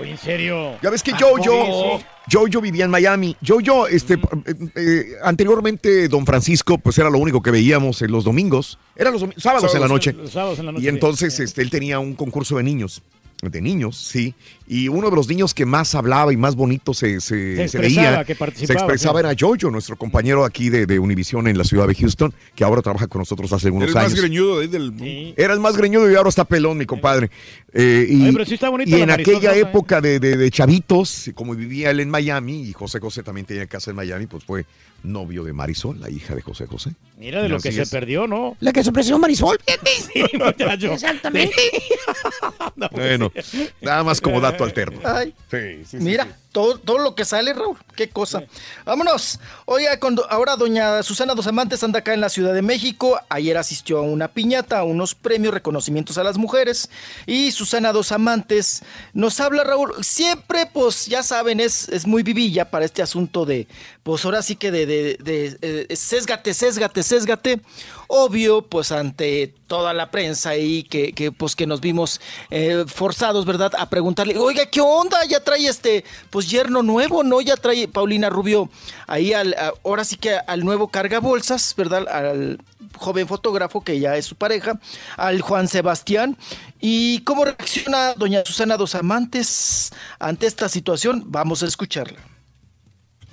Oye, 0.00 0.10
en 0.12 0.18
serio. 0.18 0.72
Ya 0.82 0.88
ves 0.90 1.02
que 1.02 1.12
Ah, 1.12 1.18
Jojo. 1.20 2.00
Jojo 2.30 2.60
vivía 2.62 2.84
en 2.86 2.90
Miami. 2.90 3.36
Jojo, 3.46 3.88
este, 3.88 4.14
eh, 4.14 4.54
eh, 4.76 5.04
anteriormente 5.22 6.08
Don 6.08 6.24
Francisco, 6.24 6.78
pues 6.78 6.96
era 6.98 7.10
lo 7.10 7.18
único 7.18 7.42
que 7.42 7.50
veíamos 7.50 8.00
en 8.00 8.10
los 8.12 8.24
domingos. 8.24 8.78
Era 8.96 9.10
los 9.10 9.22
domi- 9.22 9.34
sábados, 9.36 9.74
en 9.74 9.80
la 9.80 9.88
noche. 9.88 10.12
Los 10.12 10.30
sábados 10.32 10.58
en 10.58 10.66
la 10.66 10.72
noche. 10.72 10.84
Y 10.84 10.88
entonces 10.88 11.38
este, 11.40 11.60
él 11.62 11.68
tenía 11.70 11.98
un 11.98 12.14
concurso 12.14 12.56
de 12.56 12.62
niños. 12.62 13.02
De 13.42 13.60
niños, 13.60 13.96
sí. 13.98 14.36
Y 14.68 14.86
uno 14.86 15.10
de 15.10 15.16
los 15.16 15.26
niños 15.28 15.52
que 15.52 15.66
más 15.66 15.96
hablaba 15.96 16.32
y 16.32 16.36
más 16.36 16.54
bonito 16.54 16.94
se, 16.94 17.20
se, 17.20 17.56
Se 17.56 17.56
se 17.56 17.78
expresaba, 17.78 18.10
veía, 18.18 18.24
que 18.24 18.34
se 18.36 18.72
expresaba 18.72 19.18
claro. 19.20 19.30
era 19.30 19.36
Jojo, 19.36 19.68
nuestro 19.72 19.96
compañero 19.96 20.44
aquí 20.44 20.70
de, 20.70 20.86
de 20.86 21.00
Univision 21.00 21.48
en 21.48 21.58
la 21.58 21.64
ciudad 21.64 21.88
de 21.88 21.94
Houston, 21.96 22.32
que 22.54 22.62
ahora 22.62 22.82
trabaja 22.82 23.08
con 23.08 23.18
nosotros 23.18 23.52
hace 23.52 23.66
Era 23.66 23.76
unos 23.76 23.88
el 23.88 23.94
más 23.96 24.04
años. 24.04 24.20
greñudo 24.20 24.58
de 24.60 24.62
ahí 24.62 24.68
del... 24.68 25.34
Era 25.36 25.54
el 25.54 25.58
más 25.58 25.76
greñudo 25.76 26.08
y 26.08 26.14
ahora 26.14 26.28
está 26.28 26.44
pelón, 26.44 26.78
mi 26.78 26.86
compadre. 26.86 27.32
Eh, 27.72 28.06
y, 28.08 28.22
Oye, 28.22 28.32
pero 28.32 28.44
sí 28.44 28.54
está 28.54 28.68
y 28.86 28.94
en 28.94 29.08
Marisol 29.08 29.34
aquella 29.34 29.56
¿eh? 29.56 29.60
época 29.62 30.00
de, 30.00 30.20
de- 30.20 30.36
de 30.36 30.50
chavitos, 30.52 31.28
como 31.34 31.56
vivía 31.56 31.90
él 31.90 31.98
en 31.98 32.10
Miami, 32.10 32.62
y 32.68 32.72
José 32.72 33.00
José 33.00 33.24
también 33.24 33.44
tenía 33.44 33.66
casa 33.66 33.90
en 33.90 33.96
Miami, 33.96 34.26
pues 34.28 34.44
fue 34.44 34.66
novio 35.02 35.44
de 35.44 35.52
Marisol, 35.52 36.00
la 36.00 36.10
hija 36.10 36.34
de 36.34 36.42
José 36.42 36.66
José. 36.66 36.90
Mira 37.18 37.42
de 37.42 37.48
lo 37.48 37.60
que 37.60 37.72
se 37.72 37.86
perdió, 37.86 38.26
¿no? 38.26 38.56
La 38.60 38.72
que 38.72 38.82
se 38.82 38.90
ofreció 38.90 39.18
Marisol. 39.18 39.58
Sí, 40.12 40.22
muchacho. 40.38 40.92
Exactamente. 40.92 41.54
Bueno, 42.90 43.32
nada 43.80 44.02
más 44.02 44.20
como 44.20 44.40
dato 44.40 44.64
alterno. 44.64 45.00
Ay, 45.04 45.34
Sí, 45.50 45.58
sí, 45.84 45.84
sí, 45.84 45.96
Mira, 45.98 46.24
sí. 46.24 46.30
Todo, 46.52 46.78
todo 46.78 46.98
lo 46.98 47.14
que 47.14 47.24
sale, 47.24 47.54
Raúl, 47.54 47.78
qué 47.96 48.10
cosa. 48.10 48.44
Vámonos. 48.84 49.40
Oiga, 49.64 49.98
cuando, 49.98 50.30
ahora 50.30 50.54
doña 50.56 51.02
Susana 51.02 51.34
Dos 51.34 51.46
Amantes 51.46 51.82
anda 51.82 52.00
acá 52.00 52.12
en 52.12 52.20
la 52.20 52.28
Ciudad 52.28 52.52
de 52.52 52.60
México. 52.60 53.18
Ayer 53.30 53.56
asistió 53.56 53.98
a 53.98 54.02
una 54.02 54.28
piñata, 54.28 54.78
a 54.78 54.84
unos 54.84 55.14
premios, 55.14 55.54
reconocimientos 55.54 56.18
a 56.18 56.24
las 56.24 56.36
mujeres. 56.36 56.90
Y 57.26 57.52
Susana 57.52 57.92
Dos 57.92 58.12
Amantes 58.12 58.82
nos 59.14 59.40
habla, 59.40 59.64
Raúl. 59.64 59.94
Siempre, 60.04 60.66
pues, 60.66 61.06
ya 61.06 61.22
saben, 61.22 61.58
es, 61.58 61.88
es 61.88 62.06
muy 62.06 62.22
vivilla 62.22 62.70
para 62.70 62.84
este 62.84 63.00
asunto 63.00 63.46
de, 63.46 63.66
pues 64.02 64.24
ahora 64.24 64.42
sí 64.42 64.56
que 64.56 64.70
de, 64.70 64.84
de, 64.84 65.16
de, 65.20 65.86
eh, 65.88 65.96
sésgate, 65.96 66.52
sésgate, 66.52 67.02
sésgate. 67.02 67.60
Obvio, 68.08 68.62
pues 68.62 68.92
ante 68.92 69.54
toda 69.66 69.94
la 69.94 70.10
prensa 70.10 70.50
ahí 70.50 70.82
que, 70.82 71.12
que 71.12 71.32
pues 71.32 71.56
que 71.56 71.66
nos 71.66 71.80
vimos 71.80 72.20
eh, 72.50 72.84
forzados, 72.86 73.46
¿verdad? 73.46 73.72
A 73.78 73.88
preguntarle, 73.88 74.36
oiga, 74.36 74.66
¿qué 74.66 74.80
onda? 74.80 75.24
Ya 75.24 75.42
trae 75.42 75.66
este, 75.66 76.04
pues 76.30 76.50
yerno 76.50 76.82
nuevo, 76.82 77.22
¿no? 77.22 77.40
Ya 77.40 77.56
trae 77.56 77.88
Paulina 77.88 78.28
Rubio 78.28 78.68
ahí 79.06 79.32
al, 79.32 79.56
ahora 79.84 80.04
sí 80.04 80.16
que 80.16 80.34
al 80.34 80.64
nuevo 80.64 80.88
cargabolsas, 80.88 81.74
¿verdad? 81.76 82.06
Al 82.08 82.58
joven 82.98 83.26
fotógrafo 83.26 83.82
que 83.82 83.98
ya 83.98 84.16
es 84.16 84.26
su 84.26 84.36
pareja, 84.36 84.78
al 85.16 85.40
Juan 85.40 85.68
Sebastián. 85.68 86.36
¿Y 86.80 87.20
cómo 87.20 87.44
reacciona 87.44 88.14
doña 88.14 88.44
Susana 88.44 88.76
Dos 88.76 88.94
Amantes 88.94 89.92
ante 90.18 90.46
esta 90.46 90.68
situación? 90.68 91.24
Vamos 91.26 91.62
a 91.62 91.66
escucharla. 91.66 92.18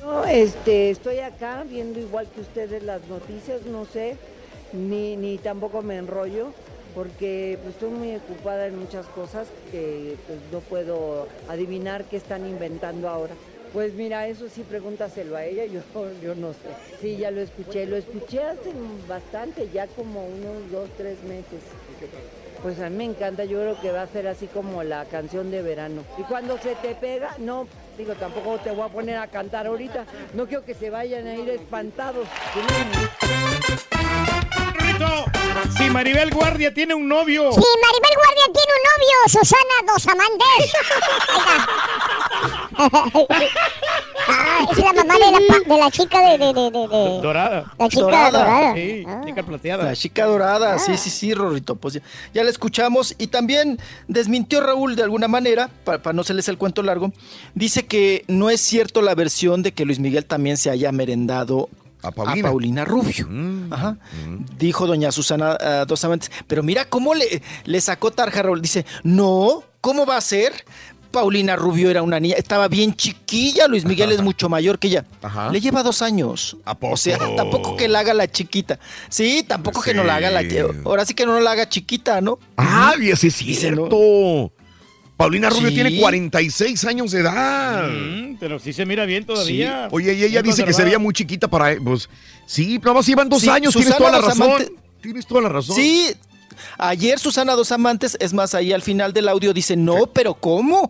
No, 0.01 0.23
este, 0.23 0.91
estoy 0.91 1.19
acá 1.19 1.63
viendo 1.69 1.99
igual 1.99 2.27
que 2.33 2.41
ustedes 2.41 2.83
las 2.83 3.05
noticias, 3.07 3.63
no 3.65 3.85
sé, 3.85 4.17
ni, 4.73 5.15
ni 5.15 5.37
tampoco 5.37 5.81
me 5.81 5.97
enrollo, 5.97 6.53
porque 6.93 7.57
pues, 7.61 7.75
estoy 7.75 7.89
muy 7.89 8.15
ocupada 8.15 8.67
en 8.67 8.77
muchas 8.77 9.07
cosas 9.07 9.51
que 9.71 10.17
pues, 10.27 10.39
no 10.51 10.61
puedo 10.61 11.27
adivinar 11.47 12.05
qué 12.05 12.17
están 12.17 12.45
inventando 12.45 13.09
ahora. 13.09 13.35
Pues 13.71 13.93
mira, 13.93 14.27
eso 14.27 14.49
sí, 14.49 14.63
pregúntaselo 14.63 15.35
a 15.35 15.45
ella, 15.45 15.65
yo, 15.65 15.81
yo 16.21 16.35
no 16.35 16.53
sé. 16.53 16.69
Sí, 16.99 17.17
ya 17.17 17.31
lo 17.31 17.41
escuché, 17.41 17.85
lo 17.85 17.95
escuché 17.95 18.41
hace 18.43 18.73
bastante, 19.07 19.69
ya 19.69 19.87
como 19.87 20.25
unos 20.25 20.71
dos, 20.71 20.89
tres 20.97 21.23
meses. 21.23 21.61
Pues 22.61 22.79
a 22.81 22.89
mí 22.89 22.97
me 22.97 23.05
encanta, 23.05 23.45
yo 23.45 23.59
creo 23.59 23.79
que 23.79 23.91
va 23.91 24.01
a 24.01 24.07
ser 24.07 24.27
así 24.27 24.47
como 24.47 24.83
la 24.83 25.05
canción 25.05 25.49
de 25.51 25.61
verano. 25.61 26.03
Y 26.17 26.23
cuando 26.23 26.57
se 26.57 26.75
te 26.75 26.95
pega, 26.95 27.35
no, 27.37 27.67
digo, 27.99 28.13
tampoco 28.15 28.57
te 28.63 28.71
voy 28.71 28.85
a 28.85 28.87
poner 28.89 29.17
a 29.17 29.27
cantar 29.27 29.67
ahorita, 29.67 30.05
no 30.33 30.47
quiero 30.47 30.63
que 30.63 30.73
se 30.73 30.89
vayan 30.89 31.27
a 31.27 31.35
ir 31.35 31.49
espantados. 31.49 32.25
Si 35.77 35.89
Maribel 35.89 36.31
Guardia 36.31 36.73
tiene 36.73 36.93
un 36.93 37.07
novio. 37.07 37.51
Si 37.51 37.57
Maribel 37.59 38.15
Guardia 38.15 38.45
tiene 38.53 38.71
un 38.77 38.83
novio, 38.89 39.15
Susana 39.27 39.75
Dos 39.85 40.07
Amantes. 40.07 40.73
Es 44.71 44.77
la 44.77 44.93
mamá 44.93 45.13
de 45.15 45.31
la, 45.31 45.39
de 45.75 45.81
la 45.81 45.91
chica 45.91 46.19
de, 46.21 46.37
de, 46.37 46.53
de, 46.53 46.71
de- 46.71 46.87
de- 46.87 47.21
Dorada. 47.21 47.73
La 47.77 47.89
chica 47.89 48.31
dorada. 48.31 48.73
Sí, 48.75 49.05
chica 49.25 49.43
plateada. 49.43 49.83
La 49.85 49.95
chica 49.95 50.25
dorada, 50.25 50.79
sí, 50.79 50.97
sí, 50.97 51.09
sí, 51.09 51.33
Rorrito. 51.33 51.75
Pues 51.75 51.95
ya, 51.95 52.01
ya 52.33 52.43
la 52.43 52.49
escuchamos 52.49 53.15
y 53.17 53.27
también 53.27 53.79
desmintió 54.07 54.61
Raúl 54.61 54.95
de 54.95 55.03
alguna 55.03 55.27
manera, 55.27 55.69
para, 55.83 56.13
no 56.13 56.23
se 56.23 56.33
les 56.33 56.47
el 56.49 56.57
cuento 56.57 56.83
largo, 56.83 57.11
dice 57.53 57.85
que 57.89 58.23
no 58.27 58.49
es 58.49 58.61
cierto 58.61 59.01
la 59.01 59.15
versión 59.15 59.63
de 59.63 59.73
que 59.73 59.83
Luis 59.83 59.99
Miguel 59.99 60.25
también 60.25 60.55
se 60.55 60.69
haya 60.69 60.91
merendado 60.93 61.69
a 62.01 62.11
Paulina. 62.11 62.85
Rubio. 62.85 63.27
Ajá. 63.71 63.97
Dijo 64.57 64.87
doña 64.87 65.11
Susana 65.11 65.57
ah, 65.59 65.85
Dos 65.85 66.05
Amantes. 66.05 66.31
Pero 66.47 66.63
mira 66.63 66.85
cómo 66.85 67.13
le, 67.13 67.41
le 67.65 67.81
sacó 67.81 68.11
tarja 68.11 68.39
a 68.39 68.43
Raúl. 68.43 68.61
Dice, 68.61 68.85
no, 69.03 69.63
¿cómo 69.81 70.05
va 70.05 70.15
a 70.15 70.21
ser? 70.21 70.53
Paulina 71.11 71.55
Rubio 71.55 71.89
era 71.89 72.03
una 72.03 72.19
niña, 72.19 72.35
estaba 72.37 72.67
bien 72.67 72.93
chiquilla, 72.93 73.67
Luis 73.67 73.83
Miguel 73.83 74.11
es 74.11 74.21
mucho 74.21 74.47
mayor 74.47 74.77
que 74.77 74.89
ella. 74.89 75.05
Ajá. 75.23 75.49
Le 75.49 75.59
lleva 75.59 75.81
dos 75.81 76.03
años. 76.03 76.55
O 76.81 76.97
sea, 76.97 77.17
tampoco 77.35 77.75
que 77.75 77.87
la 77.87 77.99
haga 77.99 78.13
la 78.13 78.29
chiquita. 78.29 78.79
Sí, 79.09 79.43
tampoco 79.47 79.81
que 79.81 79.93
no 79.93 80.03
la 80.03 80.17
haga 80.17 80.29
la 80.29 80.43
Ahora 80.85 81.05
sí 81.05 81.15
que 81.15 81.25
no 81.25 81.39
la 81.39 81.51
haga 81.51 81.67
chiquita, 81.67 82.21
¿no? 82.21 82.37
Ah, 82.57 82.93
y 82.99 83.09
ese 83.09 83.27
es 83.27 83.39
Dice, 83.39 83.71
no. 83.71 84.51
Paulina 85.19 85.49
Rubio 85.49 85.67
Sí. 85.67 85.75
tiene 85.75 85.99
46 85.99 86.85
años 86.85 87.11
de 87.11 87.19
edad. 87.19 87.89
Mm, 87.89 88.37
pero 88.39 88.57
sí 88.57 88.71
se 88.71 88.85
mira 88.85 89.03
bien 89.05 89.25
todavía. 89.25 89.87
Sí. 89.89 89.95
Oye, 89.95 90.13
y 90.13 90.23
ella 90.23 90.41
Bien 90.41 90.43
dice 90.43 90.55
que 90.55 90.55
se 90.55 90.63
conservada. 90.67 90.85
veía 90.85 90.99
muy 90.99 91.13
chiquita 91.13 91.49
para... 91.49 91.75
Pues, 91.83 92.09
sí, 92.45 92.77
nada 92.79 92.93
más 92.93 93.05
llevan 93.05 93.27
dos 93.27 93.41
Sí, 93.41 93.49
años, 93.49 93.73
tienes 93.73 93.97
toda 93.97 94.11
la 94.11 94.21
razón. 94.21 94.49
Tienes 95.01 95.27
toda 95.27 95.41
la 95.41 95.49
razón. 95.49 95.75
Sí, 95.75 96.07
ayer 96.77 97.19
Susana 97.19 97.53
Dos 97.55 97.73
Amantes, 97.73 98.15
es 98.21 98.31
más, 98.33 98.55
ahí 98.55 98.71
al 98.71 98.81
final 98.81 99.11
del 99.11 99.27
audio 99.27 99.51
dice, 99.53 99.75
no, 99.75 100.07
pero 100.07 100.35
¿cómo? 100.35 100.89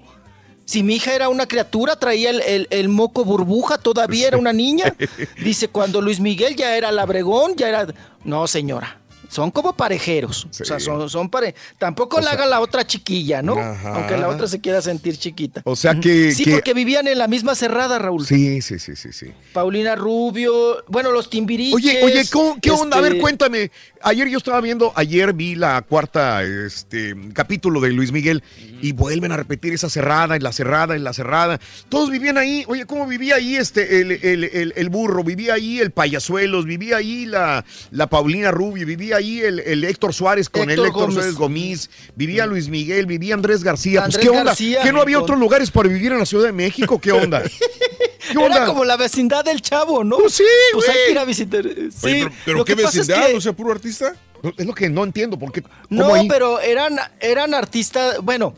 Si 0.65 0.83
mi 0.83 0.97
hija 0.97 1.15
era 1.15 1.29
una 1.29 1.47
criatura, 1.47 1.95
traía 1.95 2.29
el, 2.29 2.41
el- 2.41 2.67
el 2.69 2.87
moco 2.89 3.25
burbuja, 3.25 3.79
todavía 3.79 4.27
era 4.27 4.37
una 4.37 4.53
niña. 4.53 4.93
Dice, 5.43 5.69
cuando 5.69 5.99
Luis 6.01 6.19
Miguel 6.19 6.55
ya 6.55 6.77
era 6.77 6.91
labregón, 6.91 7.55
ya 7.55 7.67
era... 7.69 7.87
No, 8.23 8.45
señora. 8.45 8.98
Son 9.29 9.51
como 9.51 9.73
parejeros. 9.73 10.47
O 10.49 10.53
sea, 10.65 10.79
son, 10.79 11.09
son 11.09 11.29
pare... 11.29 11.53
Tampoco 11.77 12.17
O 12.17 12.19
la 12.19 12.25
sea- 12.31 12.33
haga 12.33 12.45
la 12.47 12.59
otra 12.61 12.85
chiquilla, 12.85 13.41
¿no? 13.41 13.57
Ajá. 13.59 13.93
Aunque 13.95 14.17
la 14.17 14.27
otra 14.27 14.47
se 14.47 14.59
quiera 14.59 14.81
sentir 14.81 15.17
chiquita. 15.17 15.61
O 15.65 15.75
sea 15.75 15.93
que... 15.99 16.31
Sí, 16.31 16.43
que- 16.45 16.51
porque 16.51 16.73
vivían 16.73 17.07
en 17.07 17.17
la 17.17 17.27
misma 17.27 17.53
cerrada, 17.55 17.99
Raúl. 17.99 18.25
Sí, 18.25 18.61
sí, 18.61 18.79
sí, 18.79 18.95
sí, 18.95 19.13
sí. 19.13 19.27
Paulina 19.53 19.95
Rubio, 19.95 20.83
bueno, 20.87 21.11
los 21.11 21.29
timbiriches. 21.29 21.75
Oye, 21.75 22.03
oye, 22.03 22.23
¿cómo- 22.31 22.57
¿qué 22.61 22.71
onda? 22.71 22.97
A 22.97 23.01
ver, 23.01 23.11
este, 23.13 23.21
cuéntame. 23.21 23.71
Ayer 24.01 24.27
yo 24.29 24.37
estaba 24.37 24.61
viendo, 24.61 24.93
ayer 24.95 25.33
vi 25.33 25.55
la 25.55 25.81
cuarta 25.81 26.41
este, 26.43 27.13
capítulo 27.33 27.81
de 27.81 27.91
Luis 27.91 28.11
Miguel 28.11 28.43
y 28.81 28.93
vuelven 28.93 29.31
a 29.33 29.37
repetir 29.37 29.73
esa 29.73 29.89
cerrada, 29.89 30.35
en 30.37 30.43
la 30.43 30.53
cerrada, 30.53 30.95
en 30.95 31.03
la 31.03 31.13
cerrada. 31.13 31.59
Todos 31.89 32.09
vivían 32.09 32.37
ahí. 32.37 32.63
Oye, 32.67 32.85
¿cómo 32.85 33.05
vivía 33.05 33.35
ahí 33.35 33.55
este, 33.57 34.01
el, 34.01 34.11
el- 34.13 34.43
el- 34.45 34.73
el 34.75 34.89
burro? 34.89 35.23
Vivía 35.23 35.53
ahí 35.55 35.79
el 35.79 35.91
payasuelos, 35.91 36.65
vivía 36.65 36.97
ahí 36.97 37.25
la, 37.25 37.63
la 37.91 38.07
Paulina 38.07 38.51
Rubio, 38.51 38.85
vivía 38.87 39.17
ahí 39.19 39.39
el, 39.41 39.59
el 39.59 39.83
Héctor 39.83 40.13
Suárez 40.13 40.49
con 40.49 40.63
el 40.63 40.71
Héctor 40.71 40.87
Héctor 40.87 41.01
Gómez. 41.01 41.15
Suárez 41.15 41.35
Gomis, 41.35 41.89
vivía 42.15 42.45
Luis 42.45 42.67
Miguel, 42.69 43.05
vivía 43.05 43.33
Andrés 43.35 43.63
García. 43.63 44.03
Pues, 44.05 44.17
¿qué 44.17 44.29
onda? 44.29 44.43
García, 44.45 44.81
¿Qué 44.83 44.91
no 44.91 45.01
había 45.01 45.15
con- 45.17 45.23
otros 45.23 45.39
lugares 45.39 45.71
para 45.71 45.87
vivir 45.89 46.11
en 46.11 46.19
la 46.19 46.25
Ciudad 46.25 46.45
de 46.45 46.51
México? 46.53 46.99
¿Qué 46.99 47.11
onda? 47.11 47.43
¿Qué 48.31 48.37
onda? 48.37 48.57
Era 48.57 48.65
como 48.65 48.83
la 48.85 48.97
vecindad 48.97 49.43
del 49.45 49.61
chavo, 49.61 50.03
¿no? 50.03 50.17
Pues 50.17 50.33
sí, 50.33 50.43
Pues 50.73 50.87
hay 50.89 50.93
güey. 50.95 51.05
que 51.05 51.11
ir 51.11 51.19
a 51.19 51.25
visitar. 51.25 51.63
Sí, 51.95 52.25
pero, 52.45 52.65
¿qué 52.65 52.73
es 52.73 52.77
vecindad? 52.77 53.27
que- 53.27 53.35
O 53.35 53.41
sea, 53.41 53.53
puro 53.53 53.71
artista. 53.71 54.15
Es 54.57 54.65
lo 54.65 54.73
que 54.73 54.89
no 54.89 55.03
entiendo, 55.03 55.37
porque 55.37 55.63
No, 55.89 56.11
pero 56.29 56.59
eran, 56.61 56.97
eran 57.19 57.53
artistas, 57.53 58.19
bueno, 58.23 58.53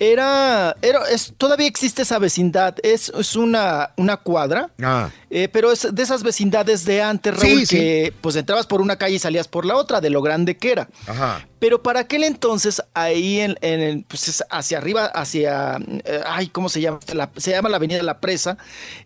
era, 0.00 0.76
era 0.82 1.08
es, 1.10 1.32
todavía 1.36 1.66
existe 1.66 2.02
esa 2.02 2.18
vecindad, 2.18 2.76
es, 2.82 3.08
es 3.10 3.36
una, 3.36 3.90
una 3.96 4.16
cuadra, 4.16 4.70
Ah. 4.82 5.10
eh, 5.30 5.48
pero 5.48 5.72
es 5.72 5.88
de 5.92 6.02
esas 6.02 6.22
vecindades 6.22 6.84
de 6.84 7.02
antes, 7.02 7.34
Raúl, 7.36 7.66
sí. 7.66 7.76
que 7.76 8.12
pues 8.20 8.36
entrabas 8.36 8.66
por 8.66 8.80
una 8.80 8.96
calle 8.96 9.16
y 9.16 9.18
salías 9.18 9.48
por 9.48 9.64
la 9.66 9.76
otra, 9.76 10.00
de 10.00 10.10
lo 10.10 10.22
grande 10.22 10.56
que 10.56 10.72
era. 10.72 10.88
Ajá. 11.06 11.46
Pero 11.58 11.82
para 11.82 12.00
aquel 12.00 12.22
entonces, 12.24 12.82
ahí 12.94 13.40
en, 13.40 13.56
en 13.60 13.80
el- 13.80 14.04
pues 14.04 14.28
es 14.28 14.44
hacia 14.50 14.78
arriba, 14.78 15.06
hacia, 15.06 15.78
eh, 16.04 16.20
ay, 16.26 16.48
¿cómo 16.48 16.68
se 16.68 16.80
llama? 16.80 17.00
La- 17.12 17.30
se 17.36 17.50
llama 17.50 17.68
la 17.68 17.76
Avenida 17.78 17.96
de 17.98 18.04
la 18.04 18.20
Presa, 18.20 18.56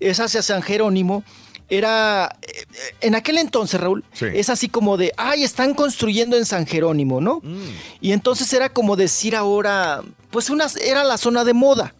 es 0.00 0.20
hacia 0.20 0.42
San 0.42 0.62
Jerónimo. 0.62 1.24
Era, 1.68 2.36
eh, 2.42 2.66
en 3.00 3.14
aquel 3.14 3.38
entonces, 3.38 3.80
Raúl, 3.80 4.04
Sí. 4.12 4.26
es 4.34 4.50
así 4.50 4.68
como 4.68 4.98
de, 4.98 5.14
ay, 5.16 5.42
están 5.42 5.72
construyendo 5.72 6.36
en 6.36 6.44
San 6.44 6.66
Jerónimo, 6.66 7.22
¿no? 7.22 7.40
Y 8.02 8.12
entonces 8.12 8.52
era 8.52 8.68
como 8.68 8.94
decir 8.94 9.34
ahora, 9.34 10.02
pues 10.32 10.50
una, 10.50 10.66
era 10.84 11.04
la 11.04 11.18
zona 11.18 11.44
de 11.44 11.52
moda, 11.52 11.94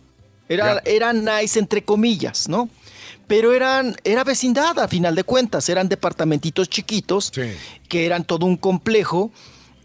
era, 0.49 0.83
era 0.85 1.13
nice 1.13 1.59
entre 1.59 1.85
comillas, 1.85 2.49
¿no? 2.49 2.69
Pero 3.29 3.53
eran, 3.53 3.97
era 4.05 4.25
vecindad 4.25 4.79
a 4.79 4.89
final 4.89 5.15
de 5.15 5.23
cuentas, 5.23 5.69
eran 5.69 5.89
departamentitos 5.89 6.69
chiquitos 6.69 7.33
que 7.89 8.07
eran 8.07 8.25
todo 8.25 8.47
un 8.47 8.57
complejo. 8.57 9.31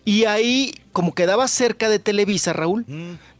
Y 0.03 0.25
ahí 0.25 0.73
como 0.91 1.13
quedaba 1.13 1.47
cerca 1.47 1.89
de 1.89 1.99
Televisa, 1.99 2.53
Raúl, 2.53 2.85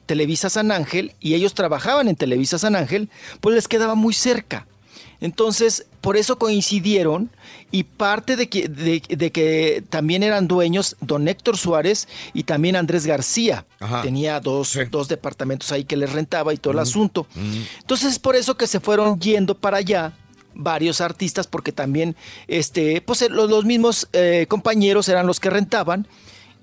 Televisa 0.06 0.50
San 0.50 0.72
Ángel, 0.72 1.14
y 1.20 1.34
ellos 1.34 1.54
trabajaban 1.54 2.08
en 2.08 2.16
Televisa 2.16 2.60
San 2.60 2.76
Ángel, 2.76 3.10
pues 3.42 3.56
les 3.56 3.68
quedaba 3.68 3.96
muy 3.96 4.14
cerca. 4.14 4.68
Entonces, 5.20 5.88
por 6.02 6.18
eso 6.18 6.38
coincidieron 6.38 7.32
y 7.72 7.84
parte 7.84 8.36
de 8.38 8.48
que, 8.48 8.70
de, 8.70 9.02
de 9.10 9.32
que 9.32 9.84
también 9.90 10.24
eran 10.24 10.48
dueños 10.48 10.96
don 11.02 11.28
Héctor 11.28 11.58
Suárez 11.58 12.08
y 12.34 12.44
también 12.44 12.76
Andrés 12.76 13.06
García. 13.06 13.66
Ajá. 13.80 14.02
Tenía 14.02 14.40
dos, 14.40 14.78
dos 14.90 15.08
departamentos 15.10 15.72
ahí 15.72 15.84
que 15.84 15.98
les 15.98 16.12
rentaba 16.14 16.54
y 16.54 16.58
todo 16.58 16.74
el 16.74 16.80
asunto. 16.80 17.28
Entonces, 17.82 18.12
es 18.14 18.20
por 18.20 18.36
eso 18.36 18.56
que 18.56 18.68
se 18.68 18.80
fueron 18.80 19.20
yendo 19.20 19.56
para 19.56 19.78
allá 19.78 20.14
varios 20.54 21.02
artistas, 21.02 21.46
porque 21.46 21.72
también 21.72 22.16
este, 22.48 23.02
pues, 23.02 23.22
eh, 23.22 23.30
los, 23.30 23.50
los 23.50 23.66
mismos 23.66 24.08
eh, 24.14 24.46
compañeros 24.50 25.08
eran 25.10 25.28
los 25.28 25.40
que 25.40 25.50
rentaban 25.50 26.08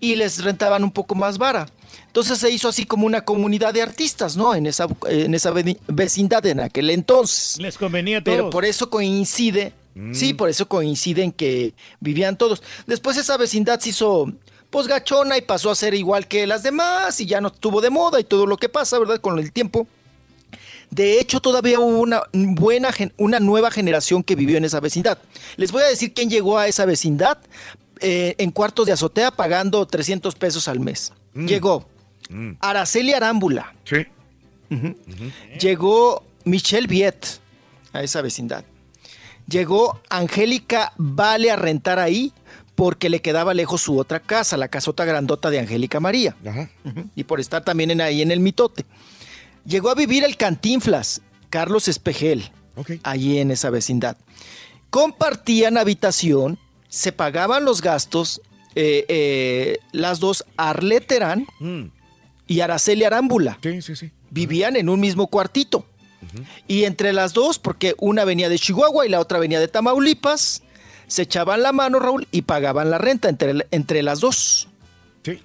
y 0.01 0.17
les 0.17 0.43
rentaban 0.43 0.83
un 0.83 0.91
poco 0.91 1.15
más 1.15 1.39
vara. 1.39 1.69
Entonces 2.07 2.39
se 2.39 2.51
hizo 2.51 2.69
así 2.69 2.87
como 2.87 3.07
una 3.07 3.25
comunidad 3.25 3.75
de 3.75 3.83
artistas, 3.83 4.37
¿no? 4.37 4.55
En 4.55 4.67
esa, 4.67 4.87
en 5.09 5.35
esa 5.35 5.51
ve- 5.51 5.79
vecindad 5.87 6.45
en 6.47 6.61
aquel 6.61 6.91
entonces. 6.91 7.59
Les 7.61 7.77
convenía 7.77 8.19
a 8.19 8.25
todos. 8.25 8.37
Pero 8.37 8.51
por 8.51 8.65
eso 8.65 8.89
coincide, 8.91 9.73
sí, 10.13 10.35
por 10.35 10.49
eso 10.49 10.69
coincide 10.69 11.23
en 11.23 11.33
que 11.33 11.75
vivían 12.01 12.37
todos. 12.37 12.63
Después 12.87 13.17
esa 13.17 13.37
vecindad 13.37 13.81
se 13.81 13.91
hizo 13.91 14.33
pues 14.71 14.89
gachona 14.89 15.39
y 15.39 15.43
pasó 15.43 15.71
a 15.71 15.75
ser 15.77 15.95
igual 15.95 16.27
que 16.27 16.49
las 16.49 16.65
demás 16.65 17.21
y 17.21 17.27
ya 17.27 17.41
no 17.41 17.49
estuvo 17.49 17.81
de 17.81 17.91
moda 17.91 18.19
y 18.19 18.25
todo 18.25 18.45
lo 18.45 18.57
que 18.57 18.69
pasa, 18.69 18.99
¿verdad? 18.99 19.21
Con 19.21 19.39
el 19.39 19.53
tiempo. 19.53 19.87
De 20.91 21.21
hecho, 21.21 21.41
todavía 21.41 21.79
hubo 21.79 22.01
una 22.01 22.23
buena, 22.33 22.91
una 23.17 23.41
nueva 23.41 23.71
generación 23.71 24.23
que 24.23 24.35
vivió 24.35 24.59
en 24.59 24.65
esa 24.65 24.81
vecindad. 24.81 25.19
Les 25.57 25.71
voy 25.71 25.83
a 25.83 25.87
decir 25.87 26.13
quién 26.13 26.29
llegó 26.29 26.59
a 26.59 26.67
esa 26.67 26.87
vecindad 26.87 27.39
eh, 28.01 28.35
en 28.39 28.51
cuartos 28.51 28.87
de 28.87 28.93
azotea 28.93 29.31
pagando 29.31 29.87
300 29.87 30.35
pesos 30.35 30.67
al 30.67 30.81
mes. 30.81 31.13
Llegó 31.35 31.87
Araceli 32.61 33.13
Arámbula. 33.13 33.75
Sí. 33.85 34.07
Llegó 35.61 36.25
Michelle 36.45 36.87
Viet 36.87 37.41
a 37.93 38.03
esa 38.03 38.23
vecindad. 38.23 38.65
Llegó 39.49 40.01
Angélica 40.09 40.93
Vale 40.97 41.51
a 41.51 41.57
rentar 41.57 41.99
ahí 41.99 42.33
porque 42.75 43.09
le 43.09 43.21
quedaba 43.21 43.55
lejos 43.55 43.83
su 43.83 43.99
otra 43.99 44.21
casa, 44.21 44.57
la 44.57 44.69
casota 44.69 45.05
grandota 45.05 45.51
de 45.51 45.61
Angélica 45.61 46.01
María. 46.01 46.37
Ujú. 46.85 47.05
Y 47.15 47.25
por 47.25 47.41
estar 47.41 47.63
también 47.63 47.91
en 47.91 48.01
ahí 48.01 48.23
en 48.23 48.31
el 48.31 48.41
mitote. 48.41 48.85
Llegó 49.65 49.91
a 49.91 49.95
vivir 49.95 50.25
el 50.25 50.37
Cantinflas, 50.37 51.23
Carlos 51.51 51.89
Espejel, 51.89 52.51
allí 53.03 53.39
en 53.39 53.51
esa 53.51 53.71
vecindad. 53.71 54.17
Compartían 54.91 55.79
habitación, 55.79 56.59
se 56.89 57.13
pagaban 57.13 57.65
los 57.65 57.81
gastos, 57.81 58.41
eh, 58.75 59.05
eh, 59.09 59.79
las 59.93 60.21
dos 60.21 60.45
Arlet 60.57 61.07
Terán 61.07 61.47
y 62.47 62.61
Araceli 62.61 63.05
Arámbula. 63.05 63.59
Vivían 64.31 64.77
en 64.77 64.89
un 64.89 65.01
mismo 65.01 65.29
cuartito. 65.29 65.87
Y 66.67 66.85
entre 66.85 67.13
las 67.13 67.33
dos, 67.33 67.59
porque 67.59 67.95
una 67.99 68.25
venía 68.25 68.49
de 68.49 68.59
Chihuahua 68.59 69.07
y 69.07 69.09
la 69.09 69.21
otra 69.21 69.39
venía 69.39 69.61
de 69.61 69.69
Tamaulipas, 69.69 70.63
se 71.07 71.23
echaban 71.23 71.63
la 71.63 71.73
mano, 71.73 71.99
Raúl, 71.99 72.27
y 72.31 72.43
pagaban 72.43 72.91
la 72.91 72.99
renta 72.99 73.29
entre, 73.29 73.67
entre 73.71 74.03
las 74.03 74.21
dos. 74.21 74.69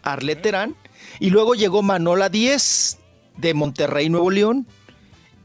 Arlet 0.04 0.42
Terán. 0.42 0.76
Y 1.20 1.30
luego 1.30 1.56
llegó 1.56 1.82
Manola 1.82 2.30
10 2.30 2.98
de 3.38 3.54
Monterrey, 3.54 4.10
Nuevo 4.10 4.32
León. 4.32 4.68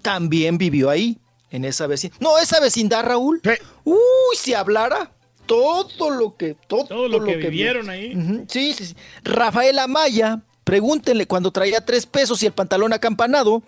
También 0.03 0.59
vivió 0.59 0.91
ahí, 0.91 1.19
en 1.51 1.65
esa 1.65 1.87
vecindad. 1.87 2.19
No, 2.21 2.39
esa 2.39 2.61
vecindad, 2.61 3.05
Raúl. 3.05 3.41
Uy, 3.85 3.97
si 4.37 4.55
hablara 4.55 5.13
todo 5.47 6.11
lo 6.11 6.37
que... 6.37 6.57
Todo, 6.67 7.09
lo 7.09 7.25
que 7.25 7.37
vivieron 7.37 7.89
ahí. 7.91 8.45
Sí, 8.49 8.75
sí, 8.75 8.87
sí. 8.87 8.97
Rafael 9.23 9.79
Amaya, 9.79 10.43
pregúntenle 10.65 11.27
cuando 11.27 11.51
traía 11.53 11.85
tres 11.85 12.07
pesos 12.07 12.43
y 12.43 12.47
el 12.47 12.53
pantalón 12.53 12.93
acampanado. 12.93 13.63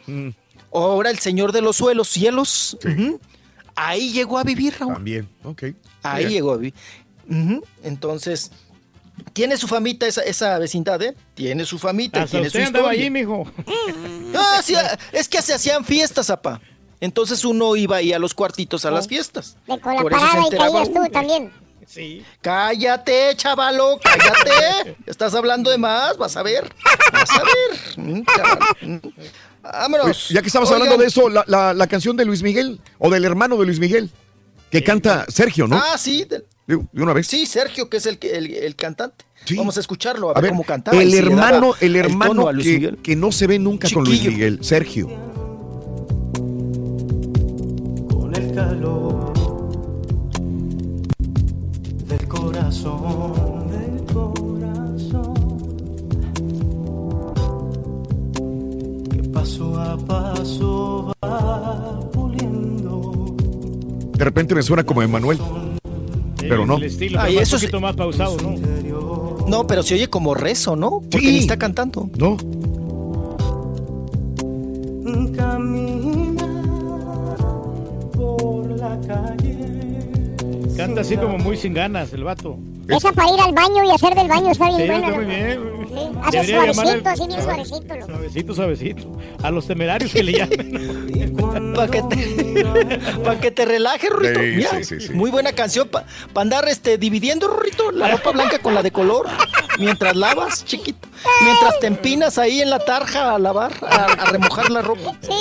Ahora 0.73 1.11
el 1.11 1.19
señor 1.19 1.53
de 1.53 1.63
los 1.63 1.77
suelos, 1.77 2.09
cielos. 2.09 2.77
Ahí 3.75 4.13
llegó 4.13 4.39
a 4.39 4.45
vivir, 4.45 4.75
Raúl. 4.79 4.95
También, 4.95 5.29
ok. 5.45 5.65
Ahí 6.03 6.27
llegó 6.27 6.53
a 6.53 6.57
vivir. 6.57 6.75
Entonces, 7.83 8.51
tiene 9.33 9.57
su 9.57 9.67
famita 9.69 10.07
esa, 10.07 10.23
esa 10.23 10.59
vecindad, 10.59 11.01
¿eh? 11.03 11.15
Tiene 11.35 11.65
su 11.65 11.79
famita, 11.79 12.23
Hasta 12.23 12.33
tiene 12.33 12.51
su 12.51 12.59
usted 12.59 12.67
andaba 12.67 12.95
historia. 12.95 13.01
allí, 13.03 13.11
mijo. 13.11 13.51
Ah, 14.39 14.61
sí, 14.63 14.75
es 15.13 15.29
que 15.29 15.41
se 15.41 15.55
hacían 15.55 15.85
fiestas, 15.85 16.29
apa. 16.29 16.61
Entonces 17.01 17.45
uno 17.45 17.75
iba 17.77 17.97
ahí 17.97 18.13
a 18.13 18.19
los 18.19 18.35
cuartitos 18.35 18.85
a 18.85 18.91
las 18.91 19.09
fiestas. 19.09 19.57
De 19.67 19.79
con 19.81 19.95
la 19.97 20.03
Por 20.03 20.13
eso 20.13 20.21
se 20.21 20.27
parada 20.27 20.47
y 20.47 20.59
caías 20.59 20.93
tú 20.93 21.13
también. 21.13 21.53
Sí. 21.87 22.23
Cállate, 22.43 23.35
chavalo, 23.37 23.99
cállate. 24.03 24.97
Estás 25.07 25.35
hablando 25.35 25.71
de 25.71 25.79
más, 25.79 26.17
vas 26.19 26.37
a 26.37 26.43
ver. 26.43 26.71
Vas 27.13 27.31
a 27.31 27.43
ver. 27.45 29.01
Vámonos. 29.73 30.29
Ya 30.31 30.41
que 30.43 30.49
estabas 30.49 30.69
Oigan. 30.71 30.83
hablando 30.83 31.03
de 31.03 31.09
eso, 31.09 31.29
la, 31.29 31.45
la- 31.47 31.75
la 31.75 31.87
canción 31.87 32.17
de 32.17 32.25
Luis 32.25 32.43
Miguel, 32.43 32.81
o 32.99 33.11
del 33.11 33.25
hermano 33.25 33.57
de 33.57 33.67
Luis 33.67 33.79
Miguel, 33.81 34.11
que 34.71 34.83
canta 34.85 35.25
Sergio, 35.29 35.67
¿no? 35.67 35.77
Ah, 35.77 35.97
sí. 35.99 36.25
de- 36.25 36.45
una 36.95 37.13
vez. 37.13 37.27
Sí, 37.29 37.47
Sergio, 37.47 37.89
que 37.89 37.99
es 37.99 38.07
el, 38.07 38.19
el, 38.23 38.53
el 38.55 38.75
cantante. 38.77 39.25
Sí. 39.45 39.57
Vamos 39.57 39.77
a 39.77 39.81
escucharlo, 39.81 40.29
a, 40.29 40.33
A 40.33 40.35
ver, 40.35 40.43
ver, 40.45 40.51
cómo 40.51 40.65
cantaba. 40.65 41.01
el 41.01 41.15
hermano, 41.15 41.75
el 41.81 41.95
hermano 41.95 42.49
que, 43.03 43.15
no 43.17 43.31
se 43.31 43.47
ve 43.47 43.59
nunca 43.61 43.89
con 43.93 44.03
Luis. 44.05 44.25
Miguel, 44.25 44.59
Sergio. 44.63 45.07
con 48.09 48.35
el 48.35 48.53
calor 48.53 49.33
del 52.09 52.27
corazón, 52.29 53.35
paso 59.47 59.81
a 59.81 59.97
paso 59.97 61.13
va 61.25 62.01
puliendo. 62.13 63.37
De 64.19 64.25
repente 64.25 64.57
me 64.57 64.63
suena 64.63 64.83
como 64.85 65.03
Emanuel. 65.03 65.39
Pero 66.37 66.67
no. 66.67 66.77
El 66.79 66.85
estilo, 66.85 67.21
Ay, 67.21 67.39
eso 67.39 67.55
un 67.57 67.61
poquito 67.63 67.81
más 67.81 67.95
pausado, 67.95 68.37
¿no? 68.43 69.47
No, 69.47 69.67
pero 69.69 69.85
se 69.85 69.95
oye 69.95 70.09
como 70.11 70.35
rezo, 70.35 70.75
¿no? 70.75 71.01
Porque 71.01 71.21
Sí. 71.29 71.33
ni 71.33 71.39
está 71.39 71.57
cantando. 71.57 72.09
No. 72.19 72.37
Camina 75.37 76.63
por 78.13 78.67
la 78.77 78.99
calle. 79.07 80.37
Canta 80.77 81.01
así 81.03 81.17
como 81.17 81.39
muy 81.39 81.57
sin 81.57 81.73
ganas 81.75 82.13
el 82.13 82.25
vato. 82.25 82.59
Esa 82.89 83.13
para 83.13 83.33
ir 83.33 83.41
al 83.41 83.53
baño 83.55 83.85
y 83.85 83.91
hacer 83.93 84.15
del 84.15 84.29
baño 84.29 84.51
está 84.51 84.67
bien 84.69 84.81
Sí, 84.81 84.87
buena. 84.87 85.07
está 85.07 85.17
muy 85.17 85.25
bien. 85.25 85.86
Sí, 85.97 86.31
Debería 86.33 86.75
suavecito, 86.75 87.09
así 87.09 87.27
bien 87.27 87.43
suavecito. 87.43 87.95
loco. 87.95 88.07
Suavecito, 88.07 88.55
suavecito. 88.55 89.19
A 89.43 89.51
los 89.51 89.67
temerarios 89.67 90.13
que 90.13 90.23
le 90.23 90.33
llaman. 90.39 91.73
Para 91.75 91.91
que 91.91 92.03
te, 92.03 92.65
pa' 93.25 93.41
que 93.41 93.51
te 93.51 93.65
relajes, 93.65 94.11
Rorrito. 94.11 94.41
Sí, 94.41 94.47
Mira, 94.57 94.71
sí, 94.79 94.85
sí, 94.85 95.01
sí. 95.09 95.13
Muy 95.13 95.31
buena 95.31 95.53
canción 95.53 95.89
para 95.89 96.07
andar 96.35 96.69
este, 96.69 96.99
dividiendo, 96.99 97.49
Rorrito, 97.49 97.91
la 97.91 98.11
ropa 98.13 98.31
blanca 98.33 98.59
con 98.59 98.75
la 98.75 98.83
de 98.83 98.91
color. 98.91 99.27
Mientras 99.79 100.17
lavas, 100.17 100.65
chiquito. 100.65 101.09
Mientras 101.45 101.79
te 101.81 101.87
empinas 101.87 102.39
ahí 102.39 102.61
en 102.61 102.71
la 102.71 102.79
tarja 102.79 103.35
a 103.35 103.39
lavar, 103.39 103.73
a, 103.83 104.05
a 104.05 104.25
remojar 104.27 104.71
la 104.71 104.83
ropa. 104.83 105.15
Sí. 105.23 105.33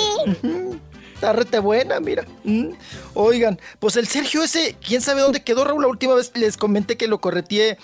Está 1.14 1.32
rete 1.32 1.58
buena, 1.58 1.98
mira. 1.98 2.26
Mm. 2.44 2.72
Oigan, 3.14 3.58
pues 3.78 3.96
el 3.96 4.06
Sergio 4.06 4.42
ese, 4.42 4.76
quién 4.86 5.00
sabe 5.00 5.22
dónde 5.22 5.42
quedó, 5.42 5.64
Raúl. 5.64 5.80
La 5.82 5.88
última 5.88 6.14
vez 6.14 6.30
les 6.34 6.58
comenté 6.58 6.98
que 6.98 7.08
lo 7.08 7.18
correteé 7.22 7.78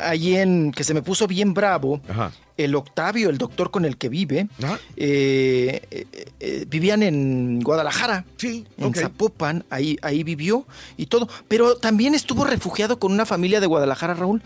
allí 0.00 0.36
en, 0.36 0.72
que 0.72 0.84
se 0.84 0.94
me 0.94 1.02
puso 1.02 1.26
bien 1.26 1.54
bravo. 1.54 2.00
Ajá. 2.08 2.32
El 2.56 2.74
Octavio, 2.74 3.30
el 3.30 3.38
doctor 3.38 3.70
con 3.70 3.84
el 3.84 3.96
que 3.96 4.08
vive, 4.08 4.48
eh, 4.96 5.80
eh, 5.92 6.06
eh, 6.40 6.64
vivían 6.68 7.04
en 7.04 7.60
Guadalajara. 7.60 8.24
Sí, 8.36 8.66
En. 8.76 8.92
Zapopan, 8.94 9.64
ahí, 9.70 9.96
ahí 10.02 10.24
vivió 10.24 10.66
y 10.96 11.06
todo. 11.06 11.28
Pero 11.46 11.76
también 11.76 12.16
estuvo 12.16 12.44
refugiado 12.44 12.98
con 12.98 13.12
una 13.12 13.26
familia 13.26 13.60
de 13.60 13.66
Guadalajara, 13.66 14.14
Raúl. 14.14 14.42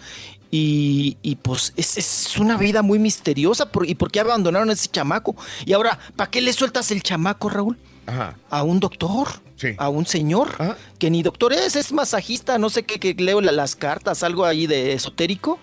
Y, 0.51 1.17
y, 1.23 1.37
pues 1.37 1.73
es, 1.77 1.97
es 1.97 2.37
una 2.37 2.59
vida 2.59 2.83
muy 2.83 2.99
misteriosa. 2.99 3.73
Por, 3.73 3.89
¿Y 3.89 3.95
por 3.95 4.11
qué 4.11 4.21
abandonaron 4.21 4.69
a 4.69 4.75
ese 4.75 4.89
chamaco? 4.89 5.35
Y 5.65 5.73
ahora, 5.73 5.99
¿para 6.15 6.31
qué 6.31 6.43
le 6.43 6.53
sueltas 6.53 6.91
el 6.91 7.03
chamaco, 7.03 7.49
Raúl? 7.49 7.79
Ajá. 8.07 8.37
a 8.51 8.63
un 8.63 8.81
doctor, 8.81 9.29
Sí. 9.57 9.69
a 9.79 9.89
un 9.89 10.07
señor, 10.07 10.49
Ajá. 10.59 10.77
que 10.99 11.09
ni 11.11 11.23
doctor 11.23 11.53
es, 11.53 11.77
es 11.77 11.93
masajista, 11.93 12.59
no 12.59 12.69
sé 12.71 12.83
qué, 12.83 12.99
que 12.99 13.15
leo 13.15 13.41
la- 13.41 13.53
las 13.53 13.77
cartas, 13.77 14.23
algo 14.23 14.45
ahí 14.45 14.67
de 14.67 14.93
esotérico. 14.95 15.59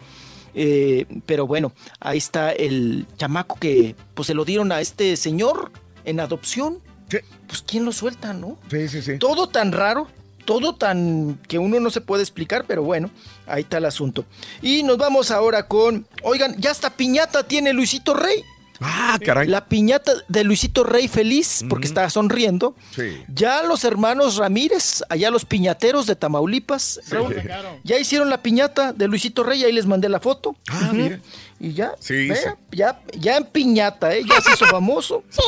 Eh, 0.55 1.05
pero 1.25 1.45
bueno, 1.45 1.73
ahí 1.99 2.17
está 2.17 2.51
el 2.51 3.05
chamaco 3.17 3.55
que 3.59 3.95
pues 4.15 4.27
se 4.27 4.33
lo 4.33 4.45
dieron 4.45 4.71
a 4.71 4.81
este 4.81 5.15
señor 5.15 5.71
en 6.05 6.19
adopción. 6.19 6.79
Sí. 7.09 7.17
Pues 7.47 7.63
quién 7.65 7.85
lo 7.85 7.91
suelta, 7.91 8.33
¿no? 8.33 8.57
Sí, 8.69 8.87
sí, 8.87 9.01
sí. 9.01 9.17
Todo 9.19 9.47
tan 9.49 9.71
raro, 9.71 10.07
todo 10.45 10.73
tan 10.75 11.39
que 11.47 11.59
uno 11.59 11.79
no 11.79 11.89
se 11.91 12.01
puede 12.01 12.23
explicar, 12.23 12.65
pero 12.67 12.81
bueno, 12.83 13.09
ahí 13.47 13.61
está 13.61 13.77
el 13.77 13.85
asunto. 13.85 14.25
Y 14.61 14.81
nos 14.83 14.97
vamos 14.97 15.29
ahora 15.29 15.67
con, 15.67 16.07
oigan, 16.23 16.55
ya 16.59 16.71
hasta 16.71 16.89
piñata 16.89 17.43
tiene 17.43 17.73
Luisito 17.73 18.13
Rey. 18.13 18.43
Ah, 18.81 19.19
caray. 19.23 19.47
La 19.47 19.65
piñata 19.65 20.13
de 20.27 20.43
Luisito 20.43 20.83
Rey 20.83 21.07
feliz 21.07 21.65
porque 21.69 21.87
Ujú. 21.87 21.91
está 21.91 22.09
sonriendo. 22.09 22.75
Sí. 22.95 23.21
Ya 23.33 23.63
los 23.63 23.83
hermanos 23.83 24.37
Ramírez, 24.37 25.03
allá 25.09 25.29
los 25.31 25.43
piñateros 25.45 26.05
de 26.07 26.15
Tamaulipas, 26.15 27.01
Raúl, 27.09 27.35
ya 27.83 27.99
hicieron 27.99 28.29
la 28.29 28.41
piñata 28.41 28.93
de 28.93 29.07
Luisito 29.07 29.43
Rey, 29.43 29.63
ahí 29.63 29.71
les 29.73 29.85
mandé 29.85 30.07
la 30.09 30.19
foto. 30.19 30.55
Ah, 30.69 30.91
mira. 30.93 31.19
Y 31.59 31.73
ya, 31.73 31.91
Sí, 31.99 32.29
vea, 32.29 32.35
sí. 32.37 32.47
ya, 32.71 33.01
ya 33.17 33.35
en 33.35 33.43
piñata, 33.43 34.15
¿eh? 34.15 34.21
ya 34.25 34.39
se 34.39 34.53
hizo 34.53 34.65
famoso. 34.71 35.23
Sí, 35.29 35.41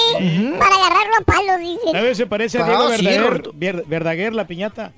para 0.60 0.76
agarrarlo 0.76 1.16
a 1.20 1.24
palos, 1.24 1.60
dicen. 1.60 1.96
A 1.96 2.02
veces 2.02 2.18
se 2.18 2.28
parece 2.28 2.58
a 2.60 2.66
Ah, 2.66 2.68
Diego 2.68 2.90
sí, 2.98 3.06
Verdaguer. 3.06 3.52
Ver- 3.54 3.86
Verdaguer, 3.88 4.34
la 4.34 4.46
piñata. 4.46 4.92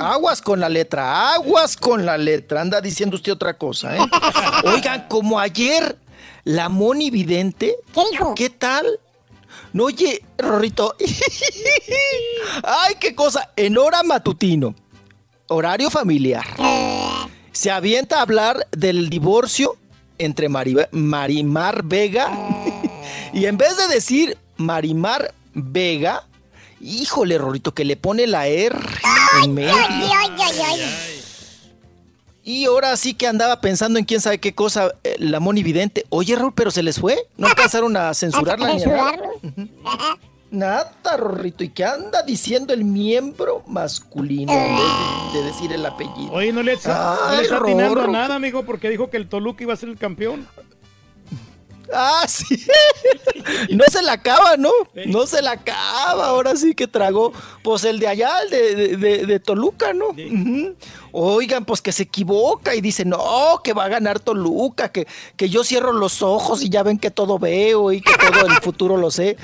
Aguas 0.00 0.40
con 0.40 0.60
la 0.60 0.68
letra, 0.70 1.34
aguas 1.34 1.76
con 1.76 2.06
la 2.06 2.16
letra. 2.16 2.62
Anda 2.62 2.80
diciendo 2.80 3.16
usted 3.16 3.32
otra 3.32 3.58
cosa, 3.58 3.96
¿eh? 3.96 4.00
Oigan, 4.64 5.06
como 5.08 5.38
ayer, 5.38 5.98
la 6.44 6.68
Moni 6.68 7.10
Vidente. 7.10 7.76
¿Qué 7.92 8.02
dijo? 8.12 8.34
¿Qué 8.34 8.50
tal? 8.50 8.86
No, 9.72 9.84
oye, 9.84 10.22
Rorrito. 10.38 10.94
Ay, 12.62 12.94
qué 13.00 13.14
cosa. 13.14 13.50
En 13.56 13.76
hora 13.78 14.02
matutino, 14.02 14.74
horario 15.48 15.90
familiar, 15.90 16.44
se 17.52 17.70
avienta 17.70 18.18
a 18.18 18.22
hablar 18.22 18.66
del 18.72 19.10
divorcio 19.10 19.76
entre 20.18 20.48
Mari- 20.48 20.88
Marimar 20.92 21.82
Vega 21.84 22.30
y 23.32 23.46
en 23.46 23.56
vez 23.56 23.76
de 23.76 23.88
decir 23.88 24.38
Marimar 24.56 25.34
Vega, 25.54 26.26
híjole, 26.80 27.38
Rorrito, 27.38 27.72
que 27.74 27.84
le 27.84 27.96
pone 27.96 28.26
la 28.26 28.46
R 28.48 28.76
en 29.42 29.54
medio. 29.54 29.74
Ay, 29.74 30.10
ay, 30.16 30.30
ay, 30.40 30.60
ay. 30.64 30.80
Y 32.46 32.66
ahora 32.66 32.94
sí 32.98 33.14
que 33.14 33.26
andaba 33.26 33.60
pensando 33.62 33.98
en 33.98 34.04
quién 34.04 34.20
sabe 34.20 34.38
qué 34.38 34.54
cosa, 34.54 34.92
eh, 35.02 35.16
la 35.18 35.40
Moni 35.40 35.62
Vidente. 35.62 36.04
Oye, 36.10 36.36
Raúl, 36.36 36.52
pero 36.54 36.70
se 36.70 36.82
les 36.82 37.00
fue. 37.00 37.16
No 37.38 37.46
alcanzaron 37.46 37.96
a 37.96 38.12
censurarla 38.14 38.74
ni 38.74 38.82
a 38.82 38.86
nada. 38.86 39.10
censurarlo? 39.12 40.18
Nada, 40.50 40.92
Rorrito. 41.16 41.64
¿Y 41.64 41.70
qué 41.70 41.84
anda 41.84 42.22
diciendo 42.22 42.72
el 42.74 42.84
miembro 42.84 43.64
masculino 43.66 44.52
en 44.52 44.76
vez 44.76 45.32
de, 45.32 45.38
de 45.40 45.44
decir 45.46 45.72
el 45.72 45.84
apellido? 45.84 46.30
Oye, 46.32 46.52
no 46.52 46.62
le, 46.62 46.74
está- 46.74 47.16
no 47.24 47.30
le 47.32 47.36
Ay, 47.38 47.42
está 47.44 47.56
atinando 47.56 48.02
a 48.02 48.06
nada, 48.08 48.34
amigo, 48.36 48.64
porque 48.64 48.88
dijo 48.90 49.10
que 49.10 49.16
el 49.16 49.28
Toluca 49.28 49.62
iba 49.64 49.72
a 49.72 49.76
ser 49.76 49.88
el 49.88 49.96
campeón. 49.98 50.46
Ah, 51.92 52.24
sí. 52.28 52.64
No 53.70 53.84
se 53.90 54.00
la 54.02 54.12
acaba, 54.12 54.56
¿no? 54.56 54.70
No 55.06 55.26
se 55.26 55.42
la 55.42 55.52
acaba. 55.52 56.26
Ahora 56.28 56.56
sí 56.56 56.74
que 56.74 56.86
tragó, 56.86 57.32
pues 57.62 57.84
el 57.84 57.98
de 57.98 58.08
allá, 58.08 58.30
el 58.42 58.50
de, 58.50 58.96
de- 58.96 59.26
de- 59.26 59.40
Toluca, 59.40 59.92
¿no? 59.92 60.06
Oigan, 61.12 61.64
pues 61.64 61.82
que 61.82 61.92
se 61.92 62.04
equivoca 62.04 62.74
y 62.74 62.80
dice, 62.80 63.04
no, 63.04 63.60
que 63.62 63.72
va 63.74 63.84
a 63.84 63.88
ganar 63.88 64.18
Toluca, 64.20 64.90
que, 64.90 65.06
que 65.36 65.48
yo 65.50 65.62
cierro 65.64 65.92
los 65.92 66.22
ojos 66.22 66.62
y 66.62 66.68
ya 66.70 66.82
ven 66.82 66.98
que 66.98 67.10
todo 67.10 67.38
veo 67.38 67.92
y 67.92 68.00
que 68.00 68.12
todo 68.16 68.46
el 68.46 68.54
futuro 68.62 68.96
lo 68.96 69.10
sé. 69.10 69.36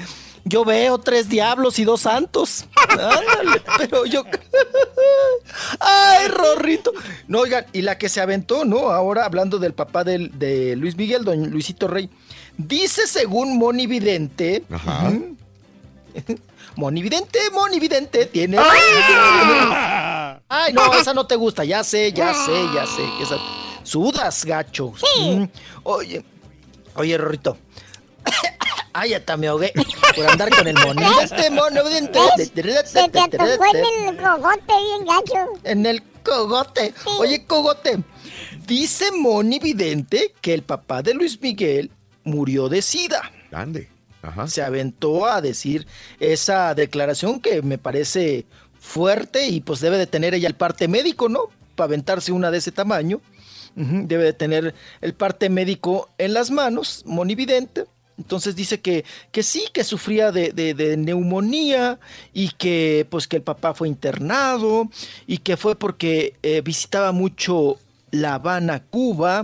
Yo 0.45 0.65
veo 0.65 0.97
tres 0.99 1.29
diablos 1.29 1.79
y 1.79 1.85
dos 1.85 2.01
santos. 2.03 2.65
Ándale, 2.89 3.63
pero 3.79 4.07
yo. 4.07 4.25
Ay, 5.81 6.29
Rorrito. 6.29 6.93
No, 7.29 7.41
oigan, 7.41 7.67
y 7.73 7.83
la 7.83 7.99
que 7.99 8.09
se 8.09 8.21
aventó, 8.21 8.65
¿no? 8.65 8.91
Ahora 8.91 9.25
hablando 9.27 9.59
del 9.59 9.75
papá 9.75 10.03
del- 10.05 10.39
de 10.39 10.77
Luis 10.77 10.97
Miguel, 10.97 11.25
don 11.25 11.51
Luisito 11.51 11.89
Rey. 11.89 12.09
Dice 12.57 13.07
según 13.07 13.57
Moni 13.59 13.87
Vidente. 13.87 14.65
Ajá. 14.71 15.09
ujú, 15.09 15.37
Moni 16.77 17.03
Vidente, 17.03 17.39
Moni 17.53 17.79
Vidente, 17.81 18.27
tiene. 18.27 18.59
Ay, 20.49 20.73
no, 20.73 20.93
esa 20.95 21.13
no 21.15 21.27
te 21.27 21.37
gusta, 21.37 21.65
ya 21.65 21.83
sé, 21.85 22.13
ya 22.13 22.33
sé, 22.35 22.53
ya 22.75 22.87
sé. 22.87 23.03
que 23.19 23.25
esa- 23.25 23.39
Sudas, 23.83 24.45
gacho. 24.45 24.93
Mm, 25.21 25.45
Oye, 25.85 26.25
oye, 26.95 27.19
Rorrito. 27.19 27.57
Ay, 28.93 29.15
hasta 29.15 29.37
me 29.37 29.47
ahogué 29.49 29.73
por 30.17 30.27
andar 30.27 30.51
con 30.51 30.67
el 30.67 30.75
Moni 30.75 31.03
Vidente, 31.05 31.51
Moni 31.51 31.81
Vidente. 31.89 32.21
Se 32.85 33.09
te 33.09 33.21
atocó 33.21 33.45
en 33.75 34.09
el 34.09 34.17
cogote 34.17 34.61
bien 34.67 35.07
gacho. 35.07 35.53
En 35.65 35.87
el 35.87 36.03
cogote. 36.25 36.93
Oye, 37.19 37.45
cogote. 37.47 38.03
Dice 38.67 39.11
Moni 39.13 39.59
Vidente 39.61 40.35
que 40.41 40.55
el 40.55 40.63
papá 40.63 41.03
de 41.03 41.15
Luis 41.15 41.41
Miguel 41.41 41.91
murió 42.25 42.69
de 42.69 42.83
sida. 42.83 43.31
Ande. 43.53 43.89
Ajá. 44.23 44.47
Se 44.49 44.63
aventó 44.63 45.27
a 45.27 45.41
decir 45.41 45.87
esa 46.19 46.75
declaración 46.75 47.41
que 47.41 47.63
me 47.63 47.79
parece 47.79 48.45
fuerte 48.79 49.49
y 49.49 49.61
pues 49.61 49.81
debe 49.81 49.97
de 49.99 50.07
tener 50.07 50.35
ella 50.35 50.49
el 50.49 50.55
parte 50.55 50.89
médico, 50.89 51.29
¿no? 51.29 51.45
Para 51.75 51.87
aventarse 51.87 52.31
una 52.33 52.51
de 52.51 52.59
ese 52.59 52.73
tamaño. 52.73 53.21
Debe 53.77 54.25
de 54.25 54.33
tener 54.33 54.75
el 55.01 55.15
parte 55.15 55.49
médico 55.49 56.11
en 56.19 56.35
las 56.35 56.51
manos, 56.51 57.03
Moni 57.07 57.35
Vidente. 57.37 57.87
Entonces 58.19 58.55
dice 58.57 58.81
que, 58.81 59.05
que 59.33 59.43
sí, 59.43 59.65
que 59.73 59.85
sufría 59.85 60.33
de, 60.33 60.51
de- 60.53 60.75
de 60.75 60.97
neumonía 60.99 61.99
y 62.35 62.51
que 62.51 63.07
pues 63.09 63.27
que 63.27 63.37
el 63.37 63.43
papá 63.43 63.73
fue 63.73 63.89
internado 63.89 64.91
y 65.27 65.39
que 65.39 65.57
fue 65.57 65.77
porque 65.77 66.35
eh, 66.43 66.61
visitaba 66.63 67.13
mucho 67.13 67.79
La 68.11 68.35
Habana, 68.35 68.83
Cuba 68.91 69.41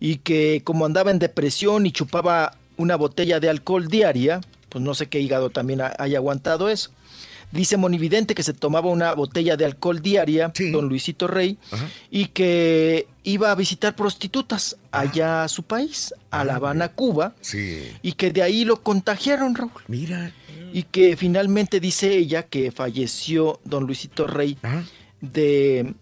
y 0.00 0.16
que 0.16 0.62
como 0.64 0.86
andaba 0.86 1.10
en 1.10 1.18
depresión 1.18 1.86
y 1.86 1.92
chupaba 1.92 2.56
una 2.76 2.96
botella 2.96 3.40
de 3.40 3.48
alcohol 3.48 3.88
diaria, 3.88 4.40
pues 4.68 4.84
no 4.84 4.94
sé 4.94 5.08
qué 5.08 5.20
hígado 5.20 5.50
también 5.50 5.80
ha- 5.80 5.94
haya 5.98 6.18
aguantado 6.18 6.68
eso. 6.68 6.90
Dice 7.50 7.78
Monividente 7.78 8.34
que 8.34 8.42
se 8.42 8.52
tomaba 8.52 8.90
una 8.90 9.14
botella 9.14 9.56
de 9.56 9.64
alcohol 9.64 10.02
diaria, 10.02 10.52
don 10.70 10.86
Luisito 10.88 11.26
Rey, 11.26 11.56
y 12.10 12.26
que 12.26 13.08
iba 13.24 13.50
a 13.50 13.54
visitar 13.54 13.96
prostitutas 13.96 14.76
allá 14.90 15.44
a 15.44 15.48
su 15.48 15.62
país, 15.62 16.12
a 16.30 16.44
La 16.44 16.56
Habana, 16.56 16.88
Cuba, 16.90 17.34
Sí. 17.40 17.90
y 18.02 18.12
que 18.12 18.30
de 18.32 18.42
ahí 18.42 18.66
lo 18.66 18.82
contagiaron, 18.82 19.54
Raúl. 19.54 19.70
Mira. 19.88 20.30
Y 20.74 20.82
que 20.82 21.16
finalmente 21.16 21.80
dice 21.80 22.14
ella 22.14 22.42
que 22.42 22.70
falleció 22.70 23.60
don 23.64 23.84
Luisito 23.86 24.26
Rey 24.26 24.58
de, 25.22 25.94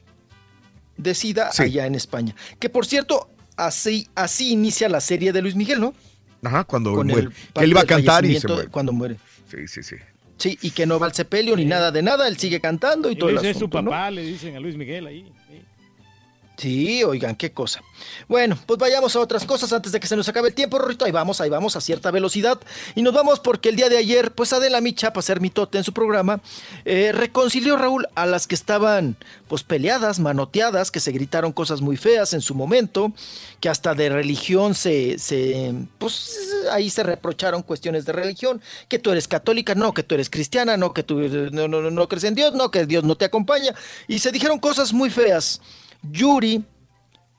de 0.96 1.14
SIDA 1.14 1.50
allá 1.56 1.86
en 1.86 1.94
España. 1.94 2.34
Que 2.58 2.68
por 2.68 2.86
cierto, 2.86 3.30
así, 3.56 4.08
así 4.14 4.52
inicia 4.52 4.88
la 4.88 5.00
serie 5.00 5.32
de 5.32 5.42
Luis 5.42 5.54
Miguel, 5.54 5.80
¿no? 5.80 5.94
Ajá, 6.42 6.64
cuando 6.64 6.92
Con 6.92 7.06
muere. 7.06 7.28
Que 7.54 7.64
él 7.64 7.70
iba 7.70 7.80
a 7.80 7.86
cantar 7.86 8.24
y 8.24 8.38
se 8.38 8.46
muere. 8.48 8.68
Cuando 8.68 8.92
muere. 8.92 9.16
Sí, 9.50 9.66
sí, 9.66 9.82
sí. 9.82 9.96
Sí, 10.38 10.58
y 10.60 10.70
que 10.70 10.84
no 10.84 10.98
va 10.98 11.06
al 11.06 11.14
sepelio 11.14 11.56
ni 11.56 11.64
nada 11.64 11.90
de 11.90 12.02
nada, 12.02 12.28
él 12.28 12.36
sigue 12.36 12.60
cantando 12.60 13.08
y, 13.08 13.14
Y 13.14 13.16
todo 13.16 13.30
ese 13.30 13.50
es 13.50 13.58
su 13.58 13.70
papá, 13.70 14.10
le 14.10 14.22
dicen 14.22 14.54
a 14.54 14.60
Luis 14.60 14.76
Miguel 14.76 15.06
ahí. 15.06 15.32
Sí, 16.56 17.04
oigan, 17.04 17.36
qué 17.36 17.52
cosa. 17.52 17.82
Bueno, 18.28 18.58
pues 18.64 18.78
vayamos 18.78 19.14
a 19.14 19.20
otras 19.20 19.44
cosas 19.44 19.74
antes 19.74 19.92
de 19.92 20.00
que 20.00 20.06
se 20.06 20.16
nos 20.16 20.26
acabe 20.26 20.48
el 20.48 20.54
tiempo, 20.54 20.78
Rorrito. 20.78 21.04
Ahí 21.04 21.12
vamos, 21.12 21.42
ahí 21.42 21.50
vamos 21.50 21.76
a 21.76 21.82
cierta 21.82 22.10
velocidad. 22.10 22.58
Y 22.94 23.02
nos 23.02 23.12
vamos 23.12 23.40
porque 23.40 23.68
el 23.68 23.76
día 23.76 23.90
de 23.90 23.98
ayer, 23.98 24.32
pues 24.32 24.54
Adela 24.54 24.80
Micha, 24.80 25.12
para 25.12 25.20
ser 25.20 25.40
mitote 25.40 25.76
en 25.76 25.84
su 25.84 25.92
programa, 25.92 26.40
eh, 26.86 27.12
reconcilió 27.12 27.76
Raúl 27.76 28.08
a 28.14 28.24
las 28.24 28.46
que 28.46 28.54
estaban 28.54 29.18
pues 29.48 29.64
peleadas, 29.64 30.18
manoteadas, 30.18 30.90
que 30.90 30.98
se 30.98 31.12
gritaron 31.12 31.52
cosas 31.52 31.82
muy 31.82 31.98
feas 31.98 32.32
en 32.32 32.40
su 32.40 32.54
momento, 32.54 33.12
que 33.60 33.68
hasta 33.68 33.94
de 33.94 34.08
religión 34.08 34.74
se, 34.74 35.18
se 35.18 35.74
pues 35.98 36.38
ahí 36.72 36.88
se 36.88 37.02
reprocharon 37.02 37.62
cuestiones 37.62 38.06
de 38.06 38.12
religión, 38.12 38.62
que 38.88 38.98
tú 38.98 39.10
eres 39.10 39.28
católica, 39.28 39.74
no, 39.74 39.92
que 39.92 40.02
tú 40.02 40.14
eres 40.14 40.30
cristiana, 40.30 40.78
no, 40.78 40.94
que 40.94 41.02
tú 41.02 41.18
no 41.18 42.08
crees 42.08 42.24
en 42.24 42.34
Dios, 42.34 42.54
no, 42.54 42.70
que 42.70 42.86
Dios 42.86 43.04
no 43.04 43.14
te 43.16 43.26
acompaña. 43.26 43.74
Y 44.08 44.20
se 44.20 44.32
dijeron 44.32 44.58
cosas 44.58 44.94
muy 44.94 45.10
feas. 45.10 45.60
Yuri 46.10 46.64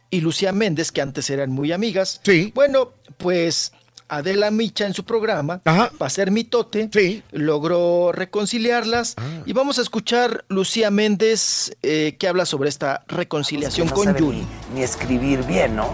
y 0.09 0.21
Lucía 0.21 0.51
Méndez, 0.51 0.91
que 0.91 1.01
antes 1.01 1.29
eran 1.29 1.51
muy 1.51 1.71
amigas. 1.71 2.21
Sí. 2.23 2.51
Bueno, 2.55 2.93
pues 3.17 3.73
Adela 4.09 4.51
Micha 4.51 4.85
en 4.85 4.93
su 4.93 5.03
programa, 5.03 5.59
para 5.59 6.09
ser 6.09 6.31
mitote, 6.31 7.23
logró 7.31 8.11
reconciliarlas. 8.13 9.15
Ah. 9.17 9.23
Y 9.45 9.53
vamos 9.53 9.79
a 9.79 9.81
escuchar 9.81 10.45
Lucía 10.47 10.91
Méndez 10.91 11.75
eh, 11.81 12.15
que 12.17 12.27
habla 12.27 12.45
sobre 12.45 12.69
esta 12.69 13.03
reconciliación 13.07 13.87
no 13.87 13.93
con 13.93 14.15
Yuri. 14.15 14.45
Ni 14.73 14.81
escribir 14.81 15.43
bien, 15.43 15.75
¿no? 15.75 15.89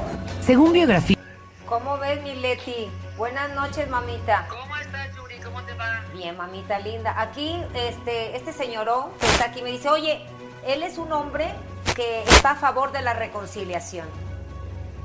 Según 0.46 0.74
biografía. 0.74 1.18
¿Cómo 1.66 1.98
ves, 1.98 2.22
mi 2.22 2.36
Leti? 2.36 2.88
Buenas 3.18 3.54
noches, 3.56 3.90
mamita. 3.90 4.48
¿Cómo 4.48 4.76
estás, 4.78 5.16
Yuri? 5.16 5.36
¿Cómo 5.44 5.64
te 5.64 5.74
va? 5.74 6.04
Bien, 6.16 6.38
mamita 6.38 6.80
linda. 6.80 7.20
Aquí, 7.20 7.56
este, 7.74 8.36
este 8.36 8.54
señorón 8.54 9.06
que 9.20 9.26
está 9.26 9.46
aquí 9.46 9.64
me 9.64 9.72
dice, 9.72 9.90
oye, 9.90 10.24
él 10.66 10.84
es 10.84 10.98
un 10.98 11.12
hombre 11.12 11.54
que 11.96 12.24
está 12.24 12.52
a 12.52 12.56
favor 12.56 12.92
de 12.92 13.02
la 13.02 13.14
reconciliación. 13.14 14.08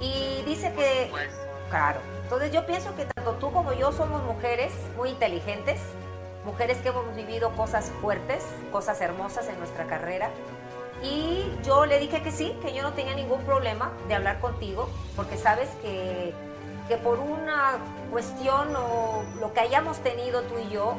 Y 0.01 0.43
dice 0.47 0.73
que... 0.75 1.11
Claro. 1.71 2.01
Entonces 2.23 2.53
yo 2.53 2.67
pienso 2.67 2.95
que 2.95 3.05
tanto 3.05 3.33
tú 3.35 3.53
como 3.53 3.73
yo 3.73 3.93
somos 3.93 4.23
mujeres 4.25 4.73
muy 4.97 5.11
inteligentes, 5.11 5.81
mujeres 6.45 6.79
que 6.79 6.89
hemos 6.89 7.15
vivido 7.15 7.51
cosas 7.57 7.91
fuertes, 8.01 8.45
cosas 8.73 9.01
hermosas 9.01 9.49
en 9.49 9.59
nuestra 9.59 9.87
carrera. 9.87 10.31
Y 11.03 11.51
yo 11.63 11.87
le 11.87 11.99
dije 11.99 12.23
que 12.23 12.33
sí, 12.33 12.57
que 12.63 12.75
yo 12.75 12.83
no 12.83 12.93
tenía 12.93 13.15
ningún 13.15 13.43
problema 13.43 13.93
de 14.09 14.15
hablar 14.15 14.41
contigo, 14.41 14.89
porque 15.15 15.37
sabes 15.37 15.69
que, 15.83 16.33
que 16.89 16.97
por 16.97 17.19
una 17.19 17.79
cuestión 18.11 18.75
o 18.77 19.23
lo 19.41 19.53
que 19.53 19.61
hayamos 19.61 19.99
tenido 19.99 20.43
tú 20.43 20.55
y 20.59 20.71
yo, 20.71 20.97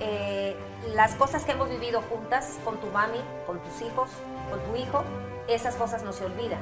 eh, 0.00 0.56
las 0.94 1.14
cosas 1.14 1.44
que 1.44 1.52
hemos 1.52 1.68
vivido 1.68 2.02
juntas 2.02 2.58
con 2.64 2.78
tu 2.80 2.86
mami, 2.88 3.20
con 3.46 3.58
tus 3.60 3.82
hijos, 3.82 4.10
con 4.50 4.60
tu 4.60 4.76
hijo, 4.76 5.04
esas 5.46 5.74
cosas 5.76 6.02
no 6.02 6.12
se 6.12 6.24
olvidan. 6.24 6.60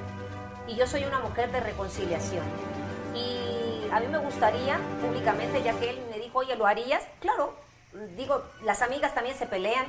Y 0.66 0.74
yo 0.74 0.86
soy 0.86 1.04
una 1.04 1.20
mujer 1.20 1.50
de 1.52 1.60
reconciliación. 1.60 2.44
Y 3.14 3.88
a 3.90 4.00
mí 4.00 4.08
me 4.08 4.18
gustaría 4.18 4.78
públicamente, 5.00 5.62
ya 5.62 5.72
que 5.78 5.90
él 5.90 5.98
me 6.10 6.18
dijo, 6.18 6.40
oye, 6.40 6.56
¿lo 6.56 6.66
harías? 6.66 7.04
Claro, 7.20 7.54
digo, 8.16 8.42
las 8.64 8.82
amigas 8.82 9.14
también 9.14 9.36
se 9.36 9.46
pelean 9.46 9.86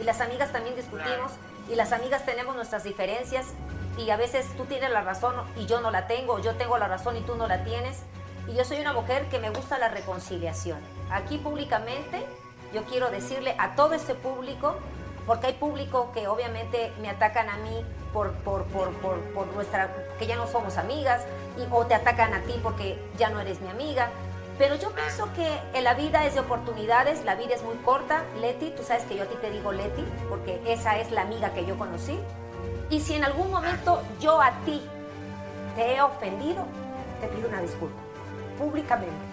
y 0.00 0.04
las 0.04 0.20
amigas 0.20 0.52
también 0.52 0.76
discutimos 0.76 1.32
y 1.70 1.74
las 1.74 1.92
amigas 1.92 2.24
tenemos 2.24 2.54
nuestras 2.54 2.84
diferencias 2.84 3.46
y 3.98 4.10
a 4.10 4.16
veces 4.16 4.46
tú 4.56 4.64
tienes 4.64 4.90
la 4.90 5.02
razón 5.02 5.34
y 5.56 5.66
yo 5.66 5.80
no 5.80 5.90
la 5.90 6.06
tengo, 6.06 6.38
yo 6.38 6.54
tengo 6.54 6.78
la 6.78 6.86
razón 6.88 7.16
y 7.16 7.20
tú 7.22 7.34
no 7.34 7.46
la 7.46 7.64
tienes. 7.64 7.98
Y 8.48 8.54
yo 8.54 8.64
soy 8.64 8.80
una 8.80 8.92
mujer 8.92 9.26
que 9.28 9.38
me 9.38 9.50
gusta 9.50 9.78
la 9.78 9.88
reconciliación. 9.88 10.78
Aquí 11.10 11.38
públicamente 11.38 12.24
yo 12.72 12.84
quiero 12.84 13.10
decirle 13.10 13.54
a 13.58 13.74
todo 13.74 13.94
este 13.94 14.14
público, 14.14 14.76
porque 15.26 15.48
hay 15.48 15.52
público 15.54 16.10
que 16.12 16.28
obviamente 16.28 16.92
me 17.00 17.08
atacan 17.08 17.48
a 17.48 17.56
mí 17.58 17.84
por, 18.12 18.32
por, 18.32 18.64
por, 18.64 18.90
por, 18.94 19.18
por 19.32 19.46
nuestra, 19.48 19.94
que 20.18 20.26
ya 20.26 20.36
no 20.36 20.46
somos 20.46 20.76
amigas, 20.76 21.24
y, 21.56 21.66
o 21.70 21.86
te 21.86 21.94
atacan 21.94 22.34
a 22.34 22.40
ti 22.42 22.58
porque 22.62 22.98
ya 23.16 23.30
no 23.30 23.40
eres 23.40 23.60
mi 23.60 23.68
amiga. 23.68 24.10
Pero 24.58 24.74
yo 24.74 24.90
pienso 24.90 25.32
que 25.32 25.58
en 25.72 25.84
la 25.84 25.94
vida 25.94 26.26
es 26.26 26.34
de 26.34 26.40
oportunidades, 26.40 27.24
la 27.24 27.34
vida 27.34 27.54
es 27.54 27.62
muy 27.62 27.76
corta. 27.76 28.24
Leti, 28.40 28.74
tú 28.76 28.82
sabes 28.82 29.04
que 29.04 29.16
yo 29.16 29.22
a 29.22 29.26
ti 29.26 29.36
te 29.40 29.50
digo 29.50 29.72
Leti, 29.72 30.04
porque 30.28 30.60
esa 30.66 30.98
es 30.98 31.10
la 31.10 31.22
amiga 31.22 31.54
que 31.54 31.64
yo 31.64 31.78
conocí. 31.78 32.18
Y 32.90 33.00
si 33.00 33.14
en 33.14 33.24
algún 33.24 33.50
momento 33.50 34.02
yo 34.20 34.42
a 34.42 34.50
ti 34.66 34.82
te 35.76 35.94
he 35.94 36.02
ofendido, 36.02 36.64
te 37.20 37.28
pido 37.28 37.48
una 37.48 37.62
disculpa, 37.62 38.00
públicamente. 38.58 39.29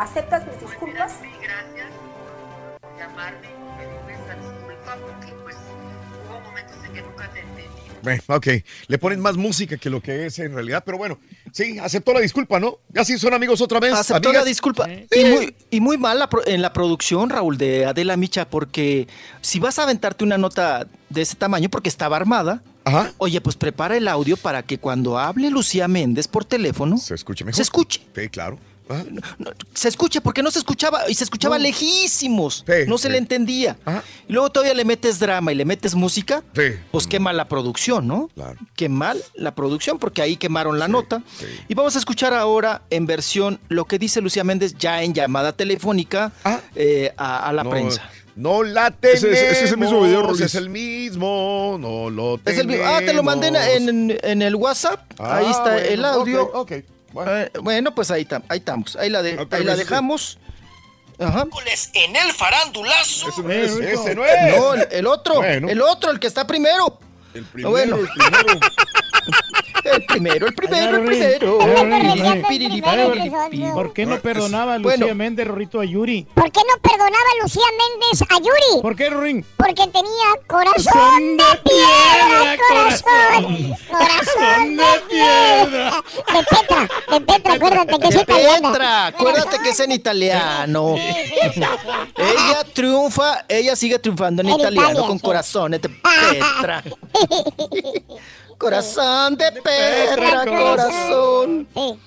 ¿Aceptas 0.00 0.46
mis 0.46 0.58
disculpas? 0.60 1.12
gracias 1.42 1.90
por 2.80 2.98
llamarme 2.98 3.48
y 3.48 3.78
pedirme 3.78 4.12
esta 4.14 4.34
disculpa 4.34 4.96
porque 5.06 5.32
pues 5.42 5.56
hubo 6.26 6.40
momentos 6.40 6.76
en 6.86 6.92
que 6.94 7.02
nunca 7.02 7.30
te 7.30 7.40
entendí. 7.40 7.70
Eh, 8.06 8.20
ok, 8.28 8.46
le 8.88 8.98
ponen 8.98 9.20
más 9.20 9.36
música 9.36 9.76
que 9.76 9.90
lo 9.90 10.00
que 10.00 10.24
es 10.24 10.38
en 10.38 10.54
realidad, 10.54 10.82
pero 10.86 10.96
bueno, 10.96 11.18
sí, 11.52 11.78
aceptó 11.78 12.14
la 12.14 12.20
disculpa, 12.20 12.58
¿no? 12.58 12.78
Ya 12.88 13.04
sí 13.04 13.18
son 13.18 13.34
amigos 13.34 13.60
otra 13.60 13.78
vez. 13.78 13.92
Aceptó 13.92 14.30
amigas. 14.30 14.44
la 14.44 14.48
disculpa. 14.48 14.88
Y 14.90 15.24
muy, 15.26 15.54
y 15.70 15.80
muy 15.82 15.98
mal 15.98 16.18
la 16.18 16.30
pro- 16.30 16.46
en 16.46 16.62
la 16.62 16.72
producción, 16.72 17.28
Raúl, 17.28 17.58
de 17.58 17.84
Adela 17.84 18.16
Micha, 18.16 18.48
porque 18.48 19.06
si 19.42 19.60
vas 19.60 19.78
a 19.78 19.82
aventarte 19.82 20.24
una 20.24 20.38
nota 20.38 20.86
de 21.10 21.20
ese 21.20 21.34
tamaño, 21.36 21.68
porque 21.68 21.90
estaba 21.90 22.16
armada, 22.16 22.62
oye, 23.18 23.40
pues 23.42 23.54
prepara 23.56 23.98
el 23.98 24.08
audio 24.08 24.38
para 24.38 24.62
que 24.62 24.78
cuando 24.78 25.18
hable 25.18 25.50
Lucía 25.50 25.86
Méndez 25.88 26.26
por 26.26 26.46
teléfono, 26.46 26.96
se 26.96 27.14
escuche 27.14 27.44
mejor. 27.44 27.56
Se 27.56 27.62
escuche. 27.62 28.00
Sí, 28.16 28.28
claro. 28.30 28.58
Se 29.74 29.88
escuche, 29.88 30.20
porque 30.20 30.42
no 30.42 30.50
se 30.50 30.58
escuchaba, 30.58 31.08
y 31.08 31.14
se 31.14 31.24
escuchaba 31.24 31.58
No. 31.58 31.62
lejísimos, 31.64 32.64
no 32.86 32.98
se 32.98 33.08
sí. 33.08 33.12
le 33.12 33.18
entendía. 33.18 33.76
Y 34.28 34.32
luego 34.32 34.50
todavía 34.50 34.74
le 34.74 34.84
metes 34.84 35.18
drama 35.18 35.52
y 35.52 35.54
le 35.54 35.64
metes 35.64 35.94
música, 35.94 36.42
Sí. 36.54 36.62
pues 36.90 37.06
qué 37.06 37.20
mal 37.20 37.36
la 37.36 37.46
producción, 37.48 38.06
¿no? 38.06 38.30
Qué 38.76 38.88
mal 38.88 39.22
la 39.34 39.54
producción, 39.54 39.98
porque 39.98 40.22
ahí 40.22 40.36
quemaron 40.36 40.78
la 40.78 40.88
nota. 40.88 41.22
Y 41.68 41.74
vamos 41.74 41.96
a 41.96 41.98
escuchar 41.98 42.34
ahora 42.34 42.82
en 42.90 43.06
versión 43.06 43.60
lo 43.68 43.84
que 43.84 43.98
dice 43.98 44.20
Lucía 44.20 44.44
Méndez 44.44 44.74
ya 44.78 45.02
en 45.02 45.14
llamada 45.14 45.52
telefónica 45.52 46.32
eh, 46.74 47.12
a, 47.16 47.48
a 47.48 47.52
la 47.52 47.64
No, 47.64 47.70
prensa. 47.70 48.02
No 48.36 48.62
la 48.62 48.90
tenemos. 48.90 49.24
Ese- 49.24 49.50
ese 49.50 49.64
es 49.64 49.72
el 49.72 49.78
mismo 49.78 50.02
video, 50.02 50.22
Rolis. 50.22 50.40
Es 50.40 50.54
el 50.54 50.70
mismo, 50.70 51.76
no 51.80 52.08
lo 52.08 52.36
Es 52.36 52.42
tenemos. 52.44 52.60
el 52.62 52.66
video. 52.68 52.86
Ah, 52.86 52.98
te 53.04 53.12
lo 53.12 53.22
mandé 53.22 53.48
en, 53.48 53.56
en- 53.88 54.18
en 54.22 54.42
el 54.42 54.54
WhatsApp. 54.54 55.00
Ah, 55.18 55.38
ahí 55.38 55.50
está 55.50 55.72
bueno, 55.72 55.78
el 55.88 56.04
audio. 56.04 56.50
ok, 56.54 56.72
ok, 57.14 57.26
Eh, 57.28 57.50
bueno, 57.62 57.94
pues 57.94 58.10
ahí, 58.10 58.24
tam- 58.24 58.42
ahí 58.48 58.58
estamos. 58.58 58.96
Ahí 58.96 59.10
la, 59.10 59.22
de- 59.22 59.38
Otra 59.38 59.58
ahí 59.58 59.64
la 59.64 59.76
dejamos. 59.76 60.38
Ajá. 61.18 61.46
En 61.92 62.16
el 62.16 62.32
farandulazo. 62.32 63.28
Ese 63.28 63.42
no 63.42 63.50
es, 63.50 63.72
ese 63.72 64.14
no 64.14 64.24
es. 64.24 64.56
No, 64.56 64.74
el, 64.74 64.88
el 64.90 65.06
otro. 65.06 65.34
Bueno. 65.36 65.68
El 65.68 65.82
otro, 65.82 66.10
el 66.10 66.18
que 66.18 66.26
está 66.26 66.46
primero. 66.46 66.98
El 67.34 67.44
primero, 67.44 67.70
bueno. 67.70 67.96
el 67.96 68.08
El 69.84 70.04
primero, 70.04 70.46
el 70.46 70.54
primero, 70.54 70.96
el 70.96 71.04
primero. 71.04 71.58
¿Por 73.74 73.92
qué 73.92 74.06
no 74.06 74.18
perdonaba 74.20 74.74
a 74.74 74.78
Bueno. 74.78 75.00
Lucía 75.00 75.14
Méndez, 75.14 75.46
Rorrito, 75.46 75.80
a 75.80 75.84
Yuri? 75.84 76.26
¿Por 76.34 76.50
qué 76.50 76.60
no 76.68 76.80
perdonaba 76.82 77.24
Lucía 77.42 77.62
Méndez 77.70 78.22
a 78.28 78.38
Yuri? 78.38 78.82
¿Por 78.82 78.96
qué, 78.96 79.10
Rorín? 79.10 79.44
Porque 79.56 79.86
tenía 79.88 80.26
corazón 80.46 81.36
de 81.36 81.44
piedra, 81.64 82.56
corazón. 82.68 83.76
Corazón 83.88 84.76
de 84.76 84.84
piedra. 85.08 86.02
De 86.32 86.42
Petra, 86.44 86.88
de 87.10 87.20
Petra, 87.20 87.54
acuérdate 87.54 87.98
que 87.98 88.08
es 88.08 88.14
italiana. 88.16 88.72
Petra, 88.72 89.06
acuérdate 89.06 89.58
que 89.62 89.68
es 89.70 89.80
en 89.80 89.92
italiano. 89.92 90.94
ella 90.96 92.64
triunfa, 92.72 93.44
ella 93.48 93.76
sigue 93.76 93.98
triunfando 93.98 94.42
en, 94.42 94.50
italiano 94.50 94.90
Italia, 94.90 95.06
con 95.06 95.18
corazones 95.18 95.80
de 95.80 95.88
Petra. 95.88 96.82
Corazón 98.60 99.36
de 99.38 99.52
perra, 99.52 100.44
corazón. 100.44 101.66
Sí, 101.74 101.98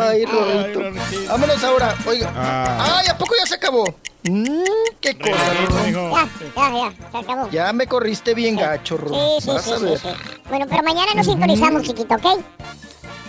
Ay, 0.00 0.24
Rorrito. 0.24 0.80
Vámonos 1.28 1.62
ahora. 1.62 1.94
Oiga. 2.06 2.32
Ah. 2.34 2.96
Ay, 3.00 3.08
¿a 3.08 3.18
poco 3.18 3.34
ya 3.38 3.44
se 3.44 3.56
acabó? 3.56 3.84
Mm, 4.22 4.62
qué 4.98 5.18
cosa. 5.18 5.36
Ya, 5.36 5.92
ya, 5.92 6.70
ya, 6.72 6.92
se 7.12 7.18
acabó. 7.18 7.50
Ya 7.50 7.70
me 7.74 7.86
corriste 7.86 8.32
bien 8.32 8.56
gacho, 8.56 8.96
Rorro. 8.96 9.14
Sí, 9.14 9.42
sí, 9.42 9.50
Vas 9.50 9.64
sí, 9.64 9.72
a 9.72 9.78
sí, 9.78 9.84
ver. 9.84 9.98
sí. 9.98 10.08
Bueno, 10.48 10.66
pero 10.70 10.82
mañana 10.82 11.12
nos 11.14 11.26
sintonizamos, 11.26 11.82
chiquito, 11.82 12.14
¿ok? 12.14 12.42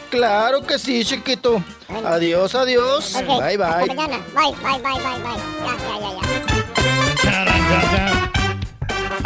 Claro 0.09 0.65
que 0.65 0.79
sí, 0.79 1.03
chiquito. 1.03 1.61
Adiós, 2.05 2.55
adiós. 2.55 3.15
Ok, 3.15 3.27
Bye, 3.27 3.61
Hasta 3.61 3.79
bye. 3.85 3.95
mañana. 3.95 4.23
Bye, 4.33 4.53
bye, 4.63 4.79
bye, 4.79 4.93
bye, 5.03 5.19
bye. 5.19 5.37
Ya, 7.25 7.43
ya, 7.43 7.51
ya, 7.59 7.91
ya. 7.91 8.11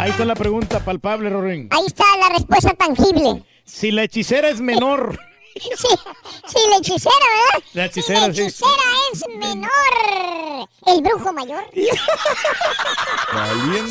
Ahí 0.00 0.10
está 0.10 0.24
la 0.24 0.34
pregunta 0.34 0.80
palpable, 0.80 1.28
Rorín. 1.30 1.68
Ahí 1.70 1.84
está 1.86 2.04
la 2.18 2.28
respuesta 2.30 2.72
tangible. 2.74 3.42
Si 3.64 3.90
la 3.90 4.02
hechicera 4.04 4.48
es 4.48 4.60
menor. 4.60 5.18
Sí, 5.52 5.66
sí, 6.46 6.58
la 6.70 6.76
hechicera, 6.76 7.12
¿verdad? 7.18 7.64
La 7.74 7.84
hechicera, 7.86 8.28
la 8.28 8.34
sí. 8.34 8.42
hechicera 8.42 8.70
es 9.12 9.24
menor. 9.36 10.68
¿El 10.86 11.02
brujo 11.02 11.32
mayor? 11.32 11.64
¿Sí 11.74 11.88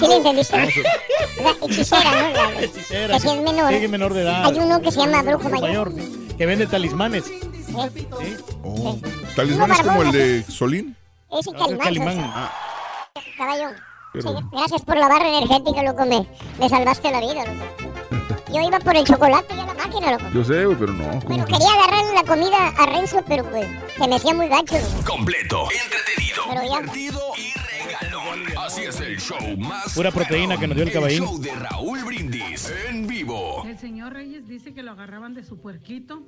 le 0.08 0.16
entendiste? 0.16 0.58
La 0.58 0.64
hechicera, 1.62 2.12
¿no? 2.12 2.30
La, 2.32 2.52
la- 2.52 2.62
Hechicera, 2.62 3.14
que 3.14 3.20
si 3.20 3.28
es 3.30 3.36
menor. 3.42 3.74
Sí, 3.74 3.80
que 3.82 3.88
menor 3.90 4.14
de 4.14 4.22
edad. 4.22 4.46
Hay 4.46 4.58
uno 4.58 4.82
que 4.82 4.90
se 4.92 5.00
llama 5.00 5.22
brujo 5.22 5.50
mayor. 5.50 5.92
sí, 5.94 6.30
que 6.38 6.46
vende 6.46 6.66
talismanes. 6.66 7.28
¿eh? 7.28 8.38
Oh. 8.64 8.98
¿Talismán 9.36 9.72
es 9.72 9.82
como 9.82 10.02
el 10.04 10.12
de 10.14 10.44
Solín? 10.44 10.96
Ese 11.30 11.50
Ah, 11.54 11.58
calimán. 11.60 11.80
Calimán. 11.80 12.16
socio. 12.16 12.32
Caballo. 13.38 13.70
Pero- 14.14 14.40
Sí, 14.40 14.46
gracias 14.52 14.82
por 14.84 14.98
la 14.98 15.08
barra 15.08 15.28
energética, 15.30 15.84
loco. 15.84 16.06
Me, 16.06 16.28
me 16.60 16.70
salvaste 16.70 17.12
la 17.12 17.20
vida, 17.22 17.46
loco. 17.46 17.66
Yo 18.52 18.62
iba 18.62 18.80
por 18.80 18.96
el 18.98 19.04
chocolate 19.06 19.54
y 19.56 19.60
a 19.60 19.66
la 19.68 19.74
máquina, 19.76 20.12
loco. 20.14 20.26
Yo 20.34 20.44
sé, 20.44 20.66
güey, 20.66 20.78
pero 20.78 20.94
no. 20.94 21.04
¿cómo 21.08 21.20
Bueno, 21.28 21.46
que? 21.46 21.54
quería 21.54 21.68
agarrarle 21.74 22.14
la 22.16 22.24
comida 22.24 22.68
a 22.78 22.86
Renzo, 22.88 23.24
pero 23.28 23.44
pues 23.46 23.68
se 23.96 24.08
me 24.08 24.16
hacía 24.16 24.34
muy 24.34 24.48
gacho, 24.48 24.74
loco. 24.76 25.06
Completo, 25.12 25.68
entretenido, 25.72 26.44
Pero 26.50 26.62
ya- 26.64 26.80
divertido 26.82 27.20
y 27.38 27.54
regalón. 27.86 28.40
Así 28.58 28.82
es 28.82 29.00
el 29.02 29.20
show 29.20 29.38
más 29.58 29.94
Pura 29.94 30.12
proteína 30.12 30.58
que 30.60 30.66
nos 30.68 30.76
dio 30.76 30.86
el 30.86 30.92
caballín. 30.92 31.24
show 31.24 31.40
de 31.40 31.54
Raúl 31.54 32.04
Brindis 32.06 32.74
en 32.90 33.06
vivo. 33.06 33.64
El 33.68 33.78
señor 33.78 34.14
Reyes 34.14 34.48
dice 34.48 34.74
que 34.74 34.82
lo 34.82 34.92
agarraban 34.94 35.36
de 35.36 35.44
su 35.44 35.60
puerquito 35.62 36.24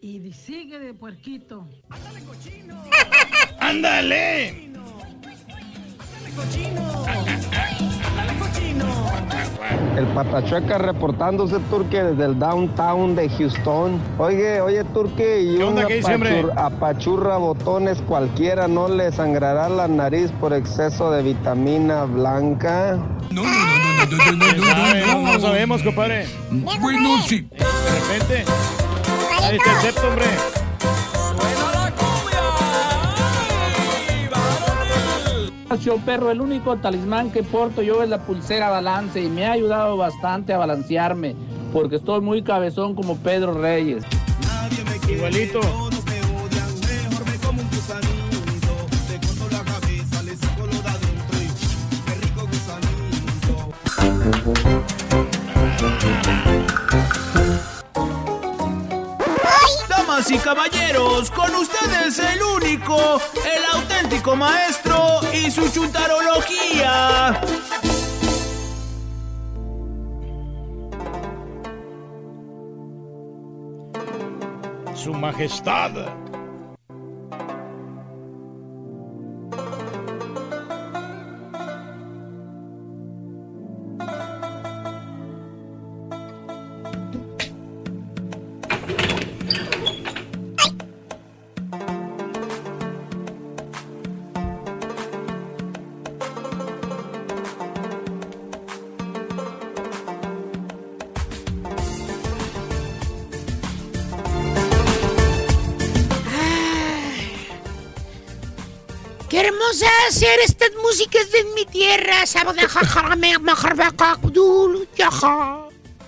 y 0.00 0.32
sigue 0.32 0.80
de 0.80 0.92
puerquito. 0.94 1.68
¡Ándale! 3.60 4.70
El 9.96 10.06
Patachueca 10.08 10.78
reportándose, 10.78 11.58
Turque, 11.70 12.02
desde 12.02 12.24
el 12.24 12.38
downtown 12.38 13.14
de 13.14 13.28
Houston. 13.28 14.00
Oye, 14.18 14.60
oye, 14.60 14.84
Turque, 14.84 15.42
y 15.42 15.56
¿Qué 15.58 15.64
onda, 15.64 15.82
un 15.82 15.88
qué 15.88 15.94
dice, 15.96 16.14
hombre? 16.14 16.42
apachur- 16.44 16.52
apachurra 16.56 17.36
botones 17.36 18.00
cualquiera 18.02 18.66
no 18.68 18.88
le 18.88 19.12
sangrará 19.12 19.68
la 19.68 19.88
nariz 19.88 20.30
por 20.40 20.52
exceso 20.54 21.10
de 21.10 21.22
vitamina 21.22 22.04
blanca. 22.04 22.98
No, 23.30 23.42
no, 23.42 23.50
no, 23.50 24.06
no, 24.06 24.16
no, 24.16 24.52
no, 24.52 25.22
no, 25.22 25.32
no 25.34 25.40
sabemos, 25.40 25.82
compadre. 25.82 26.26
Bueno, 26.50 27.20
sí. 27.26 27.40
De 27.50 27.58
repente. 27.58 28.44
Ahí 29.42 29.56
está 29.56 29.72
el 29.72 29.78
septo, 29.82 30.08
hombre. 30.08 30.24
Perro, 36.04 36.30
el 36.30 36.40
único 36.40 36.76
talismán 36.76 37.30
que 37.30 37.42
porto 37.42 37.82
yo 37.82 38.02
es 38.02 38.08
la 38.08 38.18
pulsera 38.18 38.70
balance 38.70 39.20
y 39.20 39.28
me 39.28 39.46
ha 39.46 39.52
ayudado 39.52 39.96
bastante 39.96 40.52
a 40.52 40.58
balancearme 40.58 41.36
porque 41.72 41.96
estoy 41.96 42.20
muy 42.20 42.42
cabezón 42.42 42.94
como 42.94 43.16
Pedro 43.16 43.54
Reyes. 43.54 44.04
Igualito. 45.08 45.60
Y 60.28 60.36
caballeros, 60.36 61.30
con 61.30 61.52
ustedes 61.54 62.18
el 62.18 62.42
único, 62.42 63.18
el 63.42 63.64
auténtico 63.72 64.36
maestro 64.36 65.18
y 65.32 65.50
su 65.50 65.66
chuntarología. 65.70 67.40
Su 74.94 75.14
majestad. 75.14 75.92
Estas 111.00 111.26
músicas 111.26 111.32
de 111.32 111.44
mi 111.54 111.64
tierra. 111.66 112.26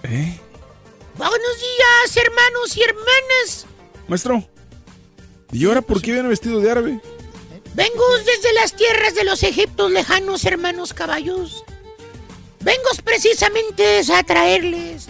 ¿Eh? 0.02 0.38
Buenos 1.16 1.38
días, 1.38 2.16
hermanos 2.16 2.76
y 2.76 2.82
hermanas. 2.82 3.66
Maestro, 4.08 4.44
¿y 5.52 5.66
ahora 5.66 5.82
por 5.82 6.02
qué 6.02 6.12
viene 6.12 6.28
vestido 6.28 6.60
de 6.60 6.70
árabe? 6.70 7.00
Vengo 7.74 8.04
desde 8.18 8.52
las 8.54 8.76
tierras 8.76 9.14
de 9.14 9.24
los 9.24 9.42
Egiptos 9.42 9.90
lejanos, 9.90 10.44
hermanos 10.44 10.92
caballos. 10.92 11.64
Vengo 12.60 12.88
precisamente 13.04 14.00
a 14.12 14.22
traerles 14.22 15.08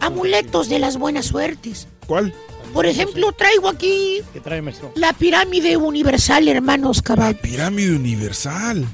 amuletos 0.00 0.68
de 0.68 0.78
las 0.78 0.98
buenas 0.98 1.26
suertes. 1.26 1.88
¿Cuál? 2.06 2.34
Por 2.72 2.86
ejemplo, 2.86 3.32
traigo 3.32 3.68
aquí 3.68 4.20
¿Qué 4.32 4.40
trae, 4.40 4.62
maestro? 4.62 4.92
la 4.94 5.12
pirámide 5.12 5.76
universal, 5.76 6.46
hermanos 6.48 7.02
caballos. 7.02 7.40
Pirámide 7.40 7.94
universal. 7.96 8.84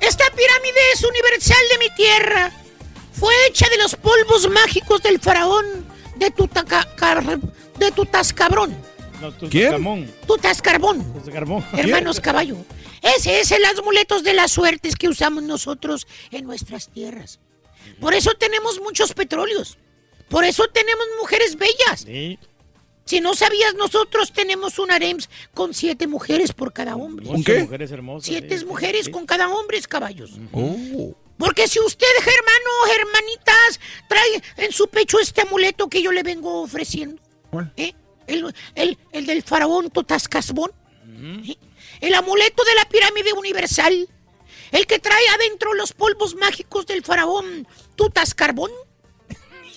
Esta 0.00 0.24
pirámide 0.34 0.78
es 0.94 1.04
universal 1.04 1.58
de 1.72 1.78
mi 1.78 1.94
tierra. 1.94 2.52
Fue 3.12 3.34
hecha 3.48 3.68
de 3.68 3.76
los 3.78 3.96
polvos 3.96 4.48
mágicos 4.50 5.02
del 5.02 5.20
faraón 5.20 5.64
de, 6.16 6.30
Tutaca- 6.30 6.88
de 7.78 7.90
Tutascabrón. 7.92 8.74
No, 9.20 9.32
tu- 9.32 9.50
¿Quién? 9.50 9.66
Tutankamón. 9.66 10.10
Tutascarbón. 10.26 11.12
Tutankamón. 11.12 11.64
Hermanos 11.74 12.20
caballo. 12.20 12.56
Ese 13.02 13.40
es 13.40 13.50
el 13.50 13.64
amuletos 13.64 14.22
de 14.22 14.32
las 14.32 14.52
suertes 14.52 14.96
que 14.96 15.08
usamos 15.08 15.42
nosotros 15.42 16.06
en 16.30 16.46
nuestras 16.46 16.88
tierras. 16.88 17.38
Por 18.00 18.14
eso 18.14 18.30
tenemos 18.38 18.80
muchos 18.80 19.12
petróleos. 19.12 19.76
Por 20.30 20.44
eso 20.44 20.64
tenemos 20.72 21.04
mujeres 21.20 21.56
bellas. 21.56 22.00
Sí. 22.06 22.38
Si 23.04 23.20
no 23.20 23.34
sabías, 23.34 23.74
nosotros 23.74 24.32
tenemos 24.32 24.78
un 24.78 24.90
harems 24.92 25.28
con 25.52 25.74
siete 25.74 26.06
mujeres 26.06 26.52
por 26.52 26.72
cada 26.72 26.94
hombre. 26.96 27.26
Muchas 27.26 27.62
mujeres 27.62 27.90
hermosas. 27.90 28.26
Siete 28.26 28.58
sí. 28.58 28.64
mujeres 28.64 29.08
con 29.08 29.26
cada 29.26 29.48
hombre, 29.48 29.80
caballos. 29.82 30.32
Oh. 30.52 31.14
Porque 31.36 31.66
si 31.66 31.80
usted, 31.80 32.06
hermano, 32.18 33.00
hermanitas, 33.00 33.80
trae 34.08 34.42
en 34.66 34.72
su 34.72 34.86
pecho 34.88 35.18
este 35.18 35.40
amuleto 35.40 35.88
que 35.88 36.02
yo 36.02 36.12
le 36.12 36.22
vengo 36.22 36.62
ofreciendo. 36.62 37.20
¿eh? 37.76 37.94
El, 38.26 38.54
el- 38.76 38.98
el 39.10 39.26
del 39.26 39.42
faraón 39.42 39.90
Totascasbón. 39.90 40.70
¿eh? 41.46 41.56
El 42.00 42.14
amuleto 42.14 42.62
de 42.62 42.74
la 42.76 42.88
pirámide 42.88 43.32
universal. 43.32 44.08
El 44.70 44.86
que 44.86 45.00
trae 45.00 45.26
adentro 45.34 45.74
los 45.74 45.92
polvos 45.94 46.36
mágicos 46.36 46.86
del 46.86 47.02
faraón 47.02 47.66
Tutascarbón. 47.96 48.70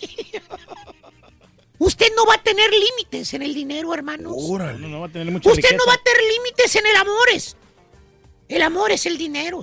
Usted 1.84 2.08
no 2.16 2.26
va 2.26 2.36
a 2.36 2.42
tener 2.42 2.70
límites 2.72 3.34
en 3.34 3.42
el 3.42 3.53
dinero, 3.53 3.94
hermanos. 3.94 4.36
No, 4.38 4.74
no 4.88 5.00
va 5.02 5.08
a 5.08 5.10
tener 5.10 5.32
mucha 5.32 5.50
Usted 5.52 5.76
no 5.76 5.84
va 5.86 5.94
a 5.94 5.98
tener 5.98 6.22
límites 6.38 6.76
en 6.78 6.86
el 6.88 6.95
amores. 6.95 7.58
El 8.48 8.62
amor 8.62 8.92
es 8.92 9.06
el 9.06 9.18
dinero. 9.18 9.62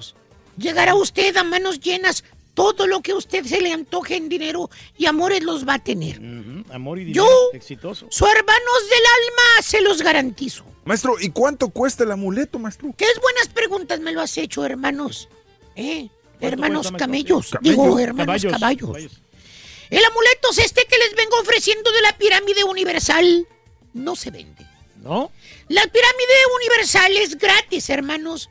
Llegará 0.58 0.94
usted 0.94 1.34
a 1.38 1.44
manos 1.44 1.80
llenas 1.80 2.24
todo 2.52 2.86
lo 2.86 3.00
que 3.00 3.12
a 3.12 3.16
usted 3.16 3.44
se 3.46 3.62
le 3.62 3.72
antoje 3.72 4.16
en 4.16 4.28
dinero 4.28 4.68
y 4.98 5.06
amores 5.06 5.42
los 5.42 5.66
va 5.66 5.74
a 5.74 5.78
tener. 5.78 6.16
Amor 6.70 6.98
y 6.98 7.06
Yo- 7.12 7.24
dinero. 7.24 7.36
Exitoso. 7.54 8.06
Su 8.10 8.26
hermanos 8.26 8.80
del 8.90 9.02
alma 9.16 9.62
se 9.62 9.80
los 9.80 10.02
garantizo. 10.02 10.64
Maestro, 10.84 11.14
¿y 11.20 11.30
cuánto 11.30 11.70
cuesta 11.70 12.04
el 12.04 12.10
amuleto, 12.10 12.58
maestro? 12.58 12.92
¿Qué 12.98 13.06
buenas 13.22 13.48
preguntas 13.48 13.98
me 14.00 14.12
lo 14.12 14.20
has 14.20 14.36
hecho, 14.36 14.62
hermanos? 14.64 15.28
¿Eh? 15.74 16.08
Hermanos 16.40 16.88
cuesta, 16.88 16.98
camellos. 16.98 17.50
Camello. 17.50 17.70
Digo, 17.70 17.98
hermanos 17.98 18.26
Caballos, 18.26 18.52
caballos. 18.52 18.86
caballos. 18.88 19.12
El 19.90 20.04
amuleto 20.04 20.50
es 20.52 20.58
este 20.58 20.84
que 20.86 20.98
les 20.98 21.14
vengo 21.16 21.38
ofreciendo 21.40 21.90
de 21.92 22.00
la 22.02 22.16
pirámide 22.16 22.64
universal. 22.64 23.46
No 23.92 24.14
se 24.16 24.30
vende. 24.30 24.64
¿No? 25.02 25.30
La 25.68 25.82
pirámide 25.82 26.34
universal 26.60 27.16
es 27.16 27.36
gratis, 27.38 27.90
hermanos. 27.90 28.50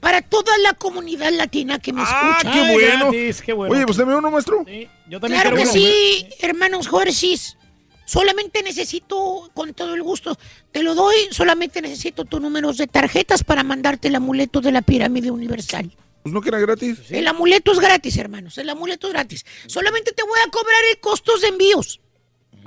Para 0.00 0.22
toda 0.22 0.56
la 0.58 0.74
comunidad 0.74 1.32
latina 1.32 1.78
que 1.80 1.92
me 1.92 2.02
Ah, 2.04 2.36
escucha. 2.38 2.52
qué 2.54 2.72
bueno. 2.72 2.98
gratis, 3.10 3.42
qué 3.42 3.52
bueno. 3.52 3.74
Oye, 3.74 3.84
¿usted 3.84 4.04
me 4.06 4.14
uno, 4.14 4.30
maestro? 4.30 4.64
Yo 5.08 5.18
también 5.20 5.40
Claro 5.42 5.56
que 5.56 5.62
uno. 5.62 5.72
sí, 5.72 6.28
hermanos 6.40 6.86
Jorsis. 6.86 7.56
Solamente 8.06 8.62
necesito, 8.62 9.50
con 9.52 9.74
todo 9.74 9.94
el 9.94 10.02
gusto, 10.02 10.38
te 10.72 10.82
lo 10.82 10.94
doy, 10.94 11.14
solamente 11.30 11.82
necesito 11.82 12.24
tus 12.24 12.40
números 12.40 12.78
de 12.78 12.86
tarjetas 12.86 13.44
para 13.44 13.62
mandarte 13.64 14.08
el 14.08 14.14
amuleto 14.14 14.62
de 14.62 14.72
la 14.72 14.80
pirámide 14.82 15.30
universal. 15.30 15.90
Pues 16.22 16.32
no 16.32 16.40
que 16.40 16.48
era 16.48 16.58
gratis. 16.58 16.98
El 17.10 17.26
amuleto 17.26 17.72
es 17.72 17.78
gratis, 17.80 18.16
hermanos, 18.16 18.58
el 18.58 18.68
amuleto 18.68 19.06
es 19.06 19.12
gratis. 19.12 19.46
Solamente 19.66 20.12
te 20.12 20.22
voy 20.22 20.38
a 20.46 20.50
cobrar 20.50 20.80
el 20.92 21.00
costos 21.00 21.40
de 21.40 21.48
envíos. 21.48 22.00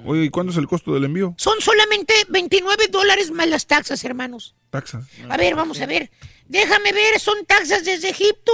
Oye, 0.06 0.24
¿y 0.26 0.30
cuándo 0.30 0.52
es 0.52 0.58
el 0.58 0.68
costo 0.68 0.94
del 0.94 1.04
envío? 1.06 1.36
Son 1.38 1.60
solamente 1.62 2.14
29 2.30 2.88
dólares 2.88 3.30
más 3.32 3.48
las 3.48 3.68
taxas, 3.68 4.04
hermanos. 4.04 4.56
Taxa. 4.70 5.06
A 5.30 5.38
ver, 5.38 5.56
vamos 5.56 5.80
a 5.82 5.86
ver. 5.86 6.10
Déjame 6.48 6.92
ver, 6.92 7.20
son 7.20 7.46
taxas 7.46 7.86
desde 7.86 8.10
Egipto, 8.10 8.52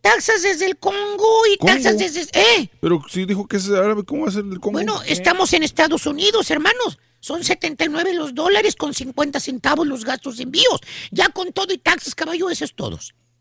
taxas 0.00 0.42
desde 0.42 0.66
el 0.66 0.76
Congo 0.76 1.46
y 1.52 1.56
¿Congo? 1.56 1.72
taxas 1.72 1.98
desde... 1.98 2.22
¿Eh? 2.32 2.70
Pero 2.80 3.00
si 3.08 3.24
dijo 3.26 3.46
que 3.46 3.58
es 3.58 3.68
árabe, 3.70 4.04
¿cómo 4.04 4.22
va 4.22 4.28
a 4.28 4.32
ser 4.32 4.44
el 4.44 4.60
Congo? 4.60 4.72
Bueno, 4.72 5.00
estamos 5.06 5.52
en 5.52 5.62
Estados 5.62 6.06
Unidos, 6.06 6.50
hermanos. 6.50 6.98
Son 7.20 7.42
79 7.42 8.14
los 8.14 8.34
dólares 8.34 8.76
con 8.76 8.94
50 8.94 9.40
centavos 9.40 9.86
los 9.86 10.04
gastos 10.04 10.36
de 10.36 10.44
envíos. 10.44 10.80
Ya 11.10 11.28
con 11.28 11.52
todo 11.52 11.72
y 11.72 11.78
taxas, 11.78 12.14
caballo, 12.14 12.48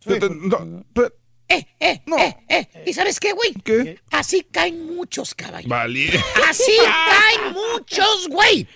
eso 0.05 0.13
es 0.15 0.19
todos. 0.49 1.13
Eh, 1.47 1.67
eh, 1.79 2.01
eh, 2.17 2.35
eh. 2.49 2.67
¿Y 2.87 2.93
sabes 2.93 3.19
qué, 3.19 3.33
güey? 3.33 3.53
¿Qué? 3.63 3.99
Así 4.11 4.45
caen 4.51 4.95
muchos, 4.95 5.35
caballo. 5.35 5.67
Vale. 5.67 6.09
Así 6.49 6.71
caen 6.83 7.53
muchos, 7.53 8.27
güey. 8.29 8.67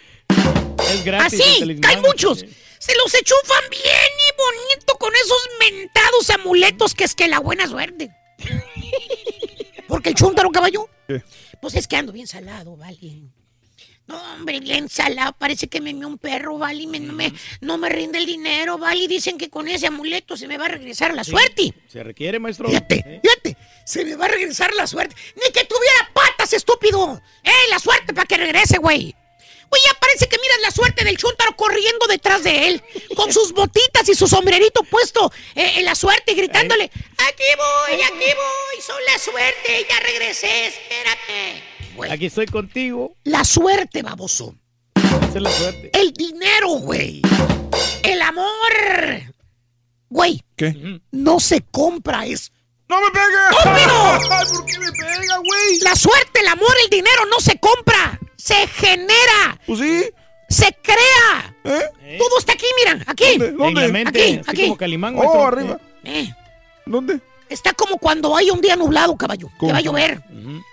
Es 0.91 1.03
gratis. 1.03 1.41
Así, 1.41 1.80
caen 1.80 2.01
muchos. 2.01 2.45
Se 2.80 2.95
los 2.95 3.14
enchufan 3.14 3.64
bien 3.69 3.82
y 3.83 4.38
bonito 4.38 4.95
con 4.99 5.14
esos 5.16 5.49
mentados 5.59 6.30
amuletos 6.30 6.93
que 6.93 7.03
es 7.03 7.16
que 7.16 7.27
la 7.27 7.40
buena 7.40 7.67
suerte. 7.67 8.11
Porque 9.88 10.09
el 10.09 10.16
chúntaro, 10.16 10.51
caballo, 10.51 10.88
¿Qué? 11.08 11.24
pues 11.61 11.74
es 11.75 11.88
que 11.88 11.98
ando 11.98 12.14
bien 12.14 12.27
salado, 12.27 12.77
vale. 12.77 13.24
No, 14.10 14.34
hombre, 14.34 14.60
bien 14.60 14.90
salado. 14.90 15.34
Parece 15.38 15.68
que 15.68 15.80
me 15.80 15.94
mió 15.94 16.08
un 16.08 16.18
perro, 16.18 16.58
vale. 16.58 16.82
y 16.82 16.88
me- 16.88 17.00
no, 17.00 17.14
me, 17.14 17.32
no 17.62 17.78
me 17.78 17.90
rinde 17.90 18.18
el 18.18 18.26
dinero, 18.26 18.78
vale. 18.80 19.04
y 19.04 19.08
Dicen 19.08 19.38
que 19.38 19.50
con 19.52 19.68
ese 19.68 19.86
amuleto 19.86 20.36
se 20.36 20.48
me 20.48 20.58
va 20.58 20.66
a 20.66 20.70
regresar 20.70 21.14
la 21.14 21.24
suerte. 21.24 21.74
Se 21.88 22.04
requiere, 22.04 22.40
maestro. 22.40 22.68
Fíjate, 22.70 23.22
fíjate. 23.24 23.56
Se 23.86 24.04
me 24.04 24.16
va 24.16 24.26
a 24.26 24.30
regresar 24.30 24.74
la 24.74 24.88
suerte. 24.88 25.16
Ni 25.36 25.52
que 25.52 25.64
tuviera 25.66 26.10
patas, 26.14 26.54
estúpido. 26.54 27.22
¡Eh, 27.44 27.52
la 27.70 27.78
suerte 27.78 28.14
para 28.14 28.26
que 28.26 28.38
regrese, 28.38 28.80
güey! 28.80 29.16
Güey, 29.70 29.82
ya 29.86 29.94
parece 30.00 30.28
que 30.28 30.38
miras 30.42 30.58
la 30.64 30.72
suerte 30.72 31.04
del 31.04 31.16
chúntaro 31.16 31.56
corriendo 31.56 32.08
detrás 32.08 32.44
de 32.44 32.70
él, 32.70 32.84
con 33.16 33.32
sus 33.32 33.52
botitas 33.54 34.10
y 34.10 34.16
su 34.16 34.28
sombrerito 34.28 34.82
puesto 34.82 35.32
eh, 35.54 35.74
en 35.76 35.86
la 35.86 35.94
suerte, 35.94 36.34
gritándole: 36.34 36.86
Aquí 36.86 37.44
voy, 37.56 38.02
aquí 38.02 38.34
voy, 38.36 38.82
son 38.82 38.98
la 39.06 39.20
suerte, 39.20 39.86
ya 39.88 40.00
regresé, 40.00 40.66
espérate. 40.66 41.64
Güey, 41.95 42.11
Aquí 42.11 42.26
estoy 42.27 42.45
contigo. 42.48 43.16
la 43.24 43.43
suerte, 43.43 44.01
baboso. 44.01 44.56
Esa 44.95 45.38
es 45.38 45.42
la 45.42 45.51
suerte. 45.51 45.92
El 45.93 46.14
dinero, 46.14 46.69
güey. 46.80 47.22
El 48.03 48.22
amor. 48.22 49.34
Güey, 50.09 50.43
¿Qué? 50.56 51.00
no 51.11 51.40
se 51.40 51.61
compra, 51.69 52.26
es 52.26 52.51
¡No 52.88 53.00
me 53.00 53.11
pegue! 53.11 53.26
¡Estúpido! 53.51 54.14
Ay, 54.35 54.45
¿Por 54.51 54.66
qué 54.66 54.80
me 54.80 54.92
pega, 54.92 55.38
güey? 55.38 55.80
La 55.82 55.95
suerte, 55.95 56.40
el 56.40 56.48
amor, 56.48 56.74
el 56.84 56.90
dinero 56.90 57.26
no 57.30 57.40
se 57.40 57.59
compra, 57.59 58.19
se 58.35 58.56
genera, 58.68 59.61
Pues 59.68 59.80
sí. 59.80 60.06
se 60.50 60.76
crea. 60.82 61.56
¿Eh? 61.66 62.18
Todo 62.18 62.40
está 62.40 62.53
aquí, 62.53 62.66
miran, 62.84 63.03
aquí. 63.06 63.38
¿Dónde? 63.38 63.48
En 63.50 63.58
la 63.59 63.64
¿Dónde? 63.66 63.88
mente, 63.90 64.19
Aquí, 64.24 64.38
así 64.40 64.50
aquí. 64.50 64.61
como 64.64 64.77
Calimán, 64.77 65.16
Oh, 65.18 65.45
arriba. 65.45 65.80
Eh, 66.03 66.34
¿Dónde? 66.88 67.19
Está 67.50 67.74
como 67.74 67.98
cuando 67.98 68.36
hay 68.36 68.50
un 68.52 68.61
día 68.61 68.76
nublado, 68.76 69.16
caballo, 69.18 69.50
que 69.60 69.72
va 69.72 69.78
a 69.80 69.82
llover. 69.82 70.22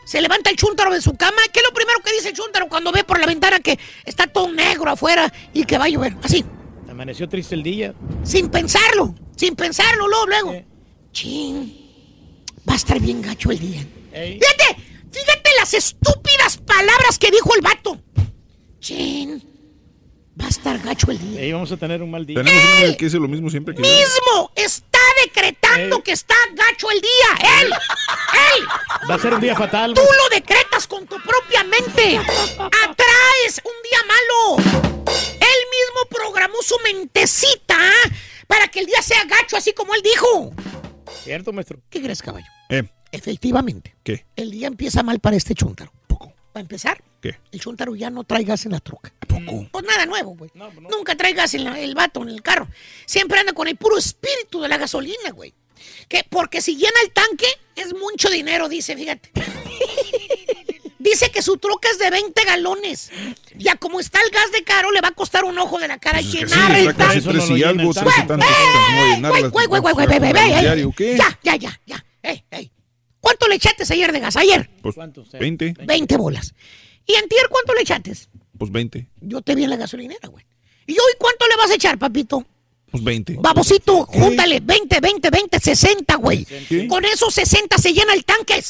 Se 0.04 0.20
levanta 0.20 0.50
el 0.50 0.56
chúntaro 0.56 0.92
de 0.92 1.00
su 1.00 1.14
cama. 1.16 1.38
¿Qué 1.52 1.60
es 1.60 1.64
lo 1.68 1.74
primero 1.74 1.98
que 2.04 2.12
dice 2.12 2.28
el 2.28 2.34
chúntaro 2.34 2.68
cuando 2.68 2.92
ve 2.92 3.02
por 3.04 3.18
la 3.18 3.26
ventana 3.26 3.58
que 3.60 3.78
está 4.04 4.26
todo 4.26 4.50
negro 4.52 4.90
afuera 4.90 5.32
y 5.52 5.64
que 5.64 5.78
va 5.78 5.84
a 5.84 5.88
llover? 5.88 6.16
Así, 6.22 6.44
Amaneció 6.88 7.28
triste 7.28 7.54
el 7.54 7.62
día. 7.62 7.94
sin 8.22 8.48
pensarlo, 8.48 9.14
sin 9.36 9.54
pensarlo, 9.56 10.06
luego, 10.08 10.26
luego. 10.26 10.52
Eh. 10.52 10.66
Chin, 11.12 11.76
va 12.68 12.74
a 12.74 12.76
estar 12.76 12.98
bien 13.00 13.20
gacho 13.22 13.50
el 13.50 13.58
día. 13.58 13.84
Ey. 14.12 14.38
Fíjate, 14.40 14.82
fíjate 15.10 15.50
las 15.58 15.74
estúpidas 15.74 16.56
palabras 16.58 17.18
que 17.18 17.30
dijo 17.30 17.50
el 17.54 17.60
vato. 17.62 18.00
Chin, 18.80 19.42
va 20.40 20.46
a 20.46 20.48
estar 20.48 20.78
gacho 20.78 21.10
el 21.10 21.18
día. 21.18 21.40
Ahí 21.40 21.52
vamos 21.52 21.70
a 21.72 21.76
tener 21.76 22.02
un 22.02 22.10
mal 22.10 22.26
día. 22.26 22.36
Tenemos 22.42 22.62
uno 22.84 22.96
que 22.96 23.04
dice 23.04 23.18
lo 23.18 23.28
mismo 23.28 23.50
siempre 23.50 23.74
que 23.74 23.82
yo. 23.82 23.88
Mismo 23.88 24.50
está 24.54 24.98
decretando 25.24 25.96
Ey. 25.96 26.02
que 26.02 26.12
está 26.12 26.34
gacho 26.54 26.90
el 26.90 27.00
día. 27.00 27.60
Él, 27.62 27.72
él. 27.72 28.66
Va 29.10 29.14
a 29.14 29.18
ser 29.18 29.34
un 29.34 29.40
día 29.40 29.56
fatal. 29.56 29.94
Tú 29.94 30.02
lo 30.02 30.28
decretas 30.36 30.86
con 30.86 31.06
tu 31.06 31.16
propia 31.16 31.64
mente. 31.64 32.18
Atraes 32.18 33.60
un 33.64 33.72
día 33.82 34.00
malo. 34.06 34.70
Él 35.06 35.60
mismo 35.70 36.08
programó 36.10 36.56
su 36.62 36.76
mentecita 36.84 37.78
para 38.46 38.68
que 38.68 38.80
el 38.80 38.86
día 38.86 39.00
sea 39.02 39.24
gacho, 39.24 39.56
así 39.56 39.72
como 39.72 39.94
él 39.94 40.02
dijo. 40.02 40.52
¿Cierto, 41.22 41.52
maestro? 41.52 41.78
¿Qué 41.90 42.02
crees, 42.02 42.20
caballo? 42.22 42.46
Eh, 42.68 42.82
Efectivamente, 43.12 43.94
¿Qué? 44.02 44.26
el 44.36 44.50
día 44.50 44.66
empieza 44.66 45.02
mal 45.02 45.20
para 45.20 45.36
este 45.36 45.54
chúntaro. 45.54 45.92
Poco. 46.06 46.32
Para 46.52 46.62
empezar, 46.62 47.02
¿Qué? 47.20 47.38
el 47.52 47.60
chúntaro 47.60 47.94
ya 47.96 48.10
no 48.10 48.24
trae 48.24 48.44
gas 48.44 48.66
en 48.66 48.72
la 48.72 48.80
troca. 48.80 49.12
Poco. 49.26 49.66
Pues 49.72 49.84
nada 49.84 50.06
nuevo, 50.06 50.36
güey. 50.36 50.50
No, 50.54 50.66
pues 50.70 50.80
no. 50.82 50.88
Nunca 50.90 51.16
trae 51.16 51.32
gas 51.32 51.54
en 51.54 51.64
la- 51.64 51.78
el 51.80 51.94
vato, 51.94 52.22
en 52.22 52.28
el 52.28 52.42
carro. 52.42 52.68
Siempre 53.06 53.40
anda 53.40 53.52
con 53.52 53.68
el 53.68 53.76
puro 53.76 53.96
espíritu 53.98 54.60
de 54.60 54.68
la 54.68 54.76
gasolina, 54.78 55.30
güey. 55.32 55.54
Que 56.08 56.24
porque 56.28 56.60
si 56.60 56.76
llena 56.76 57.00
el 57.04 57.10
tanque 57.12 57.46
es 57.74 57.94
mucho 57.94 58.28
dinero, 58.30 58.68
dice, 58.68 58.96
fíjate. 58.96 59.30
dice 60.98 61.30
que 61.30 61.42
su 61.42 61.56
troca 61.58 61.88
es 61.90 61.98
de 61.98 62.10
20 62.10 62.44
galones. 62.44 63.10
Ya 63.56 63.76
como 63.76 64.00
está 64.00 64.20
el 64.22 64.30
gas 64.30 64.50
de 64.52 64.62
caro, 64.64 64.90
le 64.92 65.00
va 65.00 65.08
a 65.08 65.12
costar 65.12 65.44
un 65.44 65.58
ojo 65.58 65.78
de 65.78 65.88
la 65.88 65.98
cara 65.98 66.18
Pues 66.18 66.26
es 66.26 66.32
que 66.40 66.46
llenar 66.46 66.72
sí, 66.74 66.80
el 66.80 66.94
tanque. 66.94 67.14
Ya, 71.16 71.38
ya, 71.42 71.56
ya, 71.56 71.80
ya. 71.86 72.04
Ey, 72.22 72.44
ey. 72.50 72.70
¿Cuánto 73.20 73.48
le 73.48 73.56
echaste 73.56 73.84
ayer 73.92 74.12
de 74.12 74.20
gas? 74.20 74.36
Ayer, 74.36 74.70
Pues 74.82 74.94
¿Cuánto? 74.94 75.24
Sí. 75.24 75.36
20. 75.38 75.74
20 75.84 76.16
bolas. 76.16 76.54
¿Y 77.06 77.14
antier 77.14 77.48
cuánto 77.50 77.74
le 77.74 77.82
echaste? 77.82 78.12
Pues 78.58 78.70
20. 78.70 79.06
Yo 79.20 79.42
te 79.42 79.54
vi 79.54 79.64
en 79.64 79.70
la 79.70 79.76
gasolinera, 79.76 80.28
güey. 80.28 80.44
¿Y 80.86 80.92
hoy 80.92 81.12
cuánto 81.18 81.46
le 81.46 81.56
vas 81.56 81.70
a 81.70 81.74
echar, 81.74 81.98
papito? 81.98 82.44
Pues 82.90 83.02
20. 83.02 83.36
Babosito, 83.40 84.06
júntale 84.06 84.60
20, 84.60 85.00
20, 85.00 85.30
20, 85.30 85.60
60, 85.60 86.14
güey. 86.16 86.44
¿Qué? 86.44 86.86
Con 86.88 87.04
esos 87.04 87.34
60 87.34 87.76
se 87.78 87.92
llena 87.92 88.14
el 88.14 88.24
tanque. 88.24 88.62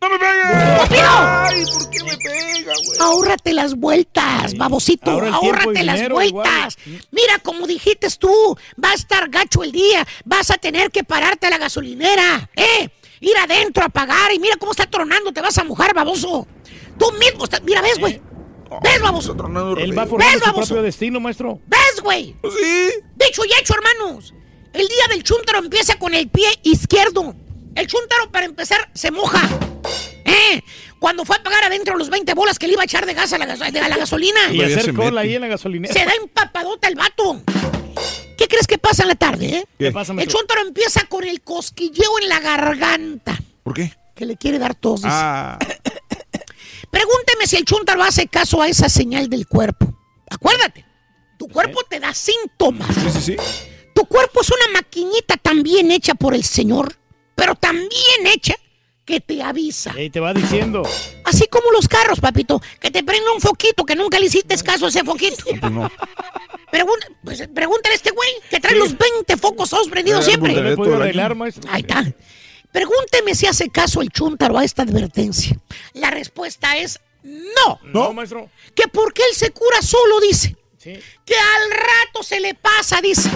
¡No 0.00 0.08
me 0.10 0.18
pegue! 0.18 0.74
¡Estúpido! 0.76 1.08
¡Ay, 1.08 1.64
por 1.72 1.90
qué 1.90 2.04
me 2.04 2.16
pega, 2.16 2.72
güey! 2.86 2.98
Ahórrate 3.00 3.52
las 3.52 3.74
vueltas, 3.74 4.54
babosito. 4.56 5.10
Ahórrate 5.10 5.82
las 5.82 5.96
dinero 5.96 6.14
vueltas. 6.14 6.78
Mira, 7.10 7.38
como 7.42 7.66
dijiste 7.66 8.08
tú, 8.18 8.56
va 8.82 8.92
a 8.92 8.94
estar 8.94 9.28
gacho 9.28 9.64
el 9.64 9.72
día. 9.72 10.06
Vas 10.24 10.50
a 10.50 10.54
tener 10.54 10.90
que 10.90 11.02
pararte 11.04 11.48
a 11.48 11.50
la 11.50 11.58
gasolinera, 11.58 12.48
¿eh? 12.54 12.90
Ir 13.20 13.36
adentro 13.38 13.84
a 13.84 13.88
pagar 13.88 14.32
y 14.32 14.38
mira 14.38 14.56
cómo 14.56 14.70
está 14.70 14.86
tronando. 14.86 15.32
Te 15.32 15.40
vas 15.40 15.58
a 15.58 15.64
mojar, 15.64 15.92
baboso. 15.92 16.46
Tú 16.98 17.12
mismo, 17.12 17.44
estás- 17.44 17.62
mira, 17.62 17.80
ves, 17.82 17.98
güey. 17.98 18.20
¿Ves, 18.82 19.00
baboso? 19.00 19.32
Está 19.32 19.46
Él 19.82 19.98
va 19.98 20.06
formando 20.06 20.18
¿Ves, 20.34 20.40
su 20.40 20.44
baboso? 20.50 20.66
propio 20.68 20.82
destino, 20.82 21.20
maestro. 21.20 21.58
¿Ves, 21.66 22.00
güey? 22.02 22.34
Pues 22.40 22.54
sí. 22.54 22.90
Dicho 23.16 23.42
y 23.44 23.52
hecho, 23.60 23.74
hermanos. 23.74 24.34
El 24.74 24.86
día 24.86 25.04
del 25.10 25.22
chúntaro 25.24 25.58
empieza 25.60 25.98
con 25.98 26.14
el 26.14 26.28
pie 26.28 26.46
izquierdo. 26.64 27.34
El 27.74 27.86
chúntaro, 27.86 28.30
para 28.30 28.44
empezar, 28.46 28.90
se 28.92 29.10
moja. 29.10 29.40
¿Eh? 30.24 30.60
Cuando 30.98 31.24
fue 31.24 31.36
a 31.36 31.42
pagar 31.42 31.64
adentro 31.64 31.96
los 31.96 32.10
20 32.10 32.34
bolas 32.34 32.58
que 32.58 32.66
le 32.66 32.74
iba 32.74 32.82
a 32.82 32.84
echar 32.84 33.06
de 33.06 33.14
gas 33.14 33.32
a 33.32 33.38
la, 33.38 33.46
gas- 33.46 33.72
de- 33.72 33.80
a 33.80 33.88
la 33.88 33.96
gasolina. 33.96 34.52
Y 34.52 34.60
hacer 34.62 34.92
cola 34.92 35.22
ahí 35.22 35.34
en 35.36 35.40
la 35.40 35.48
gasolinera. 35.48 35.94
Se 35.94 36.04
da 36.04 36.12
empapadota 36.20 36.88
el 36.88 36.96
vato. 36.96 37.40
¿Qué 38.36 38.46
crees 38.46 38.66
que 38.66 38.78
pasa 38.78 39.02
en 39.02 39.08
la 39.08 39.14
tarde, 39.14 39.46
eh? 39.46 39.64
¿Qué 39.78 39.90
pasa, 39.92 40.12
El 40.12 40.28
chúntaro 40.28 40.60
empieza 40.60 41.04
con 41.06 41.24
el 41.24 41.40
cosquilleo 41.40 42.18
en 42.20 42.28
la 42.28 42.40
garganta. 42.40 43.38
¿Por 43.62 43.74
qué? 43.74 43.92
Que 44.14 44.26
le 44.26 44.36
quiere 44.36 44.58
dar 44.58 44.74
tos. 44.74 45.00
Ah, 45.04 45.58
Pregúnteme 46.90 47.46
si 47.46 47.56
el 47.56 47.64
chúntaro 47.64 48.02
hace 48.02 48.26
caso 48.28 48.60
a 48.62 48.68
esa 48.68 48.88
señal 48.88 49.28
del 49.28 49.46
cuerpo. 49.46 49.92
Acuérdate, 50.30 50.84
tu 51.38 51.48
cuerpo 51.48 51.80
te 51.88 52.00
da 52.00 52.14
síntomas. 52.14 52.88
sí, 52.94 53.10
sí, 53.12 53.20
sí. 53.20 53.36
Tu 53.94 54.04
cuerpo 54.06 54.40
es 54.42 54.48
una 54.50 54.72
maquinita 54.80 55.36
tan 55.36 55.62
bien 55.62 55.90
hecha 55.90 56.14
por 56.14 56.34
el 56.34 56.44
Señor, 56.44 56.96
pero 57.34 57.54
tan 57.56 57.74
bien 57.76 58.26
hecha 58.32 58.54
que 59.04 59.20
te 59.20 59.42
avisa. 59.42 59.98
Y 59.98 60.10
te 60.10 60.20
va 60.20 60.32
diciendo. 60.34 60.82
Así 61.24 61.46
como 61.48 61.70
los 61.72 61.88
carros, 61.88 62.20
papito, 62.20 62.60
que 62.80 62.90
te 62.90 63.02
prende 63.02 63.28
un 63.34 63.40
foquito 63.40 63.84
que 63.84 63.96
nunca 63.96 64.18
le 64.18 64.26
hiciste 64.26 64.56
caso 64.58 64.86
a 64.86 64.88
ese 64.90 65.02
foquito. 65.02 65.44
Pues 65.60 65.72
no. 65.72 65.90
Pregun- 66.70 67.16
pues, 67.24 67.48
pregúntale 67.54 67.94
a 67.94 67.96
este 67.96 68.10
güey 68.10 68.28
que 68.50 68.60
trae 68.60 68.76
los 68.76 68.96
20 68.96 69.36
focos 69.38 69.70
todos 69.70 69.88
prendidos 69.88 70.24
siempre. 70.26 70.52
pues, 70.76 70.88
todo. 70.90 70.98
Ahí 71.70 71.80
está. 71.80 72.04
Pregúnteme 72.72 73.34
si 73.34 73.46
hace 73.46 73.68
caso 73.70 74.00
el 74.02 74.10
chúntaro 74.10 74.58
a 74.58 74.64
esta 74.64 74.82
advertencia. 74.82 75.58
La 75.94 76.10
respuesta 76.10 76.76
es 76.76 77.00
no. 77.22 77.78
No, 77.84 78.12
maestro. 78.12 78.48
Que 78.74 78.88
porque 78.88 79.22
él 79.28 79.34
se 79.36 79.50
cura 79.50 79.82
solo, 79.82 80.20
dice. 80.20 80.56
Sí. 80.78 80.92
Que 81.24 81.34
al 81.34 81.70
rato 81.72 82.22
se 82.22 82.38
le 82.40 82.54
pasa, 82.54 83.00
dice. 83.00 83.30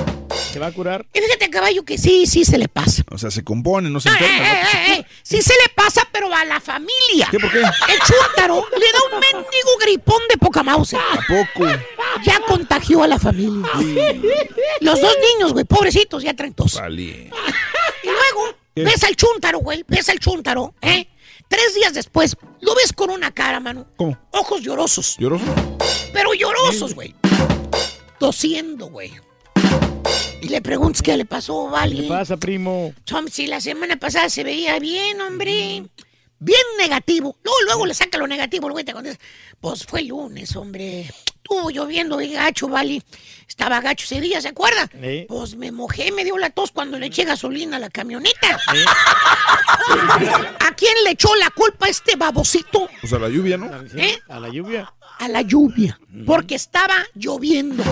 ¿Se 0.53 0.59
va 0.59 0.69
a 0.69 0.73
curar? 0.73 1.05
Y 1.13 1.19
fíjate, 1.21 1.51
caballo, 1.51 1.85
que 1.85 1.99
sí, 1.99 2.25
sí 2.27 2.45
se 2.45 2.57
le 2.57 2.69
pasa. 2.69 3.03
O 3.11 3.19
sea, 3.19 3.31
se 3.31 3.43
compone, 3.43 3.91
no 3.91 4.01
se 4.01 4.09
Eh, 4.09 4.13
enferma. 4.13 4.53
eh, 4.53 4.63
eh, 4.63 4.95
eh, 5.01 5.07
Sí 5.23 5.43
se 5.43 5.53
le 5.63 5.69
pasa, 5.75 6.09
pero 6.13 6.33
a 6.33 6.45
la 6.45 6.61
familia. 6.61 7.29
¿Qué, 7.31 7.39
por 7.41 7.51
qué? 7.51 7.59
El 7.59 7.99
chúntaro 8.07 8.65
le 8.73 8.87
da 8.93 8.99
un 9.13 9.21
mendigo 9.21 9.71
gripón 9.81 10.23
de 10.31 10.37
poca 10.39 10.63
mouse. 10.63 10.95
¿A 10.95 11.19
poco? 11.27 11.67
Ya 12.25 12.41
contagió 12.47 13.03
a 13.03 13.09
la 13.09 13.19
familia. 13.19 13.69
Los 14.81 15.01
dos 15.01 15.17
niños, 15.35 15.53
güey, 15.53 15.65
pobrecitos, 15.65 16.23
ya 16.23 16.35
traen 16.35 16.55
tos. 16.55 16.75
Vale. 16.77 17.29
Ves 18.75 19.05
al 19.05 19.17
chúntaro, 19.17 19.59
güey, 19.59 19.85
ves 19.87 20.09
al 20.09 20.19
chúntaro, 20.19 20.75
¿eh? 20.81 21.07
Tres 21.49 21.75
días 21.75 21.93
después, 21.93 22.37
lo 22.61 22.75
ves 22.75 22.93
con 22.95 23.11
una 23.11 23.31
cara, 23.33 23.61
mano. 23.61 23.87
¿Cómo? 23.97 24.17
Ojos 24.31 24.63
llorosos. 24.63 25.17
¿Lloroso? 25.19 25.45
Pero 26.13 26.33
llorosos, 26.33 26.95
güey. 26.95 27.15
Tosiendo, 28.19 28.87
güey. 28.87 29.13
Y 30.41 30.49
le 30.49 30.63
preguntas 30.63 31.03
qué 31.03 31.17
le 31.17 31.27
pasó, 31.27 31.69
Vali. 31.69 32.03
¿Qué 32.03 32.09
pasa, 32.09 32.37
primo? 32.37 32.95
Tom, 33.05 33.29
si 33.29 33.47
la 33.47 33.61
semana 33.61 33.97
pasada 33.97 34.29
se 34.31 34.43
veía 34.43 34.79
bien, 34.79 35.21
hombre. 35.21 35.85
Bien 36.39 36.63
negativo. 36.79 37.37
Luego, 37.43 37.59
luego 37.67 37.87
le 37.87 37.95
saca 37.95 38.19
lo 38.19 38.27
negativo, 38.27 38.67
el 38.67 38.73
güey 38.73 38.85
te 38.85 38.93
contesta. 38.93 39.23
Pues 39.61 39.85
fue 39.85 40.01
el 40.01 40.09
lunes, 40.09 40.57
hombre. 40.57 41.09
Estuvo 41.43 41.71
lloviendo 41.71 42.19
bien 42.19 42.35
gacho, 42.35 42.69
Vali. 42.69 43.03
Estaba 43.49 43.81
gacho 43.81 44.05
ese 44.05 44.21
día, 44.21 44.41
¿se 44.41 44.49
acuerda? 44.49 44.89
Sí. 45.01 45.27
Pues 45.29 45.57
me 45.57 45.73
mojé, 45.73 46.13
me 46.13 46.25
dio 46.25 46.39
la 46.39 46.51
tos 46.51 46.71
cuando 46.71 46.99
le 46.99 47.07
eché 47.07 47.25
gasolina 47.25 47.77
a 47.79 47.81
la 47.81 47.91
camioneta. 47.91 48.59
¿A 50.61 50.75
quién 50.77 50.95
le 51.05 51.11
echó 51.11 51.35
la 51.35 51.51
culpa 51.51 51.89
este 51.89 52.15
babosito? 52.17 52.89
Pues 53.01 53.13
a 53.13 53.19
la 53.19 53.29
lluvia, 53.29 53.59
¿no? 53.59 53.69
¿Eh? 53.97 54.19
A 54.29 54.39
la 54.39 54.49
lluvia. 54.49 54.95
a 55.19 55.29
la 55.29 55.43
lluvia, 55.43 55.99
porque 56.25 56.55
estaba 56.55 57.05
lloviendo. 57.15 57.83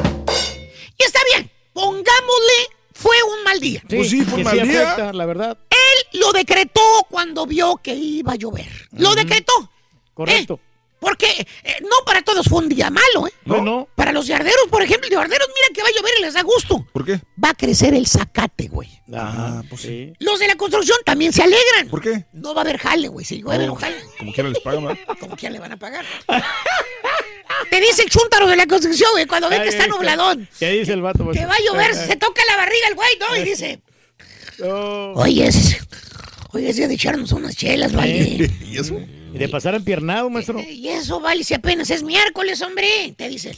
Y 0.97 1.03
está 1.03 1.19
bien, 1.35 1.51
pongámosle, 1.73 2.69
fue 2.95 3.17
un 3.37 3.45
mal 3.45 3.59
día. 3.61 3.83
Pues 3.89 4.11
sí, 4.11 4.23
fue 4.23 4.39
un 4.39 4.45
mal 4.45 4.63
día. 4.63 4.93
afecta, 4.93 5.13
la 5.13 5.27
verdad. 5.27 5.59
Él 5.71 6.21
lo 6.21 6.33
decretó 6.33 6.81
cuando 7.11 7.47
vio 7.47 7.77
que 7.83 7.95
iba 7.95 8.33
a 8.33 8.37
llover. 8.37 8.69
Lo 8.93 9.15
decretó. 9.15 9.71
Correcto. 10.15 10.61
¿eh? 10.63 10.70
Porque 11.01 11.27
eh, 11.65 11.77
no 11.83 12.05
para 12.05 12.21
todos 12.23 12.47
fue 12.47 12.59
un 12.59 12.69
día 12.69 12.91
malo, 12.91 13.27
¿eh? 13.27 13.33
No, 13.47 13.63
no. 13.63 13.89
Para 13.97 14.13
los 14.13 14.27
yarderos, 14.27 14.67
por 14.71 14.83
ejemplo, 14.83 15.09
los 15.11 15.19
yarderos, 15.19 15.49
mira 15.49 15.69
que 15.75 15.83
va 15.83 15.89
a 15.89 15.93
llover 15.99 16.13
y 16.19 16.23
les 16.23 16.35
da 16.35 16.43
gusto. 16.43 16.87
¿Por 16.93 17.05
qué? 17.07 17.21
Va 17.43 17.51
a 17.51 17.55
crecer 17.55 17.95
el 17.95 18.07
zacate, 18.07 18.69
güey. 18.69 18.89
Ah, 19.15 19.63
pues 19.69 19.81
sí. 19.83 20.13
Los 20.19 20.39
de 20.39 20.47
la 20.47 20.57
construcción 20.57 20.99
también 21.07 21.33
se 21.33 21.43
alegran. 21.43 21.89
¿Por 21.89 22.03
qué? 22.03 22.27
No 22.35 22.55
va 22.55 22.61
a 22.61 22.65
haber 22.65 22.77
jale, 22.79 23.09
güey. 23.09 23.25
Si 23.25 23.39
llueve, 23.43 23.67
no 23.67 23.73
Oh, 23.73 23.77
jale. 23.77 23.97
como 24.19 24.33
quiera 24.33 24.51
les 24.51 24.61
pagan, 24.61 24.85
¿verdad? 24.85 25.01
Como 25.21 25.37
que 25.37 25.43
ya 25.43 25.51
le 25.51 25.59
van 25.59 25.73
a 25.73 25.79
pagar. 25.79 26.05
Te 27.71 27.81
dice 27.81 28.03
el 28.03 28.11
chúntaro 28.11 28.47
de 28.47 28.57
la 28.57 28.67
construcción, 28.67 29.11
güey, 29.13 29.27
cuando 29.27 29.49
ve 29.49 29.63
que 29.63 29.69
está 29.71 29.87
nubladón. 29.87 30.49
¿Qué 30.59 30.71
dice 30.73 30.93
el 30.93 31.03
vato? 31.03 31.29
Que 31.31 31.47
va 31.47 31.55
a 31.55 31.59
llover, 31.61 31.95
se 31.95 32.17
toca 32.17 32.43
la 32.47 32.57
barriga 32.57 32.89
el 32.89 32.95
güey, 32.95 33.11
¿no? 33.19 33.37
Y 33.37 33.43
dice, 33.45 33.81
oye, 35.15 35.47
es, 35.47 35.77
oye, 36.53 36.69
es 36.71 36.77
día 36.77 36.89
de 36.89 36.95
echarnos 36.95 37.33
unas 37.33 37.57
chelas, 37.57 37.93
vale. 37.93 38.51
¿Y 38.67 38.79
eso? 38.79 38.97
Y 39.33 39.39
de 39.39 39.49
pasar 39.49 39.75
empiernado, 39.75 40.29
maestro. 40.31 40.61
Y 40.61 40.89
eso, 40.89 41.21
vale, 41.21 41.45
si 41.45 41.55
apenas 41.55 41.91
es 41.91 42.03
miércoles, 42.03 42.61
hombre. 42.63 43.15
Te 43.17 43.29
dice, 43.29 43.57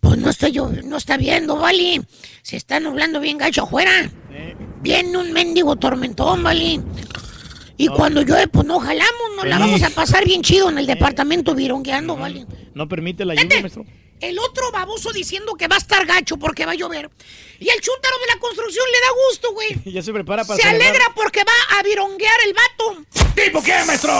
pues 0.00 0.18
no 0.18 0.30
está 0.30 0.48
yo, 0.48 0.70
no 0.84 0.96
está 0.96 1.16
viendo, 1.16 1.56
vale. 1.56 2.00
Se 2.42 2.56
está 2.56 2.80
nublando 2.80 3.20
bien 3.20 3.38
gacho 3.38 3.64
afuera. 3.64 4.10
Viene 4.80 5.16
un 5.18 5.32
mendigo 5.32 5.76
tormentón, 5.76 6.42
vale. 6.42 6.80
Y 7.76 7.88
cuando 7.88 8.22
llueve, 8.22 8.48
pues 8.48 8.66
no 8.66 8.80
jalamos, 8.80 9.36
nos 9.36 9.46
la 9.46 9.58
vamos 9.58 9.82
a 9.82 9.90
pasar 9.90 10.24
bien 10.24 10.42
chido 10.42 10.68
en 10.68 10.78
el 10.78 10.86
departamento 10.86 11.54
virongueando, 11.54 12.16
vale. 12.16 12.46
No 12.74 12.88
permite 12.88 13.24
la 13.24 13.34
lluvia, 13.34 13.60
maestro. 13.60 13.84
El 14.20 14.38
otro 14.38 14.70
baboso 14.72 15.12
diciendo 15.12 15.54
que 15.54 15.68
va 15.68 15.76
a 15.76 15.78
estar 15.78 16.04
gacho 16.06 16.36
porque 16.36 16.66
va 16.66 16.72
a 16.72 16.74
llover. 16.74 17.08
Y 17.60 17.68
el 17.68 17.80
chúntaro 17.80 18.18
de 18.18 18.26
la 18.34 18.38
construcción 18.40 18.84
le 18.92 19.00
da 19.00 19.06
gusto, 19.28 19.52
güey. 19.52 19.68
Ya 19.92 20.02
se 20.02 20.12
prepara 20.12 20.44
para 20.44 20.56
Se 20.56 20.62
celebrar. 20.62 20.88
alegra 20.90 21.12
porque 21.14 21.44
va 21.44 21.78
a 21.78 21.82
vironguear 21.82 22.34
el 22.46 22.54
vato. 22.54 23.04
¿Tipo 23.34 23.62
qué, 23.62 23.74
maestro? 23.86 24.12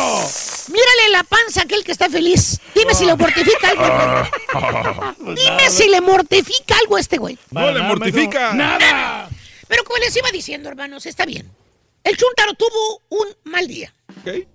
Mírale 0.68 1.08
la 1.10 1.24
panza 1.24 1.60
a 1.60 1.64
aquel 1.64 1.82
que 1.84 1.92
está 1.92 2.08
feliz. 2.08 2.60
Dime 2.74 2.94
si 2.94 3.04
le 3.04 3.16
mortifica 3.16 3.70
algo. 3.70 5.14
güey. 5.18 5.34
Dime 5.36 5.70
si 5.70 5.88
le 5.88 6.00
mortifica 6.00 6.76
algo 6.78 6.96
a 6.96 7.00
este 7.00 7.18
güey. 7.18 7.38
No 7.50 7.70
le 7.72 7.80
mortifica. 7.82 8.52
¡Nada! 8.54 9.28
Pero 9.68 9.84
como 9.84 9.98
les 9.98 10.16
iba 10.16 10.30
diciendo, 10.30 10.68
hermanos, 10.68 11.04
está 11.06 11.26
bien. 11.26 11.50
El 12.04 12.16
chúntaro 12.16 12.54
tuvo 12.54 13.02
un 13.10 13.28
mal 13.44 13.66
día. 13.66 13.92
Ok. 14.20 14.46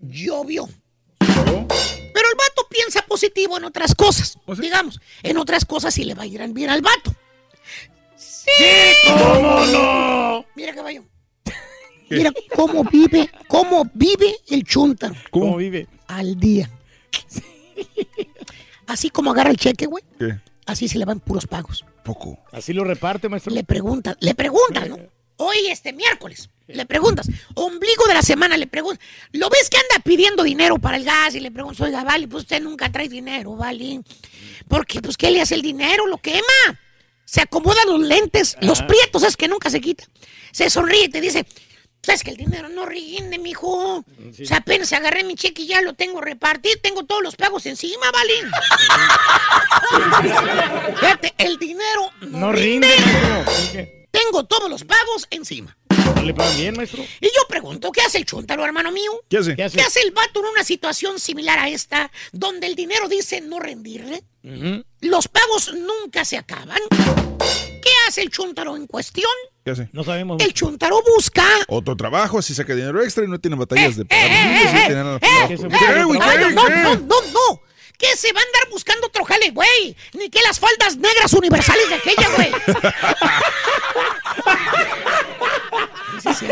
Llovió. 0.00 0.68
Pero 2.14 2.28
el 2.28 2.36
vato 2.36 2.68
piensa 2.70 3.02
positivo 3.02 3.58
en 3.58 3.64
otras 3.64 3.92
cosas. 3.92 4.38
Digamos, 4.56 5.00
en 5.24 5.36
otras 5.36 5.64
cosas 5.64 5.92
sí 5.92 6.04
le 6.04 6.14
va 6.14 6.22
a 6.22 6.26
ir 6.26 6.40
bien 6.52 6.70
al 6.70 6.80
vato. 6.80 7.12
¡Sí! 8.16 8.52
¿Cómo 9.08 9.66
no? 9.66 10.46
Mira, 10.54 10.72
caballo. 10.72 11.04
Mira 12.08 12.32
cómo 12.54 12.84
vive, 12.84 13.28
cómo 13.48 13.90
vive 13.92 14.36
el 14.48 14.62
chúntaro. 14.62 15.16
¿Cómo 15.32 15.56
vive? 15.56 15.88
Al 16.06 16.38
día. 16.38 16.70
Así 18.86 19.10
como 19.10 19.32
agarra 19.32 19.50
el 19.50 19.56
cheque, 19.56 19.86
güey. 19.86 20.04
¿Qué? 20.16 20.38
Así 20.66 20.86
se 20.86 20.98
le 20.98 21.04
van 21.04 21.18
puros 21.18 21.48
pagos. 21.48 21.84
Poco. 22.04 22.38
Así 22.52 22.72
lo 22.72 22.84
reparte, 22.84 23.28
maestro. 23.28 23.52
Le 23.52 23.64
preguntas, 23.64 24.16
le 24.20 24.36
preguntas, 24.36 24.88
¿no? 24.88 24.98
Hoy, 25.38 25.66
este 25.66 25.92
miércoles, 25.92 26.48
le 26.66 26.86
preguntas, 26.86 27.28
ombligo 27.54 28.06
de 28.06 28.14
la 28.14 28.22
semana, 28.22 28.56
le 28.56 28.66
preguntas, 28.66 29.04
¿lo 29.32 29.50
ves 29.50 29.68
que 29.68 29.76
anda 29.76 30.02
pidiendo 30.02 30.42
dinero 30.42 30.78
para 30.78 30.96
el 30.96 31.04
gas? 31.04 31.34
Y 31.34 31.40
le 31.40 31.50
preguntas, 31.50 31.80
oiga, 31.82 32.02
vale, 32.04 32.26
pues 32.28 32.44
usted 32.44 32.62
nunca 32.62 32.90
trae 32.90 33.08
dinero, 33.08 33.54
vale. 33.56 34.00
Porque, 34.68 35.02
pues, 35.02 35.16
¿qué 35.16 35.30
le 35.30 35.42
hace 35.42 35.54
el 35.54 35.62
dinero? 35.62 36.06
Lo 36.06 36.18
quema. 36.18 36.40
Se 37.26 37.40
acomoda 37.40 37.84
los 37.86 38.00
lentes, 38.00 38.56
los 38.60 38.82
prietos, 38.82 39.22
es 39.24 39.36
que 39.36 39.48
nunca 39.48 39.70
se 39.70 39.80
quita. 39.80 40.04
Se 40.52 40.70
sonríe 40.70 41.04
y 41.04 41.08
te 41.08 41.20
dice, 41.20 41.46
¿sabes 42.02 42.22
que 42.22 42.30
el 42.30 42.36
dinero 42.36 42.68
no 42.68 42.86
rinde, 42.86 43.38
mijo? 43.38 43.98
O 43.98 44.04
sea, 44.44 44.58
apenas 44.58 44.92
agarré 44.92 45.24
mi 45.24 45.34
cheque 45.34 45.62
y 45.62 45.66
ya 45.66 45.80
lo 45.82 45.94
tengo 45.94 46.20
repartido, 46.20 46.78
tengo 46.82 47.04
todos 47.04 47.22
los 47.22 47.34
pagos 47.36 47.66
encima, 47.66 48.10
vale. 48.12 48.34
Fíjate, 51.00 51.34
el 51.38 51.58
dinero 51.58 52.10
no, 52.20 52.38
No 52.38 52.52
rinde. 52.52 52.94
rinde. 52.94 54.08
Tengo 54.10 54.44
todos 54.44 54.70
los 54.70 54.84
pagos 54.84 55.26
encima. 55.30 55.76
¿No 56.16 56.22
le 56.22 56.34
pagan 56.34 56.56
bien, 56.56 56.76
maestro? 56.76 57.02
Y 57.20 57.26
yo 57.26 57.46
pregunto, 57.48 57.90
¿qué 57.92 58.00
hace 58.02 58.18
el 58.18 58.24
chúntaro, 58.24 58.64
hermano 58.64 58.90
mío? 58.92 59.10
¿Qué 59.28 59.38
hace? 59.38 59.56
¿Qué 59.56 59.64
hace? 59.64 59.76
¿Qué 59.78 59.82
hace 59.82 60.00
el 60.00 60.12
vato 60.12 60.40
en 60.40 60.46
una 60.46 60.64
situación 60.64 61.18
similar 61.18 61.58
a 61.58 61.68
esta, 61.68 62.10
donde 62.32 62.66
el 62.66 62.74
dinero 62.74 63.08
dice 63.08 63.40
no 63.40 63.58
rendirle? 63.60 64.22
Los 65.00 65.28
pagos 65.28 65.72
nunca 65.74 66.24
se 66.24 66.36
acaban. 66.36 66.80
¿Qué 67.82 67.90
hace 68.08 68.22
el 68.22 68.30
chúntaro 68.30 68.76
en 68.76 68.86
cuestión? 68.86 69.30
¿Qué 69.64 69.70
hace? 69.70 69.88
No 69.92 70.04
sabemos. 70.04 70.42
El 70.42 70.52
chúntaro 70.52 71.02
busca. 71.16 71.44
Otro 71.68 71.96
trabajo, 71.96 72.38
así 72.38 72.54
saca 72.54 72.74
dinero 72.74 73.02
extra 73.02 73.24
y 73.24 73.28
no 73.28 73.38
tiene 73.38 73.56
batallas 73.56 73.96
de 73.96 74.02
Eh, 74.02 74.06
pagar 74.06 74.26
eh, 74.26 74.34
eh, 74.34 75.18
eh, 75.20 75.44
¿Qué 75.48 75.56
se 75.56 75.66
eh, 75.66 75.70
no, 76.52 76.68
no, 76.68 76.94
no, 76.96 77.22
no. 77.32 77.60
¿Qué 77.98 78.16
se 78.16 78.32
va 78.32 78.40
a 78.40 78.44
andar 78.44 78.68
buscando 78.70 79.06
otro 79.06 79.24
jale, 79.24 79.50
güey? 79.50 79.96
Ni 80.14 80.28
que 80.28 80.42
las 80.42 80.58
faldas 80.58 80.96
negras 80.96 81.32
universales 81.32 81.88
de 81.88 81.94
aquella, 81.94 82.28
güey. 82.36 82.52
Sí. 86.38 86.46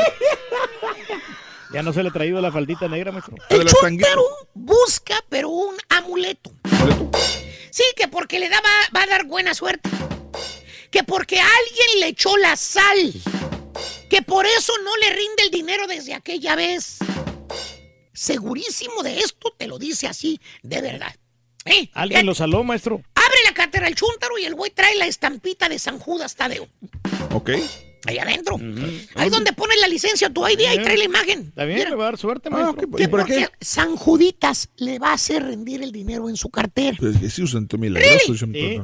Ya 1.72 1.82
no 1.82 1.92
se 1.92 2.02
le 2.02 2.10
ha 2.10 2.12
traído 2.12 2.40
la 2.40 2.52
faldita 2.52 2.86
negra, 2.88 3.12
maestro. 3.12 3.34
El 3.48 3.66
chúntaro 3.66 4.24
busca, 4.54 5.24
pero 5.28 5.48
un 5.48 5.74
amuleto. 5.88 6.52
Sí, 7.70 7.82
que 7.96 8.08
porque 8.08 8.38
le 8.38 8.48
da, 8.50 8.60
va, 8.60 8.70
va 8.94 9.02
a 9.04 9.06
dar 9.06 9.24
buena 9.24 9.54
suerte. 9.54 9.88
Que 10.90 11.02
porque 11.02 11.40
alguien 11.40 12.00
le 12.00 12.08
echó 12.08 12.36
la 12.36 12.56
sal. 12.56 13.12
Que 14.10 14.20
por 14.20 14.44
eso 14.44 14.72
no 14.84 14.94
le 14.98 15.08
rinde 15.10 15.42
el 15.44 15.50
dinero 15.50 15.86
desde 15.86 16.12
aquella 16.12 16.54
vez. 16.56 16.98
Segurísimo 18.12 19.02
de 19.02 19.18
esto, 19.20 19.54
te 19.56 19.66
lo 19.66 19.78
dice 19.78 20.06
así, 20.06 20.38
de 20.62 20.82
verdad. 20.82 21.14
¿Eh? 21.64 21.88
Alguien 21.94 22.20
Eh, 22.20 22.24
lo 22.24 22.34
saló, 22.34 22.62
maestro. 22.64 23.00
Abre 23.14 23.38
la 23.46 23.54
cartera 23.54 23.86
al 23.86 23.94
chúntaro 23.94 24.36
y 24.36 24.44
el 24.44 24.54
güey 24.54 24.70
trae 24.70 24.94
la 24.96 25.06
estampita 25.06 25.68
de 25.70 25.78
San 25.78 25.98
Judas 25.98 26.34
Tadeo. 26.36 26.68
Ok. 27.32 27.50
Ahí 28.05 28.18
adentro. 28.18 28.58
Ahí 29.14 29.31
donde 29.31 29.52
pones 29.52 29.81
la 29.81 29.86
licencia, 29.89 30.28
tu 30.28 30.47
ID, 30.47 30.60
ahí 30.66 30.78
trae 30.82 30.97
la 30.98 31.05
imagen. 31.05 31.40
Está 31.48 31.64
bien, 31.64 31.89
le 31.90 31.94
va 31.94 32.05
a 32.05 32.06
dar 32.06 32.18
suerte, 32.18 32.48
Ah, 32.50 32.56
maestro. 32.56 32.89
ok. 32.89 32.97
Que 32.97 33.02
¿Y 33.05 33.06
por 33.06 33.24
qué? 33.24 33.48
San 33.60 33.97
Juditas 33.97 34.70
le 34.76 34.98
va 34.98 35.10
a 35.10 35.12
hacer 35.14 35.42
rendir 35.44 35.82
el 35.82 35.92
dinero 35.92 36.28
en 36.28 36.36
su 36.36 36.50
cartera. 36.50 36.97
Pues 36.98 37.39
usan 37.39 37.68
tu 37.68 37.78
milagroso. 37.78 38.34
Really? 38.47 38.81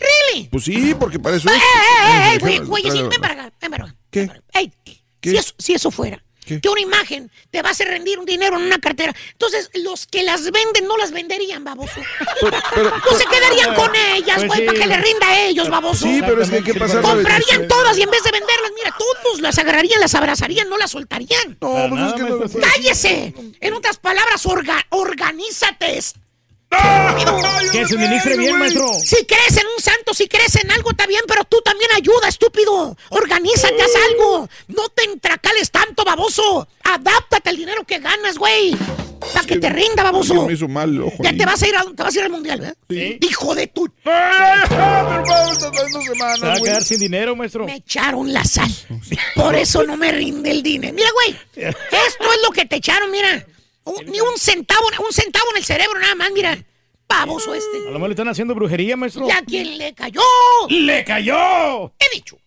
¿Really? 0.00 0.48
Pues 0.50 0.64
sí, 0.64 0.94
porque 0.98 1.18
para 1.18 1.36
eso 1.36 1.48
¡Eh, 1.48 1.52
es. 1.54 1.62
eh, 1.62 2.48
eh, 2.50 2.54
Eh, 2.56 2.58
güey, 2.60 2.82
ven 2.82 3.08
para 3.20 3.34
acá, 3.34 3.52
ven 3.60 3.70
para 3.70 3.84
acá. 3.84 3.96
¿Qué? 4.10 4.30
Ey, 4.52 4.72
¿Qué? 5.20 5.30
Si, 5.30 5.36
eso, 5.36 5.54
si 5.58 5.72
eso 5.74 5.90
fuera, 5.90 6.22
que 6.44 6.68
una 6.68 6.80
imagen 6.80 7.30
te 7.50 7.62
va 7.62 7.68
a 7.70 7.72
hacer 7.72 7.88
rendir 7.88 8.18
un 8.18 8.24
dinero 8.26 8.56
en 8.56 8.62
una 8.64 8.78
cartera. 8.78 9.14
Entonces, 9.32 9.70
los 9.74 10.06
que 10.06 10.22
las 10.22 10.50
venden 10.50 10.86
no 10.86 10.96
las 10.96 11.10
venderían, 11.12 11.64
baboso. 11.64 12.00
no 12.42 13.18
se 13.18 13.24
quedarían 13.26 13.74
con 13.74 13.90
ellas, 13.94 14.36
Pues 14.36 14.46
güey, 14.48 14.60
sí. 14.60 14.66
para 14.66 14.78
que 14.78 14.86
le 14.86 14.96
rinda 14.98 15.28
a 15.28 15.40
ellos, 15.42 15.68
baboso. 15.68 16.04
Sí, 16.06 16.20
pero 16.24 16.42
es 16.42 16.50
que 16.50 16.56
hay 16.56 16.62
que 16.62 16.74
pasar 16.74 17.02
Comprarían 17.02 17.68
todas 17.68 17.96
y 17.98 18.02
en 18.02 18.10
vez 18.10 18.22
de 18.22 18.30
venderlas, 18.30 18.72
mira, 18.76 18.94
todos 18.98 19.40
las 19.40 19.58
agarrarían, 19.58 20.00
las 20.00 20.14
abrazarían, 20.14 20.68
no 20.68 20.76
las 20.78 20.90
soltarían. 20.90 21.56
No, 21.60 21.86
pues 21.88 22.02
es 22.02 22.12
que 22.14 22.22
no. 22.58 22.60
¡Cállese! 22.60 23.34
En 23.60 23.74
otras 23.74 23.98
palabras, 23.98 24.44
orga- 24.46 24.84
organízate. 24.90 26.00
Que 27.72 27.86
se 27.86 27.94
administre 27.96 28.36
bien, 28.36 28.58
maestro. 28.58 28.88
Si 29.02 29.24
crees 29.26 29.56
en 29.56 29.66
un 29.66 29.82
santo, 29.82 30.14
si 30.14 30.28
crees 30.28 30.54
en 30.56 30.70
algo, 30.70 30.90
está 30.90 31.06
bien, 31.06 31.22
pero 31.26 31.44
tú 31.44 31.60
también 31.64 31.90
ayuda, 31.96 32.28
estúpido. 32.28 32.96
Organízate, 33.10 33.82
haz 33.82 33.90
algo. 34.10 34.48
No 34.68 34.88
te 34.90 35.04
entracales 35.04 35.70
tanto, 35.70 36.04
baboso. 36.04 36.68
Adáptate 36.84 37.50
al 37.50 37.56
dinero 37.56 37.84
que 37.84 37.98
ganas, 37.98 38.38
güey. 38.38 38.76
Para 39.32 39.46
que 39.46 39.56
te 39.56 39.70
rinda, 39.70 40.02
baboso. 40.04 40.46
Me 40.46 40.52
hizo 40.52 40.68
mal 40.68 41.00
ojo. 41.02 41.16
Ya 41.20 41.34
te 41.36 41.44
vas 41.46 41.62
a 41.62 41.66
ir, 41.68 41.74
a- 41.76 41.84
te 41.96 42.02
vas 42.02 42.14
a 42.14 42.18
ir 42.18 42.24
al 42.26 42.30
mundial, 42.30 42.60
¿verdad? 42.60 42.76
Sí. 42.88 43.18
Hijo 43.22 43.54
de 43.54 43.66
tu. 43.68 43.86
Se 44.04 44.10
va 46.46 46.54
a 46.54 46.60
quedar 46.62 46.84
sin 46.84 47.00
dinero, 47.00 47.34
maestro. 47.34 47.64
Me 47.66 47.76
echaron 47.76 48.32
la 48.32 48.44
sal. 48.44 48.70
Por 49.34 49.54
eso 49.56 49.82
no 49.84 49.96
me 49.96 50.12
rinde 50.12 50.50
el 50.50 50.62
dinero. 50.62 50.94
Mira, 50.94 51.08
güey. 51.12 51.36
Esto 51.56 52.24
es 52.32 52.38
lo 52.44 52.50
que 52.50 52.66
te 52.66 52.76
echaron, 52.76 53.10
mira. 53.10 53.46
Un- 53.84 54.06
ni 54.06 54.20
un 54.20 54.36
centavo, 54.38 54.86
un 55.06 55.12
centavo 55.12 55.46
en 55.52 55.56
el 55.58 55.64
cerebro, 55.64 55.98
nada 56.00 56.14
más, 56.14 56.30
mira. 56.32 56.56
Baboso 57.06 57.54
este. 57.54 57.76
A 57.86 57.90
lo 57.90 57.92
mejor 57.94 58.08
le 58.08 58.12
están 58.14 58.28
haciendo 58.28 58.54
brujería, 58.54 58.96
maestro. 58.96 59.26
¿Y 59.28 59.30
a 59.30 59.42
quién 59.44 59.76
le 59.78 59.92
cayó? 59.94 60.22
¡Le 60.70 61.04
cayó! 61.04 61.92
He 61.98 62.14
dicho. 62.14 62.38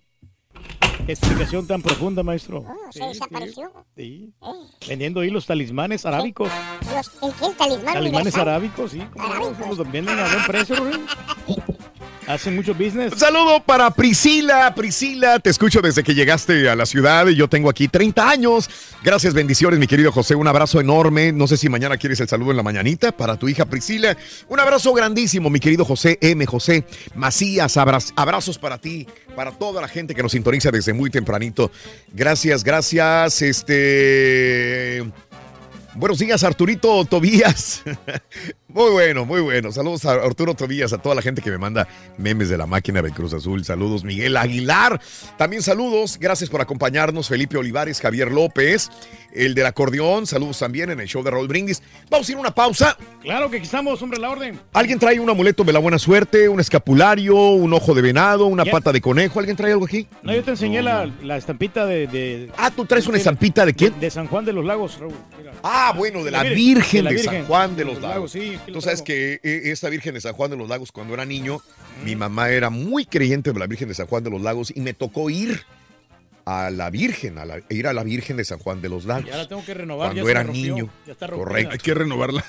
Qué 1.06 1.14
explicación 1.14 1.66
tan 1.68 1.82
profunda, 1.82 2.22
maestro. 2.24 2.66
Se 2.92 3.06
desapareció. 3.06 3.72
Sí. 3.96 4.34
Eh, 4.42 4.88
Vendiendo 4.90 5.22
ahí 5.22 5.30
los 5.30 5.46
talismanes 5.46 6.06
arábicos. 6.06 6.50
los, 6.94 7.12
¿En 7.22 7.32
qué? 7.32 7.56
¿Talismán 7.58 7.94
Talismanes 7.94 8.34
universal? 8.34 8.42
arábicos, 8.42 8.92
sí. 8.92 9.02
¿cómo 9.14 9.34
no? 9.36 9.76
Los 9.76 9.92
venden 9.92 10.20
a 10.20 10.28
buen 10.34 10.46
precio, 10.48 10.76
Rubén. 10.76 11.06
Hacen 12.28 12.56
mucho 12.56 12.74
business. 12.74 13.14
Un 13.14 13.20
saludo 13.20 13.64
para 13.64 13.90
Priscila. 13.90 14.76
Priscila, 14.76 15.40
te 15.40 15.50
escucho 15.50 15.82
desde 15.82 16.04
que 16.04 16.14
llegaste 16.14 16.70
a 16.70 16.76
la 16.76 16.86
ciudad 16.86 17.26
y 17.28 17.36
yo 17.36 17.48
tengo 17.48 17.70
aquí 17.70 17.88
30 17.88 18.30
años. 18.30 18.70
Gracias, 19.02 19.34
bendiciones, 19.34 19.80
mi 19.80 19.88
querido 19.88 20.12
José. 20.12 20.36
Un 20.36 20.48
abrazo 20.48 20.82
enorme. 20.82 21.32
No 21.32 21.48
sé 21.48 21.56
si 21.56 21.70
mañana 21.70 21.96
quieres 21.96 22.20
el 22.20 22.28
saludo 22.28 22.52
en 22.52 22.58
la 22.58 22.64
mañanita 22.64 23.14
para 23.14 23.38
tu 23.38 23.48
hija 23.48 23.66
Priscila. 23.66 24.18
Un 24.50 24.60
abrazo 24.60 24.94
grandísimo, 24.94 25.50
mi 25.50 25.62
querido 25.62 25.86
José 25.86 26.18
M. 26.22 26.46
José 26.46 26.84
Macías. 27.16 27.78
abra- 27.78 28.00
abrazos 28.18 28.58
para 28.58 28.78
ti, 28.78 29.08
para 29.34 29.52
toda 29.54 29.82
la 29.82 29.88
gente 29.88 30.14
que 30.14 30.22
nos 30.22 30.34
sintoniza 30.34 30.70
desde 30.70 30.92
muy 30.92 31.10
tempranito. 31.10 31.72
Gracias, 32.12 32.62
gracias. 32.64 33.42
Este. 33.42 35.04
Buenos 35.96 36.20
días, 36.20 36.44
Arturito 36.44 37.06
Tobías. 37.06 37.84
Muy 38.70 38.92
bueno, 38.92 39.26
muy 39.26 39.40
bueno. 39.40 39.72
Saludos 39.72 40.04
a 40.04 40.12
Arturo 40.12 40.54
Tobías, 40.54 40.92
a 40.92 40.98
toda 40.98 41.16
la 41.16 41.22
gente 41.22 41.42
que 41.42 41.50
me 41.50 41.58
manda 41.58 41.88
memes 42.18 42.50
de 42.50 42.58
la 42.58 42.66
máquina 42.66 43.02
de 43.02 43.12
Cruz 43.12 43.34
Azul. 43.34 43.64
Saludos, 43.64 44.04
Miguel 44.04 44.36
Aguilar. 44.36 45.00
También 45.38 45.62
saludos, 45.64 46.18
gracias 46.20 46.50
por 46.50 46.60
acompañarnos, 46.60 47.30
Felipe 47.30 47.56
Olivares, 47.58 48.02
Javier 48.02 48.30
López, 48.30 48.90
el 49.34 49.56
del 49.56 49.68
acordeón. 49.68 50.28
Saludos 50.28 50.60
también 50.60 50.90
en 50.90 51.00
el 51.00 51.08
show 51.08 51.24
de 51.24 51.32
Raúl 51.32 51.48
Brindis. 51.48 51.82
Vamos 52.10 52.28
a 52.28 52.32
ir 52.34 52.38
a 52.38 52.42
una 52.42 52.52
pausa. 52.54 52.98
Claro 53.22 53.50
que 53.50 53.56
estamos, 53.56 54.02
hombre, 54.02 54.20
la 54.20 54.32
orden. 54.32 54.60
¿Alguien 54.74 55.00
trae 55.00 55.18
un 55.18 55.30
amuleto 55.30 55.64
de 55.64 55.72
la 55.72 55.80
buena 55.80 55.98
suerte, 55.98 56.50
un 56.50 56.60
escapulario, 56.60 57.36
un 57.38 57.72
ojo 57.74 57.94
de 57.94 58.02
venado, 58.02 58.48
una 58.48 58.66
pata 58.66 58.92
de 58.92 59.00
conejo? 59.00 59.40
¿Alguien 59.40 59.56
trae 59.56 59.72
algo 59.72 59.86
aquí? 59.86 60.08
No, 60.24 60.34
yo 60.34 60.44
te 60.44 60.52
enseñé 60.52 60.82
la, 60.84 61.10
la 61.24 61.38
estampita 61.38 61.86
de, 61.86 62.06
de- 62.08 62.52
Ah, 62.58 62.70
¿tú 62.76 62.84
traes 62.86 63.08
una 63.08 63.18
estampita 63.18 63.66
de 63.66 63.74
quién? 63.74 63.98
De 63.98 64.10
San 64.12 64.28
Juan 64.28 64.44
de 64.44 64.52
los 64.52 64.66
Lagos, 64.66 65.00
Raúl. 65.00 65.14
Mira. 65.38 65.54
Ah, 65.64 65.94
bueno, 65.96 66.22
de 66.26 66.32
la 66.32 66.44
Vir- 66.44 66.54
Virgen 66.56 67.04
la 67.06 67.12
de 67.12 67.16
Virgen 67.16 67.34
San 67.34 67.46
Juan 67.46 67.76
de 67.78 67.86
los 67.86 68.02
Lagos. 68.02 68.32
sí, 68.34 68.40
aquí 68.56 68.57
Tú 68.66 68.82
sabes 68.82 69.02
que 69.02 69.40
eh, 69.44 69.62
esta 69.66 69.90
Virgen 69.90 70.14
de 70.14 70.22
San 70.22 70.34
Juan 70.34 70.52
de 70.52 70.58
los 70.58 70.68
Lagos, 70.70 70.92
cuando 70.92 71.14
era 71.14 71.26
niño, 71.26 71.62
mi 72.04 72.16
mamá 72.16 72.50
era 72.50 72.70
muy 72.70 73.06
creyente 73.06 73.52
de 73.54 73.60
la 73.60 73.68
Virgen 73.68 73.88
de 73.88 73.94
San 73.96 74.08
Juan 74.08 74.24
de 74.24 74.30
los 74.30 74.42
Lagos 74.42 74.72
y 74.76 74.82
me 74.82 74.94
tocó 74.94 75.30
ir 75.30 75.62
a 76.46 76.70
la 76.70 76.90
Virgen, 76.90 77.38
a 77.38 77.46
la- 77.46 77.62
ir 77.70 77.88
a 77.88 77.94
la 77.94 78.04
Virgen 78.04 78.38
de 78.38 78.46
San 78.46 78.60
Juan 78.60 78.82
de 78.82 78.88
los 78.90 79.06
Lagos. 79.06 79.26
Ya 79.26 79.38
la 79.38 79.48
tengo 79.48 79.64
que 79.66 79.74
renovar. 79.74 80.08
Cuando 80.10 80.24
ya 80.26 80.32
era 80.32 80.44
rompió, 80.44 80.76
niño. 80.76 80.90
Ya 81.06 81.12
está 81.14 81.28
rompida. 81.28 81.46
Correcto. 81.46 81.72
Hay 81.74 81.78
que 81.80 81.94
renovarla. 81.94 82.46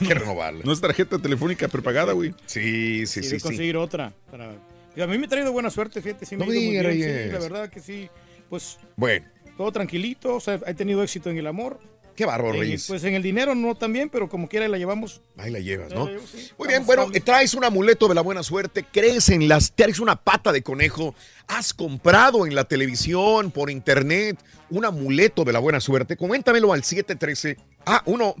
Hay 0.00 0.06
que 0.06 0.14
renovarla. 0.14 0.62
No 0.64 0.72
es 0.72 0.80
tarjeta 0.80 1.18
telefónica 1.18 1.66
prepagada, 1.68 2.12
güey. 2.12 2.34
Sí, 2.46 3.06
sí, 3.06 3.22
Sí, 3.22 3.30
sí. 3.30 3.40
conseguir 3.40 3.76
otra. 3.76 4.12
Para... 4.30 4.52
y 4.94 5.00
A 5.00 5.06
mí 5.06 5.18
me 5.18 5.26
ha 5.26 5.28
traído 5.28 5.50
buena 5.52 5.70
suerte, 5.70 6.00
fíjate. 6.02 6.24
Sí, 6.26 6.36
me 6.36 6.44
No 6.46 6.52
ha 6.52 6.54
ido 6.54 6.62
muy 6.64 6.76
diga, 6.76 6.90
bien, 6.90 7.24
sí, 7.26 7.32
la 7.32 7.38
verdad 7.40 7.68
que 7.70 7.80
sí. 7.80 8.08
Pues 8.48 8.78
Bueno, 8.96 9.26
todo 9.56 9.72
tranquilito, 9.72 10.36
o 10.36 10.40
sea, 10.40 10.60
he 10.66 10.74
tenido 10.74 11.02
éxito 11.02 11.28
en 11.30 11.38
el 11.38 11.46
amor. 11.46 11.80
Qué 12.16 12.24
barro, 12.26 12.54
Eh, 12.54 12.60
Reyes. 12.60 12.86
pues 12.88 13.02
en 13.04 13.14
el 13.14 13.22
dinero 13.22 13.54
no 13.54 13.74
tan 13.74 13.92
bien, 13.92 14.08
pero 14.10 14.28
como 14.28 14.48
quiera 14.48 14.68
la 14.68 14.78
llevamos. 14.78 15.20
Ahí 15.36 15.50
la 15.50 15.60
llevas, 15.60 15.92
¿no? 15.92 16.06
la 16.06 16.12
llevo, 16.12 16.26
sí. 16.26 16.50
Muy 16.58 16.68
bien, 16.68 16.84
bueno, 16.86 17.08
traes 17.24 17.54
un 17.54 17.64
amuleto 17.64 18.08
de 18.08 18.14
la 18.14 18.20
buena 18.20 18.42
suerte, 18.42 18.84
crees 18.92 19.28
en 19.30 19.48
las, 19.48 19.72
traes 19.72 19.98
una 20.00 20.16
pata 20.16 20.52
de 20.52 20.62
conejo, 20.62 21.14
has 21.48 21.72
comprado 21.74 22.46
en 22.46 22.54
la 22.54 22.64
televisión, 22.64 23.50
por 23.50 23.70
internet, 23.70 24.38
un 24.70 24.84
amuleto 24.84 25.44
de 25.44 25.52
la 25.52 25.58
buena 25.58 25.80
suerte, 25.80 26.16
coméntamelo 26.16 26.72
al 26.72 26.84
713, 26.84 27.56
ah, 27.86 28.02
1, 28.06 28.34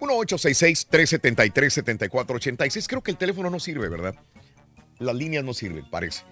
1866-373-7486, 0.00 2.86
creo 2.88 3.02
que 3.02 3.10
el 3.10 3.16
teléfono 3.16 3.50
no 3.50 3.60
sirve, 3.60 3.88
¿verdad? 3.88 4.14
Las 4.98 5.14
líneas 5.14 5.44
no 5.44 5.54
sirven, 5.54 5.88
parece. 5.90 6.22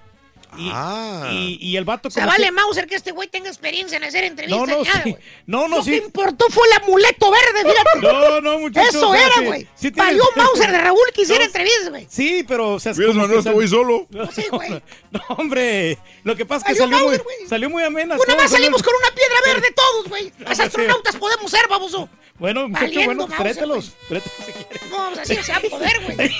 Y, 0.57 0.69
Ah. 0.73 1.29
y, 1.31 1.57
y 1.61 1.77
el 1.77 1.85
vato 1.85 2.07
O 2.07 2.11
sea, 2.11 2.23
como 2.23 2.31
vale 2.33 2.45
que- 2.45 2.51
Mauser 2.51 2.87
que 2.87 2.95
este 2.95 3.11
güey 3.11 3.27
tenga 3.27 3.49
experiencia 3.49 3.97
en 3.97 4.03
hacer 4.03 4.23
entrevistas. 4.23 4.67
No, 4.67 4.77
no, 4.77 4.83
sí. 5.03 5.15
No, 5.45 5.67
no, 5.67 5.77
Lo 5.77 5.83
sí. 5.83 5.91
que 5.91 5.97
importó 5.97 6.47
fue 6.49 6.67
el 6.67 6.83
amuleto 6.83 7.31
verde, 7.31 7.69
fíjate. 7.69 7.99
No, 8.01 8.41
no, 8.41 8.59
muchachos. 8.59 8.95
Eso 8.95 9.09
o 9.09 9.13
sea, 9.13 9.25
era, 9.27 9.35
sí, 9.35 9.45
güey. 9.45 9.67
sí 9.75 9.91
tienes- 9.91 10.05
Valió 10.17 10.23
Mauser 10.35 10.71
de 10.71 10.77
Raúl 10.79 10.99
que 11.13 11.21
hiciera 11.21 11.41
No, 11.41 11.45
entrevistas, 11.45 11.89
güey. 11.89 12.07
Sí, 12.09 12.43
pero 12.47 12.73
o 12.73 12.79
sea, 12.79 12.93
Hubieras 12.93 13.15
mandado 13.15 13.39
este 13.39 13.51
güey 13.51 13.67
solo. 13.67 14.07
No, 14.09 14.31
Sí, 14.31 14.43
güey. 14.51 14.69
no, 15.11 15.21
hombre. 15.37 15.97
Lo 16.23 16.35
que 16.35 16.45
pasa 16.45 16.65
es 16.67 16.73
que 16.73 16.79
salió 16.79 16.97
muy, 16.97 17.07
Mauser, 17.17 17.25
salió 17.47 17.69
muy 17.69 17.83
amena. 17.83 18.15
Una 18.15 18.35
más 18.35 18.51
salimos 18.51 18.81
con 18.83 18.93
una 18.95 19.15
piedra 19.15 19.53
verde 19.53 19.73
todos, 19.75 20.07
güey. 20.09 20.33
Las 20.39 20.57
sí. 20.57 20.63
astronautas 20.63 21.15
podemos 21.15 21.51
ser, 21.51 21.67
baboso. 21.69 22.09
Bueno, 22.39 22.69
muchachos, 22.69 23.03
bueno, 23.05 23.27
Mauser, 23.27 23.37
tráetelos. 23.37 23.93
Tráetelos 24.07 24.37
si 24.45 24.51
quieres. 24.53 24.89
No, 24.89 24.97
vamos 24.97 25.19
así 25.19 25.35
se 25.35 25.51
va 25.51 25.57
a 25.57 25.61
poder, 25.61 25.99
güey. 26.15 26.31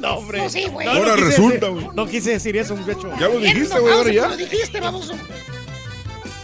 No, 0.00 0.14
hombre. 0.16 0.38
No, 0.38 0.48
sí, 0.50 0.64
güey. 0.66 0.86
Ahora 0.88 1.16
resulta, 1.16 1.68
güey. 1.68 1.86
No 1.94 2.06
quise 2.06 2.39
decir 2.42 2.56
eso, 2.56 2.74
muchacho. 2.76 3.10
Ya 3.18 3.28
lo 3.28 3.38
dijiste, 3.38 3.78
güey, 3.78 3.92
ahora 3.94 4.12
ya. 4.12 4.28
Lo 4.28 4.36
dijiste, 4.36 4.80
baboso. 4.80 5.14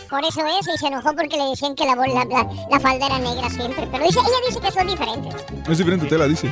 Por 0.09 0.25
eso 0.25 0.41
es, 0.47 0.69
y 0.75 0.79
se 0.79 0.87
enojó 0.87 1.13
porque 1.17 1.37
le 1.37 1.45
decían 1.51 1.75
que 1.75 1.85
la, 1.85 1.97
la, 1.97 2.25
la, 2.25 2.49
la 2.71 2.81
falda 2.81 3.07
era 3.07 3.19
negra 3.19 3.51
siempre. 3.51 3.89
Pero 3.91 4.05
dice, 4.05 4.21
ella 4.21 4.47
dice 4.49 4.61
que 4.61 4.71
son 4.71 4.87
diferentes. 4.87 5.35
No 5.67 5.73
es 5.73 5.79
diferente 5.79 6.07
tela, 6.07 6.27
dice. 6.29 6.49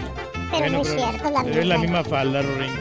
Pero 0.50 0.70
no 0.70 0.80
es 0.82 0.88
cierto, 0.88 1.28
es 1.28 1.32
la 1.32 1.42
pero 1.44 1.60
es 1.60 1.66
la 1.66 1.78
misma. 1.78 1.98
misma 1.98 2.04
falda, 2.16 2.42
Rorín. 2.42 2.72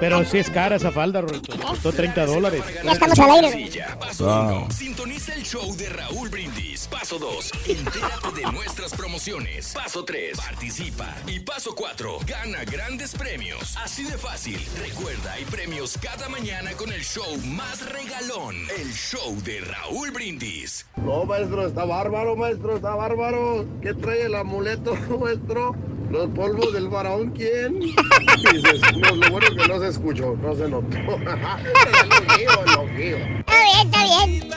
Pero 0.00 0.24
sí 0.24 0.38
es 0.38 0.48
cara 0.50 0.76
esa 0.76 0.92
falda, 0.92 1.20
Rorito. 1.20 1.56
Costó 1.58 1.92
30 1.92 2.26
dólares. 2.26 2.62
Ya 2.84 2.92
estamos 2.92 3.18
al 3.18 3.30
aire. 3.44 3.70
Paso 3.98 4.24
Wow. 4.26 4.56
1. 4.64 4.70
Sintoniza 4.70 5.34
el 5.34 5.42
show 5.42 5.76
de 5.76 5.88
Raúl 5.88 6.28
Brindis. 6.28 6.86
Paso 6.88 7.18
2. 7.18 7.50
Entérate 7.66 8.32
de 8.36 8.52
nuestras 8.52 8.94
promociones. 8.94 9.72
Paso 9.74 10.04
3. 10.04 10.36
Participa. 10.36 11.16
Y 11.26 11.40
paso 11.40 11.74
4. 11.74 12.18
Gana 12.26 12.64
grandes 12.64 13.14
premios. 13.14 13.76
Así 13.76 14.04
de 14.04 14.16
fácil. 14.18 14.60
Recuerda, 14.80 15.32
hay 15.32 15.44
premios 15.46 15.98
cada 16.00 16.28
mañana 16.28 16.70
con 16.72 16.92
el 16.92 17.02
show 17.02 17.36
más 17.46 17.84
regalón. 17.90 18.54
El 18.78 18.92
show 18.92 19.34
de 19.42 19.60
Raúl 19.62 20.10
Brindis. 20.12 20.86
No, 20.96 21.24
maestro, 21.24 21.66
está 21.66 21.84
bárbaro, 21.84 22.36
maestro, 22.36 22.76
está 22.76 22.94
bárbaro. 22.94 23.66
¿Qué 23.82 23.94
trae 23.94 24.22
el 24.22 24.34
amuleto, 24.36 24.94
maestro? 25.20 25.74
¿Los 26.10 26.30
polvos 26.30 26.72
del 26.72 26.88
faraón 26.90 27.32
quién? 27.32 27.80
Dices, 27.80 28.80
no, 28.96 29.14
lo 29.14 29.30
bueno 29.30 29.46
es 29.46 29.54
que 29.62 29.68
no 29.68 29.78
se 29.78 29.87
escuchó, 29.90 30.36
no 30.40 30.54
se 30.54 30.68
notó. 30.68 30.96
Elogio, 30.96 32.64
elogio. 32.66 33.16
Está 33.16 33.54
bien, 33.64 33.86
está 33.86 34.04
bien. 34.04 34.48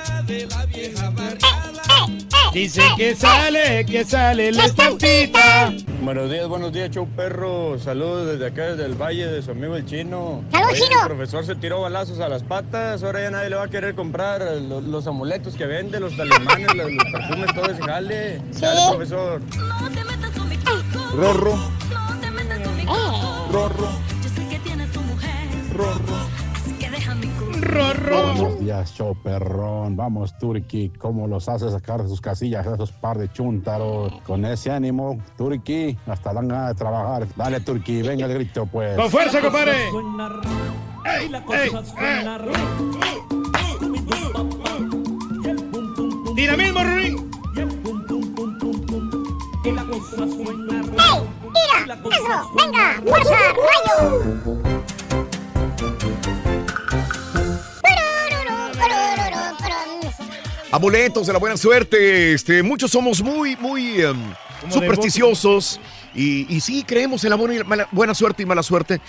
Dice 2.54 2.82
que 2.98 3.16
sale, 3.16 3.86
que 3.86 4.04
sale 4.04 4.52
la 4.52 4.66
estampita. 4.66 5.74
Buenos 6.02 6.30
días, 6.30 6.48
buenos 6.50 6.74
días, 6.74 6.90
show 6.92 7.08
perro. 7.16 7.80
Saludos 7.80 8.34
desde 8.34 8.48
acá, 8.48 8.72
desde 8.72 8.86
el 8.86 8.96
valle 8.96 9.28
de 9.28 9.42
su 9.42 9.52
amigo 9.52 9.78
el 9.78 9.86
chino. 9.86 10.44
¡Salud, 10.52 10.68
Oye, 10.70 10.82
chino! 10.82 11.02
El 11.02 11.08
profesor 11.08 11.46
se 11.46 11.56
tiró 11.56 11.82
balazos 11.82 12.20
a 12.20 12.28
las 12.28 12.44
patas. 12.44 13.04
Ahora 13.04 13.22
ya 13.22 13.32
nadie 13.32 13.52
le 13.52 13.56
va 13.56 13.64
a 13.64 13.70
querer 13.70 13.96
comprar 13.96 14.42
los, 14.42 14.84
los 14.84 15.08
amuletos 15.08 15.56
que 15.56 15.66
vende, 15.66 16.02
los 16.02 16.16
talismanes, 16.18 16.76
los, 16.76 16.92
los 16.92 17.04
perfumes, 17.06 17.56
todo 17.56 17.66
ese 17.72 17.82
jale. 17.84 18.42
Dale, 18.60 18.82
profesor. 18.90 19.42
Rorro. 21.16 21.58
Rorro. 23.52 24.11
Buenos 28.12 28.60
días, 28.60 28.94
show 28.94 29.16
perrón. 29.24 29.96
Vamos, 29.96 30.38
Turki. 30.38 30.90
¿Cómo 30.98 31.28
los 31.28 31.48
hace 31.48 31.70
sacar 31.72 32.04
de 32.04 32.10
sus 32.10 32.20
casillas 32.20 32.66
esos 32.66 32.92
par 32.92 33.18
de 33.18 33.32
chúntaros? 33.32 34.14
Con 34.26 34.46
ese 34.46 34.72
ánimo, 34.72 35.20
Turki, 35.38 35.98
hasta 36.08 36.34
dan 36.34 36.48
ganas 36.48 36.70
de 36.70 36.76
trabajar. 36.76 37.28
Dale, 37.36 37.60
Turki, 37.62 38.02
venga 38.02 38.26
el 38.26 38.34
grito, 38.34 38.66
pues. 38.66 38.98
¡Con 38.98 39.10
fuerza, 39.10 39.40
compadre! 39.42 39.90
¡Dinamismo, 46.36 46.84
Rurín! 46.84 47.32
¡Mira! 47.54 47.70
¡Eso! 52.12 52.52
¡Venga! 52.58 53.02
¡Fuerza! 53.06 53.38
¡Rayo! 53.86 54.71
Amuletos 60.72 61.28
de 61.28 61.34
la 61.34 61.40
buena 61.40 61.58
suerte. 61.58 62.34
Este, 62.34 62.64
muchos 62.64 62.92
somos 62.92 63.22
muy, 63.22 63.56
muy 63.58 64.02
em, 64.02 64.18
supersticiosos. 64.70 65.80
Y, 66.16 66.46
y 66.54 66.62
sí, 66.62 66.84
creemos 66.84 67.24
en 67.24 67.30
la 67.32 67.36
buena, 67.36 67.56
y 67.56 67.64
mala- 67.64 67.88
buena 67.92 68.14
suerte 68.14 68.44
y 68.44 68.46
mala 68.46 68.64
suerte. 68.64 69.02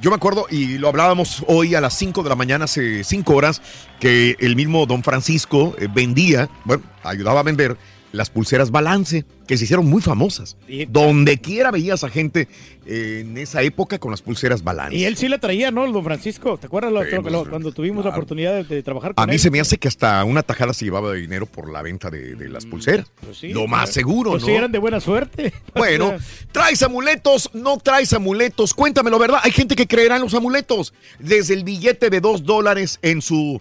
Yo 0.00 0.10
me 0.10 0.16
acuerdo, 0.16 0.46
y 0.50 0.76
lo 0.76 0.88
hablábamos 0.88 1.42
hoy 1.48 1.74
a 1.74 1.80
las 1.80 1.94
5 1.94 2.22
de 2.22 2.28
la 2.28 2.34
mañana, 2.34 2.66
hace 2.66 3.02
5 3.02 3.34
horas, 3.34 3.62
que 3.98 4.36
el 4.40 4.54
mismo 4.54 4.84
don 4.84 5.02
Francisco 5.02 5.74
eh, 5.78 5.88
vendía, 5.90 6.50
bueno, 6.64 6.82
ayudaba 7.02 7.40
a 7.40 7.42
vender 7.42 7.78
las 8.12 8.30
pulseras 8.30 8.70
Balance, 8.70 9.24
que 9.46 9.56
se 9.58 9.64
hicieron 9.64 9.86
muy 9.86 10.00
famosas. 10.02 10.56
Donde 10.88 11.38
quiera 11.38 11.70
veías 11.70 12.02
a 12.04 12.08
gente 12.08 12.48
eh, 12.86 13.18
en 13.26 13.36
esa 13.36 13.62
época 13.62 13.98
con 13.98 14.10
las 14.10 14.22
pulseras 14.22 14.64
Balance. 14.64 14.96
Y 14.96 15.04
él 15.04 15.16
sí 15.16 15.28
la 15.28 15.38
traía, 15.38 15.70
¿no, 15.70 15.84
el 15.84 15.92
don 15.92 16.02
Francisco? 16.04 16.56
¿Te 16.56 16.66
acuerdas 16.66 16.92
lo- 16.92 17.04
Sí, 17.04 17.10
lo- 17.12 17.22
pues, 17.22 17.32
lo- 17.32 17.44
cuando 17.50 17.72
tuvimos 17.72 18.04
la 18.04 18.10
oportunidad 18.12 18.54
de, 18.54 18.64
de 18.64 18.82
trabajar 18.82 19.14
con 19.14 19.22
A 19.22 19.26
mí 19.26 19.34
él? 19.34 19.38
se 19.40 19.50
me 19.50 19.60
hace 19.60 19.76
que 19.78 19.88
hasta 19.88 20.24
una 20.24 20.42
tajada 20.42 20.72
se 20.72 20.84
llevaba 20.84 21.12
de 21.12 21.20
dinero 21.20 21.46
por 21.46 21.70
la 21.70 21.82
venta 21.82 22.10
de, 22.10 22.34
de 22.36 22.48
las 22.48 22.64
pulseras. 22.66 23.06
Pues 23.24 23.38
sí, 23.38 23.48
Lo 23.48 23.66
más 23.66 23.84
pues, 23.84 23.94
seguro, 23.94 24.30
pues 24.32 24.42
¿no? 24.42 24.48
sí, 24.48 24.54
eran 24.54 24.72
de 24.72 24.78
buena 24.78 25.00
suerte. 25.00 25.52
Bueno, 25.74 26.14
¿traes 26.52 26.82
amuletos? 26.82 27.50
¿No 27.52 27.76
traes 27.78 28.12
amuletos? 28.14 28.72
Cuéntamelo, 28.72 29.18
¿verdad? 29.18 29.40
Hay 29.42 29.50
gente 29.52 29.76
que 29.76 29.86
creerá 29.86 30.16
en 30.16 30.22
los 30.22 30.32
amuletos. 30.34 30.94
Desde 31.18 31.52
el 31.54 31.64
billete 31.64 32.08
de 32.08 32.20
dos 32.20 32.44
dólares 32.44 32.98
en 33.02 33.20
su, 33.20 33.60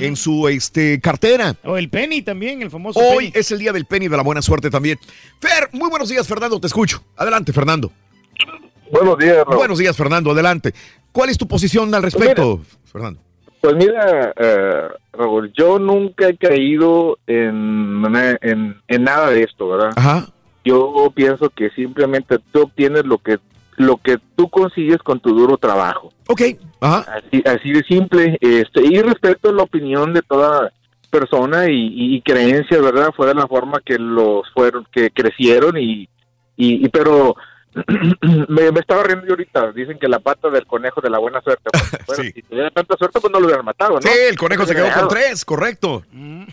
en 0.00 0.16
su 0.16 0.48
este, 0.48 1.00
cartera. 1.00 1.54
O 1.64 1.76
el 1.76 1.88
penny 1.88 2.22
también, 2.22 2.62
el 2.62 2.70
famoso 2.70 3.00
Hoy 3.00 3.30
penny. 3.30 3.32
es 3.34 3.50
el 3.52 3.58
día 3.58 3.72
del 3.72 3.84
penny 3.84 4.08
de 4.08 4.16
la 4.16 4.22
buena 4.22 4.42
suerte 4.42 4.70
también. 4.70 4.98
Fer, 5.40 5.68
muy 5.72 5.90
buenos 5.90 6.08
días, 6.08 6.26
Fernando, 6.26 6.60
te 6.60 6.66
escucho. 6.66 7.02
Adelante, 7.16 7.52
Fernando. 7.52 7.90
Buenos 8.90 9.18
días, 9.18 9.38
Raúl. 9.44 9.56
Buenos 9.56 9.78
días, 9.78 9.96
Fernando, 9.96 10.30
adelante. 10.30 10.74
¿Cuál 11.12 11.30
es 11.30 11.38
tu 11.38 11.46
posición 11.48 11.94
al 11.94 12.02
respecto, 12.02 12.60
Fernando? 12.84 13.20
Pues 13.60 13.76
mira, 13.76 14.32
eh, 14.36 14.88
Raúl, 15.12 15.52
yo 15.56 15.78
nunca 15.78 16.28
he 16.28 16.36
caído 16.36 17.18
en, 17.26 18.04
en, 18.42 18.76
en 18.86 19.04
nada 19.04 19.30
de 19.30 19.42
esto, 19.42 19.68
¿verdad? 19.68 19.92
Ajá. 19.96 20.28
Yo 20.64 21.12
pienso 21.14 21.50
que 21.50 21.70
simplemente 21.70 22.38
tú 22.52 22.62
obtienes 22.62 23.04
lo 23.04 23.18
que 23.18 23.38
lo 23.76 23.96
que 23.96 24.18
tú 24.36 24.48
consigues 24.48 24.98
con 24.98 25.20
tu 25.20 25.34
duro 25.34 25.56
trabajo. 25.58 26.12
Ok. 26.28 26.42
Así, 26.84 27.42
así 27.46 27.72
de 27.72 27.82
simple. 27.84 28.38
Este, 28.40 28.84
y 28.84 29.00
respeto 29.00 29.52
la 29.52 29.62
opinión 29.62 30.12
de 30.12 30.22
toda 30.22 30.70
persona 31.10 31.70
y, 31.70 32.14
y 32.16 32.20
creencias, 32.22 32.82
¿verdad? 32.82 33.10
Fue 33.16 33.26
de 33.26 33.34
la 33.34 33.46
forma 33.46 33.80
que 33.84 33.98
los 33.98 34.50
fueron, 34.52 34.86
que 34.92 35.10
crecieron 35.10 35.78
y, 35.78 36.08
y, 36.56 36.84
y 36.84 36.88
pero 36.88 37.36
me, 38.48 38.70
me 38.70 38.80
estaba 38.80 39.02
riendo 39.02 39.26
yo 39.26 39.32
ahorita. 39.32 39.72
Dicen 39.72 39.98
que 39.98 40.08
la 40.08 40.18
pata 40.18 40.50
del 40.50 40.66
conejo 40.66 41.00
de 41.00 41.10
la 41.10 41.18
buena 41.18 41.40
suerte. 41.42 41.70
Pues, 41.72 42.06
bueno, 42.06 42.22
si 42.34 42.42
tuviera 42.42 42.70
tanta 42.70 42.96
suerte, 42.96 43.20
pues 43.20 43.32
no 43.32 43.40
lo 43.40 43.46
hubieran 43.46 43.64
matado, 43.64 43.94
¿no? 43.94 44.00
Sí, 44.00 44.10
el 44.28 44.38
conejo 44.38 44.64
se 44.66 44.74
quedó 44.74 44.92
con 44.92 45.08
tres, 45.08 45.44
correcto. 45.44 46.04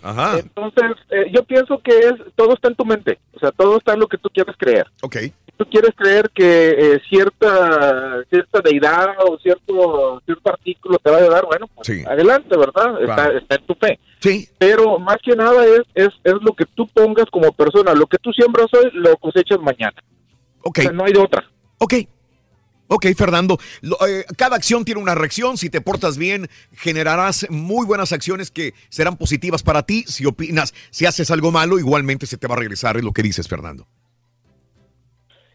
Ajá. 0.02 0.38
Entonces, 0.38 0.92
eh, 1.10 1.30
yo 1.32 1.44
pienso 1.44 1.80
que 1.82 1.98
es 1.98 2.14
todo 2.34 2.54
está 2.54 2.68
en 2.68 2.76
tu 2.76 2.84
mente. 2.84 3.18
O 3.34 3.38
sea, 3.38 3.50
todo 3.52 3.78
está 3.78 3.94
en 3.94 4.00
lo 4.00 4.08
que 4.08 4.18
tú 4.18 4.28
quieres 4.30 4.54
creer. 4.58 4.86
Ok. 5.02 5.16
Si 5.16 5.52
tú 5.56 5.66
quieres 5.66 5.90
creer 5.96 6.30
que 6.30 6.70
eh, 6.70 7.00
cierta 7.08 8.24
cierta 8.28 8.60
deidad 8.60 9.14
o 9.26 9.38
cierto 9.38 10.22
cierto 10.24 10.50
artículo 10.50 10.98
te 10.98 11.10
va 11.10 11.18
a 11.18 11.20
ayudar, 11.20 11.44
bueno, 11.44 11.68
pues 11.74 12.06
adelante, 12.06 12.56
¿verdad? 12.56 13.00
Está, 13.02 13.28
está 13.36 13.54
en 13.56 13.66
tu 13.66 13.74
fe. 13.74 13.98
Sí. 14.20 14.48
Pero 14.58 14.98
más 14.98 15.18
que 15.22 15.34
nada 15.34 15.64
es, 15.64 15.82
es, 15.94 16.08
es 16.24 16.34
lo 16.40 16.52
que 16.52 16.64
tú 16.64 16.86
pongas 16.88 17.26
como 17.30 17.52
persona. 17.52 17.94
Lo 17.94 18.06
que 18.06 18.18
tú 18.18 18.32
siembras 18.32 18.68
hoy, 18.72 18.90
lo 18.92 19.16
cosechas 19.16 19.60
mañana. 19.60 19.94
Ok. 20.62 20.78
O 20.78 20.82
sea, 20.82 20.92
no 20.92 21.04
hay 21.04 21.12
de 21.12 21.18
otra. 21.18 21.44
Ok. 21.78 21.94
Ok, 22.88 23.06
Fernando. 23.16 23.58
Lo- 23.80 23.96
eh, 24.06 24.26
cada 24.36 24.56
acción 24.56 24.84
tiene 24.84 25.00
una 25.00 25.14
reacción. 25.14 25.56
Si 25.56 25.70
te 25.70 25.80
portas 25.80 26.18
bien, 26.18 26.48
generarás 26.72 27.46
muy 27.48 27.86
buenas 27.86 28.12
acciones 28.12 28.50
que 28.50 28.74
serán 28.90 29.16
positivas 29.16 29.62
para 29.62 29.84
ti. 29.84 30.04
Si 30.06 30.26
opinas, 30.26 30.74
si 30.90 31.06
haces 31.06 31.30
algo 31.30 31.50
malo, 31.52 31.78
igualmente 31.78 32.26
se 32.26 32.36
te 32.36 32.46
va 32.46 32.54
a 32.54 32.58
regresar, 32.58 32.96
es 32.98 33.04
lo 33.04 33.12
que 33.12 33.22
dices, 33.22 33.48
Fernando. 33.48 33.86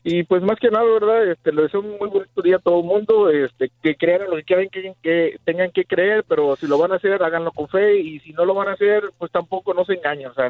Y 0.03 0.24
pues 0.24 0.42
más 0.42 0.58
que 0.60 0.69
nada, 0.69 0.86
¿verdad? 0.86 1.30
Este, 1.32 1.52
le 1.52 1.64
deseo 1.64 1.82
un 1.82 1.98
muy 2.00 2.10
bonito 2.10 2.42
día 2.42 2.56
a 2.56 2.60
todo 2.60 2.80
el 2.80 2.86
mundo, 2.86 3.30
este, 3.30 3.69
que 3.84 3.95
crean 3.98 4.22
en 4.22 4.30
lo 4.30 4.38
que 4.38 4.44
quieran 4.44 4.69
que, 4.72 4.94
que 5.03 5.38
tengan 5.44 5.69
que 5.72 5.84
creer, 5.84 6.24
pero 6.27 6.56
si 6.56 6.66
lo 6.66 6.77
van 6.77 6.94
a 6.94 6.95
hacer, 6.95 7.22
háganlo 7.22 7.52
con 7.52 7.68
fe, 7.68 8.00
y 8.00 8.19
si 8.22 8.32
no 8.32 8.45
lo 8.45 8.53
van 8.53 8.69
a 8.69 8.74
hacer, 8.74 9.11
pues 9.18 9.32
tampoco 9.34 9.74
no 9.74 9.84
se 9.84 9.95
engañen, 9.95 10.27
o 10.30 10.34
sea, 10.34 10.50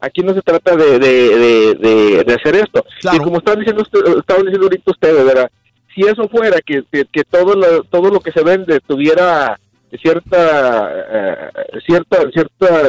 aquí 0.00 0.22
no 0.22 0.34
se 0.34 0.42
trata 0.42 0.76
de, 0.76 0.98
de, 0.98 2.24
de, 2.24 2.34
hacer 2.34 2.56
esto. 2.56 2.84
Y 3.12 3.18
como 3.18 3.38
estaban 3.38 3.60
diciendo, 3.60 3.82
usted- 3.82 4.18
estaban 4.18 4.42
diciendo 4.44 4.66
ahorita 4.66 4.90
ustedes, 4.90 5.24
¿verdad? 5.24 5.50
Si 5.94 6.00
eso 6.02 6.28
fuera, 6.28 6.58
que, 6.64 6.82
que, 6.90 7.04
que 7.10 7.24
todo, 7.24 7.54
lo, 7.54 7.84
todo 7.84 8.10
lo 8.10 8.20
que 8.20 8.32
se 8.32 8.42
vende 8.42 8.80
tuviera 8.80 9.58
cierta, 10.02 10.90
eh, 11.08 11.50
cierta, 11.86 12.16
cierta, 12.32 12.86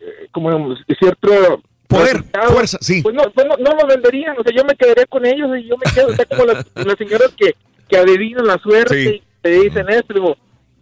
eh, 0.00 0.28
como, 0.32 0.74
cierto 0.98 1.62
Poder, 1.88 2.22
fuerza, 2.52 2.78
sí. 2.80 3.00
pues 3.02 3.14
no, 3.14 3.22
pues 3.32 3.46
no, 3.46 3.56
no 3.56 3.70
lo 3.76 3.86
venderían, 3.88 4.36
o 4.38 4.42
sea, 4.42 4.52
yo 4.54 4.62
me 4.64 4.74
quedaría 4.76 5.06
con 5.06 5.24
ellos 5.24 5.48
y 5.58 5.68
yo 5.68 5.74
me 5.76 5.90
quedo, 5.92 6.08
o 6.08 6.14
sea, 6.14 6.26
como 6.26 6.44
las, 6.44 6.66
las 6.74 6.96
señoras 6.98 7.32
que, 7.36 7.54
que 7.88 7.96
adivinan 7.96 8.46
la 8.46 8.58
suerte 8.58 8.94
Sí. 8.94 9.08
y 9.16 9.22
te 9.40 9.50
dicen 9.50 9.88
esto, 9.88 10.12
digo, 10.14 10.36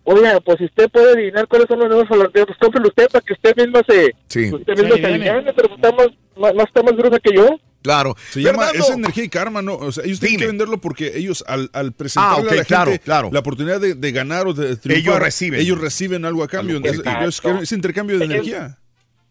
oiga, 0.06 0.40
pues 0.40 0.58
si 0.58 0.64
usted 0.64 0.88
puede 0.90 1.12
adivinar 1.12 1.46
cuáles 1.48 1.66
son 1.68 1.78
los 1.80 1.88
nuevos 1.88 2.08
sorteos, 2.08 2.46
pues 2.46 2.58
cómprelo 2.58 2.88
usted 2.88 3.08
para 3.10 3.24
que 3.24 3.32
usted 3.34 3.56
misma 3.56 3.80
se, 3.88 4.12
Sí. 4.28 4.52
usted 4.54 4.72
misma 4.78 4.96
se 4.96 5.06
aliviane, 5.06 5.52
pero 5.52 5.68
pues 5.68 5.78
está 5.82 5.92
más, 5.92 6.06
más, 6.36 6.54
más- 6.54 6.66
está 6.66 6.82
más 6.82 6.92
gruesa 6.96 7.18
que 7.20 7.34
yo. 7.34 7.48
Claro. 7.82 8.16
Se 8.30 8.40
llama 8.42 8.64
Fernando. 8.64 8.84
esa 8.84 8.94
energía 8.94 9.24
y 9.24 9.28
karma, 9.28 9.62
¿no? 9.62 9.74
O 9.76 9.92
sea, 9.92 10.04
ellos 10.04 10.18
tienen 10.18 10.38
que 10.40 10.46
venderlo 10.48 10.78
porque 10.78 11.12
ellos 11.16 11.44
al, 11.46 11.70
al 11.72 11.92
presentarle 11.92 12.48
Ah, 12.50 12.52
a 12.52 12.56
la 12.56 12.64
claro, 12.64 12.90
gente 12.90 13.04
claro. 13.04 13.30
la 13.32 13.38
oportunidad 13.38 13.80
de, 13.80 13.94
de 13.94 14.12
ganar 14.12 14.48
o 14.48 14.54
de 14.54 14.76
triunfar, 14.76 14.96
Ellos 15.12 15.18
reciben. 15.20 15.60
ellos 15.60 15.80
reciben 15.80 16.24
algo 16.24 16.42
a 16.42 16.48
cambio. 16.48 16.80
Es, 16.82 17.40
es 17.62 17.72
intercambio 17.72 18.18
de 18.18 18.24
Es- 18.24 18.30
energía. 18.30 18.78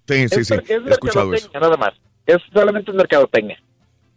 Sí, 0.07 0.29
sí, 0.29 0.45
sí. 0.45 0.53
es 0.53 0.69
He 0.69 0.89
escuchado 0.91 1.33
eso. 1.33 1.49
nada 1.53 1.75
más. 1.75 1.93
Es 2.25 2.37
solamente 2.53 2.91
mercadotecnia. 2.93 3.57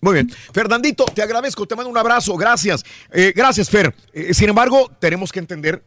Muy 0.00 0.14
bien. 0.14 0.30
Fernandito, 0.52 1.04
te 1.12 1.22
agradezco, 1.22 1.66
te 1.66 1.74
mando 1.74 1.90
un 1.90 1.98
abrazo, 1.98 2.36
gracias. 2.36 2.84
Eh, 3.12 3.32
gracias, 3.34 3.68
Fer. 3.68 3.92
Eh, 4.12 4.32
sin 4.34 4.48
embargo, 4.50 4.88
tenemos 5.00 5.32
que 5.32 5.40
entender, 5.40 5.82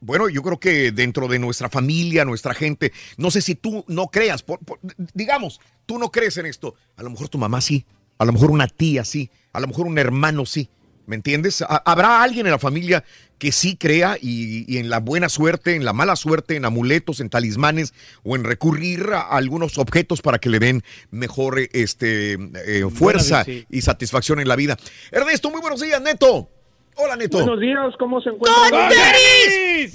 bueno, 0.00 0.28
yo 0.28 0.42
creo 0.42 0.58
que 0.60 0.92
dentro 0.92 1.28
de 1.28 1.38
nuestra 1.38 1.68
familia, 1.68 2.24
nuestra 2.24 2.54
gente, 2.54 2.92
no 3.16 3.30
sé 3.30 3.40
si 3.42 3.54
tú 3.54 3.84
no 3.88 4.08
creas, 4.08 4.42
por- 4.42 4.60
por- 4.60 4.78
digamos, 5.14 5.60
tú 5.86 5.98
no 5.98 6.10
crees 6.10 6.36
en 6.36 6.46
esto, 6.46 6.74
a 6.96 7.02
lo 7.02 7.10
mejor 7.10 7.28
tu 7.28 7.38
mamá 7.38 7.60
sí, 7.60 7.84
a 8.18 8.24
lo 8.24 8.32
mejor 8.32 8.50
una 8.50 8.66
tía 8.68 9.04
sí, 9.04 9.30
a 9.52 9.60
lo 9.60 9.66
mejor 9.68 9.86
un 9.86 9.98
hermano 9.98 10.46
sí, 10.46 10.68
¿Me 11.08 11.14
entiendes? 11.14 11.62
Ha- 11.62 11.82
Habrá 11.86 12.20
alguien 12.20 12.46
en 12.46 12.50
la 12.50 12.58
familia 12.58 13.04
que 13.38 13.52
sí 13.52 13.76
crea 13.76 14.18
y, 14.20 14.64
y 14.66 14.78
en 14.78 14.90
la 14.90 14.98
buena 14.98 15.28
suerte, 15.28 15.76
en 15.76 15.84
la 15.84 15.92
mala 15.92 16.16
suerte, 16.16 16.56
en 16.56 16.64
amuletos, 16.64 17.20
en 17.20 17.30
talismanes 17.30 17.94
o 18.24 18.34
en 18.34 18.42
recurrir 18.42 19.10
a 19.12 19.20
algunos 19.20 19.78
objetos 19.78 20.20
para 20.20 20.40
que 20.40 20.48
le 20.50 20.58
den 20.58 20.82
mejor 21.12 21.60
este, 21.72 22.32
eh, 22.32 22.84
fuerza 22.92 23.44
y 23.70 23.82
satisfacción 23.82 24.40
en 24.40 24.48
la 24.48 24.56
vida. 24.56 24.76
Ernesto, 25.12 25.48
muy 25.52 25.60
buenos 25.60 25.80
días, 25.80 26.02
Neto. 26.02 26.50
Hola, 26.96 27.16
Neto. 27.16 27.38
Buenos 27.38 27.60
días, 27.60 27.94
¿cómo 27.98 28.20
se 28.20 28.30
encuentran? 28.30 28.90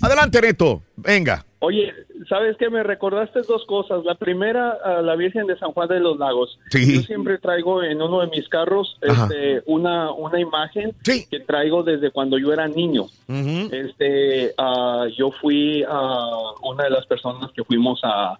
Adelante, 0.01 0.41
Neto. 0.41 0.81
Venga. 0.95 1.45
Oye, 1.59 1.93
¿sabes 2.27 2.57
qué? 2.57 2.69
Me 2.69 2.83
recordaste 2.83 3.41
dos 3.47 3.65
cosas. 3.65 4.03
La 4.03 4.15
primera, 4.15 4.71
a 4.83 5.01
la 5.01 5.15
Virgen 5.15 5.47
de 5.47 5.57
San 5.57 5.71
Juan 5.71 5.87
de 5.89 5.99
los 5.99 6.17
Lagos. 6.17 6.59
Sí. 6.69 6.95
Yo 6.95 7.01
siempre 7.01 7.37
traigo 7.37 7.83
en 7.83 8.01
uno 8.01 8.21
de 8.21 8.27
mis 8.27 8.47
carros 8.49 8.97
este, 9.01 9.61
una, 9.65 10.11
una 10.11 10.39
imagen 10.39 10.95
que 11.03 11.39
traigo 11.39 11.83
desde 11.83 12.11
cuando 12.11 12.37
yo 12.37 12.51
era 12.53 12.67
niño. 12.67 13.05
Este, 13.27 14.53
ah, 14.57 15.05
yo 15.15 15.31
fui 15.41 15.83
a 15.87 16.29
una 16.63 16.85
de 16.85 16.89
las 16.89 17.05
personas 17.05 17.51
que 17.51 17.63
fuimos 17.63 17.99
a, 18.03 18.39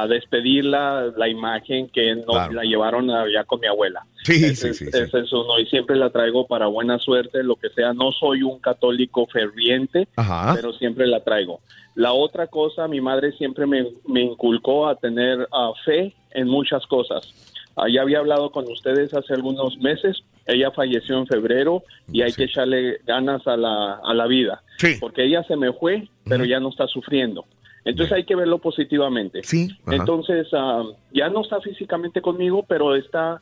a 0.00 0.06
despedirla, 0.06 1.12
la 1.16 1.28
imagen 1.28 1.88
que 1.88 2.14
nos 2.14 2.24
Claro. 2.26 2.52
la 2.52 2.62
llevaron 2.62 3.10
allá 3.10 3.44
con 3.44 3.60
mi 3.60 3.66
abuela. 3.66 4.04
Sí, 4.24 4.44
Ese, 4.44 4.72
sí, 4.72 4.84
sí, 4.84 4.84
es- 4.88 4.94
ese 4.94 5.18
es 5.20 5.32
uno 5.32 5.58
y 5.58 5.66
siempre 5.66 5.96
la 5.96 6.10
traigo 6.10 6.46
para 6.46 6.66
buena 6.66 6.98
suerte, 6.98 7.42
lo 7.42 7.56
que 7.56 7.68
sea. 7.70 7.92
No 7.92 8.12
soy 8.12 8.42
un 8.42 8.58
católico 8.60 9.26
ferviente, 9.26 10.08
Ajá. 10.16 10.52
pero 10.54 10.72
siempre 10.72 11.06
la 11.06 11.20
traigo. 11.20 11.60
La 11.94 12.12
otra 12.12 12.46
cosa, 12.46 12.88
mi 12.88 13.00
madre 13.00 13.32
siempre 13.32 13.66
me, 13.66 13.86
me 14.06 14.22
inculcó 14.22 14.86
a 14.88 14.96
tener 14.96 15.46
fe 15.84 16.14
en 16.30 16.48
muchas 16.48 16.86
cosas. 16.86 17.34
Ah, 17.76 17.88
ya 17.88 18.02
había 18.02 18.18
hablado 18.18 18.50
con 18.50 18.70
ustedes 18.70 19.12
hace 19.14 19.34
algunos 19.34 19.76
meses. 19.78 20.22
Ella 20.46 20.70
falleció 20.70 21.18
en 21.18 21.26
febrero 21.26 21.82
y 22.12 22.22
hay 22.22 22.32
que 22.32 22.44
echarle 22.44 22.98
ganas 23.06 23.46
a 23.46 23.56
la, 23.56 23.94
a 24.04 24.14
la 24.14 24.26
vida. 24.26 24.62
Porque 25.00 25.24
ella 25.24 25.42
se 25.44 25.56
me 25.56 25.72
fue, 25.72 26.08
pero 26.24 26.44
ya 26.44 26.60
no 26.60 26.68
está 26.70 26.86
sufriendo. 26.86 27.44
Entonces 27.84 28.12
hay 28.12 28.24
que 28.24 28.36
verlo 28.36 28.58
positivamente. 28.58 29.42
ajá. 29.42 29.68
Entonces 29.96 30.46
ah, 30.52 30.84
ya 31.12 31.28
no 31.28 31.42
está 31.42 31.60
físicamente 31.60 32.20
conmigo, 32.20 32.64
pero 32.68 32.94
está 32.94 33.40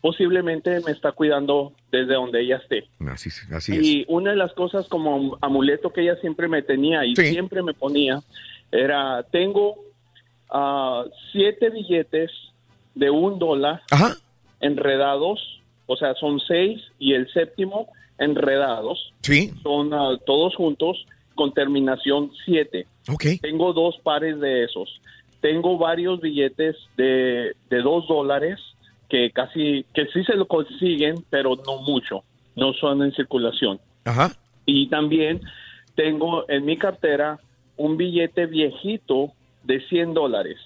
posiblemente 0.00 0.80
me 0.80 0.92
está 0.92 1.12
cuidando 1.12 1.72
desde 1.90 2.14
donde 2.14 2.40
ella 2.40 2.56
esté. 2.56 2.88
Así, 3.10 3.30
así 3.52 3.76
es. 3.76 3.82
Y 3.82 4.04
una 4.08 4.30
de 4.30 4.36
las 4.36 4.52
cosas 4.52 4.86
como 4.88 5.36
amuleto 5.40 5.92
que 5.92 6.02
ella 6.02 6.16
siempre 6.20 6.48
me 6.48 6.62
tenía 6.62 7.04
y 7.04 7.16
siempre 7.16 7.62
me 7.62 7.74
ponía 7.74 8.20
era, 8.70 9.24
tengo 9.30 9.76
ah, 10.50 11.04
siete 11.32 11.70
billetes 11.70 12.30
de 12.94 13.10
un 13.10 13.38
dólar 13.38 13.82
enredados, 14.60 15.60
o 15.86 15.96
sea, 15.96 16.14
son 16.14 16.40
seis 16.40 16.80
y 16.98 17.14
el 17.14 17.30
séptimo 17.32 17.88
enredados. 18.18 19.12
Sí. 19.22 19.52
Son 19.62 19.92
ah, 19.94 20.18
todos 20.26 20.54
juntos 20.54 21.06
con 21.34 21.52
terminación 21.52 22.30
siete. 22.44 22.86
Tengo 23.40 23.72
dos 23.72 23.98
pares 24.02 24.38
de 24.40 24.64
esos. 24.64 25.00
Tengo 25.40 25.78
varios 25.78 26.20
billetes 26.20 26.76
de, 26.96 27.54
de 27.70 27.82
dos 27.82 28.06
dólares 28.08 28.58
que 29.08 29.30
casi, 29.30 29.84
que 29.94 30.06
sí 30.06 30.24
se 30.24 30.34
lo 30.34 30.46
consiguen, 30.46 31.24
pero 31.30 31.56
no 31.66 31.78
mucho. 31.82 32.22
No 32.56 32.72
son 32.74 33.02
en 33.02 33.12
circulación. 33.12 33.80
Ajá. 34.04 34.32
Y 34.66 34.88
también 34.88 35.40
tengo 35.94 36.48
en 36.48 36.64
mi 36.64 36.76
cartera 36.76 37.38
un 37.76 37.96
billete 37.96 38.46
viejito 38.46 39.32
de 39.64 39.80
100 39.88 40.14
dólares, 40.14 40.58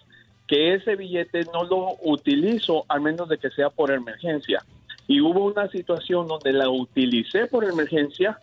que 0.49 0.75
ese 0.75 0.97
billete 0.97 1.45
no 1.53 1.65
lo 1.65 1.97
utilizo 2.03 2.85
a 2.89 2.99
menos 2.99 3.29
de 3.29 3.39
que 3.39 3.51
sea 3.51 3.71
por 3.71 3.91
emergencia. 3.91 4.65
Y 5.07 5.21
hubo 5.21 5.45
una 5.45 5.69
situación 5.69 6.27
donde 6.27 6.53
la 6.53 6.69
utilicé 6.71 7.47
por 7.47 7.65
emergencia 7.65 8.39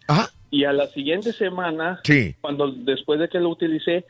y 0.52 0.64
a 0.66 0.74
la 0.74 0.88
siguiente 0.88 1.32
semana, 1.34 2.00
Sí. 2.04 2.36
cuando 2.42 2.72
después 2.72 3.20
de 3.20 3.30
que 3.30 3.40
lo 3.40 3.50
utilicé, 3.50 4.06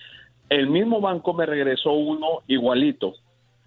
el 0.50 0.68
mismo 0.68 1.00
banco 1.02 1.34
me 1.34 1.46
regresó 1.46 1.92
uno 1.94 2.42
igualito. 2.48 3.14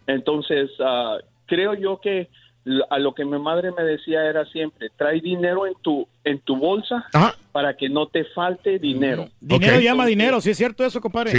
Entonces, 0.06 0.70
ah, 0.80 1.18
creo 1.46 1.74
yo 1.74 2.00
que 2.00 2.28
a 2.90 2.98
lo 3.00 3.12
que 3.12 3.24
mi 3.24 3.38
madre 3.38 3.70
me 3.76 3.82
decía 3.82 4.24
era 4.24 4.44
siempre, 4.46 4.88
trae 4.96 5.20
dinero 5.20 5.66
en 5.66 5.74
tu, 5.82 6.06
en 6.22 6.38
tu 6.40 6.56
bolsa 6.56 7.04
para 7.50 7.74
que 7.76 7.88
no 7.88 8.06
te 8.06 8.24
falte 8.26 8.78
dinero. 8.78 9.28
Dinero 9.40 9.80
llama 9.80 10.06
dinero, 10.06 10.40
¿sí 10.40 10.50
es 10.50 10.58
cierto 10.58 10.84
eso, 10.84 11.00
compadre? 11.00 11.32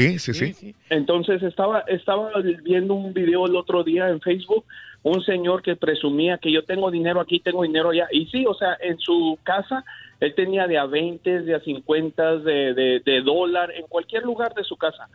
Entonces 0.90 1.42
estaba, 1.42 1.80
estaba 1.88 2.30
viendo 2.64 2.94
un 2.94 3.14
video 3.14 3.46
el 3.46 3.56
otro 3.56 3.84
día 3.86 4.10
en 4.10 4.20
Facebook, 4.20 4.66
un 5.02 5.24
señor 5.24 5.62
que 5.62 5.76
presumía 5.78 6.38
que 6.38 6.52
yo 6.52 6.64
tengo 6.66 6.92
dinero 6.92 7.22
aquí, 7.22 7.40
tengo 7.40 7.64
dinero 7.64 7.92
allá. 7.92 8.08
Y 8.12 8.26
sí, 8.28 8.46
o 8.46 8.54
sea, 8.54 8.78
en 8.82 8.98
su 9.00 9.40
casa 9.44 9.86
él 10.24 10.36
tenía 10.36 10.68
de 10.68 10.78
a 10.78 10.86
20, 10.86 11.42
de 11.42 11.54
a 11.54 11.60
50, 11.60 12.38
de, 12.38 12.74
de, 12.74 13.02
de 13.06 13.22
dólar, 13.22 13.72
en 13.72 13.86
cualquier 13.88 14.24
lugar 14.24 14.54
de 14.54 14.64
su 14.64 14.78
casa. 14.78 15.10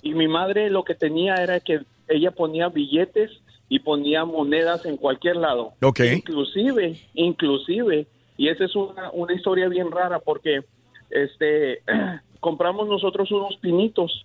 Y 0.00 0.14
mi 0.14 0.26
madre 0.26 0.70
lo 0.70 0.84
que 0.84 0.94
tenía 0.94 1.34
era 1.34 1.60
que 1.60 1.82
ella 2.08 2.30
ponía 2.30 2.70
billetes 2.70 3.30
y 3.68 3.80
ponía 3.80 4.24
monedas 4.24 4.86
en 4.86 4.96
cualquier 4.96 5.36
lado. 5.36 5.74
Ok. 5.82 6.00
Inclusive, 6.00 6.98
inclusive, 7.12 8.06
y 8.38 8.48
esa 8.48 8.64
es 8.64 8.74
una, 8.74 9.10
una 9.12 9.34
historia 9.34 9.68
bien 9.68 9.90
rara 9.90 10.18
porque 10.18 10.62
este 11.10 11.82
compramos 12.40 12.88
nosotros 12.88 13.30
unos 13.32 13.56
pinitos 13.56 14.24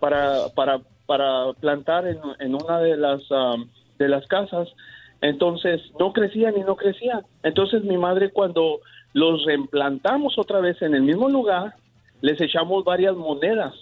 para 0.00 0.48
para 0.54 0.80
para 1.06 1.52
plantar 1.60 2.08
en, 2.08 2.18
en 2.40 2.56
una 2.56 2.80
de 2.80 2.96
las 2.96 3.20
um, 3.30 3.68
de 3.98 4.08
las 4.08 4.26
casas 4.26 4.68
entonces 5.20 5.80
no 5.98 6.12
crecían 6.12 6.56
y 6.56 6.60
no 6.60 6.76
crecían 6.76 7.22
entonces 7.42 7.82
mi 7.84 7.96
madre 7.96 8.30
cuando 8.30 8.80
los 9.12 9.44
reimplantamos 9.44 10.38
otra 10.38 10.60
vez 10.60 10.80
en 10.82 10.94
el 10.94 11.02
mismo 11.02 11.28
lugar 11.28 11.74
les 12.20 12.40
echamos 12.40 12.84
varias 12.84 13.16
monedas 13.16 13.74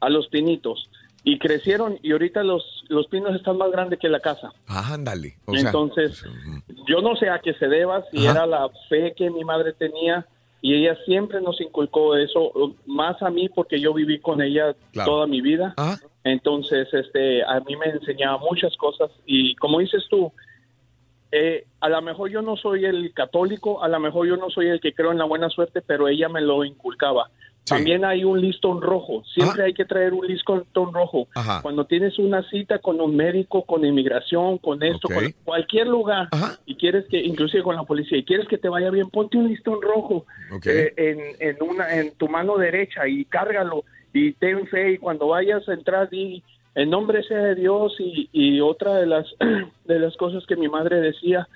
a 0.00 0.10
los 0.10 0.26
pinitos 0.28 0.88
y 1.22 1.38
crecieron 1.38 1.98
y 2.02 2.12
ahorita 2.12 2.42
los 2.42 2.84
los 2.88 3.06
pinos 3.06 3.34
están 3.34 3.56
más 3.56 3.70
grandes 3.70 3.98
que 3.98 4.08
la 4.10 4.20
casa 4.20 4.52
Ah, 4.68 4.92
ándale. 4.94 5.38
O 5.46 5.52
sea, 5.56 5.68
entonces, 5.70 6.22
yo 6.86 7.00
no 7.00 7.16
sé 7.16 7.30
a 7.30 7.38
qué 7.38 7.54
se 7.54 7.66
deba, 7.66 8.04
si 8.10 8.18
Ajá. 8.26 8.30
era 8.32 8.46
la 8.46 8.68
fe 8.90 9.14
que 9.16 9.30
mi 9.30 9.42
madre 9.44 9.72
tenía 9.72 10.26
y 10.60 10.74
ella 10.74 10.96
siempre 11.06 11.40
nos 11.40 11.60
inculcó 11.60 12.14
eso, 12.16 12.52
más 12.86 13.22
a 13.22 13.30
mí 13.30 13.48
porque 13.48 13.80
yo 13.80 13.94
viví 13.94 14.18
con 14.18 14.42
ella 14.42 14.74
Claro. 14.92 15.10
toda 15.10 15.26
mi 15.26 15.40
vida. 15.40 15.74
Entonces, 16.24 16.88
este, 16.92 17.42
a 17.44 17.60
mí 17.60 17.76
me 17.76 17.86
enseñaba 17.86 18.38
muchas 18.38 18.74
cosas 18.76 19.10
y 19.26 19.54
como 19.56 19.78
dices 19.80 20.04
tú, 20.10 20.32
eh, 21.36 21.66
a 21.80 21.88
lo 21.88 22.00
mejor 22.00 22.30
yo 22.30 22.42
no 22.42 22.56
soy 22.56 22.84
el 22.84 23.12
católico, 23.12 23.82
a 23.82 23.88
lo 23.88 23.98
mejor 23.98 24.28
yo 24.28 24.36
no 24.36 24.50
soy 24.50 24.68
el 24.68 24.80
que 24.80 24.94
creo 24.94 25.10
en 25.10 25.18
la 25.18 25.24
buena 25.24 25.50
suerte, 25.50 25.82
pero 25.82 26.06
ella 26.06 26.28
me 26.28 26.40
lo 26.40 26.64
inculcaba. 26.64 27.28
También 27.64 28.04
hay 28.04 28.22
un 28.22 28.40
listón 28.40 28.80
rojo, 28.80 29.24
siempre 29.24 29.64
hay 29.64 29.74
que 29.74 29.84
traer 29.84 30.12
un 30.12 30.26
listón 30.28 30.64
rojo. 30.72 31.26
Ajá. 31.34 31.60
Cuando 31.60 31.86
tienes 31.86 32.20
una 32.20 32.48
cita 32.50 32.78
con 32.78 33.00
un 33.00 33.16
médico, 33.16 33.64
con 33.64 33.84
inmigración, 33.84 34.58
con 34.58 34.80
esto, 34.84 35.08
con 35.08 35.34
cualquier 35.42 35.88
lugar, 35.88 36.28
y 36.66 36.76
quieres 36.76 37.06
que, 37.08 37.18
inclusive 37.18 37.64
con 37.64 37.74
la 37.74 37.82
policía, 37.82 38.18
y 38.18 38.24
quieres 38.24 38.46
que 38.46 38.58
te 38.58 38.68
vaya 38.68 38.90
bien, 38.90 39.10
ponte 39.10 39.36
un 39.36 39.48
listón 39.48 39.82
rojo 39.82 40.26
eh, 40.64 40.92
en, 40.96 41.18
en, 41.40 41.56
una, 41.68 41.92
en 41.94 42.14
tu 42.14 42.28
mano 42.28 42.58
derecha 42.58 43.08
y 43.08 43.24
cárgalo 43.24 43.82
y 44.12 44.32
ten 44.34 44.66
fe 44.68 44.92
y 44.92 44.98
cuando 44.98 45.26
vayas 45.26 45.68
a 45.68 45.72
entrar 45.72 46.08
di 46.08 46.44
en 46.74 46.90
nombre 46.90 47.22
sea 47.22 47.38
de 47.38 47.54
Dios 47.54 47.94
y, 47.98 48.28
y 48.32 48.60
otra 48.60 48.94
de 48.96 49.06
las 49.06 49.26
de 49.84 49.98
las 49.98 50.16
cosas 50.16 50.44
que 50.46 50.56
mi 50.56 50.68
madre 50.68 51.00
decía 51.00 51.48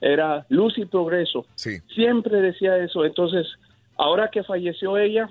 era 0.00 0.44
luz 0.50 0.76
y 0.78 0.84
progreso. 0.84 1.46
Siempre 1.56 2.40
decía 2.42 2.76
eso. 2.78 3.04
Entonces, 3.04 3.46
ahora 3.96 4.30
que 4.30 4.44
falleció 4.44 4.98
ella, 4.98 5.30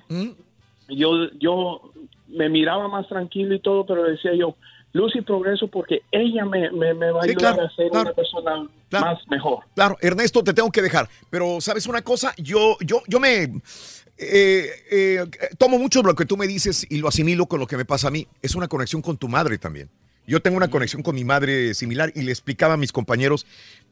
yo 0.89 1.29
yo 1.39 1.91
me 2.27 2.49
miraba 2.49 2.87
más 2.87 3.07
tranquilo 3.07 3.53
y 3.53 3.59
todo, 3.59 3.85
pero 3.85 4.03
decía 4.03 4.33
yo 4.33 4.55
luz 4.93 5.15
y 5.15 5.21
progreso 5.21 5.67
porque 5.67 6.01
ella 6.11 6.45
me, 6.45 6.71
me, 6.71 6.93
me 6.93 7.11
va 7.11 7.19
a 7.19 7.23
Sí, 7.23 7.31
ayudar 7.31 7.53
claro, 7.55 7.67
a 7.67 7.75
ser 7.75 7.89
claro. 7.89 8.05
una 8.05 8.13
persona 8.13 8.69
más 8.91 9.27
mejor. 9.29 9.59
Claro, 9.75 9.97
Ernesto, 10.01 10.41
te 10.41 10.53
tengo 10.53 10.71
que 10.71 10.81
dejar. 10.81 11.07
Pero, 11.29 11.59
¿sabes 11.59 11.85
una 11.85 12.01
cosa? 12.01 12.33
Yo, 12.37 12.77
yo, 12.79 13.01
yo 13.07 13.19
me 13.19 13.49
eh, 14.17 14.69
eh, 14.91 15.25
tomo 15.57 15.77
mucho 15.77 16.01
lo 16.01 16.15
que 16.15 16.25
tú 16.25 16.37
me 16.37 16.47
dices 16.47 16.85
y 16.89 16.97
lo 16.97 17.07
asimilo 17.07 17.47
con 17.47 17.59
lo 17.59 17.67
que 17.67 17.77
me 17.77 17.85
pasa 17.85 18.07
a 18.07 18.11
mí. 18.11 18.27
Es 18.41 18.55
una 18.55 18.67
conexión 18.67 19.01
con 19.01 19.17
tu 19.17 19.27
madre 19.27 19.57
también. 19.57 19.89
Yo 20.27 20.41
tengo 20.41 20.57
una 20.57 20.69
conexión 20.69 21.03
con 21.03 21.15
mi 21.15 21.23
madre 21.23 21.73
similar 21.75 22.11
y 22.15 22.23
le 22.23 22.31
explicaba 22.31 22.73
a 22.73 22.77
mis 22.77 22.91
compañeros 22.91 23.45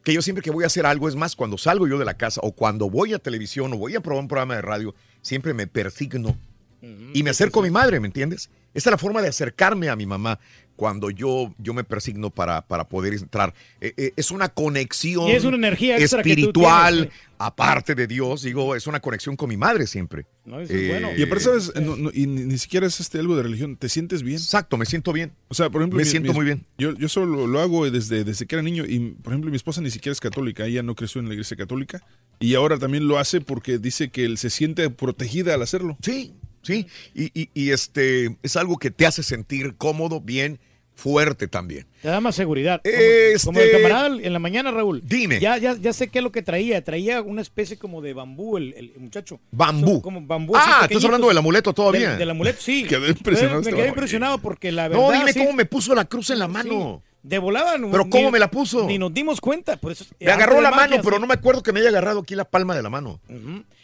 que 0.03 0.13
yo 0.13 0.21
siempre 0.21 0.41
que 0.41 0.49
voy 0.49 0.63
a 0.63 0.67
hacer 0.67 0.85
algo, 0.85 1.07
es 1.07 1.15
más, 1.15 1.35
cuando 1.35 1.57
salgo 1.57 1.87
yo 1.87 1.99
de 1.99 2.05
la 2.05 2.15
casa 2.15 2.41
o 2.43 2.53
cuando 2.53 2.89
voy 2.89 3.13
a 3.13 3.19
televisión 3.19 3.71
o 3.73 3.77
voy 3.77 3.95
a 3.95 4.01
probar 4.01 4.21
un 4.23 4.27
programa 4.27 4.55
de 4.55 4.63
radio, 4.63 4.95
siempre 5.21 5.53
me 5.53 5.67
persigno 5.67 6.37
y 7.13 7.23
me 7.23 7.29
acerco 7.29 7.61
a 7.61 7.63
mi 7.63 7.69
madre, 7.69 7.99
¿me 8.01 8.07
entiendes? 8.07 8.49
Esta 8.73 8.89
es 8.89 8.91
la 8.91 8.97
forma 8.97 9.21
de 9.21 9.29
acercarme 9.29 9.87
a 9.89 9.95
mi 9.95 10.05
mamá 10.05 10.39
cuando 10.75 11.09
yo, 11.09 11.53
yo 11.59 11.73
me 11.73 11.83
persigno 11.83 12.29
para, 12.29 12.61
para 12.65 12.87
poder 12.87 13.13
entrar. 13.13 13.53
Eh, 13.81 13.93
eh, 13.97 14.13
es 14.15 14.31
una 14.31 14.49
conexión 14.49 15.27
Y 15.27 15.31
es 15.33 15.43
una 15.45 15.57
energía 15.57 15.97
extra 15.97 16.23
que 16.23 16.29
tú 16.35 16.39
espiritual, 16.39 16.93
tienes, 16.95 17.13
aparte 17.37 17.93
de 17.95 18.07
Dios, 18.07 18.41
digo, 18.41 18.75
es 18.75 18.87
una 18.87 18.99
conexión 18.99 19.35
con 19.35 19.49
mi 19.49 19.57
madre 19.57 19.85
siempre. 19.87 20.25
Eh, 20.69 21.13
Y 21.17 21.23
aparte, 21.23 21.43
¿sabes? 21.43 21.71
No- 21.75 21.95
no- 21.95 22.09
y 22.13 22.25
ni, 22.27 22.43
ni 22.45 22.57
siquiera 22.57 22.87
es 22.87 22.99
este 22.99 23.19
algo 23.19 23.35
de 23.35 23.43
religión. 23.43 23.77
¿Te 23.77 23.87
sientes 23.89 24.23
bien? 24.23 24.37
Exacto, 24.37 24.77
me 24.77 24.85
siento 24.85 25.13
bien. 25.13 25.31
O 25.47 25.53
sea, 25.53 25.69
por 25.69 25.81
ejemplo... 25.81 25.97
Me 25.97 26.05
siento 26.05 26.33
muy 26.33 26.45
bien. 26.45 26.65
Yo, 26.77 26.93
yo 26.95 27.07
solo 27.07 27.45
lo 27.47 27.59
hago 27.59 27.89
desde, 27.89 28.23
desde 28.23 28.45
que 28.45 28.55
era 28.55 28.61
niño 28.63 28.83
y, 28.87 29.11
por 29.21 29.33
ejemplo, 29.33 29.51
mi 29.51 29.57
esposa 29.57 29.81
ni 29.81 29.91
siquiera 29.91 30.13
es 30.13 30.19
católica. 30.19 30.65
Ella 30.65 30.83
no 30.83 30.95
creció 30.95 31.21
en 31.21 31.27
la 31.27 31.33
iglesia 31.33 31.55
católica 31.55 32.01
y 32.39 32.55
ahora 32.55 32.77
también 32.77 33.07
lo 33.07 33.19
hace 33.19 33.41
porque 33.41 33.77
dice 33.77 34.09
que 34.09 34.25
él 34.25 34.37
se 34.37 34.49
siente 34.49 34.89
protegida 34.89 35.53
al 35.53 35.61
hacerlo. 35.61 35.97
Sí, 36.01 36.33
sí. 36.63 36.87
Y, 37.13 37.25
y- 37.39 37.49
y, 37.53 37.69
este 37.71 38.35
es 38.41 38.55
algo 38.55 38.77
que 38.77 38.89
te 38.91 39.05
hace 39.05 39.21
sentir 39.21 39.75
cómodo, 39.77 40.19
bien, 40.21 40.59
fuerte 40.95 41.47
también. 41.47 41.87
Te 42.01 42.07
da 42.07 42.21
más 42.21 42.35
seguridad. 42.35 42.79
Como, 42.83 42.95
Este- 42.95 43.45
como 43.45 43.59
el 43.59 43.71
camarada 43.71 44.07
en 44.21 44.31
la 44.33 44.39
mañana, 44.39 44.69
Raúl. 44.71 45.01
Dime. 45.03 45.39
Ya, 45.39 45.57
ya, 45.57 45.75
ya 45.75 45.91
sé 45.91 46.07
qué 46.09 46.19
es 46.19 46.23
lo 46.23 46.31
que 46.31 46.41
traía. 46.43 46.83
Traía 46.83 47.21
una 47.21 47.41
especie 47.41 47.77
como 47.77 48.01
de 48.01 48.13
bambú 48.13 48.57
el, 48.57 48.73
el 48.75 48.93
muchacho. 48.99 49.39
Bambú. 49.51 49.93
Son 49.93 50.01
como 50.01 50.21
bambú 50.21 50.53
Ah, 50.55 50.85
estás 50.89 51.03
hablado 51.05 51.27
del 51.29 51.37
amuleto 51.37 51.73
todavía. 51.73 52.11
Del, 52.11 52.19
del 52.19 52.29
amuleto, 52.29 52.61
sí. 52.61 52.83
Quedé 52.87 53.09
impresionado 53.09 53.55
Me, 53.55 53.61
este 53.61 53.71
me 53.71 53.77
quedé 53.77 53.87
vato. 53.87 53.95
impresionado 53.97 54.37
porque 54.37 54.71
la 54.71 54.87
verdad. 54.87 55.03
No, 55.03 55.11
dime 55.11 55.33
sí, 55.33 55.39
cómo 55.39 55.53
me 55.53 55.65
puso 55.65 55.95
la 55.95 56.05
cruz 56.05 56.29
en 56.29 56.39
la 56.39 56.47
mano. 56.47 57.01
de 57.23 57.39
volada. 57.39 57.77
no- 57.79 57.89
Pero 57.89 58.03
ni- 58.03 58.09
¿cómo 58.11 58.29
me 58.31 58.37
la 58.37 58.51
puso? 58.51 58.85
Ni 58.85 58.99
nos 58.99 59.11
dimos 59.13 59.41
cuenta. 59.41 59.77
Por 59.77 59.91
eso, 59.93 60.05
Me 60.19 60.31
agarró 60.31 60.61
la 60.61 60.69
mano, 60.71 60.97
pero 61.03 61.15
sí. 61.15 61.21
no 61.21 61.25
me 61.27 61.33
acuerdo 61.33 61.63
que 61.63 61.73
me 61.73 61.79
haya 61.79 61.89
agarrado 61.89 62.19
aquí 62.19 62.35
la 62.35 62.45
palma 62.45 62.75
de 62.75 62.83
la 62.83 62.89
mano. 62.91 63.19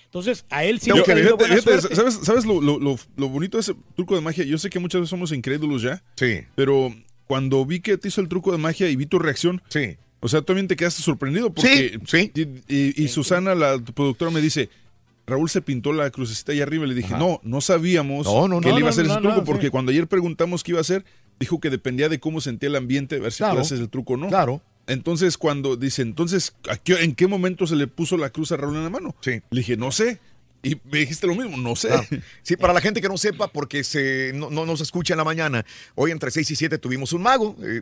Entonces, 0.09 0.45
a 0.49 0.63
él 0.63 0.79
sí 0.79 0.91
le 0.91 0.99
ha 0.99 1.03
buena 1.35 1.61
suerte. 1.61 1.95
¿Sabes, 1.95 2.19
sabes 2.23 2.45
lo, 2.45 2.59
lo- 2.61 2.79
lo- 2.79 2.97
lo 3.15 3.29
bonito 3.29 3.57
de 3.57 3.61
ese 3.61 3.75
truco 3.95 4.15
de 4.15 4.21
magia? 4.21 4.43
Yo 4.43 4.57
sé 4.57 4.69
que 4.69 4.79
muchas 4.79 5.01
veces 5.01 5.09
somos 5.11 5.31
incrédulos 5.31 5.83
ya. 5.83 6.01
Sí. 6.15 6.41
Pero 6.55 6.93
cuando 7.27 7.63
vi 7.65 7.79
que 7.79 7.97
te 7.97 8.07
hizo 8.07 8.19
el 8.21 8.27
truco 8.27 8.51
de 8.51 8.57
magia 8.57 8.89
y 8.89 8.95
vi 8.95 9.05
tu 9.05 9.19
reacción. 9.19 9.61
Sí. 9.69 9.97
O 10.21 10.27
sea, 10.27 10.41
también 10.41 10.67
te 10.67 10.75
quedaste 10.75 11.01
sorprendido 11.03 11.53
porque. 11.53 11.99
Sí, 12.07 12.31
Y, 12.35 12.41
y- 12.75 13.03
y 13.03 13.07
Susana, 13.07 13.53
la 13.55 13.77
tu 13.77 13.93
productora, 13.93 14.31
me 14.31 14.41
dice. 14.41 14.69
Raúl 15.27 15.47
se 15.47 15.61
pintó 15.61 15.93
la 15.93 16.09
crucecita 16.09 16.53
ahí 16.53 16.61
arriba 16.61 16.85
y 16.85 16.89
le 16.89 16.95
dije, 16.95 17.13
no, 17.15 17.39
no 17.43 17.61
sabíamos 17.61 18.25
No, 18.25 18.47
no, 18.47 18.61
que 18.61 18.69
no, 18.69 18.73
él 18.73 18.79
iba 18.79 18.87
a 18.87 18.89
hacer 18.89 19.05
no, 19.05 19.11
ese 19.13 19.21
no, 19.21 19.27
truco, 19.29 19.41
sí. 19.45 19.45
porque 19.45 19.69
cuando 19.69 19.91
ayer 19.91 20.07
preguntamos 20.07 20.63
qué 20.63 20.71
iba 20.71 20.79
a 20.79 20.81
hacer, 20.81 21.05
dijo 21.39 21.59
que 21.59 21.69
dependía 21.69 22.09
de 22.09 22.19
cómo 22.19 22.41
sentía 22.41 22.67
el 22.67 22.75
ambiente, 22.75 23.17
a 23.17 23.19
ver 23.19 23.31
si 23.31 23.37
Claro. 23.37 23.53
tú 23.53 23.61
haces 23.61 23.79
el 23.79 23.89
truco 23.89 24.13
o 24.13 24.17
no. 24.17 24.27
Claro. 24.27 24.59
Entonces, 24.89 25.37
cuando 25.37 25.75
dice, 25.77 26.01
entonces, 26.01 26.53
¿a 26.69 26.75
qué- 26.77 27.03
¿en 27.03 27.15
qué 27.15 27.27
momento 27.27 27.65
se 27.67 27.75
le 27.75 27.87
puso 27.87 28.17
la 28.17 28.29
cruz 28.31 28.51
a 28.51 28.57
Raúl 28.57 28.75
en 28.75 28.83
la 28.83 28.89
mano? 28.89 29.15
Sí. 29.21 29.41
Le 29.49 29.59
dije, 29.61 29.77
no 29.77 29.91
sé. 29.91 30.19
Y 30.61 30.75
me 30.91 30.99
dijiste 30.99 31.25
lo 31.25 31.35
mismo, 31.35 31.55
no 31.55 31.73
sé. 31.77 31.87
Claro. 31.87 32.05
Sí, 32.43 32.57
para 32.57 32.73
la 32.73 32.81
gente 32.81 32.99
que 32.99 33.07
no 33.07 33.17
sepa, 33.17 33.47
porque 33.47 33.81
se, 33.85 34.33
no, 34.35 34.49
no 34.49 34.65
nos 34.65 34.81
escucha 34.81 35.13
en 35.13 35.19
la 35.19 35.23
mañana, 35.23 35.65
hoy 35.95 36.11
entre 36.11 36.31
6 36.31 36.51
y 36.51 36.55
7 36.57 36.77
tuvimos 36.79 37.13
un 37.13 37.21
mago. 37.21 37.55
eh, 37.63 37.81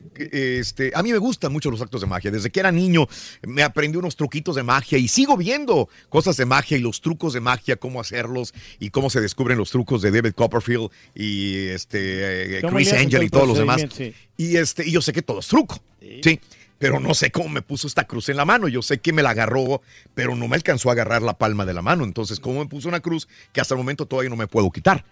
este, 0.59 0.91
a 0.93 1.01
mí 1.01 1.11
me 1.11 1.17
gustan 1.17 1.51
mucho 1.51 1.71
los 1.71 1.81
actos 1.81 2.01
de 2.01 2.07
magia. 2.07 2.29
Desde 2.29 2.51
que 2.51 2.59
era 2.59 2.71
niño 2.71 3.07
me 3.47 3.63
aprendí 3.63 3.97
unos 3.97 4.15
truquitos 4.15 4.55
de 4.55 4.61
magia 4.61 4.99
y 4.99 5.07
sigo 5.07 5.35
viendo 5.37 5.89
cosas 6.09 6.37
de 6.37 6.45
magia 6.45 6.77
y 6.77 6.81
los 6.81 7.01
trucos 7.01 7.33
de 7.33 7.39
magia, 7.39 7.77
cómo 7.77 7.99
hacerlos 7.99 8.53
y 8.79 8.91
cómo 8.91 9.09
se 9.09 9.21
descubren 9.21 9.57
los 9.57 9.71
trucos 9.71 10.03
de 10.03 10.11
David 10.11 10.33
Copperfield 10.35 10.91
y 11.15 11.55
este, 11.69 12.57
eh, 12.57 12.61
¿Cómo 12.61 12.75
Chris 12.75 12.93
Angel 12.93 13.09
todo 13.11 13.23
y 13.23 13.29
todos 13.29 13.47
los 13.47 13.57
demás. 13.57 13.81
Sí. 13.91 14.13
Y, 14.37 14.57
este, 14.57 14.87
y 14.87 14.91
yo 14.91 15.01
sé 15.01 15.13
que 15.13 15.23
todo 15.23 15.39
es 15.39 15.47
truco. 15.47 15.81
Sí. 16.21 16.39
Pero 16.79 16.99
no 16.99 17.13
sé 17.15 17.31
cómo 17.31 17.49
me 17.49 17.61
puso 17.61 17.87
esta 17.87 18.05
cruz 18.05 18.29
en 18.29 18.37
la 18.37 18.45
mano. 18.45 18.67
Yo 18.67 18.81
sé 18.81 18.99
que 18.99 19.11
me 19.13 19.23
la 19.23 19.31
agarró, 19.31 19.81
pero 20.13 20.35
no 20.35 20.47
me 20.47 20.55
alcanzó 20.55 20.89
a 20.89 20.91
agarrar 20.93 21.21
la 21.23 21.37
palma 21.37 21.65
de 21.65 21.73
la 21.73 21.81
mano. 21.81 22.03
Entonces, 22.03 22.39
¿cómo 22.39 22.59
me 22.59 22.67
puso 22.69 22.87
una 22.87 22.99
cruz 22.99 23.27
que 23.51 23.61
hasta 23.61 23.73
el 23.73 23.79
momento 23.79 24.05
todavía 24.05 24.29
no 24.29 24.35
me 24.35 24.47
puedo 24.47 24.69
quitar? 24.69 25.03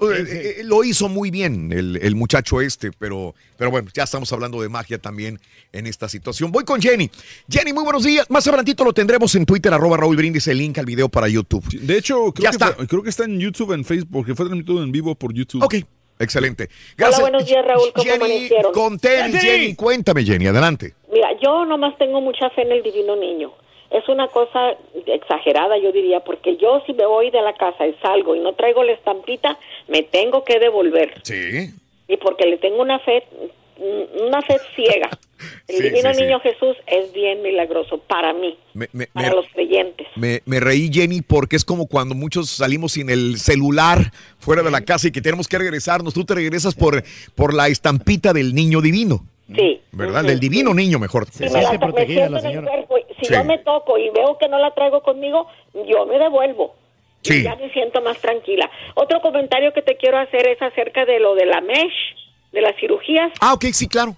Eh, 0.00 0.56
eh, 0.58 0.62
lo 0.64 0.82
hizo 0.82 1.08
muy 1.08 1.30
bien 1.30 1.72
el, 1.72 1.96
el 2.02 2.16
muchacho 2.16 2.60
este, 2.60 2.90
pero, 2.98 3.32
pero 3.56 3.70
bueno, 3.70 3.88
ya 3.94 4.02
estamos 4.02 4.32
hablando 4.32 4.60
de 4.60 4.68
magia 4.68 4.98
también 4.98 5.38
en 5.72 5.86
esta 5.86 6.08
situación. 6.08 6.50
Voy 6.50 6.64
con 6.64 6.82
Jenny. 6.82 7.08
Jenny, 7.48 7.72
muy 7.72 7.84
buenos 7.84 8.02
días. 8.02 8.28
Más 8.28 8.44
adelantito 8.48 8.84
lo 8.84 8.92
tendremos 8.92 9.32
en 9.36 9.46
Twitter, 9.46 9.72
arroba 9.72 9.96
Raúl 9.96 10.16
Brindis, 10.16 10.48
el 10.48 10.58
link 10.58 10.76
al 10.78 10.84
video 10.84 11.08
para 11.08 11.28
YouTube. 11.28 11.64
De 11.80 11.96
hecho, 11.96 12.32
creo, 12.32 12.42
Ya 12.42 12.50
que 12.50 12.54
está. 12.56 12.72
fue- 12.72 12.86
creo 12.88 13.02
que 13.04 13.10
está 13.10 13.24
en 13.24 13.38
YouTube, 13.38 13.72
en 13.72 13.84
Facebook, 13.84 14.10
porque 14.12 14.34
fue 14.34 14.46
transmitido 14.46 14.82
en 14.82 14.90
vivo 14.90 15.14
por 15.14 15.32
YouTube. 15.32 15.62
Ok, 15.62 15.76
excelente. 16.18 16.68
Hola, 16.98 17.18
buenos 17.20 17.46
días, 17.46 17.64
Raúl. 17.64 17.92
¿Cómo 17.94 18.04
Jenny, 18.04 18.48
con 18.72 18.98
tenis, 18.98 19.40
Jenny, 19.40 19.74
cuéntame, 19.74 20.24
Jenny, 20.24 20.46
adelante. 20.46 20.94
Mira, 21.12 21.28
yo 21.42 21.64
nomás 21.64 21.96
tengo 21.98 22.20
mucha 22.20 22.50
fe 22.50 22.62
en 22.62 22.72
el 22.72 22.82
divino 22.82 23.16
niño. 23.16 23.52
Es 23.90 24.08
una 24.08 24.26
cosa 24.28 24.76
exagerada, 25.06 25.78
yo 25.78 25.92
diría, 25.92 26.20
porque 26.20 26.56
yo 26.56 26.82
si 26.86 26.92
me 26.94 27.06
voy 27.06 27.30
de 27.30 27.40
la 27.42 27.52
casa 27.54 27.86
y 27.86 27.94
salgo 28.02 28.34
y 28.34 28.40
no 28.40 28.54
traigo 28.54 28.82
la 28.82 28.92
estampita, 28.92 29.58
me 29.86 30.02
tengo 30.02 30.42
que 30.42 30.58
devolver. 30.58 31.14
Sí. 31.22 31.70
Y 32.08 32.16
porque 32.16 32.46
le 32.46 32.56
tengo 32.58 32.82
una 32.82 32.98
fe, 32.98 33.24
una 33.78 34.40
fe 34.42 34.56
ciega. 34.76 35.10
El 35.68 35.76
Sí, 35.76 35.82
divino 35.82 36.10
sí, 36.10 36.16
sí. 36.16 36.22
niño 36.24 36.40
Jesús 36.40 36.76
es 36.86 37.12
bien 37.12 37.42
milagroso 37.42 37.98
para 37.98 38.32
mí, 38.32 38.56
Me, 38.72 38.88
me- 38.92 39.06
para 39.08 39.28
me- 39.30 39.34
los 39.36 39.46
creyentes. 39.52 40.06
Me, 40.16 40.40
me 40.46 40.58
reí, 40.60 40.90
Jenny, 40.92 41.20
porque 41.20 41.56
es 41.56 41.64
como 41.64 41.86
cuando 41.86 42.14
muchos 42.14 42.48
salimos 42.48 42.92
sin 42.92 43.10
el 43.10 43.36
celular 43.38 44.12
fuera 44.38 44.62
de 44.62 44.70
la 44.70 44.80
casa 44.82 45.08
y 45.08 45.12
que 45.12 45.20
tenemos 45.20 45.46
que 45.48 45.58
regresarnos. 45.58 46.14
Tú 46.14 46.24
te 46.24 46.34
regresas 46.34 46.74
por, 46.74 47.02
por 47.34 47.52
la 47.52 47.68
estampita 47.68 48.32
del 48.32 48.54
niño 48.54 48.80
divino. 48.80 49.20
Sí. 49.54 49.82
¿Verdad? 49.92 50.20
Ujú. 50.22 50.28
Del 50.28 50.40
divino 50.40 50.72
niño, 50.72 50.98
mejor. 50.98 51.26
Si 51.30 51.44
me, 51.44 51.50
la, 51.50 51.72
me 51.72 52.06
siento 52.06 52.38
en 52.48 52.56
el 52.56 52.64
cuerpo, 52.64 52.96
y 52.98 53.14
si 53.20 53.26
Sí. 53.26 53.34
yo 53.34 53.44
me 53.44 53.58
toco 53.58 53.98
y 53.98 54.08
veo 54.10 54.38
que 54.38 54.48
no 54.48 54.58
la 54.58 54.72
traigo 54.72 55.02
conmigo, 55.02 55.46
yo 55.86 56.06
me 56.06 56.18
devuelvo. 56.18 56.74
Sí. 57.22 57.40
Y 57.40 57.42
ya 57.42 57.54
me 57.56 57.70
siento 57.72 58.00
más 58.00 58.18
tranquila. 58.18 58.70
Otro 58.94 59.20
comentario 59.20 59.72
que 59.74 59.82
te 59.82 59.96
quiero 59.98 60.18
hacer 60.18 60.48
es 60.48 60.62
acerca 60.62 61.04
de 61.04 61.20
lo 61.20 61.34
de 61.34 61.44
la 61.46 61.60
mesh, 61.60 61.92
de 62.54 62.62
las 62.62 62.74
cirugías. 62.80 63.30
Ah, 63.40 63.52
ok, 63.52 63.64
sí, 63.72 63.86
claro. 63.88 64.16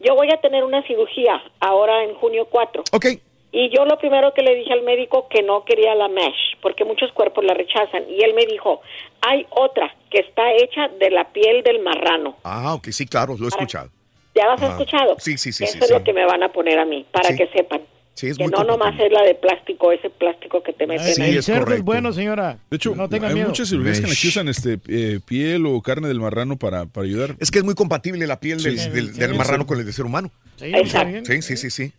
Yo 0.00 0.14
voy 0.14 0.28
a 0.30 0.40
tener 0.40 0.62
una 0.64 0.82
cirugía 0.86 1.42
ahora 1.60 2.04
en 2.04 2.14
junio 2.16 2.46
4. 2.50 2.84
Ok. 2.92 3.06
Y 3.52 3.70
yo 3.74 3.86
lo 3.86 3.96
primero 3.96 4.34
que 4.34 4.42
le 4.42 4.54
dije 4.54 4.72
al 4.74 4.82
médico 4.82 5.28
que 5.30 5.42
no 5.42 5.64
quería 5.64 5.94
la 5.94 6.08
mesh, 6.08 6.58
porque 6.60 6.84
muchos 6.84 7.10
cuerpos 7.12 7.42
la 7.44 7.54
rechazan. 7.54 8.04
Y 8.10 8.22
él 8.22 8.34
me 8.34 8.44
dijo, 8.44 8.82
hay 9.22 9.46
otra 9.50 9.94
que 10.10 10.18
está 10.18 10.52
hecha 10.52 10.88
de 10.88 11.10
la 11.10 11.32
piel 11.32 11.62
del 11.62 11.78
marrano. 11.80 12.36
Ah, 12.44 12.74
ok, 12.74 12.88
sí, 12.88 13.06
claro, 13.06 13.34
lo 13.38 13.46
he 13.46 13.48
escuchado. 13.48 13.88
¿Ya 14.34 14.44
lo 14.44 14.52
has 14.52 14.62
escuchado? 14.62 15.16
Sí, 15.18 15.38
sí, 15.38 15.50
sí, 15.52 15.64
Eso 15.64 15.72
sí, 15.72 15.78
es 15.80 15.86
sí. 15.86 15.92
lo 15.94 16.04
que 16.04 16.12
me 16.12 16.26
van 16.26 16.42
a 16.42 16.50
poner 16.52 16.78
a 16.78 16.84
mí, 16.84 17.06
para 17.10 17.30
Sí. 17.30 17.36
que 17.38 17.46
sepan. 17.46 17.80
Sí, 18.16 18.28
es 18.28 18.38
que 18.38 18.44
muy 18.44 18.50
no 18.52 18.64
nomás 18.64 18.98
es 18.98 19.12
la 19.12 19.22
de 19.22 19.34
plástico, 19.34 19.92
ese 19.92 20.08
plástico 20.08 20.62
que 20.62 20.72
te 20.72 20.86
meten 20.86 21.14
Sí, 21.14 21.20
ahí. 21.20 21.30
el 21.32 21.36
es 21.38 21.44
cerdo 21.44 21.74
es 21.74 21.82
bueno, 21.82 22.12
señora. 22.14 22.56
De 22.70 22.76
hecho, 22.78 22.94
no 22.96 23.08
tenga 23.10 23.28
hay 23.28 23.34
miedo. 23.34 23.48
muchas 23.48 23.68
cirugías 23.68 24.00
que 24.00 24.28
usan 24.28 24.48
este, 24.48 24.78
eh, 24.88 25.20
piel 25.24 25.66
o 25.66 25.82
carne 25.82 26.08
del 26.08 26.18
marrano 26.18 26.56
para, 26.56 26.86
para 26.86 27.06
ayudar. 27.06 27.36
Es 27.40 27.50
que 27.50 27.58
es 27.58 27.64
muy 27.64 27.74
compatible 27.74 28.26
la 28.26 28.40
piel 28.40 28.62
del, 28.62 28.78
Sí. 28.78 28.88
del- 28.90 29.12
Sí, 29.12 29.20
del 29.20 29.32
sí. 29.32 29.36
marrano 29.36 29.66
con 29.66 29.78
el 29.78 29.84
de 29.84 29.92
ser 29.92 30.06
humano. 30.06 30.30
Exacto. 30.60 31.30
Sí, 31.30 31.42
sí, 31.42 31.56
sí, 31.58 31.70
sí. 31.70 31.92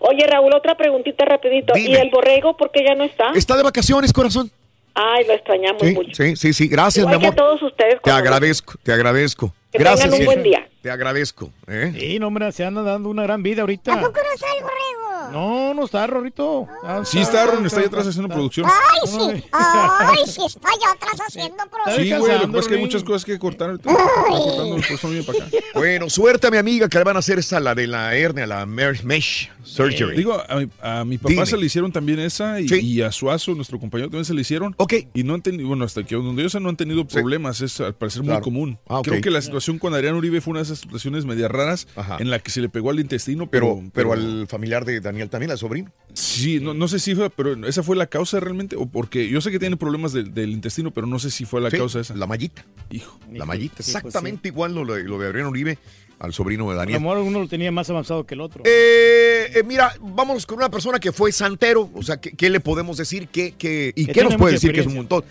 Oye, 0.00 0.26
Raúl, 0.26 0.54
otra 0.54 0.74
preguntita 0.76 1.24
rapidito. 1.26 1.76
¿Y 1.76 1.94
el 1.94 2.08
borrego 2.10 2.56
por 2.56 2.70
qué 2.70 2.84
ya 2.86 2.94
no 2.94 3.04
está? 3.04 3.32
Está 3.34 3.56
de 3.56 3.62
vacaciones, 3.62 4.12
corazón. 4.12 4.50
Ay, 4.94 5.26
lo 5.26 5.34
extrañamos 5.34 5.82
Sí, 5.82 5.92
mucho. 5.92 6.10
sí, 6.14 6.34
sí, 6.34 6.52
sí. 6.52 6.66
Gracias, 6.68 7.02
Igual 7.04 7.16
mi 7.16 7.20
que 7.20 7.26
amor. 7.28 7.34
a 7.40 7.44
todos 7.44 7.62
ustedes. 7.62 7.96
Te 8.02 8.10
agradezco, 8.10 8.74
te 8.82 8.92
agradezco. 8.92 9.54
Que 9.70 9.78
Gracias. 9.78 10.04
tengan 10.10 10.20
un 10.20 10.24
buen 10.26 10.42
día. 10.42 10.66
Te 10.82 10.90
agradezco. 10.90 11.52
¿eh? 11.66 11.92
Sí, 11.98 12.18
no, 12.18 12.28
hombre, 12.28 12.50
se 12.52 12.64
anda 12.64 12.82
dando 12.82 13.08
una 13.10 13.22
gran 13.24 13.42
vida 13.42 13.60
ahorita. 13.60 13.94
no 13.96 14.08
está 14.08 14.46
el 14.56 14.62
borrego? 14.62 15.07
No, 15.32 15.74
no 15.74 15.84
está, 15.84 16.06
Rorrito. 16.06 16.66
Ah, 16.82 17.02
Sí, 17.04 17.18
está 17.20 17.42
Aaron, 17.44 17.64
está 17.66 17.80
ahí 17.80 17.86
atrás 17.86 18.06
haciendo 18.06 18.28
producción. 18.32 18.66
Ay, 18.66 19.08
sí. 19.08 19.44
Ay, 19.52 20.26
sí, 20.26 20.42
está 20.46 20.68
allá 20.68 20.92
atrás 20.94 21.20
haciendo 21.26 21.56
programa. 21.70 21.96
Sí, 21.96 22.12
güey, 22.12 22.32
lo 22.34 22.40
que 22.40 22.46
pasa 22.48 22.58
es 22.60 22.68
que 22.68 22.74
hay 22.74 22.80
muchas 22.80 23.04
cosas 23.04 23.24
que 23.24 23.38
cortar. 23.38 23.70
ahorita. 23.70 23.90
Cortando, 23.92 25.22
para 25.26 25.44
acá. 25.44 25.56
Bueno, 25.74 26.10
suerte 26.10 26.46
a 26.46 26.50
mi 26.50 26.56
amiga 26.56 26.88
que 26.88 26.98
le 26.98 27.04
van 27.04 27.16
a 27.16 27.18
hacer 27.20 27.38
esa, 27.38 27.60
la 27.60 27.74
de 27.74 27.86
la 27.86 28.14
hernia, 28.14 28.46
la 28.46 28.66
mesh 28.66 29.50
surgery. 29.62 30.16
Digo, 30.16 30.42
a 30.48 30.56
mi, 30.56 30.68
a 30.82 31.04
mi 31.04 31.18
papá 31.18 31.30
Dime. 31.30 31.46
se 31.46 31.56
le 31.56 31.66
hicieron 31.66 31.92
también 31.92 32.18
esa 32.18 32.60
y, 32.60 32.66
y 32.72 33.02
a 33.02 33.12
Suazo, 33.12 33.54
nuestro 33.54 33.78
compañero, 33.78 34.08
también 34.08 34.24
se 34.24 34.34
le 34.34 34.40
hicieron. 34.40 34.74
Ok. 34.78 34.94
Y 35.14 35.22
no 35.22 35.34
han 35.34 35.42
tenido, 35.42 35.68
bueno, 35.68 35.84
hasta 35.84 36.02
que 36.04 36.14
donde 36.16 36.42
yo 36.42 36.48
sé 36.48 36.58
no 36.60 36.68
han 36.68 36.76
tenido 36.76 37.06
problemas, 37.06 37.60
es 37.60 37.80
al 37.80 37.94
parecer 37.94 38.22
muy 38.22 38.40
común. 38.40 38.78
Ah, 38.88 39.00
ok. 39.00 39.08
Creo 39.08 39.20
que 39.20 39.30
la 39.30 39.42
situación 39.42 39.78
con 39.78 39.94
Adrián 39.94 40.14
Uribe 40.14 40.40
fue 40.40 40.52
una 40.52 40.60
de 40.60 40.64
esas 40.64 40.78
situaciones 40.78 41.24
medias 41.26 41.50
raras 41.50 41.86
en 42.18 42.30
la 42.30 42.38
que 42.38 42.50
se 42.50 42.60
le 42.60 42.68
pegó 42.68 42.90
al 42.90 43.00
intestino, 43.00 43.48
pero, 43.48 43.76
pero... 43.92 44.10
pero 44.10 44.12
al 44.12 44.46
familiar 44.48 44.84
de 44.84 45.00
Daniel 45.00 45.17
también, 45.26 45.50
al 45.50 45.58
sobrino. 45.58 45.90
Sí, 46.12 46.60
no, 46.60 46.74
no 46.74 46.86
sé 46.88 46.98
si 47.00 47.14
fue, 47.14 47.28
pero 47.30 47.66
esa 47.66 47.82
fue 47.82 47.96
la 47.96 48.06
causa 48.06 48.38
realmente, 48.40 48.76
o 48.76 48.86
porque 48.86 49.28
yo 49.28 49.40
sé 49.40 49.50
que 49.50 49.58
tiene 49.58 49.76
problemas 49.76 50.12
del, 50.12 50.32
del 50.32 50.50
intestino, 50.50 50.92
pero 50.92 51.06
no 51.06 51.18
sé 51.18 51.30
si 51.30 51.44
fue 51.44 51.60
la 51.60 51.70
Sí, 51.70 51.76
causa 51.78 52.00
esa. 52.00 52.14
La 52.14 52.26
mallita. 52.26 52.64
Hijo. 52.90 53.18
La 53.32 53.44
mallita, 53.44 53.76
pues 53.76 53.88
exactamente 53.88 54.48
igual 54.48 54.74
lo, 54.74 54.84
de- 54.94 55.02
lo 55.04 55.18
de 55.18 55.26
Adrián 55.26 55.46
Uribe 55.48 55.78
al 56.20 56.32
sobrino 56.32 56.64
de 56.66 56.70
A 56.70 56.74
lo 56.74 56.78
Daniel. 56.80 57.00
mejor 57.00 57.18
uno 57.18 57.40
lo 57.40 57.48
tenía 57.48 57.70
más 57.70 57.88
avanzado 57.90 58.24
que 58.26 58.34
el 58.34 58.40
otro. 58.40 58.62
Eh, 58.64 59.50
eh, 59.54 59.62
mira, 59.64 59.92
vámonos 60.00 60.46
con 60.46 60.58
una 60.58 60.68
persona 60.70 60.98
que 60.98 61.12
fue 61.12 61.30
santero. 61.32 61.90
O 61.94 62.02
sea, 62.02 62.20
¿qué, 62.20 62.32
qué 62.32 62.50
le 62.50 62.60
podemos 62.60 62.96
decir? 62.96 63.28
¿Qué, 63.28 63.54
qué- 63.56 63.92
¿Y 63.94 64.06
Que 64.06 64.12
qué 64.12 64.24
nos 64.24 64.36
puede 64.36 64.54
decir 64.54 64.72
que 64.72 64.80
es 64.80 64.86
un 64.86 64.94
montón? 64.96 65.24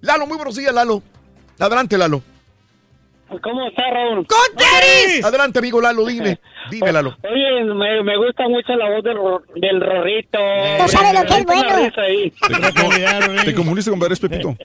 Lalo, 0.00 0.26
muy 0.26 0.36
buenos 0.36 0.56
días, 0.56 0.74
Lalo. 0.74 1.02
Adelante, 1.58 1.96
Lalo. 1.96 2.22
¿Cómo 3.40 3.66
está, 3.68 3.90
Raúl? 3.90 4.26
Adelante, 5.24 5.58
amigo 5.58 5.80
Lalo, 5.80 6.04
dime. 6.06 6.38
Dime, 6.70 6.92
Lalo. 6.92 7.16
Oye, 7.30 7.64
me, 7.64 8.02
me 8.02 8.16
gusta 8.16 8.48
mucho 8.48 8.74
la 8.74 8.90
voz 8.90 9.02
del, 9.04 9.16
Ro- 9.16 9.42
del 9.56 9.80
Rorrito. 9.80 10.38
Tú 10.82 10.88
sabes 10.88 11.14
lo 11.14 11.26
que 11.26 11.34
es 11.40 11.46
bueno. 11.46 13.42
¿Te 13.44 13.54
comuniste 13.54 13.90
con 13.90 14.00
Padres 14.00 14.20
Pepito? 14.20 14.48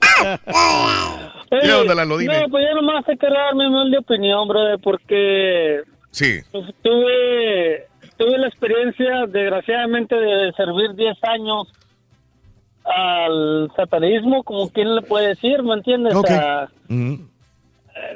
Oye, 1.49 1.61
¿Qué 1.61 1.73
onda, 1.73 1.95
Lalo? 1.95 2.17
Dime. 2.17 2.41
No, 2.41 2.49
pues 2.49 2.65
yo 2.69 2.75
nomás 2.81 3.05
sé 3.05 3.17
que 3.17 3.27
dar 3.27 3.55
mi 3.55 3.65
humilde 3.65 3.97
opinión, 3.99 4.47
brother, 4.47 4.79
porque 4.83 5.81
Sí. 6.11 6.39
pues, 6.51 6.65
tuve, 6.81 7.85
tuve 8.17 8.37
la 8.37 8.47
experiencia, 8.47 9.25
desgraciadamente, 9.27 10.15
de 10.15 10.51
servir 10.53 10.93
10 10.95 11.17
años 11.23 11.67
al 12.85 13.69
satanismo, 13.75 14.43
como 14.43 14.69
quien 14.69 14.95
le 14.95 15.01
puede 15.01 15.29
decir, 15.29 15.61
¿me 15.63 15.73
entiendes? 15.73 16.15
Ok. 16.15 16.27
Sea, 16.27 16.69
Mm. 16.89 17.15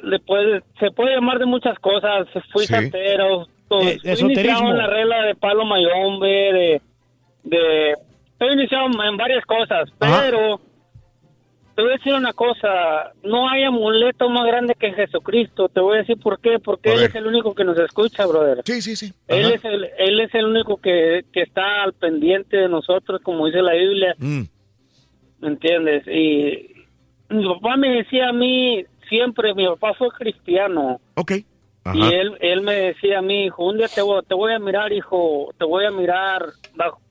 Le 0.03 0.19
puede, 0.19 0.61
se 0.80 0.92
puede 0.92 1.16
llamar 1.16 1.40
de 1.40 1.45
muchas 1.45 1.77
cosas. 1.80 2.27
Fui 2.51 2.66
Sí. 2.66 2.74
santero. 2.74 3.43
Eh, 3.43 3.48
fui 3.68 3.88
esoterismo. 4.11 4.30
iniciado 4.32 4.72
en 4.72 4.77
la 4.77 4.88
regla 4.88 5.22
de 5.26 5.35
palo 5.35 5.66
mayombe, 5.66 6.27
de, 6.27 6.82
de 7.43 7.92
estoy 8.34 8.53
iniciado 8.53 8.88
en 8.88 9.18
varias 9.18 9.45
cosas, 9.45 9.90
pero 9.98 10.60
te 11.76 11.82
voy 11.82 11.92
a 11.92 11.98
decir 11.98 12.14
una 12.14 12.34
cosa, 12.34 13.14
no 13.24 13.48
hay 13.48 13.64
amuleto 13.64 14.30
más 14.30 14.45
grande 14.45 14.76
que 14.76 14.92
Jesucristo, 14.92 15.69
te 15.69 15.80
voy 15.80 15.95
a 15.95 16.00
decir 16.00 16.18
por 16.19 16.42
qué, 16.42 16.60
porque 16.60 16.92
Él 16.92 17.03
es 17.03 17.16
el 17.16 17.26
único 17.27 17.56
que 17.56 17.64
nos 17.64 17.80
escucha, 17.80 18.26
brother. 18.26 18.61
Sí, 18.66 18.82
sí, 18.82 18.95
sí. 18.98 19.14
Él 19.30 19.53
es, 19.53 19.64
el, 19.64 19.88
él 19.98 20.19
es 20.19 20.35
el 20.35 20.45
único 20.48 20.76
que, 20.82 21.22
que 21.32 21.42
está 21.43 21.84
al 21.84 21.93
pendiente 21.93 22.58
de 22.58 22.68
nosotros, 22.68 23.22
como 23.24 23.45
dice 23.45 23.61
la 23.61 23.74
Biblia, 23.74 24.16
Mm. 24.18 24.42
¿me 25.40 25.48
entiendes? 25.48 26.03
Y 26.08 26.74
mi 27.30 27.45
papá 27.53 27.77
me 27.77 27.90
decía 27.90 28.27
a 28.30 28.34
mí 28.34 28.84
siempre, 29.12 29.54
mi 29.54 29.68
papá 29.68 29.94
fue 29.94 30.08
cristiano. 30.10 31.00
Ok. 31.16 31.34
Ajá. 31.84 31.98
Y 31.98 32.14
él, 32.14 32.38
él 32.40 32.62
me 32.62 32.74
decía 32.76 33.20
a 33.20 33.22
mí, 33.22 33.46
hijo, 33.46 33.66
un 33.66 33.78
día 33.78 33.88
te 33.88 34.02
voy, 34.02 34.22
te 34.28 34.34
voy 34.36 34.54
a 34.54 34.60
mirar, 34.60 34.94
hijo, 34.94 35.50
te 35.58 35.66
voy 35.66 35.84
a 35.86 35.92
mirar 35.92 36.46
bajo- 36.76 37.02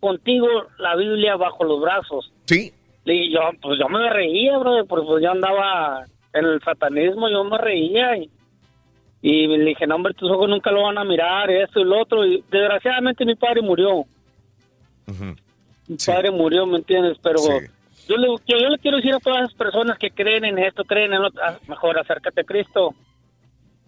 contigo 0.00 0.46
la 0.78 0.96
Biblia 0.96 1.36
bajo 1.36 1.62
los 1.64 1.80
brazos. 1.80 2.32
Sí. 2.46 2.72
Y 3.04 3.30
yo, 3.32 3.40
pues 3.62 3.78
yo 3.78 3.88
me 3.88 4.10
reía, 4.10 4.58
bro, 4.58 4.84
porque 4.86 5.06
pues 5.06 5.22
yo 5.22 5.30
andaba 5.30 6.04
en 6.32 6.44
el 6.46 6.60
satanismo, 6.62 7.28
yo 7.28 7.44
me 7.44 7.58
reía 7.58 8.16
y, 8.16 8.30
y 9.22 9.46
le 9.46 9.64
dije, 9.66 9.86
no, 9.86 9.94
hombre, 9.96 10.14
tus 10.14 10.30
ojos 10.30 10.48
nunca 10.48 10.70
lo 10.72 10.82
van 10.82 10.96
a 10.98 11.04
mirar, 11.04 11.50
esto 11.50 11.80
y 11.80 11.84
lo 11.84 12.00
otro. 12.00 12.24
Y 12.26 12.42
desgraciadamente 12.50 13.24
mi 13.26 13.34
padre 13.36 13.60
murió. 13.62 14.04
Mi 15.86 15.96
padre 16.06 16.30
murió, 16.30 16.64
¿me 16.66 16.78
entiendes? 16.78 17.18
Pero 17.22 17.38
yo, 18.08 18.16
le, 18.16 18.28
yo, 18.46 18.58
yo 18.58 18.68
le 18.68 18.78
quiero 18.78 18.96
decir 18.98 19.14
a 19.14 19.18
todas 19.20 19.42
las 19.42 19.54
personas 19.54 19.98
que 19.98 20.10
creen 20.10 20.44
en 20.44 20.58
esto, 20.58 20.84
creen 20.84 21.12
en 21.14 21.22
lo 21.22 21.28
ah, 21.42 21.58
mejor 21.68 21.98
acércate 21.98 22.40
a 22.42 22.44
Cristo. 22.44 22.94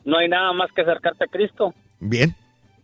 No 0.05 0.19
hay 0.19 0.29
nada 0.29 0.53
más 0.53 0.71
que 0.73 0.83
acercarte 0.83 1.25
a 1.25 1.29
Cristo. 1.29 1.75
Bien. 2.01 2.35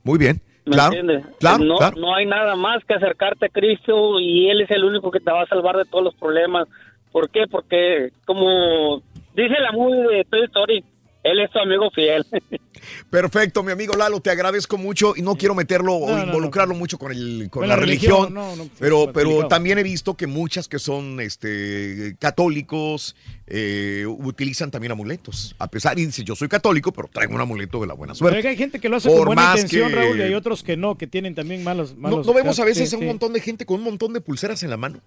Muy 0.02 0.18
bien. 0.18 0.40
¿Me 0.64 0.72
Claro. 0.72 0.92
entiendes? 0.94 1.26
Claro, 1.40 1.64
no, 1.64 1.76
claro. 1.76 1.96
no 2.00 2.14
hay 2.14 2.26
nada 2.26 2.54
más 2.56 2.84
que 2.84 2.94
acercarte 2.94 3.46
a 3.46 3.48
Cristo 3.48 4.18
y 4.20 4.48
Él 4.48 4.60
es 4.60 4.70
el 4.70 4.84
único 4.84 5.10
que 5.10 5.20
te 5.20 5.30
va 5.30 5.42
a 5.42 5.46
salvar 5.46 5.76
de 5.76 5.84
todos 5.84 6.04
los 6.04 6.14
problemas. 6.14 6.68
¿Por 7.10 7.30
qué? 7.30 7.46
Porque, 7.50 8.10
como 8.24 9.02
dice 9.34 9.54
la 9.60 9.72
movie 9.72 10.16
de 10.18 10.24
Toy 10.24 10.44
Story, 10.44 10.84
Él 11.22 11.40
es 11.40 11.50
tu 11.50 11.58
amigo 11.58 11.90
fiel. 11.90 12.24
Perfecto, 13.10 13.62
mi 13.62 13.72
amigo 13.72 13.94
Lalo, 13.94 14.20
te 14.20 14.30
agradezco 14.30 14.78
mucho 14.78 15.14
y 15.16 15.22
no 15.22 15.36
quiero 15.36 15.54
meterlo 15.54 15.94
o 15.94 16.10
No, 16.10 16.16
no, 16.18 16.24
involucrarlo 16.24 16.74
mucho 16.74 16.98
con, 16.98 17.12
el, 17.12 17.48
con 17.50 17.60
Con 17.62 17.68
la, 17.68 17.76
la 17.76 17.80
religión, 17.80 18.34
religión, 18.34 18.34
no, 18.34 18.56
no, 18.56 18.70
pero, 18.78 19.12
pero 19.12 19.26
complicado. 19.28 19.48
también 19.48 19.78
he 19.78 19.82
visto 19.82 20.16
que 20.16 20.26
muchas 20.26 20.68
que 20.68 20.78
son 20.78 21.20
este, 21.20 22.16
católicos 22.18 23.14
eh, 23.46 24.04
utilizan 24.06 24.70
también 24.70 24.92
amuletos. 24.92 25.54
A 25.58 25.68
pesar, 25.68 25.98
y 25.98 26.06
dice, 26.06 26.24
yo 26.24 26.34
soy 26.34 26.48
católico, 26.48 26.92
pero 26.92 27.08
traigo 27.12 27.34
un 27.34 27.40
amuleto 27.40 27.80
de 27.80 27.86
la 27.86 27.94
buena 27.94 28.14
Pero 28.14 28.30
suerte. 28.30 28.48
hay 28.48 28.56
gente 28.56 28.80
que 28.80 28.88
lo 28.88 28.96
hace 28.96 29.08
Por 29.08 29.18
con 29.18 29.26
buena 29.26 29.42
más 29.42 29.56
intención, 29.56 29.90
que- 29.90 29.94
Raúl, 29.96 30.18
y 30.18 30.22
hay 30.22 30.34
otros 30.34 30.62
que 30.62 30.76
no, 30.76 30.96
que 30.96 31.06
tienen 31.06 31.34
también 31.34 31.62
malos... 31.62 31.94
No, 31.94 32.00
malos 32.08 32.26
no 32.26 32.32
vemos 32.34 32.58
a 32.60 32.64
veces 32.64 32.88
sí, 32.90 32.96
un 32.96 33.02
sí. 33.02 33.06
montón 33.06 33.32
de 33.32 33.40
gente 33.40 33.66
con 33.66 33.78
un 33.78 33.84
montón 33.84 34.12
de 34.14 34.20
pulseras 34.20 34.62
en 34.62 34.70
la 34.70 34.76
mano, 34.76 35.00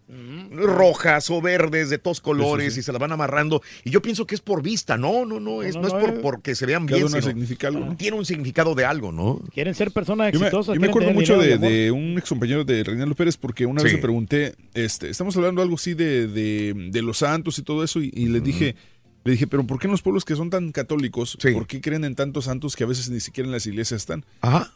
rojas 0.51 1.29
o 1.29 1.41
verdes 1.41 1.89
de 1.89 1.97
todos 1.97 2.21
colores 2.21 2.77
y 2.77 2.83
se 2.83 2.91
las 2.91 2.99
van 3.01 3.11
amarrando. 3.11 3.61
Y 3.83 3.89
yo 3.89 4.01
pienso 4.01 4.25
que 4.27 4.35
es 4.35 4.41
por 4.41 4.61
vista, 4.61 4.97
no, 4.97 5.25
no, 5.25 5.39
no, 5.39 5.63
es, 5.63 5.75
no, 5.75 5.81
no, 5.81 5.87
es 5.87 5.93
por 5.93 6.09
es- 6.15 6.19
porque 6.19 6.55
se 6.55 6.65
vean 6.65 6.85
Cada 6.85 6.97
bien, 6.97 7.07
uno 7.07 7.17
sino 7.21 7.27
significa 7.31 7.64
algo, 7.67 7.85
¿no? 7.85 7.95
tiene 7.95 8.17
un 8.17 8.25
significado 8.25 8.75
de 8.75 8.85
algo, 8.85 9.11
¿no? 9.11 9.41
Quieren 9.53 9.75
ser 9.75 9.91
personas 9.91 10.31
Yo 10.31 10.39
me, 10.39 10.47
exitosas. 10.47 10.75
yo 10.75 10.81
me 10.81 10.87
acuerdo 10.87 11.11
mucho 11.11 11.39
dinero 11.39 11.59
de, 11.59 11.91
un 11.91 12.17
ex 12.17 12.29
compañero 12.29 12.63
de 12.63 12.83
Reinaldo 12.83 13.15
Pérez 13.15 13.37
porque 13.37 13.65
una 13.65 13.83
vez 13.83 13.93
le 13.93 13.99
pregunté, 13.99 14.55
este, 14.73 15.09
estamos 15.09 15.35
hablando 15.37 15.61
algo 15.61 15.75
así 15.75 15.93
de, 15.93 16.27
de, 16.27 16.73
de 16.91 17.01
los 17.01 17.19
santos 17.19 17.57
y 17.59 17.63
todo 17.63 17.83
eso 17.83 18.01
y, 18.01 18.11
y 18.13 18.27
le 18.27 18.41
dije, 18.41 18.75
le 19.25 19.31
dije, 19.31 19.47
pero 19.47 19.65
¿por 19.65 19.79
qué 19.79 19.87
en 19.87 19.91
los 19.91 20.03
pueblos 20.03 20.23
que 20.23 20.35
son 20.35 20.51
tan 20.51 20.71
católicos, 20.71 21.35
por 21.51 21.65
qué 21.65 21.81
creen 21.81 22.05
en 22.05 22.13
tantos 22.13 22.45
santos 22.45 22.75
que 22.75 22.83
a 22.83 22.87
veces 22.87 23.09
ni 23.09 23.19
siquiera 23.19 23.47
en 23.47 23.53
las 23.53 23.65
iglesias 23.65 24.01
están? 24.01 24.23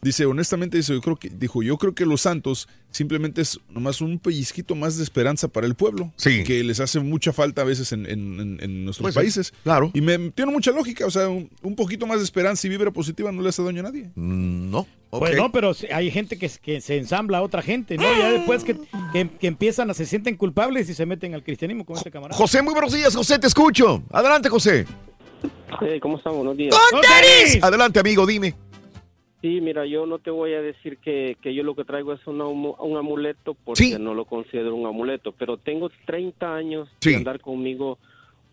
Dice, 0.02 0.26
honestamente, 0.26 0.76
dice, 0.76 0.92
yo 0.92 1.02
creo 1.02 1.18
que, 1.18 1.30
dijo, 1.30 1.62
yo 1.62 1.78
creo 1.78 1.94
que 1.94 2.04
los 2.08 2.22
santos 2.22 2.68
simplemente 2.92 3.42
es 3.42 3.60
nomás 3.70 4.02
un 4.02 4.18
pellizquito 4.20 4.74
más 4.76 4.98
de 4.98 5.04
esperanza 5.04 5.48
para 5.48 5.68
el 5.68 5.76
pueblo, 5.76 6.12
que 6.24 6.64
les 6.64 6.80
hace 6.80 7.00
mucha 7.00 7.32
falta 7.34 7.62
a 7.62 7.66
veces 7.66 7.92
en, 7.92 8.06
en- 8.06 8.40
en- 8.40 8.58
en 8.62 8.86
nuestros 8.86 9.04
Pues 9.06 9.14
sí, 9.14 9.20
países. 9.20 9.54
claro. 9.64 9.92
Y 9.94 10.02
me 10.02 10.32
tiene 10.32 10.52
mucha 10.52 10.72
lógica, 10.72 11.06
o 11.06 11.12
sea, 11.12 11.30
un, 11.30 11.50
un 11.62 11.76
poquito 11.76 12.08
más 12.08 12.18
de 12.18 12.24
esperanza 12.24 12.66
y 12.66 12.70
vibra 12.70 12.92
positiva 12.92 13.32
no 13.32 13.42
le 13.42 13.50
hace 13.50 13.64
daño 13.64 13.82
a 13.82 13.84
nadie. 13.84 14.10
No. 14.16 14.88
Pues 15.12 15.36
no, 15.36 15.52
pero 15.52 15.74
sí, 15.74 15.88
hay 15.92 16.12
gente 16.12 16.38
que, 16.38 16.48
que 16.62 16.82
se 16.82 16.98
ensambla 16.98 17.40
a 17.40 17.42
otra 17.42 17.64
gente, 17.64 17.98
¿no? 17.98 18.04
Ya 18.04 18.32
después 18.32 18.64
que, 18.64 18.76
que, 19.12 19.28
que 19.40 19.48
empiezan 19.48 19.90
a 19.90 19.96
se 19.96 20.06
sienten 20.06 20.36
culpables 20.38 20.88
y 20.88 20.94
se 20.94 21.06
meten 21.08 21.34
al 21.34 21.44
cristianismo 21.44 21.84
con 21.84 21.98
este 21.98 22.12
camarada. 22.12 22.38
José, 22.38 22.62
muy 22.62 22.74
buenos 22.74 22.94
días, 22.94 23.16
José, 23.16 23.40
te 23.40 23.48
escucho. 23.48 24.04
Adelante, 24.12 24.50
José. 24.50 24.86
Hey, 25.82 26.00
¿Cómo 26.00 26.18
están? 26.18 26.34
Buenos 26.36 26.56
días. 26.58 26.76
Adelante, 27.62 28.00
amigo, 28.00 28.26
dime. 28.28 28.54
Sí, 29.42 29.62
mira, 29.62 29.86
yo 29.86 30.06
no 30.06 30.20
te 30.20 30.32
voy 30.32 30.54
a 30.54 30.62
decir 30.62 30.98
que, 30.98 31.38
que 31.42 31.54
yo 31.54 31.64
lo 31.64 31.74
que 31.76 31.86
traigo 31.86 32.12
es 32.14 32.26
una 32.28 32.46
un 32.46 32.98
amuleto 32.98 33.54
porque 33.54 33.84
Sí. 33.84 33.96
no 34.00 34.14
lo 34.14 34.26
considero 34.26 34.76
un 34.76 34.86
amuleto, 34.86 35.32
pero 35.32 35.56
tengo 35.58 35.90
30 36.06 36.56
años 36.56 36.90
Sí. 37.00 37.12
de 37.12 37.16
andar 37.18 37.40
conmigo 37.40 37.98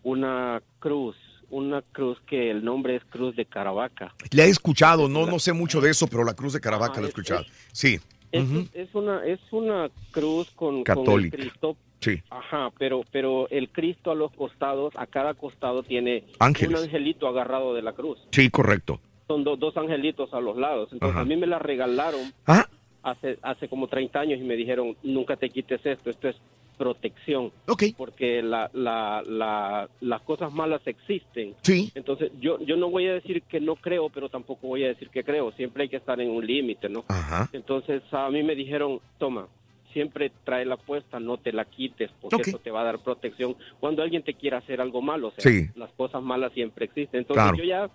una 0.03 0.61
cruz, 0.79 1.15
una 1.49 1.81
cruz 1.81 2.17
que 2.25 2.49
el 2.51 2.63
nombre 2.63 2.95
es 2.95 3.03
Cruz 3.05 3.35
de 3.35 3.45
Caravaca. 3.45 4.13
La 4.31 4.45
he 4.45 4.49
escuchado, 4.49 5.09
no, 5.09 5.25
no 5.25 5.39
sé 5.39 5.53
mucho 5.53 5.81
de 5.81 5.89
eso, 5.91 6.07
pero 6.07 6.23
la 6.23 6.33
cruz 6.33 6.53
de 6.53 6.61
Caravaca 6.61 6.93
Ah, 6.95 7.01
la 7.01 7.01
he 7.01 7.03
es- 7.03 7.09
escuchado. 7.09 7.43
Sí. 7.73 7.99
Es, 8.31 8.43
es 8.73 8.93
una 8.93 9.25
es 9.25 9.39
una 9.51 9.89
cruz 10.11 10.49
con, 10.51 10.69
con 10.69 10.77
el 10.79 10.83
Católica. 10.83 11.37
Cristo. 11.37 11.77
Sí. 12.01 12.21
Ajá, 12.29 12.69
pero 12.77 13.01
pero 13.11 13.49
el 13.49 13.69
Cristo 13.69 14.11
a 14.11 14.15
los 14.15 14.31
costados, 14.33 14.93
a 14.97 15.07
cada 15.07 15.33
costado 15.33 15.81
tiene 15.83 16.23
Ángeles. 16.39 16.77
un 16.77 16.83
angelito 16.85 17.27
agarrado 17.27 17.73
de 17.73 17.81
la 17.81 17.93
cruz. 17.93 18.19
Sí, 18.31 18.49
correcto. 18.49 18.99
Son 19.27 19.43
do- 19.43 19.57
dos 19.57 19.75
angelitos 19.77 20.33
a 20.33 20.39
los 20.39 20.57
lados. 20.57 20.89
Entonces 20.91 21.15
Ajá. 21.15 21.21
a 21.21 21.25
mí 21.25 21.35
me 21.35 21.47
la 21.47 21.59
regalaron 21.59 22.21
Ah. 22.45 22.65
hace 23.03 23.37
hace 23.41 23.67
como 23.67 23.87
30 23.87 24.19
años 24.19 24.39
y 24.39 24.43
me 24.43 24.55
dijeron, 24.55 24.95
nunca 25.03 25.35
te 25.35 25.49
quites 25.49 25.85
esto, 25.85 26.09
esto 26.09 26.29
es 26.29 26.35
protección. 26.77 27.51
Porque 27.97 28.41
la, 28.43 28.69
la, 28.73 29.23
la, 29.25 29.89
las 29.99 30.21
cosas 30.21 30.53
malas 30.53 30.81
existen. 30.85 31.55
Sí. 31.63 31.91
Entonces 31.95 32.31
yo, 32.39 32.59
yo 32.61 32.77
no 32.77 32.89
voy 32.89 33.07
a 33.07 33.13
decir 33.13 33.41
que 33.43 33.59
no 33.59 33.75
creo, 33.75 34.09
pero 34.09 34.29
tampoco 34.29 34.67
voy 34.67 34.83
a 34.83 34.89
decir 34.89 35.09
que 35.09 35.23
creo. 35.23 35.51
Siempre 35.53 35.83
hay 35.83 35.89
que 35.89 35.97
estar 35.97 36.19
en 36.21 36.29
un 36.29 36.45
límite, 36.45 36.87
¿no? 36.87 37.03
Ajá. 37.07 37.49
Entonces 37.51 38.03
a 38.11 38.29
mí 38.29 38.43
me 38.43 38.53
dijeron, 38.55 38.99
toma, 39.17 39.47
siempre 39.91 40.31
trae 40.43 40.65
la 40.65 40.77
puesta, 40.77 41.19
no 41.19 41.37
te 41.37 41.51
la 41.51 41.65
quites, 41.65 42.11
porque 42.21 42.43
eso 42.43 42.59
te 42.59 42.69
va 42.69 42.81
a 42.81 42.85
dar 42.85 42.99
protección 42.99 43.55
cuando 43.79 44.03
alguien 44.03 44.21
te 44.21 44.35
quiera 44.35 44.59
hacer 44.59 44.79
algo 44.79 45.01
malo. 45.01 45.29
O 45.29 45.31
sea, 45.31 45.51
Sí. 45.51 45.67
las 45.75 45.91
cosas 45.93 46.21
malas 46.21 46.53
siempre 46.53 46.85
existen. 46.85 47.21
Entonces 47.21 47.43
Claro. 47.43 47.57
yo 47.57 47.63
ya 47.63 47.89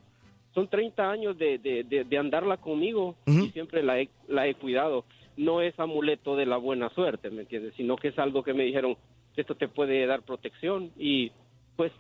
son 0.55 0.69
30 0.69 1.11
años 1.11 1.39
de, 1.39 1.59
de, 1.59 1.85
de, 1.85 2.05
de 2.05 2.19
andarla 2.19 2.57
conmigo 2.59 3.17
y 3.45 3.51
siempre 3.51 3.83
la 3.83 4.01
he, 4.01 4.09
la 4.29 4.47
he 4.47 4.55
cuidado. 4.55 5.05
No 5.37 5.63
es 5.63 5.79
amuleto 5.81 6.37
de 6.37 6.45
la 6.47 6.59
buena 6.59 6.91
suerte, 6.91 7.31
¿me 7.31 7.43
entiendes? 7.43 7.73
Sino 7.77 7.97
que 7.97 8.09
es 8.09 8.19
algo 8.19 8.43
que 8.43 8.53
me 8.53 8.65
dijeron, 8.65 8.97
esto 9.37 9.55
te 9.55 9.69
puede 9.69 10.05
dar 10.07 10.23
protección 10.23 10.91
y 10.99 11.33
pues 11.77 11.91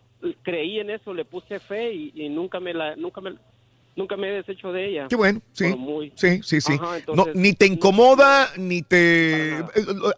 creí 0.42 0.78
en 0.80 0.90
eso, 0.90 1.14
le 1.14 1.24
puse 1.24 1.58
fe 1.60 1.92
y, 1.94 2.12
y 2.14 2.28
nunca 2.28 2.60
me 2.60 2.74
la 2.74 2.94
nunca 2.94 3.20
me 3.22 3.34
nunca 3.96 4.16
me 4.16 4.28
he 4.28 4.32
deshecho 4.34 4.70
de 4.72 4.86
ella. 4.88 5.06
Qué 5.08 5.16
bueno, 5.16 5.40
sí. 5.52 5.64
Muy- 5.76 6.12
Sí, 6.14 6.42
sí, 6.42 6.60
sí. 6.60 6.74
Ajá, 6.74 6.98
no, 7.14 7.24
ni 7.34 7.52
te 7.54 7.66
incomoda, 7.66 8.48
ni 8.58 8.82
te... 8.82 9.60
eh, 9.60 9.64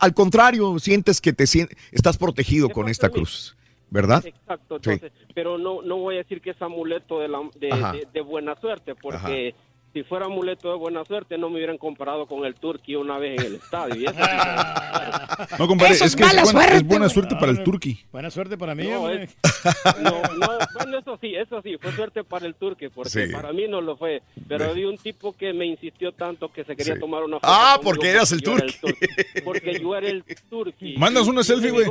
Al 0.01 0.13
contrario, 0.15 0.79
sientes 0.81 1.21
que 1.21 1.33
te 1.33 1.45
sien- 1.47 1.69
estás 1.93 2.19
protegido 2.19 2.69
con 2.71 2.89
esta 2.89 3.09
cruz, 3.11 3.57
¿verdad? 3.95 4.27
Exacto, 4.27 4.79
Sí. 4.83 4.91
entonces, 4.91 5.13
pero 5.35 5.57
no 5.57 5.81
no 5.83 5.97
voy 5.99 6.17
a 6.17 6.19
decir 6.19 6.41
que 6.41 6.51
es 6.51 6.61
amuleto 6.61 7.21
de, 7.21 7.29
la, 7.29 7.39
de, 7.57 7.69
de- 7.69 8.09
de 8.13 8.21
buena 8.21 8.55
suerte, 8.57 8.95
porque 8.95 9.55
si 9.93 10.03
fuera 10.03 10.27
amuleto 10.27 10.71
de 10.73 10.77
buena 10.77 11.05
suerte 11.05 11.39
no 11.39 11.49
me 11.49 11.57
hubieran 11.59 11.79
comparado 11.79 12.27
con 12.27 12.45
el 12.45 12.57
Turqui 12.57 12.97
una 12.97 13.17
vez 13.19 13.39
en 13.39 13.47
el 13.47 13.55
estadio. 13.55 13.95
Y 13.95 14.05
eso 14.07 14.15
No, 15.59 15.69
compadre, 15.69 15.95
Eso 15.95 16.05
es 16.05 16.11
es 16.11 16.17
que 16.17 16.23
es 16.25 16.29
buena, 16.33 16.47
suerte, 16.47 16.77
es 16.77 16.83
buena 16.85 17.05
güey. 17.07 17.15
suerte 17.15 17.35
para 17.37 17.53
el 17.53 17.59
No, 17.59 17.63
turqui. 17.65 18.05
Buena 18.11 18.31
suerte 18.31 18.59
para 18.59 18.75
mí, 18.75 18.89
No. 18.89 19.09
No, 20.03 20.11
no, 20.39 20.49
bueno, 20.75 20.99
eso 20.99 21.17
sí, 21.21 21.35
eso 21.37 21.63
sí, 21.63 21.77
fue 21.81 21.93
suerte 21.93 22.25
para 22.25 22.47
el 22.47 22.55
turque, 22.57 22.91
porque 22.91 23.11
Sí. 23.11 23.33
para 23.33 23.53
mí 23.53 23.67
no 23.69 23.81
lo 23.81 23.97
fue. 23.97 24.23
Pero 24.49 24.65
había 24.71 24.89
un 24.89 24.99
tipo 24.99 25.33
que 25.33 25.53
me 25.53 25.65
insistió 25.67 26.11
tanto 26.13 26.53
que 26.53 26.65
se 26.65 26.75
quería 26.75 26.95
Sí. 26.95 27.01
tomar 27.01 27.23
una 27.23 27.37
foto. 27.37 27.47
Ah, 27.53 27.79
porque 27.83 28.11
eras 28.11 28.33
el 28.33 28.41
yo 28.41 28.57
era 28.57 28.67
turqui. 28.81 29.07
Porque 29.45 29.79
yo 29.81 29.95
era 29.97 30.09
el 30.09 30.25
turqui. 30.51 30.95
Mandas 30.99 31.29
una 31.29 31.45
selfie, 31.45 31.71
güey. 31.71 31.87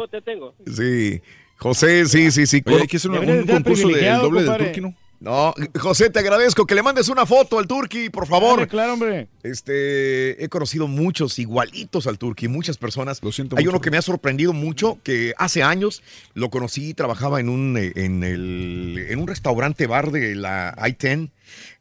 Sí. 0.76 1.22
José, 1.64 2.06
sí, 2.08 2.30
sí, 2.30 2.46
sí. 2.46 2.62
Oye, 2.66 2.82
hay 2.82 2.88
que 2.88 2.98
hacer 2.98 3.10
un, 3.10 3.18
un 3.18 3.48
concurso 3.48 3.88
del 3.88 4.18
doble 4.20 4.44
del 4.44 4.58
turqui, 4.58 4.82
¿no? 4.82 4.94
No, 5.22 5.54
José, 5.80 6.10
te 6.10 6.20
agradezco 6.20 6.66
que 6.66 6.76
le 6.76 6.84
mandes 6.84 7.08
una 7.08 7.26
foto 7.26 7.58
al 7.58 7.66
Turqui, 7.66 8.10
por 8.10 8.28
favor. 8.28 8.58
Dale, 8.58 8.68
claro, 8.68 8.92
hombre. 8.92 9.30
Este, 9.42 10.44
he 10.44 10.50
conocido 10.50 10.90
muchos 10.90 11.40
igualitos 11.40 12.08
al 12.08 12.18
Turqui, 12.18 12.50
muchas 12.50 12.78
personas. 12.78 13.24
Lo 13.24 13.32
siento 13.32 13.56
Hay 13.56 13.64
mucho, 13.64 13.78
uno 13.78 13.80
que 13.80 13.90
me 13.90 13.96
ha 13.96 14.02
sorprendido 14.02 14.52
mucho, 14.52 15.00
que 15.02 15.34
hace 15.38 15.64
años 15.64 16.04
lo 16.34 16.50
conocí, 16.50 16.94
trabajaba 16.94 17.40
en 17.40 17.48
un, 17.48 17.78
eh, 17.78 17.94
en 17.96 18.26
el, 18.26 19.06
en 19.10 19.18
un 19.18 19.28
restaurante 19.30 19.88
bar 19.88 20.12
de 20.12 20.36
la 20.36 20.76
I-10 20.78 21.30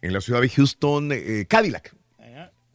en 0.02 0.12
la 0.12 0.20
ciudad 0.20 0.40
de 0.40 0.48
Houston, 0.48 1.10
eh, 1.10 1.44
Cadillac. 1.48 1.96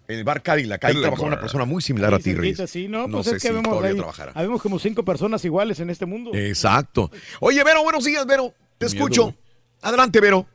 En 0.09 0.17
el 0.19 0.23
bar 0.23 0.41
Cadillac. 0.41 0.83
Ahí 0.85 0.99
trabajaba 1.01 1.27
una 1.27 1.39
persona 1.39 1.65
muy 1.65 1.81
similar 1.81 2.13
a 2.13 2.17
Sí, 2.17 2.23
ti, 2.23 2.33
Reyes. 2.35 2.57
cerquita, 2.57 2.67
sí, 2.71 2.87
no, 2.87 3.07
No 3.07 3.17
pues 3.17 3.25
sé 3.27 3.35
es 3.37 3.41
que 3.41 3.47
si 3.49 3.53
vemos 3.53 3.69
todavía 3.69 3.89
ahí, 3.91 3.97
trabajara. 3.97 4.31
habemos 4.35 4.61
como 4.61 4.79
cinco 4.79 5.03
personas 5.03 5.43
iguales 5.43 5.79
en 5.81 5.89
este 5.89 6.05
mundo. 6.05 6.31
Exacto. 6.33 7.11
Oye, 7.41 7.61
Vero, 7.63 7.83
buenos 7.83 8.05
días, 8.05 8.25
Vero. 8.25 8.53
Te 8.77 8.85
Miedo. 8.85 8.95
escucho. 8.97 9.33
Adelante, 9.81 10.21
Vero. 10.21 10.45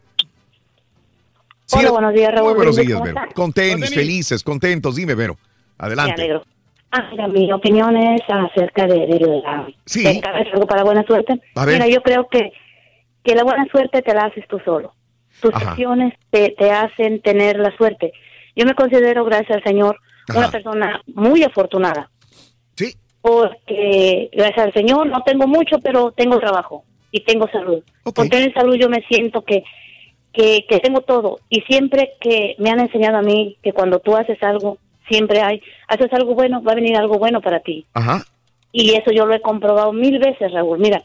Hola, 1.75 1.91
buenos 1.91 2.15
días, 2.15 2.33
Raúl. 2.35 2.49
Muy 2.49 2.57
buenos 2.57 2.77
días, 2.77 2.93
¿cómo 2.93 3.05
Vero. 3.05 3.21
Con 3.35 3.53
tenis, 3.53 3.95
felices, 3.95 4.43
contentos. 4.43 4.97
Dime, 4.97 5.15
Vero. 5.15 5.35
Me 5.79 5.87
Adelante. 5.87 6.15
alegro. 6.15 6.45
Ah, 6.91 7.09
mira, 7.11 7.29
mi 7.29 7.51
opinión 7.53 7.97
es 7.97 8.21
acerca 8.29 8.87
de, 8.87 9.07
de 9.07 9.19
la... 9.43 9.67
Sí. 9.87 10.03
de 10.03 10.21
algo 10.53 10.67
para 10.67 10.85
buena 10.85 11.03
suerte. 11.05 11.41
A 11.55 11.65
ver. 11.65 11.77
Mira, 11.81 11.89
yo 11.89 12.03
creo 12.03 12.29
que, 12.29 12.53
que 13.25 13.35
la 13.35 13.45
buena 13.45 13.67
suerte 13.73 14.03
te 14.03 14.13
la 14.13 14.27
haces 14.27 14.47
tú 14.49 14.59
solo. 14.65 14.95
Tus 15.41 15.55
Ajá. 15.55 15.71
acciones 15.71 16.13
te, 16.31 16.55
te 16.59 16.71
hacen 16.71 17.23
tener 17.23 17.59
la 17.59 17.75
suerte. 17.79 18.13
Yo 18.55 18.67
me 18.67 18.75
considero, 18.75 19.25
gracias 19.25 19.59
al 19.59 19.65
Señor, 19.65 19.99
una 20.35 20.51
persona 20.51 21.01
muy 21.15 21.43
afortunada. 21.43 22.11
Sí. 22.77 22.95
Porque, 23.21 24.31
gracias 24.33 24.67
al 24.67 24.73
Señor, 24.73 25.07
no 25.07 25.23
tengo 25.23 25.47
mucho, 25.47 25.79
pero 25.81 26.13
tengo 26.13 26.39
trabajo 26.39 26.85
y 27.11 27.21
tengo 27.21 27.49
salud. 27.49 27.83
Por 28.03 28.29
tener 28.29 28.53
salud 28.55 28.77
yo 28.77 28.89
me 28.89 29.03
siento 29.09 29.43
que, 29.43 29.65
que, 30.33 30.67
que 30.69 30.81
tengo 30.81 31.03
todo. 31.03 31.39
Y 31.49 31.61
siempre 31.63 32.13
que 32.21 32.57
me 32.59 32.71
han 32.71 32.81
enseñado 32.81 33.19
a 33.19 33.23
mí 33.23 33.57
que 33.63 33.73
cuando 33.73 34.01
tú 34.01 34.17
haces 34.17 34.43
algo, 34.43 34.79
siempre 35.09 35.41
hay, 35.41 35.63
haces 35.89 36.13
algo 36.13 36.35
bueno, 36.35 36.63
va 36.63 36.73
a 36.73 36.77
venir 36.77 36.97
algo 36.97 37.19
bueno 37.19 37.41
para 37.41 37.61
ti. 37.61 37.87
Ajá. 37.95 38.25
Y 38.73 38.95
eso 38.95 39.13
yo 39.13 39.27
lo 39.27 39.35
he 39.35 39.43
comprobado 39.43 39.93
mil 39.93 40.19
veces, 40.19 40.51
Raúl. 40.51 40.79
Mira, 40.79 41.03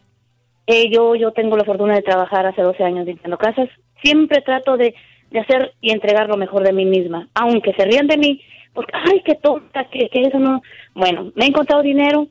eh, 0.66 0.90
yo, 0.90 1.16
yo 1.16 1.32
tengo 1.32 1.58
la 1.58 1.66
fortuna 1.66 1.96
de 1.96 2.02
trabajar 2.02 2.46
hace 2.46 2.62
12 2.62 2.84
años 2.84 3.06
limpiando 3.06 3.38
casas. 3.38 3.70
Siempre 4.02 4.42
trato 4.42 4.78
de, 4.78 4.96
de 5.32 5.40
hacer 5.40 5.74
y 5.82 5.92
entregar 5.92 6.28
lo 6.28 6.38
mejor 6.38 6.64
de 6.64 6.74
mí 6.74 6.86
misma. 6.86 7.28
Aunque 7.34 7.74
se 7.74 7.86
rían 7.86 8.08
de 8.08 8.18
mí, 8.18 8.42
porque, 8.74 8.92
ay, 8.94 9.22
qué 9.26 9.36
tonta, 9.36 9.86
que, 9.86 10.10
que 10.10 10.22
eso 10.22 10.40
no... 10.40 10.62
Bueno, 10.94 11.32
me 11.36 11.46
he 11.46 11.48
encontrado 11.50 11.82
dinero, 11.82 12.28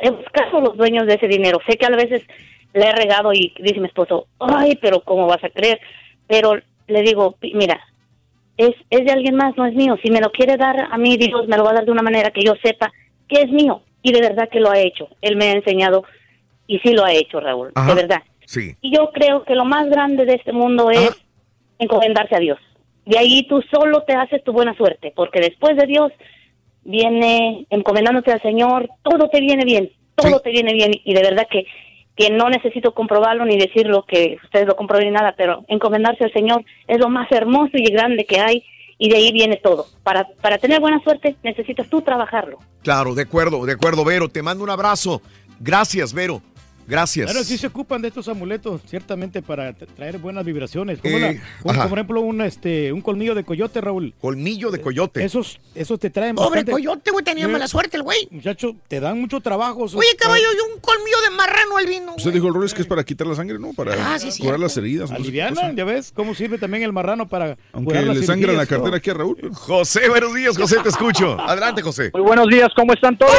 he 0.00 0.10
buscado 0.10 0.60
los 0.60 0.76
dueños 0.76 1.06
de 1.06 1.14
ese 1.14 1.28
dinero. 1.28 1.58
Sé 1.66 1.76
que 1.76 1.86
a 1.86 1.90
veces 1.90 2.22
le 2.74 2.86
he 2.86 2.92
regado 2.92 3.32
y 3.32 3.52
dice 3.58 3.80
mi 3.80 3.86
esposo, 3.86 4.26
ay, 4.40 4.78
pero 4.80 5.00
¿cómo 5.00 5.26
vas 5.26 5.42
a 5.44 5.50
creer? 5.50 5.80
Pero 6.26 6.54
le 6.88 7.02
digo, 7.02 7.32
"Pi- 7.38 7.52
mira, 7.54 7.80
es, 8.56 8.70
es 8.90 9.04
de 9.04 9.12
alguien 9.12 9.34
más, 9.36 9.56
no 9.56 9.66
es 9.66 9.74
mío. 9.74 9.96
Si 10.02 10.10
me 10.10 10.20
lo 10.20 10.30
quiere 10.30 10.56
dar 10.56 10.88
a 10.90 10.98
mí, 10.98 11.16
Dios 11.16 11.46
me 11.48 11.56
lo 11.56 11.64
va 11.64 11.70
a 11.70 11.74
dar 11.74 11.84
de 11.84 11.92
una 11.92 12.02
manera 12.02 12.30
que 12.30 12.42
yo 12.42 12.54
sepa 12.62 12.92
que 13.28 13.42
es 13.42 13.50
mío. 13.50 13.82
Y 14.02 14.12
de 14.12 14.20
verdad 14.20 14.48
que 14.50 14.60
lo 14.60 14.70
ha 14.70 14.78
hecho. 14.80 15.08
Él 15.20 15.36
me 15.36 15.46
ha 15.46 15.52
enseñado 15.52 16.04
y 16.66 16.78
sí 16.80 16.92
lo 16.92 17.04
ha 17.04 17.12
hecho, 17.12 17.38
Raúl, 17.40 17.70
de 17.86 17.94
verdad. 17.94 18.22
Sí. 18.46 18.74
Y 18.82 18.94
yo 18.94 19.10
creo 19.12 19.44
que 19.44 19.54
lo 19.54 19.64
más 19.64 19.88
grande 19.88 20.24
de 20.26 20.34
este 20.34 20.52
mundo 20.52 20.90
es 20.90 21.21
encomendarse 21.82 22.34
a 22.34 22.40
Dios. 22.40 22.58
De 23.04 23.18
ahí 23.18 23.46
tú 23.48 23.62
solo 23.70 24.02
te 24.02 24.14
haces 24.14 24.42
tu 24.44 24.52
buena 24.52 24.74
suerte, 24.76 25.12
porque 25.14 25.40
después 25.40 25.76
de 25.76 25.86
Dios 25.86 26.12
viene 26.84 27.66
encomendándote 27.70 28.32
al 28.32 28.42
Señor, 28.42 28.88
todo 29.02 29.28
te 29.28 29.40
viene 29.40 29.64
bien, 29.64 29.90
todo 30.14 30.40
te 30.40 30.50
viene 30.50 30.72
bien 30.72 30.92
y 31.04 31.14
de 31.14 31.22
verdad 31.22 31.46
que 31.50 31.66
que 32.14 32.30
no 32.30 32.50
necesito 32.50 32.92
comprobarlo 32.92 33.46
ni 33.46 33.56
decirlo 33.56 34.04
que 34.06 34.36
ustedes 34.44 34.66
lo 34.66 34.76
comprueben 34.76 35.08
ni 35.08 35.14
nada, 35.14 35.34
pero 35.34 35.64
encomendarse 35.68 36.24
al 36.24 36.32
Señor 36.32 36.62
es 36.86 36.98
lo 36.98 37.08
más 37.08 37.30
hermoso 37.32 37.70
y 37.72 37.90
grande 37.90 38.26
que 38.26 38.38
hay 38.38 38.62
y 38.98 39.08
de 39.08 39.16
ahí 39.16 39.32
viene 39.32 39.56
todo. 39.56 39.86
Para 40.02 40.28
para 40.42 40.58
tener 40.58 40.80
buena 40.80 41.02
suerte 41.02 41.36
necesitas 41.42 41.88
tú 41.88 42.02
trabajarlo. 42.02 42.58
Claro, 42.82 43.14
de 43.14 43.22
acuerdo, 43.22 43.64
de 43.64 43.72
acuerdo, 43.72 44.04
Vero. 44.04 44.28
Te 44.28 44.42
mando 44.42 44.62
un 44.62 44.70
abrazo. 44.70 45.22
Gracias, 45.58 46.12
Vero. 46.12 46.42
Gracias. 46.92 47.32
Pero 47.32 47.42
sí 47.42 47.56
se 47.56 47.68
ocupan 47.68 48.02
de 48.02 48.08
estos 48.08 48.28
amuletos, 48.28 48.82
ciertamente, 48.86 49.40
para 49.40 49.74
tra- 49.74 49.86
traer 49.96 50.18
buenas 50.18 50.44
vibraciones. 50.44 50.98
Como, 51.00 51.16
Eh, 51.16 51.20
la- 51.20 51.62
como- 51.62 51.88
por 51.88 51.98
ejemplo 51.98 52.20
un, 52.20 52.42
este, 52.42 52.92
un 52.92 53.00
colmillo 53.00 53.34
de 53.34 53.44
coyote, 53.44 53.80
Raúl. 53.80 54.12
Colmillo 54.20 54.70
de 54.70 54.80
coyote. 54.82 55.24
Esos, 55.24 55.58
esos 55.74 55.98
te 55.98 56.10
traen 56.10 56.34
Pobre 56.36 56.50
bastante- 56.60 56.72
coyote, 56.72 57.10
güey, 57.10 57.24
tenía 57.24 57.46
Eh, 57.46 57.48
mala 57.48 57.66
suerte 57.66 57.96
el 57.96 58.02
güey. 58.02 58.28
Muchacho, 58.30 58.76
te 58.88 59.00
dan 59.00 59.18
mucho 59.18 59.40
trabajo. 59.40 59.86
esos- 59.86 59.98
Oye, 59.98 60.14
caballo, 60.18 60.44
y 60.44 60.72
un 60.74 60.80
colmillo 60.80 61.16
de 61.30 61.36
marrano 61.36 61.78
al 61.78 61.86
vino. 61.86 62.14
Usted 62.16 62.30
dijo, 62.32 62.50
Rol, 62.50 62.66
es 62.66 62.74
que 62.74 62.82
es 62.82 62.86
para 62.88 63.02
quitar 63.04 63.26
la 63.26 63.36
sangre, 63.36 63.58
¿no? 63.58 63.72
Para 63.72 63.94
Ah, 63.94 64.18
sí, 64.18 64.26
curar 64.26 64.32
cierto. 64.34 64.58
las 64.58 64.76
heridas. 64.76 65.10
Aliviana, 65.10 65.72
ya 65.72 65.84
ves 65.84 66.12
cómo 66.14 66.34
sirve 66.34 66.58
también 66.58 66.82
el 66.82 66.92
marrano 66.92 67.26
para 67.26 67.56
Aunque 67.72 67.86
curar 67.88 68.04
las 68.04 68.18
le 68.18 68.26
sangra 68.26 68.52
la 68.52 68.66
cartera 68.66 68.98
aquí 68.98 69.08
a 69.08 69.14
Raúl. 69.14 69.38
José, 69.54 70.10
buenos 70.10 70.34
días, 70.34 70.58
José, 70.58 70.76
te 70.82 70.90
escucho. 70.90 71.36
Adelante, 71.40 71.80
José. 71.80 72.10
Muy 72.12 72.22
buenos 72.22 72.48
días, 72.48 72.68
¿cómo 72.76 72.92
están 72.92 73.16
todos? 73.16 73.32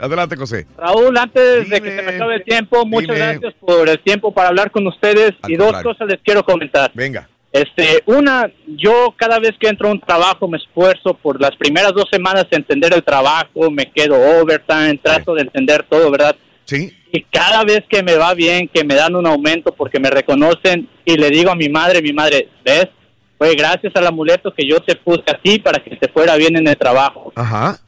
Adelante, 0.00 0.36
José. 0.36 0.66
Raúl, 0.76 1.16
antes 1.16 1.68
de 1.68 1.80
que 1.80 1.96
se 1.96 2.02
me 2.02 2.12
acabe 2.16 2.34
el 2.36 2.44
tiempo, 2.44 2.84
muchas 2.86 3.14
Dime. 3.14 3.28
gracias 3.32 3.54
por 3.60 3.88
el 3.88 3.98
tiempo 4.00 4.32
para 4.32 4.48
hablar 4.48 4.70
con 4.70 4.86
ustedes 4.86 5.32
Al 5.42 5.50
y 5.50 5.56
dos 5.56 5.66
contrario. 5.66 5.90
cosas 5.92 6.08
les 6.08 6.20
quiero 6.22 6.44
comentar. 6.44 6.90
Venga. 6.94 7.28
Este, 7.52 8.02
una, 8.06 8.50
yo 8.66 9.12
cada 9.14 9.38
vez 9.38 9.52
que 9.60 9.68
entro 9.68 9.88
a 9.88 9.92
un 9.92 10.00
trabajo 10.00 10.48
me 10.48 10.56
esfuerzo 10.56 11.12
por 11.12 11.38
las 11.38 11.54
primeras 11.56 11.92
dos 11.92 12.06
semanas 12.10 12.46
de 12.50 12.56
entender 12.56 12.94
el 12.94 13.02
trabajo, 13.02 13.70
me 13.70 13.90
quedo 13.90 14.14
overtime, 14.40 14.98
trato 15.02 15.34
de 15.34 15.42
entender 15.42 15.84
todo, 15.88 16.10
¿verdad? 16.10 16.34
Sí. 16.64 16.90
Y 17.12 17.22
cada 17.24 17.62
vez 17.64 17.82
que 17.90 18.02
me 18.02 18.14
va 18.16 18.32
bien, 18.32 18.68
que 18.72 18.84
me 18.84 18.94
dan 18.94 19.14
un 19.16 19.26
aumento 19.26 19.70
porque 19.74 20.00
me 20.00 20.08
reconocen 20.08 20.88
y 21.04 21.18
le 21.18 21.28
digo 21.28 21.50
a 21.50 21.54
mi 21.54 21.68
madre, 21.68 22.00
mi 22.00 22.14
madre, 22.14 22.48
¿ves? 22.64 22.88
Fue 23.36 23.54
gracias 23.54 23.92
al 23.96 24.06
amuleto 24.06 24.54
que 24.54 24.66
yo 24.66 24.80
te 24.80 24.94
puse 24.96 25.24
a 25.28 25.38
ti 25.38 25.58
para 25.58 25.82
que 25.82 25.94
te 25.96 26.08
fuera 26.08 26.36
bien 26.36 26.56
en 26.56 26.66
el 26.68 26.76
trabajo. 26.78 27.32
Ajá. 27.36 27.78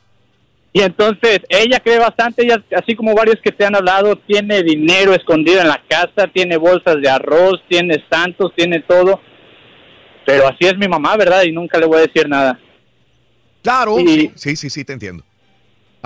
Y 0.77 0.81
entonces 0.83 1.39
ella 1.49 1.79
cree 1.79 2.01
bastante, 2.01 2.43
ella, 2.45 2.61
así 2.77 2.97
como 2.97 3.15
varios 3.15 3.37
que 3.41 3.53
te 3.53 3.65
han 3.65 3.77
hablado, 3.77 4.17
tiene 4.17 4.61
dinero 4.65 5.15
escondido 5.15 5.61
en 5.61 5.69
la 5.69 5.81
casa, 5.89 6.27
tiene 6.35 6.57
bolsas 6.57 7.01
de 7.01 7.09
arroz, 7.09 7.63
tiene 7.69 8.05
santos, 8.11 8.53
tiene 8.57 8.81
todo. 8.81 9.21
Pero 10.27 10.49
así 10.49 10.67
es 10.67 10.77
mi 10.77 10.89
mamá, 10.89 11.17
¿verdad? 11.17 11.45
Y 11.45 11.53
nunca 11.53 11.79
le 11.79 11.87
voy 11.87 11.99
a 11.99 12.07
decir 12.07 12.29
nada. 12.29 12.59
Claro. 13.63 14.01
Y- 14.01 14.33
Sí, 14.35 14.57
sí, 14.57 14.69
sí, 14.69 14.85
te 14.85 14.93
entiendo. 14.95 15.23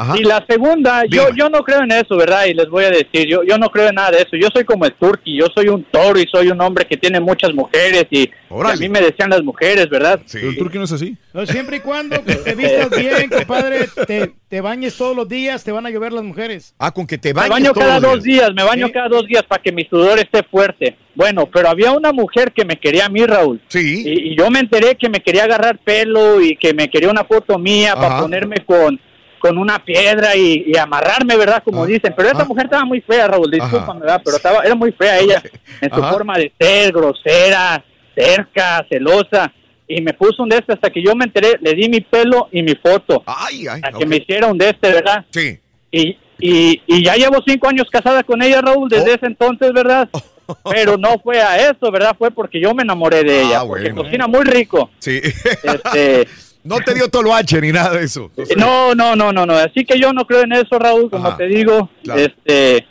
Ajá. 0.01 0.15
Y 0.17 0.23
la 0.23 0.47
segunda, 0.49 1.02
yo, 1.10 1.31
yo 1.35 1.49
no 1.51 1.65
creo 1.65 1.83
en 1.83 1.91
eso, 1.91 2.17
¿verdad? 2.17 2.47
Y 2.47 2.55
les 2.55 2.68
voy 2.68 2.85
a 2.85 2.91
decir, 2.91 3.27
yo, 3.28 3.43
yo 3.43 3.59
no 3.59 3.68
creo 3.68 3.89
en 3.89 3.97
nada 3.97 4.12
de 4.12 4.18
eso. 4.18 4.36
Yo 4.41 4.47
soy 4.55 4.62
como 4.62 4.85
el 4.85 4.93
turqui, 4.93 5.36
yo 5.36 5.47
soy 5.52 5.67
un 5.67 5.83
toro 5.91 6.20
y 6.20 6.27
soy 6.31 6.51
un 6.51 6.60
hombre 6.60 6.86
que 6.86 6.97
tiene 6.97 7.18
muchas 7.18 7.52
mujeres 7.52 8.07
y, 8.09 8.20
y 8.20 8.31
a 8.49 8.77
mí 8.77 8.89
me 8.89 9.01
decían 9.01 9.28
las 9.28 9.43
mujeres, 9.43 9.91
¿verdad? 9.91 10.20
Pero 10.33 10.51
el 10.51 10.57
turqui 10.57 10.78
no 10.78 10.85
es 10.85 10.93
así. 10.93 11.17
No, 11.33 11.44
siempre 11.47 11.78
y 11.78 11.81
cuando 11.81 12.23
que 12.25 12.36
te 12.36 12.55
vistas 12.55 12.91
bien, 12.91 13.28
compadre, 13.28 13.89
te, 14.07 14.35
te 14.49 14.60
bañes 14.60 14.97
todos 14.97 15.17
los 15.17 15.28
días, 15.28 15.65
te 15.65 15.73
van 15.73 15.85
a 15.85 15.91
llover 15.91 16.12
las 16.12 16.23
mujeres. 16.23 16.77
Ah, 16.78 16.93
con 16.93 17.05
que 17.05 17.18
te 17.18 17.35
Me 17.35 17.41
bañes 17.41 17.51
baño 17.51 17.73
todos 17.73 17.85
cada 17.85 17.99
los 17.99 18.12
dos 18.12 18.23
días, 18.23 18.52
me 18.55 18.62
baño 18.62 18.93
cada 18.93 19.09
dos 19.09 19.27
días 19.27 19.43
para 19.49 19.60
que 19.60 19.73
mi 19.73 19.85
sudor 19.86 20.20
esté 20.20 20.44
fuerte. 20.44 20.97
Bueno, 21.17 21.51
pero 21.52 21.70
había 21.70 21.91
una 21.91 22.12
mujer 22.12 22.52
que 22.52 22.65
me 22.65 22.77
quería 22.77 23.07
a 23.07 23.09
mí, 23.09 23.27
Raúl. 23.27 23.60
Sí. 23.67 24.05
Y, 24.07 24.33
y 24.33 24.36
yo 24.36 24.49
me 24.49 24.60
enteré 24.60 24.94
que 24.94 25.09
me 25.09 25.20
quería 25.20 25.43
agarrar 25.43 25.78
pelo 25.78 26.41
y 26.41 26.55
que 26.55 26.73
me 26.73 26.89
quería 26.89 27.10
una 27.10 27.25
foto 27.25 27.59
mía 27.59 27.97
para 27.97 28.20
ponerme 28.20 28.65
con, 28.65 29.01
con 29.39 29.58
una 29.58 29.84
piedra 29.84 30.36
y, 30.36 30.65
y 30.67 30.76
amarrarme, 30.76 31.36
¿verdad? 31.36 31.62
Como 31.65 31.86
dicen. 31.86 32.15
Pero 32.17 32.28
esa 32.28 32.44
mujer 32.44 32.67
estaba 32.67 32.84
muy 32.84 33.00
fea, 33.00 33.28
Raúl, 33.28 33.50
discúlpame, 33.50 34.00
¿verdad? 34.00 34.20
Pero 34.25 34.36
estaba, 34.36 34.62
era 34.62 34.75
muy 34.75 34.92
fea 34.92 35.18
ella 35.18 35.42
en 35.81 35.91
su 35.91 36.00
Ajá. 36.02 36.12
forma 36.12 36.36
de 36.36 36.52
ser, 36.58 36.92
grosera, 36.92 37.84
cerca, 38.15 38.84
celosa. 38.89 39.52
Y 39.86 40.02
me 40.02 40.12
puso 40.12 40.42
un 40.42 40.50
de 40.50 40.57
este 40.57 40.75
hasta 40.75 40.91
que 40.91 41.02
yo 41.02 41.15
me 41.15 41.25
enteré, 41.25 41.58
le 41.60 41.73
di 41.73 41.89
mi 41.89 42.00
pelo 42.00 42.49
y 42.52 42.62
mi 42.62 42.75
foto. 42.75 43.23
Ay, 43.26 43.67
ay. 43.68 43.81
Para 43.81 43.97
que 43.97 44.07
me 44.07 44.17
hiciera 44.17 44.47
un 44.49 44.58
de 44.58 44.68
este, 44.68 44.92
¿verdad? 44.92 45.25
Sí. 45.31 45.58
Y, 45.91 46.18
y, 46.39 46.83
y 46.86 47.05
ya 47.05 47.15
llevo 47.15 47.42
cinco 47.47 47.68
años 47.68 47.89
casada 47.91 48.23
con 48.23 48.42
ella, 48.42 48.60
Raúl, 48.60 48.89
desde 48.89 49.15
ese 49.15 49.26
entonces, 49.26 49.73
¿verdad? 49.73 50.08
Pero 50.70 50.97
no 50.97 51.18
fue 51.18 51.41
a 51.41 51.70
eso, 51.70 51.91
¿verdad? 51.91 52.15
Fue 52.18 52.31
porque 52.31 52.60
yo 52.60 52.75
me 52.75 52.83
enamoré 52.83 53.23
de 53.23 53.42
ella. 53.42 53.60
porque 53.65 53.84
bueno. 53.91 54.02
cocina 54.02 54.26
muy 54.26 54.44
rico. 54.44 54.91
Sí. 54.99 55.20
Este, 55.62 56.26
no 56.65 56.77
te 56.81 56.95
dio 56.95 57.09
toloache 57.09 57.61
ni 57.61 57.73
nada 57.73 57.91
de 57.97 58.05
eso. 58.05 58.31
no, 58.57 58.95
no, 58.95 59.17
no, 59.17 59.33
no, 59.33 59.47
no. 59.47 59.55
Así 59.55 59.85
que 59.85 59.99
yo 59.99 60.12
no 60.12 60.25
creo 60.27 60.43
en 60.43 60.53
eso, 60.53 60.78
Raúl, 60.78 61.11
como 61.11 61.28
Ajá. 61.28 61.37
te 61.37 61.47
digo. 61.47 61.91
Claro. 62.03 62.20
Este, 62.20 62.87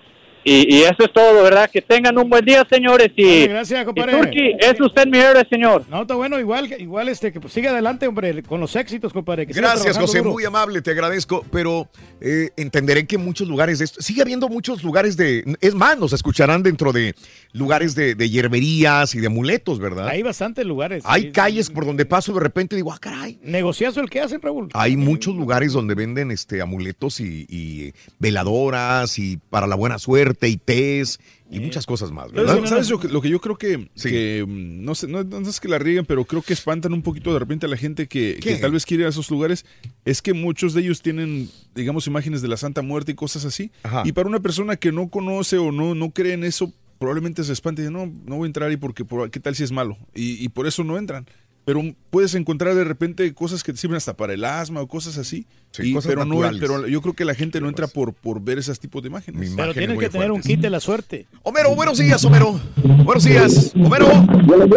y, 0.50 0.78
y 0.78 0.84
eso 0.84 1.04
es 1.04 1.12
todo, 1.12 1.44
¿verdad? 1.44 1.70
Que 1.70 1.82
tengan 1.82 2.18
un 2.18 2.30
buen 2.30 2.46
día, 2.46 2.66
señores. 2.72 3.10
Y, 3.18 3.48
gracias, 3.48 3.82
y 3.82 3.86
compadre. 3.86 4.14
Turki, 4.14 4.56
es 4.58 4.80
usted 4.80 5.06
mi 5.06 5.18
héroe, 5.18 5.46
señor. 5.50 5.84
No, 5.90 6.04
está 6.04 6.16
bueno, 6.16 6.40
igual, 6.40 6.74
igual 6.80 7.10
este, 7.10 7.34
que 7.34 7.42
pues, 7.42 7.52
siga 7.52 7.72
adelante, 7.72 8.08
hombre, 8.08 8.42
con 8.44 8.62
los 8.62 8.74
éxitos, 8.78 9.12
compadre. 9.12 9.46
que 9.46 9.52
Gracias, 9.52 9.98
José, 9.98 10.20
duro. 10.20 10.32
muy 10.32 10.46
amable, 10.46 10.82
te 10.82 10.92
agradezco, 10.92 11.46
pero 11.52 11.90
eh, 12.22 12.52
entenderé 12.56 13.06
que 13.06 13.18
muchos 13.18 13.50
lugares 13.50 13.80
de 13.80 13.86
esto, 13.86 14.02
sigue 14.02 14.22
habiendo 14.22 14.48
muchos 14.48 14.86
lugares 14.86 15.18
de, 15.18 15.44
es 15.60 15.76
más, 15.76 15.98
nos 15.98 16.14
escucharán 16.14 16.64
dentro 16.64 16.94
de 16.94 17.14
lugares 17.52 17.94
de, 17.94 18.16
de 18.16 18.30
hierberías 18.30 19.16
y 19.16 19.20
de 19.20 19.28
amuletos, 19.28 19.80
¿verdad? 19.80 20.08
Hay 20.08 20.24
bastantes 20.24 20.66
lugares. 20.66 21.04
Hay 21.06 21.24
sí. 21.24 21.32
calles 21.34 21.70
por 21.70 21.86
donde 21.86 22.06
paso 22.06 22.32
de 22.32 22.40
repente 22.40 22.76
y 22.76 22.78
digo, 22.78 22.94
ah, 22.94 23.00
caray. 23.00 23.38
Negociazo 23.42 24.00
el 24.00 24.10
que 24.10 24.22
hacen, 24.22 24.42
Raúl. 24.42 24.70
Hay 24.76 24.96
muchos 24.96 25.36
lugares 25.36 25.74
donde 25.74 25.94
venden 25.94 26.32
este 26.32 26.62
amuletos 26.62 27.20
y, 27.20 27.46
y 27.50 27.92
veladoras 28.18 29.20
y 29.20 29.36
para 29.50 29.68
la 29.68 29.76
buena 29.76 30.00
suerte 30.00 30.37
y 30.42 30.58
tés 30.58 31.20
y 31.50 31.60
muchas 31.62 31.86
cosas 31.86 32.12
más, 32.12 32.32
¿verdad? 32.32 32.56
¿Sabes, 32.56 32.70
sabes 32.70 32.90
lo, 32.90 33.00
que, 33.00 33.08
lo 33.08 33.22
que 33.22 33.30
yo 33.30 33.40
creo 33.40 33.58
que, 33.58 33.90
que, 34.10 34.46
mm, 34.46 34.84
no, 34.84 34.96
sé, 34.96 35.08
no, 35.08 35.24
no 35.24 35.50
es 35.50 35.60
que 35.60 35.68
la 35.70 35.80
rieguen, 35.80 36.06
pero 36.06 36.26
creo 36.26 36.42
que 36.42 36.54
espantan 36.54 36.94
un 36.94 37.02
poquito 37.02 37.32
de 37.34 37.40
repente 37.40 37.66
a 37.66 37.70
la 37.70 37.78
gente 37.78 38.08
que, 38.08 38.38
tal 38.62 38.72
vez 38.74 38.86
quiere 38.86 39.04
ir 39.04 39.08
a 39.08 39.10
esos 39.10 39.32
lugares? 39.32 39.66
Es 40.06 40.22
que 40.22 40.34
muchos 40.34 40.74
de 40.74 40.82
ellos 40.82 41.02
tienen, 41.02 41.50
digamos, 41.74 42.06
imágenes 42.08 42.42
de 42.42 42.50
la 42.50 42.58
Santa 42.58 42.82
Muerte 42.82 43.14
y 43.14 43.16
cosas 43.16 43.46
así. 43.46 43.72
Y 44.06 44.12
para 44.12 44.28
una 44.28 44.42
persona 44.42 44.76
que 44.76 44.92
no 44.92 45.08
conoce 45.10 45.58
o 45.58 45.72
no, 45.72 45.96
no 45.96 46.12
cree 46.12 46.34
en 46.34 46.44
eso, 46.44 46.74
probablemente 47.00 47.44
se 47.44 47.54
espante 47.54 47.82
y 47.82 47.86
dice, 47.86 47.94
no, 47.94 48.06
no 48.26 48.36
voy 48.36 48.46
a 48.46 48.48
entrar 48.48 48.70
ahí 48.70 48.78
porque 48.78 49.06
por- 49.06 49.32
qué 49.32 49.40
tal 49.40 49.56
si 49.56 49.64
es 49.64 49.72
malo. 49.72 49.98
Y, 50.14 50.44
y 50.44 50.50
por 50.50 50.68
eso 50.68 50.84
no 50.84 50.98
entran. 50.98 51.26
Pero 51.68 51.82
puedes 52.12 52.34
encontrar 52.34 52.76
de 52.76 52.86
repente 52.86 53.34
cosas 53.34 53.62
que 53.62 53.74
te 53.74 53.78
sirven 53.78 53.98
hasta 53.98 54.16
para 54.16 54.34
el 54.34 54.46
asma 54.46 54.80
o 54.80 54.88
cosas 54.88 55.18
así. 55.18 55.46
Sí, 55.72 55.90
Y- 55.90 55.94
cosas 55.94 56.08
pero, 56.08 56.24
no, 56.24 56.40
pero 56.62 56.88
yo 56.88 57.02
creo 57.02 57.14
que 57.14 57.26
la 57.26 57.36
gente 57.36 57.60
no 57.60 57.68
entra 57.68 57.88
por, 57.88 58.14
por 58.14 58.40
ver 58.40 58.58
esos 58.58 58.80
tipos 58.80 59.04
de 59.04 59.10
imágenes. 59.10 59.52
Pero 59.54 59.74
tienes 59.74 60.00
que 60.00 60.08
tener 60.08 60.32
un 60.32 60.40
kit 60.40 60.62
de 60.62 60.70
la 60.70 60.80
suerte. 60.80 61.26
Homero, 61.44 61.76
buenos 61.76 61.98
días, 61.98 62.24
Homero. 62.24 62.58
Buenos 63.04 63.26
días, 63.26 63.74
Homero. 63.76 64.08
Buenos 64.46 64.70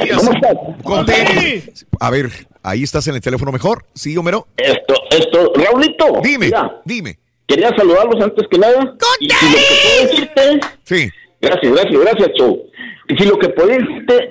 días. 0.00 0.30
Con 0.82 1.04
tenis. 1.04 1.86
A 2.00 2.08
ver, 2.08 2.30
Ahí 2.64 2.84
estás 2.84 3.06
en 3.08 3.16
el 3.16 3.20
teléfono 3.20 3.50
mejor. 3.52 3.84
¿Sí, 3.92 4.16
Homero? 4.16 4.46
Esto, 4.56 4.94
esto, 5.10 5.52
Raulito. 5.54 6.20
Dime, 6.22 6.46
mira, 6.46 6.80
dime. 6.84 7.18
Quería 7.46 7.68
saludarlos 7.76 8.22
antes 8.22 8.46
que 8.50 8.56
nada. 8.56 8.96
Y 9.20 9.28
si 9.28 9.46
lo 9.46 9.56
que 9.58 9.64
puedo 9.82 10.08
decirte. 10.08 10.60
Sí. 10.84 11.10
Gracias, 11.40 11.72
gracias, 11.72 12.00
gracias, 12.00 12.30
Show. 12.38 12.62
Y 13.08 13.16
si 13.16 13.24
lo 13.28 13.38
que 13.38 13.48
podía 13.50 13.78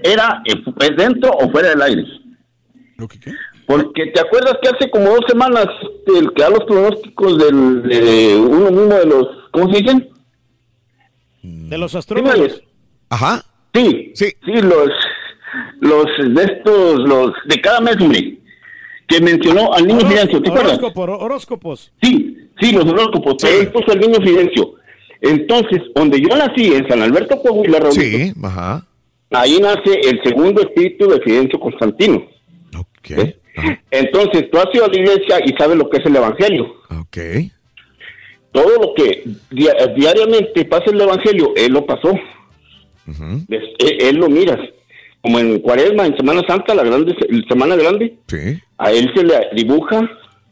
era 0.03 0.41
eh, 0.45 0.55
fu- 0.63 0.73
dentro 0.97 1.31
o 1.31 1.49
fuera 1.51 1.69
del 1.69 1.81
aire. 1.81 2.05
Porque 3.67 4.07
te 4.07 4.19
acuerdas 4.19 4.57
que 4.61 4.69
hace 4.69 4.89
como 4.89 5.05
dos 5.11 5.21
semanas 5.27 5.65
el 6.17 6.33
que 6.33 6.41
da 6.41 6.49
los 6.49 6.63
pronósticos 6.65 7.37
del, 7.37 7.83
de 7.83 8.35
uno 8.37 8.69
mismo 8.71 8.93
de 8.95 9.05
los, 9.05 9.27
¿cómo 9.51 9.71
se 9.73 9.81
dicen? 9.81 10.09
De 11.41 11.77
los 11.77 11.95
astrónomos. 11.95 12.61
Ajá. 13.09 13.43
Sí, 13.73 14.11
sí, 14.15 14.33
los, 14.45 14.89
los 15.79 16.05
de 16.35 16.43
estos, 16.43 16.99
los 17.07 17.31
de 17.45 17.61
cada 17.61 17.79
mes, 17.81 17.95
hombre, 18.01 18.37
que 19.07 19.21
mencionó 19.21 19.73
al 19.73 19.87
niño 19.87 20.01
Fidencio, 20.01 20.41
¿te 20.41 20.49
acuerdas? 20.49 20.73
Horóscopo, 20.77 21.01
hor- 21.03 21.17
horóscopos. 21.23 21.91
Sí, 22.01 22.37
sí, 22.59 22.71
los 22.73 22.85
horóscopos, 22.85 23.35
pero 23.41 23.57
él 23.61 23.67
puso 23.71 23.91
al 23.91 23.99
niño 23.99 24.19
Fidencio. 24.21 24.73
Entonces, 25.21 25.81
donde 25.95 26.19
yo 26.19 26.29
nací, 26.35 26.73
en 26.73 26.87
San 26.87 27.01
Alberto, 27.01 27.39
Coahuila, 27.41 27.79
Raulito, 27.79 28.01
Sí, 28.01 28.33
ajá. 28.43 28.85
ahí 29.31 29.59
nace 29.61 29.99
el 30.09 30.19
segundo 30.23 30.61
espíritu 30.61 31.07
de 31.07 31.21
Fidencio 31.21 31.59
Constantino. 31.59 32.23
¿Ves? 33.09 33.35
Entonces, 33.91 34.49
tú 34.51 34.57
has 34.57 34.67
ido 34.73 34.85
a 34.85 34.87
la 34.87 34.97
iglesia 34.97 35.39
y 35.45 35.53
sabes 35.57 35.77
lo 35.77 35.89
que 35.89 35.97
es 35.97 36.05
el 36.05 36.15
evangelio. 36.15 36.75
Ok. 36.99 37.17
Todo 38.51 38.69
lo 38.81 38.93
que 38.95 39.23
dia- 39.49 39.73
diariamente 39.95 40.65
pasa 40.65 40.85
el 40.91 40.99
evangelio, 41.01 41.53
él 41.55 41.71
lo 41.73 41.85
pasó. 41.85 42.13
¿Ves? 43.47 43.63
Él, 43.79 43.97
él 44.01 44.15
lo 44.17 44.29
miras. 44.29 44.59
Como 45.21 45.39
en 45.39 45.59
Cuaresma, 45.59 46.05
en 46.07 46.15
Semana 46.17 46.41
Santa, 46.47 46.73
la 46.73 46.83
grande 46.83 47.15
se- 47.19 47.47
Semana 47.47 47.75
Grande, 47.75 48.15
Sí. 48.27 48.59
a 48.77 48.91
él 48.91 49.11
se 49.15 49.23
le 49.23 49.35
dibuja 49.53 50.01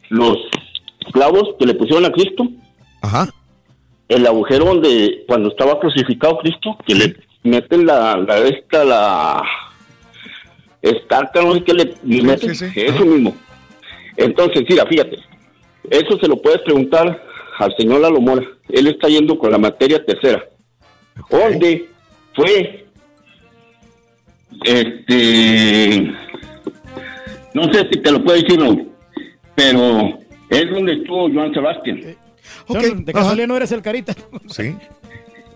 los 0.09 0.37
clavos 1.13 1.55
que 1.59 1.65
le 1.65 1.73
pusieron 1.75 2.05
a 2.05 2.11
Cristo. 2.11 2.47
Ajá. 3.01 3.27
El 4.09 4.27
agujero 4.27 4.65
donde 4.65 5.23
cuando 5.27 5.49
estaba 5.49 5.79
crucificado 5.79 6.39
Cristo, 6.39 6.77
que 6.85 6.95
le 6.95 7.15
meten 7.43 7.85
la, 7.85 8.17
la 8.17 8.39
esta, 8.39 8.83
la 8.83 9.43
estaca, 10.81 11.41
no 11.41 11.53
sé 11.53 11.63
qué 11.63 11.73
le, 11.73 11.95
meten, 12.03 12.51
eso 12.51 13.05
mismo. 13.05 13.35
Entonces, 14.17 14.65
mira, 14.67 14.85
fíjate, 14.85 15.17
eso 15.89 16.17
se 16.19 16.27
lo 16.27 16.41
puedes 16.41 16.61
preguntar 16.61 17.23
al 17.57 17.75
señor 17.77 18.01
Lalo 18.01 18.19
Mora. 18.19 18.45
Él 18.69 18.87
está 18.87 19.07
yendo 19.07 19.37
con 19.37 19.51
la 19.51 19.57
materia 19.57 20.03
tercera. 20.03 20.43
¿Dónde 21.29 21.87
fue? 22.33 22.85
Este, 24.63 26.11
no 27.53 27.63
sé 27.71 27.87
si 27.91 28.01
te 28.01 28.11
lo 28.11 28.23
puedo 28.23 28.41
decir, 28.41 28.59
no, 28.59 28.77
pero 29.55 30.19
es 30.49 30.69
donde 30.69 30.93
estuvo 30.93 31.31
Joan 31.31 31.53
Sebastián. 31.53 32.15
John, 32.73 33.05
de 33.05 33.13
casualidad 33.13 33.47
no 33.47 33.57
eres 33.57 33.71
el 33.71 33.81
carita. 33.81 34.15
Sí. 34.47 34.75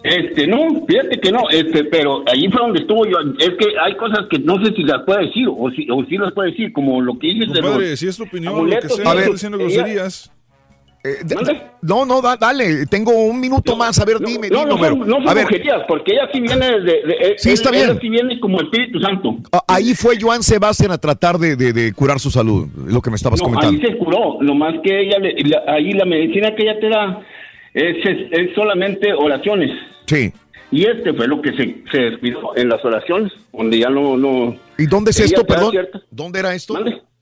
Este, 0.04 0.48
no, 0.48 0.86
fíjate 0.86 1.18
que 1.22 1.32
no, 1.32 1.50
este, 1.50 1.86
pero 1.86 2.24
allí 2.28 2.50
fue 2.50 2.62
donde 2.62 2.82
estuvo 2.82 3.06
yo. 3.06 3.18
Es 3.40 3.52
que 3.58 3.68
hay 3.82 3.96
cosas 3.96 4.26
que 4.30 4.38
no 4.40 4.64
sé 4.64 4.74
si 4.76 4.84
las 4.84 5.02
puede 5.06 5.28
decir 5.28 5.48
o 5.50 5.72
si, 5.72 5.88
o 5.90 6.04
si 6.06 6.18
las 6.18 6.34
puede 6.34 6.52
decir, 6.52 6.74
como 6.74 7.00
lo 7.02 7.18
que 7.18 7.28
dices 7.28 7.54
de 7.54 7.62
Compadre, 7.62 7.90
los 7.92 8.00
si 8.00 8.08
es 8.08 8.18
tu 8.18 8.24
opinión, 8.24 8.52
lo 8.54 8.60
que 8.60 8.62
amuletos, 8.76 8.96
sea, 8.98 9.06
a 9.06 9.08
no 9.08 9.12
ver, 9.16 9.20
estoy 9.22 9.34
diciendo 9.36 9.58
ella- 9.60 9.68
groserías. 9.76 10.32
Eh, 11.06 11.18
No, 11.82 12.06
no, 12.06 12.22
da- 12.22 12.38
dale. 12.38 12.86
Tengo 12.86 13.12
un 13.12 13.38
minuto 13.40 13.76
más. 13.76 14.00
A 14.00 14.06
ver, 14.06 14.20
dime, 14.20 14.48
No, 14.50 14.60
dime, 14.60 14.70
no, 14.70 14.76
Homero. 14.76 14.96
son, 14.96 15.00
no 15.08 15.16
son 15.16 15.28
a 15.30 15.34
ver, 15.34 15.46
brujerías, 15.48 15.82
porque 15.88 16.14
ella 16.14 16.30
sí 16.32 16.40
viene 16.40 16.66
de... 16.80 16.80
de- 16.82 17.34
Sí, 17.38 17.50
él- 17.50 17.54
está 17.56 17.70
ella 17.72 17.86
bien. 17.88 18.00
sí 18.00 18.10
viene 18.10 18.40
como 18.40 18.62
Espíritu 18.62 19.00
Santo. 19.02 19.36
a- 19.52 19.64
ahí 19.68 19.94
fue 19.96 20.16
Joan 20.20 20.42
Sebastián 20.44 20.92
a 20.92 20.98
tratar 20.98 21.38
de, 21.38 21.58
de- 21.58 21.74
de 21.74 21.92
curar 21.94 22.20
su 22.22 22.32
salud, 22.32 22.68
lo 22.88 23.02
que 23.02 23.10
me 23.10 23.18
estabas 23.18 23.42
No, 23.42 23.48
ahí 23.48 23.54
comentando. 23.54 23.88
se 23.88 23.98
curó, 23.98 24.38
nomás 24.42 24.76
que 24.82 25.02
ella, 25.02 25.20
le- 25.20 25.36
la- 25.44 25.64
ahí 25.68 25.92
la 25.92 26.06
medicina 26.06 26.56
que 26.56 26.64
ella 26.64 26.80
te 26.80 26.88
da 26.90 27.20
es, 27.74 27.98
es- 28.06 28.32
es 28.32 28.56
solamente 28.56 29.12
oraciones. 29.14 29.72
Sí. 30.06 30.32
Y 30.72 30.86
este 30.88 31.14
fue 31.14 31.28
lo 31.28 31.42
que 31.42 31.52
se, 31.52 31.84
se 31.92 31.98
descuidó 31.98 32.56
en 32.56 32.70
las 32.70 32.84
oraciones, 32.86 33.32
donde 33.52 33.78
ya 33.78 33.90
no... 33.90 34.16
no 34.16 34.56
¿Y 34.78 34.86
dónde 34.86 35.12
es 35.12 35.18
ella 35.20 35.26
esto, 35.26 35.46
perdón? 35.46 35.76
¿Dónde 36.10 36.40
era 36.40 36.56
esto? 36.56 36.74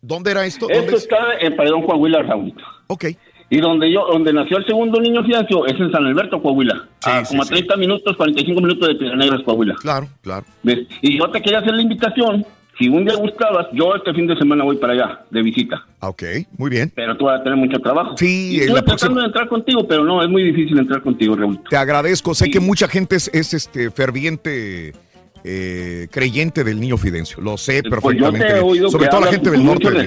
¿Dónde 0.04 0.32
era 0.32 0.46
esto? 0.46 0.68
Esto 0.70 0.80
¿Dónde 0.82 0.96
es? 0.98 1.02
está 1.04 1.18
en 1.42 1.56
Paredón, 1.56 1.82
Coahuila, 1.82 2.22
Raúl. 2.24 2.54
Ok. 2.88 3.06
Y 3.54 3.60
donde 3.60 3.92
yo, 3.92 4.06
donde 4.12 4.32
nació 4.32 4.58
el 4.58 4.66
segundo 4.66 5.00
niño 5.00 5.24
Fiancio 5.26 5.66
es 5.68 5.80
en 5.80 5.92
San 5.92 6.06
Alberto, 6.06 6.42
Coahuila. 6.42 6.88
a 7.04 7.22
como 7.24 7.44
a 7.44 7.46
30 7.46 7.76
minutos, 7.76 8.16
45 8.16 8.62
minutos 8.62 8.88
de 8.88 8.96
Piedras 8.96 9.18
Negras, 9.20 9.42
Coahuila. 9.44 9.76
Claro, 9.76 10.08
claro. 10.22 10.46
¿Ves? 10.64 10.88
Y 11.02 11.20
yo 11.20 11.30
te 11.30 11.42
quería 11.42 11.60
hacer 11.60 11.74
la 11.74 11.82
invitación. 11.82 12.46
Si 12.80 12.88
un 12.88 13.04
día 13.04 13.16
gustabas, 13.16 13.68
yo 13.74 13.94
este 13.94 14.14
fin 14.14 14.26
de 14.26 14.38
semana 14.38 14.64
voy 14.64 14.78
para 14.78 14.94
allá, 14.94 15.20
de 15.30 15.42
visita. 15.44 15.86
Ah, 16.00 16.08
Ok, 16.10 16.24
muy 16.58 16.70
bien. 16.70 16.92
Pero 16.96 17.16
tú 17.18 17.26
vas 17.26 17.42
a 17.42 17.44
tener 17.44 17.58
mucho 17.60 17.78
trabajo. 17.80 18.16
Sí, 18.18 18.54
Y 18.54 18.56
en 18.56 18.62
estuve 18.62 18.76
la 18.80 18.86
próxima- 18.86 19.20
de 19.20 19.26
entrar 19.28 19.48
contigo, 19.50 19.86
pero 19.86 20.06
no, 20.06 20.24
es 20.24 20.30
muy 20.30 20.44
difícil 20.44 20.80
entrar 20.80 21.02
contigo, 21.04 21.36
Raúl. 21.36 21.60
Te 21.70 21.76
agradezco. 21.76 22.34
Sé 22.34 22.50
que 22.50 22.62
mucha 22.62 22.88
gente 22.88 23.18
es, 23.18 23.30
es, 23.34 23.54
este 23.54 23.92
ferviente 23.92 24.94
eh, 25.44 26.08
creyente 26.10 26.64
del 26.64 26.80
niño 26.80 26.98
Fidencio. 26.98 27.42
Lo 27.42 27.58
sé 27.58 27.84
Pues 27.84 27.84
yo 27.84 27.90
perfectamente. 28.30 28.48
te 28.48 28.58
he 28.58 28.62
oído 28.62 28.90
Sobre 28.90 29.08
todo 29.10 29.22
la 29.22 29.28
gente 29.28 29.50
del 29.52 29.66
norte. 29.66 29.84
mucho 29.90 29.98
de 29.98 30.04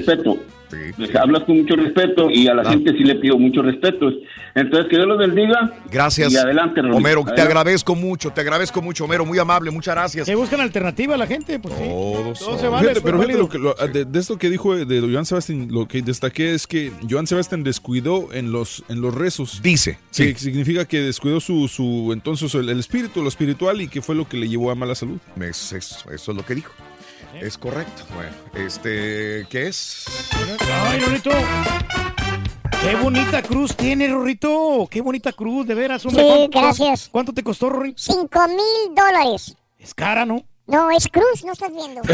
Les 0.96 1.14
Hablas 1.14 1.44
con 1.44 1.58
mucho 1.58 1.76
respeto 1.76 2.30
y 2.30 2.48
a 2.48 2.54
la 2.54 2.68
gente 2.68 2.92
sí 2.92 3.04
le 3.04 3.14
pido 3.16 3.38
mucho 3.38 3.62
respeto. 3.62 4.10
Entonces, 4.54 4.88
que 4.90 4.96
Dios 4.96 5.06
los 5.08 5.18
bendiga. 5.18 5.72
Gracias. 5.90 6.32
Y 6.32 6.36
adelante, 6.36 6.80
Raúl. 6.82 6.94
Homero, 6.96 7.24
te 7.24 7.40
agradezco 7.40 7.94
mucho, 7.94 8.30
te 8.30 8.40
agradezco 8.40 8.80
mucho, 8.82 9.04
Homero, 9.04 9.24
muy 9.24 9.38
amable, 9.38 9.70
muchas 9.70 9.94
gracias. 9.94 10.26
Que 10.26 10.34
buscan 10.34 10.60
alternativa 10.60 11.14
a 11.14 11.18
la 11.18 11.26
gente, 11.26 11.58
pues 11.58 11.74
sí. 11.74 11.84
Todo 11.84 12.34
se 12.58 12.68
vale. 12.68 12.80
Fíjate, 12.88 12.98
es 12.98 13.04
pero 13.04 13.18
fíjate 13.20 13.38
lo 13.38 13.48
que, 13.48 13.58
lo- 13.58 13.74
de, 13.74 14.04
de 14.04 14.18
esto 14.18 14.38
que 14.38 14.50
dijo 14.50 14.74
de 14.76 15.00
Joan 15.00 15.26
Sebastián, 15.26 15.68
lo 15.70 15.86
que 15.86 16.02
destaqué 16.02 16.54
es 16.54 16.66
que 16.66 16.92
Joan 17.08 17.26
Sebastián 17.26 17.62
descuidó 17.64 18.32
en 18.32 18.52
los, 18.52 18.84
en 18.88 19.00
los 19.00 19.14
rezos. 19.14 19.60
Dice, 19.62 19.98
Que 20.16 20.34
significa 20.36 20.84
que 20.86 21.00
descuidó 21.00 21.40
su, 21.40 21.68
su 21.68 22.10
entonces 22.12 22.54
el, 22.54 22.68
el 22.68 22.78
espíritu, 22.78 23.22
lo 23.22 23.28
espiritual 23.28 23.80
y 23.80 23.88
que 23.88 24.02
fue 24.02 24.14
lo 24.14 24.28
que 24.28 24.36
le 24.36 24.48
llevó 24.48 24.70
a 24.70 24.74
mala 24.74 24.94
salud. 24.94 25.18
Es- 25.40 25.72
eso, 25.72 26.10
eso 26.10 26.30
es 26.32 26.36
lo 26.36 26.44
que 26.44 26.54
dijo. 26.56 26.72
Es 27.40 27.58
correcto. 27.58 28.04
Bueno, 28.14 28.32
este, 28.54 29.46
¿qué 29.50 29.68
es? 29.68 30.04
Ay, 30.86 31.00
Rorrito. 31.00 31.30
Qué 32.82 32.94
bonita 32.96 33.42
cruz 33.42 33.74
tiene, 33.76 34.08
Rorrito. 34.08 34.86
Qué 34.90 35.00
bonita 35.00 35.32
cruz, 35.32 35.66
de 35.66 35.74
veras. 35.74 36.04
hombre. 36.06 36.22
Sí, 36.22 36.28
¿Cuánto- 36.28 36.60
gracias. 36.60 37.08
¿Cuánto 37.10 37.32
te 37.32 37.42
costó, 37.42 37.70
Rorrito? 37.70 37.96
Cinco 38.02 38.46
mil 38.48 38.94
dólares. 38.94 39.56
Es 39.78 39.94
cara, 39.94 40.24
¿no? 40.24 40.44
No, 40.66 40.90
es 40.90 41.08
cruz, 41.08 41.44
no 41.44 41.52
estás 41.52 41.70
viendo. 41.74 42.00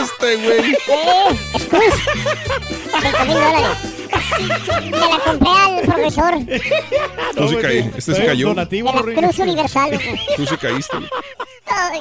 este 0.00 0.36
güey. 0.36 0.76
Eh, 0.88 1.38
es 1.54 1.64
cruz. 1.66 1.94
Cinco 3.02 3.24
mil 3.26 3.34
dólares. 3.34 3.78
Se 4.64 4.90
la 4.90 5.20
compré 5.24 5.50
al 5.50 5.80
profesor. 5.82 6.34
Tú 7.36 7.48
sí 7.48 7.56
caí- 7.56 7.92
este 7.96 8.14
sí 8.14 8.22
cayó. 8.26 8.48
De 8.54 8.82
la 8.82 9.02
Cruz 9.02 9.38
Universal. 9.38 9.90
loco. 9.92 10.04
Tú 10.36 10.46
sí 10.46 10.56
caíste. 10.56 10.96
Ay. 11.66 12.00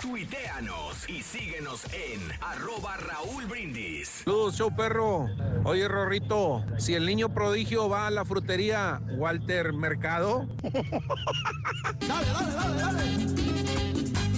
Tuiteanos 0.00 1.08
y 1.08 1.22
síguenos 1.22 1.84
en 1.92 2.20
arroba 2.40 2.96
Raúl 2.96 3.46
Brindis. 3.46 4.22
Saludos, 4.24 4.56
show 4.56 4.74
perro. 4.74 5.28
Oye, 5.64 5.86
Rorrito, 5.88 6.64
si 6.78 6.94
el 6.94 7.06
niño 7.06 7.28
prodigio 7.28 7.88
va 7.88 8.06
a 8.06 8.10
la 8.10 8.24
frutería 8.24 9.00
Walter 9.16 9.72
Mercado. 9.72 10.46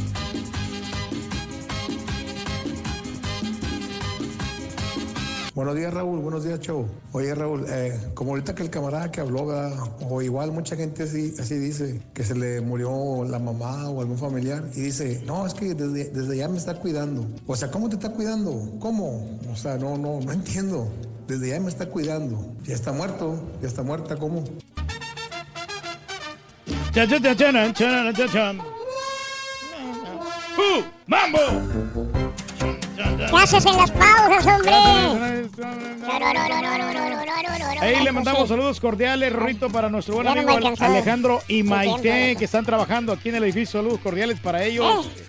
Buenos 5.54 5.76
días, 5.76 5.94
Raúl. 5.94 6.18
Buenos 6.18 6.42
días, 6.42 6.58
show. 6.58 6.84
Oye, 7.12 7.32
Raúl, 7.32 7.64
eh, 7.68 7.96
como 8.14 8.30
ahorita 8.30 8.56
que 8.56 8.64
el 8.64 8.70
camarada 8.70 9.12
que 9.12 9.20
habló, 9.20 9.46
o 10.00 10.20
igual 10.20 10.50
mucha 10.50 10.74
gente 10.74 11.04
así, 11.04 11.32
así 11.38 11.56
dice, 11.56 12.00
que 12.12 12.24
se 12.24 12.34
le 12.34 12.60
murió 12.60 13.24
la 13.24 13.38
mamá 13.38 13.88
o 13.88 14.00
algún 14.00 14.18
familiar, 14.18 14.64
y 14.74 14.80
dice, 14.80 15.22
no, 15.24 15.46
es 15.46 15.54
que 15.54 15.74
desde, 15.74 16.10
desde 16.10 16.36
ya 16.36 16.48
me 16.48 16.58
está 16.58 16.74
cuidando. 16.74 17.24
O 17.46 17.54
sea, 17.54 17.70
¿cómo 17.70 17.88
te 17.88 17.94
está 17.94 18.10
cuidando? 18.10 18.68
¿Cómo? 18.80 19.38
O 19.52 19.54
sea, 19.54 19.78
no, 19.78 19.96
no, 19.96 20.18
no 20.20 20.32
entiendo. 20.32 20.88
Desde 21.28 21.50
ya 21.50 21.60
me 21.60 21.68
está 21.68 21.86
cuidando. 21.86 22.52
Ya 22.64 22.74
está 22.74 22.90
muerto, 22.90 23.40
ya 23.62 23.68
está 23.68 23.84
muerta, 23.84 24.16
¿cómo? 24.16 24.42
Chan, 26.92 28.58
¿Qué 33.30 33.36
haces 33.36 33.66
en 33.66 33.76
las 33.76 33.90
pausas, 33.90 34.46
hombre? 34.46 34.72
Ahí 37.80 38.02
le 38.02 38.12
mandamos 38.12 38.48
saludos 38.48 38.80
cordiales, 38.80 39.32
Rorrito, 39.32 39.70
para 39.70 39.88
nuestro 39.88 40.14
buen 40.14 40.28
amigo. 40.28 40.50
Alejandro 40.78 41.42
y 41.48 41.62
Maite, 41.62 42.36
que 42.36 42.44
están 42.44 42.64
trabajando 42.64 43.12
aquí 43.12 43.28
en 43.28 43.36
el 43.36 43.44
edificio. 43.44 43.80
Saludos 43.80 44.00
cordiales 44.00 44.40
para 44.40 44.64
ellos. 44.64 45.06
Eh. 45.06 45.24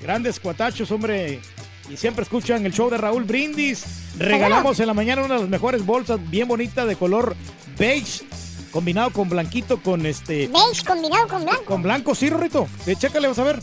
Grandes 0.00 0.40
cuatachos, 0.40 0.90
hombre. 0.90 1.40
Y 1.88 1.96
siempre 1.96 2.24
escuchan 2.24 2.66
el 2.66 2.72
show 2.72 2.90
de 2.90 2.98
Raúl 2.98 3.24
Brindis. 3.24 3.84
Regalamos 4.18 4.80
en 4.80 4.88
la 4.88 4.94
mañana 4.94 5.22
una 5.22 5.34
de 5.34 5.40
las 5.40 5.48
mejores 5.48 5.86
bolsas 5.86 6.18
bien 6.30 6.48
bonitas 6.48 6.86
de 6.86 6.96
color 6.96 7.36
beige, 7.78 8.24
combinado 8.72 9.10
con 9.10 9.28
blanquito, 9.28 9.80
con 9.80 10.04
este. 10.06 10.48
¿Beige 10.48 10.84
combinado 10.84 11.28
con 11.28 11.44
blanco? 11.44 11.64
Con 11.64 11.82
blanco, 11.82 12.14
sí, 12.14 12.28
Rorrito. 12.28 12.66
Eh, 12.86 12.96
chécale, 12.96 13.28
vas 13.28 13.38
a 13.38 13.44
ver. 13.44 13.60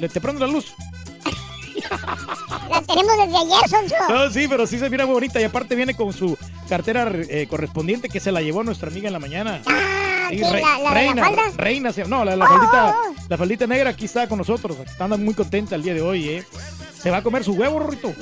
Le 0.00 0.08
te 0.08 0.20
prendo 0.20 0.44
la 0.44 0.52
luz. 0.52 0.74
La 2.70 2.80
tenemos 2.82 3.12
desde 3.18 3.36
ayer, 3.38 3.68
Sonso. 3.68 3.94
No, 4.08 4.30
sí, 4.30 4.46
pero 4.48 4.66
sí 4.66 4.78
se 4.78 4.88
mira 4.90 5.04
muy 5.06 5.14
bonita 5.14 5.40
y 5.40 5.44
aparte 5.44 5.74
viene 5.74 5.94
con 5.94 6.12
su 6.12 6.36
cartera 6.68 7.10
eh, 7.14 7.46
correspondiente 7.48 8.08
que 8.08 8.20
se 8.20 8.32
la 8.32 8.40
llevó 8.42 8.62
nuestra 8.62 8.88
amiga 8.88 9.08
en 9.08 9.12
la 9.12 9.18
mañana. 9.18 9.60
Ah, 9.66 9.98
Sí, 10.30 10.38
¿La- 10.38 10.50
la 10.50 10.54
de 10.78 10.82
la 10.82 10.90
reina, 10.94 11.24
falda? 11.26 11.42
reina, 11.56 11.90
no, 12.06 12.24
la, 12.24 12.36
la 12.36 12.44
Oh, 12.46 12.48
faldita, 12.48 12.96
oh, 12.96 13.14
la 13.28 13.36
faldita 13.36 13.66
negra 13.66 13.90
aquí 13.90 14.06
está 14.06 14.26
con 14.28 14.38
nosotros, 14.38 14.78
está 14.78 15.06
muy 15.08 15.34
contenta 15.34 15.74
el 15.74 15.82
día 15.82 15.92
de 15.92 16.00
hoy, 16.00 16.26
¿eh? 16.26 16.44
Se 17.02 17.10
va 17.10 17.18
a 17.18 17.22
comer 17.22 17.44
su 17.44 17.52
huevo, 17.52 17.80
Rorrito. 17.80 18.14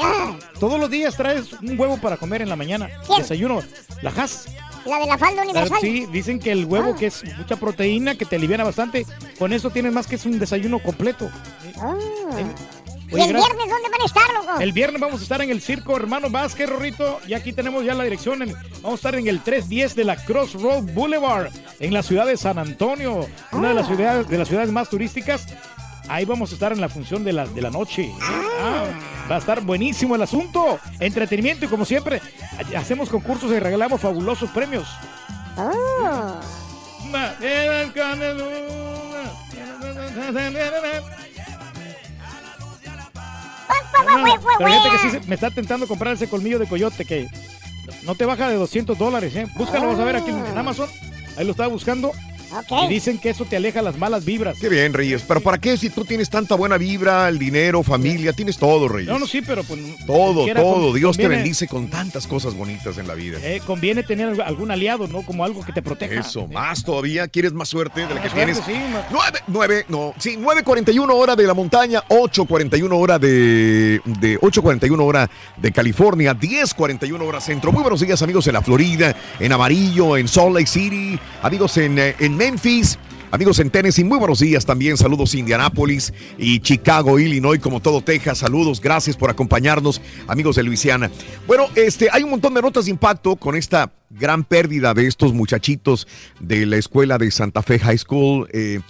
Todos 0.59 0.81
los 0.81 0.91
días 0.91 1.17
traes 1.17 1.53
un 1.53 1.79
huevo 1.79 1.99
para 1.99 2.17
comer 2.17 2.43
en 2.43 2.49
la 2.49 2.57
mañana. 2.57 2.89
¿Quién? 3.07 3.21
Desayuno. 3.21 3.63
La 4.03 4.11
Has. 4.11 4.47
La 4.87 4.99
de 4.99 5.07
la 5.07 5.19
falda 5.19 5.43
universal. 5.43 5.79
Sí, 5.81 6.07
dicen 6.11 6.41
que 6.41 6.51
el 6.51 6.65
huevo 6.65 6.97
que 6.97 7.07
es 7.07 7.23
mucha 7.37 7.55
proteína, 7.57 8.17
que 8.17 8.25
te 8.25 8.37
aliviana 8.37 8.65
bastante, 8.65 9.07
con 9.39 9.53
eso 9.53 9.71
tienes 9.71 9.93
más 9.93 10.07
que 10.09 10.17
es 10.17 10.25
un 10.25 10.39
desayuno 10.41 10.79
completo. 10.81 11.31
Ah. 11.79 11.95
¿Y 13.13 13.21
el 13.21 13.33
viernes 13.35 13.69
dónde 13.69 13.89
van 13.91 14.01
a 14.01 14.05
estar, 14.05 14.33
loco? 14.35 14.61
El 14.61 14.73
viernes 14.73 15.01
vamos 15.01 15.21
a 15.21 15.23
estar 15.23 15.43
en 15.43 15.51
el 15.51 15.61
circo 15.61 15.97
Hermano 15.97 16.31
Vázquez, 16.31 16.69
Rorrito. 16.69 17.21
Y 17.27 17.35
aquí 17.35 17.53
tenemos 17.53 17.85
ya 17.85 17.95
la 17.95 18.05
dirección. 18.05 18.43
en- 18.43 18.53
vamos 18.83 18.93
a 18.93 18.95
estar 18.95 19.15
en 19.17 19.27
el 19.27 19.41
310 19.41 19.95
de 19.95 20.05
la 20.05 20.17
Crossroad 20.17 20.83
Boulevard, 20.95 21.51
en 21.81 21.93
la 21.93 22.03
ciudad 22.03 22.27
de 22.27 22.37
San 22.37 22.59
Antonio, 22.59 23.27
una 23.53 23.69
de 23.69 23.75
las 23.75 23.87
ciudades, 23.87 24.29
de 24.29 24.39
las 24.39 24.49
ciudades 24.49 24.71
más 24.71 24.89
turísticas. 24.89 25.47
Ahí 26.09 26.25
vamos 26.25 26.51
a 26.51 26.55
estar 26.55 26.73
en 26.73 26.81
la 26.81 26.89
función 26.89 27.23
de 27.25 27.33
la, 27.33 27.47
de 27.47 27.61
la 27.63 27.71
noche. 27.71 28.03
¿eh? 28.05 28.15
Ah, 28.21 28.85
va 29.31 29.37
a 29.37 29.39
estar 29.39 29.61
buenísimo 29.61 30.15
el 30.17 30.23
asunto. 30.23 30.79
Entretenimiento 30.99 31.65
y 31.65 31.69
como 31.69 31.85
siempre, 31.85 32.21
hacemos 32.77 33.09
concursos 33.09 33.51
y 33.53 33.59
regalamos 33.61 34.01
fabulosos 34.01 34.51
premios. 34.51 34.89
Oh. 35.57 36.35
Pero 44.59 44.71
fíjate 44.71 45.21
que 45.21 45.27
me 45.29 45.35
está 45.35 45.51
tentando 45.51 45.87
comprar 45.87 46.15
ese 46.15 46.29
colmillo 46.29 46.59
de 46.59 46.67
coyote 46.67 47.05
que 47.05 47.29
no 48.03 48.15
te 48.15 48.25
baja 48.25 48.49
de 48.49 48.57
200 48.57 48.97
dólares, 48.99 49.35
¿eh? 49.37 49.47
Búscalo, 49.57 49.89
vas 49.89 49.99
a 49.99 50.05
ver 50.05 50.17
aquí 50.17 50.31
en 50.31 50.59
Amazon. 50.59 50.89
Ahí 51.37 51.45
lo 51.45 51.53
estaba 51.53 51.69
buscando. 51.69 52.13
Y 52.85 52.89
dicen 52.89 53.19
que 53.19 53.31
eso 53.31 53.45
te 53.45 53.57
aleja 53.57 53.83
las 53.83 53.97
malas 53.99 54.25
vibras. 54.25 54.59
Qué 54.59 54.69
bien, 54.69 54.93
Reyes. 54.93 55.23
Pero 55.27 55.41
¿para 55.41 55.59
qué 55.59 55.77
si 55.77 55.91
tú 55.91 56.05
tienes 56.05 56.29
tanta 56.31 56.55
buena 56.55 56.77
vibra, 56.79 57.29
el 57.29 57.39
dinero, 57.39 57.83
familia? 57.83 58.33
Tienes 58.33 58.57
todo, 58.59 58.89
Reyes. 58.89 59.09
No, 59.11 59.19
no, 59.19 59.27
sí, 59.27 59.41
pero 59.43 59.63
pues... 59.65 59.81
Todo, 60.07 60.45
quiera, 60.45 60.61
todo. 60.61 60.89
con- 60.91 60.95
Dios 60.97 61.17
te 61.17 61.29
bendice 61.29 61.67
con 61.69 61.89
tantas 61.89 62.27
cosas 62.27 62.55
bonitas 62.55 62.99
en 62.99 63.07
la 63.09 63.15
vida. 63.15 63.39
eh, 63.43 63.61
conviene 63.67 64.03
tener 64.03 64.41
algún 64.43 64.71
aliado, 64.71 65.07
¿no? 65.07 65.23
Como 65.23 65.45
algo 65.45 65.63
que 65.65 65.73
te 65.73 65.83
proteja. 65.83 66.21
Eso, 66.21 66.47
más 66.49 66.83
todavía. 66.85 67.29
¿Quieres 67.29 67.53
más 67.53 67.69
suerte 67.69 68.01
de 68.07 68.15
la 68.15 68.21
que 68.23 68.29
Más 68.29 68.33
suerte, 68.33 68.63
tienes? 68.63 68.87
sí, 68.87 68.93
ma- 68.93 69.07
Nueve, 69.11 69.39
nueve, 69.47 69.85
no, 69.89 70.15
sí, 70.19 70.37
9.41 70.37 71.09
hora 71.13 71.37
de 71.37 71.47
la 71.47 71.55
montaña, 71.55 72.03
8.41 72.09 72.89
hora 72.93 73.19
de, 73.19 74.01
de 74.05 74.39
8.41 74.41 75.01
hora 75.05 75.31
de 75.57 75.73
California, 75.73 76.35
10.41 76.35 77.21
hora 77.23 77.41
centro. 77.41 77.73
Muy 77.73 77.83
buenos 77.83 78.01
días, 78.01 78.21
amigos 78.23 78.47
en 78.47 78.55
la 78.55 78.63
Florida, 78.63 79.15
en 79.39 79.53
Amarillo, 79.53 80.17
en 80.17 80.27
Salt 80.29 80.55
Lake 80.55 80.67
City, 80.67 81.19
amigos 81.43 81.77
en, 81.77 81.99
eh, 81.99 82.15
en 82.19 82.37
Memphis. 82.41 82.99
Amigos 83.33 83.59
en 83.59 83.69
Tennessee, 83.69 84.03
muy 84.03 84.17
buenos 84.17 84.39
días 84.39 84.65
también. 84.65 84.97
Saludos 84.97 85.35
Indianápolis 85.35 86.15
y 86.39 86.61
Chicago, 86.61 87.19
Illinois, 87.19 87.61
como 87.61 87.81
todo 87.81 88.01
Texas. 88.01 88.39
Saludos, 88.39 88.81
gracias 88.81 89.15
por 89.15 89.29
acompañarnos, 89.29 90.01
amigos 90.27 90.57
de 90.57 90.63
Luisiana. 90.63 91.11
Bueno, 91.47 91.67
este, 91.75 92.09
hay 92.11 92.23
un 92.23 92.31
montón 92.31 92.55
de 92.55 92.63
notas 92.63 92.87
de 92.87 92.93
impacto 92.93 93.37
con 93.37 93.57
esta 93.57 93.93
gran 94.09 94.43
pérdida 94.43 94.95
de 94.95 95.07
estos 95.07 95.35
muchachitos 95.35 96.09
de 96.41 96.65
la 96.65 96.79
escuela 96.79 97.19
de 97.19 97.31
Santa 97.31 97.61
Fe 97.61 97.79
High 97.79 97.99
School. 97.99 98.49
Eh, 98.55 98.81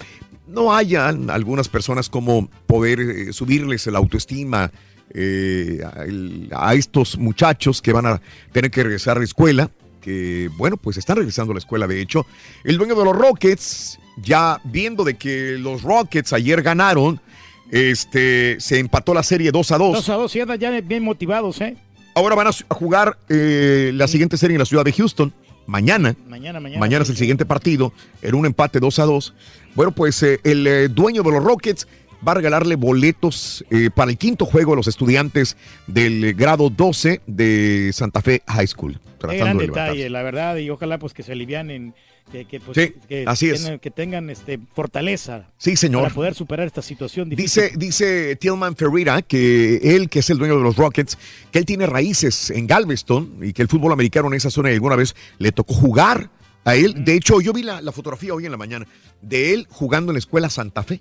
no 0.47 0.73
hayan 0.73 1.29
algunas 1.29 1.69
personas 1.69 2.09
como 2.09 2.49
poder 2.69 3.01
eh, 3.01 3.33
subirles 3.33 3.85
la 3.89 3.99
autoestima 3.99 4.71
eh, 5.13 5.81
a, 6.53 6.75
estos 6.75 7.19
muchachos 7.19 7.83
que 7.83 7.93
van 7.93 8.07
a 8.07 8.23
tener 8.53 8.71
que 8.71 8.85
regresar 8.85 9.17
a 9.17 9.19
la 9.19 9.25
escuela, 9.25 9.73
que 10.01 10.51
bueno, 10.57 10.77
pues 10.77 10.97
están 10.97 11.17
regresando 11.17 11.53
a 11.53 11.55
la 11.55 11.59
escuela 11.59 11.87
de 11.87 12.01
hecho. 12.01 12.27
El 12.65 12.79
dueño 12.79 12.95
de 12.95 13.05
los 13.05 13.17
Rockets, 13.17 13.99
ya 14.17 14.61
viendo 14.65 15.05
de 15.05 15.15
que 15.15 15.57
los 15.59 15.83
Rockets 15.83 16.33
ayer 16.33 16.63
ganaron, 16.63 17.21
este, 17.71 18.57
se 18.61 18.79
empató 18.79 19.15
la 19.15 19.23
serie 19.23 19.53
2 19.53 19.73
a 19.73 19.79
2. 19.79 19.97
2 19.97 20.09
a 20.09 20.15
2, 20.15 20.37
y 20.37 20.41
andan 20.41 20.59
ya 20.59 20.81
bien 20.81 21.03
motivados, 21.03 21.61
¿eh? 21.61 21.77
Ahora 22.15 22.35
van 22.35 22.49
a 22.49 22.75
jugar 22.75 23.19
eh, 23.29 23.93
la 23.95 24.09
siguiente 24.09 24.37
serie 24.37 24.57
en 24.57 24.59
la 24.59 24.65
ciudad 24.65 24.85
de 24.85 24.93
Houston, 24.93 25.33
mañana. 25.67 26.17
Mañana, 26.27 26.59
mañana. 26.59 26.81
Mañana 26.81 27.03
es 27.05 27.11
el 27.11 27.17
siguiente 27.17 27.47
partido, 27.47 27.93
en 28.23 28.35
un 28.35 28.47
empate 28.47 28.81
2 28.81 28.99
a 28.99 29.05
2. 29.05 29.35
Bueno, 29.77 29.93
pues 29.93 30.23
eh, 30.23 30.41
el 30.43 30.67
eh, 30.67 30.89
dueño 30.89 31.23
de 31.23 31.31
los 31.31 31.45
Rockets 31.45 31.87
va 32.27 32.33
a 32.33 32.35
regalarle 32.37 32.77
boletos 32.77 33.65
eh, 33.71 33.91
para 33.95 34.11
el 34.11 34.19
quinto 34.19 34.45
juego 34.47 34.73
a 34.73 34.77
los 34.77 34.89
estudiantes 34.89 35.57
del 35.87 36.35
grado 36.35 36.71
12 36.71 37.23
de 37.27 37.91
Santa 37.93 38.21
Fe 38.23 38.43
High 38.47 38.67
School. 38.67 39.01
Qué 39.29 39.37
gran 39.37 39.59
de 39.59 39.67
detalle, 39.67 40.09
la 40.11 40.23
verdad, 40.23 40.57
y 40.57 40.71
ojalá 40.71 40.99
pues 40.99 41.13
que 41.13 41.23
se 41.23 41.33
alivianen, 41.33 41.95
que, 42.33 42.47
que, 42.47 42.59
pues, 42.61 42.77
Sí, 42.79 42.95
que 43.09 43.25
así 43.27 43.51
es. 43.51 43.63
tengan, 43.63 43.79
que 43.79 43.91
tengan 43.91 44.31
este, 44.31 44.59
fortaleza 44.75 45.51
Sí, 45.59 45.77
señor. 45.77 46.03
para 46.05 46.15
poder 46.15 46.35
superar 46.35 46.67
esta 46.67 46.81
situación 46.81 47.29
difícil. 47.29 47.65
Dice, 47.65 47.77
dice 47.77 48.37
Tillman 48.37 48.77
Ferreira 48.77 49.21
que 49.21 49.77
él, 49.97 50.09
que 50.09 50.21
es 50.21 50.31
el 50.31 50.39
dueño 50.39 50.57
de 50.57 50.63
los 50.63 50.77
Rockets, 50.77 51.19
que 51.51 51.59
él 51.59 51.67
tiene 51.67 51.87
raíces 51.87 52.51
en 52.51 52.67
Galveston 52.67 53.39
y 53.43 53.53
que 53.53 53.63
el 53.63 53.69
fútbol 53.69 53.93
americano 53.93 54.29
en 54.29 54.35
esa 54.35 54.49
zona 54.51 54.71
alguna 54.71 54.97
vez 54.97 55.15
le 55.39 55.53
tocó 55.53 55.75
jugar 55.75 56.31
a 56.65 56.75
él. 56.77 57.05
De 57.05 57.15
hecho, 57.15 57.41
yo 57.43 57.53
vi 57.53 57.63
la, 57.63 57.83
la 57.83 57.93
fotografía 57.93 58.33
hoy 58.33 58.47
en 58.47 58.53
la 58.53 58.59
mañana 58.59 58.87
de 59.21 59.53
él 59.53 59.67
jugando 59.71 60.13
en 60.13 60.15
la 60.15 60.19
escuela 60.21 60.49
Santa 60.49 60.83
Fe. 60.83 61.01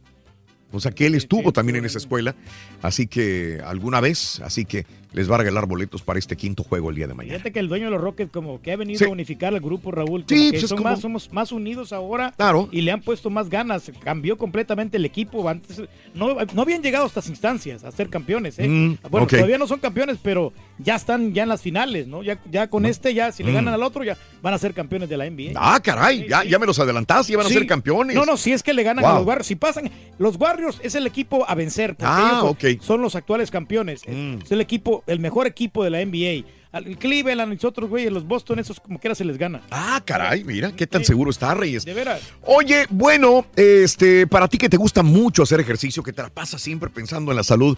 O 0.71 0.79
sea 0.79 0.91
que 0.91 1.07
él 1.07 1.15
estuvo 1.15 1.51
también 1.51 1.77
en 1.77 1.85
esa 1.85 1.97
escuela, 1.97 2.35
así 2.81 3.07
que 3.07 3.59
alguna 3.65 3.99
vez, 4.01 4.39
así 4.41 4.65
que 4.65 4.85
les 5.11 5.29
va 5.29 5.35
a 5.35 5.37
regalar 5.39 5.65
boletos 5.65 6.03
para 6.03 6.19
este 6.19 6.35
quinto 6.37 6.61
juego 6.63 6.91
el 6.91 6.95
día 6.95 7.07
de 7.07 7.15
mañana. 7.15 7.37
Fíjate 7.37 7.51
que 7.51 7.59
el 7.59 7.67
dueño 7.67 7.85
de 7.85 7.91
los 7.91 8.01
Rockets 8.01 8.31
como 8.31 8.61
que 8.61 8.71
ha 8.71 8.75
venido 8.75 8.99
Sí. 8.99 9.05
a 9.05 9.09
unificar 9.09 9.51
al 9.55 9.59
grupo 9.59 9.89
Raúl, 9.89 10.23
como 10.23 10.27
Sí, 10.27 10.45
que 10.45 10.51
pues 10.51 10.63
es 10.65 10.69
son 10.69 10.77
como- 10.77 10.89
más, 10.91 10.99
somos 10.99 11.33
más 11.33 11.51
unidos 11.51 11.91
ahora 11.91 12.31
Claro. 12.37 12.69
y 12.71 12.81
le 12.81 12.91
han 12.91 13.01
puesto 13.01 13.31
más 13.31 13.49
ganas, 13.49 13.91
cambió 14.03 14.37
completamente 14.37 14.97
el 14.97 15.05
equipo, 15.05 15.49
antes 15.49 15.81
no, 16.13 16.37
no 16.53 16.61
habían 16.61 16.83
llegado 16.83 17.05
a 17.05 17.07
estas 17.07 17.27
instancias 17.29 17.83
a 17.83 17.91
ser 17.91 18.09
campeones, 18.09 18.59
¿eh? 18.59 18.67
Mm, 18.67 18.97
bueno, 19.09 19.23
ok. 19.23 19.31
todavía 19.31 19.57
no 19.57 19.65
son 19.65 19.79
campeones, 19.79 20.19
pero 20.21 20.53
ya 20.77 20.95
están 20.95 21.33
ya 21.33 21.41
en 21.41 21.49
las 21.49 21.61
finales, 21.63 22.05
¿no? 22.05 22.21
Ya, 22.21 22.39
ya 22.51 22.67
con 22.69 22.85
este, 22.85 23.15
ya 23.15 23.31
si 23.31 23.41
le 23.41 23.49
Mm. 23.51 23.55
ganan 23.55 23.73
al 23.73 23.81
otro, 23.81 24.03
ya 24.03 24.15
van 24.43 24.53
a 24.53 24.59
ser 24.59 24.75
campeones 24.75 25.09
de 25.09 25.17
la 25.17 25.25
NBA. 25.25 25.53
Ah, 25.55 25.79
caray, 25.83 26.27
ya, 26.29 26.43
ya 26.43 26.59
me 26.59 26.67
los 26.67 26.77
adelantaste, 26.77 27.31
ya 27.31 27.37
van 27.39 27.47
a 27.47 27.49
ser 27.49 27.65
campeones. 27.65 28.15
No, 28.15 28.25
no, 28.25 28.37
si 28.37 28.51
es 28.51 28.61
que 28.61 28.75
le 28.75 28.83
ganan 28.83 29.03
a 29.03 29.15
los 29.15 29.25
Warriors. 29.25 29.47
Si 29.47 29.55
pasan, 29.55 29.89
los 30.19 30.35
Warriors 30.35 30.58
es 30.81 30.95
el 30.95 31.07
equipo 31.07 31.45
a 31.49 31.55
vencer. 31.55 31.95
Porque 31.95 32.05
Ah, 32.07 32.27
ellos 32.29 32.39
son, 32.41 32.49
ok. 32.49 32.63
Mm. 32.79 32.83
son 32.83 33.01
los 33.01 33.15
actuales 33.15 33.51
campeones. 33.51 34.01
Es 34.05 34.51
el 34.51 34.61
equipo, 34.61 35.03
el 35.07 35.19
mejor 35.19 35.47
equipo 35.47 35.83
de 35.83 35.89
la 35.89 35.99
NBA. 36.05 36.45
Al 36.71 36.97
Cleveland, 36.99 37.51
nosotros, 37.53 37.89
güey, 37.89 38.07
los 38.11 38.27
Boston, 38.27 38.59
esos 38.59 38.79
como 38.79 38.99
quiera 38.99 39.15
se 39.15 39.25
les 39.25 39.39
gana. 39.39 39.61
Ah, 39.71 40.01
caray, 40.05 40.43
mira, 40.43 40.71
qué 40.75 40.85
tan 40.85 41.03
seguro 41.03 41.31
está 41.31 41.55
Reyes. 41.55 41.83
De 41.83 41.95
veras. 41.95 42.21
Oye, 42.43 42.85
bueno, 42.91 43.45
este, 43.55 44.27
para 44.27 44.47
ti 44.47 44.59
que 44.59 44.69
te 44.69 44.77
gusta 44.77 45.01
mucho 45.01 45.41
hacer 45.41 45.59
ejercicio, 45.59 46.03
que 46.03 46.13
te 46.13 46.21
la 46.21 46.29
pasas 46.29 46.61
siempre 46.61 46.89
pensando 46.91 47.31
en 47.31 47.37
la 47.37 47.43
salud. 47.43 47.75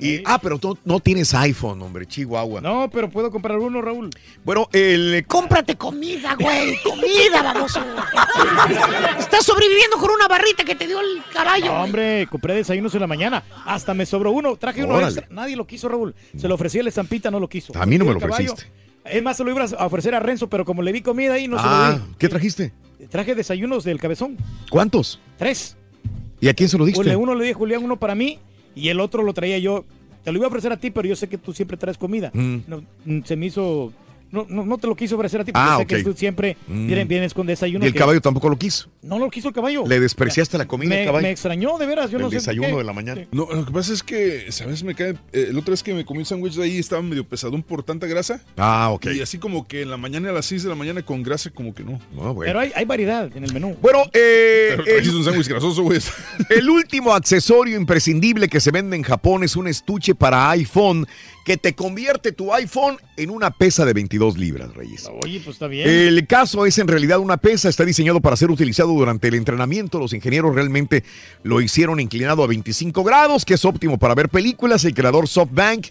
Y, 0.00 0.22
ah, 0.24 0.38
pero 0.40 0.58
tú 0.58 0.76
no 0.84 1.00
tienes 1.00 1.32
iPhone, 1.34 1.80
hombre, 1.82 2.06
Chihuahua. 2.06 2.60
No, 2.60 2.90
pero 2.90 3.08
puedo 3.08 3.30
comprar 3.30 3.58
uno, 3.58 3.80
Raúl. 3.80 4.10
Bueno, 4.44 4.68
el. 4.72 5.24
Cómprate 5.26 5.76
comida, 5.76 6.34
güey. 6.34 6.78
Comida, 6.82 7.42
vamos. 7.42 7.78
Estás 9.18 9.44
sobreviviendo 9.44 9.96
con 9.98 10.10
una 10.10 10.28
barrita 10.28 10.64
que 10.64 10.74
te 10.74 10.86
dio 10.86 11.00
el 11.00 11.22
caballo. 11.32 11.66
No, 11.66 11.84
hombre, 11.84 12.26
compré 12.30 12.54
desayunos 12.54 12.94
en 12.94 13.00
la 13.00 13.06
mañana. 13.06 13.42
Hasta 13.64 13.94
me 13.94 14.04
sobró 14.04 14.32
uno. 14.32 14.56
Traje 14.56 14.84
uno 14.84 15.00
extra. 15.00 15.26
Nadie 15.30 15.56
lo 15.56 15.66
quiso, 15.66 15.88
Raúl. 15.88 16.14
Se 16.36 16.48
lo 16.48 16.54
ofrecí 16.54 16.78
a 16.78 16.82
la 16.82 16.90
estampita, 16.90 17.30
no 17.30 17.40
lo 17.40 17.48
quiso. 17.48 17.72
A 17.76 17.86
mí 17.86 17.96
no 17.98 18.04
me 18.04 18.12
lo 18.12 18.20
caballo. 18.20 18.52
ofreciste. 18.52 18.86
Es 19.10 19.22
más, 19.22 19.36
se 19.36 19.44
lo 19.44 19.50
iba 19.50 19.64
a 19.64 19.86
ofrecer 19.86 20.14
a 20.14 20.20
Renzo, 20.20 20.48
pero 20.48 20.64
como 20.64 20.82
le 20.82 20.92
vi 20.92 21.00
comida 21.00 21.34
ahí, 21.34 21.48
no 21.48 21.56
ah, 21.58 21.92
se 21.92 21.98
lo 21.98 22.18
¿qué 22.18 22.28
trajiste? 22.28 22.72
di. 22.98 23.06
Traje 23.06 23.34
desayunos 23.34 23.84
del 23.84 24.00
cabezón. 24.00 24.36
¿Cuántos? 24.70 25.20
Tres. 25.38 25.76
¿Y 26.40 26.48
a 26.48 26.54
quién 26.54 26.68
se 26.68 26.76
lo 26.76 26.84
diste? 26.84 27.02
Pues, 27.02 27.16
uno 27.16 27.34
le 27.34 27.44
di 27.44 27.50
a 27.52 27.54
Julián, 27.54 27.84
uno 27.84 27.98
para 27.98 28.14
mí, 28.14 28.38
y 28.76 28.90
el 28.90 29.00
otro 29.00 29.24
lo 29.24 29.34
traía 29.34 29.58
yo. 29.58 29.84
Te 30.22 30.30
lo 30.30 30.38
iba 30.38 30.46
a 30.46 30.48
ofrecer 30.48 30.70
a 30.70 30.76
ti, 30.76 30.90
pero 30.90 31.08
yo 31.08 31.16
sé 31.16 31.28
que 31.28 31.38
tú 31.38 31.52
siempre 31.52 31.76
traes 31.76 31.98
comida. 31.98 32.30
Mm. 32.32 32.58
No, 32.68 32.82
mm, 33.04 33.20
se 33.24 33.34
me 33.34 33.46
hizo... 33.46 33.92
No, 34.36 34.46
no, 34.48 34.64
no 34.66 34.78
te 34.78 34.86
lo 34.86 34.94
quiso 34.94 35.16
ofrecer 35.16 35.40
a 35.40 35.44
ti, 35.44 35.52
porque 35.52 35.68
Ah, 35.68 35.76
sé 35.78 35.86
que 35.86 36.04
tú 36.04 36.12
siempre 36.14 36.56
Mm. 36.68 36.86
vienes, 36.86 37.08
vienes 37.08 37.34
con 37.34 37.46
desayuno. 37.46 37.84
Y 37.84 37.88
el 37.88 37.92
que- 37.94 37.98
caballo 37.98 38.20
tampoco 38.20 38.48
lo 38.48 38.58
quiso. 38.58 38.88
No 39.02 39.18
lo 39.18 39.30
quiso 39.30 39.48
el 39.48 39.54
caballo. 39.54 39.84
Le 39.86 40.00
despreciaste 40.00 40.58
la 40.58 40.66
comida 40.66 40.90
me, 40.90 41.00
al 41.00 41.06
caballo. 41.06 41.22
me 41.22 41.30
extrañó, 41.30 41.78
de 41.78 41.86
veras. 41.86 42.10
Yo 42.10 42.18
El 42.18 42.24
no 42.24 42.30
sé 42.30 42.36
desayuno 42.36 42.68
qué. 42.68 42.76
de 42.76 42.84
la 42.84 42.92
mañana. 42.92 43.26
No, 43.32 43.46
lo 43.50 43.64
que 43.64 43.72
pasa 43.72 43.92
es 43.92 44.02
que, 44.02 44.50
¿sabes? 44.52 44.82
Me 44.84 44.94
cae. 44.94 45.14
eh, 45.32 45.48
la 45.52 45.58
otra 45.60 45.70
vez 45.72 45.82
que 45.82 45.94
me 45.94 46.04
comí 46.04 46.20
un 46.20 46.26
sándwich 46.26 46.54
de 46.54 46.64
ahí 46.64 46.78
estaba 46.78 47.02
medio 47.02 47.26
pesadón 47.26 47.62
por 47.62 47.82
tanta 47.82 48.06
grasa. 48.06 48.40
Ah, 48.56 48.90
ok. 48.92 49.06
Y 49.14 49.20
así 49.20 49.38
como 49.38 49.66
que 49.66 49.82
en 49.82 49.90
la 49.90 49.96
mañana 49.96 50.30
a 50.30 50.32
las 50.32 50.46
6 50.46 50.62
de 50.62 50.68
la 50.68 50.74
mañana 50.74 51.02
con 51.02 51.22
grasa, 51.22 51.50
como 51.50 51.74
que 51.74 51.84
no. 51.84 52.00
No, 52.14 52.34
güey. 52.34 52.48
Pero 52.48 52.60
hay, 52.60 52.72
hay 52.74 52.84
variedad 52.84 53.30
en 53.36 53.44
el 53.44 53.52
menú. 53.52 53.76
Bueno, 53.80 54.02
eh, 54.12 54.74
Pero 54.76 54.84
el- 54.84 55.16
un 55.16 55.24
sándwich 55.24 55.48
grasoso, 55.48 55.82
güey. 55.82 56.00
El 56.50 56.68
último 56.68 57.14
accesorio 57.14 57.76
imprescindible 57.76 58.48
que 58.48 58.60
se 58.60 58.70
vende 58.70 58.96
en 58.96 59.02
Japón 59.02 59.44
es 59.44 59.56
un 59.56 59.68
estuche 59.68 60.14
para 60.14 60.50
iPhone 60.50 61.06
que 61.46 61.56
te 61.56 61.76
convierte 61.76 62.32
tu 62.32 62.52
iPhone 62.52 62.98
en 63.16 63.30
una 63.30 63.52
pesa 63.52 63.84
de 63.84 63.92
22 63.92 64.36
libras, 64.36 64.74
Reyes. 64.74 65.08
Oye, 65.22 65.38
pues 65.38 65.54
está 65.54 65.68
bien. 65.68 65.88
El 65.88 66.26
caso 66.26 66.66
es 66.66 66.76
en 66.78 66.88
realidad 66.88 67.20
una 67.20 67.36
pesa, 67.36 67.68
está 67.68 67.84
diseñado 67.84 68.20
para 68.20 68.34
ser 68.34 68.50
utilizado 68.50 68.92
durante 68.92 69.28
el 69.28 69.34
entrenamiento. 69.34 70.00
Los 70.00 70.12
ingenieros 70.12 70.56
realmente 70.56 71.04
lo 71.44 71.60
hicieron 71.60 72.00
inclinado 72.00 72.42
a 72.42 72.48
25 72.48 73.04
grados, 73.04 73.44
que 73.44 73.54
es 73.54 73.64
óptimo 73.64 73.96
para 73.96 74.16
ver 74.16 74.28
películas. 74.28 74.84
El 74.84 74.94
creador 74.94 75.28
SoftBank 75.28 75.86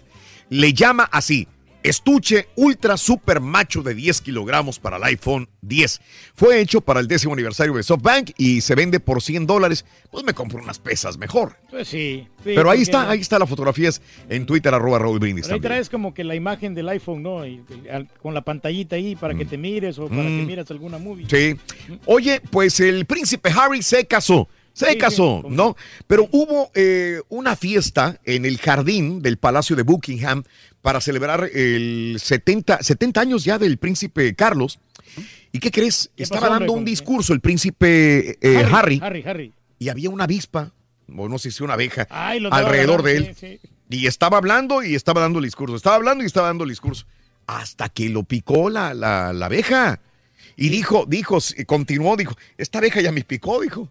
le 0.50 0.74
llama 0.74 1.08
así. 1.10 1.48
Estuche 1.82 2.48
ultra 2.56 2.96
super 2.96 3.40
macho 3.40 3.82
de 3.82 3.94
10 3.94 4.20
kilogramos 4.20 4.78
para 4.80 4.96
el 4.96 5.04
iPhone 5.04 5.48
10. 5.62 6.00
Fue 6.34 6.60
hecho 6.60 6.80
para 6.80 6.98
el 7.00 7.06
décimo 7.08 7.32
aniversario 7.34 7.74
de 7.74 7.82
SoftBank 7.82 8.30
y 8.36 8.60
se 8.60 8.74
vende 8.74 8.98
por 8.98 9.22
100 9.22 9.46
dólares. 9.46 9.84
Pues 10.10 10.24
me 10.24 10.34
compro 10.34 10.60
unas 10.62 10.78
pesas 10.78 11.16
mejor. 11.16 11.56
Pues 11.70 11.86
sí. 11.88 12.26
sí, 12.38 12.52
Pero 12.54 12.70
ahí 12.70 12.82
está, 12.82 13.08
ahí 13.10 13.20
está 13.20 13.38
las 13.38 13.48
fotografías 13.48 14.02
en 14.28 14.46
Twitter, 14.46 14.74
arroba 14.74 14.98
Raúl 14.98 15.18
Brindis 15.20 15.44
Pero 15.46 15.54
ahí 15.56 15.60
traes 15.60 15.88
como 15.88 16.12
que 16.12 16.24
la 16.24 16.34
imagen 16.34 16.74
del 16.74 16.88
iPhone, 16.88 17.22
¿no? 17.22 17.46
Y- 17.46 17.62
y 17.84 17.88
al- 17.88 18.08
con 18.20 18.34
la 18.34 18.40
pantallita 18.42 18.96
ahí 18.96 19.14
para 19.14 19.34
que 19.34 19.44
te 19.44 19.56
mires 19.56 19.98
o 19.98 20.08
para 20.08 20.22
que 20.22 20.28
Mm. 20.28 20.46
mires 20.46 20.70
alguna 20.70 20.98
movie. 20.98 21.26
Sí. 21.30 21.54
Oye, 22.06 22.40
pues 22.50 22.80
el 22.80 23.04
príncipe 23.06 23.50
Harry 23.56 23.82
se 23.82 24.06
casó. 24.06 24.48
Se 24.72 24.90
Sí, 24.90 24.98
casó, 24.98 25.40
sí, 25.42 25.54
¿no? 25.54 25.74
Pero 26.06 26.28
hubo 26.32 26.70
eh, 26.74 27.22
una 27.30 27.56
fiesta 27.56 28.20
en 28.24 28.44
el 28.44 28.58
jardín 28.58 29.22
del 29.22 29.38
Palacio 29.38 29.74
de 29.74 29.82
Buckingham 29.82 30.42
para 30.86 31.00
celebrar 31.00 31.50
el 31.52 32.16
70, 32.22 32.80
70 32.80 33.20
años 33.20 33.42
ya 33.42 33.58
del 33.58 33.76
príncipe 33.76 34.36
Carlos. 34.36 34.78
¿Y 35.50 35.58
qué 35.58 35.72
crees? 35.72 36.12
¿Qué 36.14 36.22
Estaba 36.22 36.42
pasó, 36.42 36.52
dando 36.52 36.74
hombre? 36.74 36.78
un 36.78 36.84
discurso 36.84 37.32
el 37.32 37.40
príncipe 37.40 38.38
eh, 38.40 38.64
Harry, 38.70 39.00
Harry, 39.02 39.24
Harry. 39.26 39.52
y 39.80 39.88
había 39.88 40.10
una 40.10 40.22
avispa, 40.24 40.70
o 41.12 41.28
no 41.28 41.38
sé 41.38 41.50
si 41.50 41.64
una 41.64 41.72
abeja, 41.74 42.06
Ay, 42.08 42.40
alrededor 42.52 43.02
de 43.02 43.16
él. 43.16 43.34
sí, 43.36 43.58
sí. 43.60 43.68
Y 43.90 44.06
estaba 44.06 44.38
hablando 44.38 44.84
y 44.84 44.94
estaba 44.94 45.20
dando 45.22 45.40
el 45.40 45.44
discurso. 45.46 45.74
Estaba 45.74 45.96
hablando 45.96 46.22
y 46.22 46.28
estaba 46.28 46.46
dando 46.46 46.62
el 46.62 46.70
discurso. 46.70 47.04
Hasta 47.48 47.88
que 47.88 48.08
lo 48.08 48.22
picó 48.22 48.70
la, 48.70 48.94
la, 48.94 49.32
la 49.32 49.46
abeja. 49.46 49.98
Y 50.56 50.68
dijo, 50.68 51.04
dijo, 51.08 51.38
continuó, 51.66 52.16
dijo, 52.16 52.36
esta 52.58 52.78
abeja 52.78 53.00
ya 53.00 53.10
me 53.10 53.24
picó, 53.24 53.60
dijo. 53.60 53.88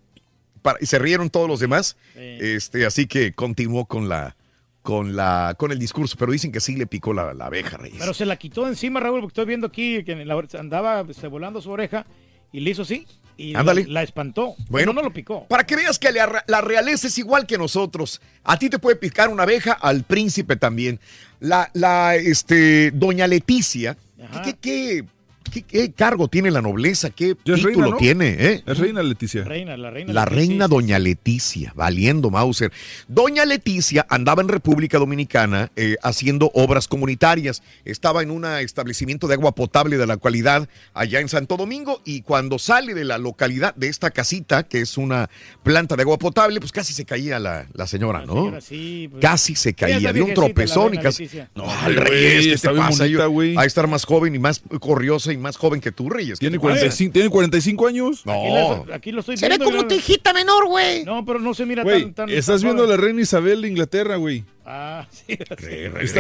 Para- 0.61 0.79
y 0.79 0.85
se 0.85 0.97
rieron 0.97 1.29
todos 1.29 1.49
los 1.49 1.59
demás. 1.59 1.97
Este, 2.15 2.85
así 2.85 3.05
que 3.05 3.33
continuó 3.33 3.83
con 3.85 4.07
la, 4.07 4.37
con 4.85 5.15
la, 5.15 5.55
con 5.57 5.71
el 5.71 5.79
discurso. 5.79 6.15
Pero 6.17 6.31
dicen 6.31 6.51
que 6.51 6.59
sí 6.59 6.75
le 6.75 6.85
picó 6.85 7.11
la, 7.11 7.33
la 7.33 7.47
abeja, 7.47 7.75
Reyes. 7.75 7.97
Pero 7.99 8.13
se 8.13 8.23
la 8.23 8.35
quitó 8.35 8.67
encima, 8.67 8.99
Raúl, 8.99 9.19
porque 9.21 9.31
estoy 9.31 9.45
viendo 9.47 9.65
aquí 9.65 10.03
que 10.03 10.15
la- 10.23 10.45
andaba 10.59 11.03
este, 11.09 11.25
volando 11.27 11.59
su 11.59 11.71
oreja 11.71 12.05
y 12.53 12.59
le 12.59 12.69
hizo 12.69 12.83
así. 12.83 13.07
Y 13.35 13.53
la-. 13.53 13.63
La, 13.87 14.03
espantó. 14.03 14.53
Bueno. 14.69 14.93
no, 14.93 15.01
no 15.01 15.07
lo 15.07 15.11
picó. 15.11 15.47
Para 15.47 15.65
que 15.65 15.75
veas 15.75 15.97
que 15.97 16.11
la, 16.11 16.43
la 16.45 16.61
realeza 16.61 17.07
es 17.07 17.17
igual 17.17 17.47
que 17.47 17.57
nosotros. 17.57 18.21
A 18.43 18.59
ti 18.59 18.69
te 18.69 18.77
puede 18.77 18.95
picar 18.95 19.29
una 19.29 19.41
abeja, 19.41 19.73
al 19.73 20.03
príncipe 20.03 20.55
también. 20.55 20.99
La, 21.39 21.71
la, 21.73 22.15
este, 22.15 22.91
doña 22.91 23.25
Leticia, 23.25 23.97
¿qué, 24.43 24.53
qué, 24.53 25.05
qué- 25.51 25.63
qué 25.63 25.91
cargo 25.91 26.27
tiene 26.27 26.51
la 26.51 26.61
nobleza? 26.61 27.09
¿Qué 27.09 27.35
título 27.35 27.63
reina, 27.67 27.87
¿no? 27.87 27.97
tiene? 27.97 28.35
eh? 28.39 28.63
Es 28.65 28.77
reina 28.77 29.01
Leticia. 29.03 29.43
Reina, 29.43 29.77
la 29.77 29.89
reina. 29.91 30.13
La 30.13 30.25
reina 30.25 30.67
Doña 30.67 30.99
Leticia, 30.99 31.71
valiendo 31.75 32.29
Mauser. 32.29 32.71
Doña 33.07 33.45
Leticia 33.45 34.05
andaba 34.09 34.41
en 34.41 34.47
República 34.49 34.97
Dominicana 34.97 35.71
eh, 35.75 35.95
haciendo 36.03 36.51
obras 36.53 36.87
comunitarias. 36.87 37.61
Estaba 37.85 38.21
en 38.23 38.31
un 38.31 38.45
establecimiento 38.45 39.27
de 39.27 39.35
agua 39.35 39.53
potable 39.53 39.97
de 39.97 40.05
la 40.07 40.15
localidad 40.15 40.67
allá 40.93 41.19
en 41.19 41.29
Santo 41.29 41.57
Domingo 41.57 42.01
y 42.05 42.21
cuando 42.21 42.59
sale 42.59 42.93
de 42.93 43.03
la 43.05 43.17
localidad 43.17 43.73
de 43.75 43.87
esta 43.87 44.11
casita, 44.11 44.63
que 44.63 44.81
es 44.81 44.97
una 44.97 45.29
planta 45.63 45.95
de 45.95 46.01
agua 46.03 46.17
potable, 46.17 46.59
pues 46.59 46.71
casi 46.71 46.93
se 46.93 47.05
caía 47.05 47.39
la, 47.39 47.67
la 47.73 47.87
señora, 47.87 48.25
¿no? 48.25 48.33
señora, 48.35 48.61
sí, 48.61 49.07
pues. 49.11 49.21
Casi 49.21 49.55
se 49.55 49.73
caía, 49.73 50.11
dio 50.13 50.25
un 50.25 50.33
tropezón 50.33 50.93
y 50.93 50.97
casi... 50.97 51.23
Leticia. 51.23 51.49
No, 51.55 51.69
al 51.69 51.95
¿qué 52.05 52.53
está 52.53 52.71
te 52.71 52.77
pasa? 52.77 53.03
bonita, 53.03 53.07
Yo- 53.07 53.29
güey. 53.29 53.55
a 53.57 53.65
estar 53.65 53.87
más 53.87 54.05
joven 54.05 54.35
y 54.35 54.39
más 54.39 54.61
corriosa 54.79 55.33
y 55.35 55.37
más 55.37 55.57
joven 55.57 55.79
que 55.81 55.91
tú, 55.91 56.09
Reyes. 56.09 56.39
¿Qué 56.39 56.45
¿Tiene 56.49 56.57
te 56.57 56.61
pasa? 56.61 56.73
45, 56.79 57.13
¿tiene 57.13 57.29
45 57.29 57.87
años? 57.87 58.25
No. 58.25 58.33
Aquí, 58.33 58.87
la- 58.89 58.95
aquí 58.95 59.11
lo 59.11 59.19
estoy 59.19 59.37
Se 59.37 59.45
ve 59.45 59.49
viendo. 59.49 59.65
como 59.65 59.77
mira. 59.77 59.87
tu 59.89 59.95
hijita 59.95 60.33
menor, 60.33 60.67
güey. 60.67 61.03
No, 61.05 61.23
pero 61.25 61.39
no 61.39 61.53
se 61.53 61.65
mira 61.65 61.83
tan, 61.83 62.13
tan. 62.13 62.29
estás 62.29 62.61
tan 62.61 62.63
viendo 62.63 62.83
a 62.83 62.87
la 62.87 62.97
reina 62.97 63.21
Isabel 63.21 63.61
de 63.61 63.67
Inglaterra, 63.67 64.15
güey. 64.15 64.43
Ah, 64.67 65.07
sí. 65.11 65.23
Está- 65.29 65.55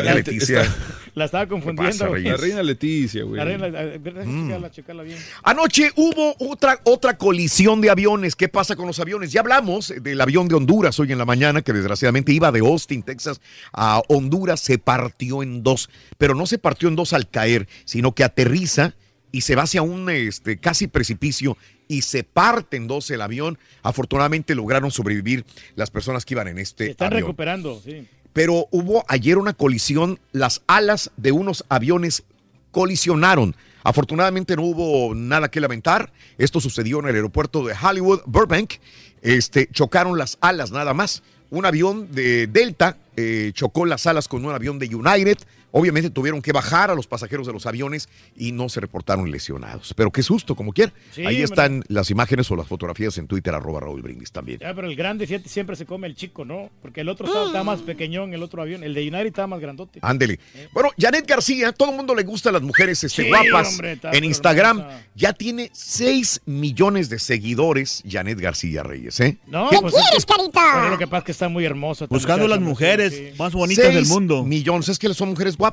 Reina 0.01 0.13
Leticia. 0.13 0.61
está- 0.61 0.75
La 1.15 1.25
estaba 1.25 1.47
confundiendo. 1.47 1.91
pasa, 1.91 2.07
güey. 2.09 2.23
La 2.23 2.37
reina 2.37 2.61
Leticia, 2.61 3.23
güey. 3.23 3.37
La 3.37 3.45
reina. 3.45 3.67
Mm. 3.69 4.47
checarla, 4.47 4.71
checarla 4.71 5.03
bien. 5.03 5.17
Anoche 5.43 5.91
hubo 5.95 6.35
otra, 6.39 6.79
otra 6.83 7.17
colisión 7.17 7.81
de 7.81 7.89
aviones. 7.89 8.35
¿Qué 8.35 8.47
pasa 8.47 8.75
con 8.75 8.85
los 8.85 8.99
aviones? 8.99 9.31
Ya 9.31 9.39
hablamos 9.41 9.93
del 9.99 10.21
avión 10.21 10.47
de 10.47 10.53
Honduras 10.55 10.99
hoy 10.99 11.11
en 11.11 11.17
la 11.17 11.25
mañana, 11.25 11.63
que 11.63 11.73
desgraciadamente 11.73 12.33
iba 12.33 12.51
de 12.51 12.59
Austin, 12.59 13.01
Texas, 13.01 13.41
a 13.73 14.01
Honduras, 14.09 14.59
se 14.59 14.77
partió 14.77 15.41
en 15.41 15.63
dos. 15.63 15.89
Pero 16.19 16.35
no 16.35 16.45
se 16.45 16.59
partió 16.59 16.87
en 16.87 16.95
dos 16.95 17.13
al 17.13 17.27
caer, 17.29 17.67
sino 17.85 18.13
que 18.13 18.23
aterriza 18.23 18.93
y 19.31 19.41
se 19.41 19.55
va 19.55 19.63
hacia 19.63 19.81
un 19.81 20.09
este, 20.09 20.57
casi 20.57 20.87
precipicio 20.87 21.57
y 21.87 22.01
se 22.01 22.23
parte 22.23 22.77
en 22.77 22.87
dos 22.87 23.09
el 23.11 23.21
avión. 23.21 23.57
Afortunadamente 23.83 24.55
lograron 24.55 24.91
sobrevivir 24.91 25.45
las 25.75 25.91
personas 25.91 26.25
que 26.25 26.33
iban 26.33 26.47
en 26.47 26.57
este 26.57 26.85
Se 26.85 26.91
están 26.91 27.07
avión. 27.07 27.21
recuperando, 27.23 27.81
sí. 27.83 28.07
Pero 28.33 28.67
hubo 28.71 29.05
ayer 29.07 29.37
una 29.37 29.53
colisión, 29.53 30.19
las 30.33 30.61
alas 30.67 31.11
de 31.15 31.31
unos 31.31 31.63
aviones 31.69 32.23
colisionaron. 32.71 33.55
Afortunadamente 33.83 34.55
no 34.55 34.63
hubo 34.63 35.15
nada 35.15 35.49
que 35.49 35.61
lamentar. 35.61 36.11
Esto 36.37 36.59
sucedió 36.59 36.99
en 36.99 37.07
el 37.07 37.15
aeropuerto 37.15 37.63
de 37.65 37.73
Hollywood, 37.81 38.21
Burbank. 38.25 38.73
Este, 39.21 39.67
chocaron 39.71 40.17
las 40.17 40.37
alas 40.41 40.71
nada 40.71 40.93
más. 40.93 41.23
Un 41.49 41.65
avión 41.65 42.11
de 42.11 42.47
Delta 42.47 42.97
eh, 43.15 43.51
chocó 43.53 43.85
las 43.85 44.07
alas 44.07 44.27
con 44.27 44.43
un 44.43 44.51
avión 44.53 44.79
de 44.79 44.93
United. 44.93 45.37
Obviamente 45.77 46.09
tuvieron 46.09 46.41
que 46.41 46.53
bajar 46.53 46.89
a 46.89 46.95
los 46.95 47.05
pasajeros 47.05 47.45
de 47.45 47.51
los 47.51 47.65
aviones 47.65 48.07
y 48.37 48.53
no 48.53 48.69
se 48.69 48.79
reportaron 48.79 49.29
lesionados. 49.29 49.93
Pero 49.93 50.09
qué 50.09 50.23
susto, 50.23 50.55
como 50.55 50.71
quiera. 50.71 50.93
Sí, 51.11 51.21
Ahí 51.25 51.35
hombre. 51.35 51.43
están 51.43 51.83
las 51.89 52.09
imágenes 52.11 52.49
o 52.49 52.55
las 52.55 52.65
fotografías 52.67 53.17
en 53.17 53.27
Twitter, 53.27 53.53
arroba 53.53 53.81
Raúl 53.81 54.01
Brindis 54.01 54.31
también. 54.31 54.59
Ya, 54.59 54.73
pero 54.73 54.87
el 54.87 54.95
grande 54.95 55.27
siempre 55.45 55.75
se 55.75 55.85
come 55.85 56.07
el 56.07 56.15
chico, 56.15 56.45
¿no? 56.45 56.69
Porque 56.81 57.01
el 57.01 57.09
otro 57.09 57.27
estaba, 57.27 57.47
estaba 57.47 57.63
más 57.65 57.81
pequeñón, 57.81 58.33
el 58.33 58.41
otro 58.41 58.61
avión. 58.61 58.83
El 58.83 58.93
de 58.93 59.01
United 59.01 59.25
estaba 59.27 59.47
más 59.47 59.59
grandote. 59.59 59.99
Ándele. 60.01 60.39
Bueno, 60.71 60.91
Janet 60.97 61.27
García, 61.27 61.73
todo 61.73 61.89
el 61.89 61.97
mundo 61.97 62.15
le 62.15 62.23
gusta 62.23 62.51
a 62.51 62.53
las 62.53 62.61
mujeres 62.61 63.03
este, 63.03 63.23
Sí, 63.23 63.27
guapas. 63.27 63.67
hombre, 63.73 63.91
está 63.91 64.11
en 64.11 64.23
Instagram 64.23 64.79
hermosa. 64.79 65.05
ya 65.13 65.33
tiene 65.33 65.71
6 65.73 66.41
millones 66.45 67.09
de 67.09 67.19
seguidores 67.19 68.01
Janet 68.09 68.39
García 68.39 68.81
Reyes, 68.81 69.19
¿eh? 69.19 69.39
No, 69.45 69.69
¿Qué 69.69 69.77
pues 69.81 69.93
es 69.93 70.01
quieres, 70.01 70.25
que- 70.25 70.33
carita? 70.33 70.61
pero 70.75 70.89
lo 70.91 70.97
que 70.97 71.07
pasa 71.07 71.17
es 71.17 71.23
que 71.25 71.31
está 71.33 71.49
muy 71.49 71.65
hermosa. 71.65 72.05
Buscando 72.09 72.43
muchacha, 72.43 72.59
las 72.59 72.65
mujeres 72.65 73.13
sí. 73.13 73.29
más 73.37 73.51
bonitas 73.51 73.93
del 73.93 74.05
mundo. 74.05 74.45
millones, 74.45 74.87
es 74.87 74.97
que 74.97 75.13
son 75.13 75.29
mujeres 75.29 75.57
guapas. 75.57 75.64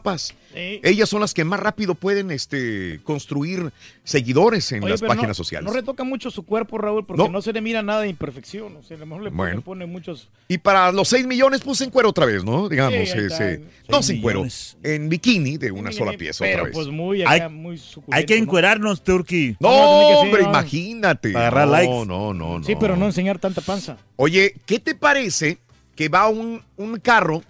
Sí. 0.54 0.80
Ellas 0.82 1.08
son 1.08 1.22
las 1.22 1.32
que 1.32 1.44
más 1.44 1.58
rápido 1.60 1.94
pueden 1.94 2.30
este, 2.30 3.00
construir 3.04 3.72
seguidores 4.04 4.70
en 4.72 4.82
Oye, 4.84 4.90
las 4.92 5.00
páginas 5.00 5.28
no, 5.28 5.34
sociales. 5.34 5.66
No 5.66 5.72
retoca 5.72 6.04
mucho 6.04 6.30
su 6.30 6.42
cuerpo, 6.44 6.76
Raúl, 6.76 7.06
porque 7.06 7.22
No. 7.22 7.30
no, 7.30 7.40
se 7.40 7.52
le 7.54 7.62
mira 7.62 7.82
nada 7.82 8.02
de 8.02 8.08
imperfección. 8.08 8.76
O 8.76 8.82
sea, 8.82 8.98
a 8.98 9.00
lo 9.00 9.06
mejor 9.06 9.22
le, 9.24 9.30
Bueno. 9.30 9.56
le 9.56 9.60
pone 9.62 9.86
muchos. 9.86 10.28
Y 10.48 10.58
para 10.58 10.92
los 10.92 11.08
6 11.08 11.26
millones 11.26 11.62
puse 11.62 11.84
en 11.84 11.90
cuero 11.90 12.10
otra 12.10 12.26
vez, 12.26 12.44
¿no? 12.44 12.68
Digamos, 12.68 13.08
Sí, 13.08 13.18
ese- 13.18 13.62
no 13.88 14.02
sin 14.02 14.20
cuero, 14.20 14.44
en 14.82 15.08
bikini 15.08 15.56
de 15.56 15.70
una 15.72 15.90
sola 15.90 16.12
pieza 16.18 16.44
Pero 16.44 16.54
otra 16.58 16.64
vez. 16.64 16.74
pues 16.74 16.88
muy 16.88 17.22
Hay- 17.22 17.40
acá, 17.40 17.48
muy 17.48 17.78
suculento. 17.78 18.16
Hay 18.16 18.26
que 18.26 18.36
¿no? 18.36 18.42
encuerarnos, 18.42 19.02
Turkey. 19.02 19.56
no, 19.58 19.68
No, 19.70 19.74
tiene 19.74 20.02
que 20.02 20.08
ser, 20.08 20.16
hombre, 20.26 20.42
no. 20.42 20.48
imagínate. 20.50 21.32
Para 21.32 21.46
agarrar 21.48 21.66
no, 21.66 21.72
likes. 21.72 21.92
no, 22.06 22.34
no, 22.34 22.58
no. 22.58 22.64
Sí, 22.64 22.74
pero 22.78 22.96
no 22.96 23.06
enseñar 23.06 23.38
tanta 23.38 23.62
panza. 23.62 23.96
Oye, 24.16 24.54
¿qué 24.66 24.78
te 24.80 24.94
parece 24.94 25.56
que 25.96 26.08
va 26.10 26.28
un, 26.28 26.62
un 26.76 26.98
carro, 27.00 27.42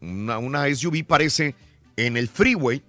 una, 0.00 0.38
una 0.38 0.66
SUV 0.72 1.02
parece, 1.04 1.54
en 1.96 2.16
el 2.16 2.28
freeway 2.28 2.82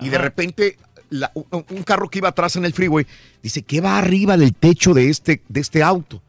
y 0.00 0.08
de 0.08 0.18
repente 0.18 0.76
la- 1.10 1.30
un, 1.34 1.64
un 1.70 1.82
carro 1.82 2.08
que 2.08 2.18
iba 2.18 2.28
atrás 2.28 2.56
en 2.56 2.64
el 2.64 2.72
freeway 2.72 3.06
dice 3.42 3.62
que 3.62 3.80
va 3.80 3.98
arriba 3.98 4.36
del 4.36 4.54
techo 4.54 4.94
de 4.94 5.08
este, 5.10 5.42
de 5.48 5.60
este 5.60 5.82
auto? 5.82 6.22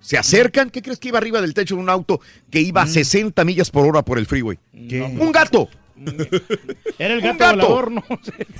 Se 0.00 0.18
acercan, 0.18 0.68
¿qué 0.68 0.82
crees 0.82 0.98
que 0.98 1.08
iba 1.08 1.18
arriba 1.18 1.40
del 1.40 1.54
techo 1.54 1.76
de 1.76 1.80
un 1.80 1.88
auto 1.88 2.20
que 2.50 2.60
iba 2.60 2.84
Mm. 2.84 2.88
a 2.88 2.90
60 2.90 3.44
millas 3.44 3.70
por 3.70 3.86
hora 3.86 4.02
por 4.02 4.18
el 4.18 4.26
freeway? 4.26 4.58
¿Qué? 4.88 5.00
Un 5.02 5.32
gato, 5.32 5.68
Era 6.98 7.14
el 7.14 7.20
Un 7.20 7.24
gato, 7.24 7.38
gato. 7.38 7.56
volador, 7.56 7.90
¿no? 7.92 8.04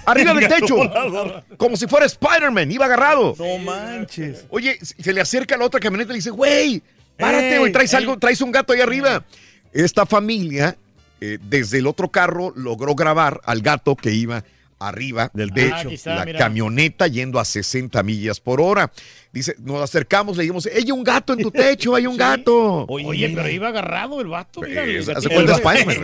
arriba 0.07 0.33
El 0.33 0.41
del 0.41 0.49
techo, 0.49 0.77
volador. 0.77 1.45
como 1.57 1.77
si 1.77 1.87
fuera 1.87 2.07
Spider-Man, 2.07 2.71
iba 2.73 2.85
agarrado. 2.87 3.35
No 3.39 3.59
manches. 3.59 4.47
Oye, 4.51 4.79
se 4.81 5.13
le 5.13 5.21
acerca 5.21 5.55
a 5.57 5.59
la 5.59 5.65
otra 5.67 5.81
camioneta 5.81 6.11
y 6.11 6.15
le 6.15 6.19
dice, 6.19 6.31
güey, 6.31 6.83
párate, 7.19 7.55
Ey, 7.55 7.59
güey, 7.59 7.73
traes 7.73 7.93
ey. 7.93 7.99
algo, 7.99 8.19
traes 8.19 8.41
un 8.41 8.53
gato 8.53 8.73
ahí 8.73 8.81
arriba. 8.81 9.25
Esta 9.73 10.07
familia, 10.07 10.77
eh, 11.25 11.39
desde 11.43 11.79
el 11.79 11.87
otro 11.87 12.11
carro, 12.11 12.53
logró 12.57 12.95
grabar 12.95 13.41
al 13.45 13.63
gato 13.63 13.97
que 13.97 14.13
iba 14.13 14.45
arriba 14.81 15.31
Del 15.33 15.49
de 15.51 15.71
techo. 15.71 15.89
Ah, 16.11 16.15
la 16.17 16.25
mira. 16.27 16.39
camioneta 16.39 17.07
yendo 17.07 17.39
a 17.41 17.45
60 17.47 18.03
millas 18.03 18.41
por 18.41 18.61
hora. 18.61 18.93
Dice, 19.33 19.55
nos 19.61 19.81
acercamos, 19.81 20.37
le 20.37 20.43
dijimos, 20.43 20.67
hay 20.67 20.91
un 20.91 21.03
gato 21.03 21.33
en 21.33 21.39
tu 21.41 21.51
techo, 21.51 21.95
hay 21.95 22.07
un 22.07 22.15
Sí. 22.15 22.19
gato. 22.19 22.85
Oye, 22.89 23.33
pero 23.35 23.49
iba 23.49 23.69
agarrado 23.69 24.21
el 24.21 24.29
vato. 24.29 24.61
Mira, 24.61 24.83
el 24.85 25.03
Pues, 25.05 25.09
El- 25.09 25.33
el- 25.33 25.49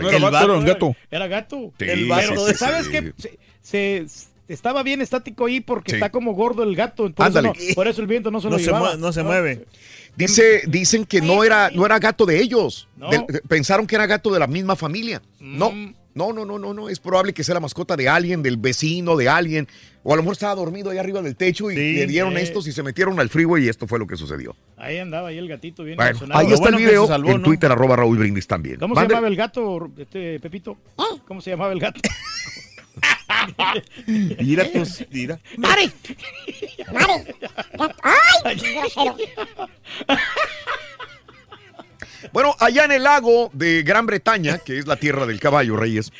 era 0.07 0.17
el 0.17 0.21
vato, 0.23 0.45
era 0.45 0.53
un 0.53 0.65
gato. 0.65 0.95
Era 1.11 1.27
gato. 1.27 1.73
Sí, 1.77 1.85
El 1.85 2.07
vato 2.07 2.53
¿sabes 2.55 2.85
sí. 2.87 2.91
qué? 2.91 3.13
Se, 3.61 4.07
se- 4.07 4.27
estaba 4.47 4.81
bien 4.83 5.01
estático 5.01 5.45
ahí 5.45 5.61
porque 5.61 5.91
Sí. 5.91 5.95
está 5.97 6.09
como 6.09 6.33
gordo 6.33 6.63
el 6.63 6.75
gato. 6.75 7.03
Por, 7.03 7.11
eso, 7.11 7.23
Ándale. 7.39 7.47
no- 7.49 7.75
por 7.75 7.87
eso 7.87 8.01
el 8.01 8.07
viento 8.07 8.31
no 8.31 8.41
se 8.41 8.49
lo 8.49 8.57
se, 8.57 8.65
llevaba. 8.65 8.95
no 8.97 9.13
se 9.13 9.21
mueve. 9.23 9.65
Dice, 10.15 10.61
dicen 10.67 11.05
que 11.05 11.21
no 11.21 11.43
era, 11.43 11.69
no 11.71 11.85
era 11.85 11.97
gato 11.99 12.25
de 12.25 12.39
ellos. 12.41 12.87
No. 12.97 13.09
De- 13.09 13.25
de- 13.27 13.41
pensaron 13.47 13.87
que 13.87 13.95
era 13.95 14.05
gato 14.05 14.31
de 14.31 14.39
la 14.39 14.47
misma 14.47 14.75
familia. 14.75 15.21
No, 15.39 15.71
Mm. 15.71 15.95
No, 16.13 16.33
no, 16.33 16.43
no, 16.43 16.59
no, 16.59 16.73
no. 16.73 16.89
Es 16.89 16.99
probable 16.99 17.31
que 17.33 17.41
sea 17.41 17.53
la 17.53 17.61
mascota 17.61 17.95
de 17.95 18.09
alguien, 18.09 18.43
del 18.43 18.57
vecino, 18.57 19.15
de 19.15 19.29
alguien. 19.29 19.65
O 20.03 20.11
a 20.11 20.17
lo 20.17 20.23
mejor 20.23 20.33
estaba 20.33 20.53
dormido 20.55 20.89
ahí 20.89 20.97
arriba 20.97 21.21
del 21.21 21.37
techo 21.37 21.71
y 21.71 21.75
Sí, 21.75 21.93
le 21.93 22.05
dieron 22.05 22.33
sí. 22.35 22.41
estos 22.41 22.67
y 22.67 22.73
se 22.73 22.83
metieron 22.83 23.17
al 23.21 23.29
freeway 23.29 23.63
y 23.63 23.69
esto 23.69 23.87
fue 23.87 23.97
lo 23.97 24.05
que 24.05 24.17
sucedió. 24.17 24.53
Ahí 24.75 24.97
andaba 24.97 25.29
ahí 25.29 25.37
el 25.37 25.47
gatito 25.47 25.85
bien 25.85 25.95
Bueno, 25.95 26.09
emocionado. 26.11 26.39
ahí 26.41 26.47
está 26.47 26.59
bueno 26.59 26.77
el 26.79 26.83
video 26.83 27.07
salvó, 27.07 27.29
en 27.31 27.37
¿no? 27.37 27.43
Twitter, 27.43 27.71
arroba 27.71 27.95
Raúl 27.95 28.17
Brindis 28.17 28.45
también. 28.45 28.77
¿Cómo 28.77 28.93
Mande- 28.93 29.07
se 29.07 29.13
llamaba 29.13 29.27
el 29.29 29.35
gato, 29.37 29.89
este 29.97 30.37
Pepito? 30.41 30.75
¿Cómo 31.25 31.39
se 31.39 31.51
llamaba 31.51 31.71
el 31.71 31.79
gato? 31.79 32.01
Mira 34.39 34.71
tus, 34.71 35.05
mira. 35.09 35.39
Mari. 35.57 35.91
Mari. 36.91 37.13
¡Ay! 38.03 38.55
grosero. 38.75 39.17
Bueno, 42.33 42.55
allá 42.59 42.85
en 42.85 42.91
el 42.91 43.03
lago 43.03 43.49
de 43.53 43.83
Gran 43.83 44.05
Bretaña, 44.05 44.59
que 44.59 44.77
es 44.77 44.87
la 44.87 44.95
tierra 44.95 45.25
del 45.25 45.39
caballo, 45.39 45.75
Reyes, 45.75 46.13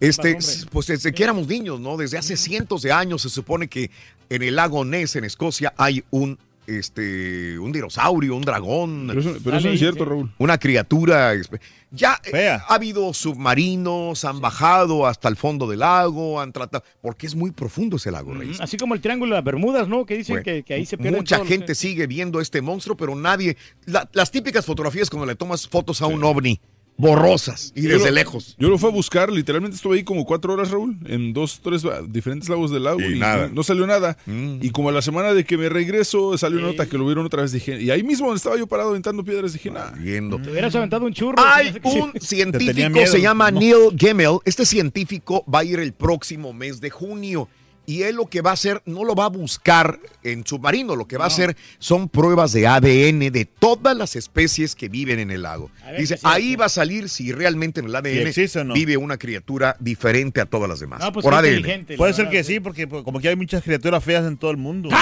este, 0.00 0.38
pues 0.70 0.86
desde 0.86 1.12
que 1.12 1.22
éramos 1.22 1.46
niños, 1.46 1.80
¿no? 1.80 1.96
Desde 1.96 2.18
hace 2.18 2.36
cientos 2.36 2.82
de 2.82 2.92
años 2.92 3.22
se 3.22 3.28
supone 3.28 3.68
que 3.68 3.90
en 4.30 4.42
el 4.42 4.56
lago 4.56 4.84
Ness, 4.84 5.16
en 5.16 5.24
Escocia, 5.24 5.74
hay 5.76 6.04
un, 6.10 6.38
este, 6.66 7.58
un 7.58 7.72
dinosaurio, 7.72 8.34
un 8.36 8.42
dragón. 8.42 9.04
Pero 9.08 9.20
eso- 9.20 9.36
pero 9.44 9.56
eso 9.58 9.68
no 9.68 9.72
es 9.74 9.80
cierto, 9.80 10.04
Raúl. 10.04 10.32
Una 10.38 10.58
criatura. 10.58 11.34
espe- 11.34 11.60
Ya 11.90 12.20
eh, 12.24 12.48
ha 12.48 12.74
habido 12.74 13.12
submarinos, 13.14 14.24
han 14.24 14.40
bajado 14.40 15.06
hasta 15.06 15.28
el 15.28 15.36
fondo 15.36 15.68
del 15.68 15.80
lago, 15.80 16.40
han 16.40 16.52
tratado, 16.52 16.82
porque 17.00 17.26
es 17.26 17.34
muy 17.36 17.52
profundo 17.52 17.96
ese 17.96 18.10
lago, 18.10 18.34
Reyes. 18.34 18.60
Así 18.60 18.76
como 18.76 18.94
el 18.94 19.00
Triángulo 19.00 19.30
de 19.34 19.38
las 19.38 19.44
Bermudas, 19.44 19.86
¿no? 19.88 20.04
Que 20.04 20.16
dicen 20.16 20.34
Bueno, 20.34 20.44
que, 20.44 20.62
que 20.64 20.74
ahí 20.74 20.86
se 20.86 20.96
pierden 20.98 21.20
Mucha 21.20 21.38
los- 21.38 21.46
gente 21.48 21.74
sigue 21.74 22.06
viendo 22.06 22.40
este 22.40 22.60
monstruo, 22.62 22.96
pero 22.96 23.14
nadie. 23.14 23.56
la- 23.86 24.08
las 24.12 24.30
típicas 24.30 24.66
fotografías 24.66 25.08
cuando 25.10 25.26
le 25.26 25.36
tomas 25.36 25.68
fotos 25.68 26.02
a 26.02 26.06
un 26.06 26.24
ovni, 26.24 26.60
borrosas 26.96 27.72
y 27.74 27.82
Yo 27.82 27.90
desde 27.90 28.06
lo- 28.06 28.14
lejos. 28.14 28.54
Yo 28.58 28.68
lo 28.68 28.78
fui 28.78 28.88
a 28.88 28.92
buscar, 28.92 29.30
literalmente 29.32 29.76
estuve 29.76 29.96
ahí 29.96 30.04
como 30.04 30.24
cuatro 30.24 30.52
horas, 30.52 30.70
Raúl, 30.70 30.96
en 31.06 31.32
dos, 31.32 31.60
tres 31.62 31.84
ah, 31.84 32.02
diferentes 32.06 32.48
lagos 32.48 32.70
del 32.70 32.84
lago 32.84 33.00
y, 33.00 33.18
nada. 33.18 33.46
Mm. 33.46 33.50
No, 33.50 33.54
no 33.56 33.62
salió 33.62 33.86
nada. 33.86 34.16
Y 34.26 34.70
como 34.70 34.88
a 34.88 34.92
la 34.92 35.02
semana 35.02 35.34
de 35.34 35.44
que 35.44 35.56
me 35.56 35.68
regreso, 35.68 36.36
salió 36.38 36.58
una 36.58 36.68
nota 36.68 36.86
que 36.86 36.96
lo 36.96 37.06
vieron 37.06 37.26
otra 37.26 37.42
vez, 37.42 37.52
dije, 37.52 37.80
y 37.82 37.90
ahí 37.90 38.02
mismo 38.02 38.26
donde 38.26 38.38
estaba 38.38 38.56
yo 38.56 38.66
parado 38.66 38.90
aventando 38.90 39.24
piedras, 39.24 39.52
dije, 39.52 39.70
nada. 39.70 39.94
Te 39.94 40.50
hubieras 40.50 40.74
aventado 40.74 41.04
un 41.06 41.12
churro. 41.12 41.36
Hay 41.44 41.74
un 41.82 42.12
científico, 42.20 43.06
se 43.06 43.20
llama 43.20 43.50
Neil 43.50 43.96
Gemmel. 43.96 44.38
Este 44.44 44.64
científico 44.64 45.44
va 45.52 45.60
a 45.60 45.64
ir 45.64 45.80
el 45.80 45.92
próximo 45.92 46.52
mes 46.52 46.80
de 46.80 46.90
junio. 46.90 47.48
Y 47.86 48.02
él 48.02 48.16
lo 48.16 48.26
que 48.26 48.40
va 48.40 48.50
a 48.50 48.54
hacer, 48.54 48.82
no 48.86 49.04
lo 49.04 49.14
va 49.14 49.26
a 49.26 49.28
buscar 49.28 50.00
en 50.22 50.46
submarino, 50.46 50.96
lo 50.96 51.06
que 51.06 51.18
va 51.18 51.24
a 51.24 51.28
hacer 51.28 51.54
son 51.78 52.08
pruebas 52.08 52.52
de 52.52 52.66
ADN 52.66 53.30
de 53.30 53.44
todas 53.44 53.94
las 53.96 54.16
especies 54.16 54.74
que 54.74 54.88
viven 54.88 55.18
en 55.18 55.30
el 55.30 55.42
lago. 55.42 55.70
Dice, 55.98 56.18
ahí 56.22 56.56
va 56.56 56.64
a 56.66 56.70
salir 56.70 57.10
si 57.10 57.32
realmente 57.32 57.80
en 57.80 57.86
el 57.86 57.94
ADN 57.94 58.32
no. 58.66 58.74
vive 58.74 58.96
una 58.96 59.18
criatura 59.18 59.76
diferente 59.80 60.40
a 60.40 60.46
todas 60.46 60.68
las 60.68 60.80
demás. 60.80 61.00
Ah, 61.02 61.12
pues 61.12 61.24
por 61.24 61.34
ADN. 61.34 61.56
inteligente, 61.56 61.96
Puede 61.96 62.14
ser 62.14 62.30
que 62.30 62.42
sí, 62.42 62.58
porque 62.60 62.86
pues, 62.86 63.02
como 63.04 63.20
que 63.20 63.28
hay 63.28 63.36
muchas 63.36 63.62
criaturas 63.62 64.02
feas 64.02 64.24
en 64.24 64.36
todo 64.38 64.50
el 64.50 64.56
mundo. 64.56 64.88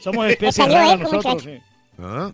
Somos 0.00 0.26
especies 0.30 0.68
raras 0.68 1.00
nosotros. 1.00 1.42
Sí. 1.42 1.58
Ah. 1.98 2.32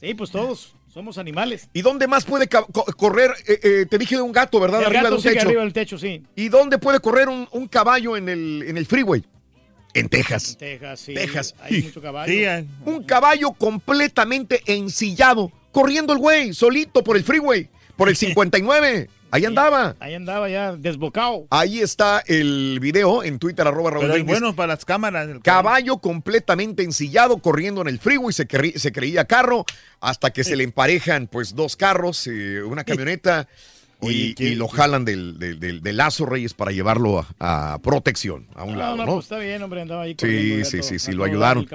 Sí, 0.00 0.14
pues 0.14 0.30
todos. 0.30 0.74
Somos 0.92 1.16
animales. 1.16 1.68
¿Y 1.72 1.80
dónde 1.82 2.06
más 2.06 2.24
puede 2.24 2.48
co- 2.48 2.66
correr? 2.96 3.30
Eh, 3.48 3.60
eh, 3.62 3.86
te 3.88 3.96
dije 3.96 4.16
de 4.16 4.22
un 4.22 4.32
gato, 4.32 4.60
¿verdad? 4.60 4.80
El 4.80 4.86
arriba 4.86 5.02
gato 5.04 5.10
de 5.14 5.16
un 5.16 5.22
sigue 5.22 5.34
techo. 5.36 5.46
arriba 5.48 5.62
del 5.62 5.72
techo, 5.72 5.98
sí. 5.98 6.22
¿Y 6.36 6.48
dónde 6.50 6.76
puede 6.78 7.00
correr 7.00 7.28
un, 7.30 7.48
un 7.52 7.66
caballo 7.66 8.16
en 8.16 8.28
el, 8.28 8.62
en 8.66 8.76
el 8.76 8.84
freeway? 8.84 9.24
En 9.94 10.08
Texas. 10.08 10.56
Texas, 10.58 11.00
sí. 11.00 11.14
Texas. 11.14 11.54
Hay 11.60 11.82
mucho 11.82 12.00
caballo. 12.02 12.32
Sí, 12.32 12.44
Un 12.84 13.04
caballo 13.04 13.52
completamente 13.52 14.62
ensillado, 14.66 15.50
corriendo 15.70 16.12
el 16.12 16.18
güey, 16.18 16.52
solito 16.54 17.02
por 17.04 17.16
el 17.16 17.24
freeway, 17.24 17.68
por 17.96 18.08
el 18.08 18.16
59. 18.16 19.08
Ahí 19.32 19.46
andaba. 19.46 19.96
Ahí 19.98 20.14
andaba 20.14 20.48
ya 20.50 20.76
desbocado. 20.76 21.46
Ahí 21.50 21.80
está 21.80 22.22
el 22.26 22.78
video 22.80 23.24
en 23.24 23.38
Twitter, 23.38 23.66
arroba 23.66 23.90
Raúl 23.90 24.02
Pero 24.04 24.16
es 24.16 24.24
bueno 24.26 24.54
para 24.54 24.74
las 24.74 24.84
cámaras. 24.84 25.26
el 25.28 25.40
Caballo 25.40 25.96
completamente 25.98 26.82
ensillado, 26.82 27.38
corriendo 27.38 27.80
en 27.80 27.88
el 27.88 27.98
freeway, 27.98 28.32
se, 28.34 28.46
se 28.78 28.92
creía 28.92 29.24
carro, 29.24 29.64
hasta 30.00 30.30
que 30.30 30.44
se 30.44 30.54
le 30.54 30.64
emparejan 30.64 31.26
pues 31.28 31.54
dos 31.54 31.76
carros, 31.76 32.26
eh, 32.26 32.62
una 32.62 32.84
camioneta, 32.84 33.48
y, 34.02 34.06
Oye, 34.06 34.34
¿qué- 34.34 34.44
y 34.50 34.54
lo 34.56 34.66
jalan 34.68 35.04
del, 35.04 35.38
del- 35.38 35.60
del- 35.60 35.80
del 35.80 35.96
lazo 35.96 36.26
Reyes 36.26 36.54
para 36.54 36.72
llevarlo 36.72 37.24
a, 37.38 37.74
a 37.74 37.78
protección, 37.78 38.48
a 38.56 38.64
un 38.64 38.72
No, 38.72 38.78
lado, 38.80 38.96
no, 38.96 39.06
¿no? 39.06 39.12
pues 39.14 39.26
está 39.26 39.38
bien, 39.38 39.62
hombre, 39.62 39.80
andaba 39.80 40.02
ahí 40.02 40.16
Sí, 40.20 40.64
sí, 40.64 40.78
todo- 40.78 40.82
sí, 40.82 40.98
sí, 40.98 41.12
lo 41.12 41.22
ayudaron. 41.24 41.66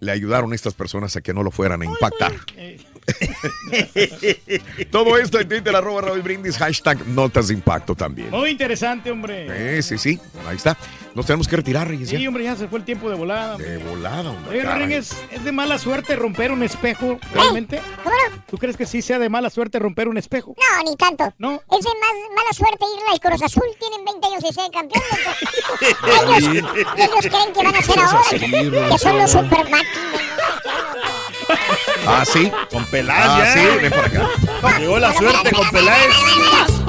Le 0.00 0.12
ayudaron 0.12 0.54
estas 0.54 0.74
personas 0.74 1.16
a 1.16 1.20
que 1.20 1.34
no 1.34 1.42
lo 1.42 1.50
fueran 1.50 1.82
a 1.82 1.84
impactar. 1.84 2.32
Eh, 2.56 2.78
Todo 4.90 5.18
esto 5.18 5.40
en 5.40 5.48
Twitter, 5.48 5.74
arroba 5.74 6.02
Raúl 6.02 6.22
Brindis, 6.22 6.56
hashtag 6.56 7.06
notas 7.08 7.48
de 7.48 7.54
impacto 7.54 7.94
también. 7.94 8.30
Muy 8.30 8.50
interesante, 8.50 9.10
hombre. 9.10 9.76
Eh, 9.78 9.82
sí, 9.82 9.98
sí, 9.98 10.20
ahí 10.46 10.56
está. 10.56 10.76
Nos 11.14 11.26
tenemos 11.26 11.46
que 11.46 11.56
retirar, 11.56 11.88
Reyes. 11.88 12.10
ya. 12.10 12.18
Sí, 12.18 12.26
hombre, 12.26 12.44
ya 12.44 12.56
se 12.56 12.68
fue 12.68 12.78
el 12.78 12.84
tiempo 12.84 13.10
de 13.10 13.16
volada. 13.16 13.56
De 13.58 13.78
volada, 13.78 14.30
hombre. 14.30 14.60
Oye. 14.60 14.74
Ring, 14.74 14.92
¿es, 14.92 15.14
de 15.44 15.52
mala 15.52 15.78
suerte 15.78 16.16
romper 16.16 16.52
un 16.52 16.62
espejo, 16.62 17.18
realmente? 17.34 17.80
¿Tú 18.48 18.56
crees 18.56 18.76
que 18.76 18.86
sí 18.86 19.02
sea 19.02 19.18
de 19.18 19.28
mala 19.28 19.50
suerte 19.50 19.78
romper 19.78 20.08
un 20.08 20.16
espejo? 20.16 20.54
No, 20.56 20.90
ni 20.90 20.96
tanto. 20.96 21.32
No. 21.38 21.54
Es 21.54 21.84
de 21.84 21.90
más 22.00 22.12
mala 22.34 22.52
suerte 22.52 22.84
irle 22.96 23.10
al 23.12 23.20
Cruz 23.20 23.42
Azul. 23.42 23.64
Tienen 23.78 24.04
20 24.04 24.26
años 24.26 24.42
de 24.42 24.52
ser 24.52 24.70
campeones. 24.70 25.08
ellos, 26.52 26.74
ellos 26.96 27.20
creen 27.20 27.52
que 27.52 27.62
van 27.62 27.74
a 27.74 27.82
ser 27.82 27.98
ahora. 27.98 28.90
que 28.90 28.98
son 28.98 29.18
los 29.18 29.30
super 29.30 29.70
máquinas. 29.70 30.22
Ah, 32.06 32.24
sí. 32.24 32.50
Con 32.70 32.84
Peláez 32.86 33.26
Ah, 33.28 33.38
ya. 33.38 33.52
sí, 33.52 33.60
ven 33.82 33.92
por 33.92 34.04
acá. 34.04 34.78
Llegó 34.78 34.98
la 34.98 35.12
suerte 35.12 35.50
con 35.52 35.68
Peláez. 35.70 36.08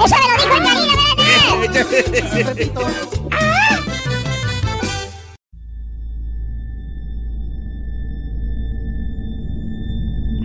Eso 0.04 0.16
me 0.16 0.28
lo 0.28 0.44
dijo 0.44 1.62
el 1.62 1.70
Karina, 1.70 2.04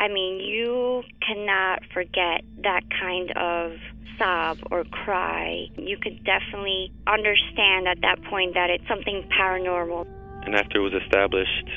I 0.01 0.07
mean, 0.07 0.39
you 0.39 1.03
cannot 1.25 1.81
forget 1.93 2.41
that 2.63 2.83
kind 2.89 3.31
of 3.35 3.73
sob 4.17 4.57
or 4.71 4.83
cry. 4.85 5.67
You 5.77 5.97
could 5.97 6.23
definitely 6.23 6.91
understand 7.05 7.87
at 7.87 7.99
that 8.01 8.23
point 8.29 8.53
that 8.53 8.69
it's 8.69 8.87
something 8.87 9.27
paranormal. 9.37 10.07
And 10.45 10.55
after 10.55 10.77
it 10.79 10.81
was 10.93 10.93
established, 11.03 11.67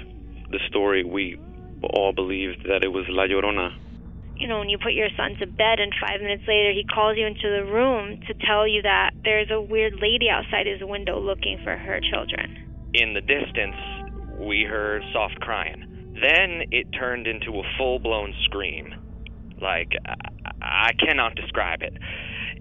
the 0.50 0.60
story, 0.68 1.02
we 1.04 1.36
all 1.84 2.12
believed 2.12 2.64
that 2.68 2.84
it 2.84 2.88
was 2.88 3.04
La 3.08 3.24
Llorona. 3.24 3.70
you 4.36 4.48
know, 4.48 4.58
when 4.58 4.68
you 4.68 4.78
put 4.78 4.92
your 4.92 5.08
son 5.16 5.36
to 5.38 5.46
bed 5.46 5.78
and 5.78 5.92
five 6.00 6.20
minutes 6.20 6.42
later 6.48 6.72
he 6.72 6.84
calls 6.84 7.16
you 7.16 7.26
into 7.26 7.48
the 7.48 7.64
room 7.70 8.18
to 8.26 8.34
tell 8.46 8.66
you 8.66 8.82
that 8.82 9.10
there's 9.22 9.50
a 9.50 9.60
weird 9.60 9.94
lady 10.00 10.28
outside 10.28 10.66
his 10.66 10.80
window 10.82 11.20
looking 11.20 11.58
for 11.62 11.76
her 11.76 12.00
children. 12.10 12.90
In 12.94 13.14
the 13.14 13.20
distance, 13.20 13.76
we 14.40 14.64
heard 14.68 15.02
soft 15.12 15.38
crying. 15.40 16.14
Then 16.20 16.64
it 16.70 16.86
turned 16.98 17.26
into 17.26 17.60
a 17.60 17.62
full 17.78 17.98
blown 17.98 18.34
scream. 18.44 18.94
Like, 19.60 19.92
I-, 20.04 20.88
I 20.88 20.92
cannot 20.98 21.34
describe 21.36 21.82
it. 21.82 21.94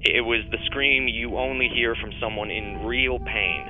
It 0.04 0.22
was 0.22 0.42
the 0.52 0.58
scream 0.66 1.08
you 1.08 1.38
only 1.38 1.68
hear 1.74 1.96
from 1.96 2.12
someone 2.22 2.52
in 2.52 2.86
real 2.86 3.20
pain. 3.20 3.66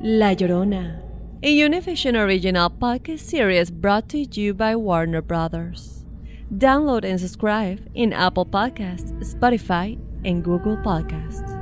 La 0.00 0.34
Llorona, 0.34 1.02
a 1.42 1.54
Univision 1.54 2.16
original 2.16 2.70
podcast 2.70 3.20
series 3.20 3.70
brought 3.70 4.08
to 4.08 4.18
you 4.18 4.54
by 4.54 4.74
Warner 4.74 5.20
Brothers. 5.20 6.04
Download 6.50 7.04
and 7.04 7.20
subscribe 7.20 7.80
in 7.94 8.12
Apple 8.12 8.46
Podcasts, 8.46 9.12
Spotify, 9.20 9.98
and 10.24 10.42
Google 10.42 10.78
Podcasts. 10.78 11.52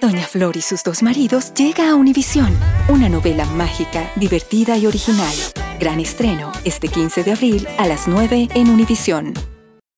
Doña 0.00 0.24
Flor 0.26 0.56
y 0.56 0.62
sus 0.62 0.82
dos 0.82 1.02
maridos 1.02 1.52
llega 1.54 1.90
a 1.90 1.94
Univisión, 1.94 2.56
una 2.88 3.08
novela 3.08 3.44
mágica, 3.44 4.10
divertida 4.16 4.78
y 4.78 4.86
original. 4.86 5.34
Gran 5.78 6.00
estreno 6.00 6.52
este 6.64 6.88
15 6.88 7.22
de 7.22 7.32
abril 7.32 7.68
a 7.78 7.86
las 7.86 8.08
9 8.08 8.48
en 8.54 8.70
Univisión. 8.70 9.34